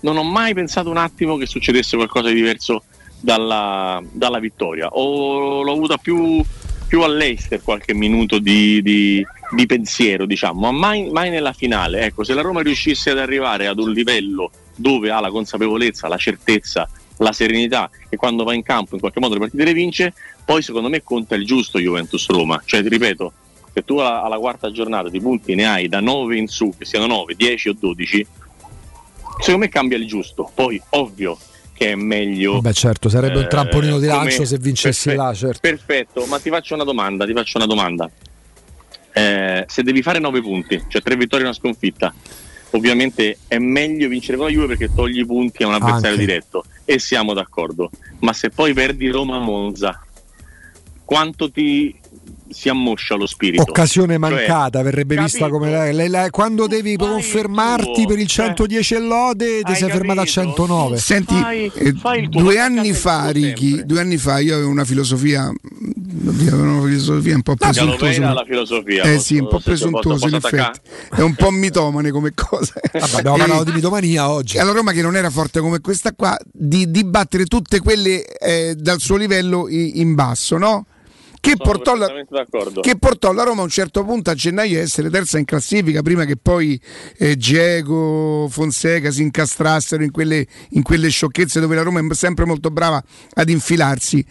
non 0.00 0.16
ho 0.16 0.22
mai 0.24 0.52
pensato 0.52 0.90
un 0.90 0.98
attimo 0.98 1.36
che 1.36 1.46
succedesse 1.46 1.96
qualcosa 1.96 2.28
di 2.28 2.34
diverso 2.34 2.82
dalla, 3.18 4.02
dalla 4.10 4.38
vittoria. 4.38 4.88
O 4.88 5.62
l'ho 5.62 5.72
avuta 5.72 5.96
più, 5.96 6.42
più 6.86 7.02
all'Eister 7.02 7.62
qualche 7.62 7.94
minuto 7.94 8.38
di, 8.38 8.82
di- 8.82 9.24
di 9.54 9.66
pensiero, 9.66 10.26
diciamo, 10.26 10.60
ma 10.60 10.72
mai, 10.72 11.10
mai 11.10 11.30
nella 11.30 11.52
finale. 11.52 12.02
Ecco, 12.02 12.24
se 12.24 12.34
la 12.34 12.40
Roma 12.42 12.60
riuscisse 12.62 13.10
ad 13.10 13.18
arrivare 13.18 13.66
ad 13.66 13.78
un 13.78 13.90
livello 13.92 14.50
dove 14.80 15.10
ha 15.10 15.20
la 15.20 15.30
consapevolezza, 15.30 16.08
la 16.08 16.16
certezza, 16.16 16.88
la 17.18 17.32
serenità 17.32 17.90
e 18.08 18.16
quando 18.16 18.44
va 18.44 18.54
in 18.54 18.62
campo 18.62 18.94
in 18.94 19.00
qualche 19.00 19.20
modo 19.20 19.34
le 19.34 19.40
partite 19.40 19.64
le 19.64 19.72
vince, 19.72 20.14
poi 20.44 20.62
secondo 20.62 20.88
me 20.88 21.02
conta 21.02 21.34
il 21.34 21.44
giusto 21.44 21.78
Juventus-Roma. 21.78 22.62
Cioè, 22.64 22.82
ti 22.82 22.88
ripeto, 22.88 23.32
se 23.72 23.84
tu 23.84 23.98
alla, 23.98 24.22
alla 24.22 24.38
quarta 24.38 24.70
giornata 24.70 25.08
di 25.08 25.20
punti 25.20 25.54
ne 25.54 25.66
hai 25.66 25.88
da 25.88 26.00
9 26.00 26.36
in 26.36 26.48
su, 26.48 26.72
che 26.76 26.84
siano 26.84 27.06
9, 27.06 27.34
10 27.34 27.68
o 27.68 27.76
12, 27.78 28.26
secondo 29.38 29.60
me 29.60 29.68
cambia 29.68 29.98
il 29.98 30.06
giusto. 30.06 30.50
Poi, 30.54 30.80
ovvio 30.90 31.38
che 31.72 31.92
è 31.92 31.94
meglio... 31.94 32.60
Beh 32.60 32.74
certo, 32.74 33.08
sarebbe 33.08 33.38
un 33.38 33.44
eh, 33.44 33.48
trampolino 33.48 33.98
di 33.98 34.06
lancio 34.06 34.44
se 34.44 34.58
vincessi 34.58 35.08
perfetto, 35.08 35.26
là, 35.26 35.34
certo. 35.34 35.58
Perfetto, 35.62 36.26
ma 36.26 36.38
ti 36.38 36.50
faccio 36.50 36.74
una 36.74 36.84
domanda, 36.84 37.24
ti 37.24 37.32
faccio 37.32 37.56
una 37.56 37.66
domanda. 37.66 38.10
Eh, 39.12 39.64
se 39.66 39.82
devi 39.82 40.02
fare 40.02 40.18
9 40.18 40.42
punti, 40.42 40.84
cioè 40.88 41.00
3 41.00 41.16
vittorie 41.16 41.44
e 41.44 41.48
una 41.48 41.56
sconfitta, 41.56 42.12
ovviamente 42.70 43.38
è 43.46 43.58
meglio 43.58 44.08
vincere 44.08 44.36
con 44.36 44.46
la 44.46 44.52
Juve 44.52 44.66
perché 44.66 44.92
togli 44.94 45.24
punti 45.26 45.62
a 45.62 45.66
un 45.66 45.74
avversario 45.74 46.10
Anche. 46.10 46.24
diretto 46.24 46.64
e 46.84 46.98
siamo 46.98 47.32
d'accordo. 47.32 47.90
Ma 48.20 48.32
se 48.32 48.50
poi 48.50 48.72
perdi 48.72 49.08
Roma-Monza, 49.08 50.04
quanto 51.04 51.50
ti 51.50 51.99
si 52.50 52.68
ammoscia 52.68 53.14
lo 53.14 53.26
spirito? 53.26 53.62
Occasione 53.62 54.18
Cioè, 54.18 54.18
mancata, 54.18 54.82
verrebbe 54.82 55.16
vista 55.16 55.48
come 55.48 55.70
la- 55.70 55.92
la- 55.92 56.08
la- 56.08 56.30
quando 56.30 56.66
devi 56.66 56.96
confermarti 56.96 58.06
per 58.06 58.18
il 58.18 58.26
110 58.26 58.94
e 58.94 58.98
lode, 59.00 59.62
ti 59.62 59.74
sei 59.74 59.90
fermato 59.90 60.20
a 60.20 60.24
109. 60.24 60.96
Senti, 60.98 61.34
eh, 61.74 61.92
due 62.28 62.58
anni 62.58 62.92
fa, 62.92 63.30
Ricky, 63.30 63.84
due 63.84 64.00
anni 64.00 64.16
fa 64.16 64.38
io 64.38 64.54
avevo 64.54 64.68
una 64.70 64.84
filosofia, 64.84 65.48
oddio, 65.48 66.52
avevo 66.54 66.78
una 66.78 66.86
filosofia 66.86 67.34
un 67.34 67.42
po' 67.42 67.54
presuntuosa. 67.56 68.32
La 68.32 68.44
filosofia. 68.44 69.02
Eh 69.04 69.18
sì, 69.18 69.38
un 69.38 69.48
po' 69.48 69.60
presuntuoso 69.60 70.28
in 70.28 70.34
effetti. 70.34 70.80
È 71.14 71.20
un 71.20 71.34
po' 71.34 71.50
mitomane 71.50 72.10
come 72.10 72.32
cosa. 72.34 72.74
abbiamo 73.16 73.36
parlato 73.36 73.64
di 73.64 73.72
mitomania 73.72 74.28
oggi. 74.30 74.56
E 74.56 74.60
alla 74.60 74.72
Roma 74.72 74.92
che 74.92 75.02
non 75.02 75.16
era 75.16 75.30
forte 75.30 75.60
come 75.60 75.80
questa 75.80 76.12
qua, 76.12 76.36
di, 76.52 76.90
di 76.90 77.04
battere 77.04 77.44
tutte 77.44 77.80
quelle 77.80 78.24
eh, 78.24 78.74
dal 78.76 79.00
suo 79.00 79.16
livello 79.16 79.66
in 79.68 80.14
basso, 80.14 80.58
no? 80.58 80.86
Che 81.40 81.56
portò, 81.56 81.96
la, 81.96 82.06
che 82.82 82.98
portò 82.98 83.32
la 83.32 83.44
Roma 83.44 83.62
a 83.62 83.64
un 83.64 83.70
certo 83.70 84.04
punto 84.04 84.28
a 84.28 84.34
gennaio 84.34 84.78
a 84.78 84.82
essere 84.82 85.08
terza 85.08 85.38
in 85.38 85.46
classifica 85.46 86.02
prima 86.02 86.26
che 86.26 86.36
poi 86.36 86.78
eh, 87.16 87.34
Diego, 87.34 88.46
Fonseca 88.50 89.10
si 89.10 89.22
incastrassero 89.22 90.02
in 90.02 90.10
quelle, 90.10 90.46
in 90.70 90.82
quelle 90.82 91.08
sciocchezze 91.08 91.58
dove 91.58 91.76
la 91.76 91.82
Roma 91.82 92.00
è 92.00 92.14
sempre 92.14 92.44
molto 92.44 92.70
brava 92.70 93.02
ad 93.34 93.48
infilarsi. 93.48 94.24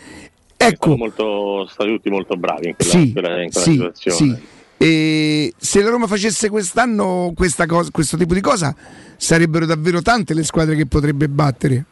Ecco, 0.56 0.98
molto, 0.98 1.66
stati 1.68 1.90
tutti 1.90 2.10
molto 2.10 2.36
bravi 2.36 2.68
in 2.68 2.76
quella, 2.76 2.92
sì, 2.92 3.02
in 3.08 3.12
quella- 3.14 3.42
in 3.42 3.50
quella 3.50 3.66
sì, 3.66 3.72
situazione. 3.72 4.18
sì. 4.18 4.38
E 4.82 5.54
se 5.58 5.82
la 5.82 5.90
Roma 5.90 6.06
facesse 6.06 6.50
quest'anno 6.50 7.34
questa 7.36 7.66
cosa, 7.66 7.90
questo 7.92 8.18
tipo 8.18 8.34
di 8.34 8.42
cosa, 8.42 8.76
sarebbero 9.18 9.66
davvero 9.66 10.02
tante 10.02 10.34
le 10.34 10.44
squadre 10.44 10.76
che 10.76 10.86
potrebbe 10.86 11.28
battere. 11.28 11.86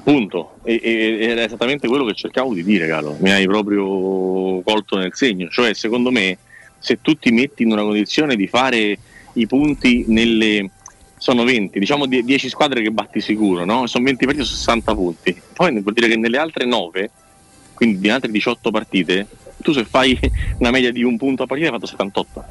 Appunto, 0.00 0.54
e, 0.64 0.80
e- 0.82 1.18
è 1.36 1.42
esattamente 1.42 1.86
quello 1.86 2.06
che 2.06 2.14
cercavo 2.14 2.54
di 2.54 2.64
dire, 2.64 2.86
Carlo. 2.86 3.16
Mi 3.20 3.30
hai 3.30 3.46
proprio 3.46 4.62
colto 4.62 4.96
nel 4.96 5.14
segno. 5.14 5.48
Cioè, 5.50 5.74
secondo 5.74 6.10
me, 6.10 6.38
se 6.78 7.00
tu 7.02 7.18
ti 7.18 7.30
metti 7.30 7.64
in 7.64 7.72
una 7.72 7.82
condizione 7.82 8.34
di 8.34 8.46
fare 8.46 8.98
i 9.34 9.46
punti 9.46 10.04
nelle. 10.08 10.70
Sono 11.18 11.44
20, 11.44 11.78
diciamo 11.78 12.06
die- 12.06 12.22
10 12.22 12.48
squadre 12.48 12.80
che 12.80 12.90
batti 12.90 13.20
sicuro, 13.20 13.66
no? 13.66 13.86
Sono 13.86 14.04
20 14.04 14.24
partite 14.24 14.46
su 14.46 14.54
60 14.54 14.94
punti. 14.94 15.38
Poi 15.52 15.70
vuol 15.82 15.92
dire 15.92 16.08
che 16.08 16.16
nelle 16.16 16.38
altre 16.38 16.64
9, 16.64 17.10
quindi 17.74 17.98
nelle 17.98 18.14
altre 18.14 18.30
18 18.30 18.70
partite, 18.70 19.26
tu 19.58 19.72
se 19.72 19.84
fai 19.84 20.18
una 20.60 20.70
media 20.70 20.90
di 20.90 21.02
un 21.02 21.18
punto 21.18 21.42
a 21.42 21.46
partita 21.46 21.68
hai 21.68 21.74
fatto 21.74 21.90
78. 21.90 22.44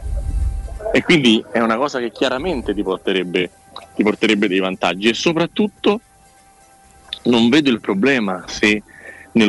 E 0.93 1.01
quindi 1.01 1.43
è 1.51 1.59
una 1.61 1.77
cosa 1.77 1.97
che 1.97 2.11
chiaramente 2.11 2.75
ti 2.75 2.83
porterebbe, 2.83 3.49
ti 3.95 4.03
porterebbe 4.03 4.47
dei 4.47 4.59
vantaggi 4.59 5.09
e 5.09 5.15
soprattutto 5.15 6.01
non 7.23 7.49
vedo 7.49 7.69
il 7.69 7.79
problema 7.79 8.45
se 8.47 8.81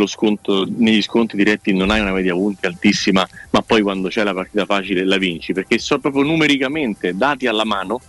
sconto, 0.06 0.66
negli 0.76 1.02
sconti 1.02 1.36
diretti 1.36 1.74
non 1.74 1.90
hai 1.90 2.00
una 2.00 2.12
media 2.12 2.34
punti 2.34 2.66
altissima, 2.66 3.26
ma 3.50 3.62
poi 3.62 3.82
quando 3.82 4.08
c'è 4.08 4.22
la 4.22 4.34
partita 4.34 4.64
facile 4.64 5.04
la 5.04 5.16
vinci, 5.16 5.52
perché 5.52 5.78
so 5.78 5.98
proprio 5.98 6.22
numericamente 6.22 7.16
dati 7.16 7.46
alla 7.46 7.64
mano, 7.64 8.00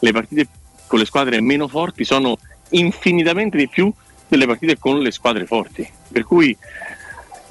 le 0.00 0.12
partite 0.12 0.48
con 0.86 0.98
le 0.98 1.04
squadre 1.04 1.40
meno 1.40 1.68
forti 1.68 2.04
sono 2.04 2.38
infinitamente 2.70 3.56
di 3.56 3.68
più 3.68 3.92
delle 4.26 4.46
partite 4.46 4.78
con 4.78 5.00
le 5.00 5.10
squadre 5.10 5.46
forti. 5.46 5.88
Per 6.10 6.24
cui 6.24 6.56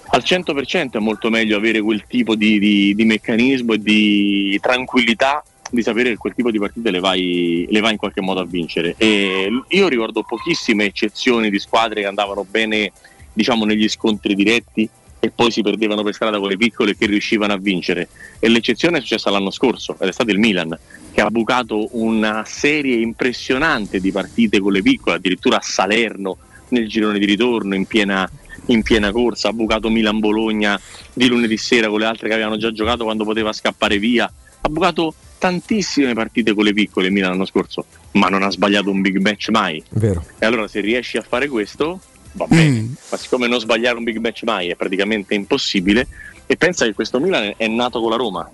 al 0.09 0.23
100% 0.25 0.91
è 0.91 0.99
molto 0.99 1.29
meglio 1.29 1.57
avere 1.57 1.81
quel 1.81 2.05
tipo 2.07 2.35
di, 2.35 2.59
di- 2.59 2.95
di 2.95 3.05
meccanismo 3.05 3.73
e 3.73 3.79
di 3.79 4.57
tranquillità 4.61 5.43
di 5.71 5.81
sapere 5.81 6.09
che 6.11 6.17
quel 6.17 6.33
tipo 6.33 6.51
di 6.51 6.59
partite 6.59 6.91
le 6.91 6.99
vai, 6.99 7.67
le 7.69 7.79
vai 7.79 7.91
in 7.93 7.97
qualche 7.97 8.21
modo 8.21 8.39
a 8.39 8.45
vincere. 8.45 8.95
E 8.97 9.49
io 9.67 9.87
ricordo 9.87 10.23
pochissime 10.23 10.85
eccezioni 10.85 11.49
di 11.49 11.59
squadre 11.59 12.01
che 12.01 12.07
andavano 12.07 12.45
bene 12.49 12.91
diciamo, 13.33 13.65
negli 13.65 13.87
scontri 13.87 14.35
diretti 14.35 14.89
e 15.19 15.31
poi 15.31 15.51
si 15.51 15.61
perdevano 15.61 16.03
per 16.03 16.13
strada 16.13 16.39
con 16.39 16.49
le 16.49 16.57
piccole 16.57 16.95
che 16.95 17.05
riuscivano 17.05 17.53
a 17.53 17.57
vincere. 17.57 18.07
E 18.39 18.49
l'eccezione 18.49 18.97
è 18.97 19.01
successa 19.01 19.29
l'anno 19.29 19.51
scorso 19.51 19.95
ed 19.99 20.07
è 20.07 20.11
stato 20.11 20.31
il 20.31 20.39
Milan 20.39 20.77
che 21.11 21.21
ha 21.21 21.29
bucato 21.29 21.89
una 21.93 22.43
serie 22.45 22.97
impressionante 22.97 23.99
di 23.99 24.11
partite 24.11 24.59
con 24.59 24.71
le 24.71 24.81
piccole, 24.81 25.15
addirittura 25.15 25.57
a 25.57 25.61
Salerno 25.61 26.37
nel 26.69 26.87
girone 26.87 27.17
di 27.17 27.25
ritorno 27.25 27.75
in 27.75 27.85
piena, 27.85 28.29
in 28.67 28.83
piena 28.83 29.11
corsa, 29.11 29.49
ha 29.49 29.53
bucato 29.53 29.89
Milan-Bologna 29.89 30.79
di 31.13 31.27
lunedì 31.27 31.57
sera 31.57 31.87
con 31.87 31.99
le 31.99 32.05
altre 32.05 32.27
che 32.27 32.33
avevano 32.35 32.57
già 32.57 32.71
giocato 32.71 33.03
quando 33.03 33.23
poteva 33.23 33.53
scappare 33.53 33.97
via, 33.97 34.31
ha 34.61 34.69
bucato 34.69 35.13
tantissime 35.37 36.13
partite 36.13 36.53
con 36.53 36.63
le 36.63 36.73
piccole 36.73 37.09
Milan 37.09 37.31
l'anno 37.31 37.45
scorso, 37.45 37.85
ma 38.11 38.27
non 38.27 38.43
ha 38.43 38.49
sbagliato 38.49 38.89
un 38.89 39.01
big 39.01 39.17
match 39.17 39.49
mai. 39.49 39.83
Vero. 39.89 40.23
E 40.39 40.45
allora 40.45 40.67
se 40.67 40.79
riesci 40.81 41.17
a 41.17 41.21
fare 41.21 41.47
questo, 41.47 41.99
va 42.33 42.45
bene, 42.47 42.95
ma 43.09 43.17
siccome 43.17 43.47
non 43.47 43.59
sbagliare 43.59 43.97
un 43.97 44.03
big 44.03 44.17
match 44.17 44.43
mai 44.43 44.69
è 44.69 44.75
praticamente 44.75 45.33
impossibile, 45.35 46.07
e 46.45 46.55
pensa 46.55 46.85
che 46.85 46.93
questo 46.93 47.19
Milan 47.19 47.53
è 47.57 47.67
nato 47.67 47.99
con 47.99 48.09
la 48.09 48.15
Roma, 48.15 48.49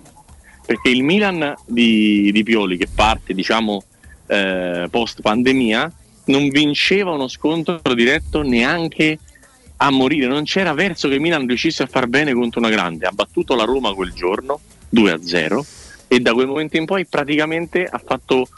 perché 0.64 0.88
il 0.88 1.02
Milan 1.02 1.54
di, 1.66 2.30
di 2.32 2.42
Pioli 2.42 2.76
che 2.76 2.88
parte 2.92 3.34
diciamo 3.34 3.82
eh, 4.26 4.88
post 4.90 5.20
pandemia 5.20 5.92
non 6.26 6.48
vinceva 6.48 7.12
uno 7.12 7.28
scontro 7.28 7.80
diretto 7.94 8.42
neanche 8.42 9.18
a 9.76 9.90
morire, 9.90 10.26
non 10.26 10.44
c'era 10.44 10.72
verso 10.72 11.08
che 11.08 11.18
Milan 11.18 11.46
riuscisse 11.46 11.82
a 11.82 11.86
far 11.86 12.06
bene 12.06 12.32
contro 12.32 12.60
una 12.60 12.70
grande, 12.70 13.06
ha 13.06 13.12
battuto 13.12 13.54
la 13.54 13.64
Roma 13.64 13.92
quel 13.92 14.12
giorno 14.12 14.60
2-0 14.94 15.82
e 16.08 16.20
da 16.20 16.32
quel 16.32 16.46
momento 16.46 16.76
in 16.76 16.84
poi 16.84 17.06
praticamente 17.06 17.84
ha 17.84 18.00
fatto 18.04 18.48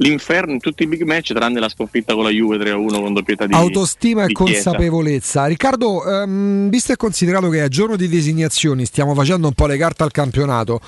l'inferno 0.00 0.52
in 0.52 0.60
tutti 0.60 0.82
i 0.82 0.86
big 0.86 1.02
match 1.02 1.32
tranne 1.32 1.60
la 1.60 1.68
sconfitta 1.68 2.14
con 2.14 2.24
la 2.24 2.30
Juve 2.30 2.56
3-1 2.56 3.00
con 3.00 3.12
doppietà 3.12 3.46
di 3.46 3.54
Autostima 3.54 4.24
e 4.24 4.26
di 4.28 4.34
Chiesa. 4.34 4.70
consapevolezza. 4.70 5.46
Riccardo, 5.46 6.04
ehm, 6.04 6.68
visto 6.68 6.92
e 6.92 6.96
considerato 6.96 7.48
che 7.48 7.64
è 7.64 7.68
giorno 7.68 7.96
di 7.96 8.08
designazioni, 8.08 8.84
stiamo 8.84 9.14
facendo 9.14 9.46
un 9.46 9.54
po' 9.54 9.66
le 9.66 9.76
carte 9.76 10.02
al 10.02 10.10
campionato. 10.10 10.80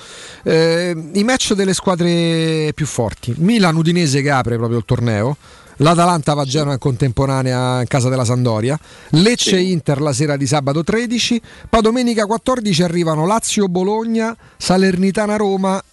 eh, 0.43 0.95
I 1.13 1.23
match 1.23 1.53
delle 1.53 1.73
squadre 1.73 2.71
più 2.73 2.85
forti: 2.85 3.33
Milan 3.37 3.75
Udinese 3.75 4.21
che 4.21 4.31
apre 4.31 4.57
proprio 4.57 4.79
il 4.79 4.85
torneo. 4.85 5.37
L'Atalanta 5.77 6.35
va 6.35 6.43
a 6.43 6.45
Genova 6.45 6.73
in 6.73 6.77
contemporanea 6.77 7.81
in 7.81 7.87
casa 7.87 8.07
della 8.07 8.25
Sandoria, 8.25 8.77
Lecce 9.09 9.59
Inter 9.59 10.01
la 10.01 10.13
sera 10.13 10.37
di 10.37 10.45
sabato 10.45 10.83
13, 10.83 11.41
poi 11.67 11.81
domenica 11.81 12.27
14 12.27 12.83
arrivano 12.83 13.25
Lazio 13.25 13.67
Bologna, 13.67 14.37
Salernitana 14.55 15.35
Roma 15.35 15.83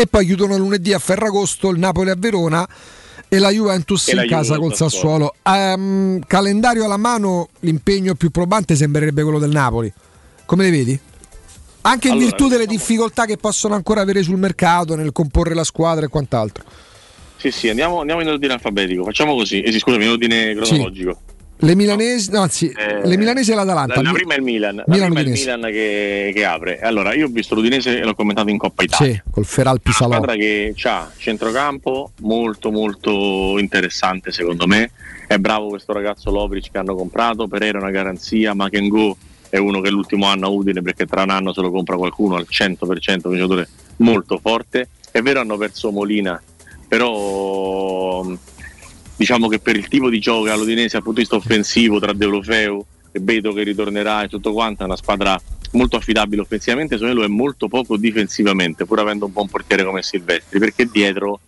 e 0.00 0.06
poi 0.06 0.24
chiudono 0.26 0.56
lunedì 0.56 0.92
a 0.92 1.00
Ferragosto 1.00 1.70
il 1.70 1.78
Napoli 1.80 2.10
a 2.10 2.14
Verona 2.16 2.64
e 3.26 3.38
la 3.40 3.50
Juventus 3.50 4.06
E 4.06 4.14
la 4.14 4.22
in 4.22 4.28
casa 4.28 4.54
Juve 4.54 4.68
col 4.68 4.76
Sassuolo. 4.76 5.34
Ehm, 5.42 6.20
calendario 6.24 6.84
alla 6.84 6.96
mano, 6.96 7.48
l'impegno 7.60 8.14
più 8.14 8.30
probante 8.30 8.76
sembrerebbe 8.76 9.24
quello 9.24 9.40
del 9.40 9.50
Napoli. 9.50 9.92
Come 10.44 10.62
le 10.62 10.70
vedi? 10.70 11.00
Anche 11.80 12.06
in 12.06 12.12
Allora, 12.12 12.28
virtù 12.28 12.46
delle 12.46 12.66
difficoltà 12.66 13.24
che 13.24 13.38
possono 13.38 13.74
ancora 13.74 14.00
avere 14.00 14.22
sul 14.22 14.38
mercato 14.38 14.94
nel 14.94 15.10
comporre 15.10 15.52
la 15.52 15.64
squadra 15.64 16.06
e 16.06 16.08
quant'altro. 16.08 16.62
Sì, 17.36 17.50
sì, 17.50 17.68
andiamo, 17.68 17.98
andiamo 17.98 18.20
in 18.20 18.28
ordine 18.28 18.52
alfabetico, 18.52 19.02
facciamo 19.02 19.34
così, 19.34 19.62
eh, 19.62 19.72
sì, 19.72 19.80
scusami, 19.80 20.04
in 20.04 20.10
ordine 20.10 20.54
cronologico. 20.54 21.18
Le 21.60 21.74
milanesi, 21.74 22.30
no, 22.30 22.42
anzi, 22.42 22.70
Eh, 22.70 23.06
le 23.06 23.16
milanesi 23.16 23.50
e 23.50 23.54
l'Atalanta. 23.54 24.00
La, 24.00 24.12
prima 24.12 24.34
è 24.34 24.36
il 24.36 24.42
Milan, 24.42 24.76
la 24.76 24.84
Milan 24.86 25.12
prima 25.12 25.20
è 25.20 25.32
il. 25.32 25.38
Milan 25.38 25.60
che, 25.62 26.32
che 26.34 26.44
apre. 26.44 26.78
Allora, 26.80 27.14
io 27.14 27.26
ho 27.26 27.28
visto 27.28 27.54
l'Udinese 27.56 27.98
e 27.98 28.04
l'ho 28.04 28.14
commentato 28.14 28.48
in 28.48 28.58
Coppa 28.58 28.84
Italia. 28.84 29.14
Sì, 29.14 29.22
col 29.30 29.44
Feral 29.44 29.80
Pisalò. 29.80 30.14
squadra 30.14 30.34
che 30.36 30.72
ha 30.84 31.10
centrocampo 31.16 32.12
molto 32.20 32.70
molto 32.70 33.58
interessante 33.58 34.30
secondo 34.30 34.66
me 34.66 34.90
è 35.26 35.36
bravo 35.38 35.68
questo 35.68 35.92
ragazzo 35.92 36.30
Lovric 36.30 36.70
che 36.70 36.78
hanno 36.78 36.94
comprato 36.94 37.48
Pereira 37.48 37.78
è 37.78 37.82
una 37.82 37.90
garanzia 37.90 38.54
Makengo 38.54 39.16
è 39.50 39.56
uno 39.58 39.80
che 39.80 39.90
l'ultimo 39.90 40.26
anno 40.26 40.46
a 40.46 40.48
Udine 40.50 40.80
perché 40.82 41.06
tra 41.06 41.22
un 41.22 41.30
anno 41.30 41.52
se 41.52 41.60
lo 41.60 41.70
compra 41.70 41.96
qualcuno 41.96 42.36
al 42.36 42.46
100% 42.50 43.28
un 43.28 43.36
giocatore 43.36 43.68
molto 43.96 44.38
forte 44.38 44.88
è 45.10 45.20
vero 45.22 45.40
hanno 45.40 45.56
perso 45.56 45.90
Molina 45.90 46.40
però 46.86 48.24
diciamo 49.18 49.48
che 49.48 49.58
per 49.58 49.76
il 49.76 49.88
tipo 49.88 50.08
di 50.08 50.20
gioco 50.20 50.44
che 50.44 50.50
ha 50.50 50.56
l'Udinese 50.56 50.92
dal 50.92 51.02
punto 51.02 51.20
di 51.20 51.26
vista 51.28 51.34
offensivo 51.34 51.98
tra 51.98 52.12
Deulofeu 52.12 52.86
e 53.10 53.18
Beto 53.18 53.52
che 53.52 53.64
ritornerà 53.64 54.22
e 54.22 54.28
tutto 54.28 54.52
quanto 54.52 54.82
è 54.82 54.86
una 54.86 54.96
squadra 54.96 55.38
molto 55.72 55.96
affidabile 55.96 56.42
offensivamente 56.42 56.96
me 56.98 57.12
lo 57.12 57.24
è 57.24 57.26
molto 57.26 57.66
poco 57.66 57.96
difensivamente 57.96 58.86
pur 58.86 59.00
avendo 59.00 59.26
un 59.26 59.32
buon 59.32 59.48
portiere 59.48 59.84
come 59.84 60.02
Silvestri 60.02 60.60
perché 60.60 60.86
dietro 60.86 61.40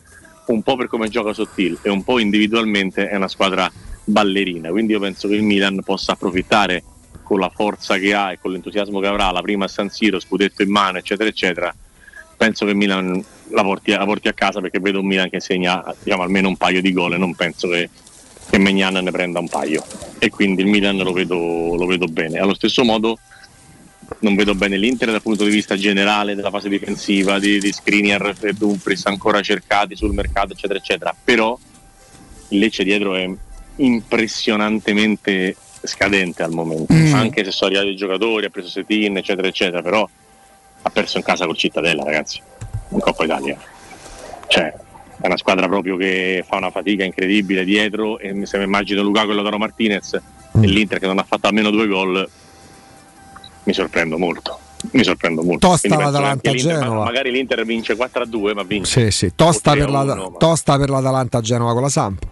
un 0.46 0.62
po' 0.62 0.74
per 0.74 0.88
come 0.88 1.08
gioca 1.08 1.32
Sottil 1.32 1.78
e 1.82 1.90
un 1.90 2.02
po' 2.02 2.18
individualmente 2.18 3.08
è 3.08 3.14
una 3.14 3.28
squadra 3.28 3.70
ballerina, 4.04 4.70
quindi 4.70 4.92
io 4.92 5.00
penso 5.00 5.28
che 5.28 5.36
il 5.36 5.42
Milan 5.42 5.80
possa 5.84 6.12
approfittare 6.12 6.82
con 7.22 7.38
la 7.38 7.50
forza 7.50 7.96
che 7.98 8.12
ha 8.12 8.32
e 8.32 8.38
con 8.40 8.50
l'entusiasmo 8.50 8.98
che 8.98 9.06
avrà, 9.06 9.30
la 9.30 9.40
prima 9.42 9.66
a 9.66 9.68
San 9.68 9.88
Siro, 9.88 10.18
scudetto 10.18 10.62
in 10.62 10.70
mano, 10.70 10.98
eccetera, 10.98 11.28
eccetera, 11.28 11.74
penso 12.36 12.64
che 12.64 12.72
il 12.72 12.76
Milan 12.76 13.24
la 13.50 13.62
porti, 13.62 13.90
la 13.90 14.04
porti 14.04 14.28
a 14.28 14.32
casa 14.32 14.60
perché 14.60 14.78
vedo 14.80 15.00
un 15.00 15.06
Milan 15.06 15.30
che 15.30 15.40
segna 15.40 15.82
diciamo, 16.02 16.22
almeno 16.22 16.48
un 16.48 16.56
paio 16.56 16.80
di 16.80 16.92
gol 16.92 17.14
e 17.14 17.18
non 17.18 17.34
penso 17.34 17.68
che, 17.68 17.88
che 18.48 18.58
Megnan 18.58 18.94
ne 18.94 19.10
prenda 19.10 19.38
un 19.38 19.48
paio 19.48 19.84
e 20.18 20.30
quindi 20.30 20.62
il 20.62 20.68
Milan 20.68 20.96
lo 20.98 21.12
vedo, 21.12 21.74
lo 21.76 21.86
vedo 21.86 22.06
bene. 22.06 22.38
Allo 22.38 22.54
stesso 22.54 22.84
modo 22.84 23.18
non 24.20 24.34
vedo 24.34 24.54
bene 24.54 24.76
l'Inter 24.76 25.10
dal 25.10 25.22
punto 25.22 25.44
di 25.44 25.50
vista 25.50 25.76
generale 25.76 26.34
della 26.34 26.50
fase 26.50 26.68
difensiva, 26.68 27.38
di, 27.38 27.58
di 27.60 27.72
Skriniar 27.72 28.34
e 28.40 28.52
Dumfries 28.52 29.06
ancora 29.06 29.40
cercati 29.40 29.94
sul 29.94 30.12
mercato, 30.12 30.52
eccetera, 30.52 30.78
eccetera. 30.78 31.14
Però 31.22 31.56
il 32.48 32.58
Lecce 32.58 32.82
dietro 32.82 33.14
è 33.14 33.28
impressionantemente 33.76 35.56
scadente 35.82 36.42
al 36.42 36.50
momento, 36.50 36.92
Mm. 36.92 37.14
anche 37.14 37.44
se 37.44 37.52
sono 37.52 37.70
arrivati 37.70 37.92
i 37.94 37.96
giocatori, 37.96 38.44
ha 38.46 38.50
preso 38.50 38.68
Setin, 38.68 39.16
eccetera, 39.16 39.48
eccetera, 39.48 39.80
però 39.80 40.06
ha 40.82 40.90
perso 40.90 41.16
in 41.16 41.22
casa 41.22 41.46
col 41.46 41.56
Cittadella, 41.56 42.02
ragazzi, 42.04 42.40
in 42.90 43.00
Coppa 43.00 43.24
Italia. 43.24 43.56
Cioè, 44.48 44.74
è 45.20 45.26
una 45.26 45.36
squadra 45.36 45.66
proprio 45.68 45.96
che 45.96 46.44
fa 46.46 46.56
una 46.56 46.70
fatica 46.70 47.04
incredibile 47.04 47.64
dietro 47.64 48.18
e 48.18 48.32
mi- 48.32 48.46
se 48.46 48.58
mi 48.58 48.64
immagino 48.64 49.02
Lukaku 49.02 49.30
e 49.30 49.34
Lautaro 49.34 49.58
Martinez 49.58 50.14
e 50.14 50.20
l'Inter 50.66 50.98
che 50.98 51.06
non 51.06 51.18
ha 51.18 51.24
fatto 51.24 51.46
almeno 51.46 51.70
due 51.70 51.86
gol, 51.86 52.28
mi 53.64 53.72
sorprendo 53.72 54.18
molto. 54.18 54.58
Mi 54.92 55.04
sorprendo 55.04 55.42
molto. 55.42 55.68
Tosta 55.68 55.94
l'Atalanta 55.96 56.50
l'Inter- 56.50 56.78
Genova. 56.78 56.98
ma- 57.00 57.04
Magari 57.04 57.30
l'Inter 57.30 57.64
vince 57.66 57.94
4-2, 57.96 58.54
ma 58.54 58.62
vince. 58.62 59.10
Sì, 59.10 59.26
sì, 59.26 59.32
tosta 59.36 59.72
per, 59.72 59.88
3-1, 59.88 59.92
la, 59.92 60.14
ma- 60.14 60.30
tosta 60.38 60.78
per 60.78 60.88
l'Atalanta 60.88 61.38
a 61.38 61.40
Genova 61.42 61.72
con 61.74 61.82
la 61.82 61.88
Samp. 61.90 62.26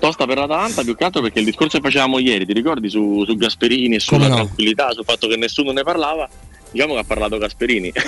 tosta 0.00 0.26
per 0.26 0.38
l'Atalanta 0.38 0.82
più 0.82 0.96
che 0.96 1.04
altro 1.04 1.22
perché 1.22 1.38
il 1.38 1.44
discorso 1.44 1.76
che 1.78 1.84
facevamo 1.84 2.18
ieri, 2.18 2.44
ti 2.44 2.52
ricordi 2.52 2.90
su, 2.90 3.22
su 3.24 3.36
Gasperini 3.36 3.94
e 3.94 4.00
sulla 4.00 4.26
no? 4.26 4.34
tranquillità, 4.34 4.90
sul 4.90 5.04
fatto 5.04 5.28
che 5.28 5.36
nessuno 5.36 5.70
ne 5.70 5.84
parlava, 5.84 6.28
diciamo 6.72 6.94
che 6.94 7.00
ha 7.00 7.04
parlato 7.04 7.38
Gasperini. 7.38 7.92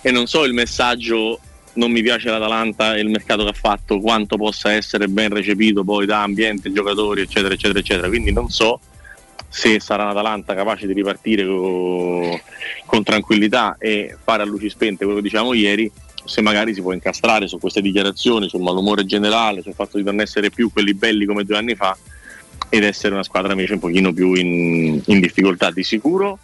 E 0.00 0.10
non 0.10 0.26
so 0.26 0.44
il 0.44 0.54
messaggio 0.54 1.40
non 1.74 1.90
mi 1.90 2.00
piace 2.00 2.30
l'Atalanta 2.30 2.96
e 2.96 3.00
il 3.00 3.10
mercato 3.10 3.44
che 3.44 3.50
ha 3.50 3.54
fatto 3.54 4.00
quanto 4.00 4.36
possa 4.36 4.72
essere 4.72 5.08
ben 5.08 5.28
recepito 5.28 5.84
poi 5.84 6.06
da 6.06 6.22
ambiente, 6.22 6.72
giocatori 6.72 7.20
eccetera 7.20 7.52
eccetera 7.52 7.78
eccetera, 7.78 8.08
quindi 8.08 8.32
non 8.32 8.48
so 8.48 8.80
se 9.48 9.80
sarà 9.80 10.04
un'Atalanta 10.04 10.54
capace 10.54 10.86
di 10.86 10.92
ripartire 10.92 11.46
co- 11.46 12.40
con 12.86 13.02
tranquillità 13.02 13.76
e 13.78 14.16
fare 14.22 14.42
a 14.42 14.46
luci 14.46 14.68
spente 14.68 15.04
quello 15.04 15.20
che 15.20 15.28
diciamo 15.28 15.52
ieri, 15.52 15.90
se 16.24 16.40
magari 16.40 16.74
si 16.74 16.82
può 16.82 16.92
incastrare 16.92 17.48
su 17.48 17.58
queste 17.58 17.80
dichiarazioni, 17.80 18.48
sul 18.48 18.60
malumore 18.60 19.04
generale, 19.06 19.62
sul 19.62 19.74
fatto 19.74 19.96
di 19.96 20.04
non 20.04 20.20
essere 20.20 20.50
più 20.50 20.70
quelli 20.72 20.94
belli 20.94 21.24
come 21.24 21.44
due 21.44 21.56
anni 21.56 21.74
fa 21.74 21.96
ed 22.68 22.84
essere 22.84 23.14
una 23.14 23.22
squadra 23.22 23.52
invece 23.52 23.74
un 23.74 23.78
pochino 23.78 24.12
più 24.12 24.34
in, 24.34 25.00
in 25.04 25.20
difficoltà. 25.20 25.70
Di 25.70 25.82
sicuro, 25.82 26.38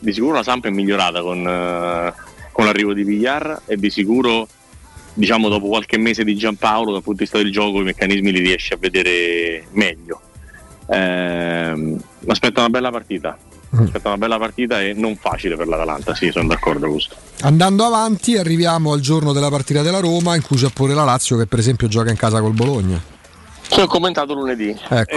di 0.00 0.12
sicuro 0.12 0.34
la 0.34 0.42
Samp 0.42 0.66
è 0.66 0.70
migliorata 0.70 1.22
con, 1.22 1.46
eh, 1.46 2.12
con 2.52 2.64
l'arrivo 2.64 2.92
di 2.92 3.04
Villar 3.04 3.62
e 3.66 3.76
di 3.76 3.90
sicuro 3.90 4.48
diciamo 5.14 5.48
dopo 5.48 5.68
qualche 5.68 5.98
mese 5.98 6.24
di 6.24 6.36
Giampaolo 6.36 6.92
dal 6.92 7.02
punto 7.02 7.18
di 7.18 7.24
vista 7.24 7.38
del 7.38 7.52
gioco 7.52 7.80
i 7.80 7.84
meccanismi 7.84 8.32
li 8.32 8.40
riesce 8.40 8.74
a 8.74 8.78
vedere 8.78 9.66
meglio. 9.72 10.20
Mi 10.88 11.98
aspetta 12.26 12.60
una 12.60 12.70
bella 12.70 12.90
partita. 12.90 13.38
Mi 13.70 13.84
aspetta 13.84 14.08
una 14.08 14.18
bella 14.18 14.38
partita 14.38 14.82
e 14.82 14.94
non 14.94 15.14
facile 15.14 15.54
per 15.54 15.68
l'Atalanta, 15.68 16.12
sì, 16.12 16.32
sono 16.32 16.48
d'accordo 16.48 16.86
Augusto. 16.86 17.14
Andando 17.42 17.84
avanti 17.84 18.36
arriviamo 18.36 18.92
al 18.92 18.98
giorno 18.98 19.32
della 19.32 19.48
partita 19.48 19.82
della 19.82 20.00
Roma 20.00 20.34
in 20.34 20.42
cui 20.42 20.56
c'è 20.56 20.70
pure 20.70 20.92
la 20.92 21.04
Lazio 21.04 21.36
che 21.36 21.46
per 21.46 21.60
esempio 21.60 21.86
gioca 21.86 22.10
in 22.10 22.16
casa 22.16 22.40
col 22.40 22.52
Bologna. 22.52 23.00
Ci 23.68 23.78
ho 23.78 23.86
commentato 23.86 24.34
lunedì. 24.34 24.76
Ecco. 24.88 25.16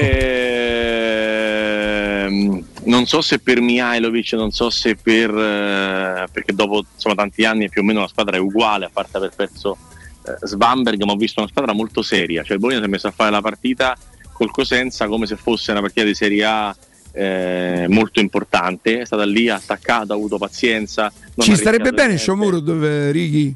Ehm, 2.24 2.64
non 2.85 3.06
so 3.06 3.22
se 3.22 3.40
per 3.40 3.61
Mihailovic, 3.61 4.34
non 4.34 4.52
so 4.52 4.69
se 4.69 4.95
per 4.95 5.30
eh, 5.30 6.27
perché 6.32 6.53
dopo 6.53 6.85
insomma, 6.93 7.16
tanti 7.16 7.45
anni 7.45 7.69
più 7.69 7.82
o 7.82 7.84
meno 7.84 8.02
la 8.02 8.08
squadra 8.08 8.38
è 8.38 8.40
uguale, 8.40 8.85
a 8.85 8.90
parte 8.92 9.18
aver 9.18 9.32
perso 9.35 9.77
eh, 10.26 10.48
Svamberg, 10.48 11.02
ma 11.03 11.14
ho 11.14 11.18
visto 11.18 11.40
una 11.40 11.50
squadra 11.50 11.74
molto 11.74 12.02
seria. 12.02 12.43
Cioè 12.43 12.53
il 12.53 12.60
Bologna 12.60 12.80
si 12.80 12.85
è 12.85 12.90
messo 12.90 13.08
a 13.08 13.11
fare 13.11 13.32
la 13.32 13.42
partita 13.42 13.98
col 14.32 14.52
Cosenza 14.52 15.08
come 15.08 15.26
se 15.26 15.35
fosse 15.35 15.72
una 15.72 15.82
partita 15.82 16.06
di 16.06 16.16
Serie 16.16 16.43
A 16.43 16.76
eh, 17.11 17.85
molto 17.90 18.19
importante. 18.19 19.02
È 19.02 19.06
stata 19.06 19.26
lì 19.26 19.50
attaccata, 19.50 20.14
ha 20.14 20.16
avuto 20.16 20.38
pazienza. 20.38 21.11
Ci 21.38 21.56
starebbe 21.56 21.92
bene. 21.92 22.18
Sciomuro 22.18 22.60
dove 22.60 23.11
Righi? 23.11 23.56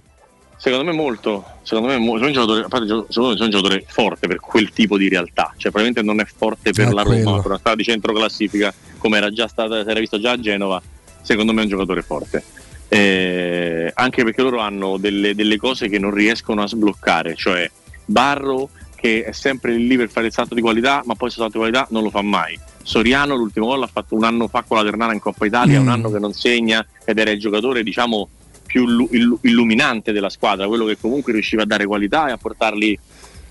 Secondo 0.69 0.91
me 0.91 0.97
molto, 0.97 1.45
secondo 1.63 1.87
me 1.87 1.97
molto. 1.97 2.17
Sono 2.17 2.27
un 2.27 2.33
giocatore, 2.33 2.65
a 2.65 2.67
parte, 2.67 2.87
secondo 2.87 3.05
me 3.07 3.13
sono 3.13 3.43
un 3.45 3.49
giocatore 3.49 3.83
forte 3.87 4.27
per 4.27 4.39
quel 4.41 4.69
tipo 4.71 4.97
di 4.97 5.07
realtà, 5.07 5.53
cioè 5.55 5.71
probabilmente 5.71 6.01
non 6.01 6.19
è 6.19 6.25
forte 6.25 6.71
per 6.71 6.89
Eh, 6.89 6.93
la 6.93 7.03
quello. 7.03 7.23
Roma, 7.23 7.37
per 7.37 7.45
una 7.51 7.57
squadra 7.59 7.75
di 7.75 7.83
centro 7.83 8.11
classifica 8.13 8.73
come 8.97 9.15
era 9.17 9.29
già 9.31 9.47
stata, 9.47 9.81
si 9.83 9.89
era 9.89 9.99
visto 9.99 10.19
già 10.19 10.31
a 10.31 10.39
Genova, 10.39 10.81
secondo 11.21 11.53
me 11.53 11.61
è 11.61 11.63
un 11.63 11.69
giocatore 11.69 12.01
forte. 12.01 12.43
Eh, 12.89 13.91
anche 13.93 14.23
perché 14.25 14.41
loro 14.41 14.59
hanno 14.59 14.97
delle, 14.97 15.35
delle 15.35 15.57
cose 15.57 15.87
che 15.87 15.99
non 15.99 16.11
riescono 16.13 16.61
a 16.61 16.67
sbloccare, 16.67 17.35
cioè 17.35 17.69
Barro 18.05 18.69
che 18.95 19.23
è 19.23 19.31
sempre 19.31 19.73
lì 19.75 19.95
per 19.95 20.09
fare 20.09 20.27
il 20.27 20.33
salto 20.33 20.53
di 20.55 20.59
qualità, 20.61 21.01
ma 21.05 21.13
poi 21.15 21.27
il 21.29 21.33
salto 21.33 21.51
di 21.51 21.57
qualità 21.59 21.87
non 21.91 22.03
lo 22.03 22.09
fa 22.09 22.21
mai. 22.21 22.59
Soriano 22.83 23.35
l'ultimo 23.35 23.67
gol 23.67 23.79
l'ha 23.79 23.87
fatto 23.87 24.15
un 24.15 24.23
anno 24.23 24.47
fa 24.47 24.63
con 24.67 24.75
la 24.77 24.83
Ternana 24.83 25.13
in 25.13 25.19
Coppa 25.19 25.45
Italia, 25.45 25.79
Mm. 25.79 25.81
un 25.83 25.87
anno 25.89 26.11
che 26.11 26.19
non 26.19 26.33
segna 26.33 26.85
ed 27.05 27.17
era 27.19 27.29
il 27.31 27.39
giocatore 27.39 27.83
diciamo 27.83 28.27
più 28.67 28.83
illu- 28.83 29.09
illu- 29.11 29.39
illuminante 29.41 30.11
della 30.11 30.29
squadra, 30.29 30.67
quello 30.67 30.85
che 30.85 30.97
comunque 30.99 31.33
riusciva 31.33 31.63
a 31.63 31.65
dare 31.65 31.87
qualità 31.87 32.27
e 32.27 32.31
a 32.33 32.37
portarli 32.37 32.99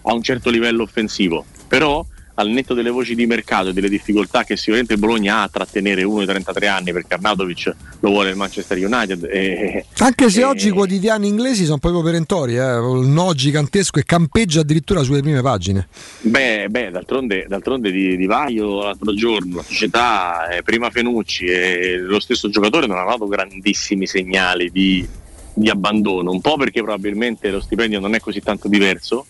a 0.02 0.14
un 0.14 0.22
certo 0.22 0.50
livello 0.50 0.84
offensivo. 0.84 1.44
Però 1.66 2.06
al 2.38 2.48
netto 2.48 2.74
delle 2.74 2.90
voci 2.90 3.14
di 3.14 3.26
mercato 3.26 3.68
e 3.68 3.72
delle 3.72 3.88
difficoltà 3.88 4.44
che 4.44 4.56
sicuramente 4.56 4.96
Bologna 4.96 5.36
ha 5.36 5.42
a 5.44 5.48
trattenere 5.48 6.02
uno 6.02 6.20
di 6.20 6.26
33 6.26 6.66
anni 6.66 6.92
perché 6.92 7.14
Arnautovic 7.14 7.74
lo 8.00 8.10
vuole 8.10 8.30
il 8.30 8.36
Manchester 8.36 8.76
United 8.76 9.24
e, 9.24 9.86
Anche 9.98 10.28
se 10.28 10.40
e- 10.40 10.44
oggi 10.44 10.68
i 10.68 10.70
quotidiani 10.70 11.28
inglesi 11.28 11.64
sono 11.64 11.78
proprio 11.78 12.02
perentori, 12.02 12.56
eh, 12.56 12.76
il 12.76 13.06
no 13.06 13.32
gigantesco 13.32 13.98
e 13.98 14.04
campeggia 14.04 14.60
addirittura 14.60 15.02
sulle 15.02 15.20
prime 15.20 15.40
pagine. 15.40 15.88
Beh, 16.20 16.68
beh, 16.68 16.90
d'altronde, 16.90 17.46
d'altronde 17.48 17.90
di, 17.90 18.16
di 18.16 18.26
Vaio 18.26 18.82
l'altro 18.82 19.14
giorno, 19.14 19.56
la 19.56 19.62
società, 19.62 20.48
eh, 20.48 20.62
prima 20.62 20.90
Fenucci 20.90 21.46
e 21.46 21.96
lo 21.98 22.20
stesso 22.20 22.50
giocatore 22.50 22.86
non 22.86 22.98
hanno 22.98 23.10
dato 23.10 23.26
grandissimi 23.28 24.06
segnali 24.06 24.70
di, 24.70 25.06
di 25.54 25.70
abbandono, 25.70 26.30
un 26.30 26.42
po' 26.42 26.56
perché 26.56 26.82
probabilmente 26.82 27.50
lo 27.50 27.60
stipendio 27.60 27.98
non 27.98 28.14
è 28.14 28.20
così 28.20 28.40
tanto 28.40 28.68
diverso, 28.68 29.24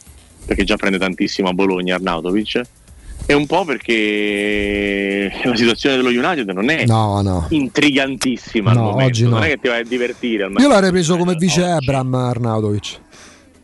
perché 0.44 0.64
già 0.64 0.76
prende 0.76 0.98
tantissimo 0.98 1.48
a 1.48 1.52
Bologna 1.52 1.94
Arnautovic, 1.94 2.62
e 3.28 3.34
un 3.34 3.46
po' 3.46 3.64
perché 3.64 5.30
la 5.44 5.56
situazione 5.56 5.96
dello 5.96 6.08
United 6.10 6.48
non 6.50 6.70
è 6.70 6.84
No, 6.86 7.20
no. 7.22 7.46
intrigantissima 7.50 8.70
al 8.70 8.76
No, 8.76 8.82
momento, 8.84 9.04
oggi 9.04 9.22
no. 9.24 9.30
non 9.30 9.42
è 9.44 9.48
che 9.48 9.58
ti 9.58 9.68
vai 9.68 9.80
a 9.80 9.84
divertire 9.84 10.44
al 10.44 10.54
Io 10.58 10.68
l'avrei 10.68 10.90
preso 10.90 11.16
come 11.16 11.34
vice 11.34 11.64
Ebram 11.64 12.14
Arnautovic. 12.14 13.00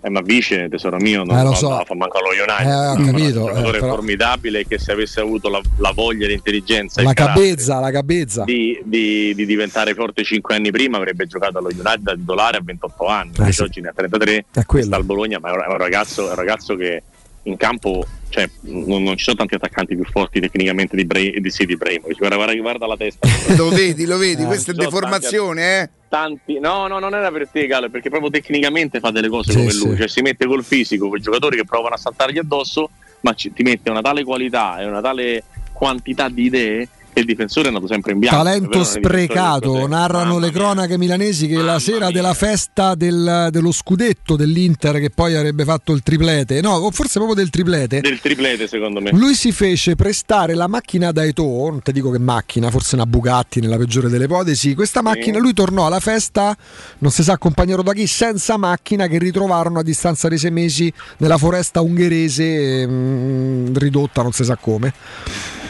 eh, 0.04 0.10
ma 0.10 0.20
vice, 0.20 0.68
tesoro 0.68 0.96
mio, 0.96 1.22
non 1.22 1.38
Eh, 1.38 1.42
lo 1.44 1.54
so. 1.54 1.80
fa 1.86 1.94
manco 1.94 2.18
allo 2.18 2.30
United. 2.30 2.66
Eh, 2.66 2.86
ho 2.88 3.06
capito, 3.12 3.38
è 3.38 3.42
un 3.42 3.46
giocatore 3.54 3.76
eh, 3.76 3.80
però- 3.80 3.94
formidabile 3.94 4.66
che 4.66 4.78
se 4.80 4.90
avesse 4.90 5.20
avuto 5.20 5.48
la, 5.48 5.60
la 5.76 5.92
voglia, 5.92 6.26
l'intelligenza 6.26 7.00
La 7.02 7.12
cabezza, 7.12 7.78
la 7.78 7.92
cabezza. 7.92 8.42
di, 8.42 8.80
di- 8.84 9.32
di 9.32 9.46
diventare 9.46 9.94
forte 9.94 10.24
5 10.24 10.56
anni 10.56 10.72
prima 10.72 10.96
avrebbe 10.96 11.26
giocato 11.28 11.58
allo 11.58 11.68
United 11.68 12.00
da 12.00 12.14
titolare 12.14 12.56
a 12.56 12.62
28 12.64 13.06
anni, 13.06 13.30
invece 13.36 13.52
sì. 13.52 13.62
oggi 13.62 13.80
ne 13.80 13.88
ha 13.90 13.92
33, 13.94 14.44
È 14.52 14.64
quello. 14.66 14.86
sta 14.86 14.96
al 14.96 15.04
Bologna, 15.04 15.38
ma 15.40 15.50
è 15.50 15.52
un 15.70 15.76
ragazzo, 15.78 16.26
è 16.26 16.30
un 16.30 16.34
ragazzo 16.36 16.74
che 16.74 17.02
in 17.44 17.56
campo 17.56 18.04
cioè, 18.32 18.48
non, 18.62 19.02
non 19.02 19.16
ci 19.18 19.24
sono 19.24 19.36
tanti 19.36 19.54
attaccanti 19.54 19.94
più 19.94 20.04
forti 20.06 20.40
tecnicamente 20.40 20.96
di, 20.96 21.04
Bra- 21.04 21.20
di, 21.20 21.50
sì, 21.50 21.66
di 21.66 21.74
Ibrahimovic. 21.74 22.16
guarda, 22.16 22.54
guarda, 22.54 22.86
la 22.86 22.96
testa 22.96 23.28
Lo 23.56 23.68
vedi, 23.68 24.06
lo 24.06 24.16
vedi, 24.16 24.42
Eh, 24.42 24.46
questa 24.46 24.72
è 24.72 24.74
deformazione, 24.74 25.80
eh? 25.82 25.90
tanti 26.08 26.58
no 26.60 26.86
no 26.88 26.98
non 26.98 27.14
era 27.14 27.30
per 27.32 27.48
te 27.48 27.66
Galo 27.66 27.88
perché 27.88 28.10
proprio 28.10 28.28
tecnicamente 28.30 29.00
fa 29.00 29.10
delle 29.10 29.28
cose 29.30 29.52
Sì, 29.52 29.56
come 29.58 29.70
sì. 29.70 29.86
lui 29.86 29.96
cioè 29.96 30.08
si 30.08 30.20
mette 30.20 30.44
col 30.46 30.62
fisico 30.62 31.08
quei 31.08 31.22
giocatori 31.22 31.56
che 31.56 31.64
provano 31.64 31.94
a 31.94 31.96
saltargli 31.98 32.36
addosso 32.36 32.90
ma 33.20 33.32
ci- 33.32 33.50
ti 33.54 33.62
mette 33.62 33.88
una 33.88 34.02
tale 34.02 34.22
qualità 34.22 34.78
e 34.78 34.84
una 34.84 35.00
tale 35.00 35.42
quantità 35.72 36.28
di 36.28 36.44
idee 36.44 36.88
che 37.12 37.20
il 37.20 37.26
difensore 37.26 37.66
è 37.66 37.68
andato 37.68 37.86
sempre 37.86 38.12
in 38.12 38.18
bianco 38.18 38.36
Talento 38.42 38.68
vero, 38.70 38.84
sprecato, 38.84 39.86
narrano 39.86 40.38
le 40.38 40.50
cronache 40.50 40.96
milanesi 40.96 41.46
che 41.46 41.60
la 41.60 41.78
sera 41.78 42.10
della 42.10 42.34
festa 42.34 42.94
del- 42.94 43.48
dello 43.50 43.72
scudetto 43.72 44.36
dell'Inter 44.36 44.98
che 44.98 45.10
poi 45.10 45.34
avrebbe 45.34 45.64
fatto 45.64 45.92
il 45.92 46.02
triplete, 46.02 46.60
no, 46.60 46.72
o 46.72 46.90
forse 46.90 47.18
proprio 47.18 47.34
del 47.34 47.50
triplete, 47.50 48.00
del 48.00 48.20
triplete 48.20 48.66
secondo 48.66 49.00
me. 49.00 49.10
Lui 49.12 49.34
si 49.34 49.52
fece 49.52 49.94
prestare 49.94 50.54
la 50.54 50.66
macchina 50.66 51.12
da 51.12 51.24
Eto'o, 51.24 51.70
non 51.70 51.82
ti 51.82 51.92
dico 51.92 52.10
che 52.10 52.18
macchina, 52.18 52.70
forse 52.70 52.94
una 52.94 53.06
Bugatti 53.06 53.60
nella 53.60 53.76
peggiore 53.76 54.08
delle 54.08 54.24
ipotesi. 54.24 54.74
Questa 54.74 55.02
macchina, 55.02 55.38
lui 55.38 55.52
tornò 55.52 55.86
alla 55.86 56.00
festa, 56.00 56.56
non 56.98 57.10
si 57.10 57.22
sa 57.22 57.34
accompagnato 57.34 57.82
da 57.82 57.92
chi, 57.92 58.06
senza 58.06 58.56
macchina 58.56 59.06
che 59.06 59.18
ritrovarono 59.18 59.78
a 59.78 59.82
distanza 59.82 60.28
di 60.28 60.38
sei 60.38 60.50
mesi 60.50 60.92
nella 61.18 61.36
foresta 61.36 61.80
ungherese 61.80 62.86
mm, 62.86 63.74
ridotta, 63.76 64.22
non 64.22 64.32
si 64.32 64.44
sa 64.44 64.56
come. 64.56 64.92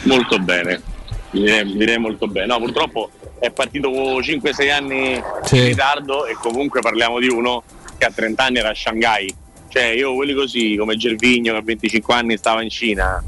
molto 0.03 0.37
bene 0.39 0.92
direi, 1.33 1.75
direi 1.75 1.97
molto 1.97 2.27
bene 2.27 2.47
no 2.47 2.59
purtroppo 2.59 3.09
è 3.39 3.51
partito 3.51 3.89
5-6 3.89 4.71
anni 4.71 5.21
Sì. 5.43 5.57
in 5.57 5.65
ritardo 5.65 6.25
e 6.25 6.33
comunque 6.33 6.79
parliamo 6.81 7.19
di 7.19 7.27
uno 7.27 7.63
che 7.97 8.05
a 8.05 8.11
30 8.11 8.43
anni 8.43 8.57
era 8.59 8.69
a 8.69 8.75
Shanghai 8.75 9.33
Cioè, 9.67 9.85
io 9.85 10.13
quelli 10.13 10.33
così, 10.33 10.75
come 10.77 10.95
Gervigno 10.95 11.51
che 11.53 11.57
a 11.57 11.63
25 11.63 12.13
anni 12.13 12.37
stava 12.37 12.61
in 12.61 12.69
Cina, 12.69 13.23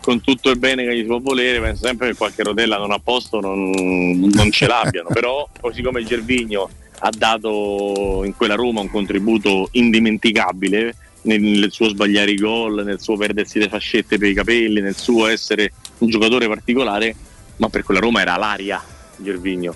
con 0.00 0.20
tutto 0.20 0.50
il 0.50 0.58
bene 0.58 0.84
che 0.84 0.96
gli 0.96 1.00
si 1.02 1.06
può 1.06 1.20
volere, 1.20 1.60
penso 1.60 1.86
sempre 1.86 2.08
che 2.08 2.16
qualche 2.16 2.42
rotella 2.42 2.76
non 2.76 2.90
a 2.90 2.98
posto 2.98 3.38
non, 3.38 3.70
non 3.70 4.50
ce 4.50 4.66
l'abbiano. 4.66 5.08
Però, 5.14 5.48
così 5.60 5.82
come 5.82 6.02
Gervigno 6.04 6.68
ha 6.98 7.10
dato 7.16 8.22
in 8.24 8.34
quella 8.36 8.56
Roma 8.56 8.80
un 8.80 8.90
contributo 8.90 9.68
indimenticabile 9.72 10.96
nel 11.22 11.68
suo 11.70 11.88
sbagliare 11.88 12.32
i 12.32 12.36
gol, 12.36 12.84
nel 12.84 13.00
suo 13.00 13.16
perdersi 13.16 13.60
le 13.60 13.68
fascette 13.68 14.18
per 14.18 14.28
i 14.28 14.34
capelli, 14.34 14.80
nel 14.80 14.96
suo 14.96 15.26
essere 15.28 15.72
un 15.98 16.08
giocatore 16.08 16.48
particolare, 16.48 17.14
ma 17.56 17.68
per 17.68 17.82
quella 17.82 18.00
Roma 18.00 18.20
era 18.20 18.36
l'aria 18.36 18.82
Gervigno. 19.16 19.74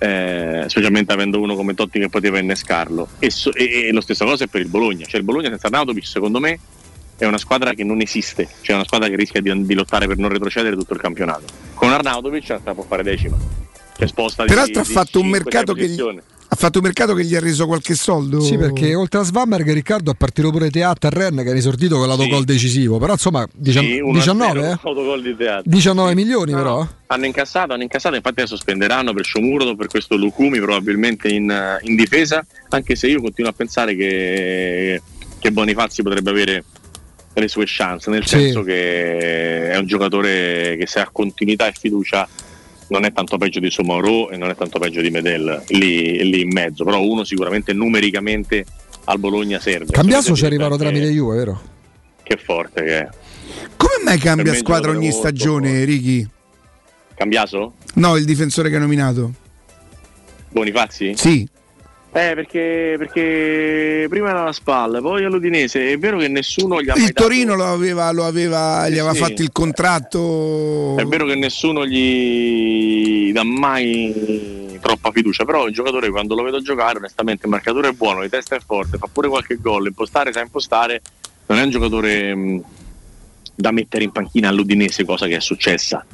Eh, 0.00 0.64
specialmente 0.68 1.12
avendo 1.12 1.40
uno 1.40 1.56
come 1.56 1.74
Totti 1.74 1.98
che 1.98 2.08
poteva 2.08 2.38
innescarlo 2.38 3.08
e, 3.18 3.30
so- 3.32 3.52
e, 3.52 3.88
e 3.88 3.92
lo 3.92 4.00
stesso 4.00 4.24
cosa 4.24 4.44
è 4.44 4.46
per 4.46 4.60
il 4.60 4.68
Bologna 4.68 5.04
cioè 5.04 5.18
il 5.18 5.26
Bologna 5.26 5.48
senza 5.48 5.66
Arnautovic 5.66 6.06
secondo 6.06 6.38
me 6.38 6.56
è 7.16 7.24
una 7.24 7.36
squadra 7.36 7.74
che 7.74 7.82
non 7.82 8.00
esiste 8.00 8.48
cioè 8.60 8.76
una 8.76 8.84
squadra 8.84 9.08
che 9.08 9.16
rischia 9.16 9.40
di, 9.40 9.66
di 9.66 9.74
lottare 9.74 10.06
per 10.06 10.16
non 10.18 10.28
retrocedere 10.30 10.76
tutto 10.76 10.94
il 10.94 11.00
campionato 11.00 11.46
con 11.74 11.90
Arnautovic 11.90 12.60
può 12.60 12.84
fare 12.84 13.02
decima 13.02 13.36
cioè 13.96 14.06
sposta 14.06 14.44
di- 14.44 14.50
Peraltro 14.50 14.82
ha 14.82 14.84
di 14.84 14.92
fatto 14.92 15.18
un 15.18 15.26
mercato 15.26 15.72
che 15.74 15.88
gli. 15.88 16.00
Ha 16.50 16.56
fatto 16.56 16.78
un 16.78 16.84
mercato 16.84 17.12
che 17.14 17.24
gli 17.24 17.34
ha 17.34 17.40
reso 17.40 17.66
qualche 17.66 17.94
soldo. 17.94 18.40
Sì, 18.40 18.56
perché 18.56 18.94
oltre 18.94 19.20
a 19.20 19.22
Svamberg, 19.22 19.70
Riccardo 19.70 20.10
ha 20.10 20.14
partito 20.14 20.50
pure 20.50 20.70
Teat 20.70 21.04
a 21.04 21.10
Rennes 21.10 21.44
che 21.44 21.50
ha 21.50 21.54
esortito 21.54 21.98
con 21.98 22.08
l'autogol 22.08 22.44
decisivo. 22.44 22.96
Però 22.98 23.12
insomma, 23.12 23.46
dician- 23.54 23.84
Sì, 23.84 24.00
1-0 24.00 24.12
19, 24.12 24.60
eh? 24.60 24.70
autogol 24.82 25.22
di 25.22 25.36
teatro 25.36 25.62
19 25.70 26.14
milioni 26.14 26.52
però. 26.54 26.86
hanno 27.08 27.26
incassato, 27.26 27.74
hanno 27.74 27.82
incassato, 27.82 28.14
infatti 28.14 28.40
adesso 28.40 28.56
spenderanno 28.56 29.12
per 29.12 29.24
Sciomuro, 29.24 29.74
per 29.76 29.88
questo 29.88 30.16
Lucumi 30.16 30.58
probabilmente 30.58 31.28
in, 31.28 31.78
in 31.82 31.94
difesa, 31.96 32.44
anche 32.70 32.96
se 32.96 33.08
io 33.08 33.20
continuo 33.20 33.50
a 33.50 33.54
pensare 33.54 33.94
che, 33.94 35.02
che 35.38 35.52
Bonifazzi 35.52 36.02
potrebbe 36.02 36.30
avere 36.30 36.64
le 37.34 37.48
sue 37.48 37.64
chance, 37.66 38.10
nel 38.10 38.26
Sì. 38.26 38.36
senso 38.38 38.62
che 38.62 39.70
è 39.70 39.76
un 39.76 39.86
giocatore 39.86 40.76
che 40.78 40.86
se 40.86 40.98
ha 41.00 41.08
continuità 41.12 41.68
e 41.68 41.72
fiducia 41.78 42.26
non 42.88 43.04
è 43.04 43.12
tanto 43.12 43.38
peggio 43.38 43.60
di 43.60 43.70
Somoro 43.70 44.30
e 44.30 44.36
non 44.36 44.50
è 44.50 44.56
tanto 44.56 44.78
peggio 44.78 45.00
di 45.00 45.10
Medel 45.10 45.62
lì, 45.68 46.28
lì 46.28 46.40
in 46.42 46.52
mezzo, 46.52 46.84
però 46.84 47.02
uno 47.02 47.24
sicuramente 47.24 47.72
numericamente 47.72 48.64
al 49.04 49.18
Bologna 49.18 49.58
serve. 49.58 49.92
Cambiaso 49.92 50.28
ci 50.28 50.40
Serve 50.40 50.46
arrivarono 50.46 50.76
tramite 50.76 51.10
Juve, 51.10 51.36
vero? 51.36 51.60
Che 52.22 52.36
forte 52.36 52.82
che 52.82 52.98
è. 52.98 53.08
Come 53.76 54.04
mai 54.04 54.18
cambia 54.18 54.54
squadra 54.54 54.90
ogni 54.90 55.08
giocatore 55.08 55.32
molto 55.32 55.38
stagione, 55.38 55.84
Ricky? 55.84 56.28
Cambiaso? 57.14 57.72
No, 57.94 58.16
il 58.16 58.24
difensore 58.24 58.68
che 58.68 58.76
hai 58.76 58.80
nominato. 58.80 59.32
Bonifazzi? 60.50 61.14
Sì. 61.16 61.48
Eh, 62.10 62.32
perché, 62.34 62.94
perché 62.96 64.06
prima 64.08 64.30
era 64.30 64.42
la 64.44 64.52
spalla, 64.52 65.00
poi 65.00 65.24
all'Udinese. 65.24 65.92
È 65.92 65.98
vero 65.98 66.18
che 66.18 66.28
nessuno 66.28 66.80
gli 66.80 66.88
ha 66.88 66.94
Il 66.96 67.12
Torino 67.12 67.54
lo 67.54 67.66
aveva, 67.66 68.10
lo 68.12 68.24
aveva, 68.24 68.88
gli 68.88 68.94
Sì, 68.94 68.98
aveva 68.98 69.12
sì. 69.14 69.18
fatto 69.20 69.42
il 69.42 69.52
contratto. 69.52 70.94
dato- 70.96 71.02
È 71.02 71.04
vero 71.04 71.26
che 71.26 71.34
nessuno 71.34 71.86
gli 71.86 73.30
dà 73.32 73.44
mai 73.44 74.78
troppa 74.80 75.10
fiducia, 75.12 75.44
però 75.44 75.66
il 75.66 75.74
giocatore 75.74 76.08
quando 76.08 76.34
lo 76.34 76.42
vedo 76.42 76.60
giocare, 76.62 76.98
onestamente 76.98 77.44
il 77.44 77.50
marcatore 77.52 77.88
è 77.88 77.92
buono, 77.92 78.22
di 78.22 78.28
testa 78.30 78.56
è 78.56 78.60
forte, 78.64 78.96
fa 78.96 79.08
pure 79.12 79.28
qualche 79.28 79.56
gol, 79.60 79.86
impostare 79.86 80.32
sa 80.32 80.40
impostare, 80.40 81.02
non 81.46 81.58
è 81.58 81.62
un 81.62 81.70
giocatore 81.70 82.34
mh, 82.34 82.62
da 83.54 83.70
mettere 83.70 84.04
in 84.04 84.12
panchina 84.12 84.48
all'Udinese, 84.48 85.04
cosa 85.04 85.26
che 85.26 85.36
è 85.36 85.40
successa. 85.40 86.04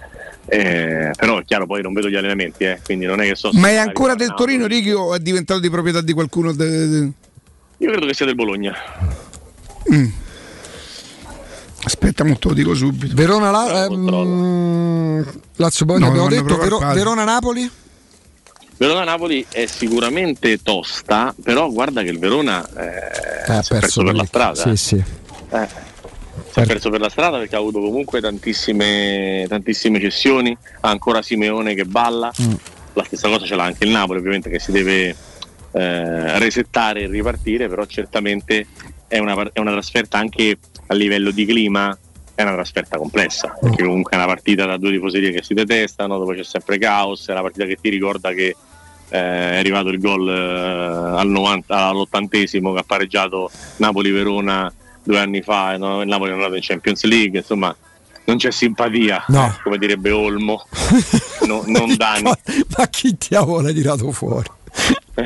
Eh, 0.57 1.11
però 1.17 1.39
è 1.39 1.45
chiaro, 1.45 1.67
poi 1.67 1.83
non 1.83 1.93
vedo 1.93 2.09
gli 2.09 2.15
allenamenti, 2.15 2.63
eh, 2.65 2.81
quindi 2.85 3.07
non 3.07 3.21
è 3.21 3.27
che 3.27 3.35
so. 3.35 3.51
Ma 3.55 3.71
è 3.71 3.77
ancora 3.77 4.15
del 4.15 4.35
Torino, 4.37 4.67
Ricky, 4.67 4.93
o 4.93 5.15
è 5.15 5.19
diventato 5.19 5.59
di 5.59 5.69
proprietà 5.69 6.01
di 6.01 6.13
qualcuno? 6.13 6.53
de- 6.53 6.89
de- 6.89 7.11
Io 7.79 7.91
credo 7.91 8.07
che 8.07 8.15
sia 8.15 8.25
del 8.25 8.37
Bologna. 8.37 8.73
Mm. 9.93 10.07
Aspetta, 11.87 12.25
molto 12.25 12.49
lo 12.49 12.55
dico 12.55 12.75
subito. 12.75 13.15
Verona 13.15 13.51
la, 13.51 13.85
ehm, 13.85 15.27
Lazio 15.57 15.85
poi 15.85 15.99
No, 15.99 16.07
abbiamo 16.07 16.29
detto 16.29 16.57
Vero-. 16.57 16.79
Verona 16.79 17.25
Napoli. 17.25 17.71
Verona 18.77 19.05
Napoli 19.05 19.45
è 19.51 19.67
sicuramente 19.67 20.63
tosta, 20.63 21.35
però 21.43 21.69
guarda 21.71 22.03
che 22.03 22.11
il 22.11 22.19
Verona 22.19 22.67
eh, 22.77 23.53
Eh, 23.53 23.57
ha 23.57 23.63
si 23.63 23.73
è 23.75 23.81
perso 23.81 24.03
per 24.03 24.15
la 24.15 24.25
strada. 24.25 24.55
Sì, 24.55 24.77
sì. 24.77 25.05
Eh, 25.51 25.69
si 26.55 26.61
è 26.61 26.67
perso 26.67 26.89
per 26.89 27.01
la 27.01 27.09
strada 27.09 27.39
perché 27.39 27.57
ha 27.57 27.59
avuto 27.59 27.81
comunque 27.81 28.21
tantissime, 28.21 29.45
tantissime 29.49 29.99
cessioni, 29.99 30.57
ha 30.83 30.89
ancora 30.89 31.21
Simeone 31.21 31.75
che 31.75 31.85
balla, 31.85 32.31
Mm. 32.41 32.53
la 32.93 33.03
stessa 33.03 33.29
cosa 33.29 33.45
ce 33.45 33.57
l'ha 33.57 33.65
anche 33.65 33.83
il 33.83 33.91
Napoli 33.91 34.21
ovviamente 34.21 34.51
che 34.51 34.61
si 34.61 34.71
deve 34.71 35.17
eh, 35.73 36.39
resettare 36.39 37.03
e 37.03 37.07
ripartire, 37.09 37.69
però 37.69 37.85
certamente 37.87 38.69
è 39.09 39.19
una, 39.19 39.51
è 39.53 39.59
una 39.59 39.73
trasferta 39.73 40.19
anche 40.19 40.59
a 40.87 40.95
livello 40.95 41.33
di 41.33 41.45
clima, 41.45 41.97
è 42.37 42.43
una 42.43 42.53
trasferta 42.53 42.99
complessa, 42.99 43.57
perché 43.61 43.83
comunque 43.83 44.13
è 44.13 44.17
una 44.17 44.27
partita 44.27 44.65
da 44.65 44.77
due 44.77 44.93
tifoserie 44.93 45.33
che 45.33 45.43
si 45.43 45.55
detestano, 45.55 46.19
dove 46.19 46.37
c'è 46.37 46.45
sempre 46.45 46.79
caos, 46.79 47.27
è 47.27 47.33
una 47.33 47.43
partita 47.43 47.65
che 47.65 47.79
ti 47.81 47.89
ricorda 47.89 48.31
che 48.31 48.55
eh, 49.09 49.19
è 49.19 49.57
arrivato 49.57 49.89
il 49.89 49.99
gol 49.99 50.29
eh, 50.29 51.19
al 51.19 51.29
90 51.29 51.77
all'ottantesimo 51.77 52.73
che 52.73 52.79
ha 52.79 52.85
pareggiato 52.87 53.51
Napoli-Verona 53.79 54.73
due 55.05 55.19
anni 55.19 55.43
fa 55.43 55.77
no- 55.77 56.01
il 56.03 56.09
Napoli 56.09 56.31
è 56.31 56.35
andato 56.35 56.55
in 56.55 56.63
Champions 56.63 57.05
League, 57.05 57.39
insomma 57.39 57.75
non 58.25 58.37
c'è 58.39 58.51
simpatia, 58.51 59.25
No. 59.29 59.47
eh, 59.47 59.63
come 59.63 59.77
direbbe 59.79 60.11
Olmo, 60.11 60.67
no- 61.47 61.63
non 61.67 61.95
Dani. 61.97 62.23
Ma 62.77 62.87
chi 62.89 63.15
diavolo 63.19 63.61
l'ha 63.61 63.73
tirato 63.73 64.11
fuori? 64.13 64.49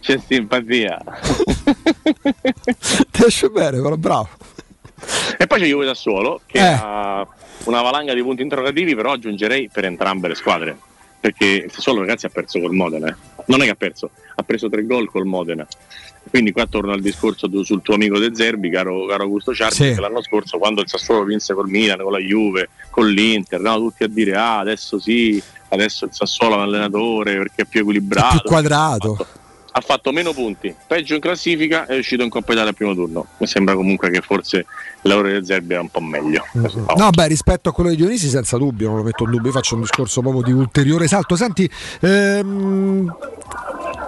c'è 0.00 0.18
simpatia. 0.26 1.02
Ti 3.10 3.24
esce 3.26 3.48
bene, 3.48 3.80
però 3.80 3.96
bravo. 3.96 4.28
E 5.38 5.46
poi 5.46 5.60
c'è 5.60 5.66
Juve 5.66 5.86
Sassuolo 5.86 6.40
che 6.46 6.58
Eh. 6.58 6.78
ha 6.80 7.26
una 7.64 7.80
valanga 7.82 8.12
di 8.14 8.22
punti 8.22 8.42
interrogativi, 8.42 8.94
però 8.94 9.12
aggiungerei 9.12 9.70
per 9.72 9.84
entrambe 9.86 10.28
le 10.28 10.34
squadre. 10.34 10.76
Perché 11.20 11.46
il 11.46 11.72
Sassuolo 11.72 12.00
ragazzi 12.00 12.26
ha 12.26 12.30
perso 12.30 12.60
col 12.60 12.72
Modena. 12.74 13.08
eh. 13.08 13.14
Non 13.46 13.60
è 13.62 13.64
che 13.64 13.70
ha 13.70 13.74
perso, 13.76 14.10
ha 14.34 14.42
preso 14.42 14.68
tre 14.68 14.84
gol 14.84 15.08
col 15.10 15.24
Modena. 15.24 15.66
Quindi 16.30 16.52
qua 16.52 16.66
torno 16.66 16.92
al 16.92 17.00
discorso 17.00 17.48
tu- 17.48 17.62
sul 17.62 17.82
tuo 17.82 17.94
amico 17.94 18.18
De 18.18 18.30
Zerbi, 18.34 18.70
caro, 18.70 19.06
caro 19.06 19.22
Augusto 19.24 19.54
Ciardi, 19.54 19.74
Sì. 19.74 19.92
che 19.94 20.00
l'anno 20.00 20.22
scorso 20.22 20.58
quando 20.58 20.80
il 20.80 20.88
Sassuolo 20.88 21.24
vinse 21.24 21.54
col 21.54 21.68
Milan, 21.68 21.98
con 22.00 22.12
la 22.12 22.18
Juve, 22.18 22.70
con 22.90 23.08
l'Inter, 23.08 23.60
no, 23.60 23.76
tutti 23.76 24.02
a 24.04 24.08
dire 24.08 24.34
ah 24.34 24.58
adesso 24.58 24.98
sì, 24.98 25.40
adesso 25.68 26.06
il 26.06 26.10
Sassuolo 26.12 26.54
è 26.54 26.56
un 26.58 26.62
allenatore 26.64 27.36
perché 27.36 27.62
è 27.62 27.64
più 27.66 27.80
equilibrato. 27.80 28.38
Più 28.40 28.48
quadrato. 28.48 29.26
Ha 29.76 29.80
fatto 29.80 30.12
meno 30.12 30.32
punti, 30.32 30.72
peggio 30.86 31.14
in 31.14 31.20
classifica 31.20 31.86
è 31.86 31.98
uscito 31.98 32.22
in 32.22 32.28
Coppa 32.30 32.52
Italia 32.52 32.70
al 32.70 32.76
primo 32.76 32.94
turno. 32.94 33.26
Mi 33.38 33.46
sembra 33.48 33.74
comunque 33.74 34.08
che 34.10 34.20
forse 34.20 34.58
il 34.58 34.66
lavoro 35.02 35.36
di 35.36 35.44
Zerbi 35.44 35.72
era 35.72 35.82
un 35.82 35.88
po' 35.88 36.00
meglio. 36.00 36.44
No, 36.96 37.10
beh, 37.10 37.26
rispetto 37.26 37.70
a 37.70 37.72
quello 37.72 37.90
di 37.90 37.96
Dionisi, 37.96 38.28
senza 38.28 38.56
dubbio, 38.56 38.86
non 38.88 38.98
lo 38.98 39.02
metto 39.02 39.24
in 39.24 39.30
dubbio. 39.30 39.48
Io 39.48 39.52
faccio 39.52 39.74
un 39.74 39.80
discorso 39.80 40.20
proprio 40.20 40.42
di 40.42 40.52
ulteriore 40.52 41.08
salto. 41.08 41.34
Senti, 41.34 41.68
ehm, 42.02 43.16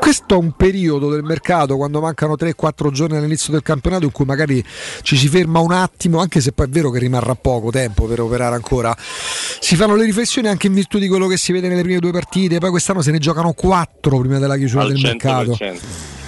questo 0.07 0.35
è 0.35 0.37
un 0.37 0.53
periodo 0.53 1.11
del 1.11 1.25
mercato 1.25 1.77
quando 1.77 2.01
mancano 2.01 2.35
3-4 2.35 2.93
giorni 2.93 3.17
all'inizio 3.17 3.51
del 3.51 3.63
campionato 3.63 4.05
in 4.05 4.13
cui 4.13 4.25
magari 4.25 4.65
ci 5.03 5.17
si 5.17 5.27
ferma 5.27 5.59
un 5.59 5.73
attimo, 5.73 6.21
anche 6.21 6.41
se 6.41 6.53
poi 6.53 6.67
è 6.67 6.69
vero 6.69 6.93
che 6.93 7.01
rimarrà 7.01 7.35
poco 7.35 7.73
tempo 7.73 8.05
per 8.05 8.21
operare 8.21 8.55
ancora. 8.55 8.95
Si 8.97 9.75
fanno 9.75 9.97
le 9.97 10.05
riflessioni 10.05 10.47
anche 10.47 10.69
in 10.69 10.75
virtù 10.75 11.01
di 11.01 11.09
quello 11.09 11.27
che 11.27 11.37
si 11.37 11.51
vede 11.51 11.67
nelle 11.67 11.83
prime 11.83 11.99
due 11.99 12.13
partite. 12.13 12.59
Poi 12.59 12.71
quest'anno 12.71 13.03
se 13.03 13.11
ne 13.11 13.19
giocano 13.19 13.53
4 13.53 14.19
prima 14.21 14.39
della 14.39 14.57
chiusura 14.57 14.83
al 14.83 14.93
del 14.93 14.99
100%. 14.99 15.03
mercato. 15.03 15.59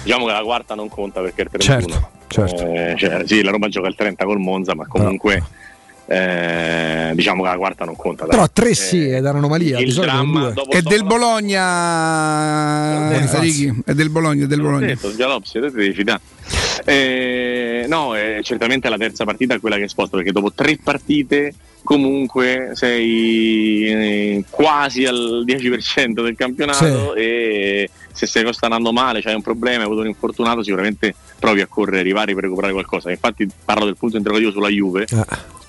Diciamo 0.03 0.25
che 0.25 0.31
la 0.33 0.43
quarta 0.43 0.75
non 0.75 0.89
conta 0.89 1.21
perché 1.21 1.43
è 1.43 1.45
il 1.45 1.49
31. 1.49 1.87
Certo, 1.87 2.09
certo. 2.27 2.65
Eh, 2.65 2.95
cioè, 2.97 3.23
sì, 3.25 3.41
la 3.41 3.51
Roma 3.51 3.69
gioca 3.69 3.87
il 3.87 3.95
30 3.95 4.25
col 4.25 4.39
Monza, 4.39 4.75
ma 4.75 4.87
comunque 4.87 5.41
eh, 6.11 7.11
diciamo 7.13 7.43
che 7.43 7.49
la 7.49 7.57
quarta 7.57 7.85
non 7.85 7.95
conta. 7.95 8.25
dai. 8.25 8.31
Però 8.35 8.49
3 8.51 8.69
Eh, 8.69 8.73
sì, 8.73 9.07
è 9.07 9.21
da 9.21 9.29
un'anomalia. 9.29 9.79
il 9.79 9.93
dramma 9.93 10.51
È 10.69 10.81
del 10.81 11.03
Bologna, 11.03 12.23
è 13.85 13.93
del 13.93 14.09
Bologna, 14.09 14.43
è 14.43 14.47
del 14.47 14.59
Bologna. 14.61 14.85
detto, 14.87 15.11
Sgalopsi, 15.11 15.59
te 15.59 15.71
dici. 15.71 16.03
Eh, 16.85 17.85
no, 17.87 18.15
eh, 18.15 18.39
certamente 18.41 18.89
la 18.89 18.97
terza 18.97 19.23
partita 19.23 19.53
è 19.53 19.59
quella 19.59 19.77
che 19.77 19.87
sposta 19.87 20.17
perché 20.17 20.31
dopo 20.31 20.51
tre 20.51 20.79
partite 20.81 21.53
comunque 21.83 22.71
sei 22.73 23.85
eh, 23.85 24.43
quasi 24.49 25.05
al 25.05 25.43
10% 25.45 26.23
del 26.23 26.35
campionato 26.35 27.13
e 27.15 27.89
se 28.11 28.25
stai 28.25 28.51
sta 28.53 28.65
andando 28.65 28.91
male, 28.91 29.21
c'hai 29.21 29.35
un 29.35 29.41
problema, 29.41 29.79
hai 29.79 29.85
avuto 29.85 30.01
un 30.01 30.07
infortunato, 30.07 30.63
sicuramente 30.63 31.13
provi 31.39 31.61
a 31.61 31.67
correre, 31.67 31.99
arrivare 31.99 32.33
per 32.33 32.43
recuperare 32.43 32.73
qualcosa. 32.73 33.11
Infatti 33.11 33.47
parlo 33.63 33.85
del 33.85 33.95
punto 33.95 34.17
interrogativo 34.17 34.51
sulla 34.51 34.69
Juve, 34.69 35.05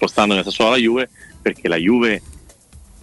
spostando 0.01 0.35
nel 0.35 0.45
solo 0.49 0.71
alla 0.71 0.79
Juve, 0.79 1.11
perché 1.43 1.69
la 1.69 1.77
Juve 1.77 2.23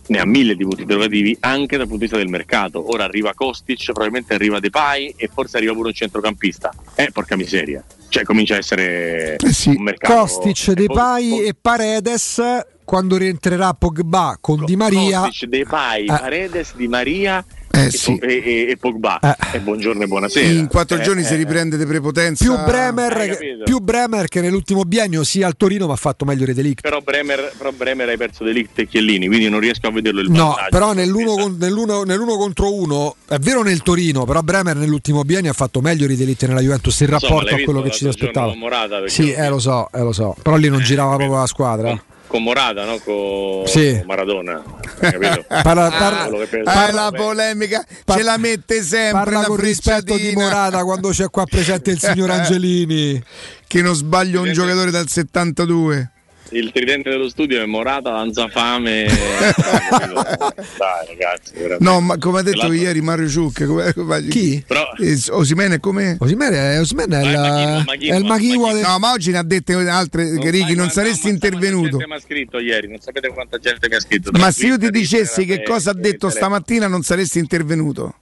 ne 0.07 0.19
ha 0.19 0.25
mille 0.25 0.55
di 0.55 0.63
punti 0.63 0.81
interrogativi 0.81 1.37
anche 1.41 1.77
dal 1.77 1.85
punto 1.85 2.05
di 2.05 2.05
vista 2.05 2.17
del 2.17 2.29
mercato. 2.29 2.91
Ora 2.91 3.03
arriva 3.03 3.33
Kostic, 3.35 3.83
probabilmente 3.85 4.33
arriva 4.33 4.59
Depay 4.59 5.13
e 5.15 5.29
forse 5.31 5.57
arriva 5.57 5.73
pure 5.73 5.89
un 5.89 5.93
centrocampista. 5.93 6.73
Eh, 6.95 7.11
porca 7.11 7.35
miseria. 7.35 7.83
Cioè 8.09 8.23
comincia 8.23 8.55
a 8.55 8.57
essere 8.57 9.35
un 9.65 9.83
mercato 9.83 10.21
Kostic, 10.21 10.71
Depay 10.71 11.41
e 11.45 11.53
Paredes 11.59 12.41
quando 12.83 13.17
rientrerà 13.17 13.73
Pogba 13.73 14.37
con 14.39 14.63
Di 14.63 14.77
Maria 14.77 15.21
Kostic, 15.21 15.49
Depay, 15.49 16.03
Eh. 16.03 16.07
Paredes, 16.07 16.73
Di 16.75 16.87
Maria 16.87 17.45
Eh, 17.77 17.85
e, 17.85 17.91
sì. 17.91 18.17
Po- 18.17 18.25
e, 18.25 18.41
e- 18.43 18.67
e 18.71 18.77
Pogba 18.77 19.19
e 19.51 19.59
buongiorno 19.59 20.03
e 20.03 20.07
buonasera. 20.07 20.47
In 20.47 20.67
quattro 20.67 20.97
Eh, 20.97 21.01
giorni 21.01 21.21
eh, 21.21 21.25
si 21.25 21.35
riprende 21.35 21.77
di 21.77 21.85
prepotenza. 21.85 22.43
Più 22.43 22.55
Bremer, 22.63 23.37
più 23.63 23.79
Bremer 23.79 24.27
che 24.27 24.41
nell'ultimo 24.41 24.83
biennio 24.83 25.23
sia 25.23 25.47
al 25.47 25.55
Torino 25.55 25.87
ma 25.87 25.93
ha 25.93 25.97
fatto 25.97 26.25
meglio 26.25 26.45
di 26.45 26.53
Delict. 26.53 26.81
Però 26.81 26.99
Bremer, 27.01 27.53
però 27.57 27.71
Bremer 27.71 28.09
hai 28.09 28.17
perso 28.17 28.43
De 28.43 28.51
Ligt 28.51 28.79
e 28.79 28.87
Chiellini, 28.87 29.27
quindi 29.27 29.49
non 29.49 29.59
riesco 29.59 29.87
a 29.87 29.91
vederlo 29.91 30.21
il 30.21 30.31
No, 30.31 30.55
però 30.69 30.93
nell'uno, 30.93 31.33
con- 31.35 31.55
nell'uno- 31.59 32.03
nell'uno 32.03 32.37
contro 32.37 32.73
uno 32.73 33.15
è 33.27 33.37
vero 33.37 33.61
nel 33.63 33.81
Torino, 33.83 34.25
però 34.25 34.41
Bremer 34.41 34.75
nell'ultimo 34.75 35.23
biennio 35.23 35.51
ha 35.51 35.53
fatto 35.55 35.81
meglio 35.81 36.07
di 36.07 36.15
Delict 36.15 36.45
nella 36.47 36.61
Juventus 36.61 36.99
in 36.99 37.07
Insomma, 37.11 37.21
rapporto 37.29 37.51
l'hai 37.53 37.61
a 37.61 37.65
quello 37.65 37.81
che 37.81 37.91
ci 37.91 37.97
si 37.99 38.07
aspettava. 38.07 38.55
Morata, 38.55 39.07
Sì, 39.07 39.31
eh, 39.31 39.47
lo 39.49 39.59
so, 39.59 39.89
eh, 39.93 40.01
lo 40.01 40.11
so, 40.11 40.35
però 40.41 40.55
lì 40.55 40.69
non 40.69 40.81
girava 40.81 41.15
proprio 41.15 41.37
la 41.39 41.45
squadra. 41.47 42.01
Con 42.27 42.43
Morata, 42.43 42.85
no? 42.85 42.97
Con 42.99 43.63
Sì. 43.67 44.01
Maradona. 44.05 44.61
Hai 44.99 45.11
capito? 45.17 45.45
Parla- 45.47 45.85
Ah, 45.87 45.89
parla- 45.97 46.23
quello 46.27 46.37
che 46.39 46.45
penso. 46.47 46.69
Ah, 46.69 46.91
la 46.91 47.11
polemica 47.15 47.85
ce 48.05 48.23
la 48.23 48.37
mette 48.37 48.81
sempre 48.83 49.11
Parla 49.23 49.39
la 49.41 49.45
con 49.47 49.55
rispetto 49.57 50.15
di. 50.15 50.33
Morata 50.33 50.83
quando 50.83 51.09
c'è 51.09 51.29
qua 51.29 51.45
presente 51.45 51.91
il 51.91 51.99
signor 51.99 52.29
Angelini. 52.31 53.21
Che 53.67 53.81
non 53.81 53.95
sbaglio 53.95 54.41
un 54.41 54.51
giocatore 54.53 54.91
dal 54.91 55.07
72. 55.07 56.11
Il 56.51 56.71
tridente 56.71 57.09
dello 57.09 57.29
studio 57.29 57.61
è 57.61 57.65
Morata, 57.65 58.11
Lanzafame. 58.11 59.05
Dai, 59.05 61.07
ragazzi. 61.07 61.53
veramente. 61.53 61.83
No, 61.83 61.99
ma 61.99 62.17
come 62.17 62.39
ha 62.39 62.41
detto 62.41 62.57
L'altro- 62.59 62.75
ieri 62.77 63.01
Mario 63.01 63.27
Ciucca, 63.27 63.65
come, 63.65 63.93
come- 63.93 64.25
Chi? 64.27 64.63
Però- 64.65 64.91
Eh, 64.97 65.17
Osimene 65.31 65.79
come? 65.79 66.15
Osimene 66.19 66.73
è, 66.75 66.79
Osimene 66.79 67.19
è, 67.21 67.31
la- 67.31 67.83
è 67.85 68.15
il 68.15 68.23
Maghiwa 68.25 68.73
del- 68.73 68.83
No, 68.83 68.99
ma 68.99 69.11
oggi 69.11 69.31
ne 69.31 69.37
ha 69.39 69.43
dette 69.43 69.73
altre 69.73 70.37
che 70.37 70.49
Righi, 70.49 70.75
non 70.75 70.89
saresti 70.89 71.29
intervenuto. 71.29 71.97
Ha 71.97 72.19
scritto 72.19 72.59
ieri, 72.59 72.87
non 72.87 72.99
sapete 72.99 73.29
quanta 73.29 73.57
gente 73.57 73.87
mi 73.89 73.95
ha 73.95 73.99
scritto. 73.99 74.31
Ma 74.33 74.51
se 74.51 74.67
io 74.67 74.77
ti 74.77 74.89
dicessi 74.89 75.45
che 75.45 75.63
cosa 75.63 75.91
ha 75.91 75.95
e- 75.97 76.01
detto 76.01 76.29
stamattina 76.29 76.87
non 76.87 77.01
saresti 77.03 77.39
intervenuto. 77.39 78.15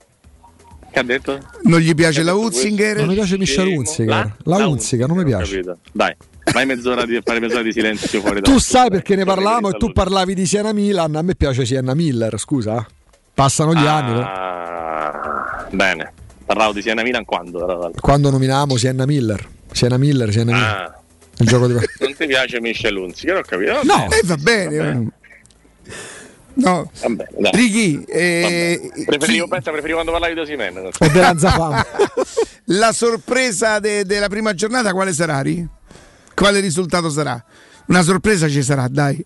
Che 0.90 0.98
ha 0.98 1.02
detto? 1.04 1.38
Non 1.64 1.78
gli 1.80 1.94
piace 1.94 2.22
la 2.22 2.34
Uzzinger? 2.34 2.96
Non 2.98 3.08
mi 3.08 3.14
piace 3.14 3.36
Michel 3.38 3.64
Scemo. 3.66 3.78
Hunziker. 3.78 4.06
La? 4.08 4.36
La 4.56 4.66
Hunziker 4.66 5.06
non 5.06 5.16
mi 5.18 5.24
piace. 5.24 5.50
capito. 5.52 5.78
Dai, 5.92 6.14
fai 6.50 6.64
mezz'ora 6.66 7.04
di 7.04 7.20
fare 7.24 7.40
mezz'ora 7.40 7.62
di 7.62 7.72
silenzio 7.72 8.20
fuori 8.20 8.40
da 8.40 8.50
Tu 8.50 8.58
sai 8.58 8.88
perché 8.90 9.14
ne 9.16 9.24
parlavamo 9.24 9.70
e 9.70 9.72
tu 9.76 9.92
parlavi 9.92 10.34
di 10.34 10.46
Siena 10.46 10.72
Milan, 10.72 11.14
a 11.16 11.22
me 11.22 11.34
piace 11.34 11.64
Siena 11.66 11.94
Miller, 11.94 12.38
scusa. 12.38 12.86
Passano 13.34 13.74
gli 13.74 13.84
anni, 13.86 14.12
però. 14.14 14.26
Ah, 14.26 15.66
bene. 15.70 16.12
Parlavo 16.46 16.72
di 16.72 16.80
Siena 16.82 17.02
Milan 17.02 17.24
quando? 17.24 17.92
Quando 18.00 18.30
nominavamo 18.30 18.76
Siena 18.76 19.04
Miller. 19.04 19.46
Siena 19.72 19.98
Miller, 19.98 20.30
Siena 20.32 20.52
Miller. 20.52 20.68
Ah, 20.70 21.00
Il 21.38 21.46
gioco 21.46 21.66
di 21.66 21.74
non 22.00 22.14
ti 22.16 22.26
piace 22.26 22.60
Michel 22.60 22.96
Hunziker, 22.96 23.36
ho 23.38 23.42
capito. 23.42 23.72
Va 23.72 23.80
No, 23.82 24.06
bene. 24.06 24.16
eh, 24.16 24.22
va 24.24 24.36
bene. 24.36 25.10
No, 26.58 26.90
Va 27.00 27.08
bene, 27.08 27.28
dai. 27.38 27.50
Righi, 27.52 28.02
eh, 28.04 28.90
Preferivo, 29.04 29.46
pensa, 29.46 29.70
preferivo 29.70 29.96
quando 30.02 30.12
parlavi 30.12 30.32
di 30.32 30.40
Osimhen. 30.40 30.76
o 30.78 30.90
della 31.08 31.20
Lanzafame. 31.20 31.84
la 32.66 32.92
sorpresa 32.92 33.78
de- 33.78 34.06
della 34.06 34.28
prima 34.28 34.54
giornata 34.54 34.92
quale 34.92 35.12
sarà? 35.12 35.42
Ri? 35.42 35.68
Quale 36.36 36.60
risultato 36.60 37.08
sarà? 37.08 37.42
Una 37.86 38.02
sorpresa 38.02 38.46
ci 38.48 38.62
sarà, 38.62 38.86
dai. 38.88 39.24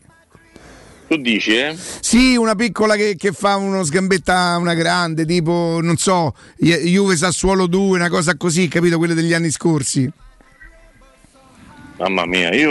Tu 1.09 1.17
dici, 1.17 1.57
eh? 1.57 1.77
Sì, 2.01 2.37
una 2.37 2.55
piccola 2.55 2.95
che, 2.95 3.17
che 3.17 3.33
fa 3.33 3.57
uno 3.57 3.83
sgambetta 3.83 4.57
una 4.59 4.75
grande, 4.75 5.27
tipo, 5.27 5.81
non 5.83 5.97
so, 5.97 6.35
Ju- 6.57 6.77
Juve 6.77 7.17
Sassuolo 7.17 7.67
2, 7.67 7.97
una 7.99 8.09
cosa 8.09 8.37
così, 8.37 8.69
capito? 8.69 8.97
Quelle 8.97 9.15
degli 9.15 9.33
anni 9.35 9.51
scorsi. 9.51 10.09
Mamma 11.99 12.27
mia, 12.27 12.55
io 12.55 12.71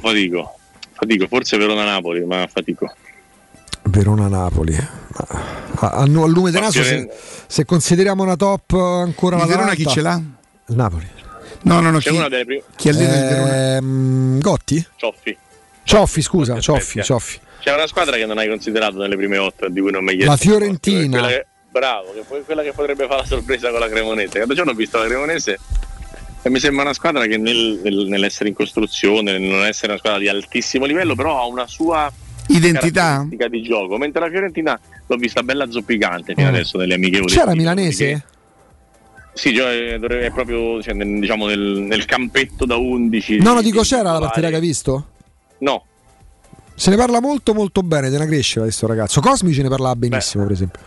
fatico. 0.00 0.54
Fatico, 0.92 1.26
forse 1.28 1.58
Verona-Napoli, 1.58 2.24
ma 2.24 2.48
fatico. 2.50 2.90
Verona-Napoli. 3.82 4.74
A, 4.74 5.26
a- 5.74 5.88
al 5.90 6.08
lume 6.10 6.50
del 6.50 6.62
naso, 6.62 6.82
se, 6.82 7.08
se 7.46 7.64
consideriamo 7.66 8.22
una 8.22 8.36
top 8.36 8.72
ancora 8.72 9.36
Il 9.36 9.42
la 9.42 9.48
Verona 9.48 9.74
chi 9.74 9.86
ce 9.86 10.00
l'ha? 10.00 10.20
Il 10.68 10.76
Napoli. 10.76 11.06
No, 11.62 11.80
no, 11.80 11.90
no, 11.90 11.98
C'è 11.98 12.10
chi, 12.10 12.16
una 12.16 12.28
delle 12.28 12.44
prime. 12.44 12.62
chi 12.76 12.88
ha 12.88 12.92
detto? 12.94 13.52
Ehm, 13.52 14.38
Gotti? 14.40 14.86
Cioffi. 14.96 15.36
Cioffi, 15.82 16.22
scusa, 16.22 16.60
Cioffi, 16.60 17.02
Cioffi. 17.02 17.38
C'è 17.60 17.74
una 17.74 17.86
squadra 17.86 18.16
che 18.16 18.26
non 18.26 18.38
hai 18.38 18.48
considerato 18.48 18.98
nelle 18.98 19.16
prime 19.16 19.38
otto, 19.38 19.68
di 19.68 19.80
cui 19.80 19.90
non 19.90 20.04
mi 20.04 20.10
hai 20.10 20.18
La. 20.24 20.36
Fiorentina. 20.36 21.26
Che- 21.26 21.46
bravo, 21.70 22.12
che 22.14 22.22
poi- 22.26 22.42
quella 22.44 22.62
che 22.62 22.72
potrebbe 22.72 23.06
fare 23.06 23.20
la 23.22 23.26
sorpresa 23.26 23.70
con 23.70 23.80
la 23.80 23.88
Cremonese. 23.88 24.38
L'altro 24.38 24.54
giorno 24.54 24.70
ho 24.72 24.74
visto 24.74 24.98
la 24.98 25.06
Cremonese 25.06 25.58
e 26.42 26.50
mi 26.50 26.58
sembra 26.60 26.82
una 26.84 26.92
squadra 26.94 27.26
che 27.26 27.36
nel- 27.36 27.80
nel- 27.82 28.06
nell'essere 28.08 28.48
in 28.48 28.54
costruzione, 28.54 29.32
nel 29.38 29.42
non 29.42 29.64
essere 29.64 29.88
una 29.92 29.98
squadra 29.98 30.18
di 30.20 30.28
altissimo 30.28 30.84
livello, 30.84 31.14
però 31.14 31.40
ha 31.40 31.46
una 31.46 31.66
sua 31.66 32.10
Identità? 32.46 33.26
di 33.28 33.62
gioco. 33.62 33.98
Mentre 33.98 34.20
la 34.20 34.30
Fiorentina 34.30 34.78
l'ho 35.06 35.16
vista 35.16 35.42
bella 35.42 35.68
zoppicante 35.70 36.34
fino 36.34 36.46
Mm. 36.50 36.54
adesso 36.54 36.78
nelle 36.78 36.94
amichevoli. 36.94 37.32
C'era 37.32 37.50
Sì, 37.50 37.56
Milanese? 37.56 38.04
che- 38.06 38.22
Sì, 39.38 39.54
cioè, 39.54 40.00
è 40.00 40.30
proprio 40.32 40.82
cioè, 40.82 40.94
nel, 40.94 41.20
diciamo, 41.20 41.46
nel, 41.46 41.60
nel 41.60 42.04
campetto 42.06 42.64
da 42.66 42.74
11. 42.74 43.38
No, 43.38 43.52
no, 43.54 43.60
di- 43.60 43.66
dico 43.70 43.82
di 43.82 43.86
c'era 43.86 44.10
la 44.10 44.18
partita 44.18 44.48
che 44.48 44.56
hai 44.56 44.60
visto? 44.60 45.06
No, 45.58 45.84
Se 46.74 46.90
ne 46.90 46.96
parla 46.96 47.20
molto 47.20 47.54
molto 47.54 47.82
bene 47.82 48.10
della 48.10 48.26
crescita 48.26 48.60
di 48.60 48.66
questo 48.66 48.88
ragazzo. 48.88 49.20
Cosmici 49.20 49.62
ne 49.62 49.68
parlava 49.68 49.94
benissimo, 49.94 50.42
per 50.42 50.52
esempio. 50.52 50.80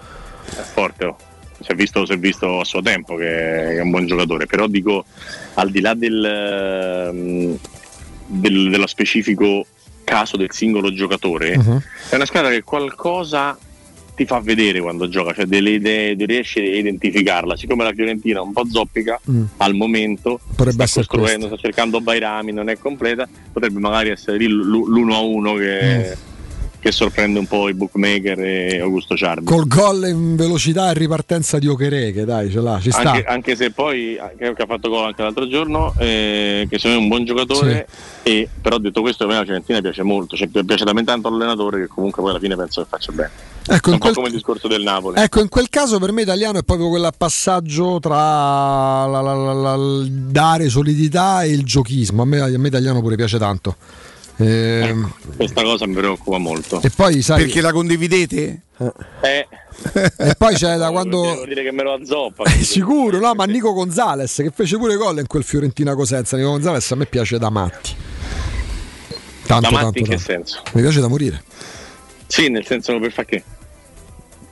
è 0.50 0.62
forte. 0.74 1.06
oh. 1.06 1.16
Si 1.62 1.72
è 1.72 1.76
visto, 1.76 2.06
si 2.06 2.12
è 2.14 2.18
visto 2.18 2.60
a 2.60 2.66
suo 2.66 2.82
tempo 2.82 3.16
che, 3.16 3.24
che 3.24 3.78
è 3.78 3.82
un 3.82 3.92
buon 3.92 4.06
giocatore, 4.08 4.48
però 4.48 4.68
dico 4.68 5.06
al 5.54 5.70
di 5.70 5.80
là 5.80 5.94
del, 5.94 6.26
ehm, 6.26 7.58
del- 8.26 8.70
dello 8.70 8.88
specifico 8.88 9.66
caso 10.04 10.36
del 10.38 10.52
singolo 10.52 10.92
giocatore, 10.92 11.56
Mhm. 11.58 11.82
è 12.10 12.16
una 12.16 12.26
squadra 12.26 12.50
che 12.50 12.64
qualcosa 12.64 13.56
ti 14.16 14.26
fa 14.26 14.40
vedere 14.40 14.80
quando 14.82 15.08
gioca, 15.08 15.34
cioè 15.34 15.46
delle 15.46 15.72
idee, 15.72 16.16
riesci 16.18 16.60
a 16.60 16.64
identificarla. 16.78 17.56
Siccome 17.56 17.84
la 17.84 17.94
Fiorentina 17.94 18.40
è 18.40 18.42
un 18.44 18.52
po' 18.54 18.66
zoppica 18.70 19.20
Mm. 19.30 19.44
al 19.58 19.74
momento, 19.76 20.40
Potrebbe 20.56 20.86
sta 20.88 21.04
costruendo, 21.06 21.48
sta 21.48 21.58
cercando 21.58 22.02
Bairami, 22.02 22.52
non 22.52 22.70
è 22.70 22.78
completa, 22.78 23.28
potrebbe 23.52 23.80
magari 23.80 24.10
essere 24.10 24.38
lì 24.38 24.48
l- 24.48 24.62
l'uno 24.66 25.16
a 25.16 25.20
uno 25.22 25.54
che, 25.56 26.18
che 26.82 26.92
sorprende 26.92 27.38
un 27.38 27.45
po' 27.45 27.69
i 27.69 27.74
bookmaker 27.76 28.40
e 28.40 28.80
Augusto 28.80 29.16
Ciardi. 29.16 29.45
Col 29.45 29.68
gol 29.68 30.08
in 30.08 30.35
velocità 30.35 30.90
e 30.90 30.93
ripartenza 30.95 31.60
di 31.60 31.68
Okereke, 31.68 32.26
dai, 32.26 32.50
ce 32.50 32.60
l'ha, 32.60 32.80
ci 32.82 32.90
sta. 32.90 33.11
Anche, 33.11 33.24
anche 33.26 33.56
se 33.56 33.69
poi 33.69 34.18
che 34.38 34.53
che 34.56 34.61
ha 34.64 34.66
fatto 34.66 34.90
gol 34.90 35.06
anche 35.06 35.22
l'altro 35.22 35.48
giorno, 35.48 35.93
eh, 36.00 36.66
che 36.68 36.80
secondo 36.80 36.95
me 36.98 37.00
è 37.00 37.03
un 37.03 37.08
buon 37.08 37.26
giocatore, 37.26 37.88
e, 38.24 38.50
però 38.61 38.80
detto 38.80 39.01
questo 39.01 39.26
a 39.26 39.27
me 39.27 39.35
la 39.35 39.43
Fiorentina 39.43 39.80
piace 39.80 40.01
molto, 40.01 40.35
cioè, 40.35 40.48
piace 40.48 40.84
talmente 40.84 41.11
tanto 41.11 41.27
all'allenatore 41.27 41.82
che 41.82 41.88
comunque 41.88 42.22
poi 42.22 42.32
alla 42.32 42.40
fine 42.40 42.56
penso 42.56 42.82
che 42.82 42.88
faccia 42.90 43.11
bene. 43.11 43.30
Ecco, 43.68 43.90
in 43.90 43.93
un 43.93 44.00
po' 44.00 44.06
quel- 44.06 44.16
come 44.16 44.27
il 44.30 44.34
discorso 44.34 44.68
del 44.68 44.82
Napoli. 44.82 45.19
Ecco, 45.22 45.40
in 45.40 45.50
quel 45.50 45.69
caso 45.69 46.00
per 46.00 46.11
me 46.11 46.24
italiano 46.24 46.58
è 46.58 46.64
proprio 46.64 46.90
quel 46.90 47.08
passaggio 47.16 48.00
tra 48.00 49.06
la- 49.06 49.22
la- 49.22 49.53
la- 49.53 50.06
dare 50.10 50.68
solidità 50.68 51.43
e 51.43 51.50
il 51.51 51.64
giochismo. 51.64 52.24
A 52.24 52.26
me, 52.26 52.40
a 52.40 52.48
me 52.58 52.68
italiano 52.68 53.01
pure 53.01 53.16
piace 53.16 53.38
tanto. 53.38 53.76
Ehm, 54.42 55.14
Questa 55.36 55.61
cosa 55.64 55.86
mi 55.88 55.94
preoccupa 55.94 56.38
molto. 56.38 56.82
e 56.82 56.90
poi 56.90 57.22
sai. 57.22 57.44
Perché 57.44 57.61
la 57.61 57.72
condividete? 57.72 58.61
Eh, 59.22 59.48
E 60.18 60.36
poi 60.38 60.56
c'è 60.56 60.78
da 60.78 60.90
quando. 60.92 61.22
vuol 61.22 61.48
dire 61.48 61.64
che 61.64 61.72
me 61.72 61.84
lo 61.84 61.94
azzoppa. 61.94 62.48
Sicuro, 62.50 63.20
no, 63.20 63.34
ma 63.34 63.45
Nico 63.45 63.74
Gonzalez 63.74 64.36
che 64.36 64.52
fece 64.53 64.78
pure 64.78 64.95
gol 64.95 65.20
in 65.20 65.28
quel 65.28 65.44
Fiorentina 65.44 65.94
Cosenza. 65.95 66.36
Nico 66.38 66.50
Gonzalez 66.50 66.92
a 66.92 66.95
me 66.95 67.06
piace 67.06 67.38
da 67.38 67.50
matti. 67.50 67.95
Tanto, 69.45 69.70
Da 69.70 69.72
matti 69.72 69.84
tanto, 69.84 70.00
in 70.00 70.06
che 70.06 70.16
tanto. 70.16 70.32
senso? 70.32 70.61
Mi 70.74 70.82
piace 70.82 71.00
da 71.02 71.08
morire. 71.08 71.44
Sì, 72.28 72.48
nel 72.50 72.66
senso 72.66 72.98
per 73.00 73.11
fare 73.11 73.28
che? 73.28 73.44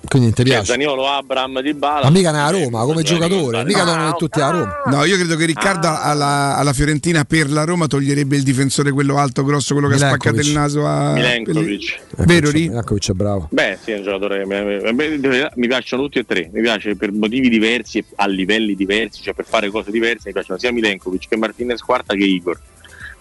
Quindi 0.09 0.29
ti 0.29 0.37
Cioè, 0.37 0.45
piace. 0.45 0.65
Zaniolo, 0.65 1.07
Abram, 1.07 1.61
Di 1.61 1.73
Bala. 1.75 2.05
Ma 2.05 2.09
mica 2.09 2.31
nella 2.31 2.49
Roma 2.49 2.83
come 2.83 3.03
giocatore, 3.03 3.63
mica 3.63 3.83
devono 3.83 4.15
tutti 4.15 4.41
a 4.41 4.49
Roma. 4.49 4.81
No, 4.87 5.03
io 5.05 5.15
credo 5.17 5.35
che 5.35 5.45
Riccardo 5.45 5.85
Ah. 5.87 6.01
alla, 6.01 6.57
alla 6.57 6.73
Fiorentina 6.73 7.23
per 7.25 7.51
la 7.51 7.63
Roma 7.63 7.85
toglierebbe 7.85 8.35
il 8.35 8.41
difensore 8.43 8.91
quello 8.91 9.17
alto, 9.17 9.43
grosso, 9.43 9.73
quello 9.73 9.87
che 9.87 9.93
ha 9.95 9.97
spaccato 9.99 10.39
il 10.39 10.51
naso 10.51 10.83
a 10.85 11.13
Milenkovic. 11.13 11.99
Vero 12.25 12.49
Ri? 12.49 12.67
Milenkovic 12.69 13.09
è 13.09 13.13
bravo. 13.13 13.47
Beh, 13.51 13.77
sì, 13.83 13.91
è 13.91 13.97
un 13.97 14.03
giocatore. 14.03 14.45
mi- 14.45 15.67
piacciono 15.67 16.01
tutti 16.03 16.17
e 16.19 16.25
tre. 16.25 16.49
Mi 16.51 16.61
piace 16.61 16.95
per 16.95 17.11
motivi 17.11 17.47
diversi 17.47 17.99
e 17.99 18.05
a 18.15 18.25
livelli 18.27 18.73
diversi, 18.75 19.21
cioè 19.21 19.33
per 19.35 19.45
fare 19.45 19.69
cose 19.69 19.91
diverse. 19.91 20.23
Mi 20.25 20.33
piacciono 20.33 20.57
sia 20.57 20.71
Milenkovic 20.71 21.27
che 21.29 21.37
Martinez 21.37 21.81
Quarta 21.81 22.15
che 22.15 22.23
Igor. 22.23 22.59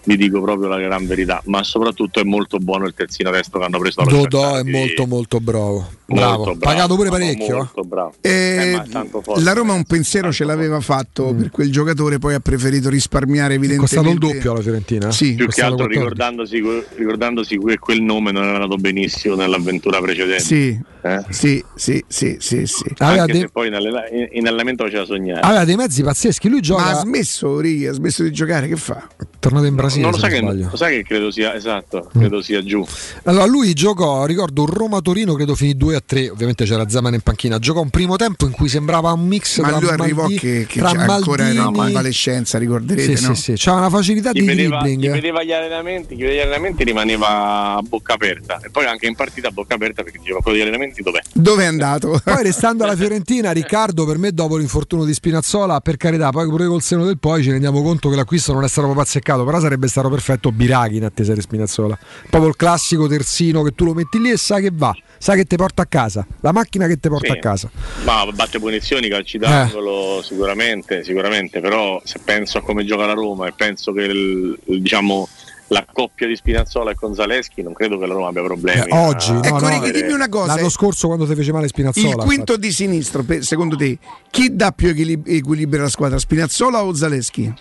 Vi 0.09 0.17
dico 0.17 0.41
proprio 0.41 0.67
la 0.69 0.79
gran 0.79 1.05
verità, 1.05 1.39
ma 1.45 1.61
soprattutto 1.63 2.19
è 2.19 2.23
molto 2.23 2.57
buono 2.57 2.87
il 2.87 2.95
terzino 2.95 3.29
destro 3.29 3.59
che 3.59 3.65
hanno 3.65 3.77
preso 3.77 4.01
dallo 4.03 4.21
Dodò 4.21 4.55
è 4.55 4.63
molto 4.63 5.05
molto 5.05 5.39
bravo. 5.39 5.73
molto 5.75 5.97
Bravo. 6.07 6.43
bravo, 6.45 6.57
Pagato 6.57 6.95
pure 6.95 7.09
parecchio. 7.09 7.55
Molto 7.57 7.81
bravo. 7.83 8.13
Eh, 8.21 8.29
Eh, 8.29 8.81
è 8.81 9.39
la 9.41 9.53
Roma 9.53 9.73
un 9.73 9.83
pensiero 9.83 10.31
ce 10.31 10.45
l'aveva 10.45 10.79
fatto 10.79 11.31
Mm. 11.31 11.37
per 11.37 11.51
quel 11.51 11.71
giocatore, 11.71 12.17
poi 12.17 12.33
ha 12.33 12.39
preferito 12.39 12.89
risparmiare 12.89 13.53
È 13.53 13.57
evidentemente. 13.57 13.95
costato 13.95 14.09
il 14.27 14.33
doppio 14.33 14.51
alla 14.53 14.61
Fiorentina. 14.61 15.11
Sì. 15.11 15.35
Più 15.35 15.45
che 15.47 15.61
altro 15.61 15.85
14. 15.85 15.99
ricordandosi, 15.99 16.63
ricordandosi 16.95 17.57
che 17.59 17.77
quel 17.77 18.01
nome 18.01 18.31
non 18.31 18.45
era 18.45 18.55
andato 18.55 18.77
benissimo 18.77 19.35
nell'avventura 19.35 19.99
precedente. 20.01 20.43
Sì, 20.43 20.79
Eh? 21.01 21.23
Sì, 21.29 21.63
sì, 21.75 22.03
sì, 22.07 22.35
sì, 22.39 22.65
sì. 22.65 22.83
Aveva 22.97 23.21
Anche 23.21 23.39
se 23.39 23.49
poi 23.49 23.67
in, 23.67 23.73
allena- 23.75 24.05
in- 24.09 24.45
allenamento 24.47 24.83
faceva 24.83 25.05
sognare. 25.05 25.39
Aveva 25.41 25.63
dei 25.63 25.75
mezzi 25.77 26.03
pazzeschi. 26.03 26.49
Lui 26.49 26.59
gioca. 26.59 26.81
Ma 26.83 26.89
ha 26.89 26.95
smesso, 26.95 27.59
Righi, 27.61 27.85
ha 27.87 27.93
smesso 27.93 28.21
di 28.23 28.31
giocare, 28.33 28.67
che 28.67 28.75
fa? 28.75 29.07
Tornato 29.39 29.65
in 29.65 29.75
Brasile. 29.75 29.98
Non 30.01 30.11
lo 30.11 30.17
sai, 30.17 30.29
che. 30.31 30.41
Mm. 30.41 30.61
lo 30.69 30.75
sai 30.77 30.95
che 30.97 31.03
credo 31.03 31.31
sia 31.31 31.55
esatto, 31.55 32.09
credo 32.11 32.41
sia 32.41 32.63
giù. 32.63 32.85
Allora, 33.23 33.45
lui 33.45 33.73
giocò, 33.73 34.25
ricordo 34.25 34.61
un 34.61 34.67
Roma-Torino, 34.67 35.33
credo 35.35 35.55
finì 35.55 35.75
2 35.75 35.95
a 35.95 36.01
3. 36.05 36.29
Ovviamente 36.29 36.65
c'era 36.65 36.87
Zaman 36.87 37.13
in 37.15 37.21
panchina. 37.21 37.59
Giocò 37.59 37.81
un 37.81 37.89
primo 37.89 38.15
tempo 38.15 38.45
in 38.45 38.51
cui 38.51 38.67
sembrava 38.69 39.11
un 39.11 39.25
mix 39.27 39.59
Ma 39.59 39.69
tra 39.69 39.79
lui 39.79 39.89
arrivò 39.89 40.21
Maldi- 40.23 40.37
che, 40.39 40.65
che 40.67 40.79
tra 40.79 40.89
ancora 40.89 41.47
era 41.47 41.63
in 41.63 41.71
convalescenza, 41.73 42.57
ricorderete, 42.57 43.15
Sì, 43.15 43.27
no? 43.27 43.33
sì, 43.35 43.41
sì. 43.41 43.53
C'ha 43.57 43.73
una 43.73 43.89
facilità 43.89 44.31
Chi 44.31 44.39
di 44.41 44.45
vedeva, 44.45 44.77
chi 44.79 44.83
dribbling. 44.83 45.13
vedeva 45.13 45.43
gli 45.43 45.51
allenamenti, 45.51 46.15
chi 46.15 46.21
vedeva 46.21 46.41
gli 46.41 46.45
allenamenti 46.45 46.83
rimaneva 46.83 47.75
a 47.75 47.81
bocca 47.81 48.13
aperta 48.13 48.59
e 48.63 48.69
poi 48.69 48.85
anche 48.85 49.07
in 49.07 49.15
partita 49.15 49.47
a 49.49 49.51
bocca 49.51 49.75
aperta 49.75 50.03
perché 50.03 50.19
diceva 50.19 50.39
quello 50.39 50.57
degli 50.57 50.67
allenamenti 50.67 51.01
dov'è? 51.01 51.19
Dove 51.33 51.63
è 51.63 51.65
andato? 51.65 52.19
Poi 52.23 52.43
restando 52.43 52.83
alla 52.83 52.95
Fiorentina, 52.99 53.51
Riccardo 53.51 54.05
per 54.05 54.17
me 54.17 54.31
dopo 54.31 54.57
l'infortunio 54.57 55.05
di 55.05 55.13
Spinazzola, 55.13 55.79
per 55.81 55.97
carità, 55.97 56.29
poi 56.29 56.47
pure 56.47 56.67
col 56.67 56.81
seno 56.81 57.05
del 57.05 57.17
poi 57.19 57.43
ci 57.43 57.51
rendiamo 57.51 57.81
conto 57.81 58.09
che 58.09 58.15
l'acquisto 58.15 58.53
non 58.53 58.63
è 58.63 58.67
stato 58.67 58.87
proprio 58.87 59.03
azzeccato, 59.05 59.43
però 59.43 59.59
sarebbe 59.59 59.78
stato 59.87 60.09
perfetto 60.09 60.51
Biraghi 60.51 60.97
in 60.97 61.05
attesa 61.05 61.33
di 61.33 61.41
Spinazzola. 61.41 61.97
Proprio 62.29 62.49
il 62.49 62.55
classico 62.55 63.07
terzino 63.07 63.61
che 63.63 63.71
tu 63.71 63.85
lo 63.85 63.93
metti 63.93 64.19
lì 64.19 64.31
e 64.31 64.37
sa 64.37 64.59
che 64.59 64.71
va, 64.73 64.93
sa 65.17 65.35
che 65.35 65.45
ti 65.45 65.55
porta 65.55 65.83
a 65.83 65.85
casa, 65.85 66.25
la 66.41 66.51
macchina 66.51 66.87
che 66.87 66.97
ti 66.99 67.07
porta 67.09 67.31
Sì. 67.31 67.37
a 67.37 67.39
casa. 67.39 67.69
Ma 68.05 68.25
batte 68.33 68.59
punizioni, 68.59 69.07
calci 69.07 69.37
d'angolo, 69.37 70.21
sicuramente, 70.23 71.03
sicuramente, 71.03 71.59
però 71.61 72.01
se 72.03 72.19
penso 72.23 72.57
a 72.57 72.61
come 72.61 72.83
gioca 72.85 73.05
la 73.05 73.13
Roma 73.13 73.47
e 73.47 73.53
penso 73.55 73.91
che 73.93 74.01
il- 74.03 74.59
il- 74.65 74.81
diciamo, 74.81 75.27
la 75.71 75.85
coppia 75.91 76.25
di 76.25 76.35
Spinazzola 76.35 76.89
e 76.89 76.95
Gonzaleschi 76.99 77.61
non 77.61 77.73
credo 77.73 77.99
che 77.99 78.07
la 78.07 78.15
Roma 78.15 78.29
abbia 78.29 78.41
problemi. 78.43 78.81
Eh, 78.89 78.97
oggi, 78.97 79.31
no, 79.33 79.43
Ecco, 79.43 79.59
no, 79.59 79.69
Righi, 79.69 79.91
dimmi 79.91 80.13
una 80.13 80.27
cosa. 80.27 80.55
L'anno 80.55 80.69
scorso 80.69 81.05
quando 81.05 81.27
ti 81.27 81.35
fece 81.35 81.51
male 81.51 81.67
Spinazzola. 81.67 82.09
Il 82.09 82.15
quinto 82.15 82.57
di 82.57 82.71
sinistro, 82.71 83.23
secondo 83.41 83.75
te, 83.75 83.99
chi 84.31 84.55
dà 84.55 84.71
più 84.71 84.87
equilib- 84.89 85.27
equilibrio 85.27 85.81
alla 85.81 85.89
squadra? 85.91 86.17
Spinazzola 86.17 86.83
o 86.83 86.91
Zaleschi? 86.95 87.53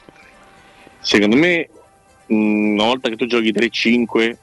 Secondo 1.01 1.37
me, 1.37 1.69
una 2.29 2.85
volta 2.85 3.09
che 3.09 3.17
tu 3.17 3.27
giochi 3.27 3.53
3-5, 3.53 4.37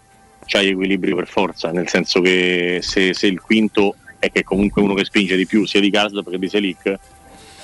c'hai 0.45 0.69
equilibrio 0.69 1.15
per 1.15 1.27
forza, 1.27 1.71
nel 1.71 1.87
senso 1.87 2.21
che 2.21 2.79
se, 2.81 3.13
se 3.13 3.27
il 3.27 3.41
quinto 3.41 3.95
è 4.19 4.31
che 4.31 4.43
comunque 4.43 4.81
uno 4.81 4.93
che 4.93 5.05
spinge 5.05 5.35
di 5.35 5.45
più, 5.45 5.65
sia 5.65 5.79
di 5.79 5.89
Karsdorp 5.89 6.29
che 6.29 6.39
di 6.39 6.49
Selic, 6.49 6.99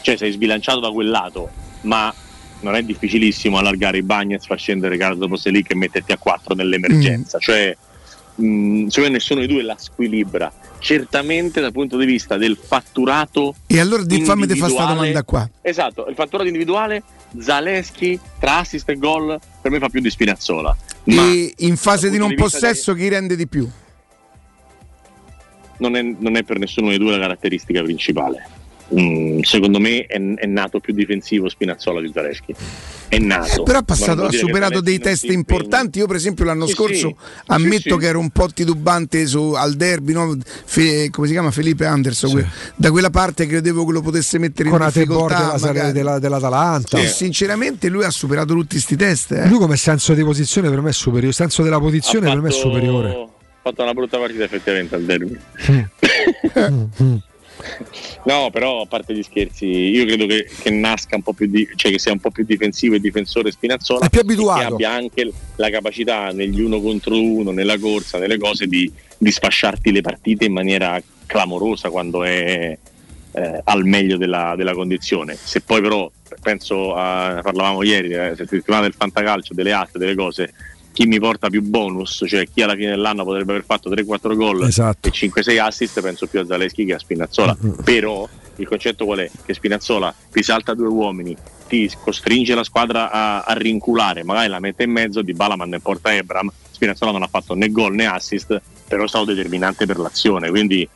cioè 0.02 0.18
sei 0.18 0.32
sbilanciato 0.32 0.80
da 0.80 0.90
quel 0.90 1.10
lato, 1.10 1.50
ma 1.82 2.14
non 2.62 2.76
è 2.76 2.84
difficilissimo 2.84 3.58
allargare 3.58 3.98
i 3.98 4.04
Bagnets, 4.04 4.46
far 4.46 4.60
scendere 4.60 4.98
Karsdorp 4.98 5.32
o 5.32 5.38
Selic 5.38 5.72
e 5.72 5.76
metterti 5.76 6.12
a 6.12 6.18
4 6.18 6.54
nell'emergenza. 6.56 7.40
Cioè, 7.40 7.76
mh, 8.36 8.88
secondo 8.88 9.10
me 9.10 9.10
nessuno 9.10 9.40
dei 9.40 9.50
due 9.50 9.64
la 9.64 9.76
squilibra. 9.78 10.52
Certamente 10.80 11.62
dal 11.62 11.72
punto 11.72 11.98
di 11.98 12.06
vista 12.06 12.38
del 12.38 12.58
fatturato 12.58 13.56
E 13.68 13.80
allora 13.80 14.04
fammi 14.04 14.48
te 14.48 14.56
fa 14.56 14.68
sta 14.68 14.82
individuale- 14.82 14.96
domanda 14.96 15.24
qua. 15.24 15.50
Esatto, 15.62 16.08
il 16.08 16.16
fatturato 16.16 16.48
individuale 16.48 17.04
Zaleschi 17.38 18.20
tra 18.40 18.60
assist 18.60 18.90
e 18.90 18.98
gol 18.98 19.40
per 19.62 19.72
me 19.72 19.80
fa 19.80 19.90
più 19.90 20.02
di 20.02 20.10
Spinazzola. 20.10 20.76
Ma 21.06 21.32
e 21.32 21.54
in 21.58 21.78
fase 21.78 22.10
di 22.10 22.18
non 22.18 22.30
di 22.30 22.36
possesso 22.36 22.94
chi 22.94 23.08
rende 23.08 23.36
di 23.36 23.48
più? 23.48 23.70
non 25.82 25.96
è, 25.96 26.02
non 26.02 26.38
è 26.38 26.44
per 26.44 26.60
nessuno 26.60 26.90
dei 26.90 26.98
due 26.98 27.12
la 27.12 27.20
caratteristica 27.20 27.82
principale. 27.82 28.60
Mm, 28.94 29.40
secondo 29.42 29.80
me 29.80 30.06
è, 30.06 30.20
è 30.20 30.46
nato 30.48 30.80
più 30.82 30.94
difensivo 30.94 31.48
Spinazzola 31.48 32.02
di 32.02 32.12
Zaleschi. 32.14 32.54
È 33.08 33.18
nato. 33.20 33.62
Eh, 33.62 33.64
Però 33.64 33.82
passato, 33.84 34.26
ha 34.26 34.32
superato 34.32 34.82
dei 34.82 35.00
test 35.00 35.26
importanti. 35.26 36.00
Io, 36.00 36.08
per 36.08 36.18
esempio, 36.18 36.44
l'anno 36.46 36.66
Sì, 36.66 36.74
scorso 36.74 37.08
sì. 37.08 37.16
ammetto 37.48 37.82
Sì, 37.82 37.90
sì. 37.90 37.98
che 37.98 38.06
ero 38.08 38.20
un 38.20 38.30
po' 38.32 38.48
titubante 38.54 39.26
su, 39.28 39.54
al 39.54 39.76
derby, 39.76 40.12
no? 40.14 40.38
Fe- 40.66 41.10
come 41.10 41.28
si 41.28 41.34
chiama? 41.34 41.52
Felipe 41.52 41.86
Anderson. 41.86 42.32
que- 42.32 42.48
da 42.76 42.92
quella 42.92 43.10
parte 43.10 43.46
credevo 43.48 43.86
che 43.86 43.92
lo 43.94 44.02
potesse 44.02 44.38
mettere 44.40 44.70
Con 44.70 44.82
in 44.82 44.88
difficoltà. 44.88 45.38
della, 45.54 45.58
magari. 45.60 45.92
della- 45.94 46.20
dell'Atalanta. 46.20 46.98
E 47.00 47.08
sinceramente 47.08 47.88
lui 47.90 48.04
ha 48.04 48.10
superato 48.12 48.54
tutti 48.54 48.78
sti 48.80 48.96
test. 48.98 49.32
eh. 49.32 49.48
Lui 49.48 49.58
come 49.58 49.78
senso 49.78 50.14
di 50.14 50.24
posizione 50.24 50.70
per 50.70 50.82
me 50.82 50.90
è 50.90 50.94
superiore, 50.94 51.28
il 51.28 51.34
senso 51.34 51.64
della 51.64 51.80
posizione 51.80 52.28
per 52.30 52.42
me 52.42 52.50
è 52.50 52.52
superiore. 52.52 53.10
Ha 53.10 53.28
fatto 53.70 53.84
una 53.84 53.94
brutta 53.94 54.18
partita 54.18 54.44
effettivamente 54.44 54.96
al 54.96 55.04
derby. 55.04 55.38
No, 58.24 58.50
però 58.52 58.82
a 58.82 58.86
parte 58.86 59.16
gli 59.16 59.24
scherzi, 59.24 59.66
io 59.66 60.06
credo 60.06 60.28
che, 60.28 60.48
che 60.62 60.70
nasca 60.70 61.16
un 61.16 61.24
po' 61.24 61.34
più 61.34 61.48
di, 61.48 61.68
cioè 61.76 61.92
che 61.92 61.98
sia 61.98 62.12
un 62.12 62.20
po' 62.20 62.30
più 62.30 62.44
difensivo 62.46 62.94
e 62.96 63.00
difensore 63.00 63.52
Spinazzola 63.52 64.06
È 64.06 64.10
più 64.10 64.20
e 64.20 64.22
abituato. 64.22 64.60
che 64.60 64.66
abbia 64.66 64.92
anche 64.92 65.32
la 65.56 65.70
capacità 65.72 66.32
negli 66.32 66.62
uno 66.62 66.80
contro 66.82 67.20
uno, 67.20 67.52
nella 67.52 67.80
corsa, 67.80 68.20
nelle 68.20 68.38
cose 68.38 68.68
di, 68.68 68.92
di 69.18 69.32
sfasciarti 69.32 69.92
le 69.92 70.02
partite 70.02 70.46
in 70.46 70.54
maniera 70.54 71.02
clamorosa 71.26 71.90
quando 71.90 72.24
è 72.24 72.78
eh, 73.34 73.62
al 73.64 73.86
meglio 73.86 74.18
della, 74.18 74.54
della 74.56 74.74
condizione. 74.74 75.36
Se 75.36 75.62
poi 75.62 75.82
però 75.82 76.10
penso 76.42 76.94
a 76.94 77.40
parlavamo 77.42 77.84
ieri, 77.84 78.12
eh, 78.14 78.34
settimana 78.36 78.84
del 78.84 78.94
fantacalcio, 78.94 79.54
delle 79.54 79.72
altre, 79.72 80.00
delle 80.00 80.16
cose, 80.16 80.54
chi 80.94 81.06
mi 81.06 81.20
porta 81.20 81.50
più 81.50 81.62
bonus, 81.62 82.24
cioè 82.28 82.48
chi 82.52 82.62
alla 82.62 82.76
fine 82.76 82.92
dell'anno 82.92 83.24
potrebbe 83.24 83.52
aver 83.54 83.66
fatto 83.66 83.90
3-4 83.90 84.36
gol 84.36 84.64
Esatto. 84.64 85.08
e 85.08 85.12
5-6 85.12 85.60
assist, 85.60 86.02
penso 86.02 86.28
più 86.28 86.40
a 86.40 86.46
Zaleschi 86.46 86.86
che 86.86 86.94
a 86.94 87.00
Spinazzola. 87.00 87.58
Però 87.84 88.28
il 88.58 88.68
concetto 88.68 89.06
qual 89.06 89.20
è? 89.20 89.32
Che 89.44 89.54
Spinazzola 89.54 90.14
ti 90.32 90.44
salta 90.44 90.74
due 90.74 90.88
uomini, 90.88 91.36
ti 91.68 91.90
costringe 92.04 92.54
la 92.56 92.64
squadra 92.64 93.10
a, 93.10 93.42
a 93.42 93.54
rinculare, 93.54 94.24
magari 94.24 94.50
la 94.50 94.60
mette 94.60 94.84
in 94.84 94.92
mezzo, 94.92 95.22
di 95.22 95.34
Balaman 95.34 95.74
e 95.74 95.80
porta 95.80 96.14
Ebram. 96.14 96.52
Spinazzola 96.72 97.12
non 97.12 97.24
ha 97.24 97.28
fatto 97.28 97.54
né 97.54 97.72
gol 97.72 97.96
né 97.96 98.06
assist, 98.06 98.62
però 98.88 99.04
è 99.04 99.08
stato 99.08 99.26
determinante 99.26 99.86
per 99.86 99.98
l'azione. 99.98 100.50
Quindi 100.50 100.88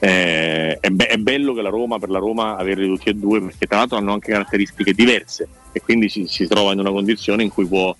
eh, 0.00 0.78
è, 0.78 0.90
be- 0.90 1.06
è 1.06 1.16
bello 1.16 1.54
che 1.54 1.62
la 1.62 1.70
Roma, 1.70 1.98
per 1.98 2.10
la 2.10 2.18
Roma, 2.18 2.56
averli 2.56 2.86
tutti 2.86 3.08
e 3.08 3.14
due, 3.14 3.40
perché 3.40 3.66
tra 3.66 3.78
l'altro 3.78 3.96
hanno 3.96 4.12
anche 4.12 4.30
caratteristiche 4.30 4.92
diverse 4.92 5.48
e 5.72 5.80
quindi 5.80 6.08
si, 6.08 6.26
si 6.26 6.46
trova 6.46 6.72
in 6.72 6.78
una 6.80 6.90
condizione 6.90 7.42
in 7.42 7.50
cui 7.50 7.66
può 7.66 7.94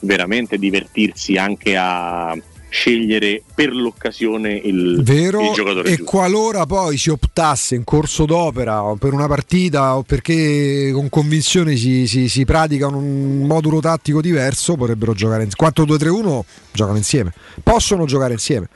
veramente 0.00 0.58
divertirsi 0.58 1.36
anche 1.36 1.76
a 1.76 2.36
scegliere 2.72 3.42
per 3.52 3.72
l'occasione 3.74 4.52
il, 4.52 5.02
Vero, 5.02 5.40
il 5.40 5.52
giocatore 5.52 5.88
e 5.90 5.96
giusto. 5.96 6.04
qualora 6.04 6.66
poi 6.66 6.96
si 6.96 7.10
optasse 7.10 7.74
in 7.74 7.82
corso 7.82 8.26
d'opera 8.26 8.84
o 8.84 8.94
per 8.94 9.12
una 9.12 9.26
partita 9.26 9.96
o 9.96 10.02
perché 10.04 10.90
con 10.92 11.08
convinzione 11.08 11.74
si, 11.74 12.06
si- 12.06 12.28
si 12.28 12.44
pratica 12.44 12.86
un 12.86 13.42
modulo 13.44 13.80
tattico 13.80 14.20
diverso, 14.20 14.76
potrebbero 14.76 15.14
giocare 15.14 15.42
insieme. 15.42 15.72
4-2-3-1 15.72 16.40
giocano 16.70 16.96
insieme, 16.96 17.32
possono 17.62 18.04
giocare 18.04 18.34
insieme. 18.34 18.68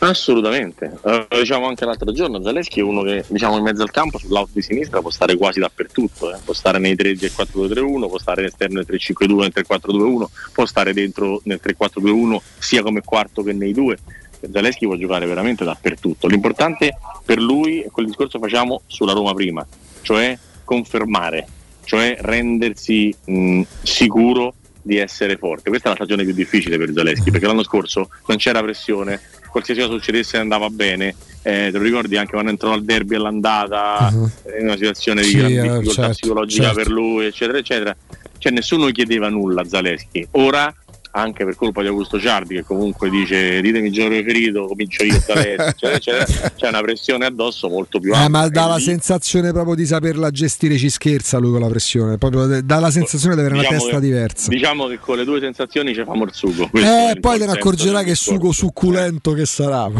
Assolutamente, 0.00 0.96
Eh, 1.04 1.26
diciamo 1.40 1.66
anche 1.66 1.84
l'altro 1.84 2.12
giorno, 2.12 2.40
Zaleschi 2.40 2.78
è 2.78 2.82
uno 2.82 3.02
che 3.02 3.24
diciamo 3.26 3.56
in 3.56 3.64
mezzo 3.64 3.82
al 3.82 3.90
campo 3.90 4.18
sull'out 4.18 4.50
di 4.52 4.62
sinistra 4.62 5.00
può 5.00 5.10
stare 5.10 5.36
quasi 5.36 5.58
dappertutto, 5.58 6.32
eh. 6.32 6.38
può 6.44 6.54
stare 6.54 6.78
nei 6.78 6.94
3 6.94 7.16
del 7.16 7.32
4-2-3-1, 7.36 8.08
può 8.08 8.18
stare 8.18 8.42
all'esterno 8.42 8.76
nel 8.76 8.86
3-5-2 8.88 9.36
nel 9.38 9.52
3-4-2-1, 9.54 10.24
può 10.52 10.66
stare 10.66 10.92
dentro 10.92 11.40
nel 11.44 11.60
3-4-2-1 11.62 12.38
sia 12.58 12.82
come 12.82 13.02
quarto 13.02 13.42
che 13.42 13.52
nei 13.52 13.72
due. 13.72 13.98
Zaleschi 14.52 14.86
può 14.86 14.94
giocare 14.94 15.26
veramente 15.26 15.64
dappertutto. 15.64 16.28
L'importante 16.28 16.96
per 17.24 17.40
lui 17.40 17.80
è 17.80 17.90
quel 17.90 18.06
discorso 18.06 18.38
che 18.38 18.48
facciamo 18.48 18.82
sulla 18.86 19.12
Roma 19.12 19.34
prima, 19.34 19.66
cioè 20.02 20.38
confermare, 20.62 21.46
cioè 21.84 22.16
rendersi 22.20 23.12
mh, 23.24 23.62
sicuro 23.82 24.54
di 24.80 24.96
essere 24.96 25.36
forte. 25.36 25.68
Questa 25.70 25.88
è 25.88 25.90
la 25.90 25.96
stagione 25.96 26.24
più 26.24 26.32
difficile 26.32 26.78
per 26.78 26.92
Zaleschi 26.92 27.30
perché 27.30 27.46
l'anno 27.46 27.64
scorso 27.64 28.08
non 28.26 28.36
c'era 28.38 28.62
pressione, 28.62 29.20
qualsiasi 29.50 29.80
cosa 29.80 29.92
succedesse 29.92 30.36
andava 30.36 30.68
bene. 30.70 31.14
Eh, 31.42 31.70
te 31.70 31.78
lo 31.78 31.82
ricordi 31.82 32.16
anche 32.16 32.32
quando 32.32 32.50
entrò 32.50 32.72
al 32.72 32.84
derby 32.84 33.14
all'andata 33.14 34.10
in 34.12 34.64
una 34.64 34.74
situazione 34.74 35.22
di 35.22 35.28
Sì, 35.28 35.36
grande 35.36 35.58
eh, 35.58 35.62
difficoltà 35.62 35.92
certo, 35.92 36.10
psicologica 36.10 36.62
certo. 36.64 36.78
per 36.78 36.88
lui, 36.90 37.26
eccetera, 37.26 37.58
eccetera. 37.58 37.96
Cioè 38.38 38.52
nessuno 38.52 38.86
chiedeva 38.90 39.28
nulla 39.28 39.62
a 39.62 39.64
Zaleschi. 39.64 40.26
Ora 40.32 40.72
anche 41.18 41.44
per 41.44 41.56
colpa 41.56 41.82
di 41.82 41.88
Augusto 41.88 42.18
Ciardi 42.20 42.54
che 42.56 42.62
comunque 42.64 43.10
dice 43.10 43.60
ditemi 43.60 43.88
il 43.88 43.92
giorno 43.92 44.16
preferito, 44.20 44.66
comincio 44.66 45.02
io 45.04 45.18
Zaleschi, 45.20 45.84
eccetera, 45.86 45.96
eccetera, 45.96 46.52
c'è 46.56 46.68
una 46.68 46.80
pressione 46.80 47.26
addosso 47.26 47.68
molto 47.68 47.98
più 48.00 48.12
Eh, 48.12 48.16
ampia. 48.16 48.28
ma 48.40 48.48
dà 48.48 48.66
la 48.66 48.76
lì- 48.76 48.82
sensazione 48.82 49.52
proprio 49.52 49.74
di 49.74 49.86
saperla 49.86 50.30
gestire, 50.30 50.76
ci 50.76 50.88
scherza 50.90 51.38
lui 51.38 51.50
con 51.52 51.60
la 51.60 51.68
pressione, 51.68 52.18
proprio 52.18 52.60
dà 52.62 52.78
la 52.78 52.90
sensazione 52.90 53.34
di 53.34 53.40
avere 53.40 53.54
una 53.54 53.62
diciamo 53.64 53.80
testa 53.80 53.98
che- 53.98 54.04
diversa. 54.06 54.48
Diciamo 54.50 54.86
che 54.86 54.98
con 54.98 55.16
le 55.16 55.24
due 55.24 55.40
sensazioni 55.40 55.94
ci 55.94 56.04
fa 56.04 56.12
il 56.14 56.30
sugo. 56.32 56.70
Eh, 56.72 57.16
poi 57.20 57.38
te 57.38 57.46
ne 57.46 57.52
accorgerai 57.52 58.04
che 58.04 58.14
sugo 58.14 58.52
succulento 58.52 59.32
che 59.32 59.44
sarà. 59.46 59.90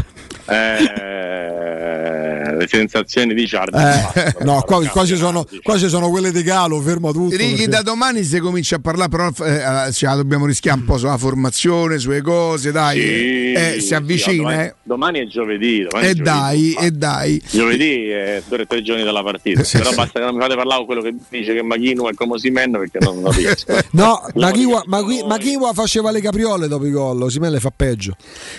Eh, 0.47 2.18
le 2.59 2.67
sensazioni 2.69 3.35
di 3.35 3.47
Ciardi. 3.47 3.77
Eh, 3.77 4.35
no, 4.45 4.63
qua, 4.63 4.85
qua 4.87 5.05
ci 5.07 5.17
sono, 5.17 5.47
qua 5.63 5.79
ci 5.79 5.89
sono 5.89 6.11
quelle 6.11 6.31
di 6.33 6.43
Galo, 6.43 6.81
fermo 6.81 7.13
tutto. 7.13 7.37
Righi, 7.37 7.51
perché- 7.55 7.69
da 7.69 7.83
domani 7.83 8.23
si 8.25 8.39
comincia 8.41 8.77
a 8.77 8.79
parlare, 8.81 9.09
però 9.09 9.29
eh, 9.45 9.59
la 10.01 10.15
dobbiamo 10.15 10.47
rischiare 10.47 10.79
un 10.81 10.85
po' 10.85 10.99
sulla 10.99 11.17
formazione, 11.17 11.99
sulle 11.99 12.21
cose, 12.23 12.73
dai. 12.73 13.01
Sì, 13.01 13.53
Eh, 13.53 13.73
si 13.81 13.87
sì, 13.87 13.95
avvicina, 13.95 14.43
domani, 14.43 14.63
eh. 14.63 14.75
domani 14.83 15.19
è 15.21 15.27
giovedì. 15.27 15.87
Domani 15.89 16.07
è 16.07 16.11
E 16.11 16.15
giovedì. 16.15 16.23
dai, 16.23 16.75
e 16.81 16.91
dai. 16.91 17.43
Giovedì 17.51 18.09
è 18.09 18.43
due 18.47 18.61
o 18.63 18.67
tre 18.67 18.83
giorni 18.83 19.03
dalla 19.05 19.23
partita. 19.23 19.63
Sì, 19.65 19.79
Però 19.79 19.91
sì. 19.91 19.97
basta 19.97 20.19
che 20.19 20.25
non 20.25 20.35
mi 20.35 20.41
fate 20.41 20.55
parlare 20.57 20.85
con 20.85 20.87
quello 20.87 21.03
che 21.03 21.15
dice 21.29 21.55
che 21.55 21.63
Maghino 21.63 22.09
è 22.09 22.15
come 22.15 22.39
Simen 22.39 22.73
perché 22.73 22.99
non, 23.01 23.21
non 23.21 23.33
riesco. 23.33 23.67
No, 23.93 24.21
Machiwa, 24.35 24.83
Maghi- 24.87 25.23
Machiwa 25.27 25.73
faceva 25.73 26.11
le 26.11 26.21
capriole 26.21 26.69
dopo 26.69 26.87
i 26.87 26.91
gol, 26.91 27.21
Osimhen 27.23 27.53
le 27.53 27.61
fa 27.61 27.73
peggio. 27.75 28.15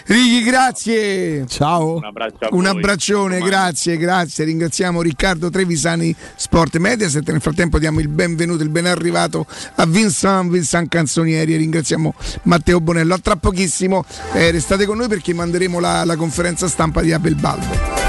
Righi, 0.06 0.44
grazie. 0.44 1.46
Ciao. 1.48 1.96
Un 1.96 2.06
abbraccio 2.06 2.46
a 2.46 2.48
Un 2.52 2.62
voi. 2.62 2.70
abbraccione, 2.70 3.40
grazie, 3.40 3.89
grazie. 3.98 4.46
Ringraziamo 4.46 5.02
Riccardo 5.02 5.50
Trevisani, 5.50 6.16
Sport 6.36 6.78
Mediaset. 6.78 7.30
Nel 7.30 7.42
frattempo 7.42 7.80
diamo 7.80 8.00
il 8.00 8.08
benvenuto, 8.08 8.64
il 8.64 8.70
ben 8.70 8.86
arrivato 8.86 9.46
a 9.76 9.86
Vincent, 9.86 10.52
Vincent 10.52 10.90
Canzonieri. 10.90 11.56
Ringraziamo 11.56 12.14
Matteo 12.44 12.80
Bonello. 12.80 13.14
A 13.14 13.20
tra 13.20 13.36
pochissimo 13.36 14.06
eh, 14.34 14.52
restate 14.52 14.86
con 14.86 14.98
noi 14.98 15.08
perché 15.08 15.34
manderemo 15.34 15.80
la, 15.80 16.04
la 16.06 16.16
conferenza 16.16 16.68
stampa 16.68 17.02
di 17.02 17.12
Abel 17.12 17.36
Balbo. 17.36 18.09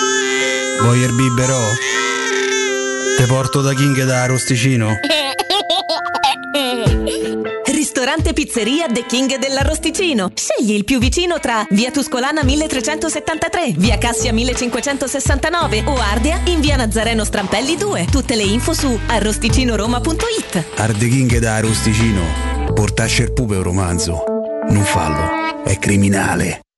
Voyer 0.83 1.11
biberò? 1.13 1.59
Te 3.17 3.25
porto 3.25 3.61
da 3.61 3.73
King 3.73 4.03
da 4.03 4.25
Rosticino? 4.25 4.95
Ristorante 7.65 8.33
Pizzeria 8.33 8.87
The 8.87 9.05
King 9.05 9.37
dell'Arrosticino. 9.37 10.31
Scegli 10.33 10.73
il 10.73 10.83
più 10.83 10.97
vicino 10.97 11.39
tra 11.39 11.65
Via 11.69 11.91
Tuscolana 11.91 12.43
1373, 12.43 13.73
Via 13.77 13.97
Cassia 13.99 14.33
1569 14.33 15.83
o 15.85 15.95
Ardea 15.97 16.41
in 16.45 16.61
Via 16.61 16.77
Nazareno 16.77 17.23
Strampelli 17.23 17.77
2. 17.77 18.07
Tutte 18.09 18.35
le 18.35 18.43
info 18.43 18.73
su 18.73 18.99
arrosticinoroma.it. 19.05 20.65
Arde 20.77 21.07
King 21.07 21.37
da 21.37 21.59
Rosticino. 21.59 22.73
Portasce 22.73 23.23
il 23.23 23.33
pupe 23.33 23.55
un 23.55 23.63
romanzo. 23.63 24.23
Non 24.69 24.83
fallo, 24.83 25.63
è 25.63 25.77
criminale. 25.77 26.61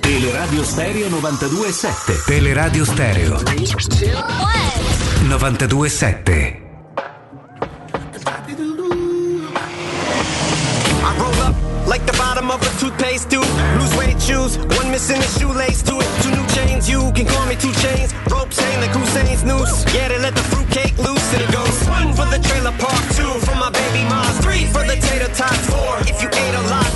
Teleradio 0.00 0.64
Stereo 0.64 1.08
92.7 1.08 2.24
Teleradio 2.26 2.84
Stereo 2.84 3.36
92.7 5.28 6.68
I 11.02 11.16
roll 11.18 11.34
up 11.42 11.54
like 11.86 12.04
the 12.06 12.12
bottom 12.16 12.50
of 12.50 12.60
a 12.62 12.70
toothpaste 12.78 13.30
tube. 13.30 13.42
Lose 13.78 13.96
weight 13.96 14.20
shoes, 14.22 14.58
one 14.78 14.90
missing 14.90 15.18
a 15.18 15.28
shoelace 15.38 15.82
to 15.82 15.98
it. 15.98 16.08
Two 16.22 16.30
new 16.30 16.46
chains, 16.54 16.88
you 16.88 17.10
can 17.12 17.26
call 17.26 17.46
me 17.46 17.56
two 17.56 17.72
chains. 17.82 18.14
Ropes 18.30 18.58
hang 18.60 18.80
like 18.80 18.90
Hussein's 18.94 19.42
noose. 19.44 19.84
Yeah, 19.94 20.08
they 20.08 20.18
let 20.18 20.34
the 20.34 20.42
fruitcake 20.52 20.96
loose 20.98 21.26
and 21.34 21.42
it 21.42 21.50
goes 21.52 21.76
one 21.88 22.12
for 22.14 22.26
the 22.30 22.38
trailer 22.46 22.72
park, 22.78 23.02
two 23.18 23.32
for 23.46 23.56
my 23.56 23.70
baby 23.70 24.04
moms, 24.08 24.38
three 24.44 24.66
for 24.66 24.84
the 24.86 24.96
tater 25.02 25.32
tots, 25.34 25.66
four 25.66 25.98
if 26.06 26.22
you 26.22 26.28
ate 26.28 26.54
a 26.54 26.64
lot, 26.70 26.89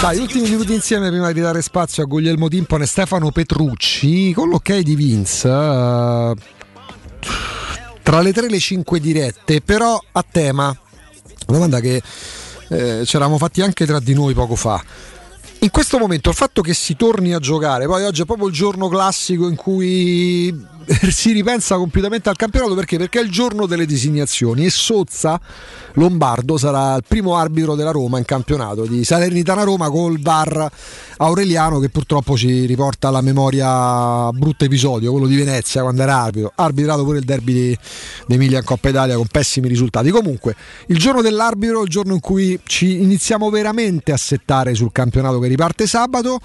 Dai, 0.00 0.18
ultimi 0.18 0.48
minuti 0.48 0.72
insieme 0.72 1.08
prima 1.08 1.32
di 1.32 1.40
dare 1.40 1.62
spazio 1.62 2.02
a 2.02 2.06
Guglielmo 2.06 2.48
Timpone 2.48 2.84
e 2.84 2.86
Stefano 2.86 3.30
Petrucci 3.30 4.32
con 4.32 4.48
l'ok 4.48 4.78
di 4.78 4.94
Vince. 4.94 5.48
eh, 5.48 6.34
tra 8.02 8.20
le 8.20 8.32
3 8.32 8.46
e 8.46 8.50
le 8.50 8.58
5 8.60 9.00
dirette, 9.00 9.60
però 9.62 10.00
a 10.12 10.24
tema. 10.30 10.66
Una 10.66 10.78
domanda 11.46 11.80
che 11.80 12.00
eh, 12.68 13.02
ci 13.04 13.16
eravamo 13.16 13.36
fatti 13.36 13.62
anche 13.62 13.84
tra 13.84 13.98
di 13.98 14.14
noi 14.14 14.32
poco 14.32 14.54
fa. 14.54 14.80
In 15.60 15.70
questo 15.70 15.98
momento 15.98 16.28
il 16.28 16.36
fatto 16.36 16.62
che 16.62 16.72
si 16.72 16.94
torni 16.94 17.34
a 17.34 17.40
giocare, 17.40 17.86
poi 17.86 18.04
oggi 18.04 18.22
è 18.22 18.26
proprio 18.26 18.46
il 18.46 18.54
giorno 18.54 18.88
classico 18.88 19.48
in 19.48 19.56
cui 19.56 20.54
si 21.10 21.32
ripensa 21.32 21.76
completamente 21.76 22.28
al 22.28 22.36
campionato 22.36 22.74
perché? 22.74 22.96
Perché 22.96 23.20
è 23.20 23.22
il 23.22 23.30
giorno 23.30 23.66
delle 23.66 23.86
designazioni 23.86 24.64
e 24.64 24.70
Sozza 24.70 25.40
Lombardo 25.94 26.56
sarà 26.58 26.96
il 26.96 27.04
primo 27.06 27.36
arbitro 27.36 27.74
della 27.74 27.90
Roma 27.90 28.18
in 28.18 28.24
campionato 28.24 28.84
di 28.84 29.02
Salernitana 29.02 29.62
Roma 29.62 29.90
col 29.90 30.20
VAR 30.20 30.70
Aureliano 31.18 31.80
che 31.80 31.88
purtroppo 31.88 32.36
ci 32.36 32.66
riporta 32.66 33.08
alla 33.08 33.20
memoria 33.20 34.30
brutto 34.32 34.64
episodio, 34.64 35.10
quello 35.10 35.26
di 35.26 35.36
Venezia 35.36 35.82
quando 35.82 36.02
era 36.02 36.20
arbitro, 36.20 36.52
arbitrato 36.54 37.04
pure 37.04 37.18
il 37.18 37.24
derby 37.24 37.52
di, 37.52 37.78
di 38.26 38.34
Emilia 38.34 38.58
in 38.58 38.64
Coppa 38.64 38.90
Italia 38.90 39.16
con 39.16 39.26
pessimi 39.26 39.68
risultati. 39.68 40.10
Comunque, 40.10 40.54
il 40.88 40.98
giorno 40.98 41.22
dell'arbitro, 41.22 41.82
il 41.82 41.88
giorno 41.88 42.12
in 42.12 42.20
cui 42.20 42.60
ci 42.64 43.00
iniziamo 43.00 43.48
veramente 43.50 44.12
a 44.12 44.16
settare 44.16 44.74
sul 44.74 44.92
campionato 44.92 45.38
che 45.38 45.48
riparte 45.48 45.86
sabato. 45.86 46.38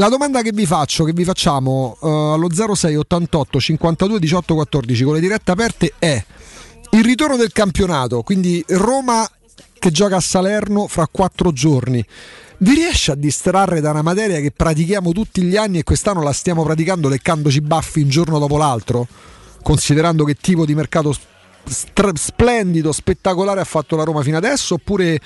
La 0.00 0.08
domanda 0.08 0.40
che 0.40 0.52
vi 0.54 0.64
faccio, 0.64 1.04
che 1.04 1.12
vi 1.12 1.24
facciamo 1.24 1.98
eh, 2.02 2.08
allo 2.08 2.48
06 2.50 2.96
88 2.96 3.60
52 3.60 4.18
18 4.18 4.54
14 4.54 5.04
con 5.04 5.12
le 5.12 5.20
dirette 5.20 5.50
aperte 5.50 5.92
è 5.98 6.24
il 6.92 7.04
ritorno 7.04 7.36
del 7.36 7.52
campionato, 7.52 8.22
quindi 8.22 8.64
Roma 8.68 9.30
che 9.78 9.90
gioca 9.90 10.16
a 10.16 10.20
Salerno 10.20 10.86
fra 10.86 11.06
quattro 11.06 11.52
giorni. 11.52 12.02
Vi 12.56 12.74
riesce 12.74 13.12
a 13.12 13.14
distrarre 13.14 13.82
da 13.82 13.90
una 13.90 14.00
materia 14.00 14.40
che 14.40 14.52
pratichiamo 14.52 15.12
tutti 15.12 15.42
gli 15.42 15.58
anni 15.58 15.80
e 15.80 15.82
quest'anno 15.82 16.22
la 16.22 16.32
stiamo 16.32 16.64
praticando 16.64 17.10
leccandoci 17.10 17.60
baffi 17.60 18.00
un 18.00 18.08
giorno 18.08 18.38
dopo 18.38 18.56
l'altro? 18.56 19.06
Considerando 19.62 20.24
che 20.24 20.36
tipo 20.36 20.64
di 20.64 20.74
mercato 20.74 21.14
stra- 21.64 22.10
splendido, 22.14 22.92
spettacolare 22.92 23.60
ha 23.60 23.64
fatto 23.64 23.96
la 23.96 24.04
Roma 24.04 24.22
fino 24.22 24.36
adesso? 24.36 24.74
Oppure 24.74 25.20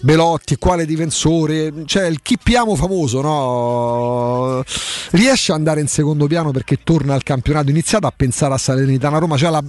Belotti, 0.00 0.56
quale 0.56 0.86
difensore? 0.86 1.72
Cioè 1.84 2.06
il 2.06 2.20
chippiamo 2.22 2.74
famoso, 2.74 3.20
no? 3.20 4.62
Riesce 5.10 5.52
ad 5.52 5.58
andare 5.58 5.80
in 5.80 5.88
secondo 5.88 6.26
piano 6.26 6.50
perché 6.50 6.78
torna 6.82 7.14
al 7.14 7.22
campionato. 7.22 7.70
Iniziate 7.70 8.06
a 8.06 8.12
pensare 8.14 8.54
a 8.54 8.58
Salernitana 8.58 9.18
Roma, 9.18 9.36
cioè 9.36 9.50
la, 9.50 9.62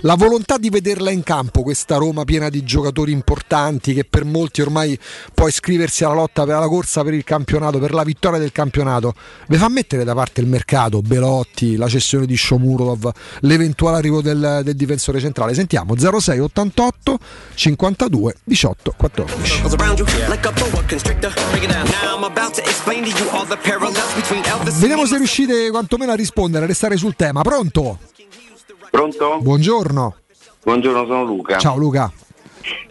la 0.00 0.14
volontà 0.14 0.58
di 0.58 0.70
vederla 0.70 1.10
in 1.10 1.22
campo, 1.22 1.62
questa 1.62 1.96
Roma 1.96 2.24
piena 2.24 2.48
di 2.48 2.62
giocatori 2.62 3.12
importanti 3.12 3.94
che 3.94 4.04
per 4.04 4.24
molti 4.24 4.60
ormai 4.60 4.98
può 5.34 5.48
iscriversi 5.48 6.04
alla 6.04 6.14
lotta 6.14 6.44
per 6.44 6.58
la 6.58 6.68
corsa 6.68 7.02
per 7.02 7.14
il 7.14 7.24
campionato, 7.24 7.78
per 7.78 7.92
la 7.92 8.02
vittoria 8.04 8.38
del 8.38 8.52
campionato. 8.52 9.14
Vi 9.48 9.56
fa 9.56 9.68
mettere 9.68 10.04
da 10.04 10.14
parte 10.14 10.40
il 10.40 10.46
mercato, 10.46 11.02
Belotti, 11.02 11.76
la 11.76 11.88
cessione 11.88 12.26
di 12.26 12.36
Shomurov, 12.36 13.10
l'eventuale 13.40 13.98
arrivo 13.98 14.20
del, 14.20 14.60
del 14.62 14.76
difensore 14.76 15.20
centrale. 15.20 15.54
Sentiamo 15.66 15.96
06 15.96 16.38
88 16.38 17.18
52 17.54 18.34
18 18.44 18.94
14. 18.96 19.62
around 19.74 19.98
you 19.98 20.06
like 20.28 20.46
a 20.46 20.52
boa 20.52 20.84
constrictor. 20.86 21.32
Break 21.50 21.64
it 21.64 21.72
down. 21.72 21.84
Now 21.86 22.16
I'm 22.16 22.24
about 22.24 22.54
to 22.54 22.60
explain 22.60 23.02
to 23.02 23.10
you 23.10 23.28
all 23.30 23.44
the 23.44 23.56
parallels 23.56 24.14
between 24.14 24.44
Elvis 24.44 24.78
Vediamo 24.78 25.06
se 25.06 25.16
riuscite 25.16 25.70
quantomeno 25.70 26.12
a 26.12 26.14
rispondere, 26.14 26.66
a 26.66 26.68
restare 26.68 26.96
sul 26.96 27.16
tema. 27.16 27.42
Pronto? 27.42 27.98
Pronto? 28.92 29.40
Buongiorno. 29.40 30.14
Buongiorno, 30.62 31.04
sono 31.04 31.24
Luca. 31.24 31.58
Ciao 31.58 31.76
Luca. 31.76 32.12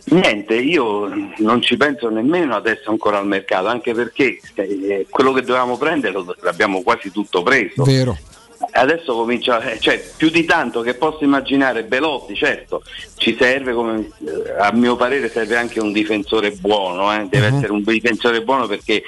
Niente, 0.08 0.56
io 0.56 1.10
non 1.38 1.62
ci 1.62 1.78
penso 1.78 2.10
nemmeno 2.10 2.56
adesso 2.56 2.90
ancora 2.90 3.20
al 3.20 3.26
mercato, 3.26 3.68
anche 3.68 3.94
perché 3.94 4.38
eh, 4.56 5.08
quello 5.10 5.32
che 5.32 5.42
dovevamo 5.42 5.78
prendere 5.78 6.14
l'abbiamo 6.42 6.82
quasi 6.82 7.10
tutto 7.10 7.42
preso. 7.42 7.84
Vero. 7.86 8.18
Adesso 8.72 9.14
comincia, 9.16 9.60
eh, 9.61 9.80
cioè 9.80 10.03
più 10.18 10.30
di 10.30 10.45
tanto 10.45 10.82
che 10.82 10.94
posso 10.95 11.24
immaginare 11.24 11.84
Belotti, 11.84 12.35
certo, 12.35 12.84
ci 13.18 13.35
serve 13.40 13.74
come 13.74 14.00
eh, 14.26 14.53
a 14.60 14.72
mio 14.74 14.95
parere 14.95 15.30
serve 15.30 15.56
anche 15.56 15.80
un 15.80 15.92
difensore 15.92 16.52
buono, 16.52 17.14
eh, 17.14 17.27
deve 17.30 17.50
Mhm. 17.50 17.56
essere 17.58 17.72
un 17.72 17.84
difensore 17.84 18.42
buono 18.42 18.68
perché 18.68 19.03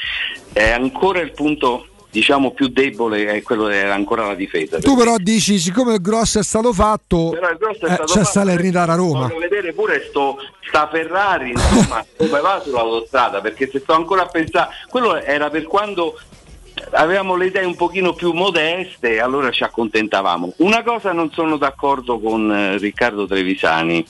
è 0.53 0.69
ancora 0.71 1.19
il 1.19 1.31
punto 1.31 1.87
diciamo 2.09 2.51
più 2.51 2.69
debole 2.69 3.27
è 3.27 3.41
quello 3.43 3.67
era 3.67 3.93
ancora 3.93 4.25
la 4.25 4.33
difesa. 4.33 4.79
Tu 4.79 4.95
però 4.95 5.17
dici, 5.17 5.59
siccome 5.59 5.93
il 5.95 6.01
grosso 6.01 6.39
è 6.39 6.43
stato 6.43 6.73
fatto, 6.73 7.29
Però 7.31 7.49
il 7.49 7.57
grosso 7.57 7.85
è 7.85 7.93
eh, 7.93 8.03
c'è 8.05 8.23
Salernitana 8.23 8.95
Roma. 8.95 9.27
Voglio 9.27 9.39
vedere 9.39 9.73
pure 9.73 10.05
sto, 10.09 10.37
sta 10.67 10.87
Ferrari, 10.91 11.51
insomma, 11.51 12.03
come 12.17 12.39
va 12.39 12.61
sull'autostrada, 12.63 13.41
perché 13.41 13.69
se 13.69 13.79
sto 13.79 13.93
ancora 13.93 14.23
a 14.23 14.27
pensare, 14.27 14.69
quello 14.89 15.15
era 15.21 15.49
per 15.49 15.63
quando 15.65 16.17
avevamo 16.91 17.35
le 17.35 17.47
idee 17.47 17.65
un 17.65 17.75
pochino 17.75 18.13
più 18.13 18.31
modeste, 18.33 19.19
allora 19.19 19.51
ci 19.51 19.63
accontentavamo. 19.63 20.53
Una 20.57 20.83
cosa 20.83 21.11
non 21.11 21.31
sono 21.31 21.57
d'accordo 21.57 22.19
con 22.19 22.51
eh, 22.51 22.77
Riccardo 22.77 23.27
Trevisani. 23.27 24.05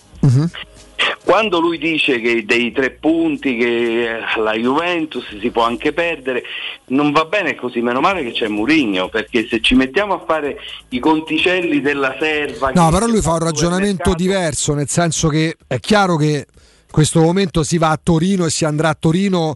Quando 1.23 1.59
lui 1.59 1.77
dice 1.77 2.19
che 2.19 2.43
dei 2.45 2.71
tre 2.71 2.89
punti 2.91 3.55
che 3.55 4.17
eh, 4.17 4.39
la 4.39 4.53
Juventus 4.53 5.25
si 5.39 5.49
può 5.51 5.63
anche 5.63 5.93
perdere, 5.93 6.43
non 6.87 7.11
va 7.11 7.25
bene 7.25 7.55
così, 7.55 7.81
meno 7.81 7.99
male 7.99 8.23
che 8.23 8.31
c'è 8.31 8.47
Murigno, 8.47 9.09
perché 9.09 9.45
se 9.47 9.61
ci 9.61 9.75
mettiamo 9.75 10.15
a 10.15 10.23
fare 10.25 10.57
i 10.89 10.99
conticelli 10.99 11.81
della 11.81 12.15
serva... 12.19 12.71
No, 12.71 12.89
però 12.89 13.05
lui 13.05 13.21
fa 13.21 13.33
un 13.33 13.39
ragionamento 13.39 14.13
diverso, 14.13 14.73
nel 14.73 14.87
senso 14.87 15.27
che 15.27 15.57
è 15.67 15.79
chiaro 15.79 16.15
che 16.15 16.47
questo 16.89 17.21
momento 17.21 17.63
si 17.63 17.77
va 17.77 17.91
a 17.91 17.99
Torino 18.01 18.45
e 18.45 18.49
si 18.49 18.65
andrà 18.65 18.89
a 18.89 18.97
Torino 18.99 19.55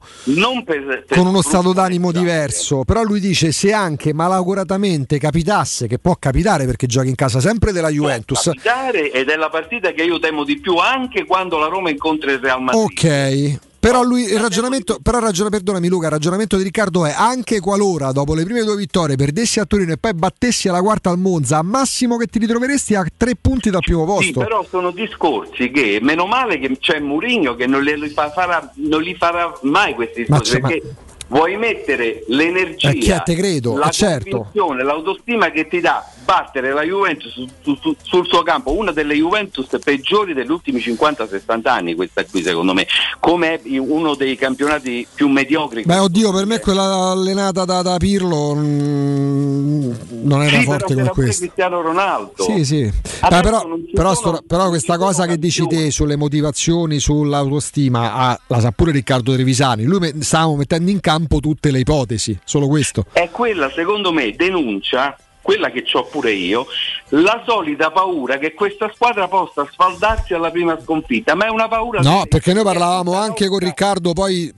per 0.65 1.05
con 1.09 1.27
uno 1.27 1.41
stato 1.41 1.73
d'animo 1.73 2.11
diverso, 2.11 2.83
però 2.83 3.03
lui 3.03 3.19
dice 3.19 3.51
se 3.51 3.73
anche 3.73 4.13
malauguratamente 4.13 5.17
capitasse, 5.17 5.87
che 5.87 5.99
può 5.99 6.15
capitare 6.19 6.65
perché 6.65 6.87
giochi 6.87 7.09
in 7.09 7.15
casa 7.15 7.39
sempre 7.39 7.71
della 7.71 7.89
Juventus, 7.89 8.43
capitare 8.43 9.11
ed 9.11 9.29
è 9.29 9.35
la 9.35 9.49
partita 9.49 9.91
che 9.91 10.03
io 10.03 10.19
temo 10.19 10.43
di 10.43 10.59
più 10.59 10.75
anche 10.77 11.25
quando 11.25 11.57
la 11.57 11.67
Roma 11.67 11.89
incontra 11.89 12.31
il 12.31 12.39
Real 12.39 12.61
Madrid. 12.61 12.83
ok. 12.83 13.69
Però 13.81 14.03
lui 14.03 14.25
il 14.25 14.39
ragionamento, 14.39 14.99
però 15.01 15.17
il 15.17 15.23
ragion- 15.23 15.49
perdonami 15.49 15.87
Luca, 15.87 16.05
il 16.05 16.11
ragionamento 16.11 16.55
di 16.55 16.61
Riccardo 16.61 17.03
è 17.03 17.15
anche 17.17 17.59
qualora 17.59 18.11
dopo 18.11 18.35
le 18.35 18.43
prime 18.43 18.61
due 18.63 18.75
vittorie 18.75 19.15
perdessi 19.15 19.59
a 19.59 19.65
Torino 19.65 19.91
e 19.93 19.97
poi 19.97 20.13
battessi 20.13 20.67
alla 20.69 20.81
quarta 20.83 21.09
al 21.09 21.17
Monza, 21.17 21.57
a 21.57 21.63
massimo 21.63 22.17
che 22.17 22.27
ti 22.27 22.37
ritroveresti 22.37 22.93
a 22.93 23.03
tre 23.17 23.33
punti 23.41 23.71
dal 23.71 23.81
primo 23.81 24.01
Sì, 24.19 24.33
posto. 24.33 24.39
però 24.41 24.63
sono 24.69 24.91
discorsi 24.91 25.71
che 25.71 25.97
meno 25.99 26.27
male 26.27 26.59
che 26.59 26.77
c'è 26.79 26.99
Murigno 26.99 27.55
che 27.55 27.65
non 27.65 27.81
li, 27.81 28.09
fa- 28.09 28.29
farà, 28.29 28.71
non 28.75 29.01
li 29.01 29.15
farà 29.15 29.51
mai 29.63 29.95
questi 29.95 30.25
Ma 30.27 30.37
discorsi 30.37 30.59
ma- 30.61 30.67
perché 30.67 30.95
vuoi 31.29 31.57
mettere 31.57 32.23
l'energia, 32.27 32.91
Eh, 32.91 32.99
la 33.07 33.87
eh, 33.87 33.91
certo. 33.91 34.49
l'autostima 34.53 35.49
che 35.49 35.67
ti 35.67 35.79
dà 35.79 36.05
battere 36.23 36.71
la 36.73 36.83
Juventus 36.83 37.31
su- 37.31 37.47
su- 37.61 37.75
su- 37.81 37.95
sul 38.01 38.27
suo 38.27 38.41
campo, 38.43 38.71
una 38.75 38.91
delle 38.91 39.15
Juventus 39.15 39.67
peggiori 39.83 40.33
degli 40.33 40.49
ultimi 40.49 40.79
50-60 40.79 41.67
anni, 41.69 41.95
questa 41.95 42.23
qui 42.25 42.41
secondo 42.41 42.73
me, 42.73 42.87
come 43.19 43.59
uno 43.65 44.15
dei 44.15 44.35
campionati 44.35 45.05
più 45.13 45.27
mediocri. 45.27 45.83
Beh, 45.83 45.97
oddio, 45.97 46.31
per 46.31 46.45
me 46.45 46.59
quella 46.59 47.11
allenata 47.11 47.65
da, 47.65 47.81
da 47.81 47.97
Pirlo 47.97 48.53
mm, 48.55 49.91
non 50.23 50.43
era 50.43 50.57
Sì, 50.59 50.63
forte 50.65 50.93
come 50.93 51.09
questa. 51.09 51.39
Cristiano 51.41 51.81
Ronaldo. 51.81 52.43
Sì, 52.43 52.65
sì. 52.65 52.81
Beh, 52.83 53.41
però, 53.41 53.63
però 53.93 54.13
sono- 54.13 54.35
sto- 54.37 54.43
però 54.47 54.69
questa 54.69 54.97
cosa 54.97 55.25
che 55.25 55.37
dici 55.37 55.65
te 55.67 55.91
sulle 55.91 56.15
motivazioni, 56.15 56.99
sull'autostima, 56.99 58.13
ah, 58.13 58.39
la 58.47 58.59
sa 58.59 58.71
pure 58.71 58.91
Riccardo 58.91 59.33
Trevisani. 59.33 59.83
Lui 59.83 59.99
me- 59.99 60.13
stavamo 60.19 60.55
mettendo 60.55 60.89
in 60.91 60.99
campo 60.99 61.39
tutte 61.39 61.71
le 61.71 61.79
ipotesi, 61.79 62.37
solo 62.43 62.67
questo. 62.67 63.05
è 63.13 63.29
quella 63.31 63.69
secondo 63.71 64.11
me 64.11 64.33
denuncia 64.35 65.15
quella 65.41 65.69
che 65.71 65.83
ho 65.93 66.03
pure 66.05 66.31
io 66.31 66.65
la 67.09 67.43
solita 67.45 67.89
paura 67.91 68.37
che 68.37 68.53
questa 68.53 68.89
squadra 68.93 69.27
possa 69.27 69.67
sfaldarsi 69.69 70.33
alla 70.33 70.51
prima 70.51 70.79
sconfitta 70.81 71.35
ma 71.35 71.45
è 71.45 71.49
una 71.49 71.67
paura 71.67 71.99
No, 72.01 72.25
perché 72.29 72.53
noi 72.53 72.63
parlavamo 72.63 73.13
anche 73.15 73.47
con 73.47 73.59
Riccardo, 73.59 74.13
poi 74.13 74.53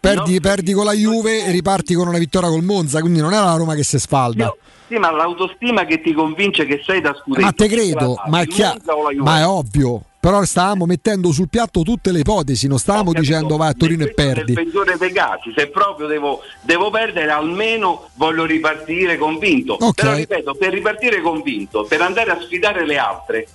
perdi, 0.00 0.40
perdi 0.40 0.72
con 0.72 0.84
la 0.84 0.92
Juve 0.92 1.44
e 1.44 1.50
riparti 1.50 1.94
con 1.94 2.08
una 2.08 2.18
vittoria 2.18 2.48
col 2.48 2.62
Monza, 2.64 3.00
quindi 3.00 3.20
non 3.20 3.32
era 3.32 3.44
la 3.44 3.56
Roma 3.56 3.74
che 3.74 3.82
si 3.84 3.98
sfalda. 3.98 4.54
sì, 4.88 4.96
ma 4.96 5.10
l'autostima 5.10 5.84
che 5.84 6.00
ti 6.00 6.12
convince 6.12 6.64
che 6.66 6.80
sei 6.84 7.00
da 7.00 7.12
scudetto 7.14 7.44
Ma 7.44 7.52
te 7.52 7.68
credo, 7.68 8.16
ma 8.26 8.38
è, 8.38 8.42
Il 8.42 8.48
chia- 8.48 8.70
Monza 8.70 8.94
o 8.96 9.02
la 9.02 9.10
Juve? 9.10 9.22
ma 9.22 9.38
è 9.40 9.46
ovvio. 9.46 10.02
Però 10.20 10.44
stavamo 10.44 10.84
mettendo 10.84 11.32
sul 11.32 11.48
piatto 11.48 11.80
tutte 11.80 12.12
le 12.12 12.18
ipotesi, 12.18 12.66
non 12.68 12.78
stavamo 12.78 13.14
dicendo 13.14 13.56
vai 13.56 13.70
a 13.70 13.72
Torino 13.72 14.04
e 14.04 14.12
perdi. 14.12 14.52
nel 14.52 14.64
peggiore 14.64 14.96
dei 14.98 15.12
casi 15.12 15.50
se 15.56 15.68
proprio 15.68 16.06
devo, 16.08 16.42
devo 16.60 16.90
perdere 16.90 17.30
almeno 17.30 18.10
voglio 18.16 18.44
ripartire 18.44 19.16
convinto 19.16 19.78
Ok. 19.80 19.94
però 19.94 20.14
ripeto 20.14 20.54
per 20.56 20.72
ripartire 20.74 21.22
convinto 21.22 21.84
per 21.84 22.02
andare 22.02 22.32
a 22.32 22.38
sfidare 22.38 22.84
le 22.84 22.98
altre 22.98 23.46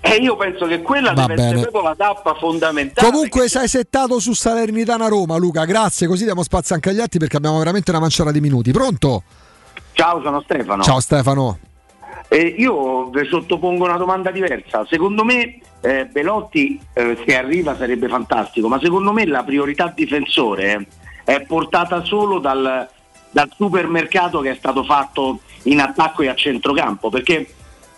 E 0.00 0.14
io 0.14 0.34
penso 0.36 0.64
che 0.66 0.80
quella 0.80 1.12
Va 1.12 1.22
deve 1.22 1.34
bene. 1.34 1.46
essere 1.48 1.60
proprio 1.70 1.82
la 1.82 1.94
tappa 1.94 2.34
fondamentale. 2.36 3.10
Comunque 3.10 3.46
sei 3.48 3.68
settato 3.68 4.18
su 4.18 4.32
Salernitana 4.32 5.08
Roma, 5.08 5.36
Luca. 5.36 5.64
Grazie, 5.66 6.06
così 6.06 6.24
diamo 6.24 6.42
spazio 6.42 6.74
anche 6.74 6.88
agli 6.88 7.00
altri 7.00 7.18
perché 7.18 7.36
abbiamo 7.36 7.58
veramente 7.58 7.90
una 7.90 8.00
manciata 8.00 8.30
di 8.30 8.40
minuti. 8.40 8.70
Pronto? 8.70 9.24
Ciao, 9.92 10.22
sono 10.22 10.40
Stefano. 10.40 10.82
Ciao 10.82 11.00
Stefano. 11.00 11.58
Eh, 12.28 12.54
io 12.58 13.08
vi 13.08 13.26
sottopongo 13.26 13.84
una 13.84 13.96
domanda 13.96 14.30
diversa. 14.30 14.84
Secondo 14.88 15.24
me 15.24 15.60
eh, 15.80 16.06
Belotti 16.06 16.78
eh, 16.92 17.16
se 17.26 17.36
arriva 17.36 17.76
sarebbe 17.76 18.08
fantastico, 18.08 18.68
ma 18.68 18.78
secondo 18.80 19.12
me 19.12 19.26
la 19.26 19.42
priorità 19.42 19.92
difensore 19.94 20.86
è 21.24 21.40
portata 21.42 22.04
solo 22.04 22.38
dal, 22.38 22.88
dal 23.30 23.50
supermercato 23.54 24.40
che 24.40 24.50
è 24.50 24.56
stato 24.56 24.84
fatto 24.84 25.40
in 25.64 25.80
attacco 25.80 26.22
e 26.22 26.28
a 26.28 26.34
centrocampo, 26.34 27.08
perché 27.08 27.46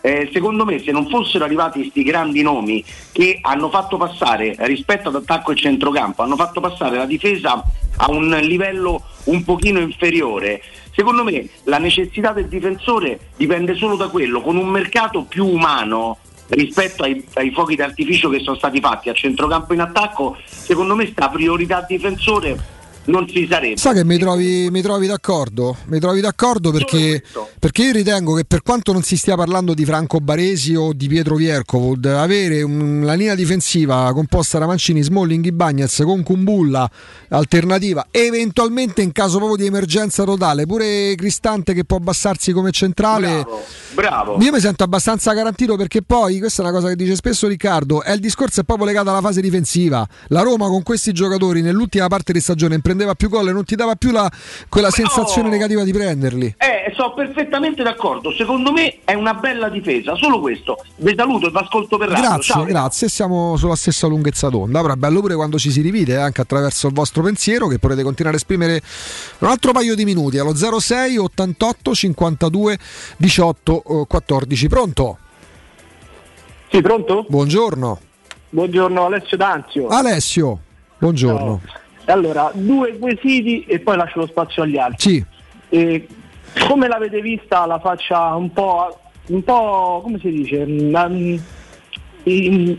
eh, 0.02 0.30
secondo 0.32 0.64
me 0.64 0.78
se 0.78 0.92
non 0.92 1.08
fossero 1.08 1.44
arrivati 1.44 1.80
questi 1.80 2.02
grandi 2.02 2.42
nomi 2.42 2.82
che 3.12 3.38
hanno 3.42 3.68
fatto 3.68 3.96
passare 3.96 4.54
rispetto 4.60 5.08
ad 5.08 5.16
attacco 5.16 5.52
e 5.52 5.56
centrocampo, 5.56 6.22
hanno 6.22 6.36
fatto 6.36 6.60
passare 6.60 6.96
la 6.96 7.04
difesa 7.04 7.62
a 7.96 8.10
un 8.10 8.30
livello 8.42 9.02
un 9.24 9.44
pochino 9.44 9.80
inferiore. 9.80 10.62
Secondo 10.92 11.24
me 11.24 11.48
la 11.64 11.78
necessità 11.78 12.32
del 12.32 12.46
difensore 12.46 13.18
dipende 13.36 13.74
solo 13.74 13.96
da 13.96 14.08
quello, 14.08 14.40
con 14.40 14.56
un 14.56 14.68
mercato 14.68 15.22
più 15.22 15.46
umano 15.46 16.18
rispetto 16.48 17.04
ai, 17.04 17.24
ai 17.34 17.52
fuochi 17.52 17.76
d'artificio 17.76 18.28
che 18.28 18.40
sono 18.40 18.56
stati 18.56 18.80
fatti 18.80 19.08
a 19.08 19.14
centrocampo 19.14 19.72
in 19.72 19.80
attacco, 19.80 20.36
secondo 20.44 20.96
me 20.96 21.06
sta 21.06 21.28
priorità 21.28 21.84
difensore 21.86 22.78
non 23.04 23.26
ci 23.26 23.46
sarebbe. 23.50 23.76
Sai 23.76 23.94
che 23.94 24.04
mi 24.04 24.18
trovi, 24.18 24.68
mi 24.70 24.82
trovi 24.82 25.06
d'accordo? 25.06 25.76
Mi 25.86 25.98
trovi 25.98 26.20
d'accordo 26.20 26.70
perché, 26.70 27.22
perché 27.58 27.82
io 27.84 27.92
ritengo 27.92 28.34
che 28.34 28.44
per 28.44 28.62
quanto 28.62 28.92
non 28.92 29.02
si 29.02 29.16
stia 29.16 29.36
parlando 29.36 29.74
di 29.74 29.84
Franco 29.84 30.18
Baresi 30.18 30.74
o 30.74 30.92
di 30.92 31.08
Pietro 31.08 31.36
Viercovod, 31.36 32.04
avere 32.06 32.62
un- 32.62 33.02
la 33.04 33.14
linea 33.14 33.34
difensiva 33.34 34.10
composta 34.12 34.58
da 34.58 34.66
Mancini, 34.66 35.02
Smalling, 35.02 35.44
Ibagnez 35.44 36.02
con 36.04 36.22
Kumbulla 36.22 36.88
alternativa, 37.28 38.06
eventualmente 38.10 39.02
in 39.02 39.12
caso 39.12 39.38
proprio 39.38 39.56
di 39.56 39.66
emergenza 39.66 40.24
totale, 40.24 40.66
pure 40.66 41.14
Cristante 41.16 41.74
che 41.74 41.84
può 41.84 41.96
abbassarsi 41.96 42.52
come 42.52 42.70
centrale. 42.70 43.46
Bravo. 43.94 44.36
Io 44.40 44.52
mi 44.52 44.60
sento 44.60 44.84
abbastanza 44.84 45.32
garantito 45.32 45.76
perché 45.76 46.02
poi, 46.02 46.38
questa 46.38 46.62
è 46.62 46.64
una 46.66 46.74
cosa 46.74 46.88
che 46.88 46.96
dice 46.96 47.14
spesso 47.16 47.46
Riccardo, 47.48 48.02
è 48.02 48.12
il 48.12 48.20
discorso 48.20 48.60
è 48.60 48.64
proprio 48.64 48.86
legato 48.86 49.10
alla 49.10 49.20
fase 49.20 49.40
difensiva. 49.40 50.06
La 50.28 50.42
Roma 50.42 50.66
con 50.66 50.82
questi 50.82 51.12
giocatori 51.12 51.62
nell'ultima 51.62 52.06
parte 52.08 52.32
di 52.32 52.40
stagione 52.40 52.74
non 52.74 52.80
prendeva 52.90 53.14
più 53.14 53.28
gol 53.28 53.48
e 53.48 53.52
non 53.52 53.64
ti 53.64 53.76
dava 53.76 53.94
più 53.94 54.10
la- 54.10 54.30
quella 54.68 54.90
sensazione 54.90 55.48
negativa 55.48 55.84
di 55.84 55.92
prenderli. 55.92 56.54
Eh, 56.58 56.92
sono 56.94 57.14
perfettamente 57.14 57.82
d'accordo. 57.82 58.32
Secondo 58.32 58.72
me 58.72 58.98
è 59.04 59.14
una 59.14 59.34
bella 59.34 59.68
difesa, 59.68 60.14
solo 60.16 60.40
questo. 60.40 60.84
Vi 60.96 61.14
saluto 61.16 61.46
e 61.46 61.50
vi 61.50 61.56
ascolto 61.58 61.96
per 61.96 62.08
radio. 62.08 62.22
Grazie, 62.28 62.54
Ciao. 62.54 62.64
grazie, 62.64 63.08
siamo 63.08 63.56
sulla 63.56 63.76
stessa 63.76 64.06
lunghezza 64.08 64.48
d'onda. 64.48 64.80
Però 64.80 64.92
è 64.94 64.96
bello 64.96 65.20
pure 65.20 65.34
quando 65.36 65.58
ci 65.58 65.70
si 65.70 65.80
rivide 65.80 66.14
eh, 66.14 66.16
anche 66.16 66.40
attraverso 66.40 66.88
il 66.88 66.92
vostro 66.92 67.22
pensiero 67.22 67.68
che 67.68 67.78
potete 67.78 68.02
continuare 68.02 68.36
a 68.36 68.40
esprimere 68.40 68.82
un 69.38 69.48
altro 69.48 69.70
paio 69.72 69.94
di 69.94 70.04
minuti 70.04 70.38
allo 70.38 70.54
06 70.54 71.16
88 71.16 71.94
52 71.94 72.78
18 73.18 73.84
eh, 74.02 74.06
14. 74.08 74.68
Pronto? 74.68 75.18
Sì, 76.70 76.80
pronto? 76.80 77.24
Buongiorno. 77.28 78.00
Buongiorno 78.50 79.06
Alessio 79.06 79.36
D'Anzio. 79.36 79.86
Alessio, 79.88 80.58
buongiorno. 80.98 81.60
Allora, 82.10 82.50
due 82.54 82.98
quesiti 82.98 83.64
e 83.64 83.80
poi 83.80 83.96
lascio 83.96 84.20
lo 84.20 84.26
spazio 84.26 84.62
agli 84.62 84.78
altri. 84.78 85.10
Sì. 85.10 85.24
Eh, 85.68 86.06
come 86.66 86.88
l'avete 86.88 87.20
vista 87.20 87.66
la 87.66 87.78
faccia 87.78 88.34
un 88.34 88.52
po', 88.52 88.98
un 89.26 89.42
po' 89.42 90.00
come 90.02 90.18
si 90.18 90.30
dice, 90.30 90.66
mm, 90.66 91.36
mm, 92.28 92.72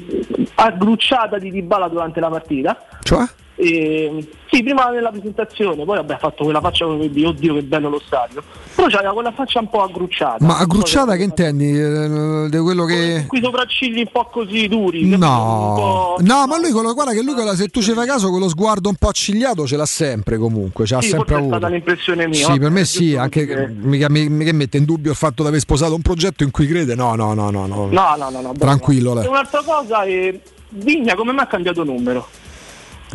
aggrucciata 0.55 1.37
di 1.37 1.51
Dybala 1.51 1.87
durante 1.87 2.19
la 2.19 2.29
partita? 2.29 2.85
Cioè? 3.01 3.25
Eh, 3.63 4.27
sì, 4.49 4.63
prima 4.63 4.89
nella 4.89 5.11
presentazione, 5.11 5.85
poi 5.85 5.97
vabbè 5.97 6.13
ha 6.15 6.17
fatto 6.17 6.43
quella 6.45 6.59
faccia 6.59 6.85
come 6.85 7.09
di 7.11 7.23
oddio 7.23 7.53
che 7.53 7.61
bello 7.61 7.89
lo 7.89 8.01
stadio. 8.03 8.41
Però 8.73 8.87
c'aveva 8.87 9.13
quella 9.13 9.31
faccia 9.31 9.59
un 9.59 9.69
po' 9.69 9.83
aggrucciata. 9.83 10.43
Ma 10.43 10.57
aggrucciata 10.57 11.15
che 11.15 11.21
intendi? 11.23 11.69
Eh, 11.79 12.47
Di 12.49 12.57
quello 12.57 12.85
che. 12.85 13.25
Quei 13.27 13.41
sopraccigli 13.43 13.99
un 13.99 14.09
po' 14.11 14.25
così 14.31 14.67
duri. 14.67 15.05
No, 15.05 16.15
no, 16.17 16.45
ma 16.47 16.57
lui, 16.59 16.71
quello- 16.71 16.93
guarda 16.95 17.11
che 17.13 17.21
lui, 17.21 17.33
quella- 17.35 17.55
se 17.55 17.67
tu 17.67 17.81
ci 17.81 17.91
fai 17.93 18.07
caso, 18.07 18.31
quello 18.31 18.49
sguardo 18.49 18.89
un 18.89 18.95
po' 18.95 19.09
accigliato 19.09 19.67
ce 19.67 19.77
l'ha 19.77 19.85
sempre 19.85 20.37
comunque, 20.37 20.85
ce 20.87 20.95
l'ha 20.95 21.01
Sì, 21.01 21.09
sempre 21.09 21.27
forse 21.35 21.41
è 21.41 21.45
avuto. 21.45 21.57
stata 21.59 21.73
l'impressione 21.73 22.27
mia. 22.27 22.45
Sì, 22.51 22.59
per 22.59 22.69
me 22.71 22.85
sì, 22.85 23.15
anche 23.15 23.45
perché- 23.45 23.73
mica, 23.79 24.09
mi- 24.09 24.27
mica 24.29 24.53
mette 24.53 24.77
in 24.77 24.85
dubbio 24.85 25.11
il 25.11 25.17
fatto 25.17 25.43
di 25.43 25.49
aver 25.49 25.59
sposato 25.59 25.93
un 25.93 26.01
progetto 26.01 26.41
in 26.43 26.49
cui 26.49 26.65
crede. 26.65 26.95
No, 26.95 27.13
no, 27.15 27.33
no, 27.35 27.51
no. 27.51 27.67
no. 27.67 27.87
No, 27.91 28.15
no, 28.17 28.29
no, 28.31 28.41
no. 28.41 28.53
Tranquillo, 28.57 29.11
E 29.11 29.15
lei. 29.15 29.27
un'altra 29.27 29.61
cosa 29.63 30.01
è 30.03 30.39
Vigna 30.73 31.15
come 31.15 31.33
mai 31.33 31.43
ha 31.43 31.47
cambiato 31.47 31.83
numero? 31.83 32.25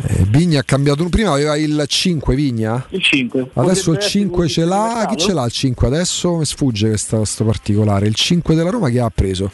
Eh, 0.03 0.25
Vigna 0.29 0.59
ha 0.59 0.63
cambiato. 0.63 1.07
Prima 1.09 1.31
aveva 1.31 1.57
il 1.57 1.83
5 1.87 2.35
Vigna. 2.35 2.85
Il 2.89 3.01
5. 3.01 3.49
Adesso 3.53 3.91
il 3.91 3.97
Potrebbe 3.97 4.01
5 4.11 4.45
essere 4.45 4.49
ce 4.49 4.65
l'ha. 4.65 5.05
Chi 5.09 5.17
ce 5.17 5.33
l'ha 5.33 5.45
il 5.45 5.51
5 5.51 5.87
adesso? 5.87 6.35
Mi 6.37 6.45
sfugge 6.45 6.89
questo, 6.89 7.43
particolare. 7.43 8.07
Il 8.07 8.15
5 8.15 8.53
della 8.55 8.69
Roma 8.69 8.89
chi 8.89 8.99
ha 8.99 9.09
preso? 9.13 9.51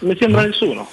Mi 0.00 0.16
sembra 0.18 0.44
nessuno. 0.44 0.86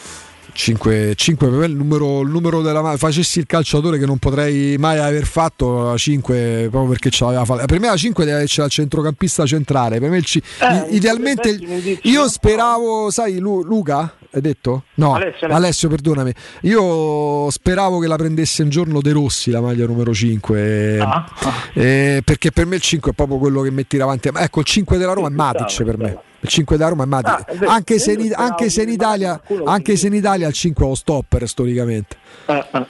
5, 0.54 1.14
5 1.16 1.48
per 1.48 1.58
me 1.60 1.66
il 1.66 1.76
numero, 1.76 2.22
il 2.22 2.30
numero 2.30 2.62
della 2.62 2.82
facessi 2.98 3.40
il 3.40 3.46
calciatore 3.46 3.98
che 3.98 4.06
non 4.06 4.18
potrei 4.18 4.78
mai 4.78 4.98
aver 5.00 5.26
fatto 5.26 5.84
la 5.84 5.98
5 5.98 6.68
proprio 6.70 6.90
perché 6.92 7.10
ce 7.10 7.24
l'aveva 7.24 7.46
fatta. 7.46 7.66
Per 7.66 7.80
me 7.80 7.88
la 7.88 7.96
5 7.96 8.26
deve 8.26 8.42
essere 8.42 8.66
il 8.66 8.72
centrocampista 8.72 9.46
centrale. 9.46 10.00
Per 10.00 10.10
me 10.10 10.18
il 10.18 10.26
Eh, 10.60 10.88
idealmente 10.90 11.58
io 12.04 12.28
speravo, 12.30 13.10
sai, 13.10 13.40
Lu- 13.40 13.64
Luca 13.64 14.14
hai 14.34 14.42
detto? 14.42 14.84
No, 14.96 15.16
Alessio, 15.16 15.48
Alessio, 15.48 15.56
Alessio. 15.56 15.90
perdonami. 15.90 16.34
Io 16.62 17.50
speravo 17.50 18.00
che 18.00 18.08
la 18.08 18.16
prendesse 18.16 18.64
un 18.64 18.70
giorno 18.70 19.02
De 19.02 19.12
Rossi 19.12 19.52
la 19.52 19.62
maglia 19.62 19.86
numero 19.86 20.14
5. 20.14 21.00
Ah, 21.00 21.26
eh, 21.74 22.22
perché 22.24 22.52
per 22.52 22.66
me 22.66 22.76
il 22.76 22.82
5 22.82 23.12
è 23.12 23.14
proprio 23.14 23.38
quello 23.38 23.62
che 23.62 23.72
metti 23.72 23.98
davanti. 23.98 24.30
Ma 24.32 24.42
Ecco, 24.42 24.60
il 24.62 24.66
5 24.66 24.98
della 24.98 25.14
Roma 25.14 25.28
è 25.28 25.32
Matic 25.32 25.84
per 25.84 25.98
me. 25.98 26.20
Il 26.40 26.50
5 26.50 26.78
della 26.78 26.90
Roma 26.90 27.04
è 27.04 27.08
Matic. 27.08 27.64
Ah, 27.64 27.74
anche, 27.74 28.00
se 28.00 28.14
in, 28.14 28.34
anche 28.36 28.70
se 28.70 28.84
in 28.84 28.90
Italia, 28.90 29.40
anche 29.66 29.96
se 29.96 30.08
in 30.08 30.14
Italia 30.14 30.48
il 30.48 30.54
5 30.54 30.86
è 30.86 30.88
lo 30.88 30.96
stopper 30.96 31.48
storicamente. 31.48 32.16
Eh, 32.46 32.66
eh. 32.72 32.86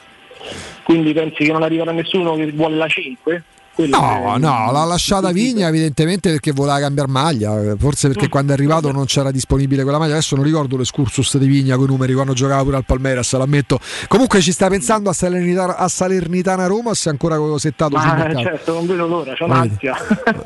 Quindi 0.83 1.13
pensi 1.13 1.43
che 1.43 1.51
non 1.51 1.63
arriverà 1.63 1.91
nessuno 1.91 2.35
che 2.35 2.51
vuole 2.51 2.75
la 2.75 2.87
5? 2.87 3.43
Quello 3.73 3.97
No, 3.97 4.35
è- 4.35 4.37
no, 4.37 4.69
l'ha 4.71 4.83
lasciata 4.83 5.31
Vigna 5.31 5.67
evidentemente 5.69 6.29
perché 6.29 6.51
voleva 6.51 6.79
cambiare 6.79 7.09
maglia, 7.09 7.75
forse 7.77 8.09
perché 8.09 8.27
quando 8.27 8.51
è 8.51 8.55
arrivato 8.55 8.91
non 8.91 9.05
c'era 9.05 9.31
disponibile 9.31 9.83
quella 9.83 9.97
maglia, 9.97 10.13
adesso 10.13 10.35
non 10.35 10.43
ricordo 10.43 10.75
l'escursus 10.75 11.37
di 11.37 11.47
Vigna 11.47 11.75
con 11.77 11.85
i 11.85 11.87
numeri 11.87 12.13
quando 12.13 12.33
giocava 12.33 12.63
pure 12.63 12.75
al 12.75 12.85
Palmeiras, 12.85 13.31
l'ammetto. 13.33 13.79
Comunque 14.07 14.41
ci 14.41 14.51
sta 14.51 14.67
pensando 14.67 15.09
a 15.09 15.13
Salernitana, 15.13 15.77
a 15.77 15.87
Salernitana 15.87 16.65
Roma 16.67 16.89
o 16.89 16.93
sei 16.93 17.13
ancora 17.13 17.37
settato 17.57 17.97
sul 17.97 18.07
Ma 18.07 18.15
mercato? 18.15 18.43
certo, 18.43 18.73
non 18.73 18.85
vedo 18.87 19.07
l'ora, 19.07 19.33
c'ho 19.35 19.45
un'ansia. 19.45 19.95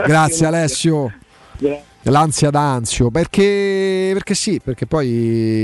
Grazie 0.06 0.46
Alessio. 0.46 1.14
L'ansia 2.08 2.52
d'anzio, 2.52 3.10
perché, 3.10 4.12
perché 4.14 4.36
sì, 4.36 4.62
perché 4.64 4.86
poi 4.86 5.08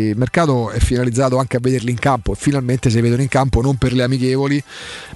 il 0.09 0.17
mercato 0.17 0.71
è 0.71 0.79
finalizzato 0.79 1.37
anche 1.37 1.57
a 1.57 1.59
vederli 1.61 1.91
in 1.91 1.99
campo 1.99 2.31
e 2.31 2.35
finalmente 2.35 2.89
si 2.89 2.99
vedono 2.99 3.21
in 3.21 3.27
campo 3.27 3.61
non 3.61 3.75
per 3.75 3.93
le 3.93 4.01
amichevoli 4.01 4.61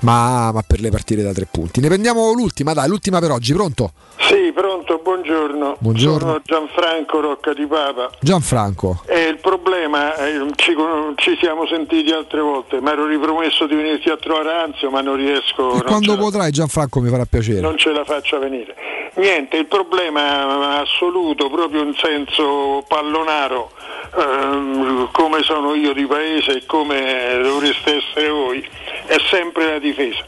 ma, 0.02 0.52
ma 0.52 0.62
per 0.62 0.82
le 0.82 0.92
partite 0.92 1.24
da 1.24 1.34
tre 1.34 1.48
punti. 1.50 1.80
Ne 1.82 1.88
prendiamo 1.88 2.32
l'ultima, 2.32 2.74
dai, 2.74 2.88
l'ultima 2.88 3.20
per 3.20 3.32
oggi, 3.32 3.54
pronto? 3.54 3.92
Sì, 4.20 4.52
pronto, 4.54 5.00
buongiorno. 5.04 5.78
Buongiorno. 5.80 6.20
Sono 6.20 6.42
Gianfranco 6.44 7.20
Rocca 7.20 7.54
di 7.54 7.66
Papa. 7.66 8.12
Gianfranco. 8.20 9.02
E 9.08 9.24
il 9.28 9.40
problema, 9.40 10.16
eh, 10.18 10.40
ci, 10.56 10.76
ci 11.16 11.38
siamo 11.40 11.66
sentiti 11.68 12.12
altre 12.12 12.42
volte, 12.42 12.80
mi 12.82 12.90
ero 12.90 13.08
ripromesso 13.08 13.66
di 13.66 13.74
venirti 13.76 14.10
a 14.10 14.18
trovare 14.18 14.52
Anzio, 14.64 14.92
ma 14.92 15.02
non 15.02 15.16
riesco, 15.16 15.72
E 15.72 15.78
non, 15.78 15.84
quando 15.86 16.18
potrai 16.18 16.52
Gianfranco 16.52 17.00
mi 17.02 17.10
farà 17.10 17.26
piacere. 17.26 17.62
non 17.62 17.78
ce 17.78 17.92
la 17.92 18.06
faccio 18.06 18.36
a 18.36 18.40
venire. 18.40 18.76
Niente, 19.16 19.56
il 19.58 19.66
problema 19.68 20.84
assoluto, 21.16 21.50
proprio 21.50 21.82
in 21.84 21.96
senso 21.96 22.84
pallonaro, 22.88 23.72
ehm, 24.18 25.10
come 25.12 25.42
sono 25.44 25.74
io 25.74 25.94
di 25.94 26.06
paese 26.06 26.58
e 26.58 26.66
come 26.66 27.40
dovreste 27.42 27.96
essere 28.04 28.30
voi, 28.30 28.68
è 29.06 29.16
sempre 29.30 29.66
la 29.72 29.80
difesa. 29.80 30.24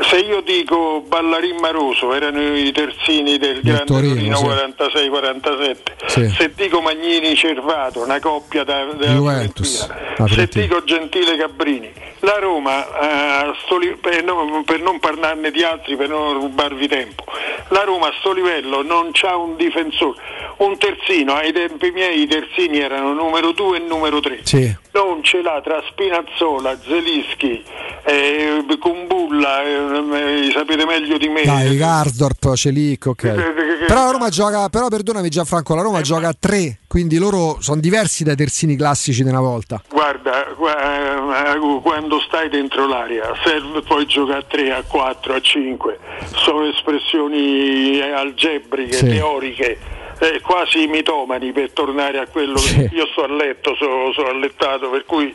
Se 0.00 0.16
io 0.18 0.40
dico 0.40 1.02
Ballarin 1.06 1.56
Maroso, 1.60 2.14
erano 2.14 2.56
i 2.56 2.72
terzini 2.72 3.36
del 3.38 3.60
grande 3.60 3.84
Torino, 3.84 4.36
sì. 4.36 4.44
46-47, 4.44 5.76
Sì. 6.06 6.28
se 6.30 6.52
dico 6.54 6.80
Magnini 6.80 7.34
Cervato, 7.36 8.00
una 8.02 8.18
coppia 8.20 8.64
da, 8.64 8.84
della 8.94 9.12
Juventus, 9.12 9.86
se 10.28 10.48
dico 10.50 10.82
Gentile 10.84 11.36
Cabrini, 11.36 11.92
la 12.20 12.38
Roma, 12.38 12.84
eh, 12.86 13.52
sto 13.64 13.76
li- 13.78 13.96
per, 14.00 14.22
non, 14.24 14.64
per 14.64 14.80
non 14.80 14.98
parlarne 14.98 15.50
di 15.50 15.62
altri, 15.62 15.96
per 15.96 16.08
non 16.08 16.34
rubarvi 16.34 16.88
tempo, 16.88 17.24
la 17.68 17.82
Roma 17.84 18.08
a 18.08 18.12
sto 18.20 18.32
livello 18.32 18.82
non 18.82 19.10
c'ha 19.12 19.36
un 19.36 19.56
difensore, 19.56 20.18
un 20.58 20.76
terzino, 20.78 21.34
ai 21.34 21.52
tempi 21.52 21.90
miei 21.90 22.22
i 22.22 22.26
terzini 22.26 22.78
erano 22.78 23.12
numero 23.12 23.52
2 23.52 23.76
e 23.78 23.80
numero 23.80 24.20
3 24.20 24.40
Sì. 24.44 24.74
non 24.92 25.22
ce 25.22 25.42
l'ha 25.42 25.60
tra 25.62 25.82
Spinazzola, 25.88 26.76
Zelischi, 26.80 27.62
eh, 28.04 28.64
Kumbulla, 28.78 29.62
eh, 29.62 30.46
eh, 30.46 30.50
sapete 30.52 30.84
meglio 30.84 31.16
di 31.18 31.28
me. 31.28 31.42
Dai, 31.42 31.76
Garsdorp, 31.76 32.54
Celic, 32.54 33.06
ok. 33.06 33.24
Eh, 33.24 33.34
che 33.34 33.84
Però 33.86 34.04
la 34.04 34.10
Roma 34.12 34.28
gioca, 34.28 34.68
però 34.68 34.88
perdonami 34.88 35.28
Gianfranco, 35.28 35.74
la 35.74 35.82
Roma 35.82 36.00
gioca 36.00 36.28
a 36.28 36.36
3, 36.38 36.80
quindi 36.86 37.18
loro 37.18 37.56
sono 37.60 37.80
diversi 37.80 38.24
dai 38.24 38.36
terzini 38.36 38.76
classici 38.76 39.22
di 39.22 39.28
una 39.30 39.40
volta. 39.40 39.82
Guarda, 39.88 40.46
gua- 40.56 41.54
eh, 41.54 41.58
quando 41.82 42.20
stai 42.20 42.48
dentro 42.48 42.86
l'aria 42.86 43.32
serve 43.44 43.82
poi 43.82 44.06
giocare 44.06 44.38
a 44.40 44.44
3, 44.48 44.72
a 44.72 44.82
4, 44.86 45.34
a 45.34 45.40
5. 45.40 45.98
Sono 46.36 46.64
espressioni 46.68 47.98
eh, 47.98 48.12
algebriche, 48.12 48.96
Sì. 48.96 49.06
teoriche, 49.08 49.78
eh, 50.22 50.40
quasi 50.40 50.86
mitomani 50.86 51.50
per 51.52 51.72
tornare 51.72 52.18
a 52.20 52.26
quello 52.26 52.60
che 52.60 52.88
io 52.92 53.06
sto 53.08 53.24
a 53.24 53.28
letto, 53.28 53.74
sono, 53.74 54.12
sono 54.12 54.28
allettato, 54.28 54.88
per 54.90 55.04
cui. 55.04 55.34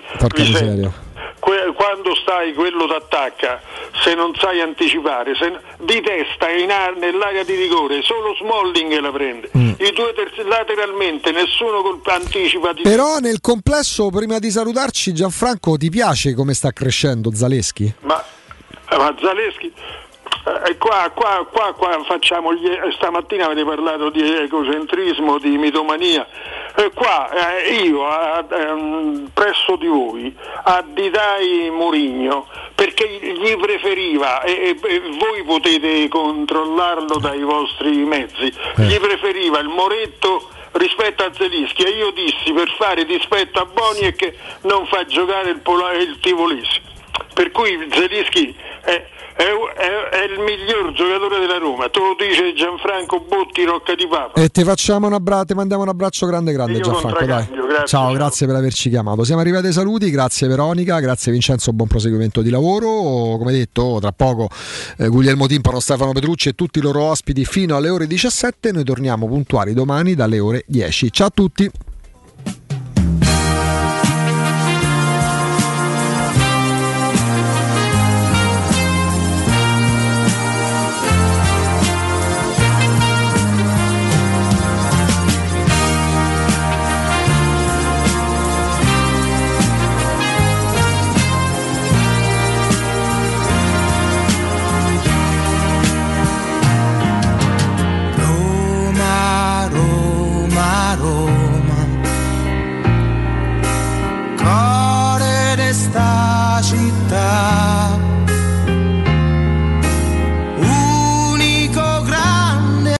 Que- 1.39 1.71
quando 1.75 2.15
stai 2.15 2.53
quello 2.53 2.87
t'attacca, 2.87 3.61
se 4.03 4.13
non 4.15 4.33
sai 4.35 4.61
anticipare, 4.61 5.33
se- 5.35 5.59
di 5.79 6.01
testa 6.01 6.49
in 6.49 6.71
a- 6.71 6.89
nell'area 6.97 7.43
di 7.43 7.55
rigore, 7.55 8.01
solo 8.01 8.33
Smalling 8.35 8.97
la 8.99 9.11
prende. 9.11 9.49
Mm. 9.57 9.69
I 9.77 9.91
due 9.93 10.13
terzi- 10.13 10.43
lateralmente, 10.47 11.31
nessuno 11.31 11.81
col- 11.81 12.01
anticipa 12.05 12.73
di 12.73 12.81
Però 12.81 13.17
nel 13.19 13.39
complesso, 13.41 14.09
prima 14.09 14.39
di 14.39 14.49
salutarci, 14.49 15.13
Gianfranco, 15.13 15.77
ti 15.77 15.89
piace 15.89 16.33
come 16.33 16.53
sta 16.53 16.71
crescendo 16.71 17.33
Zaleschi? 17.33 17.93
Ma, 18.01 18.23
ma 18.91 19.15
Zaleschi, 19.19 19.71
eh, 20.65 20.77
qua, 20.77 21.11
qua, 21.13 21.45
qua, 21.51 21.73
qua 21.73 22.03
facciamo 22.05 22.53
gli, 22.53 22.67
eh, 22.67 22.91
stamattina 22.93 23.45
avete 23.45 23.63
parlato 23.63 24.09
di 24.09 24.21
egocentrismo, 24.21 25.37
di 25.39 25.57
mitomania. 25.57 26.27
Eh, 26.75 26.91
qua 26.93 27.29
eh, 27.59 27.73
io 27.83 28.05
ehm, 28.49 29.29
presso 29.33 29.75
di 29.77 29.87
voi 29.87 30.35
addidai 30.63 31.69
Murigno 31.71 32.47
perché 32.75 33.07
gli 33.07 33.57
preferiva 33.57 34.43
e, 34.43 34.77
e- 34.81 35.01
voi 35.17 35.43
potete 35.43 36.07
controllarlo 36.07 37.17
dai 37.17 37.41
vostri 37.41 38.05
mezzi 38.05 38.53
gli 38.75 38.99
preferiva 38.99 39.57
il 39.59 39.69
Moretto 39.69 40.49
rispetto 40.77 41.23
a 41.23 41.31
Zelischi. 41.33 41.83
E 41.83 41.89
io 41.89 42.11
dissi 42.11 42.51
per 42.53 42.69
fare 42.77 43.05
dispetto 43.05 43.59
a 43.59 43.65
Boni 43.65 43.99
e 43.99 44.13
che 44.13 44.37
non 44.61 44.85
fa 44.87 45.05
giocare 45.05 45.49
il, 45.49 45.59
Pola- 45.59 45.93
il 45.93 46.17
Tivolesi. 46.19 46.81
Per 47.33 47.51
cui 47.51 47.87
Zelischi 47.91 48.55
è, 48.83 49.07
è- 49.37 49.43
è- 49.43 50.09
è 50.17 50.23
il 50.33 50.39
miglior 50.39 50.91
giocatore 50.93 51.39
della 51.39 51.57
Roma 51.59 51.87
te 51.89 51.99
lo 51.99 52.15
dice 52.17 52.53
Gianfranco 52.53 53.23
Botti 53.27 53.63
Rocca 53.63 53.93
di 53.95 54.07
Papa 54.07 54.41
E 54.41 54.49
ti 54.49 54.63
facciamo 54.63 55.05
un 55.07 55.13
abbraccio, 55.13 55.45
ti 55.45 55.53
mandiamo 55.53 55.83
un 55.83 55.89
abbraccio 55.89 56.25
grande 56.25 56.51
grande 56.51 56.79
Gianfranco, 56.79 57.25
dai. 57.25 57.45
grazie, 57.47 57.85
ciao, 57.85 58.11
grazie 58.13 58.47
per 58.47 58.55
averci 58.55 58.89
chiamato. 58.89 59.23
Siamo 59.23 59.41
arrivati 59.41 59.67
ai 59.67 59.73
saluti, 59.73 60.09
grazie 60.09 60.47
Veronica, 60.47 60.99
grazie 60.99 61.31
Vincenzo, 61.31 61.71
buon 61.73 61.87
proseguimento 61.87 62.41
di 62.41 62.49
lavoro. 62.49 63.37
Come 63.37 63.51
detto, 63.51 63.97
tra 64.01 64.11
poco 64.11 64.49
eh, 64.97 65.07
Guglielmo 65.07 65.45
Timpano, 65.47 65.79
Stefano 65.79 66.11
Petrucci 66.13 66.49
e 66.49 66.53
tutti 66.53 66.79
i 66.79 66.81
loro 66.81 67.03
ospiti 67.03 67.45
fino 67.45 67.75
alle 67.75 67.89
ore 67.89 68.07
17. 68.07 68.71
Noi 68.71 68.83
torniamo 68.83 69.27
puntuali 69.27 69.73
domani 69.73 70.15
dalle 70.15 70.39
ore 70.39 70.63
10. 70.67 71.11
Ciao 71.11 71.27
a 71.27 71.31
tutti. 71.33 71.69